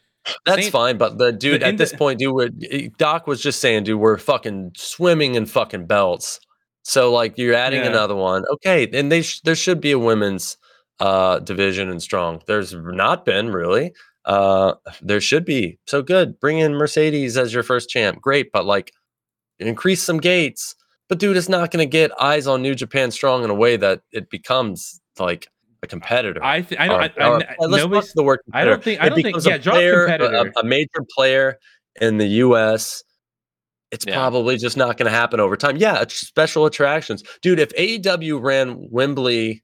That's 0.45 0.63
Same- 0.63 0.71
fine, 0.71 0.97
but 0.97 1.17
the 1.17 1.31
dude 1.31 1.61
the 1.61 1.67
at 1.67 1.77
this 1.77 1.91
ind- 1.91 1.99
point, 1.99 2.19
dude, 2.19 2.33
we're, 2.33 2.49
Doc 2.97 3.27
was 3.27 3.41
just 3.41 3.59
saying, 3.59 3.83
dude, 3.83 3.99
we're 3.99 4.17
fucking 4.17 4.71
swimming 4.75 5.35
in 5.35 5.45
fucking 5.45 5.85
belts. 5.85 6.39
So 6.83 7.11
like, 7.11 7.37
you're 7.37 7.53
adding 7.55 7.81
Yeah. 7.81 7.89
another 7.89 8.15
one, 8.15 8.43
okay? 8.53 8.87
And 8.93 9.11
they 9.11 9.21
sh- 9.21 9.41
there 9.43 9.55
should 9.55 9.81
be 9.81 9.91
a 9.91 9.99
women's 9.99 10.57
uh 10.99 11.39
division 11.39 11.89
and 11.89 12.01
strong. 12.01 12.41
There's 12.47 12.73
not 12.73 13.25
been 13.25 13.49
really. 13.51 13.91
Uh, 14.25 14.73
there 15.01 15.21
should 15.21 15.45
be. 15.45 15.77
So 15.85 16.01
good. 16.01 16.39
Bring 16.39 16.57
in 16.57 16.73
Mercedes 16.73 17.37
as 17.37 17.53
your 17.53 17.63
first 17.63 17.89
champ, 17.89 18.19
great. 18.21 18.51
But 18.51 18.65
like, 18.65 18.91
increase 19.59 20.01
some 20.01 20.17
gates. 20.19 20.73
But 21.07 21.19
dude, 21.19 21.37
it's 21.37 21.49
not 21.49 21.69
going 21.69 21.87
to 21.87 21.91
get 21.91 22.09
eyes 22.19 22.47
on 22.47 22.63
New 22.63 22.73
Japan 22.73 23.11
Strong 23.11 23.43
in 23.43 23.51
a 23.51 23.53
way 23.55 23.77
that 23.77 24.01
it 24.11 24.29
becomes 24.31 24.99
like 25.19 25.47
a 25.85 25.87
competitor. 25.87 26.43
I 26.43 26.61
th- 26.61 26.79
I 26.79 26.87
don't. 26.87 26.99
Or- 26.99 27.01
I, 27.01 27.25
I, 27.25 27.29
or- 27.29 27.43
I, 27.73 27.77
nobody's- 27.77 28.13
the 28.13 28.23
word 28.23 28.39
I 28.53 28.65
don't 28.65 28.83
think. 28.83 29.01
I 29.01 29.09
don't 29.09 29.21
think. 29.21 29.43
Yeah, 29.45 29.57
drop 29.57 29.75
player, 29.75 30.05
a- 30.05 30.17
competitor. 30.17 30.51
A, 30.57 30.59
a 30.59 30.63
major 30.65 31.05
player 31.15 31.57
in 32.01 32.17
the 32.17 32.27
U.S. 32.27 33.03
It's 33.91 34.05
Yeah. 34.05 34.15
probably 34.15 34.57
just 34.57 34.75
not 34.75 34.97
going 34.97 35.09
to 35.09 35.15
happen 35.17 35.39
over 35.39 35.55
time. 35.55 35.77
Yeah, 35.77 36.01
it's 36.01 36.15
special 36.15 36.65
attractions, 36.65 37.23
dude. 37.41 37.59
If 37.59 37.69
AEW 37.75 38.41
ran 38.41 38.87
Wembley 38.91 39.63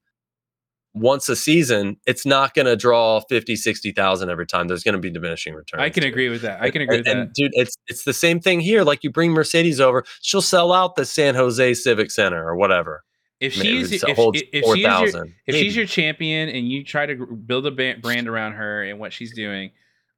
once 0.93 1.27
a 1.29 1.35
season, 1.35 1.97
it's 2.05 2.25
not 2.25 2.53
going 2.53 2.65
to 2.65 2.75
draw 2.75 3.21
50, 3.21 3.55
60,000 3.55 4.29
every 4.29 4.45
time. 4.45 4.67
There's 4.67 4.83
going 4.83 4.93
to 4.93 4.99
be 4.99 5.09
diminishing 5.09 5.53
returns. 5.53 5.81
I 5.81 5.89
can 5.89 6.03
agree 6.03 6.29
with 6.29 6.41
that. 6.43 6.61
I 6.61 6.69
can 6.69 6.81
agree 6.81 6.97
and, 6.97 7.05
with 7.05 7.11
and, 7.13 7.29
that. 7.29 7.33
dude, 7.33 7.51
it's 7.55 7.75
it's 7.87 8.03
the 8.03 8.13
same 8.13 8.39
thing 8.39 8.59
here. 8.59 8.83
Like 8.83 9.03
you 9.03 9.09
bring 9.11 9.31
Mercedes 9.31 9.79
over, 9.79 10.03
she'll 10.21 10.41
sell 10.41 10.71
out 10.71 10.95
the 10.95 11.05
San 11.05 11.35
Jose 11.35 11.73
Civic 11.73 12.11
Center 12.11 12.45
or 12.47 12.55
whatever. 12.55 13.03
If 13.41 13.53
she's 13.53 13.91
it 13.91 14.03
if, 14.07 14.15
holds 14.15 14.39
if, 14.41 14.47
if 14.53 14.63
she's 14.65 14.77
your 14.83 14.89
4,000. 14.97 15.33
if 15.47 15.55
she's 15.55 15.75
your 15.75 15.85
champion 15.87 16.47
and 16.49 16.69
you 16.71 16.83
try 16.83 17.05
to 17.07 17.15
build 17.25 17.65
a 17.65 17.71
brand 17.71 18.27
around 18.29 18.53
her 18.53 18.83
and 18.83 18.99
what 18.99 19.11
she's 19.11 19.33
doing, 19.33 19.71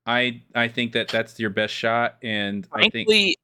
I 0.06 0.42
I 0.54 0.68
think 0.68 0.92
that 0.92 1.08
that's 1.08 1.40
your 1.40 1.50
best 1.50 1.74
shot, 1.74 2.18
and 2.22 2.68
I 2.74 2.82
think 2.82 3.08
Frankly, 3.08 3.38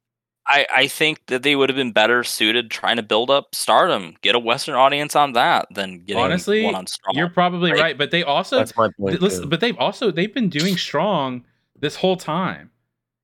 I, 0.45 0.65
I 0.75 0.87
think 0.87 1.25
that 1.27 1.43
they 1.43 1.55
would 1.55 1.69
have 1.69 1.75
been 1.77 1.91
better 1.93 2.23
suited 2.25 2.69
trying 2.71 2.97
to 2.97 3.03
build 3.03 3.29
up 3.31 3.55
stardom, 3.55 4.15
get 4.21 4.35
a 4.35 4.39
Western 4.39 4.75
audience 4.75 5.15
on 5.15 5.33
that 5.33 5.67
than 5.73 5.99
getting 5.99 6.21
honestly, 6.21 6.63
one 6.65 6.75
on 6.75 6.85
Strong. 6.87 7.15
you're 7.15 7.29
probably 7.29 7.71
Right. 7.71 7.79
right. 7.81 7.97
But 7.97 8.11
they 8.11 8.23
also 8.23 8.57
That's 8.57 8.75
my 8.75 8.89
point. 8.99 9.21
Listen, 9.21 9.43
too. 9.43 9.49
but 9.49 9.61
they've 9.61 9.77
also 9.77 10.11
they've 10.11 10.33
been 10.33 10.49
doing 10.49 10.75
strong 10.75 11.45
this 11.79 11.95
whole 11.95 12.17
time. 12.17 12.71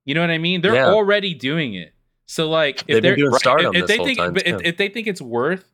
You 0.06 0.14
know 0.16 0.22
what 0.22 0.30
I 0.30 0.38
mean? 0.38 0.62
They're 0.62 0.76
Yeah. 0.76 0.88
already 0.92 1.34
doing 1.34 1.74
it. 1.74 1.94
So 2.28 2.48
like, 2.50 2.82
if 2.82 2.86
They've 2.88 3.02
they're 3.02 3.12
been 3.16 3.20
doing 3.26 3.34
if- 3.34 3.40
Stardom 3.40 3.76
if, 3.76 3.88
this 3.88 3.98
they 3.98 4.04
think, 4.06 4.20
if, 4.46 4.62
if 4.64 4.78
they 4.78 4.88
think 4.88 5.08
it's 5.08 5.22
worth, 5.22 5.66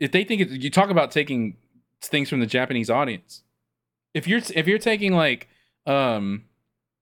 if 0.00 0.12
they 0.12 0.24
think 0.24 0.50
you 0.50 0.70
talk 0.70 0.90
about 0.90 1.10
taking 1.10 1.56
things 2.02 2.28
from 2.28 2.40
the 2.40 2.46
Japanese 2.46 2.90
audience. 2.90 3.42
If 4.14 4.26
you're 4.26 4.40
if 4.54 4.66
you're 4.66 4.78
taking 4.78 5.14
like, 5.14 5.48
um, 5.86 6.44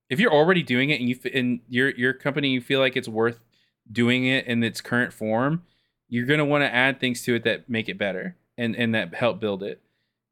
if 0.09 0.21
you're 0.21 0.33
already 0.33 0.63
doing 0.63 0.91
it 0.91 1.01
and 1.01 1.09
you 1.09 1.19
and 1.33 1.61
your 1.69 1.91
your 1.91 2.13
company 2.13 2.49
you 2.49 2.61
feel 2.61 2.81
like 2.81 2.97
it's 2.97 3.09
worth 3.09 3.41
doing 3.91 4.27
it 4.27 4.47
in 4.47 4.63
its 4.63 4.81
current 4.81 5.13
form, 5.13 5.63
you're 6.09 6.27
gonna 6.27 6.45
want 6.45 6.63
to 6.63 6.75
add 6.75 7.01
things 7.01 7.23
to 7.23 7.35
it 7.35 7.45
that 7.45 7.69
make 7.69 7.89
it 7.89 7.99
better 7.99 8.37
and 8.57 8.75
and 8.77 8.95
that 8.95 9.15
help 9.15 9.41
build 9.41 9.63
it. 9.63 9.81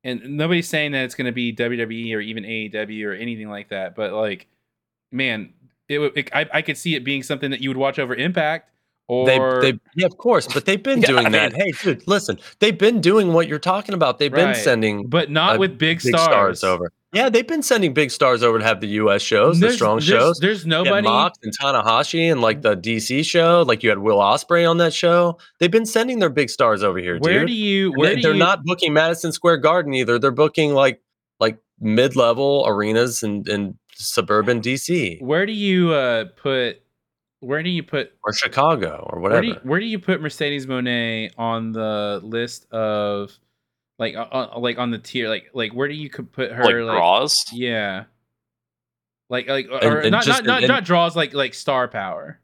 And 0.02 0.36
nobody's 0.36 0.68
saying 0.68 0.92
that 0.92 1.04
it's 1.04 1.14
gonna 1.14 1.32
be 1.32 1.54
WWE 1.54 2.14
or 2.14 2.20
even 2.20 2.44
AEW 2.44 3.06
or 3.06 3.12
anything 3.12 3.48
like 3.48 3.68
that, 3.70 3.94
but 3.94 4.12
like, 4.12 4.48
man, 5.12 5.52
it, 5.88 6.00
it 6.00 6.30
I, 6.34 6.46
I 6.52 6.62
could 6.62 6.76
see 6.76 6.94
it 6.94 7.04
being 7.04 7.22
something 7.22 7.50
that 7.50 7.60
you 7.60 7.70
would 7.70 7.76
watch 7.76 7.98
over 7.98 8.14
Impact 8.14 8.70
or 9.08 9.60
they, 9.60 9.78
yeah, 9.96 10.06
of 10.06 10.16
course, 10.16 10.46
but 10.52 10.64
they've 10.64 10.82
been 10.82 11.00
Yeah, 11.02 11.06
doing 11.08 11.26
I 11.26 11.30
that. 11.30 11.52
mean- 11.52 11.60
hey, 11.62 11.72
dude, 11.82 12.06
listen, 12.08 12.38
they've 12.60 12.76
been 12.78 13.00
doing 13.00 13.32
what 13.32 13.48
you're 13.48 13.58
talking 13.58 13.94
about. 13.94 14.18
They've 14.18 14.32
been 14.32 14.54
sending 14.54 15.06
but 15.08 15.30
not 15.30 15.58
with 15.58 15.72
big, 15.78 16.02
big 16.02 16.14
stars. 16.14 16.58
stars. 16.60 16.64
over. 16.64 16.90
Yeah, 17.12 17.28
they've 17.28 17.46
been 17.46 17.62
sending 17.62 17.94
big 17.94 18.10
stars 18.10 18.42
over 18.42 18.58
to 18.58 18.64
have 18.64 18.80
the 18.80 18.88
U.S. 18.88 19.22
shows, 19.22 19.60
the 19.60 19.70
strong 19.70 19.98
there's, 19.98 20.04
shows. 20.06 20.38
There's 20.40 20.66
nobody. 20.66 21.06
Mox 21.06 21.38
and 21.44 21.52
Tanahashi 21.56 22.30
and 22.32 22.40
like 22.40 22.62
the 22.62 22.76
DC 22.76 23.24
show, 23.24 23.62
like 23.62 23.84
you 23.84 23.88
had 23.88 24.00
Will 24.00 24.18
Ospreay 24.18 24.68
on 24.68 24.78
that 24.78 24.92
show. 24.92 25.38
They've 25.60 25.70
been 25.70 25.86
sending 25.86 26.18
their 26.18 26.28
big 26.28 26.50
stars 26.50 26.82
over 26.82 26.98
here, 26.98 27.18
Where 27.18 27.40
dude. 27.40 27.48
do 27.48 27.52
you? 27.54 27.92
And 27.92 27.96
Where 27.98 28.08
they- 28.10 28.16
do 28.16 28.22
they're 28.22 28.32
you? 28.32 28.38
not 28.40 28.64
booking 28.64 28.92
Madison 28.92 29.30
Square 29.30 29.58
Garden 29.58 29.94
either. 29.94 30.18
They're 30.18 30.32
booking 30.32 30.74
like 30.74 31.00
like 31.38 31.58
mid 31.78 32.16
level 32.16 32.64
arenas 32.66 33.22
in, 33.22 33.44
in 33.48 33.78
suburban 33.94 34.60
DC 34.60 35.20
Where 35.22 35.46
do 35.46 35.52
you 35.52 35.92
uh 35.92 36.24
put? 36.36 36.80
Where 37.44 37.62
do 37.62 37.70
you 37.70 37.82
put? 37.82 38.12
or 38.24 38.32
Chicago 38.32 39.08
or 39.10 39.20
Where 39.20 39.30
whatever. 39.32 39.42
do 39.42 39.48
you, 39.48 39.54
where 39.62 39.80
do 39.80 39.86
you 39.86 39.98
put 39.98 40.20
Mercedes 40.20 40.66
Moné 40.66 41.30
on 41.38 41.72
the 41.72 42.20
list 42.22 42.66
of, 42.72 43.32
like, 43.98 44.14
uh, 44.16 44.58
like 44.58 44.78
on 44.78 44.90
the 44.90 44.98
tier? 44.98 45.28
Like, 45.28 45.50
like 45.54 45.72
where 45.72 45.88
do 45.88 45.94
you 45.94 46.08
could 46.10 46.32
put 46.32 46.50
her? 46.52 46.64
like 46.64 46.74
Like, 46.74 46.96
draws. 46.98 47.44
yeah. 47.52 48.04
Like, 49.30 49.48
like, 49.48 49.66
or 49.70 49.78
And- 49.98 50.06
and 50.06 50.10
not, 50.12 50.24
just 50.24 50.42
not, 50.42 50.46
not, 50.46 50.62
in- 50.62 50.68
not 50.68 50.84
draws. 50.84 51.16
Like, 51.16 51.32
like 51.34 51.54
star 51.54 51.88
power. 51.88 52.40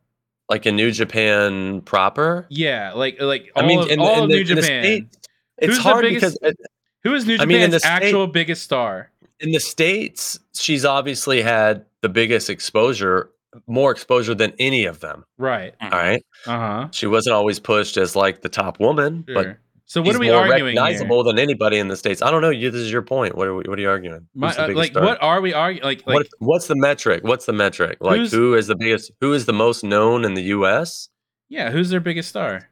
like 0.49 0.67
in 0.67 0.75
New 0.77 0.91
Japan 0.91 1.81
proper. 1.83 2.47
Yeah, 2.51 2.93
like, 2.95 3.21
like 3.21 3.51
all 3.55 3.63
I 3.63 3.67
mean, 3.67 3.79
of, 3.81 3.89
in, 3.89 4.01
all 4.01 4.17
the, 4.17 4.23
of 4.25 4.25
in, 4.25 4.29
New 4.31 4.45
the, 4.45 4.51
in 4.51 4.57
the 4.57 4.63
Japan. 4.63 4.83
States, 4.83 5.19
it's 5.59 5.67
Who's 5.67 5.77
the 5.77 5.83
hard 5.83 6.03
biggest- 6.03 6.39
because 6.41 6.57
uh, 6.59 6.65
Who 7.05 7.15
is 7.15 7.27
New 7.27 7.37
I 7.39 7.45
mean, 7.45 7.59
in 7.61 7.71
Japan's 7.71 7.73
the 7.75 7.81
state- 7.81 7.91
actual 8.07 8.27
biggest 8.27 8.63
star? 8.63 9.11
in 9.41 9.53
the 9.53 9.61
states, 9.61 10.39
she's 10.55 10.85
obviously 10.85 11.41
had 11.41 11.85
the 12.03 12.09
biggest 12.11 12.51
exposure, 12.51 13.31
more 13.67 13.91
exposure 13.91 14.35
than 14.35 14.53
any 14.59 14.85
of 14.85 15.01
them. 15.01 15.25
Right. 15.39 15.75
All 15.81 15.91
right, 15.91 16.25
Uh 16.47 16.59
huh. 16.59 16.89
she 16.93 17.07
wasn't 17.07 17.35
always 17.35 17.59
pushed 17.59 17.97
as 17.97 18.15
like 18.17 18.43
the 18.43 18.49
top 18.49 18.79
woman, 18.81 19.25
but 19.35 19.57
So 19.87 20.01
what 20.01 20.09
she's 20.09 20.17
are 20.17 20.21
we 20.21 20.29
more 20.29 20.37
arguing 20.43 20.57
here? 20.59 20.83
recognizable 20.85 21.25
than 21.25 21.39
anybody 21.39 21.79
in 21.79 21.89
the 21.89 21.97
states. 21.97 22.23
I 22.23 22.31
don't 22.31 22.43
know. 22.43 22.51
You, 22.51 22.71
this 22.71 22.81
is 22.81 22.93
your 22.93 23.03
point. 23.03 23.37
What 23.37 23.49
are 23.49 23.55
we, 23.57 23.65
what 23.67 23.77
are 23.77 23.83
you 23.83 23.89
arguing? 23.91 24.29
My, 24.35 24.55
uh, 24.55 24.73
like, 24.73 24.93
star? 24.93 25.03
what 25.05 25.21
are 25.21 25.41
we 25.41 25.53
arguing? 25.53 25.83
Like, 25.85 26.07
like 26.07 26.15
what, 26.15 26.27
what's 26.39 26.69
the 26.69 26.77
metric? 26.77 27.25
What's 27.25 27.47
the 27.47 27.53
metric? 27.53 27.99
Like 28.01 28.19
Who's- 28.31 28.67
the 28.69 28.77
biggest? 28.77 29.11
Who 29.21 29.33
is 29.33 29.47
the 29.47 29.53
most 29.53 29.83
known 29.83 30.25
in 30.25 30.35
the 30.35 30.43
U.S.? 30.59 31.09
yeah, 31.49 31.71
who's 31.73 31.91
their 31.91 31.99
biggest 32.01 32.29
star? 32.29 32.69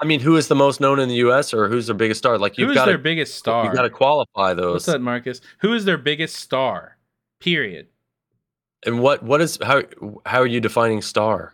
I 0.00 0.04
mean, 0.04 0.18
who 0.20 0.36
is 0.36 0.48
the 0.48 0.54
most 0.56 0.78
known 0.80 0.98
in 0.98 1.08
the 1.08 1.14
U.S. 1.26 1.54
or 1.54 1.68
who's 1.68 1.86
their 1.86 1.94
biggest 1.96 2.18
star? 2.18 2.36
Like 2.36 2.58
you've 2.58 2.68
Who's 2.68 2.74
got 2.74 2.84
their 2.86 2.96
to 2.98 3.02
biggest 3.02 3.36
star? 3.36 3.64
you 3.64 3.72
got 3.72 3.82
to 3.82 3.90
qualify 3.90 4.52
those. 4.52 4.72
What's 4.72 4.86
those. 4.86 4.96
up, 4.96 5.00
Marcus? 5.00 5.40
Who 5.60 5.72
is 5.72 5.84
their 5.86 5.96
biggest 5.96 6.34
star? 6.36 6.98
Period. 7.40 7.86
And 8.86 9.00
what 9.00 9.22
what 9.22 9.40
is 9.42 9.58
how 9.62 9.82
how 10.24 10.40
are 10.40 10.46
you 10.46 10.60
defining 10.60 11.02
star? 11.02 11.52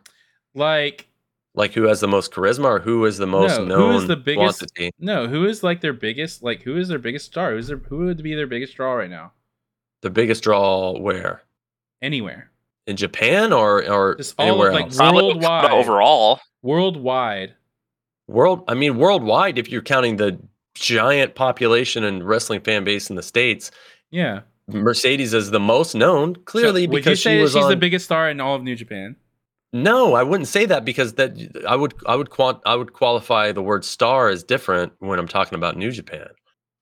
Like, 0.54 1.08
Like 1.54 1.72
who 1.72 1.84
has 1.84 2.00
the 2.00 2.08
most 2.08 2.30
charisma 2.32 2.64
or 2.64 2.78
who 2.78 3.04
is 3.06 3.16
the 3.18 3.26
most 3.26 3.58
No, 3.58 3.64
known 3.64 3.94
is 3.96 4.06
the 4.06 4.16
biggest- 4.16 4.58
quantity? 4.60 4.90
no, 4.98 5.26
who 5.26 5.46
is 5.46 5.62
like 5.62 5.80
their 5.80 5.92
biggest? 5.94 6.42
Like, 6.42 6.62
who 6.62 6.76
is 6.76 6.88
their 6.88 6.98
biggest 6.98 7.26
star? 7.26 7.52
Who's 7.52 7.68
their 7.68 7.78
who 7.78 8.04
would 8.06 8.22
be 8.22 8.34
their 8.34 8.46
biggest 8.46 8.76
draw 8.76 8.92
right 8.94 9.10
now? 9.10 9.32
The 10.02 10.10
biggest 10.10 10.42
draw 10.42 10.98
where? 10.98 11.42
Anywhere, 12.02 12.50
In 12.86 12.96
Japan 12.96 13.52
or 13.52 13.88
or 13.88 14.16
Just 14.16 14.34
all 14.38 14.46
of, 14.46 14.50
anywhere 14.52 14.72
like, 14.72 14.84
else? 14.86 14.96
Probably 14.96 15.22
Worldwide. 15.24 15.70
overall. 15.72 16.40
worldwide. 16.62 17.54
World 18.28 18.64
I 18.68 18.74
mean 18.74 18.96
worldwide 18.98 19.58
if 19.58 19.68
you're 19.70 19.82
counting 19.82 20.16
the 20.16 20.38
giant 20.74 21.34
population 21.34 22.02
and 22.04 22.24
wrestling 22.26 22.60
fan 22.60 22.82
base 22.84 23.08
in 23.10 23.16
the 23.16 23.22
states, 23.22 23.70
Yeah. 24.10 24.40
Mercedes 24.72 25.34
is 25.34 25.50
the 25.50 25.60
most 25.60 25.94
known 25.94 26.36
clearly 26.44 26.84
So, 26.84 26.90
because 26.90 27.22
say 27.22 27.36
she 27.36 27.42
was 27.42 27.52
she's 27.52 27.62
on 27.62 27.70
the 27.70 27.76
biggest 27.76 28.04
star 28.04 28.28
in 28.30 28.40
all 28.40 28.54
of 28.54 28.62
New 28.62 28.76
Japan? 28.76 29.16
No, 29.72 30.14
I 30.14 30.22
wouldn't 30.22 30.48
say 30.48 30.66
that 30.66 30.84
because 30.84 31.14
that 31.14 31.36
I 31.66 31.76
would 31.76 31.94
I 32.06 32.14
would 32.14 32.30
quant 32.30 32.60
I 32.66 32.74
would 32.74 32.92
qualify 32.92 33.52
the 33.52 33.62
word 33.62 33.84
star 33.84 34.28
as 34.28 34.44
different 34.44 34.92
when 34.98 35.18
I'm 35.18 35.28
talking 35.28 35.56
about 35.56 35.76
New 35.76 35.90
Japan 35.90 36.28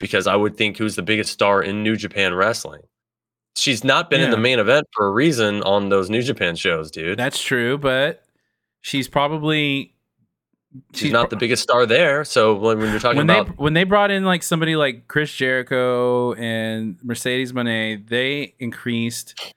because 0.00 0.26
I 0.26 0.34
would 0.34 0.56
think 0.56 0.76
who's 0.76 0.96
the 0.96 1.02
biggest 1.02 1.32
star 1.32 1.62
in 1.62 1.82
New 1.82 1.94
Japan 1.94 2.34
wrestling. 2.34 2.82
She's 3.56 3.84
not 3.84 4.10
been 4.10 4.20
in 4.20 4.30
the 4.30 4.36
main 4.36 4.58
event 4.58 4.86
for 4.94 5.06
a 5.06 5.10
reason 5.10 5.62
on 5.64 5.88
those 5.88 6.08
New 6.08 6.22
Japan 6.22 6.56
shows, 6.56 6.90
dude. 6.90 7.18
That's 7.18 7.42
true, 7.42 7.76
but 7.76 8.24
she's 8.80 9.08
probably 9.08 9.94
she's, 10.94 11.12
not 11.12 11.30
the 11.30 11.36
biggest 11.36 11.62
star 11.62 11.86
there. 11.86 12.24
So 12.24 12.54
when, 12.54 12.78
when 12.78 12.90
you're 12.90 13.00
talking 13.00 13.18
when 13.18 13.30
about 13.30 13.46
they 13.48 13.52
when 13.54 13.74
they 13.74 13.84
brought 13.84 14.10
in 14.10 14.24
like 14.24 14.42
somebody 14.42 14.76
like 14.76 15.08
Chris 15.08 15.32
Jericho 15.34 16.34
and 16.34 16.98
Mercedes 17.02 17.52
Moné, 17.52 18.06
they 18.08 18.54
increased 18.58 19.54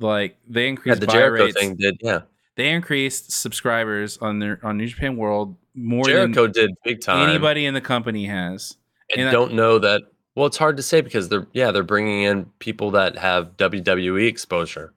like 0.00 0.36
they 0.48 0.62
yeah, 0.62 0.68
increased 0.68 1.00
the 1.00 1.06
buy 1.06 1.12
Jericho 1.12 1.44
rates. 1.44 1.58
thing 1.58 1.76
did, 1.76 1.98
yeah. 2.00 2.22
They 2.56 2.70
increased 2.70 3.32
subscribers 3.32 4.18
on 4.18 4.38
their 4.38 4.60
on 4.62 4.76
New 4.78 4.86
Japan 4.86 5.16
World 5.16 5.56
more 5.74 6.04
Jericho 6.04 6.42
than 6.44 6.52
did 6.52 6.70
big 6.84 7.00
time. 7.00 7.28
anybody 7.28 7.66
in 7.66 7.74
the 7.74 7.80
company 7.80 8.26
has. 8.26 8.76
And 9.16 9.28
I- 9.28 9.32
don't 9.32 9.54
know 9.54 9.78
that. 9.78 10.02
Well, 10.34 10.46
it's 10.46 10.56
hard 10.56 10.78
to 10.78 10.82
say 10.82 11.02
because 11.02 11.28
they're 11.28 11.46
yeah 11.52 11.72
they're 11.72 11.82
bringing 11.82 12.22
in 12.22 12.46
people 12.58 12.92
that 12.92 13.18
have 13.18 13.56
WWE 13.58 14.26
exposure. 14.26 14.94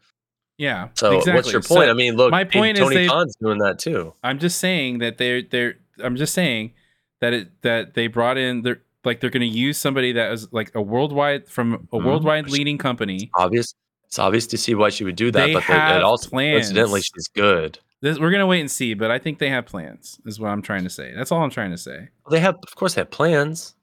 Yeah. 0.58 0.90
So 0.94 1.14
what's 1.16 1.28
exactly. 1.28 1.52
your 1.54 1.62
So 1.62 1.76
point? 1.76 1.90
I 1.90 1.94
mean, 1.94 2.16
look, 2.16 2.32
my 2.32 2.42
and 2.42 2.52
point 2.52 2.78
is 2.78 2.84
Tony 2.84 2.96
they- 2.96 3.08
Khan's 3.08 3.36
doing 3.38 3.58
that 3.60 3.80
too. 3.80 4.14
I'm 4.24 4.40
just 4.40 4.60
saying 4.60 5.00
that 5.00 5.18
they're 5.18 5.42
they're 5.42 5.76
I'm 6.04 6.16
just 6.16 6.34
saying 6.34 6.74
that 7.22 7.34
it 7.34 7.62
that 7.62 7.94
they 7.94 8.08
brought 8.08 8.38
in 8.38 8.62
they're 8.62 8.82
like 9.04 9.20
they're 9.20 9.30
gonna 9.30 9.46
use 9.46 9.78
somebody 9.78 10.12
that 10.14 10.32
is 10.32 10.52
like 10.54 10.74
a 10.76 10.82
worldwide 10.82 11.48
from 11.48 11.74
a 11.74 11.98
Mhm. 11.98 12.06
worldwide 12.06 12.50
leading 12.50 12.78
company. 12.78 13.30
obvious. 13.34 13.74
It's 14.06 14.20
obvious 14.20 14.48
to 14.48 14.58
see 14.58 14.76
why 14.76 14.90
she 14.90 15.04
would 15.04 15.16
do 15.16 15.32
that, 15.32 15.48
They 15.48 15.54
but 15.54 15.60
the, 15.66 15.74
have 15.74 15.98
it 15.98 16.04
also 16.04 16.30
plans. 16.30 16.54
coincidentally 16.68 17.02
she's 17.02 17.28
good. 17.34 17.80
This, 18.02 18.20
we're 18.20 18.32
gonna 18.32 18.46
wait 18.48 18.60
and 18.62 18.70
see, 18.72 18.94
but 18.94 19.10
I 19.12 19.18
think 19.20 19.40
they 19.40 19.50
have 19.50 19.66
plans. 19.66 20.20
Is 20.26 20.40
what 20.40 20.50
I'm 20.50 20.62
trying 20.62 20.84
to 20.84 20.90
say. 20.90 21.12
That's 21.16 21.32
all 21.32 21.42
I'm 21.44 21.50
trying 21.50 21.72
to 21.72 21.78
say. 21.78 21.98
Well, 22.24 22.32
they 22.32 22.40
have, 22.40 22.56
of 22.56 22.76
course, 22.76 22.94
they 22.94 23.02
have 23.02 23.10
plans. 23.12 23.74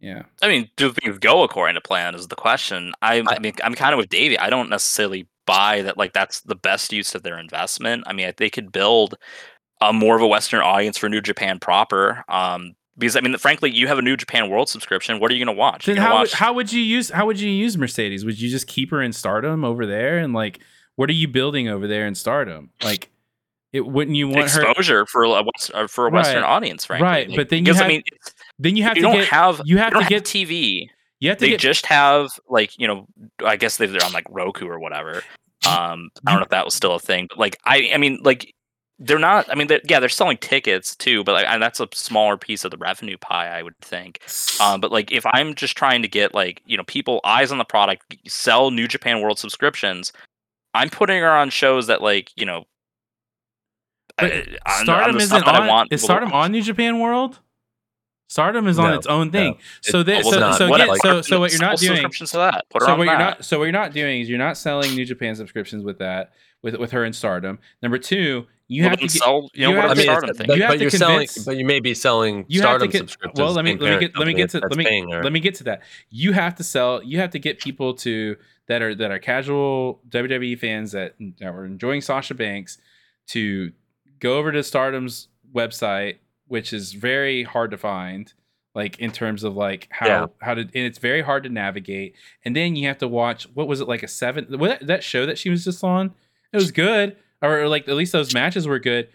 Yeah. 0.00 0.22
I 0.42 0.48
mean, 0.48 0.70
do 0.76 0.92
things 0.92 1.18
go 1.18 1.42
according 1.42 1.74
to 1.74 1.80
plan 1.80 2.14
is 2.14 2.28
the 2.28 2.36
question. 2.36 2.92
I, 3.02 3.18
I 3.18 3.24
I- 3.28 3.38
mean, 3.38 3.52
I'm 3.62 3.74
kind 3.74 3.92
of 3.92 3.98
with 3.98 4.08
Davey. 4.08 4.38
I 4.38 4.50
don't 4.50 4.68
necessarily 4.70 5.26
buy 5.46 5.82
that 5.82 5.96
like 5.96 6.12
that's 6.12 6.40
the 6.42 6.54
best 6.56 6.92
use 6.92 7.14
of 7.14 7.22
their 7.22 7.38
investment. 7.38 8.04
I 8.06 8.12
mean, 8.12 8.32
they 8.36 8.50
could 8.50 8.70
build 8.72 9.16
a 9.80 9.92
more 9.92 10.16
of 10.16 10.22
a 10.22 10.26
Western 10.26 10.60
audience 10.60 10.98
for 10.98 11.08
New 11.08 11.20
Japan 11.20 11.58
proper. 11.58 12.24
Um, 12.28 12.74
because 12.98 13.14
I 13.16 13.20
mean, 13.20 13.36
frankly, 13.36 13.70
you 13.70 13.86
have 13.88 13.98
a 13.98 14.02
New 14.02 14.16
Japan 14.16 14.48
World 14.48 14.68
subscription. 14.70 15.20
What 15.20 15.30
are 15.30 15.34
you 15.34 15.44
going 15.44 15.54
to 15.54 15.58
watch? 15.58 15.84
Then 15.86 15.96
how 15.98 16.14
watch 16.14 16.32
how 16.32 16.52
would 16.54 16.72
you 16.72 16.80
use 16.80 17.10
how 17.10 17.26
would 17.26 17.38
you 17.38 17.50
use 17.50 17.76
Mercedes? 17.76 18.24
Would 18.24 18.40
you 18.40 18.48
just 18.48 18.66
keep 18.66 18.90
her 18.90 19.02
in 19.02 19.12
Stardom 19.12 19.64
over 19.64 19.84
there 19.86 20.18
and 20.18 20.32
like 20.32 20.60
what 20.96 21.10
are 21.10 21.14
you 21.14 21.28
building 21.28 21.68
over 21.68 21.86
there 21.86 22.06
in 22.06 22.14
Stardom? 22.14 22.70
Like 22.82 23.10
it 23.74 23.86
wouldn't 23.86 24.16
you 24.16 24.28
want 24.28 24.48
her 24.50 24.62
exposure 24.62 25.04
for 25.04 25.24
a 25.24 25.42
West, 25.42 25.70
uh, 25.74 25.86
for 25.86 26.06
a 26.06 26.10
Western 26.10 26.42
Right. 26.42 26.48
audience, 26.48 26.86
frankly. 26.86 27.06
Right, 27.06 27.28
Like, 27.28 27.36
but 27.36 27.48
then 27.50 27.58
you 27.58 27.64
because 27.64 27.76
have- 27.78 27.84
I 27.84 27.88
mean, 27.88 28.02
then 28.58 28.76
you 28.76 28.82
have 28.84 28.96
you 28.96 29.02
to 29.02 29.08
don't 29.08 29.16
get 29.16 29.28
have 29.28 29.60
you 29.66 29.76
have 29.76 29.88
you 29.88 29.90
don't 29.90 29.98
to 30.08 30.14
have 30.14 30.24
get 30.24 30.24
TV. 30.24 30.88
You 31.26 31.30
have 31.30 31.38
to 31.38 31.44
They 31.44 31.50
get 31.50 31.60
just 31.60 31.86
have 31.86 32.30
like 32.48 32.78
you 32.78 32.86
know, 32.86 33.06
I 33.44 33.56
guess 33.56 33.76
they're 33.76 33.88
on 34.04 34.12
like 34.12 34.26
Roku 34.30 34.66
or 34.66 34.78
whatever. 34.78 35.22
Um, 35.66 36.10
I 36.26 36.30
don't 36.30 36.40
know 36.40 36.44
if 36.44 36.50
that 36.50 36.64
was 36.64 36.74
still 36.74 36.94
a 36.94 37.00
thing, 37.00 37.26
but 37.28 37.38
like 37.38 37.58
I, 37.64 37.90
I 37.92 37.96
mean, 37.96 38.20
like 38.22 38.54
they're 38.98 39.18
not. 39.18 39.50
I 39.50 39.54
mean, 39.54 39.66
they're, 39.66 39.80
yeah, 39.84 40.00
they're 40.00 40.08
selling 40.08 40.38
tickets 40.38 40.96
too, 40.96 41.22
but 41.24 41.32
like 41.32 41.46
and 41.46 41.62
that's 41.62 41.80
a 41.80 41.88
smaller 41.92 42.36
piece 42.36 42.64
of 42.64 42.70
the 42.70 42.78
revenue 42.78 43.18
pie, 43.18 43.48
I 43.48 43.62
would 43.62 43.76
think. 43.80 44.20
Um, 44.60 44.80
but 44.80 44.90
like 44.92 45.12
if 45.12 45.26
I'm 45.26 45.54
just 45.54 45.76
trying 45.76 46.02
to 46.02 46.08
get 46.08 46.34
like 46.34 46.62
you 46.66 46.76
know 46.76 46.84
people 46.84 47.20
eyes 47.24 47.52
on 47.52 47.58
the 47.58 47.64
product, 47.64 48.16
sell 48.26 48.70
New 48.70 48.88
Japan 48.88 49.20
World 49.20 49.38
subscriptions, 49.38 50.12
I'm 50.72 50.88
putting 50.88 51.20
her 51.20 51.30
on 51.30 51.50
shows 51.50 51.88
that 51.88 52.00
like 52.00 52.30
you 52.36 52.46
know. 52.46 52.64
But 54.16 54.32
on- 54.32 54.56
on 54.66 54.84
Stardom 54.84 55.16
isn't 55.16 55.44
that 55.44 55.54
I 55.54 55.68
want 55.68 55.92
is 55.92 56.02
Stardom 56.02 56.32
on 56.32 56.52
New 56.52 56.62
Japan 56.62 57.00
World? 57.00 57.38
Stardom 58.28 58.66
is 58.66 58.78
on 58.78 58.90
No, 58.90 58.96
its 58.96 59.06
own 59.06 59.30
thing. 59.30 59.52
no. 59.52 59.58
so 59.82 60.00
It- 60.00 60.04
then, 60.04 60.20
it's 60.20 60.30
so, 60.30 60.40
not. 60.40 60.58
so, 60.58 60.68
What- 60.68 60.80
like, 60.86 61.00
so 61.02 61.22
so 61.22 61.38
what 61.40 61.52
you're 61.52 61.60
not 61.60 61.78
doing. 61.78 61.92
subscriptions 61.96 62.32
to 62.32 62.38
that. 62.38 62.64
Put 62.70 62.82
her 62.82 62.86
So 62.86 62.92
on 62.92 62.98
what 62.98 63.04
you're 63.04 63.16
that. 63.18 63.24
not 63.38 63.44
so 63.44 63.58
what 63.58 63.64
you're 63.64 63.72
not 63.72 63.92
doing 63.92 64.20
is 64.20 64.28
you're 64.28 64.38
not 64.38 64.56
selling 64.56 64.94
New 64.94 65.04
Japan 65.04 65.34
subscriptions 65.36 65.84
with 65.84 65.98
that 65.98 66.32
with 66.62 66.74
with 66.76 66.90
her 66.92 67.04
in 67.04 67.12
Stardom. 67.12 67.58
Number 67.82 67.98
two, 67.98 68.46
you 68.68 68.82
Well, 68.82 68.90
have 68.90 68.98
to 68.98 69.04
get, 69.04 69.10
sell, 69.12 69.48
you 69.54 69.62
know, 69.62 69.70
you 69.70 69.76
what 69.76 69.84
have 69.84 69.90
to- 69.96 70.02
I 70.02 70.06
mean, 70.06 70.06
Stardom 70.18 70.36
thing. 70.36 70.46
but, 70.48 70.56
You 70.56 70.62
have 70.64 70.70
but 70.72 70.74
to 70.78 70.80
you're 70.82 70.90
selling, 70.90 71.14
convince- 71.28 71.44
but 71.44 71.56
you 71.56 71.64
may 71.64 71.78
be 71.78 71.94
selling 71.94 72.44
you 72.48 72.62
have 72.62 72.66
to 72.66 72.70
Stardom 72.70 72.88
get 72.90 72.98
subscriptions. 72.98 73.38
well 73.38 73.52
let 73.52 73.64
me 73.64 73.76
let 73.76 73.92
me 73.94 74.00
get 74.00 74.18
let 74.18 74.26
me 74.26 74.34
get 74.34 74.50
to 74.50 74.58
let 74.58 74.76
me 74.76 74.84
paying 74.84 75.08
let 75.08 75.32
me 75.32 75.38
get 75.40 75.54
to 75.56 75.64
that 75.64 75.82
you 76.10 76.32
have 76.32 76.56
to 76.56 76.64
sell 76.64 77.00
you 77.04 77.18
have 77.20 77.30
to 77.30 77.38
get 77.38 77.60
people 77.60 77.94
to 77.94 78.34
that 78.66 78.82
are 78.82 78.92
that 78.96 79.12
are 79.12 79.20
casual 79.20 80.00
wwe 80.10 80.58
fans 80.58 80.90
that, 80.90 81.14
that 81.38 81.54
were 81.54 81.64
enjoying 81.64 82.00
sasha 82.00 82.34
banks 82.34 82.78
to 83.28 83.70
go 84.18 84.36
over 84.38 84.50
to 84.50 84.64
stardom's 84.64 85.28
website 85.54 86.16
which 86.48 86.72
is 86.72 86.92
very 86.92 87.42
hard 87.42 87.70
to 87.70 87.78
find 87.78 88.32
like 88.74 88.98
in 88.98 89.10
terms 89.10 89.42
of 89.42 89.56
like 89.56 89.88
how 89.90 90.06
Yeah. 90.06 90.26
how 90.40 90.54
to 90.54 90.60
and 90.60 90.70
it's 90.74 90.98
very 90.98 91.22
hard 91.22 91.44
to 91.44 91.48
navigate. 91.48 92.14
And 92.44 92.54
then 92.54 92.76
you 92.76 92.88
have 92.88 92.98
to 92.98 93.08
watch 93.08 93.44
what 93.54 93.68
was 93.68 93.80
it 93.80 93.88
like 93.88 94.02
a 94.02 94.08
seven 94.08 94.46
what 94.58 94.86
that 94.86 95.02
show 95.02 95.26
that 95.26 95.38
she 95.38 95.48
was 95.50 95.64
just 95.64 95.82
on? 95.82 96.14
It 96.52 96.56
was 96.56 96.70
good 96.70 97.16
or, 97.42 97.62
or, 97.62 97.68
like 97.68 97.88
at 97.88 97.94
least 97.94 98.12
those 98.12 98.34
matches 98.34 98.66
were 98.66 98.78
good. 98.78 99.08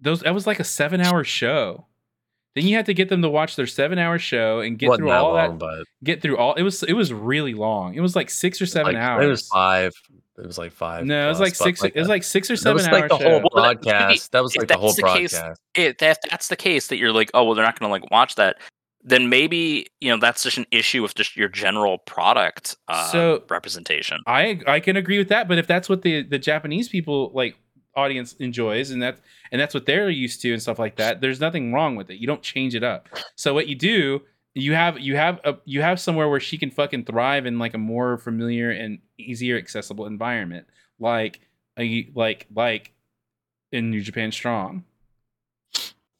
Those 0.00 0.20
that 0.20 0.34
was 0.34 0.46
like 0.46 0.60
a 0.60 0.64
seven 0.64 1.00
hour 1.00 1.22
show. 1.22 1.86
Then 2.54 2.66
you 2.66 2.76
have 2.76 2.86
to 2.86 2.94
get 2.94 3.08
them 3.08 3.20
to 3.22 3.28
watch 3.28 3.56
their 3.56 3.66
seven 3.66 3.98
hour 3.98 4.18
show 4.18 4.60
and 4.60 4.78
get 4.78 4.88
Wasn't 4.88 5.02
through 5.02 5.10
that 5.10 5.18
all 5.20 5.34
long, 5.34 5.58
that 5.58 5.58
but 5.58 5.84
get 6.02 6.22
through 6.22 6.38
all 6.38 6.54
it 6.54 6.62
was 6.62 6.82
it 6.82 6.92
was 6.94 7.12
really 7.12 7.54
long. 7.54 7.94
It 7.94 8.00
was 8.00 8.16
like 8.16 8.30
six 8.30 8.62
or 8.62 8.66
seven 8.66 8.94
like, 8.94 9.02
hours 9.02 9.24
It 9.24 9.28
was 9.28 9.48
five. 9.48 9.92
It 10.36 10.46
was 10.46 10.58
like 10.58 10.72
five. 10.72 11.04
no 11.06 11.26
it 11.26 11.28
was 11.28 11.38
like 11.40 11.56
but 11.56 11.64
six 11.64 11.84
it 11.84 11.94
was 11.94 12.08
like 12.08 12.24
six 12.24 12.50
or 12.50 12.56
seven. 12.56 12.78
that 12.78 12.84
seven 12.84 13.02
was 13.02 13.02
hour 13.02 13.08
like 13.08 13.18
the 13.20 13.24
show 13.24 13.40
whole 13.40 13.50
Well, 13.54 13.74
that- 13.82 14.28
That 14.32 14.42
was 14.42 14.56
like 14.56 14.68
the 14.68 14.76
whole 14.76 14.92
that's 14.92 14.96
the 14.96 15.18
case- 15.18 15.40
If 15.74 15.98
that, 15.98 16.18
that's 16.30 16.48
the 16.48 16.56
case 16.56 16.88
that 16.88 16.96
you're 16.96 17.12
like, 17.12 17.30
oh 17.34 17.44
well, 17.44 17.54
they're 17.54 17.64
not 17.64 17.78
going 17.78 17.88
to 17.88 17.92
like 17.92 18.10
watch 18.10 18.34
that. 18.34 18.56
Then 19.06 19.28
maybe 19.28 19.86
you 20.00 20.10
know 20.10 20.16
that's 20.18 20.42
just 20.42 20.56
an 20.58 20.66
issue 20.70 21.02
with 21.02 21.14
just 21.14 21.36
your 21.36 21.48
general 21.48 21.98
product 21.98 22.76
uh, 22.88 23.10
So- 23.12 23.42
representation. 23.48 24.18
I 24.26 24.60
I 24.66 24.80
can 24.80 24.96
agree 24.96 25.18
with 25.18 25.28
that, 25.28 25.46
but 25.46 25.58
if 25.58 25.66
that's 25.66 25.88
what 25.88 26.02
the 26.02 26.22
the 26.22 26.38
Japanese 26.38 26.88
people 26.88 27.30
like 27.34 27.56
audience 27.96 28.32
enjoys 28.40 28.90
and 28.90 29.00
that 29.02 29.18
and 29.52 29.60
that's 29.60 29.72
what 29.72 29.86
they're 29.86 30.10
used 30.10 30.40
to 30.42 30.52
and 30.52 30.60
stuff 30.60 30.78
like 30.80 30.96
that, 30.96 31.20
there's 31.20 31.38
nothing 31.40 31.72
wrong 31.72 31.94
with 31.96 32.10
it. 32.10 32.16
You 32.18 32.26
don't 32.26 32.42
change 32.42 32.74
it 32.74 32.82
up. 32.82 33.08
So 33.36 33.54
what 33.54 33.68
you 33.68 33.76
do, 33.76 34.22
you 34.54 34.74
have 34.74 34.98
you 35.00 35.16
have 35.16 35.40
a 35.44 35.56
you 35.64 35.82
have 35.82 35.98
somewhere 36.00 36.28
where 36.28 36.40
she 36.40 36.58
can 36.58 36.70
fucking 36.70 37.04
thrive 37.04 37.46
in 37.46 37.58
like 37.58 37.74
a 37.74 37.78
more 37.78 38.18
familiar 38.18 38.70
and 38.70 38.98
easier 39.18 39.56
accessible 39.58 40.06
environment, 40.06 40.66
like 40.98 41.40
a 41.78 42.08
like 42.14 42.46
like 42.54 42.92
in 43.72 43.90
New 43.90 44.00
Japan 44.00 44.30
Strong. 44.32 44.84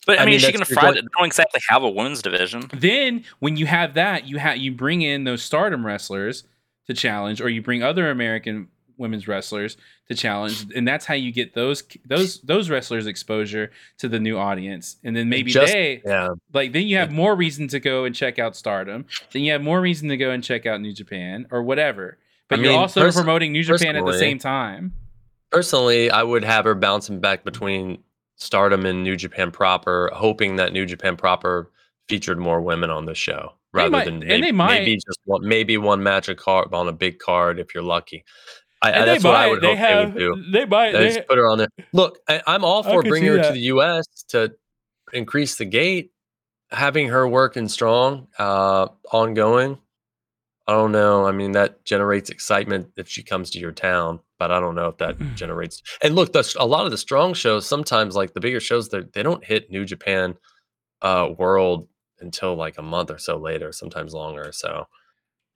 But 0.06 0.18
I, 0.18 0.22
I 0.22 0.24
mean, 0.26 0.32
mean, 0.32 0.34
is 0.36 0.42
she 0.42 0.46
that's- 0.52 0.58
going 0.58 0.66
to 0.66 0.74
you're 0.74 0.92
going- 0.92 1.04
They 1.04 1.18
don't 1.18 1.26
exactly 1.26 1.60
have 1.68 1.82
a 1.82 1.88
women's 1.88 2.20
division. 2.20 2.68
Then 2.74 3.24
when 3.38 3.56
you 3.56 3.64
have 3.66 3.94
that, 3.94 4.26
you 4.26 4.38
have 4.38 4.58
you 4.58 4.72
bring 4.72 5.00
in 5.02 5.24
those 5.24 5.42
stardom 5.42 5.86
wrestlers 5.86 6.44
to 6.86 6.92
challenge, 6.94 7.40
or 7.40 7.48
you 7.48 7.62
bring 7.62 7.82
other 7.82 8.10
American 8.10 8.68
women's 8.96 9.26
wrestlers 9.28 9.76
to 10.08 10.14
challenge, 10.14 10.66
and 10.74 10.86
that's 10.86 11.04
how 11.06 11.14
you 11.14 11.32
get 11.32 11.54
those 11.54 11.82
those 12.06 12.40
those 12.42 12.70
wrestlers 12.70 13.06
exposure 13.06 13.70
to 13.98 14.08
the 14.08 14.18
new 14.20 14.36
audience. 14.38 14.96
And 15.04 15.14
then 15.16 15.28
maybe 15.28 15.50
just- 15.50 15.72
they 15.72 16.02
Yeah, 16.04 16.30
like 16.52 16.72
then 16.72 16.86
you 16.86 16.96
have 16.98 17.10
more 17.12 17.34
reason 17.34 17.68
to 17.68 17.80
go 17.80 18.04
and 18.04 18.14
check 18.14 18.38
out 18.38 18.56
Stardom. 18.56 19.06
Then 19.32 19.42
you 19.42 19.52
have 19.52 19.62
more 19.62 19.80
reason 19.80 20.08
to 20.10 20.16
go 20.16 20.30
and 20.30 20.42
check 20.44 20.66
out 20.66 20.80
New 20.80 20.92
Japan 20.92 21.46
or 21.50 21.62
whatever. 21.62 22.18
But 22.48 22.58
I 22.58 22.62
you're 22.62 22.72
mean, 22.72 22.80
also 22.80 23.00
pers- 23.00 23.14
promoting 23.16 23.52
New 23.52 23.62
Japan 23.64 23.96
at 23.96 24.04
the 24.04 24.18
same 24.18 24.38
time. 24.38 24.92
personally, 25.50 26.10
I 26.10 26.22
would 26.22 26.44
have 26.44 26.64
her 26.64 26.74
bouncing 26.74 27.20
back 27.20 27.44
between 27.44 27.98
Stardom 28.36 28.84
and 28.84 29.02
New 29.04 29.16
Japan 29.16 29.50
proper, 29.50 30.10
hoping 30.12 30.56
that 30.56 30.72
New 30.72 30.84
Japan 30.86 31.16
proper 31.16 31.70
featured 32.08 32.38
more 32.38 32.60
women 32.60 32.90
on 32.90 33.06
the 33.06 33.14
show 33.14 33.52
rather 33.72 33.90
might- 33.90 34.04
than 34.04 34.18
maybe, 34.18 34.40
they 34.42 34.52
might. 34.52 34.80
maybe 34.80 34.96
just 34.96 35.18
one, 35.24 35.46
maybe 35.46 35.78
one 35.78 36.02
match 36.02 36.28
a 36.28 36.34
card 36.34 36.68
on 36.74 36.86
a 36.88 36.92
big 36.92 37.18
card 37.18 37.58
if 37.58 37.74
you're 37.74 37.82
lucky. 37.84 38.24
I, 38.84 38.90
And 38.90 39.08
that's 39.08 39.24
they 39.24 39.28
what 39.30 39.36
I 39.36 39.48
would 39.48 39.62
They 39.62 39.68
hope 39.68 39.78
have. 39.78 40.14
they 40.14 40.20
would 40.24 40.36
do. 40.36 40.52
They 40.52 40.64
might. 40.66 40.92
They 40.92 40.98
They, 40.98 41.14
just 41.14 41.26
put 41.28 41.38
her 41.38 41.46
on 41.48 41.58
there. 41.58 41.68
Look, 41.92 42.18
I, 42.28 42.42
I'm 42.46 42.64
all 42.64 42.82
for 42.82 43.02
bringing 43.02 43.30
her 43.30 43.38
that. 43.38 43.48
to 43.48 43.52
the 43.54 43.60
U.S. 43.60 44.06
to 44.28 44.54
increase 45.12 45.56
the 45.56 45.64
gate, 45.64 46.12
having 46.70 47.08
her 47.08 47.26
working 47.26 47.68
strong, 47.68 48.28
uh, 48.38 48.88
ongoing. 49.12 49.78
I 50.66 50.72
don't 50.72 50.92
know. 50.92 51.26
I 51.26 51.32
mean, 51.32 51.52
that 51.52 51.84
generates 51.84 52.30
excitement 52.30 52.88
if 52.96 53.08
she 53.08 53.22
comes 53.22 53.50
to 53.50 53.58
your 53.58 53.72
town, 53.72 54.20
but 54.38 54.50
I 54.50 54.60
don't 54.60 54.74
know 54.74 54.88
if 54.88 54.96
that 54.98 55.18
Mm. 55.18 55.34
generates. 55.36 55.82
And 56.02 56.14
look, 56.14 56.32
the, 56.32 56.56
a 56.58 56.66
lot 56.66 56.84
of 56.86 56.90
the 56.90 56.96
strong 56.98 57.34
shows, 57.34 57.66
sometimes 57.66 58.16
like 58.16 58.32
the 58.34 58.40
bigger 58.40 58.60
shows, 58.60 58.88
they 58.88 59.00
they 59.12 59.22
don't 59.22 59.44
hit 59.44 59.70
New 59.70 59.84
Japan 59.84 60.34
uh, 61.02 61.30
World 61.38 61.88
until 62.20 62.54
like 62.54 62.78
a 62.78 62.82
month 62.82 63.10
or 63.10 63.18
so 63.18 63.36
later, 63.36 63.72
sometimes 63.72 64.14
longer. 64.14 64.50
So 64.52 64.86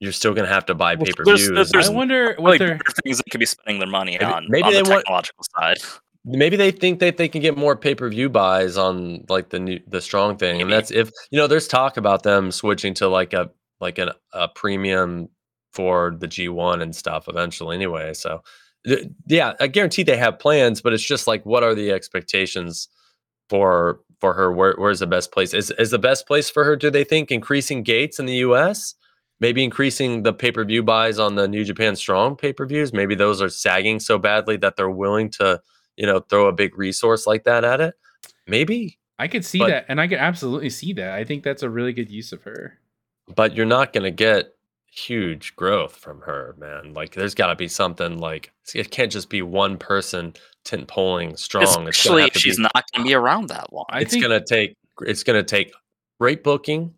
you're 0.01 0.12
still 0.12 0.35
gonna 0.35 0.49
have 0.49 0.67
to 0.67 0.75
buy 0.75 0.94
Well, 0.94 1.07
pay 1.07 1.12
per 1.12 1.25
there's- 1.25 1.47
views. 1.47 1.70
there's- 1.70 1.89
I 1.89 1.93
wonder 1.93 2.35
what 2.39 2.51
Like 2.52 2.59
they're. 2.59 2.68
there 2.68 2.77
are 2.86 2.93
things 3.05 3.18
they 3.18 3.31
could 3.31 3.41
be 3.41 3.47
spending 3.47 3.81
their 3.81 3.89
money 3.89 4.12
Maybe- 4.12 4.25
on 4.25 4.47
maybe 4.49 4.62
on 4.65 4.73
they 4.73 4.83
the 4.83 4.89
want- 4.91 5.05
technological 5.05 5.44
side. 5.59 5.78
maybe 6.25 6.57
they 6.57 6.70
think 6.70 6.99
that 7.01 7.17
they 7.17 7.28
can 7.28 7.41
get 7.41 7.57
more 7.57 7.75
pay-per-view 7.77 8.28
buys 8.28 8.77
on 8.77 9.25
like 9.28 9.49
the 9.51 9.59
new 9.59 9.81
the 9.89 10.01
strong 10.01 10.36
thing 10.36 10.60
and 10.60 10.70
that's 10.70 10.91
if 10.91 11.10
you 11.31 11.39
know 11.39 11.47
there's 11.47 11.67
talk 11.68 11.97
about 11.97 12.23
them 12.23 12.51
switching 12.51 12.93
to 12.94 13.09
like 13.09 13.33
a 13.33 13.51
like 13.81 13.99
an, 13.99 14.10
a 14.35 14.49
premium 14.49 15.28
for 15.73 16.17
the 16.18 16.27
g1 16.28 16.83
and 16.83 16.94
stuff 16.94 17.28
eventually 17.28 17.75
anyway 17.77 18.12
so 18.12 18.43
th- 18.86 19.07
yeah 19.28 19.52
i 19.60 19.67
guarantee 19.68 20.02
they 20.02 20.17
have 20.17 20.39
plans 20.39 20.81
but 20.83 20.93
it's 20.93 21.05
just 21.05 21.27
like 21.27 21.44
what 21.47 21.62
are 21.62 21.75
the 21.75 21.91
expectations 21.93 22.89
for 23.49 24.01
for 24.20 24.35
her 24.35 24.52
where, 24.52 24.75
where's 24.77 24.99
the 24.99 25.07
best 25.07 25.31
place 25.33 25.55
is, 25.55 25.70
is 25.78 25.91
the 25.93 25.99
best 25.99 26.27
place 26.27 26.51
for 26.51 26.65
her 26.65 26.75
do 26.77 26.91
they 26.91 27.05
think 27.05 27.31
increasing 27.31 27.83
gates 27.83 28.18
in 28.18 28.27
the 28.27 28.35
us 28.39 28.94
maybe 29.41 29.62
increasing 29.62 30.23
the 30.23 30.33
pay-per-view 30.33 30.83
buys 30.83 31.18
on 31.18 31.34
the 31.34 31.47
new 31.49 31.65
japan 31.65 31.94
strong 31.97 32.36
pay-per-views 32.36 32.92
maybe 32.92 33.15
those 33.15 33.41
are 33.41 33.49
sagging 33.49 34.00
so 34.00 34.18
badly 34.18 34.57
that 34.57 34.76
they're 34.76 34.91
willing 34.91 35.31
to 35.31 35.60
you 35.97 36.07
know 36.07 36.20
throw 36.20 36.47
a 36.47 36.52
big 36.52 36.76
resource 36.78 37.26
like 37.26 37.44
that 37.44 37.65
at 37.65 37.81
it 37.81 37.94
maybe 38.47 38.99
I 39.20 39.26
could 39.26 39.44
see 39.44 39.58
but- 39.58 39.68
that, 39.70 39.86
and 39.89 40.00
I 40.00 40.07
could 40.07 40.18
absolutely 40.18 40.70
see 40.70 40.92
that. 40.92 41.10
I 41.12 41.25
think 41.25 41.42
that's 41.42 41.65
a 41.65 41.68
really 41.68 41.92
good 41.92 42.08
use 42.08 42.31
of 42.33 42.42
her. 42.44 42.78
but 43.34 43.52
you're 43.57 43.67
not 43.67 43.92
going 43.92 44.05
to 44.05 44.12
get 44.12 44.55
huge 44.91 45.55
growth 45.57 45.94
from 45.97 46.20
her 46.23 46.55
man 46.58 46.94
like 46.94 47.15
there's 47.15 47.34
got 47.34 47.49
to 47.49 47.57
be 47.57 47.68
something 47.68 48.18
like 48.18 48.52
it 48.75 48.91
can't 48.91 49.12
just 49.12 49.28
be 49.28 49.42
one 49.42 49.76
person 49.76 50.33
tent 50.65 50.89
polling 50.89 51.36
strong 51.36 51.62
It's 51.65 51.76
Especially 51.76 52.23
have 52.23 52.31
if 52.34 52.41
she's 52.41 52.57
be- 52.57 52.62
not 52.62 52.84
going 52.92 53.05
to 53.05 53.08
be 53.08 53.15
around 53.15 53.49
that 53.49 53.73
long. 53.73 53.84
I 53.91 54.00
it's 54.00 54.15
going 54.17 54.31
to 54.31 54.41
take 54.41 54.76
it's 55.02 55.23
going 55.25 55.39
to 55.39 55.42
take 55.44 55.73
great 56.20 56.42
booking 56.42 56.94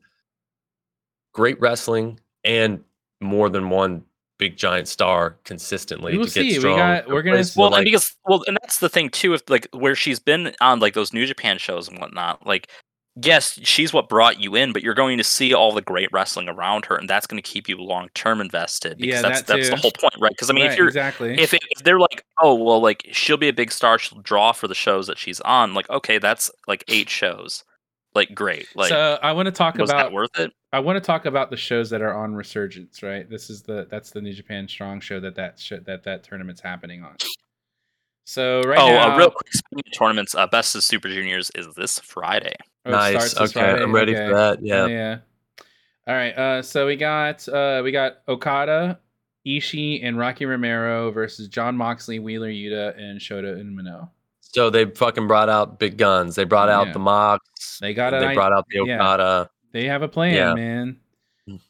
great 1.33 1.61
wrestling 1.61 2.21
and 2.45 2.83
more 3.21 3.49
than 3.49 3.71
one 3.71 4.03
big 4.39 4.57
giant 4.57 4.89
star 4.89 5.37
consistently 5.45 6.13
We 6.13 6.19
will 6.19 6.27
to 6.27 6.33
get 6.33 6.41
see. 6.41 6.55
We 6.55 6.61
strong 6.61 6.79
got- 6.79 7.09
we're 7.09 7.23
gonna 7.23 7.37
place 7.37 7.55
well, 7.57 7.71
like, 7.71 7.79
and 7.81 7.85
because 7.85 8.17
well, 8.25 8.43
and 8.47 8.59
that's 8.63 8.79
the 8.79 8.89
thing 8.89 9.11
too. 9.11 9.35
If 9.35 9.43
like 9.49 9.69
where 9.73 9.95
she's 9.95 10.19
been 10.19 10.55
on 10.61 10.81
like 10.81 10.95
those 10.95 11.13
New 11.13 11.27
Japan 11.27 11.59
shows 11.59 11.89
and 11.89 11.99
whatnot, 11.99 12.47
like 12.47 12.69
yes, 13.23 13.59
she's 13.65 13.93
what 13.93 14.09
brought 14.09 14.41
you 14.41 14.55
in, 14.55 14.73
but 14.73 14.83
you're 14.83 14.95
going 14.95 15.19
to 15.19 15.25
see 15.25 15.53
all 15.53 15.73
the 15.73 15.83
great 15.83 16.09
wrestling 16.13 16.49
around 16.49 16.87
her, 16.87 16.97
and 16.97 17.11
that's 17.11 17.27
going 17.27 17.43
to 17.43 17.47
keep 17.47 17.69
you 17.69 17.77
long 17.77 18.09
term 18.15 18.41
invested. 18.41 18.97
Because 18.97 19.23
Yeah, 19.23 19.29
that's 19.29 19.43
that 19.43 19.57
that's 19.57 19.69
the 19.69 19.77
whole 19.77 19.91
point, 19.93 20.15
right? 20.21 20.31
Because 20.31 20.49
I 20.49 20.55
mean, 20.55 20.63
Right, 20.65 20.73
if 20.73 20.79
you're 20.79 20.87
exactly. 20.89 21.39
if, 21.39 21.53
it, 21.53 21.61
if 21.71 21.83
they're 21.83 21.99
like, 22.01 22.25
oh 22.41 22.55
well, 22.55 22.81
like 22.81 23.07
she'll 23.13 23.37
be 23.37 23.49
a 23.49 23.53
big 23.53 23.73
star, 23.73 23.99
she'll 23.99 24.21
draw 24.23 24.53
for 24.53 24.69
the 24.69 24.75
shows 24.75 25.07
that 25.09 25.19
she's 25.19 25.41
on. 25.43 25.75
Like, 25.75 25.91
okay, 25.91 26.19
that's 26.19 26.51
like 26.67 26.83
eight 26.89 27.11
shows. 27.11 27.65
Like, 28.15 28.35
great. 28.35 28.67
Like, 28.75 28.89
so 28.89 29.19
I 29.23 29.33
want 29.33 29.47
to 29.47 29.53
talk 29.53 29.77
was 29.77 29.89
about 29.89 30.07
that 30.07 30.13
worth 30.13 30.39
it? 30.39 30.53
I 30.73 30.81
want 30.81 30.97
to 30.97 31.01
talk 31.01 31.27
about 31.27 31.51
the 31.51 31.57
shows 31.57 31.91
that 31.91 32.03
are 32.03 32.17
on 32.17 32.35
Resurgence. 32.35 33.03
Right, 33.03 33.29
this 33.29 33.51
is 33.51 33.63
the 33.63 33.87
that's 33.91 34.11
the 34.11 34.21
New 34.21 34.33
Japan 34.33 34.67
Strong 34.67 35.01
show 35.01 35.21
that 35.21 35.37
that 35.37 35.59
sh- 35.59 35.75
that 35.85 36.03
that 36.05 36.25
tournament's 36.25 36.61
happening 36.61 37.05
on. 37.05 37.17
So 38.25 38.63
right 38.63 38.79
oh, 38.79 38.89
now, 38.89 39.15
uh, 39.15 39.19
real 39.19 39.31
quick, 39.31 39.53
speaking 39.53 39.85
of 39.87 39.99
tournaments, 39.99 40.35
uh, 40.35 40.47
Best 40.47 40.75
of 40.75 40.85
Super 40.85 41.09
Juniors 41.09 41.51
is 41.55 41.69
this 41.75 41.99
Friday. 42.01 42.55
Oh, 42.85 42.91
nice 42.91 43.35
this 43.35 43.51
okay 43.51 43.61
Friday? 43.61 43.83
i'm 43.83 43.95
ready 43.95 44.17
Okay. 44.17 44.27
for 44.27 44.35
that 44.35 44.65
yeah 44.65 44.87
yeah. 44.87 45.19
All 46.07 46.15
right. 46.15 46.37
Uh, 46.37 46.63
so 46.63 46.87
we 46.87 46.97
got 46.97 47.47
uh, 47.49 47.83
we 47.85 47.93
got 47.93 48.19
Okada, 48.27 48.99
Ishii, 49.47 50.01
and 50.03 50.19
Rocky 50.19 50.45
Romero 50.45 51.11
versus 51.13 51.47
Jon 51.47 51.77
Moxley, 51.77 52.19
Wheeler 52.19 52.51
Yuta, 52.51 52.99
and 52.99 53.21
Shota 53.21 53.57
Umino. 53.63 54.09
So 54.53 54.71
they 54.71 54.85
fucking 54.87 55.27
brought 55.27 55.49
out 55.49 55.79
big 55.79 55.97
guns 55.97 56.35
they 56.35 56.45
brought 56.45 56.69
out 56.69 56.89
Yeah. 56.89 56.93
the 56.93 56.99
mox 56.99 57.79
They 57.81 57.95
got 57.95 58.15
it. 58.15 58.21
they 58.21 58.35
brought 58.35 58.53
out 58.53 58.65
the 58.69 58.83
yeah. 58.87 58.97
okada 58.97 59.51
They 59.73 59.87
have 59.87 60.03
a 60.03 60.09
plan, 60.09 60.35
Yeah. 60.35 60.55
man. 60.55 60.99
Mm. 61.49 61.61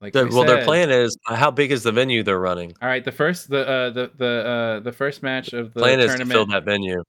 Like 0.00 0.12
The- 0.14 0.26
we 0.26 0.34
well, 0.34 0.44
their 0.44 0.64
plan 0.64 0.90
is 0.90 1.16
uh, 1.28 1.34
how 1.36 1.50
big 1.50 1.70
is 1.72 1.82
the 1.82 1.92
venue 1.92 2.22
they're 2.22 2.40
running? 2.40 2.72
All 2.80 2.88
right, 2.88 3.04
the 3.04 3.12
first 3.12 3.50
the 3.50 3.68
uh, 3.68 3.90
the 3.90 4.10
the 4.16 4.26
uh, 4.26 4.80
the 4.80 4.92
first 4.92 5.22
match 5.22 5.52
of 5.52 5.74
the 5.74 5.80
plan 5.80 6.00
is 6.00 6.06
to 6.06 6.16
tournament. 6.18 6.32
fill 6.32 6.46
that 6.46 6.64
venue. 6.64 7.02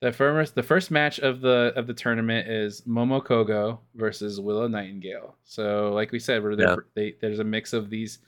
The 0.00 0.12
first 0.12 0.54
the 0.54 0.62
first 0.62 0.92
match 0.92 1.18
of 1.18 1.40
the 1.40 1.72
of 1.74 1.88
the 1.88 1.94
tournament 1.94 2.46
is 2.48 2.82
Momo 2.82 3.20
Kogo 3.20 3.80
versus 3.96 4.40
Willow 4.40 4.68
Nightingale. 4.68 5.34
So 5.42 5.90
like 5.92 6.12
we 6.12 6.20
said, 6.20 6.44
we're 6.44 6.54
there, 6.54 6.68
Yeah. 6.68 6.76
they, 6.94 7.14
there's 7.20 7.40
a 7.40 7.44
mix 7.44 7.72
of 7.72 7.90
these 7.90 8.20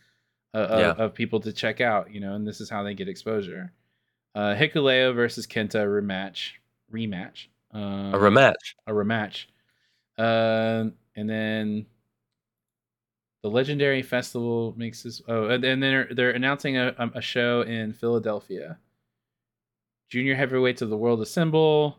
uh, 0.53 0.59
of, 0.59 0.81
Yeah. 0.81 1.05
of 1.05 1.15
people 1.15 1.39
to 1.39 1.53
check 1.53 1.81
out, 1.81 2.13
you 2.13 2.19
know, 2.19 2.35
and 2.35 2.45
this 2.45 2.61
is 2.61 2.69
how 2.69 2.83
they 2.83 2.95
get 2.95 3.09
exposure. 3.09 3.73
Uh, 4.35 4.55
Hikuleo 4.55 5.15
versus 5.15 5.47
Kenta 5.47 5.85
rematch 5.87 6.53
rematch. 6.93 7.47
Um, 7.73 8.15
A 8.15 8.19
rematch. 8.19 8.75
a 8.87 8.93
rematch. 8.93 9.47
Uh, 10.19 10.91
and 11.17 11.29
then 11.31 11.87
the 13.43 13.51
Legendary 13.51 14.03
Festival 14.03 14.75
makes 14.77 15.03
this. 15.03 15.23
Oh, 15.29 15.47
and, 15.47 15.63
then 15.63 15.81
they're, 15.81 16.09
they're 16.11 16.31
announcing 16.33 16.77
a, 16.77 16.95
um, 16.99 17.13
a 17.15 17.21
show 17.21 17.63
in 17.63 17.93
Philadelphia. 17.93 18.79
Junior 20.11 20.35
heavyweights 20.35 20.83
of 20.83 20.91
the 20.91 20.97
world 20.97 21.21
assemble. 21.21 21.99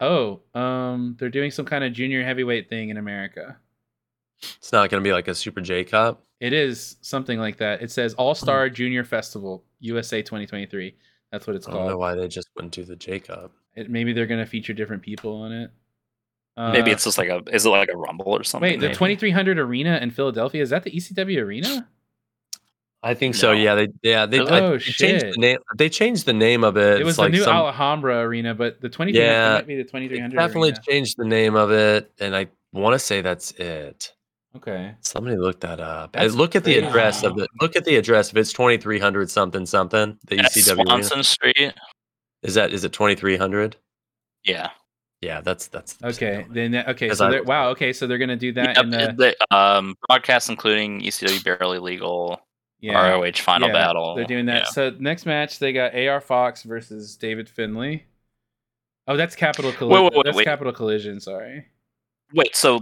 Oh, 0.00 0.40
um, 0.54 1.16
they're 1.18 1.28
doing 1.28 1.50
some 1.50 1.66
kind 1.66 1.84
of 1.84 1.92
junior 1.92 2.24
heavyweight 2.24 2.68
thing 2.68 2.90
in 2.90 2.96
America. 2.96 3.56
It's 4.56 4.72
not 4.72 4.90
going 4.90 5.02
to 5.02 5.06
be 5.06 5.12
like 5.12 5.28
a 5.28 5.34
Super 5.34 5.60
J 5.60 5.84
Cup. 5.84 6.22
It 6.40 6.52
is 6.52 6.96
something 7.00 7.38
like 7.38 7.56
that. 7.58 7.82
It 7.82 7.90
says 7.90 8.14
All 8.14 8.34
Star 8.34 8.68
Junior 8.68 9.04
Festival 9.04 9.64
USA 9.80 10.22
2023. 10.22 10.94
That's 11.34 11.48
what 11.48 11.56
it's 11.56 11.66
I 11.66 11.72
don't 11.72 11.80
know 11.82 11.88
called. 11.88 11.98
why 11.98 12.14
they 12.14 12.28
just 12.28 12.48
wouldn't 12.54 12.72
do 12.72 12.84
the 12.84 12.94
J 12.94 13.18
Cup. 13.18 13.50
It, 13.74 13.90
maybe 13.90 14.12
they're 14.12 14.26
gonna 14.28 14.46
feature 14.46 14.72
different 14.72 15.02
people 15.02 15.34
on 15.42 15.50
it. 15.50 15.70
Maybe 16.56 16.90
Uh, 16.90 16.94
it's 16.94 17.02
just 17.02 17.18
like 17.18 17.28
a 17.28 17.42
is 17.52 17.66
it 17.66 17.70
like 17.70 17.88
a 17.92 17.96
rumble 17.96 18.28
or 18.28 18.44
something? 18.44 18.70
wait. 18.70 18.76
The 18.78 18.86
maybe. 18.86 18.94
2300 18.94 19.58
Arena 19.58 19.98
in 20.00 20.12
Philadelphia 20.12 20.62
is 20.62 20.70
that 20.70 20.84
the 20.84 20.92
ECW 20.92 21.40
Arena? 21.42 21.88
I 23.02 23.14
think 23.14 23.34
so. 23.34 23.52
No. 23.52 23.58
Yeah, 23.60 23.74
they 23.74 23.88
yeah 24.04 24.26
they, 24.26 24.38
Oh, 24.38 24.44
I- 24.46 24.60
they 24.70 24.78
changed 24.78 24.94
shit. 25.24 25.34
the 25.34 25.40
name. 25.40 25.58
They 25.76 25.88
changed 25.88 26.24
the 26.24 26.32
name 26.32 26.62
of 26.62 26.76
it. 26.76 27.00
it 27.00 27.04
was 27.04 27.14
It's 27.14 27.18
like 27.18 27.32
the 27.32 27.38
new 27.38 27.44
some- 27.44 27.56
Alhambra 27.56 28.20
Arena, 28.20 28.54
but 28.54 28.80
the 28.80 28.88
2300 28.88 29.20
Yeah, 29.20 29.54
might 29.56 29.66
be 29.66 29.74
the 29.76 29.82
2300. 29.84 30.36
definitely 30.36 30.68
Arena. 30.70 30.82
changed 30.88 31.16
the 31.18 31.24
name 31.26 31.56
of 31.56 31.72
it, 31.72 32.12
and 32.20 32.36
I 32.36 32.46
want 32.72 32.94
to 32.94 32.98
say 33.00 33.20
that's 33.20 33.50
it. 33.52 34.13
Okay. 34.56 34.94
Somebody 35.00 35.36
look 35.36 35.60
that 35.60 35.80
up. 35.80 36.12
That's 36.12 36.34
look 36.34 36.54
at 36.54 36.64
the 36.64 36.74
crazy. 36.74 36.86
address 36.86 37.24
of 37.24 37.36
the. 37.36 37.48
Look 37.60 37.74
at 37.74 37.84
the 37.84 37.96
address. 37.96 38.30
If 38.30 38.36
it's 38.36 38.52
twenty 38.52 38.78
three 38.78 38.98
hundred 38.98 39.30
something 39.30 39.66
something, 39.66 40.16
the 40.26 40.36
arena. 40.36 40.62
Swanson 40.62 41.22
Street. 41.24 41.74
is 42.42 42.54
that 42.54 42.72
is 42.72 42.84
it 42.84 42.92
twenty 42.92 43.14
three 43.14 43.36
hundred? 43.36 43.76
Yeah. 44.44 44.70
Yeah, 45.20 45.40
that's 45.40 45.68
that's 45.68 45.96
Okay. 46.04 46.46
Then 46.50 46.76
okay. 46.88 47.12
So 47.14 47.26
I 47.26 47.30
they're, 47.30 47.42
wow. 47.44 47.70
Okay. 47.70 47.92
So 47.92 48.06
they're 48.06 48.18
gonna 48.18 48.36
do 48.36 48.52
that 48.52 48.76
Yep, 48.76 48.84
in 48.84 48.90
the 48.90 49.34
the, 49.50 49.56
um, 49.56 49.96
broadcast 50.06 50.50
including 50.50 51.00
ECW 51.00 51.42
barely 51.42 51.78
legal 51.78 52.40
yeah. 52.80 53.08
ROH 53.08 53.32
final 53.36 53.68
yeah, 53.68 53.74
battle. 53.74 54.14
They're 54.14 54.26
doing 54.26 54.46
that. 54.46 54.64
Yeah. 54.64 54.70
So 54.70 54.92
next 54.98 55.24
match 55.24 55.58
they 55.58 55.72
got 55.72 55.94
AR 55.94 56.20
Fox 56.20 56.62
versus 56.62 57.16
David 57.16 57.48
Finlay. 57.48 58.04
Oh, 59.06 59.16
that's 59.16 59.34
Capital 59.34 59.72
Collision. 59.72 60.04
wait, 60.04 60.12
wait, 60.14 60.24
that's 60.24 60.36
wait. 60.36 60.44
Capital 60.44 60.72
Collision. 60.72 61.20
Sorry. 61.20 61.66
Wait, 62.32 62.54
so 62.54 62.80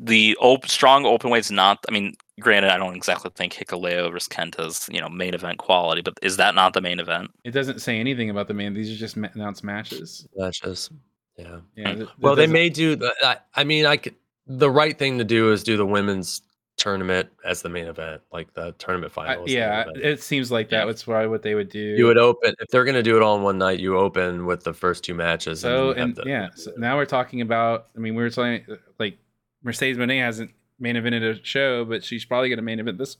the 0.00 0.36
op- 0.40 0.66
strong 0.68 1.04
open 1.06 1.30
weight's 1.30 1.50
not. 1.50 1.84
I 1.88 1.92
mean, 1.92 2.14
granted, 2.40 2.70
I 2.70 2.76
don't 2.76 2.94
exactly 2.96 3.30
think 3.34 3.52
Hikuleo 3.54 4.10
versus 4.12 4.28
Kenta's 4.28 4.88
you 4.92 5.00
know 5.00 5.08
main 5.08 5.34
event 5.34 5.58
quality, 5.58 6.02
but 6.02 6.14
is 6.22 6.36
that 6.36 6.54
not 6.54 6.72
the 6.74 6.80
main 6.80 7.00
event? 7.00 7.30
It 7.44 7.50
doesn't 7.50 7.80
say 7.80 7.98
anything 7.98 8.30
about 8.30 8.48
the 8.48 8.54
main. 8.54 8.74
These 8.74 8.90
are 8.92 8.96
just 8.98 9.16
ma- 9.16 9.28
announced 9.34 9.64
matches. 9.64 10.26
matches. 10.36 10.90
Yeah. 11.36 11.58
Yeah. 11.76 11.92
Hmm. 11.92 11.96
th- 11.98 12.08
Well, 12.20 12.32
it 12.34 12.36
they 12.36 12.46
may 12.46 12.68
do. 12.68 12.96
The, 12.96 13.12
I, 13.22 13.36
I 13.54 13.64
mean, 13.64 13.86
I 13.86 13.96
could. 13.96 14.14
The 14.46 14.70
right 14.70 14.96
thing 14.98 15.18
to 15.18 15.24
do 15.24 15.52
is 15.52 15.62
do 15.62 15.76
the 15.76 15.84
women's 15.86 16.42
tournament 16.78 17.28
as 17.44 17.60
the 17.60 17.68
main 17.68 17.86
event, 17.86 18.22
like 18.32 18.54
the 18.54 18.72
tournament 18.78 19.12
I- 19.12 19.14
final. 19.14 19.44
is 19.44 19.52
the 19.52 19.58
main 19.58 19.68
yeah, 19.68 19.84
it 20.10 20.22
seems 20.22 20.50
like 20.52 20.70
that 20.70 20.78
Yeah. 20.78 20.84
was 20.84 21.02
probably 21.02 21.28
what 21.28 21.42
they 21.42 21.54
would 21.56 21.68
do. 21.70 21.80
you 21.80 22.06
would 22.06 22.18
open 22.18 22.54
if 22.60 22.68
they're 22.68 22.84
going 22.84 22.94
to 22.94 23.02
do 23.02 23.16
it 23.16 23.22
all 23.22 23.36
in 23.36 23.42
one 23.42 23.58
night. 23.58 23.80
You 23.80 23.98
open 23.98 24.46
with 24.46 24.62
the 24.62 24.72
first 24.72 25.02
two 25.04 25.14
matches. 25.14 25.60
so 25.60 25.68
then 25.68 25.80
you 25.80 25.88
have 25.88 25.96
and 25.98 26.16
the- 26.16 26.22
yeah. 26.26 26.48
So 26.54 26.70
now 26.78 26.96
we're 26.96 27.04
talking 27.04 27.40
about. 27.40 27.88
I 27.96 27.98
mean, 27.98 28.14
we 28.14 28.22
were 28.22 28.30
talking 28.30 28.64
like 29.00 29.18
Mercedes 29.62 29.96
Moné 29.96 30.20
hasn't 30.20 30.50
main 30.78 30.96
evented 30.96 31.40
a 31.40 31.44
show, 31.44 31.84
but 31.84 32.04
she's 32.04 32.24
probably 32.24 32.48
going 32.48 32.58
to 32.58 32.62
main 32.62 32.78
event 32.80 32.98
this. 32.98 33.16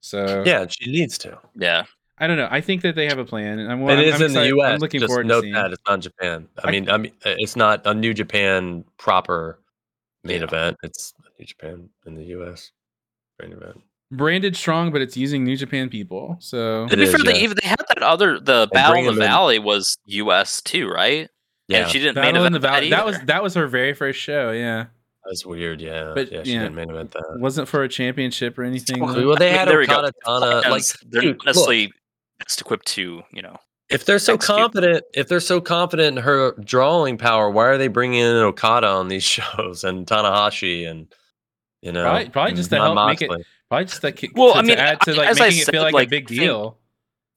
So 0.00 0.42
yeah, 0.46 0.66
she 0.68 0.90
needs 0.90 1.18
to. 1.18 1.38
Yeah, 1.56 1.84
I 2.18 2.26
don't 2.26 2.36
know. 2.36 2.48
I 2.50 2.60
think 2.60 2.82
that 2.82 2.94
they 2.94 3.06
have 3.06 3.18
a 3.18 3.24
plan, 3.24 3.58
and 3.58 3.70
I'm, 3.72 3.82
It 3.88 3.92
I'm, 3.94 3.98
is 4.00 4.14
I'm 4.14 4.22
in 4.22 4.32
the 4.34 4.46
U.S. 4.48 4.72
I'm 4.74 4.78
looking 4.80 5.00
Just 5.00 5.10
forward 5.10 5.24
to 5.24 5.28
note 5.28 5.42
seeing. 5.42 5.54
that 5.54 5.72
it's 5.72 5.82
not 5.88 6.00
Japan. 6.00 6.48
I 6.62 6.68
I- 6.68 6.70
mean, 6.70 6.88
I 6.90 6.96
mean, 6.98 7.12
uh, 7.24 7.34
it's 7.38 7.56
not 7.56 7.82
a 7.86 7.94
New 7.94 8.14
Japan 8.14 8.84
proper 8.98 9.58
main 10.22 10.38
Yeah. 10.40 10.44
event. 10.44 10.76
It's 10.82 11.14
New 11.38 11.46
Japan 11.46 11.88
in 12.06 12.14
the 12.14 12.24
U.S. 12.26 12.70
main 13.42 13.52
event. 13.52 13.80
branded 14.12 14.56
strong, 14.56 14.92
but 14.92 15.02
it's 15.02 15.16
using 15.16 15.42
New 15.44 15.56
Japan 15.56 15.88
people. 15.88 16.36
So 16.38 16.84
It 16.84 16.90
to 16.90 16.96
be 16.96 17.06
fair, 17.06 17.18
they 17.24 17.40
even 17.42 17.56
they 17.60 17.68
had 17.68 17.80
that 17.88 18.02
other 18.02 18.38
the 18.38 18.66
They 18.66 18.74
battle 18.74 18.92
bring 18.92 19.06
in 19.06 19.08
the 19.08 19.12
them 19.14 19.22
in. 19.22 19.28
valley 19.28 19.58
was 19.58 19.98
US 20.04 20.60
too, 20.62 20.88
right? 20.88 21.28
Yeah, 21.68 21.78
and 21.82 21.90
she 21.90 21.98
didn't 21.98 22.14
main 22.14 22.34
Battle 22.34 22.42
in 22.46 22.54
event 22.54 22.62
the 22.62 22.68
Valley. 22.68 22.90
That 22.90 23.04
was 23.04 23.18
that 23.24 23.42
was 23.42 23.54
her 23.54 23.66
very 23.66 23.92
first 23.92 24.20
show. 24.20 24.52
Yeah, 24.52 24.86
that's 25.26 25.44
weird. 25.46 25.80
Yeah, 25.80 26.12
But, 26.14 26.30
yeah, 26.32 26.42
she 26.44 26.52
yeah. 26.54 26.60
didn't 26.60 26.74
main 26.74 26.90
event 26.90 27.10
that. 27.12 27.38
wasn't 27.38 27.68
for 27.68 27.82
a 27.82 27.88
championship 27.88 28.58
or 28.58 28.64
anything. 28.64 29.00
Well, 29.00 29.14
though. 29.14 29.26
Well, 29.28 29.36
they 29.36 29.48
I 29.48 29.50
mean, 29.52 29.58
had 29.58 29.68
there. 29.68 29.82
Okada 29.82 30.12
Tana. 30.24 30.46
Like, 30.46 30.62
Because 30.64 30.96
they're 31.08 31.22
dude, 31.22 31.44
not 31.44 31.56
look, 31.56 31.90
best 32.38 32.60
equipped 32.60 32.86
to 32.88 33.22
you 33.32 33.42
know. 33.42 33.56
if 33.90 34.04
they're 34.04 34.18
so 34.18 34.34
execute. 34.34 34.58
confident, 34.58 35.04
if 35.14 35.28
they're 35.28 35.40
so 35.40 35.60
confident 35.60 36.16
in 36.18 36.22
her 36.24 36.52
drawing 36.64 37.18
power, 37.18 37.50
why 37.50 37.64
are 37.66 37.78
they 37.78 37.88
bringing 37.88 38.20
in 38.20 38.36
Okada 38.36 38.86
on 38.88 39.08
these 39.08 39.24
shows 39.36 39.84
and 39.84 40.06
Tanahashi 40.06 40.88
and 40.88 41.12
you 41.82 41.92
know, 41.92 42.02
Probably- 42.04 42.28
probably 42.30 42.52
just 42.54 42.70
to 42.70 42.76
Jon 42.76 42.96
help 42.96 43.08
make 43.08 43.22
it- 43.22 43.30
Probably 43.68 43.84
just 43.86 44.02
like 44.04 44.30
Well, 44.34 44.52
to, 44.52 44.58
I 44.60 44.62
mean, 44.62 44.76
to 44.76 44.82
add 44.82 45.00
to 45.02 45.10
I- 45.12 45.14
like 45.14 45.28
as 45.28 45.40
I 45.40 45.44
making 45.46 45.60
it 45.60 45.64
said, 45.64 45.72
feel 45.72 45.82
like, 45.82 45.94
like, 45.94 46.06
a 46.08 46.10
big 46.10 46.24
I 46.24 46.28
think- 46.28 46.40
deal. 46.40 46.78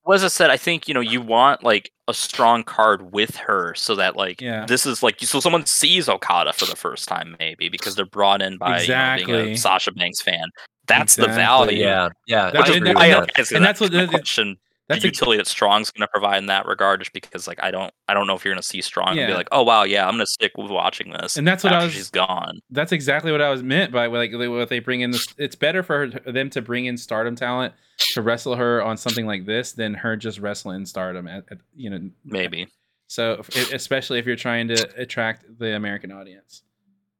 Well, 0.06 0.16
as 0.16 0.24
I 0.24 0.28
said, 0.28 0.50
I 0.50 0.58
think 0.58 0.88
you 0.88 0.94
know 0.94 1.02
you 1.02 1.22
want 1.22 1.64
like 1.64 1.92
a 2.10 2.14
strong 2.14 2.64
card 2.64 3.14
with 3.14 3.36
her, 3.38 3.74
so 3.76 3.96
that 3.96 4.16
like 4.16 4.42
Yeah. 4.42 4.66
this 4.66 4.86
is 4.86 5.02
like 5.04 5.20
so 5.22 5.40
someone 5.40 5.66
sees 5.66 6.10
Okada 6.10 6.54
for 6.54 6.66
the 6.66 6.76
first 6.76 7.08
time, 7.08 7.36
maybe 7.40 7.70
because 7.70 7.96
they're 7.96 8.06
brought 8.06 8.42
in 8.42 8.58
by 8.58 8.82
you 8.82 8.88
know, 8.90 9.16
being 9.26 9.30
a 9.54 9.56
Sasha 9.56 9.92
Banks 9.94 10.22
fan. 10.22 10.50
That's 10.88 11.16
the 11.16 11.28
value. 11.28 11.78
Yeah, 11.80 12.10
yeah. 12.28 12.50
That's 12.52 12.56
I 12.68 12.70
what- 12.72 12.78
agree 12.78 12.90
and 12.90 12.98
I, 13.00 13.10
that- 13.10 13.30
that. 13.36 13.52
I 13.54 13.56
and 13.56 13.66
that 13.66 13.70
that's 13.70 13.80
what 13.82 13.92
kind 13.92 14.04
of 14.04 14.12
the- 14.12 14.18
question. 14.18 14.58
That's 14.90 15.04
the 15.04 15.08
a, 15.08 15.12
utility 15.12 15.38
that 15.38 15.46
Strong's 15.46 15.92
going 15.92 16.02
to 16.02 16.08
provide 16.08 16.40
in 16.40 16.48
that 16.48 16.66
regard, 16.66 17.00
just 17.00 17.14
because 17.14 17.48
like 17.48 17.60
I 17.62 17.70
don't 17.70 17.94
I 18.08 18.16
don't 18.16 18.26
know 18.26 18.36
if 18.36 18.44
you're 18.44 18.54
going 18.54 18.62
to 18.62 18.68
see 18.68 18.82
Strong 18.82 19.20
and 19.20 19.28
be 19.28 19.36
like, 19.36 19.48
oh 19.52 19.62
wow, 19.62 19.84
yeah, 19.84 20.06
I'm 20.06 20.16
going 20.16 20.26
to 20.26 20.32
stick 20.32 20.54
with 20.58 20.72
watching 20.72 21.12
this. 21.12 21.38
And 21.38 21.48
that's 21.48 21.64
what 21.64 21.74
I 21.74 21.84
was. 21.84 21.94
She's 21.94 22.10
gone. 22.10 22.60
that's 22.72 22.92
exactly 22.92 23.32
what 23.32 23.40
I 23.40 23.52
was 23.52 23.62
meant 23.62 23.92
by 23.92 24.08
like 24.08 24.32
what 24.34 24.70
they 24.70 24.80
bring 24.80 25.02
in. 25.02 25.12
This, 25.12 25.28
it's 25.38 25.56
better 25.56 25.84
for 25.84 26.08
her, 26.08 26.32
them 26.32 26.50
to 26.50 26.62
bring 26.64 26.86
in 26.86 26.98
Stardom 26.98 27.36
talent 27.36 27.76
to 28.14 28.24
wrestle 28.24 28.56
her 28.56 28.82
on 28.82 28.98
something 28.98 29.28
like 29.28 29.46
this 29.46 29.74
than 29.74 29.94
her 29.94 30.16
just 30.16 30.40
wrestling 30.40 30.88
Stardom. 30.88 31.28
At, 31.28 31.46
at 31.52 31.60
you 31.76 31.92
know, 31.92 32.10
Maybe, 32.26 32.68
So 33.08 33.44
especially 33.72 34.18
if 34.18 34.26
you're 34.26 34.36
trying 34.36 34.70
to 34.70 34.90
attract 34.98 35.46
the 35.60 35.76
American 35.76 36.12
audience. 36.12 36.64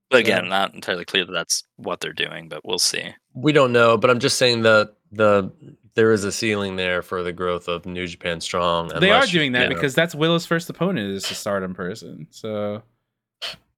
but 0.10 0.22
again, 0.22 0.50
not 0.50 0.74
entirely 0.74 1.06
clear 1.06 1.24
that 1.24 1.32
that's 1.32 1.64
what 1.76 2.00
they're 2.00 2.14
doing, 2.14 2.50
but 2.50 2.66
we'll 2.66 2.80
see. 2.80 3.14
We 3.36 3.52
don't 3.52 3.72
know, 3.72 3.96
but 3.96 4.10
I'm 4.10 4.20
just 4.20 4.40
saying 4.40 4.64
that 4.64 4.96
the 5.12 5.52
there 5.96 6.12
is 6.12 6.24
a 6.24 6.32
ceiling 6.32 6.76
there 6.76 7.02
for 7.02 7.24
the 7.24 7.34
growth 7.34 7.68
of 7.68 7.86
New 7.86 8.08
Japan 8.08 8.40
Strong. 8.42 8.90
they 9.00 9.12
are 9.12 9.26
doing 9.26 9.54
that 9.54 9.64
you 9.64 9.70
know- 9.70 9.76
because 9.76 9.96
that's 9.96 10.14
Willow's 10.16 10.46
first 10.46 10.70
opponent 10.70 11.10
is 11.12 11.30
a 11.30 11.36
Stardom 11.36 11.74
person. 11.74 12.28
So 12.32 12.84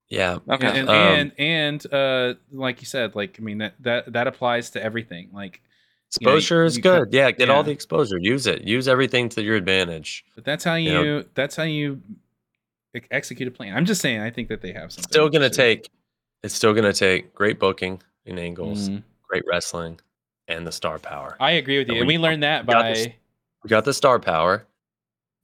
yeah, 0.09 0.39
Okay. 0.49 0.79
and 0.79 0.89
Um, 0.89 0.95
and, 0.97 1.31
and 1.39 1.93
uh, 1.93 2.33
like 2.51 2.81
you 2.81 2.85
said, 2.85 3.15
like 3.15 3.37
I 3.39 3.43
mean 3.43 3.59
that 3.59 3.75
that 3.79 4.11
that 4.13 4.27
applies 4.27 4.71
to 4.71 4.83
everything. 4.83 5.29
Like 5.33 5.61
you 6.19 6.27
know, 6.27 6.33
exposure 6.35 6.65
is 6.65 6.75
you 6.75 6.83
cut- 6.83 7.05
good. 7.05 7.13
Yeah, 7.13 7.31
get 7.31 7.47
yeah. 7.47 7.53
all 7.53 7.63
the 7.63 7.71
exposure. 7.71 8.17
Use 8.19 8.45
it. 8.45 8.63
Use 8.63 8.87
everything 8.89 9.29
to 9.29 9.41
your 9.41 9.55
advantage. 9.55 10.25
But 10.35 10.43
that's 10.43 10.63
how 10.65 10.75
you, 10.75 10.91
You 10.91 11.03
know- 11.03 11.23
that's 11.33 11.55
how 11.55 11.63
you 11.63 12.01
execute 13.09 13.47
a 13.47 13.51
plan. 13.51 13.75
I'm 13.77 13.85
just 13.85 14.01
saying 14.01 14.19
I 14.19 14.29
think 14.29 14.49
that 14.49 14.61
they 14.61 14.73
have 14.73 14.91
something. 14.91 15.09
Still 15.11 15.29
gonna 15.29 15.49
take. 15.49 15.89
It's 16.43 16.53
still 16.53 16.73
gonna 16.73 16.91
take 16.91 17.33
great 17.33 17.59
booking 17.59 18.01
in 18.25 18.37
angles, 18.37 18.89
Mhm. 18.89 19.03
great 19.29 19.43
wrestling, 19.47 19.99
and 20.51 20.65
the 20.67 20.71
star 20.71 20.99
power. 20.99 21.35
I 21.39 21.51
agree 21.51 21.77
with 21.79 21.87
you. 21.87 21.93
And 21.93 22.01
And 22.01 22.07
we- 22.07 22.17
we 22.17 22.23
learned 22.23 22.43
that 22.43 22.65
got 22.65 22.73
by 22.83 22.93
this- 22.93 23.07
We 23.63 23.67
got 23.69 23.85
the 23.85 23.93
star 23.93 24.19
power. 24.19 24.65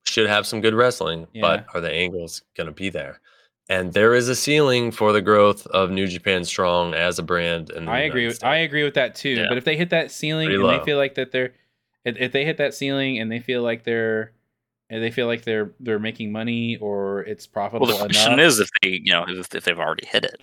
Should 0.06 0.28
have 0.28 0.48
some 0.48 0.62
good 0.62 0.74
wrestling, 0.74 1.28
Yeah. 1.34 1.42
but 1.42 1.66
are 1.74 1.82
the 1.82 1.92
angles 1.92 2.42
gonna 2.56 2.72
be 2.72 2.90
there? 2.90 3.20
And 3.70 3.92
there 3.94 4.14
is 4.16 4.30
a 4.30 4.36
ceiling 4.36 4.92
for 4.92 5.12
the 5.12 5.22
growth 5.22 5.68
of 5.68 5.92
New 5.92 6.08
Japan 6.08 6.46
Strong 6.46 6.94
as 6.94 7.20
a 7.20 7.24
brand. 7.24 7.70
And 7.70 7.90
I 7.90 8.00
agree 8.00 8.26
with 8.26 8.44
I 8.44 8.58
agree 8.58 8.84
with 8.84 8.94
that 8.94 9.16
too. 9.16 9.30
Yeah. 9.32 9.46
But 9.50 9.58
if 9.58 9.66
they 9.66 9.76
hit 9.76 9.90
that 9.90 10.10
ceiling 10.12 10.48
Pretty 10.48 10.64
and 10.64 10.70
they 10.82 10.86
feel 10.86 10.98
like 10.98 11.16
that 11.16 11.32
they're 11.32 11.54
if, 12.06 12.16
if 12.18 12.32
they 12.32 12.46
hit 12.46 12.58
that 12.58 12.74
ceiling 12.74 13.20
and 13.20 13.30
they 13.30 13.40
feel 13.40 13.62
like 13.64 13.84
they're 13.84 14.32
and 14.90 15.04
they 15.04 15.12
feel 15.12 15.28
like 15.28 15.44
they're 15.44 15.72
they're 15.82 16.00
making 16.00 16.32
money 16.32 16.78
or 16.78 17.24
it's 17.26 17.46
profitable 17.46 17.88
Well, 17.88 17.98
the 17.98 18.04
question 18.06 18.34
enough. 18.34 18.46
is 18.48 18.60
if 18.62 18.70
they 18.82 19.02
you 19.04 19.12
know 19.12 19.26
if, 19.28 19.54
if 19.54 19.66
they've 19.66 19.78
already 19.78 20.08
hit 20.08 20.24
it. 20.24 20.42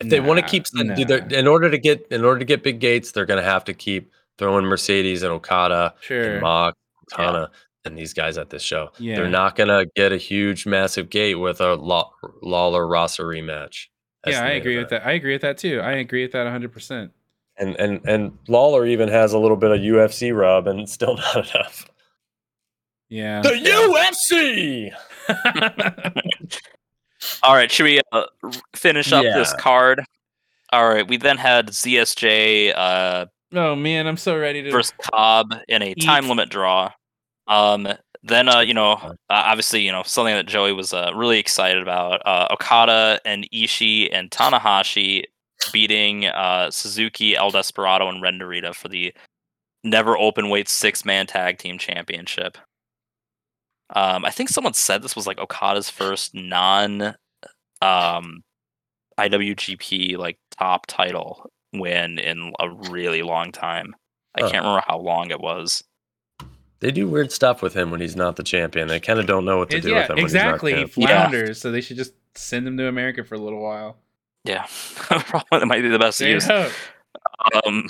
If 0.00 0.08
they 0.10 0.20
want 0.20 0.40
to 0.40 0.46
keep 0.46 0.64
nah. 0.74 0.94
in 0.94 1.46
order 1.46 1.70
to 1.70 1.78
get 1.78 2.06
in 2.10 2.24
order 2.24 2.40
to 2.40 2.44
get 2.44 2.62
big 2.62 2.80
gates, 2.80 3.12
they're 3.12 3.26
gonna 3.26 3.42
have 3.42 3.64
to 3.64 3.74
keep 3.74 4.10
throwing 4.38 4.64
Mercedes 4.64 5.22
and 5.22 5.32
Okada 5.32 5.94
sure. 6.00 6.32
and 6.32 6.42
Mox, 6.42 6.76
Tana, 7.10 7.50
and 7.84 7.96
these 7.96 8.12
guys 8.12 8.36
at 8.36 8.50
this 8.50 8.62
show. 8.62 8.90
Yeah. 8.98 9.16
They're 9.16 9.28
not 9.28 9.56
gonna 9.56 9.86
get 9.94 10.12
a 10.12 10.16
huge, 10.16 10.66
massive 10.66 11.10
gate 11.10 11.36
with 11.36 11.60
a 11.60 11.74
Law- 11.74 12.12
Lawlor 12.42 12.88
Rosser 12.88 13.24
rematch. 13.24 13.86
yeah, 14.26 14.42
I 14.42 14.50
agree 14.50 14.78
with 14.78 14.88
that. 14.90 15.06
I 15.06 15.12
agree 15.12 15.32
with 15.32 15.42
that 15.42 15.58
too. 15.58 15.80
I 15.80 15.92
agree 15.92 16.22
with 16.22 16.32
that 16.32 16.46
100%. 16.46 17.10
And 17.56 17.76
and 17.76 18.00
and 18.04 18.36
Lawlor 18.48 18.88
even 18.88 19.08
has 19.08 19.32
a 19.32 19.38
little 19.38 19.56
bit 19.56 19.70
of 19.70 19.78
UFC 19.78 20.36
rub, 20.36 20.66
and 20.66 20.88
still 20.88 21.16
not 21.34 21.54
enough. 21.54 21.88
Yeah. 23.08 23.42
The 23.42 23.50
UFC. 23.50 24.90
All 27.44 27.54
right, 27.54 27.70
should 27.70 27.84
we 27.84 28.00
uh, 28.12 28.24
finish 28.74 29.12
up 29.12 29.22
this 29.22 29.52
card? 29.54 30.02
All 30.72 30.88
right, 30.88 31.06
we 31.06 31.16
then 31.16 31.36
had 31.36 31.68
ZSJ 31.68 32.72
uh, 32.74 33.26
oh 33.54 33.74
man, 33.76 34.06
I'm 34.06 34.16
so 34.16 34.38
ready 34.38 34.62
to 34.62 34.70
versus 34.70 34.94
Cobb 35.00 35.54
in 35.68 35.82
a 35.82 35.94
time 35.94 36.28
limit 36.28 36.50
draw. 36.50 36.90
Um, 37.46 37.88
then 38.22 38.48
uh, 38.48 38.60
you 38.60 38.74
know, 38.74 38.92
uh, 38.92 39.14
obviously, 39.28 39.82
you 39.82 39.92
know, 39.92 40.02
something 40.02 40.34
that 40.34 40.46
Joey 40.46 40.72
was 40.72 40.92
uh, 40.92 41.12
really 41.14 41.38
excited 41.38 41.82
about. 41.82 42.22
Uh, 42.26 42.48
Okada 42.50 43.20
and 43.24 43.48
Ishii 43.52 44.08
and 44.12 44.30
Tanahashi 44.30 45.24
beating 45.72 46.26
uh, 46.26 46.70
Suzuki, 46.70 47.36
El 47.36 47.50
Desperado, 47.50 48.08
and 48.08 48.22
Ren 48.22 48.38
Narita 48.38 48.74
for 48.74 48.88
the 48.88 49.12
Never 49.86 50.16
open 50.16 50.48
weight 50.48 50.68
Six 50.68 51.04
Man 51.04 51.26
Tag 51.26 51.58
Team 51.58 51.76
Championship. 51.76 52.56
Um, 53.94 54.24
I 54.24 54.30
think 54.30 54.48
someone 54.48 54.72
said 54.72 55.02
this 55.02 55.14
was 55.14 55.26
like 55.26 55.38
Okada's 55.38 55.90
first 55.90 56.34
non 56.34 57.14
um, 57.84 58.42
IWGP 59.18 60.16
like 60.16 60.38
top 60.58 60.86
title 60.86 61.50
win 61.72 62.18
in 62.18 62.52
a 62.60 62.70
really 62.70 63.22
long 63.22 63.52
time. 63.52 63.94
I 64.36 64.42
Huh. 64.42 64.50
can't 64.50 64.64
remember 64.64 64.84
how 64.86 64.98
long 64.98 65.30
it 65.30 65.40
was. 65.40 65.84
They 66.80 66.90
do 66.90 67.08
weird 67.08 67.32
stuff 67.32 67.62
with 67.62 67.74
him 67.74 67.90
when 67.90 68.00
he's 68.00 68.16
not 68.16 68.36
the 68.36 68.42
champion. 68.42 68.88
They 68.88 69.00
kind 69.00 69.18
of 69.18 69.26
don't 69.26 69.44
know 69.44 69.58
what 69.58 69.70
to 69.70 69.76
It- 69.78 69.82
do 69.82 69.90
yeah, 69.90 70.00
with 70.02 70.10
him. 70.10 70.18
exactly. 70.18 70.72
He 70.72 70.78
When 70.80 70.86
he's 70.88 70.96
not 70.98 71.08
Yeah. 71.08 71.28
flounders, 71.28 71.60
so 71.60 71.70
they 71.70 71.80
should 71.80 71.96
just 71.96 72.12
send 72.34 72.66
him 72.66 72.76
to 72.78 72.88
America 72.88 73.24
for 73.24 73.36
a 73.36 73.38
little 73.38 73.60
while. 73.62 73.96
Yeah, 74.44 74.66
probably 74.96 75.60
that 75.60 75.66
might 75.66 75.80
be 75.82 75.88
the 75.88 75.98
best 75.98 76.18
There 76.18 76.30
use. 76.30 76.46
go. 76.46 76.70
Um, 77.64 77.88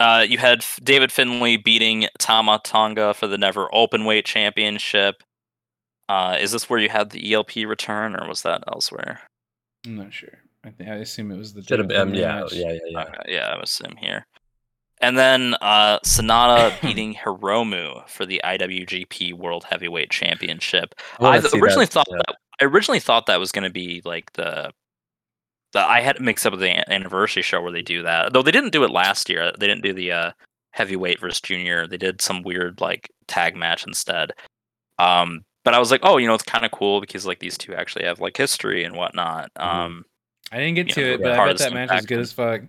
uh, 0.00 0.24
you 0.28 0.38
had 0.38 0.64
David 0.82 1.10
Finlay 1.12 1.56
beating 1.56 2.06
Tama 2.18 2.60
Tonga 2.64 3.14
for 3.14 3.26
the 3.26 3.38
Never 3.38 3.68
Openweight 3.68 4.24
Championship. 4.24 5.22
Uh, 6.08 6.36
is 6.40 6.52
this 6.52 6.70
where 6.70 6.78
you 6.78 6.88
had 6.88 7.10
the 7.10 7.32
ELP 7.32 7.56
return, 7.66 8.14
or 8.14 8.28
was 8.28 8.42
that 8.42 8.62
elsewhere? 8.68 9.20
I'm 9.84 9.96
not 9.96 10.12
sure. 10.12 10.38
I, 10.64 10.70
think, 10.70 10.90
I 10.90 10.94
assume 10.96 11.30
it 11.30 11.38
was 11.38 11.52
the 11.52 11.62
Should 11.62 11.78
have 11.78 11.88
been, 11.88 12.08
Finlay 12.08 12.20
yeah, 12.20 12.40
match. 12.40 12.52
yeah, 12.52 12.72
yeah, 12.72 12.78
yeah. 12.88 13.02
Okay, 13.02 13.32
yeah, 13.34 13.54
I 13.56 13.60
assume 13.60 13.96
here. 13.96 14.26
And 15.00 15.18
then 15.18 15.54
uh, 15.60 15.98
SANADA 16.00 16.80
beating 16.82 17.14
Hiromu 17.14 18.08
for 18.08 18.24
the 18.24 18.40
IWGP 18.44 19.34
World 19.34 19.64
Heavyweight 19.64 20.10
Championship. 20.10 20.94
I 21.18 21.22
wanna 21.22 21.40
th- 21.40 21.52
see 21.52 21.60
originally 21.60 21.84
that, 21.86 21.92
thought 21.92 22.08
yeah. 22.10 22.18
that 22.26 22.36
I 22.60 22.64
originally 22.64 23.00
thought 23.00 23.26
that 23.26 23.40
was 23.40 23.52
going 23.52 23.64
to 23.64 23.70
be 23.70 24.00
like 24.04 24.32
the 24.32 24.72
the 25.72 25.80
I 25.80 26.00
had 26.00 26.16
it 26.16 26.22
mixed 26.22 26.46
up 26.46 26.52
with 26.52 26.60
the 26.60 26.90
anniversary 26.92 27.42
show 27.42 27.60
where 27.60 27.72
they 27.72 27.82
do 27.82 28.02
that. 28.02 28.32
Though 28.32 28.42
they 28.42 28.52
didn't 28.52 28.72
do 28.72 28.84
it 28.84 28.90
last 28.90 29.28
year. 29.28 29.52
They 29.58 29.66
didn't 29.66 29.82
do 29.82 29.92
the 29.92 30.12
uh, 30.12 30.30
heavyweight 30.70 31.20
versus 31.20 31.40
junior. 31.40 31.86
They 31.86 31.98
did 31.98 32.20
some 32.20 32.42
weird 32.42 32.80
like 32.80 33.10
tag 33.26 33.56
match 33.56 33.86
instead. 33.86 34.32
Um, 34.98 35.44
but 35.66 35.74
I 35.74 35.80
was 35.80 35.90
like, 35.90 36.00
oh, 36.04 36.16
you 36.16 36.28
know, 36.28 36.34
it's 36.34 36.44
kind 36.44 36.64
of 36.64 36.70
cool 36.70 37.00
because 37.00 37.26
like 37.26 37.40
these 37.40 37.58
two 37.58 37.74
actually 37.74 38.04
have 38.04 38.20
like 38.20 38.36
history 38.36 38.84
and 38.84 38.94
whatnot. 38.94 39.52
Mhm. 39.54 39.64
Um, 39.66 40.04
I 40.52 40.58
didn't 40.58 40.76
get 40.76 40.88
to 40.90 41.00
know, 41.00 41.12
it, 41.14 41.22
but 41.22 41.32
I 41.32 41.48
of 41.50 41.58
bet 41.58 41.58
that 41.58 41.74
match 41.74 41.90
was 41.90 42.06
good 42.06 42.20
as 42.20 42.32
fuck. 42.32 42.62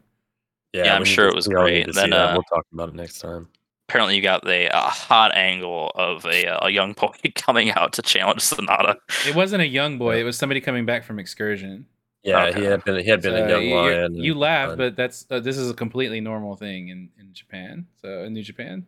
Yeah, 0.74 0.96
I'm 0.96 1.06
sure 1.06 1.28
it 1.28 1.36
was 1.36 1.48
we 1.48 1.54
all 1.56 1.66
need 1.66 1.84
great. 1.84 1.86
to 1.86 1.92
Then, 1.94 2.12
uh, 2.14 2.32
we'll 2.34 2.42
talk 2.44 2.66
about 2.74 2.90
it 2.90 2.96
next 2.96 3.20
time. 3.20 3.48
apparently 3.88 4.16
you 4.16 4.22
got 4.24 4.44
the 4.44 4.76
uh, 4.76 4.90
hot 4.90 5.34
angle 5.36 5.92
of 5.94 6.26
a, 6.26 6.46
uh, 6.48 6.66
a 6.66 6.70
young 6.72 6.94
boy 6.94 7.14
coming 7.36 7.70
out 7.72 7.94
to 7.94 8.02
challenge 8.02 8.42
SANADA. 8.42 8.96
It 9.28 9.36
wasn't 9.36 9.62
a 9.62 9.68
young 9.68 10.00
boy; 10.00 10.20
it 10.20 10.24
was 10.24 10.38
somebody 10.40 10.60
coming 10.60 10.86
back 10.88 11.04
from 11.06 11.20
excursion. 11.20 11.86
Yeah, 12.24 12.46
Okay. 12.48 12.60
he 12.62 12.66
had 12.66 12.84
been 12.84 12.96
he 13.04 13.10
had 13.10 13.22
been 13.22 13.34
So 13.34 13.46
a 13.46 13.50
young 13.50 13.64
you- 13.64 13.76
lion. 13.76 14.16
You 14.16 14.32
and- 14.32 14.40
laugh, 14.42 14.70
and- 14.70 14.78
but 14.80 14.96
that's 14.96 15.28
uh, 15.30 15.40
this 15.40 15.56
is 15.58 15.70
a 15.70 15.74
completely 15.76 16.20
normal 16.20 16.56
thing 16.56 16.90
in, 16.90 17.10
in 17.20 17.32
Japan. 17.32 17.86
So 18.02 18.24
in 18.24 18.34
New 18.34 18.44
Japan, 18.44 18.86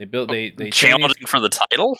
they 0.00 0.04
built 0.06 0.28
they 0.28 0.50
they 0.50 0.70
challenging 0.70 1.26
for 1.28 1.38
the 1.40 1.48
title. 1.48 1.96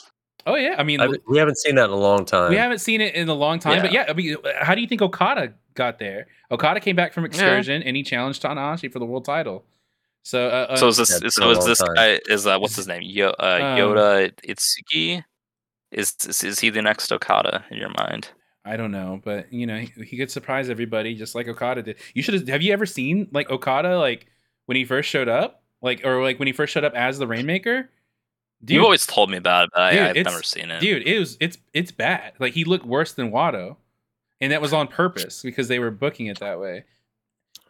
Oh 0.47 0.57
yeah, 0.57 0.77
I 0.79 0.83
mean 0.83 1.01
I, 1.01 1.09
we 1.29 1.39
haven't 1.39 1.59
seen 1.59 1.75
that 1.77 1.85
in 1.87 1.91
a 1.91 1.97
long 1.97 2.25
time. 2.25 2.51
we 2.51 2.57
haven't 2.57 2.79
seen 2.81 3.01
it 3.01 3.15
in 3.15 3.29
a 3.29 3.35
long 3.35 3.59
time, 3.59 3.83
but 3.83 3.93
Yeah. 3.93 4.05
yeah, 4.07 4.11
I 4.11 4.15
mean, 4.15 4.37
how 4.61 4.75
do 4.75 4.81
you 4.81 4.87
think 4.87 5.03
Okada 5.03 5.55
got 5.75 5.99
there? 5.99 6.29
Okada 6.51 6.81
came 6.81 6.97
back 6.97 7.13
from 7.13 7.25
excursion 7.25 7.83
and 7.83 7.97
he 7.97 8.03
challenged 8.03 8.43
Tanahashi 8.43 8.91
for 8.93 8.99
the 8.99 9.07
world 9.07 9.25
title. 9.25 9.65
So 10.23 10.47
uh, 10.49 10.67
uh, 10.71 10.77
so 10.77 10.89
is 10.89 10.97
this 10.97 11.11
Yeah, 11.11 11.29
so 11.31 11.51
is 11.51 11.65
this 11.65 11.79
time. 11.79 11.95
guy 11.95 12.21
is 12.29 12.47
uh 12.47 12.59
what's 12.59 12.77
his 12.77 12.87
name 12.87 13.03
Yo, 13.03 13.29
uh, 13.31 13.59
Um, 13.63 13.79
Yota 13.79 14.33
Tsuji? 14.47 15.25
Is, 15.93 16.15
is 16.29 16.45
is 16.45 16.59
he 16.61 16.71
the 16.71 16.83
next 16.83 17.11
Okada 17.11 17.65
in 17.71 17.79
your 17.79 17.93
mind? 17.99 18.29
I 18.65 18.77
don't 18.77 18.91
know, 18.93 19.21
but 19.25 19.53
you 19.53 19.67
know, 19.67 19.79
he, 19.79 19.91
he 20.05 20.17
could 20.19 20.31
surprise 20.31 20.69
everybody 20.69 21.15
just 21.15 21.35
like 21.35 21.49
Okada 21.49 21.83
did. 21.83 21.97
You 22.15 22.23
should 22.23 22.35
have 22.35 22.49
have 22.49 22.63
you 22.63 22.73
ever 22.73 22.87
seen 22.87 23.29
like 23.33 23.51
Okada 23.51 23.99
like 23.99 24.27
when 24.67 24.77
he 24.77 24.85
first 24.85 25.09
showed 25.09 25.29
up? 25.29 25.63
Like 25.83 26.05
or 26.05 26.23
like 26.23 26.39
when 26.39 26.47
he 26.47 26.53
first 26.53 26.73
showed 26.73 26.85
up 26.85 26.95
as 26.95 27.19
the 27.19 27.27
Rainmaker? 27.27 27.91
Dude, 28.65 28.75
You've 28.75 28.85
always 28.85 29.07
told 29.07 29.31
me 29.31 29.39
about 29.39 29.65
it, 29.65 29.71
but 29.75 29.91
Dude, 29.91 30.01
I, 30.01 30.09
I've 30.11 30.25
never 30.25 30.43
seen 30.43 30.71
it. 30.71 30.81
dude, 30.81 31.07
it 31.07 31.19
was 31.19 31.37
it's 31.41 31.59
it's 31.73 31.91
bad. 31.91 32.35
Like 32.39 32.53
he 32.53 32.65
looked 32.65 32.85
worse 32.85 33.13
than 33.13 33.31
Wato. 33.31 33.77
And 34.43 34.53
that 34.53 34.63
was 34.63 34.73
on 34.73 34.87
purpose 34.89 35.43
because 35.43 35.69
they 35.69 35.79
were 35.79 35.91
booking 35.91 36.27
it 36.27 36.39
that 36.41 36.59
way. 36.59 36.85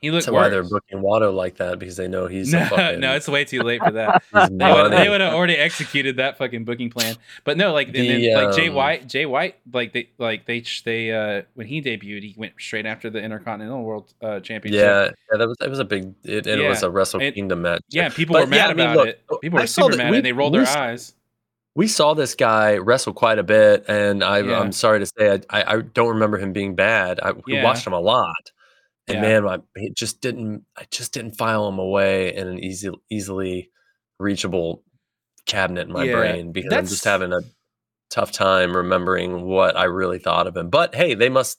He 0.00 0.10
looked 0.10 0.24
That's 0.24 0.32
why 0.34 0.48
they're 0.48 0.62
booking 0.62 1.00
Wato 1.00 1.34
like 1.34 1.56
that 1.56 1.78
because 1.78 1.96
they 1.96 2.08
know 2.08 2.26
he's 2.26 2.52
no, 2.54 2.64
fucking, 2.64 3.00
no, 3.00 3.14
it's 3.16 3.28
way 3.28 3.44
too 3.44 3.60
late 3.62 3.82
for 3.82 3.90
that. 3.92 4.22
They 4.32 4.72
would, 4.72 4.92
they 4.92 5.08
would 5.10 5.20
have 5.20 5.34
already 5.34 5.56
executed 5.56 6.16
that 6.16 6.38
fucking 6.38 6.64
booking 6.64 6.88
plan. 6.88 7.16
But 7.44 7.58
no, 7.58 7.72
like 7.74 7.88
and 7.88 7.96
then 7.96 8.20
The, 8.20 8.34
like 8.34 8.56
Jay 8.56 8.68
um, 8.68 8.74
White, 8.74 9.06
Jay 9.08 9.26
White, 9.26 9.56
like 9.72 9.92
they 9.92 10.08
like 10.16 10.46
they 10.46 10.64
they 10.86 11.12
uh 11.12 11.42
when 11.54 11.66
he 11.66 11.82
debuted, 11.82 12.22
he 12.22 12.34
went 12.38 12.54
straight 12.58 12.86
after 12.86 13.10
the 13.10 13.20
Intercontinental 13.20 13.82
World 13.82 14.14
uh, 14.22 14.40
Championship. 14.40 14.80
Yeah, 14.80 15.10
yeah, 15.32 15.38
that 15.38 15.48
was 15.48 15.56
that 15.58 15.68
was 15.68 15.78
a 15.80 15.84
big. 15.84 16.14
It, 16.24 16.46
it 16.46 16.66
was 16.66 16.82
a 16.82 16.90
Wrestle 16.90 17.20
and- 17.20 17.34
Kingdom 17.34 17.60
match. 17.62 17.82
yeah. 17.90 18.08
People 18.08 18.34
But 18.34 18.48
were 18.48 18.54
yeah, 18.54 18.62
mad 18.68 18.70
I 18.70 18.74
mean, 18.74 18.86
about 18.86 18.96
look, 18.96 19.08
it. 19.08 19.40
People 19.42 19.58
were 19.60 19.66
super 19.66 19.96
mad, 19.98 20.10
we- 20.12 20.16
and 20.16 20.24
they 20.26 20.32
rolled 20.32 20.54
their 20.54 20.66
eyes. 20.66 21.14
we 21.74 21.86
saw 21.86 22.14
this 22.14 22.34
guy 22.34 22.78
wrestle 22.78 23.12
quite 23.12 23.38
a 23.38 23.42
bit, 23.42 23.84
and 23.86 24.24
I, 24.24 24.38
Yeah. 24.40 24.60
I'm 24.60 24.72
sorry 24.72 25.00
to 25.00 25.06
say, 25.06 25.42
I, 25.50 25.60
I, 25.60 25.74
I 25.76 25.80
don't 25.82 26.08
remember 26.08 26.38
him 26.38 26.52
being 26.54 26.74
bad. 26.74 27.20
I 27.20 27.32
we 27.32 27.54
Yeah. 27.54 27.64
watched 27.64 27.86
him 27.86 27.92
a 27.92 28.00
lot, 28.00 28.50
and 29.10 29.20
Yeah. 29.22 29.40
man, 29.40 29.48
I, 29.48 29.58
it 29.76 29.96
just 29.96 30.20
didn't. 30.20 30.64
I 30.76 30.84
just 30.90 31.12
didn't 31.12 31.32
file 31.36 31.68
him 31.68 31.78
away 31.78 32.34
in 32.34 32.48
an 32.48 32.58
easy, 32.58 32.90
easily 33.10 33.70
reachable 34.18 34.82
cabinet 35.46 35.86
in 35.86 35.92
my 35.92 36.06
Yeah, 36.06 36.12
brain 36.16 36.52
because 36.52 36.72
I'm 36.72 36.86
just 36.86 37.04
having 37.04 37.32
a 37.32 37.40
tough 38.10 38.32
time 38.32 38.76
remembering 38.76 39.42
what 39.46 39.76
I 39.76 39.84
really 39.84 40.18
thought 40.18 40.46
of 40.46 40.56
him. 40.56 40.70
But 40.70 40.94
hey, 40.94 41.14
they 41.14 41.28
must. 41.28 41.58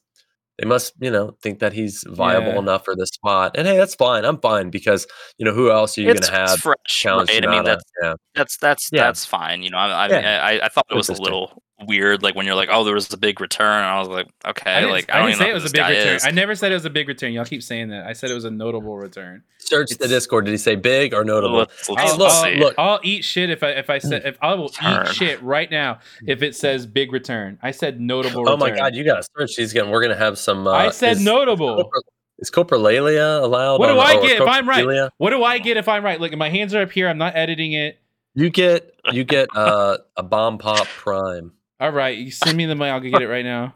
They 0.60 0.68
must, 0.68 0.94
you 1.00 1.10
know, 1.10 1.38
think 1.42 1.60
that 1.60 1.74
he's 1.74 2.04
viable 2.08 2.52
Yeah. 2.54 2.60
enough 2.60 2.86
for 2.86 2.96
this 2.96 3.10
spot, 3.10 3.54
and 3.58 3.68
hey, 3.68 3.78
that's 3.78 3.96
fine. 3.96 4.26
I'm 4.26 4.40
fine 4.40 4.70
because 4.70 5.08
you 5.40 5.46
know 5.46 5.54
who 5.54 5.72
else 5.72 5.98
are 5.98 6.02
you 6.02 6.08
going 6.14 6.22
to 6.22 6.30
have 6.32 6.60
fresh, 6.60 6.76
challenge 6.86 7.32
right? 7.32 7.44
I 7.48 7.48
mean, 7.48 7.64
that's 7.64 7.84
yeah, 8.04 8.14
that's 8.36 8.58
that's 8.58 8.90
Yeah. 8.92 9.04
that's 9.06 9.26
fine. 9.26 9.64
You 9.64 9.72
know, 9.72 9.78
I 9.78 10.08
I. 10.08 10.52
I 10.52 10.66
I 10.66 10.70
thought 10.70 10.86
it 10.92 10.96
was 10.96 11.10
a 11.10 11.14
little 11.14 11.64
weird, 11.88 12.24
like 12.24 12.36
when 12.36 12.46
you're 12.46 12.56
like, 12.56 12.70
oh, 12.72 12.84
there 12.84 12.94
was 12.94 13.12
a 13.14 13.18
big 13.18 13.42
return, 13.42 13.78
and 13.78 13.86
I 13.86 14.00
was 14.00 14.08
like, 14.08 14.28
okay, 14.46 14.72
I 14.72 14.80
didn't, 14.82 14.92
like 14.92 15.12
I 15.12 15.16
I 15.16 15.18
don't 15.20 15.28
didn't 15.28 15.36
even 15.36 15.40
say 15.40 15.46
know 15.46 15.52
it 15.52 15.54
was 15.64 15.72
a 15.72 15.74
big 15.74 15.90
return. 15.90 16.16
is. 16.16 16.26
I 16.26 16.32
never 16.32 16.56
said 16.56 16.72
it 16.72 16.76
was 16.76 16.86
a 16.86 16.90
big 16.90 17.08
return. 17.08 17.34
Y'all 17.34 17.46
keep 17.46 17.64
saying 17.64 17.90
that. 17.90 18.06
I 18.06 18.14
said 18.14 18.32
it 18.32 18.34
was 18.34 18.46
a 18.46 18.52
notable 18.52 18.98
return. 18.98 19.44
Search 19.58 19.92
the 19.92 20.08
Discord. 20.08 20.46
Did 20.46 20.52
he 20.52 20.58
say 20.58 20.76
big 20.76 21.14
or 21.14 21.24
notable? 21.24 21.58
Let's, 21.60 21.90
let's, 21.90 22.12
I'll, 22.12 22.18
look, 22.18 22.32
I'll- 22.32 22.58
look. 22.58 22.76
I'll 22.78 23.00
eat 23.04 23.24
shit 23.24 23.50
if 23.50 23.64
I 23.64 23.70
if 23.72 23.90
I 23.90 24.00
said 24.00 24.26
if 24.26 24.38
I 24.42 24.54
will 24.56 24.70
Turn. 24.70 25.08
eat 25.08 25.14
shit 25.14 25.42
right 25.44 25.70
now 25.70 26.00
if 26.26 26.42
it 26.42 26.56
says 26.56 26.86
big 26.86 27.12
return. 27.14 27.60
I 27.62 27.72
said 27.72 28.00
notable. 28.02 28.48
Oh 28.50 28.58
my 28.58 28.72
god, 28.72 28.96
you 28.96 29.04
gotta 29.04 29.24
search 29.38 29.56
these 29.56 29.72
again. 29.72 29.90
We're 29.90 30.02
gonna 30.02 30.16
have 30.16 30.38
some. 30.38 30.68
Uh, 30.68 30.72
I 30.72 30.90
said 30.90 31.18
is, 31.18 31.24
notable. 31.24 31.76
Copra- 31.84 32.02
Is 32.40 32.50
Coprolalia 32.50 33.42
allowed? 33.44 33.80
What 33.80 33.88
do 33.88 34.00
on- 34.00 34.08
I 34.08 34.14
get 34.22 34.42
if 34.42 34.48
I'm 34.48 34.68
right? 34.68 35.10
What 35.18 35.30
do 35.30 35.44
I 35.44 35.60
get 35.60 35.78
if 35.78 35.88
I'm 35.88 36.04
right? 36.04 36.20
Look, 36.20 36.36
my 36.36 36.50
hands 36.50 36.74
are 36.74 36.82
up 36.82 36.92
here. 36.92 37.08
I'm 37.08 37.18
not 37.20 37.36
editing 37.36 37.74
it. 37.74 38.00
You 38.34 38.50
get 38.50 38.96
you 39.12 39.24
get 39.24 39.50
uh, 39.56 39.98
a 40.18 40.24
bomb 40.24 40.58
pop 40.58 40.88
prime. 40.88 41.52
All 41.82 41.92
right, 41.92 42.16
you 42.16 42.30
send 42.30 42.56
me 42.56 42.68
the 42.68 42.76
money. 42.76 42.92
I'll 42.92 43.00
go 43.00 43.10
get 43.10 43.24
it 43.24 43.28
right 43.28 43.44
now. 43.44 43.74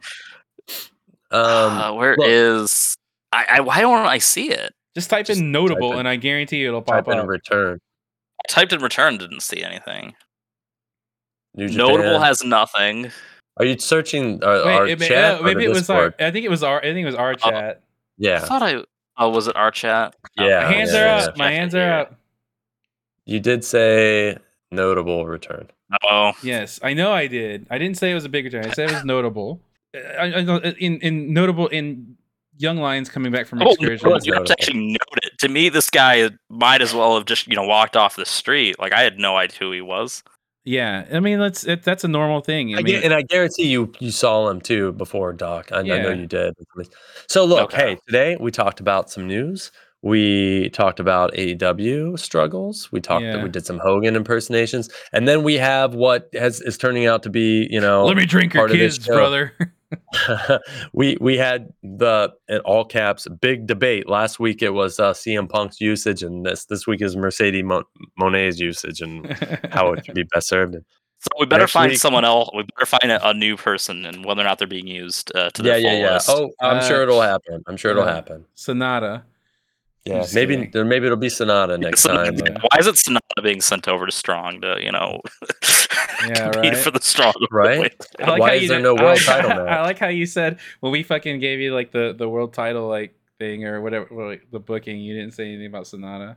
Um, 1.32 1.42
uh, 1.78 1.94
where 1.94 2.16
look. 2.16 2.28
is 2.30 2.96
I, 3.34 3.46
I? 3.54 3.60
Why 3.62 3.82
don't 3.82 4.06
I 4.06 4.20
see 4.20 4.52
it? 4.52 4.72
Just 4.94 5.10
type 5.10 5.26
Just 5.26 5.42
in 5.42 5.52
notable, 5.52 5.90
type 5.90 5.94
in- 5.96 6.00
and 6.02 6.08
I 6.08 6.16
guarantee 6.16 6.58
you 6.58 6.68
it'll 6.68 6.82
pop 6.84 7.00
up. 7.00 7.06
type 7.08 7.20
in 7.20 7.26
return. 7.28 7.80
I 8.40 8.48
typed 8.48 8.74
in 8.74 8.82
return, 8.82 9.18
didn't 9.18 9.42
see 9.42 9.64
anything. 9.64 10.14
New 11.56 11.68
Notable 11.70 12.20
has 12.20 12.44
nothing. 12.44 13.12
Are 13.58 13.66
you 13.66 13.78
searching 13.80 14.44
uh, 14.44 14.64
our 14.66 14.84
Wait, 14.86 15.02
it 15.02 15.08
chat? 15.08 15.40
uh, 15.40 15.44
maybe 15.44 15.64
it 15.64 15.70
was 15.70 15.90
our. 15.90 16.14
I 16.20 16.30
think 16.30 16.46
it 16.46 16.50
was 16.50 16.62
our. 16.64 16.80
I 16.80 16.94
think 16.94 17.00
it 17.04 17.06
was 17.06 17.16
our 17.16 17.32
Oh. 17.32 17.36
chat. 17.36 17.78
I 17.78 17.82
Yeah, 18.18 18.40
thought 18.40 18.62
I. 18.62 18.84
Oh, 19.18 19.30
was 19.30 19.48
it 19.48 19.56
our 19.56 19.72
chat? 19.72 20.16
Yeah, 20.36 20.60
My 20.60 20.74
hands 20.74 20.94
yeah, 20.94 21.00
are 21.00 21.06
yeah, 21.06 21.16
up. 21.24 21.38
yeah. 21.38 21.44
My 21.44 21.52
hands 21.52 21.74
are 21.74 21.92
up. 21.92 22.16
you 23.26 23.40
did 23.40 23.64
say 23.66 24.38
notable 24.72 25.26
return. 25.26 25.70
Oh, 26.04 26.32
Yes, 26.44 26.80
I 26.84 26.94
know 26.94 27.12
I 27.12 27.28
did. 27.28 27.68
I 27.70 27.78
didn't 27.78 27.98
say 27.98 28.12
it 28.12 28.16
was 28.16 28.26
a 28.26 28.30
big 28.30 28.46
return. 28.46 28.66
I 28.66 28.74
said 28.74 28.90
it 28.90 28.94
was 28.96 29.06
notable. 29.06 29.62
Uh, 29.96 30.00
I, 30.00 30.26
I, 30.40 30.70
in 30.80 31.00
in 31.02 31.34
notable 31.34 31.68
in 31.68 32.18
Young 32.58 32.78
Lions 32.78 33.10
coming 33.10 33.32
back 33.32 33.48
from 33.48 33.62
oh 33.62 33.72
excursion. 33.72 34.10
no, 34.10 34.18
you 34.24 34.34
have 34.34 34.46
to 34.46 34.54
actually 34.54 34.88
note 34.88 35.20
it. 35.24 35.38
To 35.40 35.50
me, 35.50 35.70
this 35.70 35.90
guy 35.90 36.30
might 36.50 36.82
as 36.82 36.94
well 36.94 37.16
have 37.16 37.26
just 37.26 37.48
you 37.48 37.56
know 37.56 37.64
walked 37.68 37.96
off 37.96 38.16
the 38.16 38.26
street. 38.26 38.80
Like 38.80 38.94
I 38.94 39.02
had 39.02 39.20
no 39.20 39.36
idea 39.38 39.58
who 39.60 39.72
he 39.72 39.82
was. 39.82 40.24
Yeah, 40.68 41.06
I 41.14 41.20
mean 41.20 41.38
that's 41.40 41.64
it, 41.66 41.84
that's 41.84 42.04
a 42.04 42.08
normal 42.08 42.42
thing. 42.42 42.74
I, 42.76 42.80
I 42.80 42.82
mean, 42.82 43.00
gu- 43.00 43.06
and 43.06 43.14
I 43.14 43.22
guarantee 43.22 43.68
you 43.68 43.92
you 44.00 44.10
saw 44.10 44.50
him 44.50 44.62
too 44.62 44.94
before, 44.94 45.32
Doc. 45.34 45.72
I, 45.72 45.80
I 45.80 45.82
know 45.84 46.10
you 46.12 46.26
did. 46.26 46.56
So 47.28 47.46
look, 47.46 47.72
Okay. 47.74 47.90
hey, 47.92 47.98
today 48.08 48.38
we 48.40 48.50
talked 48.52 48.80
about 48.80 49.12
some 49.12 49.28
news. 49.28 49.72
We 50.06 50.70
talked 50.70 51.00
about 51.00 51.34
AEW 51.34 52.20
struggles. 52.20 52.92
We 52.92 53.02
talked. 53.02 53.24
Yeah. 53.26 53.44
We 53.44 53.50
did 53.50 53.66
some 53.66 53.80
Hogan 53.80 54.16
impersonations, 54.16 54.88
and 55.12 55.28
then 55.28 55.42
we 55.42 55.56
have 55.56 55.96
what 55.96 56.30
has 56.34 56.62
is 56.62 56.78
turning 56.78 57.08
out 57.08 57.24
to 57.24 57.30
be, 57.32 57.68
you 57.72 57.82
know, 57.82 58.06
let 58.06 58.16
me 58.16 58.28
drink 58.28 58.54
your 58.54 58.62
part 58.62 58.72
of 58.72 58.78
this 58.78 58.98
kids, 59.00 59.08
brother. 59.08 59.52
we 60.94 61.18
we 61.20 61.38
had 61.38 61.70
the 61.82 62.32
in 62.48 62.60
all 62.60 62.86
caps 62.86 63.28
big 63.42 63.66
debate 63.66 64.08
last 64.08 64.40
week. 64.40 64.62
It 64.62 64.72
was 64.76 65.00
uh, 65.00 65.14
CM 65.14 65.50
Punk's 65.50 65.82
usage, 65.82 66.22
and 66.22 66.46
this 66.46 66.66
this 66.66 66.86
week 66.86 67.02
is 67.02 67.16
Mercedes 67.16 67.64
Mon- 67.64 67.84
Moné's 68.20 68.60
usage 68.60 69.02
and 69.02 69.26
how 69.72 69.92
it 69.94 70.06
should 70.06 70.16
be 70.16 70.24
best 70.24 70.48
served. 70.48 70.76
And 70.76 70.86
So 71.22 71.30
we 71.40 71.48
better 71.48 71.64
Next 71.64 71.72
find 71.72 71.90
week- 71.90 72.00
someone 72.00 72.26
else. 72.26 72.50
We 72.56 72.62
better 72.76 72.86
find 72.86 73.12
a, 73.12 73.30
a 73.30 73.34
new 73.34 73.58
person 73.58 74.06
and 74.06 74.24
whether 74.24 74.42
or 74.42 74.44
not 74.44 74.60
they're 74.60 74.68
being 74.68 74.86
used 74.86 75.36
uh, 75.36 75.50
to 75.52 75.64
yeah, 75.64 75.72
their 75.74 75.80
yeah, 75.80 75.94
yeah. 75.94 76.20
fullest. 76.20 76.30
Oh, 76.30 76.52
I'm 76.62 76.78
Uh, 76.78 76.82
sure 76.88 77.02
it'll 77.02 77.22
happen. 77.22 77.64
I'm 77.68 77.78
sure 77.78 77.90
it'll 77.92 78.04
uh, 78.04 78.14
happen. 78.14 78.46
SANADA. 78.56 79.24
Yeah, 80.06 80.24
maybe 80.36 80.68
there. 80.68 80.86
Maybe 80.86 81.06
it'll 81.08 81.18
be 81.18 81.28
SANADA 81.30 81.80
next 81.80 82.02
So- 82.02 82.14
time. 82.14 82.36
yeah. 82.38 82.58
Why 82.62 82.80
is 82.80 82.86
it 82.86 82.96
SANADA 82.96 83.42
being 83.44 83.60
sent 83.60 83.88
over 83.88 84.06
to 84.06 84.12
Strong 84.12 84.62
to 84.62 84.78
you 84.80 84.92
know 84.92 85.20
Yeah, 86.28 86.52
compete 86.52 86.74
right. 86.74 86.78
for 86.78 86.92
the 86.92 87.02
Strong? 87.02 87.34
Right? 87.52 87.92
I 88.20 88.30
like 88.32 88.40
Why 88.40 88.50
how 88.50 88.54
is 88.56 88.62
you 88.64 88.68
there 88.70 88.78
did- 88.78 88.84
no 88.84 88.94
world 88.94 89.18
like- 89.18 89.26
title 89.26 89.52
I 89.68 89.82
like 89.82 89.98
how 90.00 90.10
you 90.10 90.26
said 90.28 90.60
when 90.82 90.92
we 90.92 91.02
fucking 91.04 91.40
gave 91.40 91.60
you 91.60 91.74
like 91.74 91.92
the 91.92 92.14
the 92.18 92.30
world 92.30 92.54
title 92.54 92.88
like 92.88 93.16
thing 93.40 93.66
or 93.66 93.82
whatever 93.82 94.08
well, 94.12 94.36
the 94.52 94.60
booking, 94.60 95.00
you 95.00 95.14
didn't 95.16 95.34
say 95.34 95.46
anything 95.48 95.66
about 95.68 95.86
SANADA. 95.86 96.36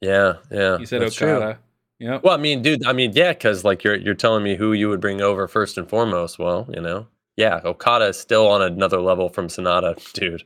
Yeah, 0.00 0.34
yeah. 0.50 0.78
You 0.78 0.86
said 0.86 1.00
that's 1.02 1.14
true. 1.14 1.30
Okada. 1.30 1.58
Yep. 2.00 2.24
Well, 2.24 2.34
I 2.34 2.36
mean, 2.36 2.60
dude, 2.60 2.84
I 2.84 2.92
mean, 2.92 3.12
yeah, 3.14 3.32
because 3.32 3.64
like 3.64 3.84
you're 3.84 3.96
you're 3.96 4.14
telling 4.14 4.42
me 4.42 4.56
who 4.56 4.72
you 4.74 4.88
would 4.90 5.00
bring 5.00 5.22
over 5.22 5.48
first 5.48 5.78
and 5.78 5.88
foremost. 5.88 6.38
Well, 6.38 6.68
you 6.74 6.80
know, 6.82 7.06
yeah, 7.36 7.60
Okada 7.64 8.06
is 8.08 8.18
still 8.20 8.46
on 8.48 8.60
another 8.60 9.00
level 9.00 9.28
from 9.30 9.48
SANADA, 9.48 10.12
dude. 10.12 10.42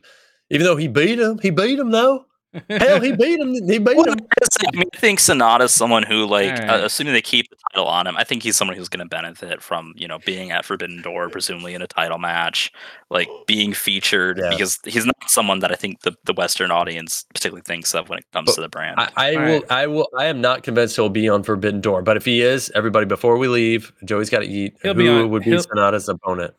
Even 0.51 0.65
though 0.65 0.77
he 0.77 0.89
beat 0.89 1.19
him, 1.21 1.39
he 1.41 1.51
beat 1.51 1.79
him 1.79 1.91
though. 1.91 2.25
Hell, 2.71 2.99
he 3.03 3.13
beat 3.13 3.39
him. 3.39 3.53
He 3.53 3.79
beat 3.79 3.95
Well, 3.95 4.07
him. 4.07 4.17
I 4.41 4.77
mean, 4.77 4.85
I 4.95 4.99
think 4.99 5.19
SANADA's 5.21 5.75
someone 5.75 6.03
who, 6.03 6.25
like, 6.25 6.51
Alright. 6.51 6.71
uh, 6.81 6.85
assuming 6.87 7.13
they 7.13 7.21
keep 7.21 7.51
the 7.51 7.57
title 7.71 7.87
on 7.87 8.07
him, 8.07 8.17
I 8.17 8.25
think 8.25 8.43
he's 8.43 8.57
someone 8.57 8.75
who's 8.75 8.89
going 8.89 9.05
to 9.07 9.09
benefit 9.09 9.63
from, 9.63 9.93
you 9.97 10.09
know, 10.09 10.19
being 10.25 10.51
at 10.51 10.65
Forbidden 10.65 11.03
Door, 11.03 11.29
presumably 11.29 11.75
in 11.75 11.83
a 11.83 11.87
title 11.87 12.17
match, 12.17 12.73
like 13.11 13.29
being 13.47 13.75
featured, 13.75 14.39
Yeah. 14.39 14.49
because 14.49 14.79
he's 14.87 15.05
not 15.05 15.15
someone 15.27 15.59
that 15.59 15.71
I 15.71 15.75
think 15.75 16.01
the, 16.01 16.15
the 16.25 16.33
Western 16.33 16.71
audience 16.71 17.27
particularly 17.35 17.63
thinks 17.67 17.95
of 17.95 18.09
when 18.09 18.19
it 18.21 18.25
comes 18.33 18.47
But 18.47 18.55
to 18.55 18.61
the 18.63 18.69
brand. 18.71 18.99
I, 18.99 19.11
I 19.15 19.31
will. 19.37 19.41
Alright. 19.43 19.65
I 19.71 19.87
will. 19.87 20.09
I 20.19 20.25
am 20.25 20.41
not 20.41 20.63
convinced 20.63 20.97
he'll 20.97 21.11
be 21.11 21.29
on 21.29 21.43
Forbidden 21.43 21.83
Door. 21.83 22.01
But 22.03 22.17
if 22.17 22.25
he 22.25 22.41
is, 22.41 22.73
everybody, 22.75 23.05
before 23.05 23.37
we 23.37 23.47
leave, 23.49 23.93
Joey's 24.07 24.31
got 24.31 24.39
to 24.41 24.47
eat. 24.49 24.75
He'll 24.83 24.95
who 24.95 25.03
be 25.03 25.09
on- 25.11 25.29
would 25.31 25.45
be 25.45 25.51
he'll- 25.51 25.61
SANADA's 25.63 26.09
opponent? 26.09 26.55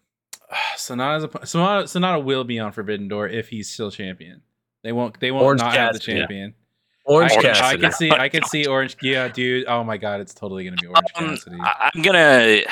SANADA's 0.76 1.24
a, 1.24 1.28
SANADA, 1.28 1.84
SANADA 1.84 2.24
will 2.24 2.44
be 2.44 2.60
on 2.60 2.72
Forbidden 2.72 3.08
Door 3.08 3.30
if 3.30 3.50
he's 3.50 3.70
still 3.70 3.92
champion. 3.92 4.42
They 4.84 4.92
won't. 4.92 5.20
They 5.20 5.32
won't 5.32 5.44
Orange 5.46 5.62
not 5.62 5.76
have 5.76 5.94
the 5.94 6.00
Cassidy. 6.00 6.20
champion. 6.20 6.54
Orange 7.06 7.32
I 7.34 7.42
can, 7.42 7.56
I 7.56 7.76
can 7.78 7.92
see. 7.92 8.12
I 8.12 8.30
can 8.30 8.44
see 8.48 8.66
Orange. 8.66 8.96
Yeah, 9.02 9.28
dude. 9.28 9.66
Oh 9.68 9.84
my 9.84 9.98
god, 9.98 10.22
it's 10.22 10.34
totally 10.34 10.64
gonna 10.64 10.78
be 10.78 10.88
Orange 10.88 11.08
Um, 11.16 11.30
Cassidy. 11.30 11.58
I, 11.60 11.90
I'm 11.94 12.02
gonna, 12.02 12.20
I'm 12.20 12.64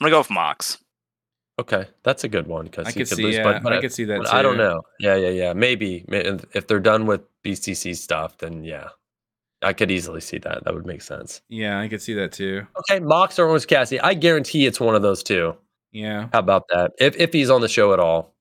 gonna 0.00 0.10
go 0.10 0.18
with 0.18 0.30
Mox. 0.30 0.78
Okay, 1.58 1.86
that's 2.02 2.24
a 2.24 2.28
good 2.28 2.46
one 2.46 2.66
because 2.66 2.86
I 2.86 2.90
he 2.90 3.00
could 3.00 3.08
could 3.08 3.16
see. 3.16 3.22
lose. 3.22 3.34
Yeah, 3.36 3.42
but, 3.42 3.62
but 3.62 3.72
I 3.72 3.80
could 3.80 3.92
see 3.92 4.04
that. 4.04 4.18
but 4.18 4.32
I 4.32 4.42
don't 4.42 4.58
know. 4.58 4.82
Yeah, 5.00 5.16
yeah, 5.16 5.30
yeah. 5.30 5.52
Maybe 5.54 6.04
if 6.08 6.44
if 6.54 6.66
they're 6.66 6.80
done 6.80 7.06
with 7.06 7.22
BCC 7.44 7.96
stuff, 7.96 8.36
then 8.38 8.62
yeah, 8.62 8.88
I 9.62 9.72
could 9.72 9.90
easily 9.90 10.20
see 10.20 10.38
that. 10.38 10.64
That 10.64 10.74
would 10.74 10.86
make 10.86 11.00
sense. 11.02 11.40
Yeah, 11.48 11.80
I 11.80 11.88
could 11.88 12.02
see 12.02 12.14
that 12.14 12.32
too. 12.32 12.66
Okay, 12.80 13.00
Mox 13.00 13.38
or 13.38 13.48
Orange 13.48 13.66
Cassidy. 13.66 14.00
I 14.00 14.14
guarantee 14.14 14.66
it's 14.66 14.80
one 14.80 14.94
of 14.94 15.02
those 15.02 15.22
two. 15.22 15.56
Yeah. 15.96 16.28
How 16.32 16.38
about 16.40 16.64
that? 16.68 16.92
If 16.98 17.16
if 17.16 17.32
he's 17.32 17.50
on 17.50 17.60
the 17.60 17.68
show 17.68 17.92
at 17.92 18.00
all. 18.00 18.34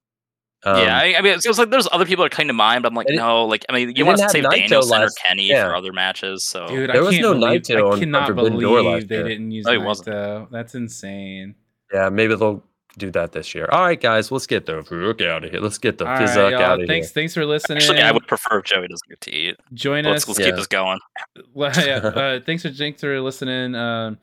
Um, 0.64 0.80
yeah, 0.82 0.98
I, 0.98 1.16
I 1.18 1.22
mean, 1.22 1.34
it 1.34 1.42
feels 1.44 1.60
like 1.60 1.70
there's 1.70 1.88
other 1.92 2.06
people 2.08 2.24
that 2.26 2.32
come 2.32 2.48
to 2.48 2.54
mind, 2.54 2.82
but 2.82 2.90
I'm 2.92 2.96
like, 2.96 3.06
They 3.06 3.16
no, 3.18 3.46
like, 3.46 3.64
I 3.70 3.74
mean, 3.74 3.96
you 3.96 4.04
want 4.04 4.18
to 4.18 4.24
didn't 4.24 4.32
save 4.32 4.44
Naito 4.46 4.50
Danielson 4.62 5.00
last- 5.00 5.20
or 5.20 5.28
Kenny 5.28 5.48
yeah. 5.48 5.64
for 5.68 5.76
other 5.76 5.94
matches, 5.94 6.44
so 6.44 6.66
Dude, 6.68 6.90
There 6.90 6.98
I 6.98 7.00
was 7.02 7.20
no 7.20 7.34
believe, 7.36 7.62
Naito 7.62 7.76
on- 7.76 7.88
I 7.88 7.92
on 7.94 8.00
cannot 8.00 8.28
Forbidden 8.28 8.58
believe 8.60 9.08
they 9.08 9.16
year. 9.16 9.28
didn't 9.28 9.52
use 9.52 9.66
No, 9.66 9.72
he 9.74 9.78
wasn't. 9.78 10.08
Naito. 10.08 10.50
That's 10.50 10.74
insane. 10.74 11.54
Yeah, 11.94 12.10
maybe 12.10 12.36
they'll 12.36 12.64
do 12.98 13.12
that 13.12 13.32
this 13.34 13.54
year. 13.54 13.70
All 13.72 13.84
right, 13.84 14.00
guys, 14.02 14.32
let's 14.32 14.48
get 14.48 14.66
the 14.66 14.82
Farouk 14.82 15.24
out 15.28 15.44
of 15.44 15.52
here. 15.52 15.60
Let's 15.62 15.78
get 15.78 16.00
the 16.00 16.06
All 16.08 16.14
right, 16.14 16.22
out 16.24 16.30
of 16.30 16.40
Thanks. 16.40 16.80
here. 16.80 16.88
Thanks 16.88 17.12
Thanks 17.12 17.34
for 17.36 17.46
listening. 17.46 17.78
actually, 17.78 18.02
I 18.02 18.12
would 18.12 18.26
prefer 18.26 18.58
if 18.58 18.66
Joey 18.66 18.88
doesn't 18.88 19.08
get 19.08 19.22
to 19.22 19.32
eat. 19.36 19.58
Join 19.74 20.06
Let's, 20.06 20.24
us. 20.24 20.30
let's 20.30 20.40
Yeah. 20.40 20.46
keep 20.48 20.56
this 20.56 20.68
going. 20.68 20.98
Well, 21.54 21.72
yeah, 21.78 21.98
uh, 21.98 22.40
thanks 22.44 22.64
for 22.64 22.70
thanks 22.72 23.02
for 23.02 23.22
listening. 23.22 23.76
Um, 23.76 24.18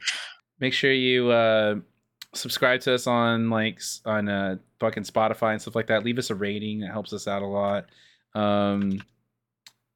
make 0.59 0.73
sure 0.73 0.91
you 0.93 1.31
uh, 1.31 1.77
subscribe 2.35 2.81
to 2.83 2.95
us 2.95 3.07
on 3.07 3.51
like 3.51 3.81
on 4.05 4.29
uh, 4.29 4.57
fucking 4.81 5.05
Spotify 5.05 5.53
and 5.53 5.61
stuff 5.63 5.75
like 5.75 5.87
that. 5.89 6.05
Leave 6.05 6.19
us 6.19 6.31
a 6.31 6.35
rating; 6.35 6.81
that 6.81 6.91
helps 6.93 7.13
us 7.13 7.27
out 7.29 7.43
a 7.43 7.47
lot. 7.47 7.87
Um, 8.35 9.03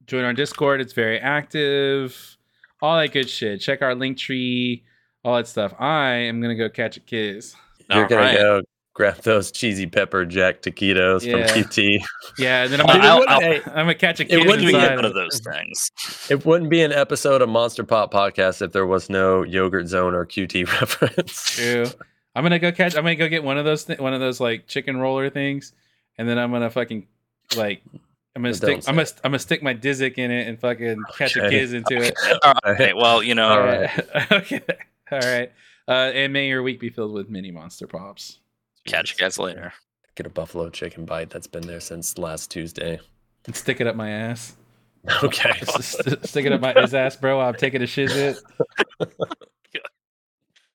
join 0.05 0.23
our 0.23 0.33
Discord; 0.33 0.81
it's 0.81 0.93
very 0.93 1.19
active. 1.19 2.37
All 2.81 2.97
that 2.99 3.11
good 3.11 3.29
shit. 3.29 3.59
Check 3.61 3.81
our 3.81 3.95
link 3.95 4.17
tree. 4.17 4.83
All 5.23 5.35
that 5.37 5.47
stuff. 5.47 5.73
I 5.79 6.11
am 6.11 6.41
gonna 6.41 6.55
go 6.55 6.69
catch 6.69 6.97
a 6.97 6.99
kiss. 7.01 7.55
You're 7.89 8.03
All 8.03 8.09
gonna 8.09 8.21
right. 8.21 8.37
go 8.37 8.61
grab 8.93 9.17
those 9.17 9.51
cheesy 9.51 9.85
pepper 9.87 10.25
jack 10.25 10.61
taquitos 10.61 11.23
Yeah. 11.25 11.45
from 11.47 11.63
QT. 11.63 11.99
Yeah, 12.39 12.63
and 12.63 12.73
then 12.73 12.81
I'm 12.81 12.87
gonna, 12.87 12.99
I'll- 13.03 13.25
I'll, 13.27 13.43
I'll- 13.43 13.61
I'm 13.67 13.73
gonna 13.85 13.95
catch 13.95 14.19
a 14.19 14.23
it 14.23 14.29
kid 14.29 14.39
wouldn't 14.47 14.59
be 14.67 14.73
inside. 14.75 14.95
One 14.95 15.05
of 15.05 15.13
those 15.15 15.39
things. 15.39 15.91
It 16.29 16.45
wouldn't 16.45 16.69
be 16.69 16.81
an 16.81 16.91
episode 16.91 17.41
of 17.41 17.47
Monster 17.49 17.83
Pop 17.83 18.13
Podcast 18.13 18.61
if 18.61 18.73
there 18.73 18.85
was 18.85 19.09
no 19.09 19.43
Yogurt 19.43 19.87
Zone 19.87 20.13
or 20.13 20.25
QT 20.25 20.67
reference. 20.81 21.55
True. 21.55 21.85
I'm 22.37 22.43
gonna 22.43 22.59
go 22.59 22.71
catch. 22.71 22.95
I'm 22.95 23.03
gonna 23.03 23.15
go 23.15 23.27
get 23.27 23.43
one 23.43 23.57
of 23.57 23.65
those. 23.65 23.85
Th- 23.85 23.97
one 23.97 24.13
of 24.13 24.19
those 24.19 24.39
like 24.39 24.67
chicken 24.67 24.97
roller 24.97 25.29
things, 25.31 25.73
and 26.19 26.29
then 26.29 26.37
I'm 26.37 26.51
gonna 26.51 26.69
fucking 26.69 27.07
like. 27.55 27.81
I'm 28.35 28.43
gonna 28.43 28.53
stick. 28.53 28.83
I'm 28.87 28.95
gonna. 28.95 29.07
I'm 29.23 29.31
gonna 29.31 29.39
stick 29.39 29.63
my 29.63 29.73
Dizzick 29.73 30.19
in 30.19 30.29
it 30.29 30.47
and 30.47 30.59
fucking 30.59 31.01
catch 31.17 31.35
a 31.35 31.45
Okay. 31.45 31.49
kids 31.59 31.73
into 31.73 31.97
it. 31.97 32.13
All 32.43 32.53
right. 32.63 32.95
Well, 32.95 33.23
you 33.23 33.33
know, 33.33 33.47
All 33.49 33.59
right. 33.59 34.31
okay. 34.31 34.61
All 35.11 35.19
right. 35.19 35.51
Uh, 35.87 36.11
and 36.13 36.31
may 36.31 36.47
your 36.47 36.61
week 36.61 36.79
be 36.79 36.89
filled 36.91 37.13
with 37.13 37.27
mini 37.27 37.49
monster 37.49 37.87
pops. 37.87 38.37
catch 38.85 39.11
you 39.13 39.17
guys 39.17 39.39
later. 39.39 39.73
Get 40.13 40.27
a 40.27 40.29
buffalo 40.29 40.69
chicken 40.69 41.05
bite 41.05 41.31
that's 41.31 41.47
been 41.47 41.65
there 41.65 41.79
since 41.79 42.19
last 42.19 42.51
Tuesday. 42.51 42.99
And 43.47 43.55
stick 43.55 43.81
it 43.81 43.87
up 43.87 43.95
my 43.95 44.11
ass. 44.11 44.55
Okay. 45.23 45.53
St- 45.79 46.25
stick 46.27 46.45
it 46.45 46.51
up 46.51 46.59
my 46.59 46.73
his 46.73 46.93
ass, 46.93 47.15
bro. 47.15 47.39
I'm 47.39 47.53
taking 47.55 47.81
a 47.81 47.85
shizit. 47.85 48.37